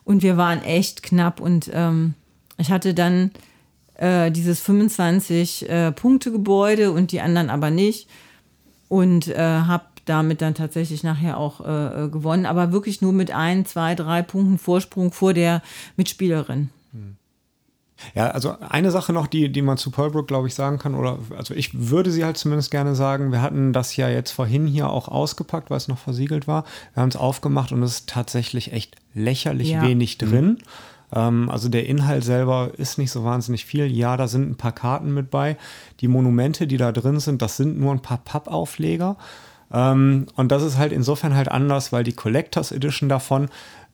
und 0.05 0.23
wir 0.23 0.37
waren 0.37 0.63
echt 0.63 1.03
knapp 1.03 1.41
und 1.41 1.71
ähm, 1.73 2.15
ich 2.59 2.71
hatte 2.71 2.95
dann 2.95 3.31
äh, 3.97 4.31
dieses 4.31 4.61
25 4.61 5.69
äh, 5.69 5.93
und 5.93 7.13
die 7.13 7.21
anderen 7.21 7.51
aber 7.51 7.71
nicht 7.71 8.09
und 8.89 9.29
äh, 9.29 9.39
habe 9.39 9.85
damit 10.05 10.41
dann 10.41 10.55
tatsächlich 10.55 11.03
nachher 11.03 11.37
auch 11.37 11.61
äh, 11.61 12.05
äh, 12.05 12.09
gewonnen, 12.09 12.47
aber 12.47 12.73
wirklich 12.73 13.03
nur 13.03 13.13
mit 13.13 13.33
ein, 13.33 13.67
zwei, 13.67 13.95
drei 13.95 14.23
Punkten 14.23 14.59
Vorsprung 14.59 15.13
vor 15.13 15.35
der 15.35 15.63
Mitspielerin. 15.97 16.71
Ja, 18.15 18.29
also 18.29 18.55
eine 18.61 18.91
Sache 18.91 19.13
noch, 19.13 19.27
die, 19.27 19.51
die 19.51 19.63
man 19.63 19.79
zu 19.79 19.91
Pearlbrook, 19.91 20.29
glaube 20.29 20.49
ich, 20.49 20.55
sagen 20.55 20.79
kann, 20.79 20.95
oder 20.95 21.19
also 21.37 21.55
ich 21.55 21.89
würde 21.89 22.11
sie 22.11 22.25
halt 22.25 22.37
zumindest 22.37 22.71
gerne 22.71 22.95
sagen, 22.95 23.33
wir 23.33 23.41
hatten 23.43 23.73
das 23.73 23.97
ja 23.97 24.09
jetzt 24.09 24.33
vorhin 24.33 24.67
hier 24.67 24.91
auch 24.91 25.09
ausgepackt, 25.09 25.71
weil 25.71 25.79
es 25.79 25.89
noch 25.89 25.99
versiegelt 25.99 26.47
war. 26.47 26.65
Wir 26.95 27.03
haben 27.03 27.09
es 27.09 27.17
aufgemacht 27.17 27.73
und 27.73 27.83
es 27.83 27.93
ist 27.93 28.09
tatsächlich 28.09 28.73
echt 28.73 28.97
lächerlich 29.15 29.71
Ja. 29.71 29.83
wenig 29.83 30.19
drin. 30.19 30.59
Ähm, 31.13 31.49
also 31.51 31.69
der 31.69 31.87
Inhalt 31.87 32.25
selber 32.25 32.71
ist 32.77 32.99
nicht 32.99 33.11
so 33.11 33.25
wahnsinnig 33.25 33.65
viel. 33.65 33.87
Ja, 33.87 34.17
da 34.17 34.29
sind 34.29 34.51
ein 34.51 34.57
paar 34.57 34.73
Karten 34.73 35.15
mit 35.15 35.31
bei. 35.31 35.57
Die 36.01 36.09
Monumente, 36.09 36.67
die 36.67 36.77
da 36.77 36.93
drin 36.93 37.21
sind, 37.21 37.41
das 37.43 37.57
sind 37.57 37.79
nur 37.79 37.93
ein 37.93 38.01
paar 38.03 38.19
Pappaufleger. 38.19 39.17
Ähm, 39.73 40.27
und 40.37 40.53
das 40.53 40.63
ist 40.63 40.79
halt 40.79 40.93
insofern 40.93 41.35
halt 41.35 41.49
anders, 41.49 41.93
weil 41.93 42.05
die 42.05 42.13
Collectors 42.13 42.73
Edition 42.73 43.09
davon 43.09 43.49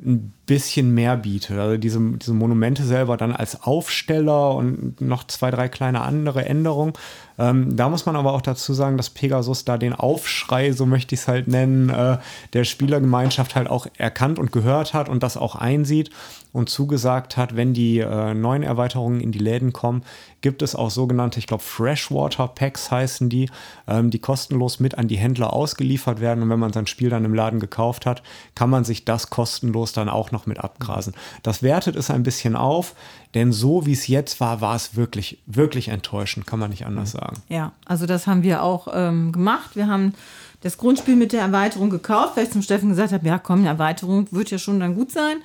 ein 0.04 0.32
bisschen 0.46 0.92
mehr 0.92 1.16
bietet. 1.16 1.58
Also 1.58 1.76
diese, 1.76 2.00
diese 2.16 2.34
Monumente 2.34 2.84
selber 2.84 3.16
dann 3.16 3.32
als 3.32 3.62
Aufsteller 3.62 4.54
und 4.54 5.00
noch 5.00 5.24
zwei, 5.28 5.50
drei 5.50 5.68
kleine 5.68 6.00
andere 6.00 6.44
Änderungen. 6.44 6.94
Ähm, 7.38 7.76
da 7.76 7.88
muss 7.88 8.06
man 8.06 8.16
aber 8.16 8.32
auch 8.32 8.42
dazu 8.42 8.74
sagen, 8.74 8.96
dass 8.96 9.10
Pegasus 9.10 9.64
da 9.64 9.78
den 9.78 9.94
Aufschrei, 9.94 10.72
so 10.72 10.84
möchte 10.84 11.14
ich 11.14 11.22
es 11.22 11.28
halt 11.28 11.48
nennen, 11.48 11.88
äh, 11.90 12.18
der 12.52 12.64
Spielergemeinschaft 12.64 13.54
halt 13.54 13.70
auch 13.70 13.86
erkannt 13.96 14.38
und 14.38 14.52
gehört 14.52 14.94
hat 14.94 15.08
und 15.08 15.22
das 15.22 15.36
auch 15.36 15.54
einsieht 15.54 16.10
und 16.52 16.68
zugesagt 16.68 17.36
hat, 17.36 17.56
wenn 17.56 17.72
die 17.72 17.98
äh, 17.98 18.34
neuen 18.34 18.62
Erweiterungen 18.62 19.20
in 19.20 19.32
die 19.32 19.38
Läden 19.38 19.72
kommen, 19.72 20.02
gibt 20.42 20.60
es 20.60 20.74
auch 20.74 20.90
sogenannte, 20.90 21.38
ich 21.38 21.46
glaube, 21.46 21.62
Freshwater 21.62 22.48
Packs 22.48 22.90
heißen 22.90 23.30
die, 23.30 23.48
ähm, 23.88 24.10
die 24.10 24.18
kostenlos 24.18 24.80
mit 24.80 24.98
an 24.98 25.08
die 25.08 25.16
Händler 25.16 25.52
ausgeliefert 25.52 26.20
werden. 26.20 26.42
Und 26.42 26.50
wenn 26.50 26.58
man 26.58 26.72
sein 26.72 26.86
Spiel 26.86 27.08
dann 27.08 27.24
im 27.24 27.32
Laden 27.32 27.60
gekauft 27.60 28.04
hat, 28.04 28.22
kann 28.54 28.68
man 28.68 28.84
sich 28.84 29.04
das 29.04 29.30
kostenlos 29.30 29.92
dann 29.92 30.08
auch 30.08 30.31
noch 30.32 30.46
mit 30.46 30.58
abgrasen. 30.58 31.14
Das 31.42 31.62
wertet 31.62 31.96
es 31.96 32.10
ein 32.10 32.22
bisschen 32.22 32.56
auf, 32.56 32.94
denn 33.34 33.52
so 33.52 33.86
wie 33.86 33.92
es 33.92 34.08
jetzt 34.08 34.40
war, 34.40 34.60
war 34.60 34.74
es 34.74 34.96
wirklich, 34.96 35.38
wirklich 35.46 35.88
enttäuschend, 35.88 36.46
kann 36.46 36.58
man 36.58 36.70
nicht 36.70 36.86
anders 36.86 37.12
sagen. 37.12 37.36
Ja, 37.48 37.72
also 37.84 38.06
das 38.06 38.26
haben 38.26 38.42
wir 38.42 38.62
auch 38.62 38.88
ähm, 38.92 39.32
gemacht. 39.32 39.76
Wir 39.76 39.86
haben 39.86 40.14
das 40.62 40.78
Grundspiel 40.78 41.16
mit 41.16 41.32
der 41.32 41.40
Erweiterung 41.40 41.90
gekauft, 41.90 42.36
weil 42.36 42.44
ich 42.44 42.50
zum 42.50 42.62
Steffen 42.62 42.88
gesagt 42.88 43.12
habe, 43.12 43.26
ja 43.26 43.38
komm, 43.38 43.60
eine 43.60 43.68
Erweiterung 43.68 44.28
wird 44.30 44.50
ja 44.50 44.58
schon 44.58 44.80
dann 44.80 44.94
gut 44.94 45.10
sein. 45.10 45.36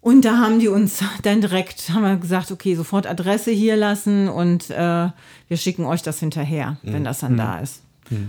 Und 0.00 0.26
da 0.26 0.36
haben 0.38 0.58
die 0.58 0.68
uns 0.68 1.02
dann 1.22 1.40
direkt, 1.40 1.90
haben 1.90 2.02
wir 2.02 2.16
gesagt, 2.16 2.50
okay, 2.50 2.74
sofort 2.74 3.06
Adresse 3.06 3.50
hier 3.50 3.76
lassen 3.76 4.28
und 4.28 4.70
äh, 4.70 5.08
wir 5.48 5.56
schicken 5.56 5.84
euch 5.84 6.02
das 6.02 6.20
hinterher, 6.20 6.76
wenn 6.82 7.04
das 7.04 7.20
dann 7.20 7.36
da 7.36 7.58
ist. 7.58 7.80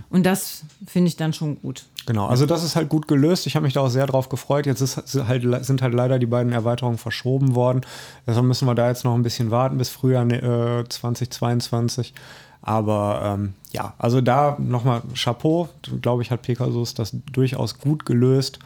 Und 0.10 0.26
das 0.26 0.64
finde 0.88 1.10
ich 1.10 1.18
dann 1.18 1.34
schon 1.34 1.62
gut. 1.62 1.86
Genau, 2.06 2.28
also 2.28 2.46
das 2.46 2.64
ist 2.64 2.76
halt 2.76 2.90
gut 2.90 3.08
gelöst. 3.08 3.48
Ich 3.48 3.56
habe 3.56 3.64
mich 3.64 3.74
da 3.74 3.82
auch 3.82 3.90
sehr 3.90 4.06
drauf 4.06 4.30
gefreut. 4.30 4.68
Jetzt 4.68 4.82
ist, 4.82 4.98
halt, 5.28 5.66
sind 5.66 5.82
halt 5.82 5.94
leider 5.94 6.20
die 6.20 6.28
beiden 6.28 6.54
Erweiterungen 6.54 7.00
verschoben 7.00 7.56
worden. 7.56 7.82
Deshalb 8.28 8.46
müssen 8.46 8.68
wir 8.68 8.76
da 8.76 8.90
jetzt 8.90 9.04
noch 9.04 9.16
ein 9.16 9.24
bisschen 9.24 9.50
warten 9.50 9.78
bis 9.78 9.90
Frühjahr 9.90 10.30
äh, 10.30 10.88
2022. 10.88 12.14
Aber 12.62 13.22
ähm, 13.24 13.54
ja, 13.72 13.94
also 13.98 14.22
da 14.22 14.56
nochmal 14.60 15.02
Chapeau. 15.16 15.70
Glaube 16.02 16.22
ich, 16.22 16.32
hat 16.32 16.44
Pegasus 16.44 16.94
das 16.94 17.16
durchaus 17.32 17.80
gut 17.80 18.06
gelöst 18.06 18.60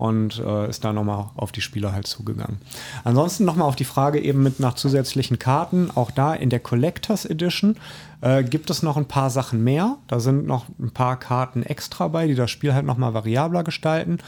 und 0.00 0.38
äh, 0.38 0.70
ist 0.70 0.82
da 0.82 0.94
nochmal 0.94 1.26
auf 1.36 1.52
die 1.52 1.60
Spieler 1.60 1.92
halt 1.92 2.06
zugegangen. 2.06 2.56
Ansonsten 3.04 3.44
nochmal 3.44 3.68
auf 3.68 3.76
die 3.76 3.84
Frage 3.84 4.18
eben 4.18 4.42
mit 4.42 4.58
nach 4.58 4.72
zusätzlichen 4.72 5.38
Karten. 5.38 5.90
Auch 5.94 6.10
da 6.10 6.32
in 6.32 6.48
der 6.48 6.60
Collectors 6.60 7.26
Edition 7.26 7.76
äh, 8.22 8.42
gibt 8.42 8.70
es 8.70 8.82
noch 8.82 8.96
ein 8.96 9.04
paar 9.04 9.28
Sachen 9.28 9.62
mehr. 9.62 9.98
Da 10.08 10.18
sind 10.18 10.46
noch 10.46 10.64
ein 10.78 10.90
paar 10.90 11.18
Karten 11.18 11.62
extra 11.62 12.08
bei, 12.08 12.26
die 12.26 12.34
das 12.34 12.50
Spiel 12.50 12.72
halt 12.72 12.86
nochmal 12.86 13.12
variabler 13.12 13.62
gestalten. 13.62 14.20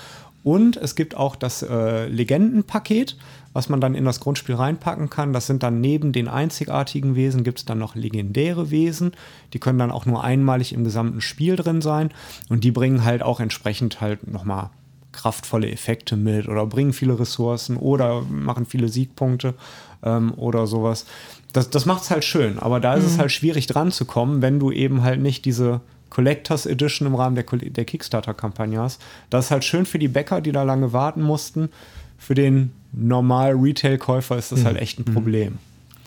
Und 0.44 0.77
es 0.77 0.94
gibt 0.94 1.16
auch 1.16 1.36
das 1.36 1.62
äh, 1.62 2.07
Legendenpaket, 2.07 3.16
was 3.55 3.70
man 3.70 3.81
dann 3.81 3.94
in 3.94 4.05
das 4.05 4.20
Grundspiel 4.20 4.57
reinpacken 4.57 5.09
kann. 5.09 5.32
Das 5.32 5.47
sind 5.47 5.62
dann 5.62 5.81
neben 5.81 6.12
den 6.12 6.28
einzigartigen 6.28 7.15
Wesen 7.15 7.44
gibt 7.44 7.61
es 7.61 7.65
dann 7.65 7.78
noch 7.78 7.94
legendäre 7.94 8.70
Wesen. 8.70 9.12
Die 9.55 9.59
können 9.59 9.78
dann 9.78 9.90
auch 9.90 10.05
nur 10.05 10.23
einmalig 10.23 10.74
im 10.74 10.85
gesamten 10.85 11.23
Spiel 11.23 11.57
drin 11.57 11.81
sein. 11.81 12.11
Und 12.51 12.62
die 12.62 12.73
bringen 12.73 13.05
halt 13.05 13.23
auch 13.23 13.40
entsprechend 13.40 14.03
halt 14.03 14.31
nochmal 14.31 14.69
kraftvolle 15.12 15.70
Effekte 15.70 16.16
mit 16.16 16.48
oder 16.48 16.66
bringen 16.66 16.93
viele 16.93 17.18
Ressourcen 17.18 17.76
oder 17.76 18.22
machen 18.22 18.66
viele 18.66 18.89
Siegpunkte 18.89 19.55
ähm, 20.02 20.32
oder 20.36 20.66
sowas. 20.66 21.06
Das, 21.52 21.70
das 21.70 21.86
macht 21.86 22.02
es 22.02 22.10
halt 22.10 22.24
schön, 22.24 22.59
aber 22.59 22.80
da 22.80 22.94
ist 22.94 23.05
es 23.05 23.18
halt 23.18 23.30
schwierig 23.30 23.66
dran 23.66 23.93
zu 23.93 24.06
kommen, 24.06 24.40
wenn 24.40 24.59
du 24.59 24.72
eben 24.72 25.02
halt 25.02 25.20
nicht 25.20 25.44
diese 25.44 25.80
Collectors 26.09 26.66
Edition 26.66 27.09
im 27.09 27.14
Rahmen 27.14 27.36
der, 27.36 27.44
der 27.44 27.84
Kickstarter-Kampagne 27.84 28.78
hast. 28.78 29.01
Das 29.30 29.47
ist 29.47 29.51
halt 29.51 29.64
schön 29.64 29.86
für 29.86 29.98
die 29.98 30.09
Bäcker, 30.09 30.40
die 30.40 30.52
da 30.52 30.62
lange 30.62 30.93
warten 30.93 31.22
mussten. 31.22 31.70
Für 32.18 32.34
den 32.34 32.72
normal 32.93 33.52
Retail-Käufer 33.52 34.36
ist 34.36 34.52
das 34.52 34.64
halt 34.64 34.76
echt 34.76 34.98
ein 34.98 35.05
Problem. 35.05 35.59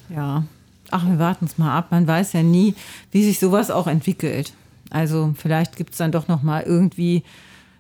Ja, 0.10 0.44
ach, 0.92 1.06
wir 1.08 1.18
warten 1.18 1.46
es 1.46 1.58
mal 1.58 1.76
ab. 1.76 1.88
Man 1.90 2.08
weiß 2.08 2.34
ja 2.34 2.44
nie, 2.44 2.76
wie 3.12 3.24
sich 3.24 3.40
sowas 3.40 3.72
auch 3.72 3.88
entwickelt. 3.88 4.54
Also 4.92 5.34
vielleicht 5.36 5.76
gibt 5.76 5.92
es 5.92 5.98
dann 5.98 6.12
doch 6.12 6.28
noch 6.28 6.44
mal 6.44 6.62
irgendwie 6.62 7.24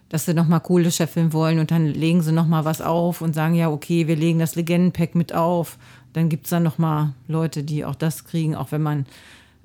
dass 0.09 0.25
sie 0.25 0.33
nochmal 0.33 0.59
Kohle 0.59 0.91
scheffeln 0.91 1.33
wollen 1.33 1.59
und 1.59 1.71
dann 1.71 1.87
legen 1.87 2.21
sie 2.21 2.31
nochmal 2.31 2.65
was 2.65 2.81
auf 2.81 3.21
und 3.21 3.33
sagen, 3.33 3.55
ja, 3.55 3.69
okay, 3.69 4.07
wir 4.07 4.15
legen 4.15 4.39
das 4.39 4.55
Legendenpack 4.55 5.15
mit 5.15 5.33
auf. 5.33 5.77
Dann 6.13 6.29
gibt 6.29 6.45
es 6.45 6.51
dann 6.51 6.63
nochmal 6.63 7.13
Leute, 7.27 7.63
die 7.63 7.83
auch 7.83 7.95
das 7.95 8.25
kriegen, 8.25 8.55
auch 8.55 8.71
wenn 8.71 8.81
man, 8.81 9.05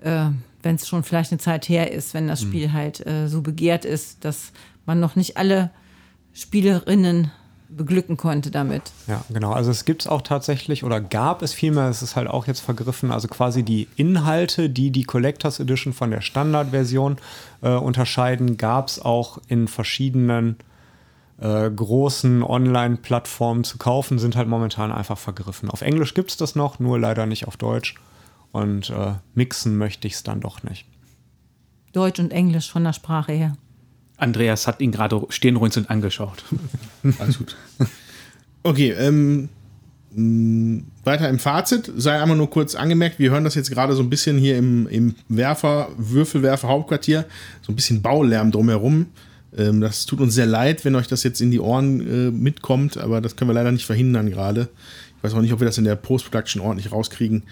äh, 0.01 0.27
wenn 0.62 0.77
es 0.77 0.89
schon 0.89 1.05
vielleicht 1.05 1.31
eine 1.31 1.39
Zeit 1.39 1.69
her 1.69 1.93
ist, 1.93 2.15
wenn 2.15 2.27
das 2.27 2.41
Spiel 2.41 2.73
halt 2.73 3.07
äh, 3.07 3.29
so 3.29 3.43
begehrt 3.43 3.85
ist, 3.85 4.25
dass 4.25 4.53
man 4.87 4.99
noch 4.99 5.15
nicht 5.15 5.37
alle 5.37 5.71
Spielerinnen 6.33 7.31
beglücken 7.77 8.17
konnte 8.17 8.51
damit. 8.51 8.83
Ja, 9.07 9.25
genau. 9.31 9.53
Also 9.53 9.71
es 9.71 9.85
gibt 9.85 10.03
es 10.03 10.09
auch 10.09 10.23
tatsächlich 10.23 10.85
oder 10.85 11.01
gab 11.01 11.43
es 11.43 11.53
vielmehr, 11.53 11.89
es 11.89 12.03
ist 12.03 12.17
halt 12.17 12.29
auch 12.29 12.47
jetzt 12.47 12.61
vergriffen, 12.61 13.11
also 13.11 13.29
quasi 13.29 13.63
die 13.63 13.89
Inhalte, 13.97 14.69
die 14.69 14.91
die 14.91 15.05
Collectors 15.05 15.61
Edition 15.61 15.93
von 15.93 16.11
der 16.11 16.21
Standardversion 16.21 17.17
äh, 17.63 17.71
unterscheiden, 17.71 18.57
gab 18.57 18.89
es 18.89 19.01
auch 19.01 19.39
in 19.49 19.69
verschiedenen 19.69 20.57
äh, 21.41 21.71
großen 21.71 22.43
Online-Plattformen 22.43 23.65
zu 23.65 23.79
kaufen, 23.79 24.19
sind 24.19 24.37
halt 24.37 24.49
momentan 24.49 24.93
einfach 24.93 25.19
vergriffen. 25.19 25.71
Auf 25.71 25.81
Englisch 25.81 26.15
gibt 26.15 26.31
es 26.31 26.37
das 26.37 26.55
noch, 26.55 26.79
nur 26.79 26.99
leider 26.99 27.27
nicht 27.27 27.47
auf 27.47 27.57
Deutsch. 27.57 27.95
Und 28.53 28.91
äh, 28.91 29.15
mixen 29.35 29.79
möchte 29.79 30.09
ich 30.09 30.15
es 30.15 30.23
dann 30.23 30.41
doch 30.41 30.63
nicht. 30.63 30.87
Deutsch 31.93 32.19
und 32.19 32.33
Englisch 32.33 32.71
von 32.71 32.85
der 32.85 32.93
Sprache 32.93 33.33
her. 33.33 33.57
Andreas 34.21 34.67
hat 34.67 34.81
ihn 34.81 34.93
gerade 34.93 35.21
stirnrunzelnd 35.29 35.91
angeschaut. 35.91 36.45
Alles 37.19 37.39
gut. 37.39 37.57
Okay, 38.63 38.91
ähm, 38.91 39.49
mh, 40.15 40.83
weiter 41.05 41.29
im 41.29 41.39
Fazit. 41.39 41.91
Sei 41.97 42.21
einmal 42.21 42.37
nur 42.37 42.51
kurz 42.51 42.75
angemerkt, 42.75 43.19
wir 43.19 43.31
hören 43.31 43.45
das 43.45 43.55
jetzt 43.55 43.71
gerade 43.71 43.95
so 43.95 44.03
ein 44.03 44.11
bisschen 44.11 44.39
hier 44.39 44.59
im, 44.59 44.87
im 44.89 45.15
Werfer, 45.29 45.89
Würfelwerfer 45.97 46.69
Hauptquartier, 46.69 47.25
so 47.63 47.73
ein 47.73 47.77
bisschen 47.77 48.03
Baulärm 48.03 48.51
drumherum. 48.51 49.07
Ähm, 49.57 49.81
das 49.81 50.07
tut 50.07 50.21
uns 50.21 50.35
sehr 50.35 50.47
leid, 50.47 50.85
wenn 50.85 50.95
euch 50.95 51.09
das 51.09 51.23
jetzt 51.23 51.41
in 51.41 51.51
die 51.51 51.61
Ohren 51.61 52.01
äh, 52.01 52.31
mitkommt, 52.31 52.99
aber 52.99 53.21
das 53.21 53.37
können 53.37 53.51
wir 53.51 53.55
leider 53.55 53.73
nicht 53.73 53.87
verhindern 53.87 54.31
gerade. 54.31 54.69
Ich 55.17 55.25
weiß 55.25 55.35
auch 55.35 55.41
nicht, 55.41 55.53
ob 55.53 55.61
wir 55.61 55.67
das 55.67 55.79
in 55.79 55.85
der 55.85 55.97
Post-Production 55.97 56.63
ordentlich 56.63 56.93
rauskriegen. 56.93 57.43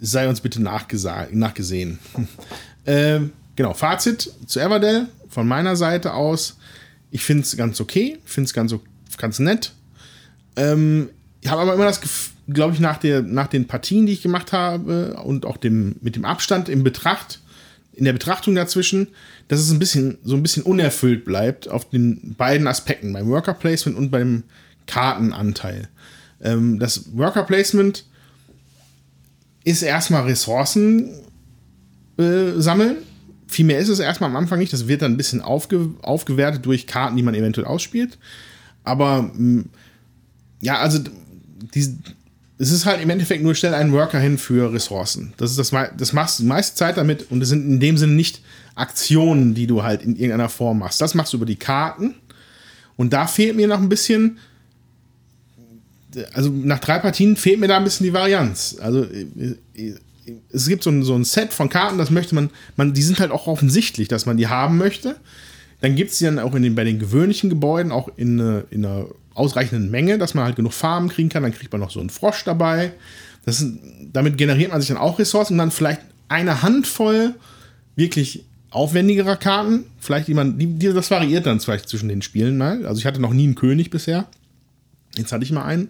Sei 0.00 0.28
uns 0.28 0.40
bitte 0.40 0.62
nachgesehen. 0.62 1.98
ähm, 2.86 3.32
genau, 3.56 3.74
Fazit 3.74 4.32
zu 4.46 4.60
Everdell 4.60 5.06
von 5.30 5.48
meiner 5.48 5.76
Seite 5.76 6.12
aus. 6.12 6.58
Ich 7.10 7.24
finde 7.24 7.44
es 7.44 7.56
ganz 7.56 7.80
okay, 7.80 8.18
finde 8.24 8.46
es 8.46 8.52
ganz, 8.52 8.74
ganz 9.16 9.38
nett. 9.38 9.72
Ähm, 10.56 11.08
ich 11.40 11.50
habe 11.50 11.62
aber 11.62 11.74
immer 11.74 11.86
das 11.86 12.00
Gefühl, 12.00 12.34
glaube 12.52 12.74
ich, 12.74 12.80
nach, 12.80 12.98
der, 12.98 13.22
nach 13.22 13.46
den 13.46 13.66
Partien, 13.66 14.06
die 14.06 14.12
ich 14.12 14.22
gemacht 14.22 14.52
habe 14.52 15.14
und 15.24 15.46
auch 15.46 15.56
dem, 15.56 15.96
mit 16.00 16.16
dem 16.16 16.24
Abstand 16.24 16.68
in 16.68 16.82
Betracht, 16.82 17.40
in 17.92 18.04
der 18.04 18.12
Betrachtung 18.12 18.54
dazwischen, 18.54 19.08
dass 19.48 19.60
es 19.60 19.70
ein 19.70 19.78
bisschen, 19.78 20.18
so 20.24 20.36
ein 20.36 20.42
bisschen 20.42 20.62
unerfüllt 20.62 21.24
bleibt 21.24 21.68
auf 21.68 21.88
den 21.88 22.34
beiden 22.34 22.66
Aspekten, 22.66 23.12
beim 23.12 23.28
Worker 23.28 23.54
Placement 23.54 23.96
und 23.96 24.10
beim 24.10 24.44
Kartenanteil. 24.86 25.88
Ähm, 26.42 26.78
das 26.78 27.16
Worker 27.16 27.44
Placement 27.44 28.04
ist 29.64 29.82
erstmal 29.82 30.22
Ressourcen 30.22 31.10
äh, 32.18 32.52
sammeln. 32.56 32.96
Viel 33.50 33.64
mehr 33.64 33.78
ist 33.78 33.88
es 33.88 33.98
erstmal 33.98 34.30
am 34.30 34.36
Anfang 34.36 34.58
nicht. 34.58 34.72
Das 34.72 34.86
wird 34.86 35.02
dann 35.02 35.12
ein 35.12 35.16
bisschen 35.16 35.40
aufge 35.40 35.90
aufgewertet 36.02 36.64
durch 36.64 36.86
Karten, 36.86 37.16
die 37.16 37.22
man 37.22 37.34
eventuell 37.34 37.66
ausspielt. 37.66 38.18
Aber 38.84 39.22
mh, 39.22 39.32
mm, 39.38 39.68
ja, 40.60 40.78
also 40.78 41.00
die, 41.74 41.96
es 42.58 42.70
ist 42.70 42.84
halt 42.84 43.02
im 43.02 43.08
Endeffekt 43.08 43.42
nur, 43.42 43.54
stell 43.54 43.74
einen 43.74 43.92
Worker 43.92 44.20
hin 44.20 44.36
für 44.36 44.72
Ressourcen. 44.72 45.32
Das 45.38 45.50
ist 45.50 45.58
das, 45.58 45.72
das 45.96 46.12
machst 46.12 46.38
du 46.38 46.42
die 46.42 46.48
meiste 46.48 46.76
Zeit 46.76 46.98
damit 46.98 47.30
und 47.30 47.42
es 47.42 47.48
sind 47.48 47.66
in 47.66 47.80
dem 47.80 47.96
Sinne 47.96 48.12
nicht 48.12 48.42
Aktionen, 48.74 49.54
die 49.54 49.66
du 49.66 49.82
halt 49.82 50.02
in 50.02 50.14
irgendeiner 50.14 50.50
Form 50.50 50.80
machst. 50.80 51.00
Das 51.00 51.14
machst 51.14 51.32
du 51.32 51.38
über 51.38 51.46
die 51.46 51.56
Karten. 51.56 52.14
Und 52.96 53.14
da 53.14 53.26
fehlt 53.26 53.56
mir 53.56 53.66
noch 53.66 53.80
ein 53.80 53.88
bisschen, 53.88 54.38
also 56.34 56.50
nach 56.50 56.80
drei 56.80 56.98
Partien 56.98 57.34
fehlt 57.34 57.60
mir 57.60 57.68
da 57.68 57.78
ein 57.78 57.84
bisschen 57.84 58.04
die 58.04 58.12
Varianz. 58.12 58.76
Also 58.78 59.06
es 60.52 60.68
gibt 60.68 60.82
so 60.82 60.90
ein, 60.90 61.02
so 61.02 61.14
ein 61.14 61.24
Set 61.24 61.52
von 61.52 61.68
Karten, 61.68 61.98
das 61.98 62.10
möchte 62.10 62.34
man, 62.34 62.50
man, 62.76 62.92
die 62.92 63.02
sind 63.02 63.20
halt 63.20 63.30
auch 63.30 63.46
offensichtlich, 63.46 64.08
dass 64.08 64.26
man 64.26 64.36
die 64.36 64.48
haben 64.48 64.78
möchte. 64.78 65.16
Dann 65.80 65.96
gibt 65.96 66.12
es 66.12 66.18
die 66.18 66.24
dann 66.24 66.38
auch 66.38 66.54
in 66.54 66.62
den, 66.62 66.74
bei 66.74 66.84
den 66.84 66.98
gewöhnlichen 66.98 67.50
Gebäuden 67.50 67.92
auch 67.92 68.10
in, 68.16 68.38
in 68.70 68.84
einer 68.84 69.06
ausreichenden 69.34 69.90
Menge, 69.90 70.18
dass 70.18 70.34
man 70.34 70.44
halt 70.44 70.56
genug 70.56 70.72
Farben 70.72 71.08
kriegen 71.08 71.28
kann. 71.28 71.42
Dann 71.42 71.54
kriegt 71.54 71.72
man 71.72 71.80
noch 71.80 71.90
so 71.90 72.00
einen 72.00 72.10
Frosch 72.10 72.44
dabei. 72.44 72.92
Das 73.44 73.60
ist, 73.60 73.74
damit 74.12 74.36
generiert 74.36 74.70
man 74.70 74.80
sich 74.80 74.88
dann 74.88 74.98
auch 74.98 75.18
Ressourcen 75.18 75.54
und 75.54 75.58
dann 75.58 75.70
vielleicht 75.70 76.02
eine 76.28 76.62
Handvoll 76.62 77.34
wirklich 77.96 78.44
aufwendigerer 78.70 79.36
Karten. 79.36 79.86
Vielleicht 79.98 80.28
jemand, 80.28 80.60
die, 80.60 80.66
die, 80.66 80.92
das 80.92 81.10
variiert 81.10 81.46
dann 81.46 81.60
vielleicht 81.60 81.88
zwischen 81.88 82.08
den 82.08 82.22
Spielen 82.22 82.58
mal. 82.58 82.86
Also 82.86 82.98
ich 82.98 83.06
hatte 83.06 83.20
noch 83.20 83.32
nie 83.32 83.44
einen 83.44 83.54
König 83.54 83.90
bisher. 83.90 84.26
Jetzt 85.16 85.32
hatte 85.32 85.44
ich 85.44 85.52
mal 85.52 85.64
einen. 85.64 85.88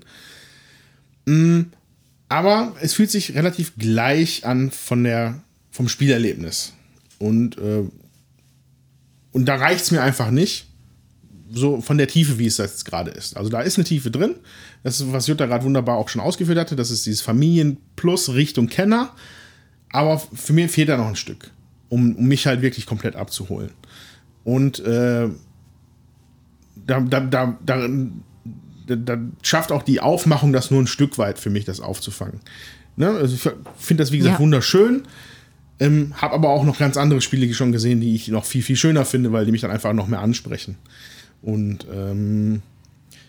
Aber 2.30 2.76
es 2.80 2.94
fühlt 2.94 3.10
sich 3.10 3.34
relativ 3.34 3.72
gleich 3.76 4.46
an 4.46 4.70
von 4.70 5.02
der, 5.02 5.42
vom 5.72 5.88
Spielerlebnis. 5.88 6.72
Und, 7.18 7.58
äh, 7.58 7.82
und 9.32 9.46
da 9.46 9.56
reicht 9.56 9.82
es 9.82 9.90
mir 9.90 10.00
einfach 10.00 10.30
nicht 10.30 10.68
so 11.52 11.80
von 11.80 11.98
der 11.98 12.06
Tiefe, 12.06 12.38
wie 12.38 12.46
es 12.46 12.58
jetzt 12.58 12.84
gerade 12.84 13.10
ist. 13.10 13.36
Also 13.36 13.50
da 13.50 13.60
ist 13.62 13.78
eine 13.78 13.84
Tiefe 13.84 14.12
drin. 14.12 14.36
Das 14.84 15.00
ist, 15.00 15.12
was 15.12 15.26
Jutta 15.26 15.46
gerade 15.46 15.64
wunderbar 15.64 15.96
auch 15.96 16.08
schon 16.08 16.22
ausgeführt 16.22 16.56
hatte. 16.56 16.76
Das 16.76 16.92
ist 16.92 17.04
dieses 17.04 17.20
Familien-Plus 17.20 18.32
Richtung 18.34 18.68
Kenner. 18.68 19.12
Aber 19.90 20.20
für 20.20 20.52
mich 20.52 20.70
fehlt 20.70 20.88
da 20.88 20.96
noch 20.96 21.08
ein 21.08 21.16
Stück, 21.16 21.50
um, 21.88 22.14
um 22.14 22.26
mich 22.26 22.46
halt 22.46 22.62
wirklich 22.62 22.86
komplett 22.86 23.16
abzuholen. 23.16 23.72
Und 24.44 24.78
äh, 24.78 25.28
da, 26.86 27.00
da, 27.00 27.58
da, 27.60 27.88
da, 28.96 29.16
da 29.16 29.22
schafft 29.42 29.72
auch 29.72 29.82
die 29.82 30.00
Aufmachung 30.00 30.52
das 30.52 30.70
nur 30.70 30.80
ein 30.80 30.86
Stück 30.86 31.18
weit 31.18 31.38
für 31.38 31.50
mich, 31.50 31.64
das 31.64 31.80
aufzufangen. 31.80 32.40
Ne? 32.96 33.08
Also 33.08 33.34
ich 33.34 33.42
finde 33.78 34.02
das, 34.02 34.12
wie 34.12 34.18
gesagt, 34.18 34.36
ja. 34.36 34.40
wunderschön. 34.40 35.02
Ähm, 35.78 36.12
habe 36.16 36.34
aber 36.34 36.50
auch 36.50 36.64
noch 36.64 36.78
ganz 36.78 36.98
andere 36.98 37.22
Spiele 37.22 37.52
schon 37.54 37.72
gesehen, 37.72 38.00
die 38.00 38.14
ich 38.14 38.28
noch 38.28 38.44
viel, 38.44 38.62
viel 38.62 38.76
schöner 38.76 39.06
finde, 39.06 39.32
weil 39.32 39.46
die 39.46 39.52
mich 39.52 39.62
dann 39.62 39.70
einfach 39.70 39.94
noch 39.94 40.08
mehr 40.08 40.20
ansprechen. 40.20 40.76
Und 41.40 41.86
ähm, 41.90 42.60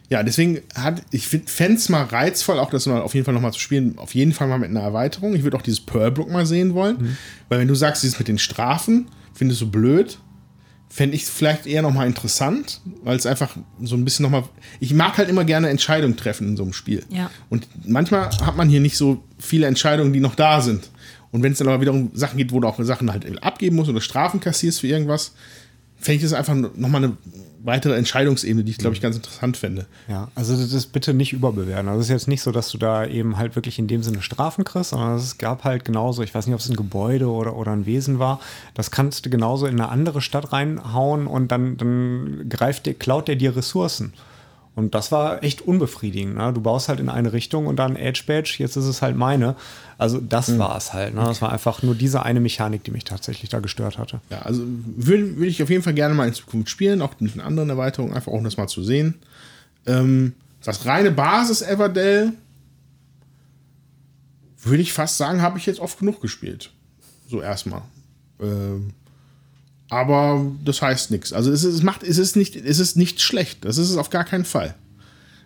ja, 0.09 0.23
deswegen 0.23 0.59
hat, 0.75 1.01
ich 1.11 1.27
fände 1.27 1.77
es 1.77 1.87
mal 1.87 2.03
reizvoll, 2.03 2.59
auch 2.59 2.69
das 2.69 2.85
mal 2.85 3.01
auf 3.01 3.13
jeden 3.13 3.23
Fall 3.23 3.33
nochmal 3.33 3.53
zu 3.53 3.61
spielen, 3.61 3.97
auf 3.97 4.13
jeden 4.13 4.33
Fall 4.33 4.49
mal 4.49 4.59
mit 4.59 4.69
einer 4.69 4.81
Erweiterung. 4.81 5.33
Ich 5.33 5.43
würde 5.43 5.55
auch 5.55 5.61
dieses 5.61 5.79
Pearlbrook 5.79 6.29
mal 6.29 6.45
sehen 6.45 6.73
wollen, 6.73 6.97
mhm. 6.97 7.17
weil 7.47 7.59
wenn 7.59 7.69
du 7.69 7.75
sagst, 7.75 8.03
dieses 8.03 8.19
mit 8.19 8.27
den 8.27 8.37
Strafen, 8.37 9.07
findest 9.33 9.61
du 9.61 9.71
blöd, 9.71 10.19
fände 10.91 11.15
ich 11.15 11.23
es 11.23 11.29
vielleicht 11.29 11.67
eher 11.67 11.81
nochmal 11.81 12.05
interessant, 12.05 12.81
weil 13.03 13.15
es 13.15 13.25
einfach 13.25 13.55
so 13.81 13.95
ein 13.95 14.03
bisschen 14.03 14.23
nochmal. 14.23 14.43
Ich 14.81 14.93
mag 14.93 15.17
halt 15.17 15.29
immer 15.29 15.45
gerne 15.45 15.69
Entscheidungen 15.69 16.17
treffen 16.17 16.49
in 16.49 16.57
so 16.57 16.63
einem 16.63 16.73
Spiel. 16.73 17.05
Ja. 17.09 17.31
Und 17.49 17.65
manchmal 17.85 18.29
hat 18.29 18.57
man 18.57 18.67
hier 18.67 18.81
nicht 18.81 18.97
so 18.97 19.23
viele 19.39 19.67
Entscheidungen, 19.67 20.11
die 20.11 20.19
noch 20.19 20.35
da 20.35 20.59
sind. 20.59 20.89
Und 21.31 21.43
wenn 21.43 21.53
es 21.53 21.59
dann 21.59 21.69
aber 21.69 21.79
wieder 21.79 21.93
um 21.93 22.11
Sachen 22.13 22.37
geht, 22.37 22.51
wo 22.51 22.59
du 22.59 22.67
auch 22.67 22.77
Sachen 22.83 23.09
halt 23.09 23.41
abgeben 23.41 23.77
musst 23.77 23.89
oder 23.89 24.01
Strafen 24.01 24.41
kassierst 24.41 24.81
für 24.81 24.87
irgendwas, 24.87 25.33
fände 26.01 26.17
ich 26.17 26.23
das 26.23 26.33
einfach 26.33 26.55
nochmal 26.55 27.03
eine 27.03 27.17
weitere 27.63 27.95
Entscheidungsebene, 27.95 28.63
die 28.63 28.71
ich, 28.71 28.77
glaube 28.77 28.95
ich, 28.95 29.01
ganz 29.01 29.15
interessant 29.15 29.55
fände. 29.55 29.85
Ja, 30.07 30.29
also 30.35 30.55
das 30.55 30.73
ist 30.73 30.87
bitte 30.87 31.13
nicht 31.13 31.31
überbewerten. 31.31 31.87
Also 31.87 31.99
es 31.99 32.07
ist 32.07 32.11
jetzt 32.11 32.27
nicht 32.27 32.41
so, 32.41 32.51
dass 32.51 32.71
du 32.71 32.77
da 32.77 33.05
eben 33.05 33.37
halt 33.37 33.55
wirklich 33.55 33.77
in 33.77 33.87
dem 33.87 34.01
Sinne 34.01 34.21
Strafen 34.21 34.63
kriegst, 34.63 34.89
sondern 34.89 35.15
es 35.15 35.37
gab 35.37 35.63
halt 35.63 35.85
genauso, 35.85 36.23
ich 36.23 36.33
weiß 36.33 36.47
nicht, 36.47 36.55
ob 36.55 36.59
es 36.59 36.69
ein 36.69 36.75
Gebäude 36.75 37.29
oder, 37.29 37.55
oder 37.55 37.71
ein 37.71 37.85
Wesen 37.85 38.19
war, 38.19 38.39
das 38.73 38.89
kannst 38.89 39.25
du 39.25 39.29
genauso 39.29 39.67
in 39.67 39.79
eine 39.79 39.89
andere 39.89 40.21
Stadt 40.21 40.51
reinhauen 40.51 41.27
und 41.27 41.51
dann, 41.51 41.77
dann 41.77 42.49
greift 42.49 42.87
der, 42.87 42.95
klaut 42.95 43.27
der 43.27 43.35
dir 43.35 43.55
Ressourcen. 43.55 44.13
Und 44.73 44.95
das 44.95 45.11
war 45.11 45.43
echt 45.43 45.61
unbefriedigend. 45.61 46.37
Ne? 46.37 46.53
Du 46.53 46.61
baust 46.61 46.87
halt 46.87 47.01
in 47.01 47.09
eine 47.09 47.33
Richtung 47.33 47.67
und 47.67 47.75
dann 47.75 47.97
Edge 47.97 48.23
Badge, 48.25 48.55
jetzt 48.59 48.77
ist 48.77 48.85
es 48.85 49.01
halt 49.01 49.17
meine. 49.17 49.55
Also 49.97 50.19
das 50.19 50.47
mhm. 50.47 50.59
war 50.59 50.77
es 50.77 50.93
halt. 50.93 51.13
Ne? 51.13 51.21
Das 51.21 51.41
war 51.41 51.51
einfach 51.51 51.83
nur 51.83 51.93
diese 51.93 52.23
eine 52.23 52.39
Mechanik, 52.39 52.83
die 52.85 52.91
mich 52.91 53.03
tatsächlich 53.03 53.49
da 53.49 53.59
gestört 53.59 53.97
hatte. 53.97 54.21
Ja, 54.29 54.43
also 54.43 54.63
würde 54.65 55.37
würd 55.37 55.49
ich 55.49 55.61
auf 55.61 55.69
jeden 55.69 55.83
Fall 55.83 55.93
gerne 55.93 56.15
mal 56.15 56.27
in 56.27 56.33
Zukunft 56.33 56.69
spielen, 56.69 57.01
auch 57.01 57.13
mit 57.19 57.37
anderen 57.39 57.69
Erweiterungen, 57.69 58.13
einfach 58.13 58.31
auch 58.31 58.37
um 58.37 58.45
das 58.45 58.55
mal 58.55 58.67
zu 58.67 58.81
sehen. 58.81 59.15
Ähm, 59.85 60.33
das 60.63 60.85
reine 60.85 61.11
Basis 61.11 61.61
Everdell 61.61 62.33
würde 64.63 64.81
ich 64.81 64.93
fast 64.93 65.17
sagen, 65.17 65.41
habe 65.41 65.57
ich 65.57 65.65
jetzt 65.65 65.79
oft 65.79 65.99
genug 65.99 66.21
gespielt. 66.21 66.71
So 67.27 67.41
erstmal. 67.41 67.81
Ähm, 68.39 68.93
aber 69.91 70.45
das 70.63 70.81
heißt 70.81 71.11
nichts. 71.11 71.33
Also 71.33 71.51
es, 71.51 71.65
ist, 71.65 71.75
es, 71.75 71.83
macht, 71.83 72.01
es, 72.01 72.17
ist 72.17 72.37
nicht, 72.37 72.55
es 72.55 72.79
ist 72.79 72.95
nicht 72.95 73.21
schlecht. 73.21 73.65
Das 73.65 73.77
ist 73.77 73.89
es 73.89 73.97
auf 73.97 74.09
gar 74.09 74.23
keinen 74.23 74.45
Fall. 74.45 74.73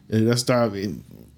Äh, 0.07 0.21
das 0.21 0.45
da, 0.45 0.71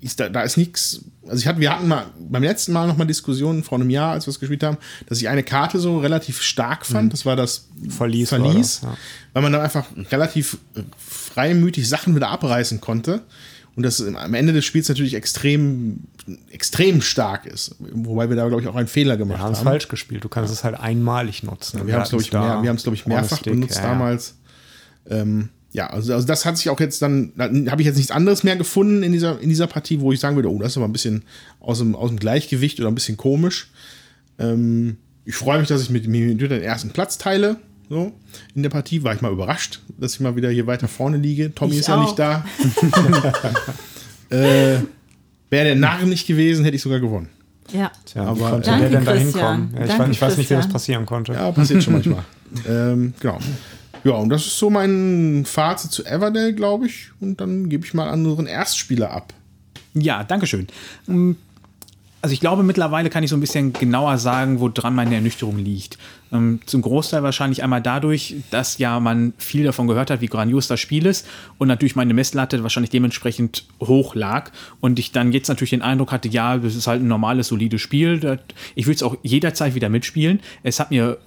ist, 0.02 0.20
da, 0.20 0.28
da 0.28 0.42
ist 0.42 0.58
nichts. 0.58 1.06
Also 1.26 1.38
ich 1.38 1.48
hatte, 1.48 1.62
wir 1.62 1.72
hatten 1.72 1.88
mal 1.88 2.08
beim 2.20 2.44
letzten 2.44 2.74
Mal 2.74 2.86
noch 2.86 2.98
mal 2.98 3.06
Diskussionen 3.06 3.64
vor 3.64 3.78
einem 3.78 3.90
Jahr, 3.90 4.12
als 4.12 4.28
wir 4.28 4.32
es 4.32 4.42
gespielt 4.42 4.62
haben, 4.62 4.78
dass 5.08 5.20
ich 5.20 5.30
eine 5.30 5.44
Karte 5.44 5.80
so 5.80 6.00
relativ 6.00 6.42
stark 6.42 6.86
fand. 6.86 7.06
Mhm. 7.06 7.10
Das 7.12 7.26
war 7.26 7.38
das 7.38 7.70
Verlies, 7.88 8.28
Verlies 8.28 8.82
das, 8.82 8.82
ja. 8.82 8.98
weil 9.32 9.44
man 9.44 9.54
da 9.54 9.62
einfach 9.62 9.86
relativ 10.12 10.58
freimütig 10.98 11.88
Sachen 11.88 12.14
wieder 12.14 12.28
abreißen 12.28 12.82
konnte. 12.82 13.22
Und 13.78 13.84
das 13.84 14.02
am 14.02 14.34
Ende 14.34 14.54
des 14.54 14.66
Spiels 14.66 14.90
natürlich 14.90 15.14
extrem, 15.14 16.00
extrem 16.50 17.00
stark 17.00 17.46
ist. 17.46 17.76
Wobei 17.78 18.28
wir 18.28 18.36
da, 18.36 18.48
glaube 18.48 18.64
ich, 18.64 18.68
auch 18.68 18.76
einen 18.76 18.88
Fehler 18.88 19.18
gemacht 19.18 19.38
wir 19.38 19.44
haben. 19.44 19.54
Wir 19.54 19.58
haben 19.60 19.66
es 19.68 19.72
falsch 19.72 19.88
gespielt. 19.88 20.24
Du 20.24 20.30
kannst 20.30 20.52
es 20.52 20.64
halt 20.64 20.80
einmalig 20.80 21.44
nutzen. 21.44 21.78
Ja, 21.78 21.86
wir 21.86 21.94
haben 21.94 22.02
es, 22.02 22.10
glaube 22.10 22.24
ich, 22.24 22.34
mehr, 22.34 22.64
wir 22.64 22.74
glaub 22.74 22.96
ich, 22.96 23.06
mehrfach 23.06 23.38
Stick, 23.38 23.54
benutzt 23.54 23.76
ja, 23.76 23.84
damals. 23.84 24.34
Ähm, 25.08 25.50
ja, 25.74 25.92
also, 25.92 26.12
also 26.12 26.26
das 26.26 26.44
hat 26.44 26.58
sich 26.58 26.72
auch 26.72 26.80
jetzt 26.80 27.04
dann, 27.04 27.34
habe 27.38 27.84
ich 27.84 27.86
jetzt 27.86 27.98
nichts 27.98 28.10
anderes 28.10 28.44
mehr 28.44 28.56
gefunden 28.56 29.04
in 29.04 29.12
dieser, 29.12 29.40
in 29.40 29.50
dieser 29.50 29.68
Partie, 29.68 30.02
wo 30.02 30.12
ich 30.12 30.20
sagen 30.20 30.36
würde, 30.36 30.50
oh, 30.50 30.58
das 30.58 30.72
ist 30.72 30.78
aber 30.78 30.88
ein 30.88 30.92
bisschen 30.92 31.24
aus 31.60 31.78
dem, 31.78 31.96
aus 31.96 32.10
dem 32.10 32.18
Gleichgewicht 32.18 32.80
oder 32.80 32.90
ein 32.90 32.96
bisschen 32.96 33.16
komisch. 33.16 33.70
Ähm, 34.40 34.98
ich 35.24 35.36
freue 35.36 35.60
mich, 35.60 35.68
dass 35.68 35.84
ich 35.84 35.92
mit 35.92 36.08
mir 36.08 36.34
den 36.34 36.64
ersten 36.64 36.90
Platz 36.90 37.20
teile. 37.20 37.58
So, 37.90 38.12
in 38.54 38.64
der 38.64 38.70
Partie 38.70 39.04
war 39.04 39.16
ich 39.16 39.22
mal 39.22 39.32
überrascht, 39.32 39.82
dass 39.98 40.16
ich 40.16 40.20
mal 40.20 40.36
wieder 40.36 40.50
hier 40.50 40.68
weiter 40.68 40.88
vorne 40.88 41.18
liege. 41.18 41.54
Tommy 41.56 41.74
ich 41.74 41.80
ist 41.80 41.88
ja 41.88 42.02
nicht 42.02 42.20
da. 42.20 42.46
äh, 44.30 44.80
Wäre 45.50 45.66
der 45.66 45.76
Narr 45.76 46.04
nicht 46.04 46.28
gewesen, 46.28 46.66
hätte 46.66 46.76
ich 46.76 46.82
sogar 46.82 47.00
gewonnen. 47.00 47.30
Ja. 47.72 47.92
Tja, 48.06 48.24
aber 48.24 48.52
konnte 48.52 48.78
der 48.78 48.90
denn 48.90 49.06
da 49.06 49.14
hinkommen? 49.14 49.74
Ja, 49.74 49.86
ich, 49.86 50.00
weiß, 50.00 50.10
ich 50.10 50.22
weiß 50.22 50.38
nicht, 50.38 50.50
wie 50.50 50.56
das 50.56 50.68
passieren 50.68 51.06
konnte. 51.06 51.34
Ja, 51.34 51.52
passiert 51.52 51.84
schon 51.84 51.94
manchmal. 51.94 52.24
ähm, 52.68 53.14
genau. 53.20 53.40
Ja, 54.04 54.14
und 54.14 54.30
das 54.30 54.46
ist 54.46 54.58
so 54.58 54.70
mein 54.70 55.44
Fazit 55.46 55.92
zu 55.92 56.06
Everdell, 56.06 56.54
glaube 56.54 56.88
ich. 56.88 57.12
Und 57.20 57.42
dann 57.42 57.70
gebe 57.70 57.86
ich 57.86 57.94
mal 57.94 58.10
an 58.10 58.26
unseren 58.26 58.48
Erstspieler 58.48 59.12
ab. 59.12 59.34
Ja, 59.94 60.24
Dankeschön. 60.24 60.68
Ähm, 61.08 61.38
also 62.28 62.34
ich 62.34 62.42
glaube, 62.42 62.62
mittlerweile 62.62 63.10
kann 63.10 63.24
ich 63.24 63.30
so 63.30 63.38
ein 63.38 63.40
bisschen 63.40 63.72
genauer 63.72 64.18
sagen, 64.18 64.60
woran 64.60 64.94
meine 64.94 65.16
Ernüchterung 65.16 65.60
liegt. 65.60 65.98
Ähm, 66.34 66.60
zum 66.66 66.82
Großteil 66.82 67.24
wahrscheinlich 67.24 67.64
einmal 67.64 67.82
dadurch, 67.82 68.36
dass 68.52 68.80
ja 68.80 69.00
man 69.00 69.32
viel 69.38 69.64
davon 69.64 69.88
gehört 69.88 70.12
hat, 70.12 70.20
wie 70.20 70.26
grandios 70.26 70.68
das 70.68 70.82
Spiel 70.82 71.06
ist 71.06 71.26
und 71.58 71.70
natürlich 71.70 71.96
meine 71.96 72.14
Messlatte 72.14 72.62
wahrscheinlich 72.64 72.90
dementsprechend 72.90 73.64
hoch 73.80 74.14
lag 74.14 74.52
und 74.82 75.00
ich 75.00 75.14
dann 75.14 75.32
jetzt 75.32 75.48
natürlich 75.48 75.70
den 75.70 75.82
Eindruck 75.82 76.12
hatte, 76.12 76.28
ja, 76.28 76.58
das 76.58 76.76
ist 76.76 76.86
halt 76.86 77.02
ein 77.02 77.08
normales, 77.08 77.48
solides 77.48 77.80
Spiel. 77.80 78.40
Ich 78.76 78.88
will 78.88 78.96
es 78.96 79.04
auch 79.04 79.16
jederzeit 79.24 79.74
wieder 79.74 79.88
mitspielen. 79.88 80.42
Es 80.64 80.82
hat 80.82 80.92
mir 80.92 81.20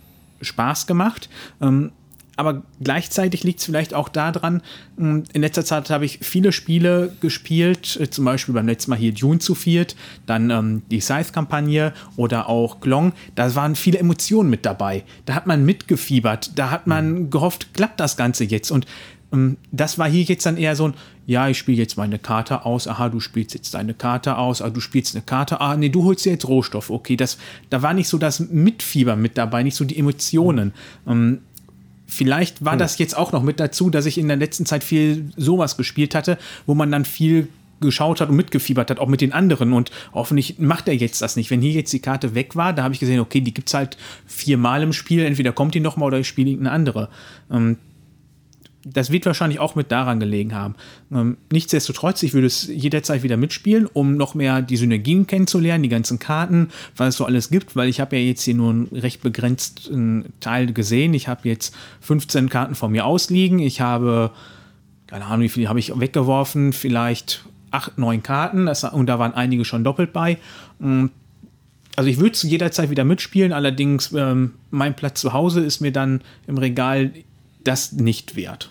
Spaß 0.42 0.86
gemacht. 0.86 1.30
Ähm, 1.62 1.92
aber 2.40 2.62
gleichzeitig 2.82 3.44
liegt 3.44 3.60
es 3.60 3.66
vielleicht 3.66 3.94
auch 3.94 4.08
daran, 4.08 4.62
hm, 4.96 5.24
in 5.32 5.42
letzter 5.42 5.64
Zeit 5.64 5.90
habe 5.90 6.04
ich 6.04 6.18
viele 6.22 6.52
Spiele 6.52 7.12
gespielt, 7.20 7.98
äh, 8.00 8.10
zum 8.10 8.24
Beispiel 8.24 8.54
beim 8.54 8.66
letzten 8.66 8.90
Mal 8.90 8.96
hier 8.98 9.12
Dune 9.12 9.38
zu 9.38 9.54
viert, 9.54 9.94
dann 10.26 10.50
ähm, 10.50 10.82
die 10.90 11.00
Scythe-Kampagne 11.00 11.92
oder 12.16 12.48
auch 12.48 12.80
Glong. 12.80 13.12
Da 13.34 13.54
waren 13.54 13.76
viele 13.76 13.98
Emotionen 13.98 14.50
mit 14.50 14.64
dabei. 14.64 15.04
Da 15.26 15.34
hat 15.34 15.46
man 15.46 15.64
mitgefiebert, 15.64 16.58
da 16.58 16.70
hat 16.70 16.86
man 16.86 17.12
mhm. 17.12 17.30
gehofft, 17.30 17.74
klappt 17.74 18.00
das 18.00 18.16
Ganze 18.16 18.44
jetzt. 18.44 18.70
Und 18.70 18.86
Ähm, 19.32 19.56
das 19.70 19.98
war 19.98 20.08
hier 20.08 20.22
jetzt 20.24 20.44
dann 20.46 20.56
eher 20.56 20.74
so 20.74 20.88
ein, 20.88 20.94
ja, 21.26 21.48
ich 21.48 21.58
spiele 21.58 21.78
jetzt 21.78 21.96
meine 21.96 22.18
Karte 22.18 22.64
aus, 22.66 22.88
aha, 22.88 23.08
du 23.08 23.20
spielst 23.20 23.54
jetzt 23.54 23.74
deine 23.74 23.94
Karte 23.94 24.36
aus, 24.36 24.60
ah, 24.62 24.70
du 24.70 24.80
spielst 24.80 25.14
eine 25.14 25.22
Karte, 25.22 25.60
ah, 25.60 25.76
nee, 25.76 25.88
du 25.88 26.02
holst 26.02 26.24
dir 26.24 26.32
jetzt 26.32 26.48
Rohstoff, 26.48 26.90
okay, 26.90 27.16
das, 27.16 27.38
da 27.68 27.82
war 27.82 27.94
nicht 27.94 28.08
so 28.08 28.18
das 28.18 28.40
Mitfieber 28.40 29.14
mit 29.14 29.38
dabei, 29.38 29.62
nicht 29.62 29.76
so 29.76 29.84
die 29.84 29.98
Emotionen. 29.98 30.72
Ähm, 31.06 31.42
vielleicht 32.10 32.64
war 32.64 32.76
das 32.76 32.98
jetzt 32.98 33.16
auch 33.16 33.32
noch 33.32 33.42
mit 33.42 33.60
dazu, 33.60 33.90
dass 33.90 34.06
ich 34.06 34.18
in 34.18 34.28
der 34.28 34.36
letzten 34.36 34.66
Zeit 34.66 34.84
viel 34.84 35.30
sowas 35.36 35.76
gespielt 35.76 36.14
hatte, 36.14 36.38
wo 36.66 36.74
man 36.74 36.90
dann 36.90 37.04
viel 37.04 37.48
geschaut 37.80 38.20
hat 38.20 38.28
und 38.28 38.36
mitgefiebert 38.36 38.90
hat, 38.90 38.98
auch 38.98 39.08
mit 39.08 39.20
den 39.20 39.32
anderen. 39.32 39.72
Und 39.72 39.90
hoffentlich 40.12 40.58
macht 40.58 40.88
er 40.88 40.94
jetzt 40.94 41.22
das 41.22 41.36
nicht. 41.36 41.50
Wenn 41.50 41.62
hier 41.62 41.72
jetzt 41.72 41.92
die 41.92 42.00
Karte 42.00 42.34
weg 42.34 42.56
war, 42.56 42.72
da 42.72 42.82
habe 42.82 42.94
ich 42.94 43.00
gesehen, 43.00 43.20
okay, 43.20 43.40
die 43.40 43.54
gibt 43.54 43.68
es 43.68 43.74
halt 43.74 43.96
viermal 44.26 44.82
im 44.82 44.92
Spiel. 44.92 45.24
Entweder 45.24 45.52
kommt 45.52 45.74
die 45.74 45.80
nochmal 45.80 46.08
oder 46.08 46.18
ich 46.18 46.28
spiele 46.28 46.50
irgendeine 46.50 46.74
andere. 46.74 47.08
Ähm, 47.50 47.78
das 48.84 49.10
wird 49.10 49.26
wahrscheinlich 49.26 49.60
auch 49.60 49.74
mit 49.74 49.92
daran 49.92 50.20
gelegen 50.20 50.54
haben. 50.54 50.74
Ähm, 51.12 51.36
nichtsdestotrotz, 51.52 52.22
ich 52.22 52.32
würde 52.32 52.46
es 52.46 52.66
jederzeit 52.66 53.22
wieder 53.22 53.36
mitspielen, 53.36 53.86
um 53.92 54.16
noch 54.16 54.34
mehr 54.34 54.62
die 54.62 54.76
Synergien 54.76 55.26
kennenzulernen, 55.26 55.82
die 55.82 55.88
ganzen 55.88 56.18
Karten, 56.18 56.70
was 56.96 57.08
es 57.08 57.16
so 57.16 57.26
alles 57.26 57.50
gibt, 57.50 57.76
weil 57.76 57.88
ich 57.88 58.00
habe 58.00 58.16
ja 58.16 58.22
jetzt 58.22 58.42
hier 58.42 58.54
nur 58.54 58.70
einen 58.70 58.88
recht 58.92 59.22
begrenzten 59.22 60.32
Teil 60.40 60.72
gesehen. 60.72 61.12
Ich 61.12 61.28
habe 61.28 61.48
jetzt 61.48 61.74
15 62.00 62.48
Karten 62.48 62.74
vor 62.74 62.88
mir 62.88 63.04
ausliegen. 63.04 63.58
Ich 63.58 63.80
habe, 63.80 64.30
keine 65.06 65.26
Ahnung, 65.26 65.42
wie 65.42 65.50
viele 65.50 65.68
habe 65.68 65.78
ich 65.78 65.98
weggeworfen, 65.98 66.72
vielleicht 66.72 67.44
acht, 67.70 67.98
neun 67.98 68.22
Karten 68.22 68.66
das, 68.66 68.84
und 68.84 69.06
da 69.06 69.18
waren 69.18 69.34
einige 69.34 69.64
schon 69.64 69.84
doppelt 69.84 70.12
bei. 70.12 70.38
Mm, 70.78 71.06
also 71.96 72.08
ich 72.08 72.18
würde 72.18 72.32
es 72.32 72.42
jederzeit 72.42 72.88
wieder 72.88 73.04
mitspielen, 73.04 73.52
allerdings 73.52 74.12
ähm, 74.12 74.54
mein 74.70 74.96
Platz 74.96 75.20
zu 75.20 75.34
Hause 75.34 75.60
ist 75.60 75.80
mir 75.80 75.92
dann 75.92 76.22
im 76.46 76.56
Regal 76.56 77.12
das 77.64 77.92
nicht 77.92 78.36
wert. 78.36 78.70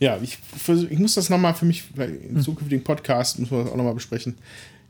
Ja, 0.00 0.18
ich, 0.20 0.38
ich 0.90 0.98
muss 0.98 1.14
das 1.14 1.30
nochmal 1.30 1.54
für 1.54 1.64
mich, 1.64 1.84
im 1.96 2.42
zukünftigen 2.42 2.84
Podcast 2.84 3.38
müssen 3.38 3.52
wir 3.52 3.62
das 3.62 3.72
auch 3.72 3.76
nochmal 3.76 3.94
besprechen. 3.94 4.34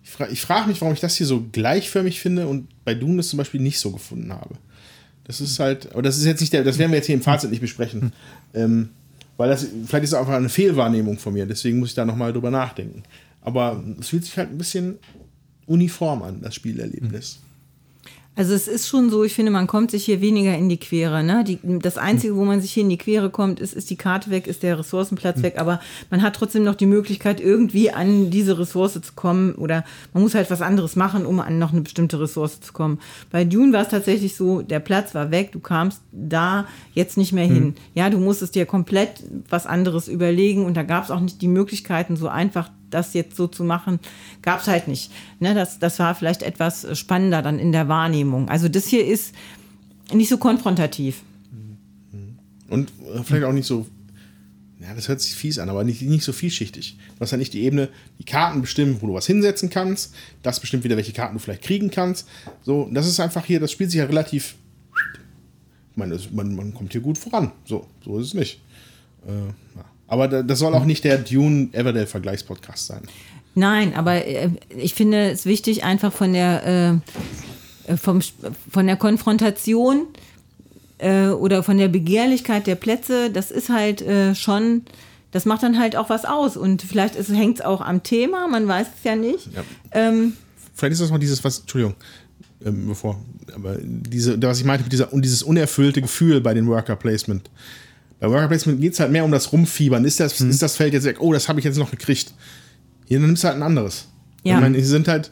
Ich, 0.02 0.10
fra 0.10 0.28
ich 0.28 0.40
frage 0.40 0.68
mich, 0.68 0.80
warum 0.80 0.94
ich 0.94 1.00
das 1.00 1.16
hier 1.16 1.26
so 1.26 1.46
gleichförmig 1.52 2.20
finde 2.20 2.48
und 2.48 2.68
bei 2.84 2.94
Dune 2.94 3.18
das 3.18 3.28
zum 3.28 3.36
Beispiel 3.36 3.60
nicht 3.60 3.78
so 3.78 3.90
gefunden 3.90 4.32
habe. 4.32 4.56
Das 5.24 5.40
ist 5.40 5.58
halt, 5.58 5.92
aber 5.92 6.02
das 6.02 6.18
ist 6.18 6.24
jetzt 6.24 6.40
nicht 6.40 6.52
der, 6.52 6.64
das 6.64 6.78
werden 6.78 6.90
wir 6.90 6.96
jetzt 6.96 7.06
hier 7.06 7.14
im 7.14 7.22
Fazit 7.22 7.50
nicht 7.50 7.60
besprechen. 7.60 8.12
Ähm, 8.54 8.90
weil 9.36 9.48
das, 9.48 9.66
vielleicht 9.86 10.04
ist 10.04 10.12
es 10.12 10.14
einfach 10.14 10.34
eine 10.34 10.48
Fehlwahrnehmung 10.48 11.18
von 11.18 11.32
mir, 11.32 11.46
deswegen 11.46 11.78
muss 11.78 11.90
ich 11.90 11.94
da 11.94 12.04
nochmal 12.04 12.32
drüber 12.32 12.50
nachdenken. 12.50 13.02
Aber 13.40 13.82
es 14.00 14.08
fühlt 14.08 14.24
sich 14.24 14.36
halt 14.36 14.50
ein 14.50 14.58
bisschen 14.58 14.98
uniform 15.66 16.22
an, 16.22 16.40
das 16.40 16.54
Spielerlebnis. 16.54 17.40
Also 18.36 18.52
es 18.52 18.66
ist 18.66 18.88
schon 18.88 19.10
so, 19.10 19.22
ich 19.22 19.32
finde, 19.32 19.52
man 19.52 19.68
kommt 19.68 19.92
sich 19.92 20.04
hier 20.04 20.20
weniger 20.20 20.56
in 20.56 20.68
die 20.68 20.78
Quere. 20.78 21.22
Ne? 21.22 21.44
Die, 21.44 21.58
das 21.78 21.98
Einzige, 21.98 22.34
wo 22.34 22.44
man 22.44 22.60
sich 22.60 22.72
hier 22.72 22.82
in 22.82 22.88
die 22.88 22.98
Quere 22.98 23.30
kommt, 23.30 23.60
ist, 23.60 23.74
ist 23.74 23.90
die 23.90 23.96
Karte 23.96 24.30
weg, 24.30 24.48
ist 24.48 24.64
der 24.64 24.78
Ressourcenplatz 24.78 25.40
weg, 25.42 25.54
aber 25.58 25.80
man 26.10 26.20
hat 26.20 26.34
trotzdem 26.34 26.64
noch 26.64 26.74
die 26.74 26.86
Möglichkeit, 26.86 27.40
irgendwie 27.40 27.92
an 27.92 28.30
diese 28.30 28.58
Ressource 28.58 28.94
zu 28.94 29.12
kommen 29.14 29.54
oder 29.54 29.84
man 30.12 30.22
muss 30.22 30.34
halt 30.34 30.50
was 30.50 30.62
anderes 30.62 30.96
machen, 30.96 31.26
um 31.26 31.38
an 31.38 31.60
noch 31.60 31.72
eine 31.72 31.82
bestimmte 31.82 32.20
Ressource 32.20 32.60
zu 32.60 32.72
kommen. 32.72 32.98
Bei 33.30 33.44
Dune 33.44 33.72
war 33.72 33.82
es 33.82 33.88
tatsächlich 33.88 34.34
so, 34.34 34.62
der 34.62 34.80
Platz 34.80 35.14
war 35.14 35.30
weg, 35.30 35.52
du 35.52 35.60
kamst 35.60 36.00
da 36.10 36.66
jetzt 36.92 37.16
nicht 37.16 37.32
mehr 37.32 37.46
hin. 37.46 37.74
Ja, 37.94 38.10
du 38.10 38.18
musstest 38.18 38.56
dir 38.56 38.66
komplett 38.66 39.22
was 39.48 39.66
anderes 39.66 40.08
überlegen 40.08 40.64
und 40.64 40.76
da 40.76 40.82
gab 40.82 41.04
es 41.04 41.10
auch 41.12 41.20
nicht 41.20 41.40
die 41.40 41.48
Möglichkeiten, 41.48 42.16
so 42.16 42.28
einfach 42.28 42.70
das 42.94 43.12
jetzt 43.14 43.36
so 43.36 43.46
zu 43.46 43.64
machen, 43.64 44.00
gab 44.42 44.60
es 44.60 44.68
halt 44.68 44.88
nicht. 44.88 45.10
Ne, 45.40 45.54
das, 45.54 45.78
das 45.78 45.98
war 45.98 46.14
vielleicht 46.14 46.42
etwas 46.42 46.98
spannender 46.98 47.42
dann 47.42 47.58
in 47.58 47.72
der 47.72 47.88
Wahrnehmung. 47.88 48.48
Also 48.48 48.68
das 48.68 48.86
hier 48.86 49.06
ist 49.06 49.34
nicht 50.12 50.28
so 50.28 50.38
konfrontativ. 50.38 51.22
Und 52.68 52.90
äh, 53.14 53.22
vielleicht 53.22 53.44
auch 53.44 53.52
nicht 53.52 53.66
so, 53.66 53.86
ja, 54.80 54.94
das 54.94 55.08
hört 55.08 55.20
sich 55.20 55.34
fies 55.34 55.58
an, 55.58 55.68
aber 55.68 55.84
nicht, 55.84 56.02
nicht 56.02 56.24
so 56.24 56.32
vielschichtig. 56.32 56.98
Du 57.14 57.20
hast 57.20 57.30
ja 57.30 57.38
nicht 57.38 57.52
die 57.52 57.62
Ebene, 57.62 57.88
die 58.18 58.24
Karten 58.24 58.60
bestimmen, 58.60 59.00
wo 59.00 59.06
du 59.06 59.14
was 59.14 59.26
hinsetzen 59.26 59.70
kannst. 59.70 60.14
Das 60.42 60.60
bestimmt 60.60 60.84
wieder, 60.84 60.96
welche 60.96 61.12
Karten 61.12 61.34
du 61.34 61.40
vielleicht 61.40 61.62
kriegen 61.62 61.90
kannst. 61.90 62.28
So, 62.62 62.88
das 62.92 63.06
ist 63.06 63.20
einfach 63.20 63.44
hier, 63.44 63.60
das 63.60 63.72
spielt 63.72 63.90
sich 63.90 63.98
ja 63.98 64.06
relativ. 64.06 64.56
Ich 65.92 65.96
meine, 65.96 66.18
man, 66.32 66.54
man 66.56 66.74
kommt 66.74 66.92
hier 66.92 67.00
gut 67.00 67.18
voran. 67.18 67.52
So, 67.64 67.86
so 68.04 68.18
ist 68.18 68.28
es 68.28 68.34
nicht. 68.34 68.60
Äh, 69.26 69.46
ja. 69.76 69.84
Aber 70.06 70.28
da, 70.28 70.42
das 70.42 70.58
soll 70.58 70.74
auch 70.74 70.84
nicht 70.84 71.04
der 71.04 71.18
Dune 71.18 71.68
Everdale-Vergleichspodcast 71.72 72.86
sein. 72.86 73.02
Nein, 73.54 73.94
aber 73.94 74.26
äh, 74.26 74.50
ich 74.76 74.94
finde 74.94 75.30
es 75.30 75.46
wichtig, 75.46 75.84
einfach 75.84 76.12
von 76.12 76.32
der, 76.32 77.00
äh, 77.86 77.96
vom, 77.96 78.20
von 78.70 78.86
der 78.86 78.96
Konfrontation 78.96 80.06
äh, 80.98 81.28
oder 81.28 81.62
von 81.62 81.78
der 81.78 81.88
Begehrlichkeit 81.88 82.66
der 82.66 82.74
Plätze, 82.74 83.30
das 83.30 83.50
ist 83.50 83.68
halt 83.68 84.02
äh, 84.02 84.34
schon, 84.34 84.82
das 85.30 85.44
macht 85.44 85.62
dann 85.62 85.78
halt 85.78 85.96
auch 85.96 86.10
was 86.10 86.24
aus. 86.24 86.56
Und 86.56 86.82
vielleicht 86.82 87.16
hängt 87.28 87.60
es 87.60 87.64
auch 87.64 87.80
am 87.80 88.02
Thema, 88.02 88.48
man 88.48 88.66
weiß 88.66 88.88
es 88.98 89.04
ja 89.04 89.16
nicht. 89.16 89.48
Ja. 89.54 89.62
Ähm, 89.92 90.34
Vielleicht 90.74 90.94
ist 90.94 91.02
das 91.02 91.10
mal 91.10 91.18
dieses, 91.18 91.42
was, 91.44 91.60
Entschuldigung, 91.60 91.94
ähm, 92.64 92.88
bevor, 92.88 93.20
aber 93.54 93.76
diese, 93.80 94.42
was 94.42 94.58
ich 94.58 94.64
meinte, 94.64 94.82
mit 94.82 94.92
dieser, 94.92 95.12
und 95.12 95.22
dieses 95.22 95.44
unerfüllte 95.44 96.02
Gefühl 96.02 96.40
bei 96.40 96.52
den 96.52 96.66
Worker 96.66 96.96
Placement. 96.96 97.48
Bei 98.20 98.30
Worker 98.30 98.48
Placement 98.48 98.80
geht 98.80 98.94
es 98.94 99.00
halt 99.00 99.10
mehr 99.10 99.24
um 99.24 99.30
das 99.30 99.52
Rumfiebern. 99.52 100.04
Ist 100.04 100.20
das, 100.20 100.40
ist 100.40 100.62
das 100.62 100.76
Feld 100.76 100.94
jetzt 100.94 101.04
weg? 101.04 101.16
Oh, 101.20 101.32
das 101.32 101.48
habe 101.48 101.58
ich 101.58 101.64
jetzt 101.64 101.78
noch 101.78 101.90
gekriegt. 101.90 102.32
Hier 103.06 103.20
nimmst 103.20 103.44
du 103.44 103.48
halt 103.48 103.56
ein 103.56 103.62
anderes. 103.62 104.08
Ja. 104.44 104.54
Ich 104.54 104.60
meine, 104.60 104.76
hier 104.76 104.86
sind 104.86 105.08
halt, 105.08 105.30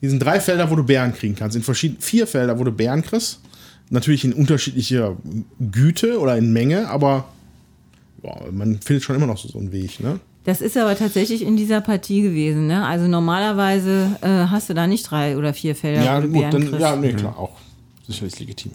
hier 0.00 0.10
sind 0.10 0.20
drei 0.20 0.40
Felder, 0.40 0.70
wo 0.70 0.76
du 0.76 0.84
Bären 0.84 1.12
kriegen 1.14 1.34
kannst. 1.34 1.56
In 1.56 1.62
verschiedenen, 1.62 2.00
vier 2.00 2.26
Felder, 2.26 2.58
wo 2.58 2.64
du 2.64 2.72
Bären 2.72 3.02
kriegst. 3.02 3.40
Natürlich 3.90 4.24
in 4.24 4.34
unterschiedlicher 4.34 5.16
Güte 5.58 6.20
oder 6.20 6.36
in 6.36 6.52
Menge, 6.52 6.88
aber 6.88 7.28
boah, 8.20 8.46
man 8.52 8.80
findet 8.80 9.02
schon 9.02 9.16
immer 9.16 9.26
noch 9.26 9.38
so, 9.38 9.48
so 9.48 9.58
einen 9.58 9.72
Weg, 9.72 9.98
ne? 10.00 10.20
das 10.48 10.62
ist 10.62 10.78
aber 10.78 10.96
tatsächlich 10.96 11.42
in 11.42 11.58
dieser 11.58 11.82
Partie 11.82 12.22
gewesen. 12.22 12.68
Ne? 12.68 12.82
Also 12.86 13.06
normalerweise 13.06 14.16
äh, 14.22 14.26
hast 14.28 14.70
du 14.70 14.74
da 14.74 14.86
nicht 14.86 15.10
drei 15.10 15.36
oder 15.36 15.52
vier 15.52 15.74
Felder, 15.74 16.02
Ja, 16.02 16.20
gut, 16.20 16.42
dann, 16.50 16.80
ja, 16.80 16.96
nee, 16.96 17.12
klar, 17.12 17.38
auch. 17.38 17.52
Sicherlich 18.06 18.38
legitim. 18.40 18.72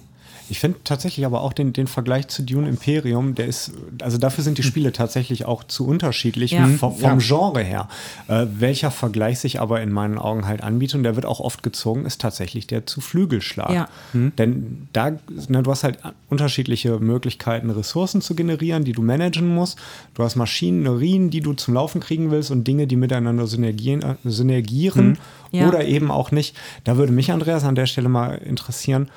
Ich 0.54 0.60
finde 0.60 0.78
tatsächlich 0.84 1.26
aber 1.26 1.42
auch 1.42 1.52
den, 1.52 1.74
den 1.74 1.88
Vergleich 1.88 2.28
zu 2.28 2.44
Dune 2.44 2.70
Imperium, 2.70 3.34
der 3.34 3.48
ist, 3.48 3.72
also 4.04 4.20
dafür 4.20 4.44
sind 4.44 4.60
die 4.60 4.64
Spiele 4.64 4.92
tatsächlich 4.92 5.46
auch 5.46 5.64
zu 5.64 5.88
unterschiedlich 5.88 6.52
Ja. 6.52 6.68
vom, 6.68 6.96
vom 6.96 7.02
Ja. 7.02 7.16
Genre 7.18 7.64
her. 7.64 7.88
Äh, 8.28 8.46
welcher 8.60 8.92
Vergleich 8.92 9.40
sich 9.40 9.60
aber 9.60 9.82
in 9.82 9.92
meinen 9.92 10.20
Augen 10.20 10.46
halt 10.46 10.62
anbietet, 10.62 10.98
und 10.98 11.04
der 11.06 11.16
wird 11.16 11.26
auch 11.26 11.40
oft 11.40 11.64
gezogen, 11.64 12.06
ist 12.06 12.22
tatsächlich 12.22 12.68
der 12.68 12.86
zu 12.86 13.02
Flügelschlag. 13.02 13.72
Ja. 13.72 13.88
Denn 14.14 14.88
da, 14.94 15.14
ne, 15.48 15.64
du 15.64 15.72
hast 15.72 15.84
halt 15.84 15.98
unterschiedliche 16.30 17.00
Möglichkeiten, 17.00 17.72
Ressourcen 17.72 18.22
zu 18.22 18.36
generieren, 18.36 18.84
die 18.84 18.92
du 18.92 19.02
managen 19.02 19.48
musst. 19.56 19.80
Du 20.14 20.22
hast 20.24 20.36
Maschinerien, 20.36 21.32
die 21.32 21.42
du 21.42 21.54
zum 21.54 21.74
Laufen 21.74 22.00
kriegen 22.00 22.30
willst 22.30 22.52
und 22.52 22.68
Dinge, 22.68 22.86
die 22.86 22.96
miteinander 22.96 23.48
synergieren, 23.48 24.04
äh, 24.04 24.16
synergieren 24.30 25.18
Ja. 25.52 25.68
oder 25.68 25.84
eben 25.86 26.12
auch 26.12 26.30
nicht. 26.30 26.56
Da 26.84 26.96
würde 26.98 27.12
mich, 27.12 27.32
Andreas, 27.32 27.64
an 27.64 27.74
der 27.74 27.88
Stelle 27.88 28.08
mal 28.08 28.36
interessieren, 28.36 29.10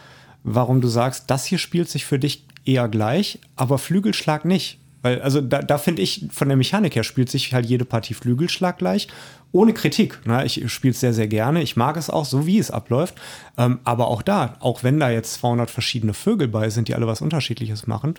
warum 0.46 0.80
du 0.80 0.88
sagst, 0.88 1.24
das 1.28 1.44
hier 1.44 1.58
spielt 1.58 1.88
sich 1.90 2.06
für 2.06 2.18
dich 2.18 2.44
eher 2.64 2.88
gleich, 2.88 3.38
aber 3.56 3.78
Flügelschlag 3.78 4.44
nicht. 4.44 4.78
Weil, 5.02 5.20
also 5.20 5.40
da, 5.40 5.60
da 5.62 5.78
finde 5.78 6.02
ich, 6.02 6.26
von 6.30 6.48
der 6.48 6.56
Mechanik 6.56 6.96
her 6.96 7.04
spielt 7.04 7.30
sich 7.30 7.52
halt 7.52 7.66
jede 7.66 7.84
Partie 7.84 8.14
Flügelschlag 8.14 8.78
gleich. 8.78 9.08
Ohne 9.52 9.72
Kritik. 9.72 10.26
Ne? 10.26 10.44
Ich 10.44 10.62
spiele 10.72 10.92
es 10.92 11.00
sehr, 11.00 11.12
sehr 11.12 11.28
gerne. 11.28 11.62
Ich 11.62 11.76
mag 11.76 11.96
es 11.96 12.10
auch, 12.10 12.24
so 12.24 12.46
wie 12.46 12.58
es 12.58 12.70
abläuft. 12.70 13.14
Ähm, 13.56 13.78
aber 13.84 14.08
auch 14.08 14.22
da, 14.22 14.56
auch 14.60 14.82
wenn 14.82 14.98
da 14.98 15.10
jetzt 15.10 15.34
200 15.34 15.70
verschiedene 15.70 16.14
Vögel 16.14 16.48
bei 16.48 16.70
sind, 16.70 16.88
die 16.88 16.94
alle 16.94 17.06
was 17.06 17.20
Unterschiedliches 17.20 17.86
machen, 17.86 18.14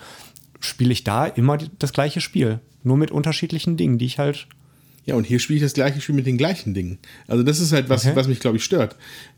spiele 0.59 0.93
ich 0.93 1.03
da 1.03 1.25
immer 1.25 1.57
das 1.79 1.93
gleiche 1.93 2.21
Spiel. 2.21 2.59
Nur 2.83 2.97
mit 2.97 3.11
unterschiedlichen 3.11 3.75
Dingen, 3.75 3.97
die 3.97 4.05
ich 4.05 4.17
halt. 4.19 4.47
Ja, 5.05 5.15
und 5.15 5.25
hier 5.25 5.39
spiele 5.39 5.57
ich 5.57 5.63
das 5.63 5.73
gleiche 5.73 5.99
Spiel 5.99 6.15
mit 6.15 6.25
den 6.25 6.37
gleichen 6.37 6.73
Dingen. 6.73 6.99
Also 7.27 7.43
das 7.43 7.59
ist 7.59 7.73
halt 7.73 7.89
was, 7.89 8.05
Okay. 8.05 8.15
was 8.15 8.27
mich, 8.27 8.39
glaube 8.39 8.57
ich, 8.57 8.63
stört. 8.63 8.95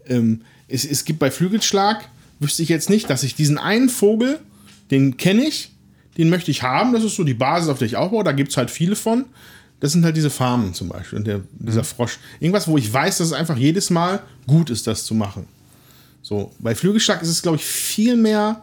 Ähm, 0.08 0.42
es, 0.68 0.86
es 0.86 1.04
gibt 1.04 1.20
bei 1.20 1.32
Flügelschlag, 1.32 2.10
wüsste 2.40 2.64
ich 2.64 2.70
jetzt 2.70 2.90
nicht, 2.90 3.10
dass 3.10 3.24
ich 3.24 3.36
diesen 3.36 3.58
einen 3.58 3.90
Vogel, 3.90 4.40
den 4.92 5.18
kenne 5.18 5.44
ich, 5.44 5.72
den 6.18 6.30
möchte 6.30 6.52
ich 6.52 6.64
haben. 6.64 6.94
Das 6.94 7.04
ist 7.04 7.16
so 7.16 7.24
die 7.24 7.34
Basis, 7.34 7.70
auf 7.70 7.80
der 7.80 7.88
ich 7.88 7.96
aufbaue. 7.96 8.24
Da 8.24 8.32
gibt 8.32 8.52
es 8.52 8.58
halt 8.58 8.72
viele 8.72 8.96
von. 8.96 9.26
Das 9.80 9.94
sind 9.94 10.04
halt 10.04 10.18
diese 10.18 10.30
Farmen 10.30 10.74
zum 10.74 10.90
Beispiel 10.90 11.20
und 11.20 11.26
der, 11.26 11.42
dieser 11.52 11.86
Frosch. 11.86 12.20
Irgendwas, 12.40 12.68
wo 12.68 12.78
ich 12.78 12.92
weiß, 12.92 13.20
dass 13.20 13.28
es 13.28 13.34
einfach 13.34 13.56
jedes 13.56 13.90
Mal 13.90 14.22
gut 14.46 14.70
ist, 14.70 14.88
das 14.88 15.06
zu 15.06 15.14
machen. 15.14 15.46
So, 16.22 16.52
bei 16.60 16.76
Flügelschlag 16.76 17.22
ist 17.22 17.30
es, 17.30 17.42
glaube 17.42 17.58
ich, 17.58 17.64
viel 17.64 18.18
mehr, 18.18 18.62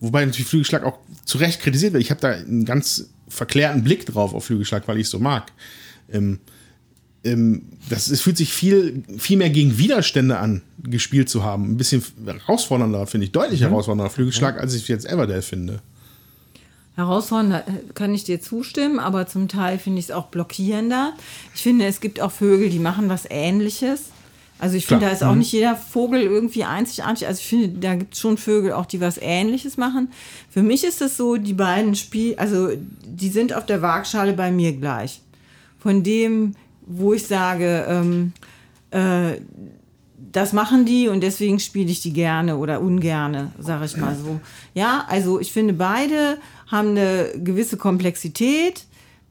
wobei 0.00 0.24
natürlich 0.24 0.48
Flügelschlag 0.48 0.84
auch 0.84 0.98
zu 1.24 1.38
Recht 1.38 1.60
kritisiert 1.60 1.92
wird. 1.92 2.02
Ich 2.02 2.10
habe 2.10 2.20
da 2.20 2.30
einen 2.30 2.64
ganz 2.64 3.08
verklärten 3.28 3.84
Blick 3.84 4.04
drauf 4.06 4.34
auf 4.34 4.46
Flügelschlag, 4.46 4.88
weil 4.88 4.98
ich 4.98 5.04
es 5.04 5.10
so 5.10 5.20
mag. 5.20 5.52
Ähm, 6.10 6.40
das 7.22 8.08
es 8.08 8.20
fühlt 8.22 8.36
sich 8.38 8.52
viel, 8.52 9.04
viel 9.18 9.36
mehr 9.36 9.50
gegen 9.50 9.76
Widerstände 9.76 10.38
an, 10.38 10.62
gespielt 10.82 11.28
zu 11.28 11.44
haben. 11.44 11.72
Ein 11.72 11.76
bisschen 11.76 12.02
herausfordernder, 12.24 13.06
finde 13.06 13.26
ich, 13.26 13.32
deutlich 13.32 13.60
herausfordernder 13.60 14.10
Flügelschlag, 14.10 14.58
als 14.58 14.74
ich 14.74 14.88
jetzt 14.88 15.06
Everdale 15.06 15.42
finde. 15.42 15.80
Herausfordernd 16.96 17.54
äh, 17.54 17.92
kann 17.94 18.14
ich 18.14 18.24
dir 18.24 18.40
zustimmen, 18.40 18.98
aber 18.98 19.26
zum 19.26 19.48
Teil 19.48 19.78
finde 19.78 19.98
ich 19.98 20.06
es 20.06 20.10
auch 20.10 20.26
blockierender. 20.26 21.12
Ich 21.54 21.62
finde, 21.62 21.86
es 21.86 22.00
gibt 22.00 22.20
auch 22.20 22.32
Vögel, 22.32 22.70
die 22.70 22.78
machen 22.78 23.08
was 23.08 23.26
Ähnliches. 23.28 24.10
Also 24.58 24.76
ich 24.76 24.84
finde, 24.84 25.06
da 25.06 25.12
ist 25.12 25.22
auch 25.22 25.34
nicht 25.34 25.52
jeder 25.52 25.74
Vogel 25.74 26.20
irgendwie 26.20 26.64
einzigartig. 26.64 27.26
Also 27.26 27.40
ich 27.40 27.46
finde, 27.46 27.68
da 27.80 27.94
gibt 27.94 28.12
es 28.12 28.20
schon 28.20 28.36
Vögel 28.36 28.72
auch, 28.72 28.84
die 28.84 29.00
was 29.00 29.16
Ähnliches 29.16 29.78
machen. 29.78 30.12
Für 30.50 30.62
mich 30.62 30.84
ist 30.84 31.00
es 31.00 31.16
so, 31.16 31.36
die 31.36 31.54
beiden 31.54 31.94
Spiel, 31.94 32.34
also 32.36 32.68
die 33.06 33.30
sind 33.30 33.54
auf 33.54 33.64
der 33.64 33.80
Waagschale 33.80 34.34
bei 34.34 34.52
mir 34.52 34.74
gleich. 34.74 35.22
Von 35.78 36.02
dem, 36.02 36.56
wo 36.90 37.12
ich 37.12 37.26
sage, 37.26 37.86
ähm, 37.88 38.32
äh, 38.90 39.40
das 40.32 40.52
machen 40.52 40.84
die 40.84 41.08
und 41.08 41.22
deswegen 41.22 41.58
spiele 41.58 41.90
ich 41.90 42.02
die 42.02 42.12
gerne 42.12 42.56
oder 42.56 42.80
ungerne, 42.80 43.52
sage 43.58 43.84
ich 43.86 43.96
mal 43.96 44.14
so. 44.14 44.40
Ja, 44.74 45.04
also 45.08 45.40
ich 45.40 45.52
finde, 45.52 45.72
beide 45.72 46.38
haben 46.68 46.90
eine 46.90 47.30
gewisse 47.36 47.76
Komplexität. 47.76 48.84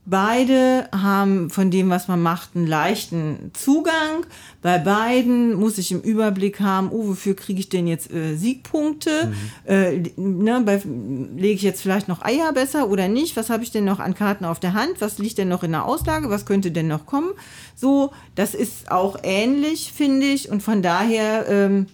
Beide 0.10 0.90
haben 0.92 1.52
von 1.52 1.70
dem, 1.70 1.92
was 1.92 2.08
man 2.08 2.20
macht, 2.20 2.56
einen 2.56 2.66
leichten 2.66 3.52
Zugang. 3.54 4.26
Bei 4.64 4.80
beiden 4.80 5.54
muss 5.54 5.78
ich 5.78 5.92
im 5.92 6.02
Überblick 6.02 6.60
haben, 6.60 6.90
oh, 6.90 7.10
wofür 7.10 7.36
kriege 7.36 7.60
ich 7.60 7.70
denn 7.70 7.86
jetzt 7.86 8.12
äh, 8.12 8.36
Siegpunkte? 8.36 9.32
Äh, 9.66 10.02
ne, 10.18 10.64
bei, 10.66 10.82
lege 10.84 11.54
ich 11.54 11.62
jetzt 11.62 11.82
vielleicht 11.82 12.08
noch 12.08 12.24
Eier 12.24 12.52
besser 12.54 12.90
oder 12.90 13.08
nicht? 13.08 13.38
Was 13.38 13.52
habe 13.52 13.62
ich 13.62 13.70
denn 13.70 13.86
noch 13.86 14.00
an 14.00 14.16
Karten 14.16 14.46
auf 14.46 14.60
der 14.60 14.74
Hand? 14.74 14.96
Was 15.00 15.20
liegt 15.20 15.38
denn 15.38 15.48
noch 15.48 15.62
in 15.62 15.74
der 15.74 15.86
Auslage? 15.86 16.32
Was 16.32 16.48
könnte 16.48 16.72
denn 16.72 16.88
noch 16.88 17.06
kommen? 17.06 17.30
So, 17.76 18.12
das 18.34 18.56
ist 18.56 18.90
auch 18.90 19.20
ähnlich, 19.22 19.94
finde 19.96 20.26
ich. 20.26 20.50
Und 20.50 20.64
von 20.64 20.82
daher, 20.82 21.48
ähm, 21.48 21.86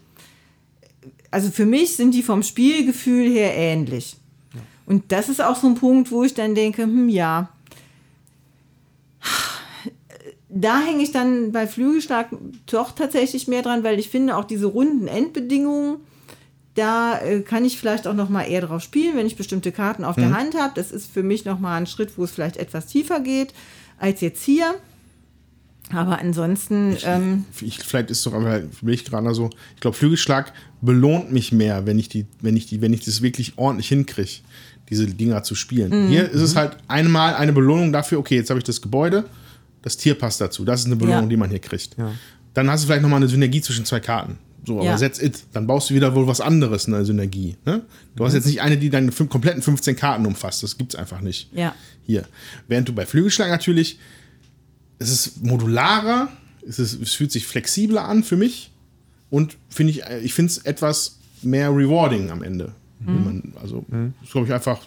also 1.32 1.52
für 1.52 1.66
mich 1.66 1.98
sind 1.98 2.14
die 2.14 2.24
vom 2.24 2.44
Spielgefühl 2.44 3.30
her 3.30 3.54
ähnlich. 3.58 4.16
Und 4.86 5.12
das 5.12 5.28
ist 5.28 5.44
auch 5.44 5.58
so 5.58 5.68
ein 5.68 5.76
Punkt, 5.76 6.12
wo 6.12 6.24
ich 6.24 6.34
dann 6.34 6.56
denke, 6.56 6.84
hm, 6.84 7.10
ja, 7.10 7.50
da 10.56 10.80
hänge 10.80 11.04
ich 11.04 11.12
dann 11.12 11.52
bei 11.52 11.68
Flügelschlag 11.68 12.30
doch 12.66 12.94
tatsächlich 12.94 13.48
mehr 13.48 13.62
dran, 13.62 13.84
weil 13.84 14.00
ich 14.00 14.10
finde 14.10 14.38
auch 14.38 14.46
diese 14.46 14.68
runden 14.68 15.08
Endbedingungen, 15.08 15.98
da 16.76 17.20
äh, 17.20 17.42
kann 17.42 17.66
ich 17.66 17.78
vielleicht 17.78 18.08
auch 18.08 18.14
noch 18.14 18.30
mal 18.30 18.44
eher 18.44 18.62
drauf 18.62 18.82
spielen, 18.82 19.18
wenn 19.18 19.28
ich 19.28 19.36
bestimmte 19.36 19.72
Karten 19.72 20.04
auf 20.04 20.16
der 20.16 20.34
Hand 20.34 20.56
habe. 20.56 20.74
Das 20.76 20.92
ist 20.92 21.12
für 21.12 21.24
mich 21.24 21.46
noch 21.46 21.60
mal 21.60 21.78
ein 21.78 21.88
Schritt, 21.88 22.18
wo 22.18 22.24
es 22.24 22.32
vielleicht 22.32 22.58
etwas 22.58 22.88
tiefer 22.88 23.20
geht 23.20 23.54
als 23.98 24.22
jetzt 24.22 24.44
hier. 24.44 24.76
Aber 25.94 26.20
ansonsten, 26.20 26.98
ähm, 27.04 27.46
ich, 27.62 27.80
vielleicht 27.80 28.10
ist 28.10 28.26
doch 28.26 28.34
aber 28.34 28.62
für 28.62 28.86
mich 28.86 29.06
gerade 29.06 29.34
so, 29.36 29.50
ich 29.76 29.82
glaube, 29.82 29.96
Flügelschlag 29.96 30.52
belohnt 30.82 31.32
mich 31.32 31.52
mehr, 31.52 31.86
wenn 31.86 32.00
ich 32.00 32.10
die, 32.10 32.26
wenn 32.42 32.58
ich 32.58 32.66
die, 32.66 32.82
wenn 32.82 32.92
ich 32.92 33.06
das 33.06 33.22
wirklich 33.22 33.54
ordentlich 33.58 33.90
hinkriege, 33.90 34.42
diese 34.90 35.06
Dinger 35.06 35.44
zu 35.44 35.54
spielen. 35.54 36.08
Mhm. 36.08 36.10
Hier 36.10 36.30
ist 36.30 36.42
es 36.42 36.56
halt 36.56 36.78
einmal 36.88 37.36
eine 37.36 37.54
Belohnung 37.54 37.94
dafür, 37.94 38.20
okay, 38.20 38.36
jetzt 38.36 38.50
habe 38.50 38.58
ich 38.58 38.64
das 38.64 38.82
Gebäude, 38.82 39.26
das 39.86 39.96
Tier 39.96 40.16
passt 40.16 40.42
dazu. 40.42 40.66
Das 40.66 40.82
ist 40.82 40.88
eine 40.88 40.98
Belohnung, 40.98 41.24
Ja. 41.24 41.30
die 41.30 41.38
man 41.38 41.50
hier 41.50 41.60
kriegt. 41.60 41.96
Dann 42.54 42.70
hast 42.70 42.84
du 42.84 42.88
vielleicht 42.88 43.02
nochmal 43.04 43.18
eine 43.18 43.30
Synergie 43.30 43.62
zwischen 43.62 43.86
zwei 43.86 44.02
Karten. 44.02 44.38
So, 44.66 44.78
aber 44.80 44.86
Ja. 44.86 44.98
that's 44.98 45.22
it. 45.22 45.44
Dann 45.54 45.68
baust 45.68 45.90
du 45.90 45.94
wieder 45.94 46.14
wohl 46.16 46.26
was 46.28 46.42
anderes, 46.42 46.88
eine 46.88 47.06
Synergie. 47.06 47.56
Ne? 47.66 47.84
Du 48.16 48.26
hast 48.26 48.32
Mhm. 48.34 48.38
jetzt 48.38 48.46
nicht 48.48 48.62
eine, 48.62 48.78
die 48.78 48.90
deine 48.90 49.12
fün- 49.12 49.28
kompletten 49.28 49.62
15 49.62 49.96
Karten 49.96 50.26
umfasst. 50.26 50.64
Das 50.64 50.78
gibt's 50.78 50.96
einfach 50.96 51.22
nicht. 51.22 51.50
Ja. 51.54 51.76
Hier. 52.06 52.26
Während 52.68 52.90
du 52.90 52.94
bei 52.94 53.06
Flügelschlag 53.06 53.50
natürlich, 53.50 54.00
es 55.00 55.12
ist 55.12 55.44
modularer, 55.44 56.30
es, 56.68 56.80
ist, 56.80 57.00
es 57.02 57.14
fühlt 57.14 57.32
sich 57.32 57.46
flexibler 57.46 58.06
an 58.06 58.24
für 58.24 58.38
mich 58.38 58.72
und 59.30 59.56
finde 59.70 59.92
ich, 59.92 60.02
ich 60.24 60.34
finde 60.34 60.52
es 60.52 60.58
etwas 60.60 61.20
mehr 61.44 61.70
rewarding 61.70 62.32
am 62.32 62.42
Ende. 62.42 62.72
Wenn 63.02 63.24
Man, 63.24 63.54
also, 63.62 63.86
das 64.24 64.32
glaube 64.32 64.48
ich 64.48 64.54
einfach. 64.54 64.80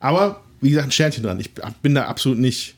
Aber 0.00 0.42
wie 0.62 0.70
gesagt, 0.70 0.88
ein 0.88 0.92
Sternchen 0.92 1.24
dran. 1.24 1.38
Ich 1.40 1.50
bin 1.82 1.94
da 1.94 2.06
absolut 2.06 2.38
nicht 2.38 2.74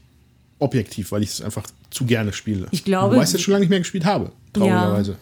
objektiv, 0.60 1.12
weil 1.12 1.22
ich 1.22 1.30
es 1.30 1.42
einfach 1.42 1.66
zu 1.90 2.04
gerne 2.06 2.32
spiele. 2.32 2.66
Ich 2.70 2.84
glaube- 2.84 3.12
Wobei 3.14 3.22
ich 3.22 3.28
es 3.28 3.32
jetzt 3.32 3.42
schon 3.42 3.52
lange 3.52 3.62
nicht 3.62 3.70
mehr 3.70 3.78
gespielt 3.80 4.04
habe. 4.04 4.30
Traurigerweise. 4.52 5.16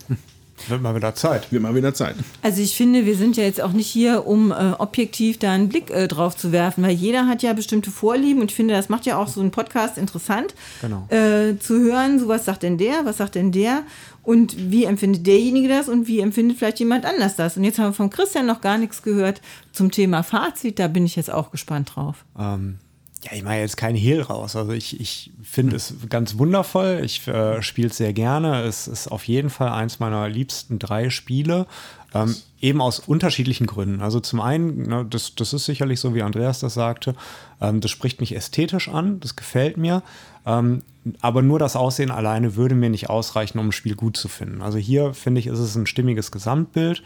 Wird 0.67 0.83
mal 0.83 0.93
wieder 0.97 1.15
Zeit. 1.15 1.53
Wird 1.53 1.63
mal 1.63 1.73
wieder 1.77 1.95
Zeit. 1.95 2.17
Also 2.43 2.61
ich 2.61 2.75
finde, 2.77 3.07
wir 3.07 3.15
sind 3.17 3.37
ja 3.37 3.45
jetzt 3.45 3.61
auch 3.61 3.71
nicht 3.73 3.87
hier, 3.87 4.27
um 4.27 4.51
äh, 4.51 4.73
objektiv 4.79 5.39
da 5.39 5.53
einen 5.53 5.69
Blick 5.69 5.89
äh, 5.93 6.09
drauf 6.09 6.37
zu 6.37 6.51
werfen, 6.51 6.83
weil 6.83 6.91
jeder 6.97 7.29
hat 7.29 7.45
ja 7.45 7.53
bestimmte 7.53 7.93
Vorlieben 7.93 8.41
und 8.41 8.51
ich 8.51 8.57
finde, 8.57 8.75
das 8.75 8.89
macht 8.89 9.07
ja 9.07 9.17
auch 9.19 9.29
so 9.29 9.41
einen 9.41 9.53
Podcast 9.53 9.99
interessant, 9.99 10.55
Genau. 10.81 11.07
äh, 11.11 11.57
zu 11.61 11.79
hören, 11.79 12.19
so 12.19 12.27
was 12.27 12.45
sagt 12.45 12.65
denn 12.65 12.77
der, 12.77 13.05
was 13.05 13.19
sagt 13.19 13.37
denn 13.37 13.53
der 13.53 13.85
und 14.25 14.57
wie 14.73 14.83
empfindet 14.85 15.29
derjenige 15.29 15.69
das 15.69 15.89
und 15.89 16.09
wie 16.09 16.19
empfindet 16.19 16.59
vielleicht 16.59 16.81
jemand 16.81 17.07
anders 17.07 17.37
das. 17.37 17.57
Und 17.57 17.63
jetzt 17.63 17.79
haben 17.79 17.91
wir 17.91 17.95
von 17.95 18.11
Christian 18.11 18.45
noch 18.47 18.61
gar 18.61 18.79
nichts 18.79 19.03
gehört 19.05 19.41
zum 19.73 19.93
Thema 19.93 20.25
Fazit, 20.25 20.81
da 20.81 20.89
bin 20.89 21.07
ich 21.07 21.15
jetzt 21.15 21.31
auch 21.33 21.53
gespannt 21.53 21.93
drauf. 21.95 22.25
Ähm, 22.37 22.79
ja, 23.25 23.33
ich 23.33 23.43
mache 23.43 23.57
jetzt 23.57 23.77
keinen 23.77 23.97
Hehl 23.97 24.23
raus. 24.23 24.55
Also 24.55 24.73
ich, 24.73 25.01
ich 25.01 25.33
finde 25.43 25.77
es 25.77 25.95
ganz 26.09 26.39
wundervoll. 26.39 27.01
Ich 27.05 27.27
äh, 27.27 27.63
spiele 27.63 27.89
es 27.89 27.97
sehr 27.97 28.13
gerne. 28.13 28.63
Es 28.63 28.87
ist 28.87 29.09
auf 29.09 29.25
jeden 29.25 29.51
Fall 29.51 29.71
eins 29.71 29.99
meiner 29.99 30.29
liebsten 30.29 30.79
drei 30.79 31.11
Spiele. 31.11 31.67
Ähm, 32.15 32.35
eben 32.61 32.81
aus 32.81 33.01
unterschiedlichen 33.01 33.67
Gründen. 33.67 34.01
Also 34.01 34.21
zum 34.21 34.41
einen, 34.41 34.89
ne, 34.89 35.07
das, 35.09 35.35
das 35.35 35.53
ist 35.53 35.67
sicherlich 35.67 36.01
so, 36.01 36.15
wie 36.15 36.23
Andreas 36.23 36.61
das 36.61 36.75
sagte, 36.75 37.15
ähm, 37.61 37.81
das 37.81 37.91
spricht 37.91 38.21
mich 38.21 38.35
ästhetisch 38.35 38.89
an, 38.89 39.21
das 39.21 39.37
gefällt 39.37 39.77
mir. 39.77 40.03
Ähm, 40.47 40.83
aber 41.21 41.43
nur 41.43 41.59
das 41.59 41.77
Aussehen 41.77 42.11
alleine 42.11 42.57
würde 42.57 42.75
mir 42.75 42.89
nicht 42.89 43.11
ausreichen, 43.11 43.59
um 43.59 43.69
ein 43.69 43.73
Spiel 43.73 43.95
gut 43.95 44.17
zu 44.17 44.29
finden. 44.29 44.63
Also 44.63 44.79
hier 44.79 45.13
finde 45.13 45.41
ich, 45.41 45.49
ist 45.49 45.59
es 45.59 45.75
ein 45.75 45.87
stimmiges 45.87 46.31
Gesamtbild. 46.31 47.03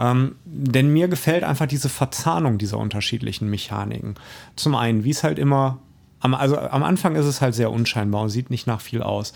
Ähm, 0.00 0.36
denn 0.46 0.90
mir 0.92 1.08
gefällt 1.08 1.44
einfach 1.44 1.66
diese 1.66 1.90
Verzahnung 1.90 2.56
dieser 2.56 2.78
unterschiedlichen 2.78 3.50
Mechaniken. 3.50 4.14
Zum 4.56 4.74
einen, 4.74 5.04
wie 5.04 5.10
es 5.10 5.22
halt 5.22 5.38
immer, 5.38 5.78
am, 6.20 6.34
also 6.34 6.58
am 6.58 6.82
Anfang 6.82 7.16
ist 7.16 7.26
es 7.26 7.42
halt 7.42 7.54
sehr 7.54 7.70
unscheinbar 7.70 8.22
und 8.22 8.30
sieht 8.30 8.48
nicht 8.48 8.66
nach 8.66 8.80
viel 8.80 9.02
aus. 9.02 9.34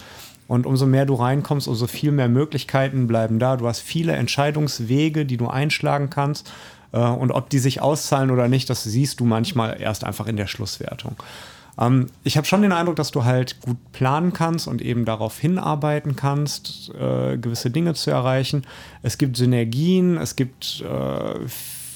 Und 0.48 0.66
umso 0.66 0.86
mehr 0.86 1.06
du 1.06 1.14
reinkommst, 1.14 1.68
umso 1.68 1.86
viel 1.86 2.12
mehr 2.12 2.28
Möglichkeiten 2.28 3.06
bleiben 3.06 3.38
da. 3.38 3.56
Du 3.56 3.68
hast 3.68 3.80
viele 3.80 4.12
Entscheidungswege, 4.12 5.26
die 5.26 5.36
du 5.36 5.48
einschlagen 5.48 6.08
kannst. 6.08 6.50
Äh, 6.92 6.98
und 6.98 7.30
ob 7.30 7.50
die 7.50 7.58
sich 7.58 7.82
auszahlen 7.82 8.30
oder 8.30 8.48
nicht, 8.48 8.70
das 8.70 8.84
siehst 8.84 9.20
du 9.20 9.26
manchmal 9.26 9.80
erst 9.80 10.04
einfach 10.04 10.26
in 10.26 10.36
der 10.36 10.46
Schlusswertung. 10.46 11.16
Ähm, 11.78 12.06
ich 12.22 12.36
habe 12.36 12.46
schon 12.46 12.62
den 12.62 12.72
Eindruck, 12.72 12.96
dass 12.96 13.10
du 13.10 13.24
halt 13.24 13.60
gut 13.60 13.76
planen 13.92 14.32
kannst 14.32 14.68
und 14.68 14.82
eben 14.82 15.04
darauf 15.04 15.38
hinarbeiten 15.38 16.16
kannst, 16.16 16.92
äh, 16.94 17.36
gewisse 17.36 17.70
Dinge 17.70 17.94
zu 17.94 18.10
erreichen. 18.10 18.62
Es 19.02 19.18
gibt 19.18 19.36
Synergien, 19.36 20.16
es 20.16 20.36
gibt 20.36 20.82
äh, 20.82 21.40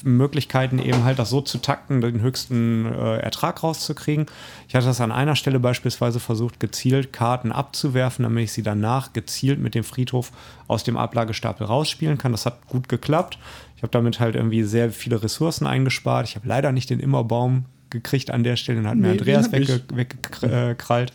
Möglichkeiten, 0.03 0.79
eben 0.79 1.03
halt 1.03 1.19
das 1.19 1.29
so 1.29 1.41
zu 1.41 1.57
takten, 1.57 2.01
den 2.01 2.21
höchsten 2.21 2.85
äh, 2.85 3.17
Ertrag 3.17 3.63
rauszukriegen. 3.63 4.27
Ich 4.67 4.75
hatte 4.75 4.85
das 4.85 5.01
an 5.01 5.11
einer 5.11 5.35
Stelle 5.35 5.59
beispielsweise 5.59 6.19
versucht, 6.19 6.59
gezielt 6.59 7.11
Karten 7.11 7.51
abzuwerfen, 7.51 8.23
damit 8.23 8.45
ich 8.45 8.51
sie 8.53 8.63
danach 8.63 9.13
gezielt 9.13 9.59
mit 9.59 9.75
dem 9.75 9.83
Friedhof 9.83 10.31
aus 10.67 10.83
dem 10.83 10.97
Ablagestapel 10.97 11.65
rausspielen 11.65 12.17
kann. 12.17 12.31
Das 12.31 12.45
hat 12.45 12.67
gut 12.67 12.87
geklappt. 12.87 13.39
Ich 13.75 13.83
habe 13.83 13.91
damit 13.91 14.19
halt 14.19 14.35
irgendwie 14.35 14.63
sehr 14.63 14.91
viele 14.91 15.21
Ressourcen 15.21 15.67
eingespart. 15.67 16.27
Ich 16.27 16.35
habe 16.35 16.47
leider 16.47 16.71
nicht 16.71 16.89
den 16.89 16.99
Immerbaum 16.99 17.65
gekriegt 17.89 18.31
an 18.31 18.43
der 18.43 18.55
Stelle, 18.55 18.79
den 18.81 18.87
hat 18.87 18.95
mir 18.95 19.07
Nee, 19.09 19.17
den 19.17 19.19
Andreas 19.19 19.51
wegge 19.51 19.81
weggekrallt. 19.93 21.13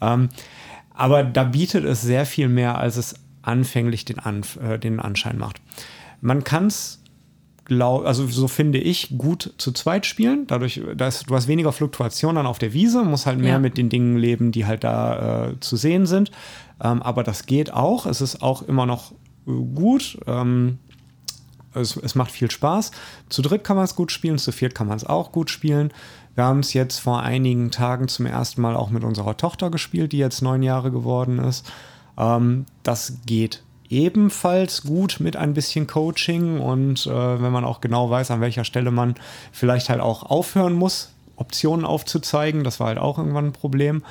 Ähm, 0.00 0.28
aber 0.94 1.24
da 1.24 1.44
bietet 1.44 1.84
es 1.84 2.02
sehr 2.02 2.26
viel 2.26 2.48
mehr, 2.48 2.78
als 2.78 2.96
es 2.96 3.14
anfänglich 3.42 4.04
den, 4.04 4.18
Anf 4.18 4.56
äh, 4.56 4.78
den 4.78 5.00
Anschein 5.00 5.38
macht. 5.38 5.60
Man 6.20 6.44
kann 6.44 6.66
es, 6.66 7.02
also 7.68 8.26
so 8.26 8.46
finde 8.48 8.78
ich, 8.78 9.16
gut 9.18 9.54
zu 9.58 9.72
zweit 9.72 10.06
spielen. 10.06 10.46
Dadurch, 10.46 10.80
dass 10.96 11.24
du 11.24 11.34
hast 11.34 11.48
weniger 11.48 11.72
Fluktuation 11.72 12.34
dann 12.36 12.46
auf 12.46 12.58
der 12.58 12.72
Wiese, 12.72 13.02
musst 13.04 13.26
halt 13.26 13.38
mehr 13.38 13.54
Ja. 13.54 13.58
mit 13.58 13.78
den 13.78 13.88
Dingen 13.88 14.16
leben, 14.18 14.52
die 14.52 14.66
halt 14.66 14.84
da 14.84 15.48
äh, 15.48 15.60
zu 15.60 15.76
sehen 15.76 16.06
sind. 16.06 16.30
Ähm, 16.82 17.02
aber 17.02 17.22
das 17.22 17.46
geht 17.46 17.72
auch. 17.72 18.06
Es 18.06 18.20
ist 18.20 18.42
auch 18.42 18.62
immer 18.62 18.86
noch 18.86 19.12
äh, 19.12 19.50
gut. 19.74 20.18
Ähm, 20.26 20.78
es, 21.74 21.96
es 21.96 22.14
macht 22.14 22.30
viel 22.30 22.50
Spaß. 22.50 22.90
Zu 23.28 23.42
dritt 23.42 23.64
kann 23.64 23.76
man 23.76 23.84
es 23.84 23.96
gut 23.96 24.12
spielen, 24.12 24.38
zu 24.38 24.52
viert 24.52 24.74
kann 24.74 24.88
man 24.88 24.96
es 24.96 25.04
auch 25.04 25.32
gut 25.32 25.50
spielen. 25.50 25.92
Wir 26.34 26.44
haben 26.44 26.60
es 26.60 26.72
jetzt 26.72 26.98
vor 26.98 27.20
einigen 27.20 27.70
Tagen 27.70 28.08
zum 28.08 28.26
ersten 28.26 28.62
Mal 28.62 28.76
auch 28.76 28.90
mit 28.90 29.04
unserer 29.04 29.36
Tochter 29.36 29.70
gespielt, 29.70 30.12
die 30.12 30.18
jetzt 30.18 30.42
neun 30.42 30.62
Jahre 30.62 30.90
geworden 30.90 31.38
ist. 31.38 31.70
Ähm, 32.18 32.66
das 32.82 33.18
geht 33.26 33.62
ebenfalls 33.88 34.82
gut 34.82 35.18
mit 35.20 35.36
ein 35.36 35.52
bisschen 35.52 35.86
Coaching 35.86 36.60
und 36.60 37.06
äh, 37.06 37.42
wenn 37.42 37.52
man 37.52 37.64
auch 37.64 37.82
genau 37.82 38.08
weiß, 38.08 38.30
an 38.30 38.40
welcher 38.40 38.64
Stelle 38.64 38.90
man 38.90 39.16
vielleicht 39.52 39.90
halt 39.90 40.00
auch 40.00 40.22
aufhören 40.22 40.72
muss, 40.72 41.12
Optionen 41.36 41.84
aufzuzeigen, 41.84 42.64
das 42.64 42.80
war 42.80 42.86
halt 42.86 42.98
auch 42.98 43.18
irgendwann 43.18 43.46
ein 43.46 43.52
Problem. 43.52 44.02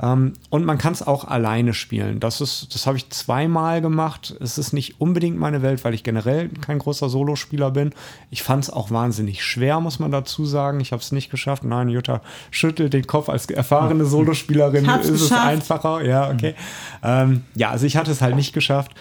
Ähm, 0.00 0.34
und 0.50 0.64
man 0.64 0.78
kann 0.78 0.92
es 0.92 1.06
auch 1.06 1.24
alleine 1.24 1.74
spielen. 1.74 2.20
Das 2.20 2.40
ist, 2.40 2.74
das 2.74 2.86
habe 2.86 2.96
ich 2.96 3.10
zweimal 3.10 3.80
gemacht. 3.80 4.34
Es 4.40 4.58
ist 4.58 4.72
nicht 4.72 5.00
unbedingt 5.00 5.38
meine 5.38 5.62
Welt, 5.62 5.84
weil 5.84 5.94
ich 5.94 6.04
generell 6.04 6.48
kein 6.48 6.78
großer 6.78 7.08
Solospieler 7.08 7.70
bin. 7.70 7.92
Ich 8.30 8.42
fand 8.42 8.64
es 8.64 8.70
auch 8.70 8.90
wahnsinnig 8.90 9.44
schwer, 9.44 9.80
muss 9.80 9.98
man 9.98 10.10
dazu 10.10 10.44
sagen. 10.44 10.80
Ich 10.80 10.92
habe 10.92 11.02
es 11.02 11.12
nicht 11.12 11.30
geschafft. 11.30 11.64
Nein, 11.64 11.88
Jutta 11.88 12.20
schüttelt 12.50 12.92
den 12.92 13.06
Kopf. 13.06 13.28
Als 13.28 13.46
erfahrene 13.46 14.04
Solospielerin 14.06 14.84
ist 14.84 15.08
es 15.08 15.22
geschafft. 15.22 15.46
einfacher. 15.46 16.04
Ja, 16.04 16.30
okay. 16.30 16.54
Ähm, 17.02 17.42
ja, 17.54 17.70
also 17.70 17.86
ich 17.86 17.96
hatte 17.96 18.12
es 18.12 18.22
halt 18.22 18.36
nicht 18.36 18.52
geschafft. 18.52 18.92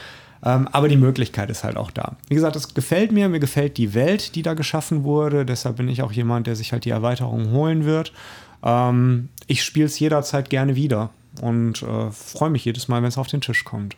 Ähm, 0.44 0.68
aber 0.72 0.88
die 0.88 0.98
Möglichkeit 0.98 1.50
ist 1.50 1.64
halt 1.64 1.78
auch 1.78 1.90
da. 1.90 2.16
Wie 2.28 2.36
gesagt, 2.36 2.56
es 2.56 2.74
gefällt 2.74 3.12
mir, 3.12 3.28
mir 3.28 3.40
gefällt 3.40 3.78
die 3.78 3.94
Welt, 3.94 4.36
die 4.36 4.44
da 4.44 4.54
geschaffen 4.54 5.04
wurde. 5.04 5.46
Deshalb 5.46 5.78
bin 5.78 5.90
ich 5.90 6.04
auch 6.04 6.12
jemand, 6.12 6.48
der 6.48 6.56
sich 6.56 6.72
halt 6.74 6.86
die 6.86 6.92
Erweiterung 6.92 7.52
holen 7.52 7.86
wird. 7.86 8.14
Ähm, 8.68 9.30
ich 9.48 9.64
spiele 9.64 9.86
es 9.86 9.98
jederzeit 9.98 10.50
gerne 10.50 10.76
wieder 10.76 11.10
und 11.42 11.82
äh, 11.82 12.12
freue 12.12 12.50
mich 12.50 12.66
jedes 12.66 12.90
Mal, 12.90 13.02
wenn 13.02 13.10
es 13.10 13.18
auf 13.18 13.28
den 13.28 13.42
Tisch 13.42 13.64
kommt. 13.64 13.96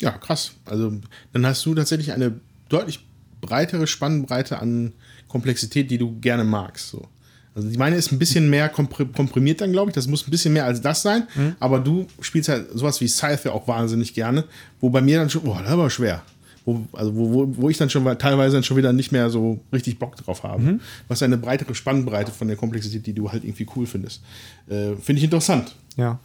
Ja, 0.00 0.10
krass. 0.10 0.52
Also 0.66 0.92
dann 1.32 1.46
hast 1.46 1.64
du 1.64 1.74
tatsächlich 1.74 2.12
eine 2.12 2.38
deutlich 2.68 3.06
breitere 3.40 3.86
Spannbreite 3.86 4.58
an 4.58 4.92
Komplexität, 5.28 5.90
die 5.90 5.98
du 5.98 6.20
gerne 6.20 6.44
magst. 6.44 6.90
So. 6.90 7.08
Also 7.54 7.68
die 7.70 7.78
meine 7.78 7.96
ist 7.96 8.12
ein 8.12 8.18
bisschen 8.18 8.50
mehr 8.50 8.68
komprimiert 8.68 9.62
dann, 9.62 9.72
glaube 9.72 9.90
ich. 9.90 9.94
Das 9.94 10.06
muss 10.06 10.26
ein 10.26 10.30
bisschen 10.30 10.52
mehr 10.52 10.66
als 10.66 10.82
das 10.82 11.02
sein. 11.02 11.26
Mhm. 11.34 11.56
Aber 11.60 11.78
du 11.78 12.06
spielst 12.20 12.50
halt 12.50 12.68
sowas 12.74 13.00
wie 13.00 13.08
Scythe 13.08 13.52
auch 13.52 13.66
wahnsinnig 13.66 14.12
gerne, 14.12 14.44
wo 14.80 14.90
bei 14.90 15.00
mir 15.00 15.18
dann 15.18 15.30
schon, 15.30 15.44
boah, 15.44 15.62
das 15.62 15.76
war 15.76 15.88
schwer. 15.88 16.22
Wo, 16.64 16.86
also 16.92 17.14
wo, 17.14 17.32
wo, 17.32 17.56
wo 17.56 17.70
ich 17.70 17.76
dann 17.76 17.90
schon 17.90 18.04
teilweise 18.18 18.56
dann 18.56 18.62
schon 18.62 18.76
wieder 18.76 18.92
nicht 18.92 19.12
mehr 19.12 19.28
so 19.28 19.60
richtig 19.72 19.98
Bock 19.98 20.16
drauf 20.16 20.44
habe. 20.44 20.62
Mhm. 20.62 20.80
Was 21.08 21.22
eine 21.22 21.36
breitere 21.36 21.74
Spannbreite 21.74 22.32
von 22.32 22.48
der 22.48 22.56
Komplexität, 22.56 23.06
die 23.06 23.12
du 23.12 23.30
halt 23.30 23.44
irgendwie 23.44 23.66
cool 23.76 23.86
findest. 23.86 24.22
Äh, 24.68 24.94
Finde 24.96 25.18
ich 25.18 25.24
interessant. 25.24 25.74
Ja. 25.96 26.18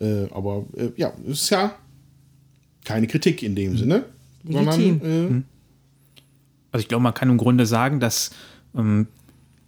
Äh, 0.00 0.26
aber 0.32 0.64
äh, 0.76 0.88
ja, 0.96 1.12
es 1.26 1.42
ist 1.42 1.50
ja 1.50 1.74
keine 2.84 3.06
Kritik 3.06 3.42
in 3.42 3.54
dem 3.54 3.72
mhm. 3.72 3.76
Sinne. 3.76 4.04
Legitim. 4.44 5.00
Sondern, 5.00 5.00
äh, 5.02 5.30
mhm. 5.30 5.44
also 6.72 6.82
ich 6.82 6.88
glaube, 6.88 7.02
man 7.02 7.14
kann 7.14 7.28
im 7.28 7.38
Grunde 7.38 7.66
sagen, 7.66 8.00
dass 8.00 8.30
ähm, 8.74 9.06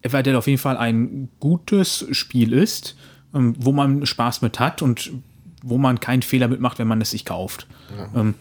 Everdell 0.02 0.36
auf 0.36 0.46
jeden 0.46 0.58
Fall 0.58 0.76
ein 0.76 1.28
gutes 1.40 2.06
Spiel 2.12 2.52
ist, 2.52 2.96
ähm, 3.34 3.54
wo 3.58 3.72
man 3.72 4.06
Spaß 4.06 4.42
mit 4.42 4.60
hat 4.60 4.82
und 4.82 5.12
wo 5.62 5.78
man 5.78 6.00
keinen 6.00 6.22
Fehler 6.22 6.48
mitmacht, 6.48 6.78
wenn 6.78 6.88
man 6.88 7.00
es 7.00 7.10
sich 7.10 7.24
kauft. 7.24 7.66
Ja. 7.96 8.20
Ähm, 8.20 8.34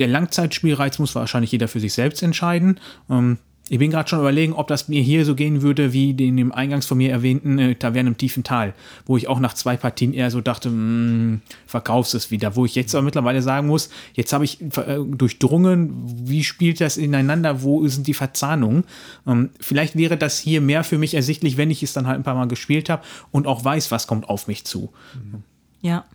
der 0.00 0.08
Langzeitspielreiz 0.08 0.98
muss 0.98 1.14
wahrscheinlich 1.14 1.52
jeder 1.52 1.68
für 1.68 1.78
sich 1.78 1.92
selbst 1.92 2.22
entscheiden. 2.22 2.80
Ähm, 3.08 3.38
ich 3.68 3.78
bin 3.78 3.92
gerade 3.92 4.08
schon 4.08 4.18
überlegen, 4.18 4.52
ob 4.54 4.66
das 4.66 4.88
mir 4.88 5.00
hier 5.00 5.24
so 5.24 5.36
gehen 5.36 5.62
würde 5.62 5.92
wie 5.92 6.10
in 6.10 6.36
dem 6.36 6.50
eingangs 6.50 6.86
von 6.86 6.98
mir 6.98 7.12
erwähnten 7.12 7.56
äh, 7.60 7.76
Taverne 7.76 8.08
im 8.08 8.16
tiefen 8.16 8.42
Tal, 8.42 8.74
wo 9.06 9.16
ich 9.16 9.28
auch 9.28 9.38
nach 9.38 9.54
zwei 9.54 9.76
Partien 9.76 10.12
eher 10.12 10.32
so 10.32 10.40
dachte, 10.40 10.70
hm, 10.70 11.40
verkaufst 11.66 12.16
es 12.16 12.32
wieder. 12.32 12.56
Wo 12.56 12.64
ich 12.64 12.74
jetzt 12.74 12.92
aber 12.96 13.04
mittlerweile 13.04 13.42
sagen 13.42 13.68
muss, 13.68 13.88
jetzt 14.14 14.32
habe 14.32 14.44
ich 14.44 14.60
äh, 14.60 14.98
durchdrungen, 15.06 15.92
wie 16.04 16.42
spielt 16.42 16.80
das 16.80 16.96
ineinander, 16.96 17.62
wo 17.62 17.86
sind 17.86 18.08
die 18.08 18.14
Verzahnungen. 18.14 18.82
Ähm, 19.24 19.50
vielleicht 19.60 19.94
wäre 19.94 20.16
das 20.16 20.40
hier 20.40 20.60
mehr 20.60 20.82
für 20.82 20.98
mich 20.98 21.14
ersichtlich, 21.14 21.56
wenn 21.56 21.70
ich 21.70 21.84
es 21.84 21.92
dann 21.92 22.08
halt 22.08 22.18
ein 22.18 22.24
paar 22.24 22.34
Mal 22.34 22.48
gespielt 22.48 22.88
habe 22.90 23.04
und 23.30 23.46
auch 23.46 23.64
weiß, 23.64 23.92
was 23.92 24.08
kommt 24.08 24.28
auf 24.28 24.48
mich 24.48 24.64
zu. 24.64 24.90
Ja. 25.80 26.06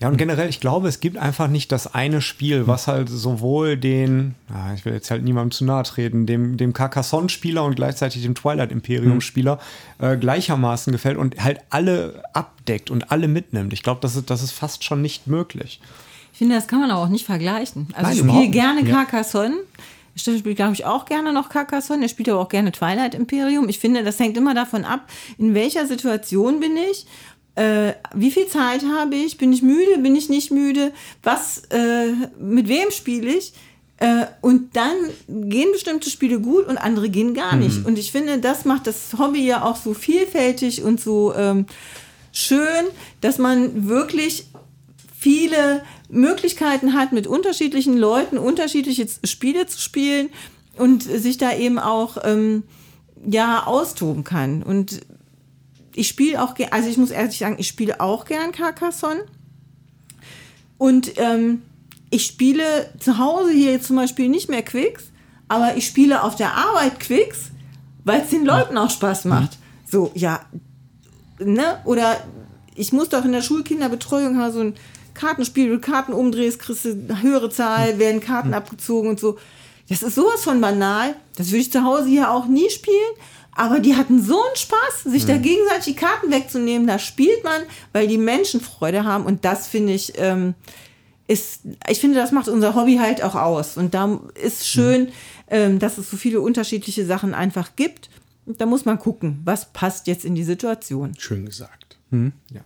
Ja, 0.00 0.08
und 0.08 0.16
generell, 0.16 0.48
ich 0.48 0.60
glaube, 0.60 0.88
es 0.88 1.00
gibt 1.00 1.18
einfach 1.18 1.46
nicht 1.46 1.72
das 1.72 1.94
eine 1.94 2.22
Spiel, 2.22 2.66
was 2.66 2.88
halt 2.88 3.08
sowohl 3.08 3.76
den, 3.76 4.34
ah, 4.52 4.72
ich 4.74 4.84
will 4.84 4.94
jetzt 4.94 5.10
halt 5.10 5.22
niemandem 5.22 5.50
zu 5.50 5.64
nahe 5.64 5.82
treten, 5.82 6.26
dem, 6.26 6.56
dem 6.56 6.72
Carcassonne-Spieler 6.72 7.62
und 7.62 7.76
gleichzeitig 7.76 8.22
dem 8.22 8.34
Twilight 8.34 8.72
Imperium-Spieler 8.72 9.58
äh, 9.98 10.16
gleichermaßen 10.16 10.90
gefällt 10.92 11.18
und 11.18 11.42
halt 11.42 11.60
alle 11.70 12.22
abdeckt 12.32 12.90
und 12.90 13.12
alle 13.12 13.28
mitnimmt. 13.28 13.72
Ich 13.72 13.82
glaube, 13.82 14.00
das 14.00 14.16
ist, 14.16 14.30
das 14.30 14.42
ist 14.42 14.52
fast 14.52 14.84
schon 14.84 15.02
nicht 15.02 15.26
möglich. 15.26 15.80
Ich 16.32 16.38
finde, 16.38 16.54
das 16.54 16.66
kann 16.66 16.80
man 16.80 16.90
auch 16.90 17.08
nicht 17.08 17.26
vergleichen. 17.26 17.88
Also 17.92 18.08
Nein, 18.08 18.12
ich 18.14 18.34
spiele 18.34 18.50
gerne 18.50 18.84
Carcassonne. 18.84 19.56
Steffen 20.14 20.40
spielt, 20.40 20.56
glaube 20.56 20.74
ich, 20.74 20.84
auch 20.84 21.04
gerne 21.06 21.32
noch 21.32 21.48
Carcassonne. 21.48 22.02
Er 22.02 22.08
spielt 22.08 22.28
aber 22.28 22.40
auch 22.40 22.48
gerne 22.48 22.72
Twilight 22.72 23.14
Imperium. 23.14 23.68
Ich 23.68 23.78
finde, 23.78 24.04
das 24.04 24.18
hängt 24.18 24.36
immer 24.36 24.54
davon 24.54 24.84
ab, 24.84 25.08
in 25.38 25.54
welcher 25.54 25.86
Situation 25.86 26.60
bin 26.60 26.76
ich 26.76 27.06
äh, 27.54 27.92
wie 28.14 28.30
viel 28.30 28.46
Zeit 28.46 28.82
habe 28.84 29.16
ich, 29.16 29.36
bin 29.36 29.52
ich 29.52 29.62
müde, 29.62 29.98
bin 29.98 30.16
ich 30.16 30.28
nicht 30.28 30.50
müde, 30.50 30.92
was, 31.22 31.62
äh, 31.70 32.12
mit 32.38 32.68
wem 32.68 32.90
spiele 32.90 33.30
ich. 33.30 33.52
Äh, 33.98 34.26
und 34.40 34.74
dann 34.74 34.96
gehen 35.28 35.70
bestimmte 35.72 36.10
Spiele 36.10 36.40
gut 36.40 36.66
und 36.66 36.78
andere 36.78 37.08
gehen 37.08 37.34
gar 37.34 37.56
nicht. 37.56 37.80
Mhm. 37.80 37.86
Und 37.86 37.98
ich 37.98 38.10
finde, 38.10 38.38
das 38.38 38.64
macht 38.64 38.86
das 38.86 39.16
Hobby 39.18 39.46
ja 39.46 39.62
auch 39.64 39.76
so 39.76 39.94
vielfältig 39.94 40.82
und 40.82 41.00
so 41.00 41.34
ähm, 41.34 41.66
schön, 42.32 42.86
dass 43.20 43.38
man 43.38 43.88
wirklich 43.88 44.46
viele 45.16 45.82
Möglichkeiten 46.08 46.94
hat, 46.94 47.12
mit 47.12 47.28
unterschiedlichen 47.28 47.96
Leuten 47.96 48.38
unterschiedliche 48.38 49.06
Spiele 49.24 49.66
zu 49.66 49.80
spielen 49.80 50.30
und 50.76 51.04
sich 51.04 51.38
da 51.38 51.54
eben 51.54 51.78
auch 51.78 52.16
ähm, 52.24 52.64
ja 53.24 53.66
austoben 53.66 54.24
kann. 54.24 54.62
Und 54.62 55.00
ich 55.94 56.08
spiele 56.08 56.42
auch, 56.42 56.54
also 56.70 56.88
ich 56.88 56.96
muss 56.96 57.10
ehrlich 57.10 57.38
sagen, 57.38 57.56
ich 57.58 57.68
spiele 57.68 58.00
auch 58.00 58.24
gern 58.24 58.52
Carcassonne. 58.52 59.24
Und 60.78 61.12
ähm, 61.18 61.62
ich 62.10 62.26
spiele 62.26 62.92
zu 62.98 63.18
Hause 63.18 63.52
hier 63.52 63.80
zum 63.80 63.96
Beispiel 63.96 64.28
nicht 64.28 64.48
mehr 64.48 64.62
Quicks, 64.62 65.04
aber 65.48 65.76
ich 65.76 65.86
spiele 65.86 66.22
auf 66.22 66.36
der 66.36 66.54
Arbeit 66.54 67.00
Quicks, 67.00 67.50
weil 68.04 68.22
es 68.22 68.30
den 68.30 68.44
Leuten 68.44 68.76
auch 68.76 68.90
Spaß 68.90 69.26
macht. 69.26 69.58
So, 69.88 70.10
ja, 70.14 70.40
ne? 71.38 71.80
Oder 71.84 72.16
ich 72.74 72.92
muss 72.92 73.10
doch 73.10 73.24
in 73.24 73.32
der 73.32 73.42
Schulkinderbetreuung 73.42 74.38
haben 74.38 74.52
so 74.52 74.60
ein 74.60 74.74
Kartenspiel, 75.14 75.68
du 75.68 75.78
Karten 75.78 76.12
umdrehst, 76.12 76.58
kriegst 76.58 76.84
du 76.84 76.90
eine 76.90 77.22
höhere 77.22 77.50
Zahl, 77.50 77.98
werden 77.98 78.20
Karten 78.20 78.54
abgezogen 78.54 79.10
und 79.10 79.20
so. 79.20 79.38
Das 79.88 80.02
ist 80.02 80.14
sowas 80.14 80.42
von 80.42 80.60
banal. 80.60 81.14
Das 81.36 81.48
würde 81.48 81.58
ich 81.58 81.72
zu 81.72 81.84
Hause 81.84 82.06
hier 82.06 82.30
auch 82.30 82.46
nie 82.46 82.70
spielen. 82.70 82.96
Aber 83.54 83.80
die 83.80 83.96
hatten 83.96 84.22
so 84.22 84.42
einen 84.42 84.56
Spaß, 84.56 85.04
sich 85.04 85.24
mhm. 85.24 85.28
da 85.28 85.36
gegenseitig 85.36 85.84
die 85.84 86.00
Karten 86.00 86.30
wegzunehmen. 86.30 86.86
Da 86.86 86.98
spielt 86.98 87.44
man, 87.44 87.62
weil 87.92 88.08
die 88.08 88.18
Menschen 88.18 88.60
Freude 88.60 89.04
haben. 89.04 89.24
Und 89.24 89.44
das 89.44 89.68
finde 89.68 89.92
ich, 89.92 90.14
ähm, 90.16 90.54
ist, 91.26 91.60
ich 91.88 92.00
finde, 92.00 92.16
das 92.18 92.32
macht 92.32 92.48
unser 92.48 92.74
Hobby 92.74 92.96
halt 92.96 93.22
auch 93.22 93.34
aus. 93.34 93.76
Und 93.76 93.94
da 93.94 94.20
ist 94.42 94.66
schön, 94.66 95.04
mhm. 95.04 95.10
ähm, 95.48 95.78
dass 95.78 95.98
es 95.98 96.10
so 96.10 96.16
viele 96.16 96.40
unterschiedliche 96.40 97.04
Sachen 97.04 97.34
einfach 97.34 97.76
gibt. 97.76 98.08
Und 98.46 98.60
da 98.60 98.66
muss 98.66 98.84
man 98.84 98.98
gucken, 98.98 99.40
was 99.44 99.72
passt 99.72 100.06
jetzt 100.06 100.24
in 100.24 100.34
die 100.34 100.44
Situation. 100.44 101.14
Schön 101.18 101.44
gesagt. 101.44 101.98
Mhm. 102.10 102.32
Ja. 102.50 102.62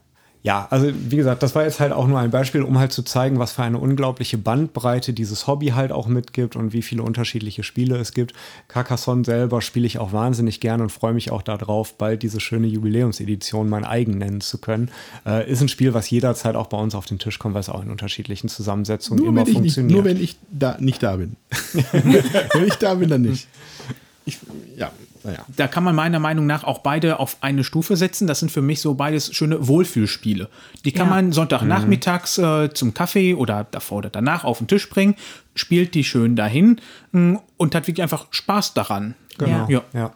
Ja, 0.47 0.69
also 0.71 0.93
wie 0.93 1.17
gesagt, 1.17 1.43
das 1.43 1.57
war 1.57 1.65
jetzt 1.65 1.81
halt 1.81 1.91
auch 1.91 2.07
nur 2.07 2.21
ein 2.21 2.31
Beispiel, 2.31 2.63
um 2.63 2.79
halt 2.79 2.93
zu 2.93 3.03
zeigen, 3.03 3.41
was 3.41 3.51
für 3.51 3.65
eine 3.65 3.81
unglaubliche 3.81 4.39
Bandbreite 4.39 5.13
dieses 5.13 5.49
Hobby 5.49 5.71
halt 5.71 5.91
auch 5.91 6.07
mitgibt 6.07 6.55
und 6.55 6.73
wie 6.73 6.83
viele 6.83 7.03
unterschiedliche 7.03 7.65
Spiele 7.65 7.97
es 7.97 8.13
gibt. 8.13 8.33
Carcassonne 8.69 9.25
selber 9.25 9.61
spiele 9.61 9.89
ich 9.89 9.99
auch 9.99 10.13
wahnsinnig 10.13 10.61
gerne 10.61 10.85
und 10.85 10.91
freue 10.91 11.15
mich 11.15 11.33
auch 11.33 11.43
darauf, 11.43 11.95
bald 11.95 12.23
diese 12.23 12.39
schöne 12.39 12.69
Jubiläumsedition 12.69 13.69
mein 13.69 13.85
eigen 13.85 14.19
nennen 14.19 14.41
zu 14.41 14.59
können. 14.59 14.93
Äh, 15.27 15.51
ist 15.51 15.63
ein 15.63 15.69
Spiel, 15.69 15.95
was 15.95 16.09
jederzeit 16.11 16.55
auch 16.55 16.69
bei 16.69 16.79
uns 16.79 16.95
auf 16.95 17.07
den 17.07 17.19
Tisch 17.19 17.41
kommt, 17.41 17.55
weil 17.55 17.63
es 17.63 17.69
auch 17.69 17.83
in 17.83 17.91
unterschiedlichen 17.91 18.49
Zusammensetzungen 18.49 19.25
nur 19.25 19.31
immer 19.31 19.47
funktioniert. 19.47 19.77
Nicht, 19.79 19.95
nur 19.97 20.05
wenn 20.05 20.23
ich 20.23 20.37
da 20.53 20.77
nicht 20.79 21.03
da 21.03 21.17
bin. 21.17 21.35
wenn 21.73 22.69
ich 22.69 22.77
da 22.77 22.95
bin, 22.95 23.11
dann 23.11 23.23
nicht. 23.23 23.49
Ich, 24.27 24.39
ja, 24.77 24.93
naja. 25.27 25.45
Da 25.57 25.67
kann 25.67 25.83
man 25.83 25.97
meiner 25.97 26.21
Meinung 26.21 26.47
nach 26.47 26.63
auch 26.63 26.79
beide 26.79 27.19
auf 27.19 27.39
eine 27.41 27.65
Stufe 27.65 27.97
setzen. 27.97 28.29
Das 28.29 28.39
sind 28.39 28.53
für 28.53 28.63
mich 28.63 28.81
so 28.81 28.95
beides 28.95 29.35
schöne 29.35 29.67
Wohlfühlspiele. 29.67 30.49
Die 30.85 30.93
kann 30.93 31.09
ja. 31.09 31.15
man 31.15 31.33
Sonntagnachmittags 31.33 32.39
äh, 32.39 32.71
zum 32.73 32.95
Kaffee 32.95 33.35
oder 33.35 33.67
davor 33.69 33.99
oder 33.99 34.11
danach 34.11 34.45
auf 34.45 34.59
den 34.59 34.69
Tisch 34.69 34.89
bringen, 34.89 35.17
spielt 35.57 35.95
die 35.95 36.05
schön 36.05 36.37
dahin 36.37 36.81
mh, 37.11 37.21
mm, 37.21 37.41
und 37.57 37.75
hat 37.75 37.89
wirklich 37.89 38.03
einfach 38.03 38.29
Spaß 38.31 38.75
daran. 38.75 39.17
Genau. 39.37 39.67
Ja. 39.69 39.83
ja. 39.93 40.13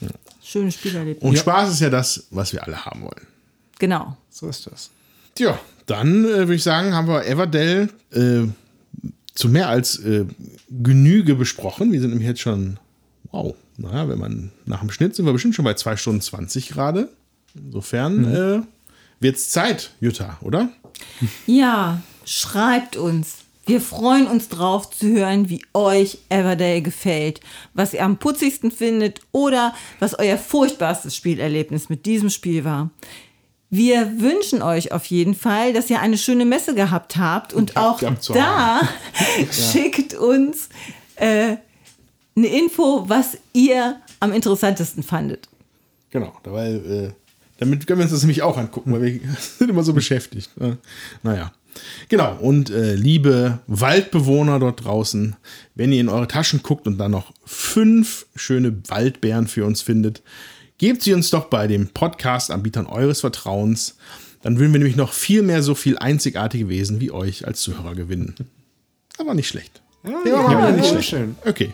ja. 0.00 0.08
Schönes 0.42 0.74
Spielerlebnis. 0.74 1.22
Und 1.22 1.38
Spaß 1.38 1.70
ist 1.70 1.80
ja 1.80 1.90
das, 1.90 2.26
was 2.30 2.52
wir 2.54 2.64
alle 2.64 2.84
haben 2.86 3.02
wollen. 3.02 3.26
Genau. 3.78 4.16
So 4.30 4.48
ist 4.48 4.66
das. 4.66 4.90
Tja, 5.34 5.58
dann 5.84 6.24
äh, 6.24 6.38
würde 6.38 6.54
ich 6.54 6.62
sagen, 6.62 6.94
haben 6.94 7.08
wir 7.08 7.26
Everdell 7.26 7.90
äh, 8.12 8.46
zu 9.34 9.48
mehr 9.48 9.68
als 9.68 9.98
äh, 9.98 10.24
Genüge 10.70 11.34
besprochen. 11.34 11.92
Wir 11.92 12.00
sind 12.00 12.10
nämlich 12.10 12.28
jetzt 12.28 12.40
schon, 12.40 12.78
wow, 13.30 13.54
naja, 13.76 14.08
wenn 14.08 14.18
man 14.18 14.52
nach 14.66 14.80
dem 14.80 14.90
Schnitt 14.90 15.16
sind 15.16 15.26
wir 15.26 15.32
bestimmt 15.32 15.54
schon 15.54 15.64
bei 15.64 15.74
2 15.74 15.96
Stunden 15.96 16.20
20 16.20 16.68
gerade. 16.68 17.08
Insofern 17.54 18.16
mhm. 18.18 18.34
äh, 18.34 18.62
wird 19.20 19.36
es 19.36 19.50
Zeit, 19.50 19.90
Jutta, 20.00 20.38
oder? 20.42 20.70
Ja, 21.46 22.02
schreibt 22.24 22.96
uns. 22.96 23.38
Wir 23.66 23.80
freuen 23.80 24.26
uns 24.26 24.48
drauf 24.48 24.90
zu 24.90 25.06
hören, 25.06 25.48
wie 25.48 25.62
euch 25.72 26.18
Everdale 26.28 26.82
gefällt, 26.82 27.40
was 27.72 27.94
ihr 27.94 28.04
am 28.04 28.18
putzigsten 28.18 28.70
findet 28.70 29.20
oder 29.32 29.74
was 30.00 30.18
euer 30.18 30.36
furchtbarstes 30.36 31.16
Spielerlebnis 31.16 31.88
mit 31.88 32.04
diesem 32.04 32.28
Spiel 32.28 32.64
war. 32.64 32.90
Wir 33.70 34.20
wünschen 34.20 34.60
euch 34.60 34.92
auf 34.92 35.06
jeden 35.06 35.34
Fall, 35.34 35.72
dass 35.72 35.88
ihr 35.88 36.00
eine 36.00 36.18
schöne 36.18 36.44
Messe 36.44 36.74
gehabt 36.74 37.16
habt 37.16 37.54
und, 37.54 37.70
und 37.70 37.76
auch 37.76 38.00
da 38.28 38.80
schickt 39.50 40.14
uns 40.14 40.68
äh, 41.16 41.56
eine 42.36 42.48
Info, 42.48 43.08
was 43.08 43.38
ihr 43.52 44.00
am 44.20 44.32
interessantesten 44.32 45.02
fandet. 45.02 45.48
Genau, 46.10 46.32
weil 46.44 46.74
äh, 46.76 47.12
damit 47.58 47.86
können 47.86 48.00
wir 48.00 48.04
uns 48.04 48.12
das 48.12 48.22
nämlich 48.22 48.42
auch 48.42 48.56
angucken, 48.56 48.92
weil 48.92 49.02
wir 49.02 49.20
sind 49.58 49.70
immer 49.70 49.82
so 49.82 49.92
beschäftigt. 49.92 50.50
Ne? 50.58 50.78
Naja. 51.22 51.52
Genau, 52.08 52.36
und 52.36 52.70
äh, 52.70 52.94
liebe 52.94 53.58
Waldbewohner 53.66 54.60
dort 54.60 54.84
draußen, 54.84 55.34
wenn 55.74 55.90
ihr 55.90 56.00
in 56.00 56.08
eure 56.08 56.28
Taschen 56.28 56.62
guckt 56.62 56.86
und 56.86 56.98
dann 56.98 57.10
noch 57.10 57.32
fünf 57.44 58.26
schöne 58.36 58.80
Waldbären 58.86 59.48
für 59.48 59.64
uns 59.64 59.82
findet, 59.82 60.22
gebt 60.78 61.02
sie 61.02 61.14
uns 61.14 61.30
doch 61.30 61.46
bei 61.46 61.66
dem 61.66 61.88
Podcast-Anbietern 61.88 62.86
eures 62.86 63.22
Vertrauens. 63.22 63.96
Dann 64.42 64.58
würden 64.58 64.72
wir 64.72 64.78
nämlich 64.78 64.96
noch 64.96 65.12
viel 65.12 65.42
mehr 65.42 65.64
so 65.64 65.74
viel 65.74 65.98
einzigartige 65.98 66.68
Wesen 66.68 67.00
wie 67.00 67.10
euch 67.10 67.44
als 67.46 67.62
Zuhörer 67.62 67.96
gewinnen. 67.96 68.36
Aber 69.18 69.34
nicht 69.34 69.48
schlecht. 69.48 69.82
Ja, 70.04 70.12
ja, 70.26 70.52
ja 70.52 70.70
nicht 70.70 70.88
schlecht. 70.88 71.08
Schön. 71.08 71.36
Okay. 71.46 71.72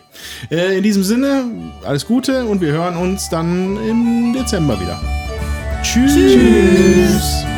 Äh, 0.49 0.77
in 0.77 0.83
diesem 0.83 1.03
Sinne, 1.03 1.45
alles 1.83 2.05
Gute 2.05 2.45
und 2.45 2.61
wir 2.61 2.71
hören 2.71 2.95
uns 2.95 3.29
dann 3.29 3.77
im 3.85 4.33
Dezember 4.33 4.79
wieder. 4.79 4.99
Tschüss. 5.83 6.13
Tschüss. 6.13 7.50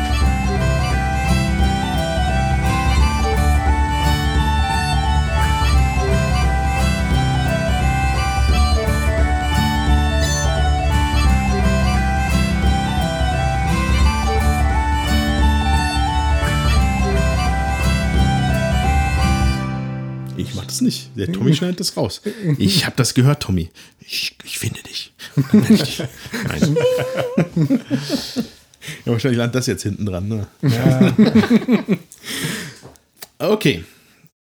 Nicht. 20.80 21.10
Der 21.16 21.30
Tommy 21.32 21.54
schneidet 21.54 21.80
das 21.80 21.96
raus. 21.96 22.20
Ich 22.58 22.86
habe 22.86 22.96
das 22.96 23.14
gehört, 23.14 23.42
Tommy. 23.42 23.70
Ich, 24.00 24.36
ich 24.44 24.58
finde 24.58 24.82
dich. 24.82 25.12
Dich. 25.52 26.02
Nein. 26.48 26.76
Ja, 29.06 29.12
wahrscheinlich 29.12 29.38
landet 29.38 29.54
das 29.54 29.66
jetzt 29.66 29.82
hinten 29.82 30.04
dran. 30.04 30.28
Ne? 30.28 30.46
Okay. 33.38 33.84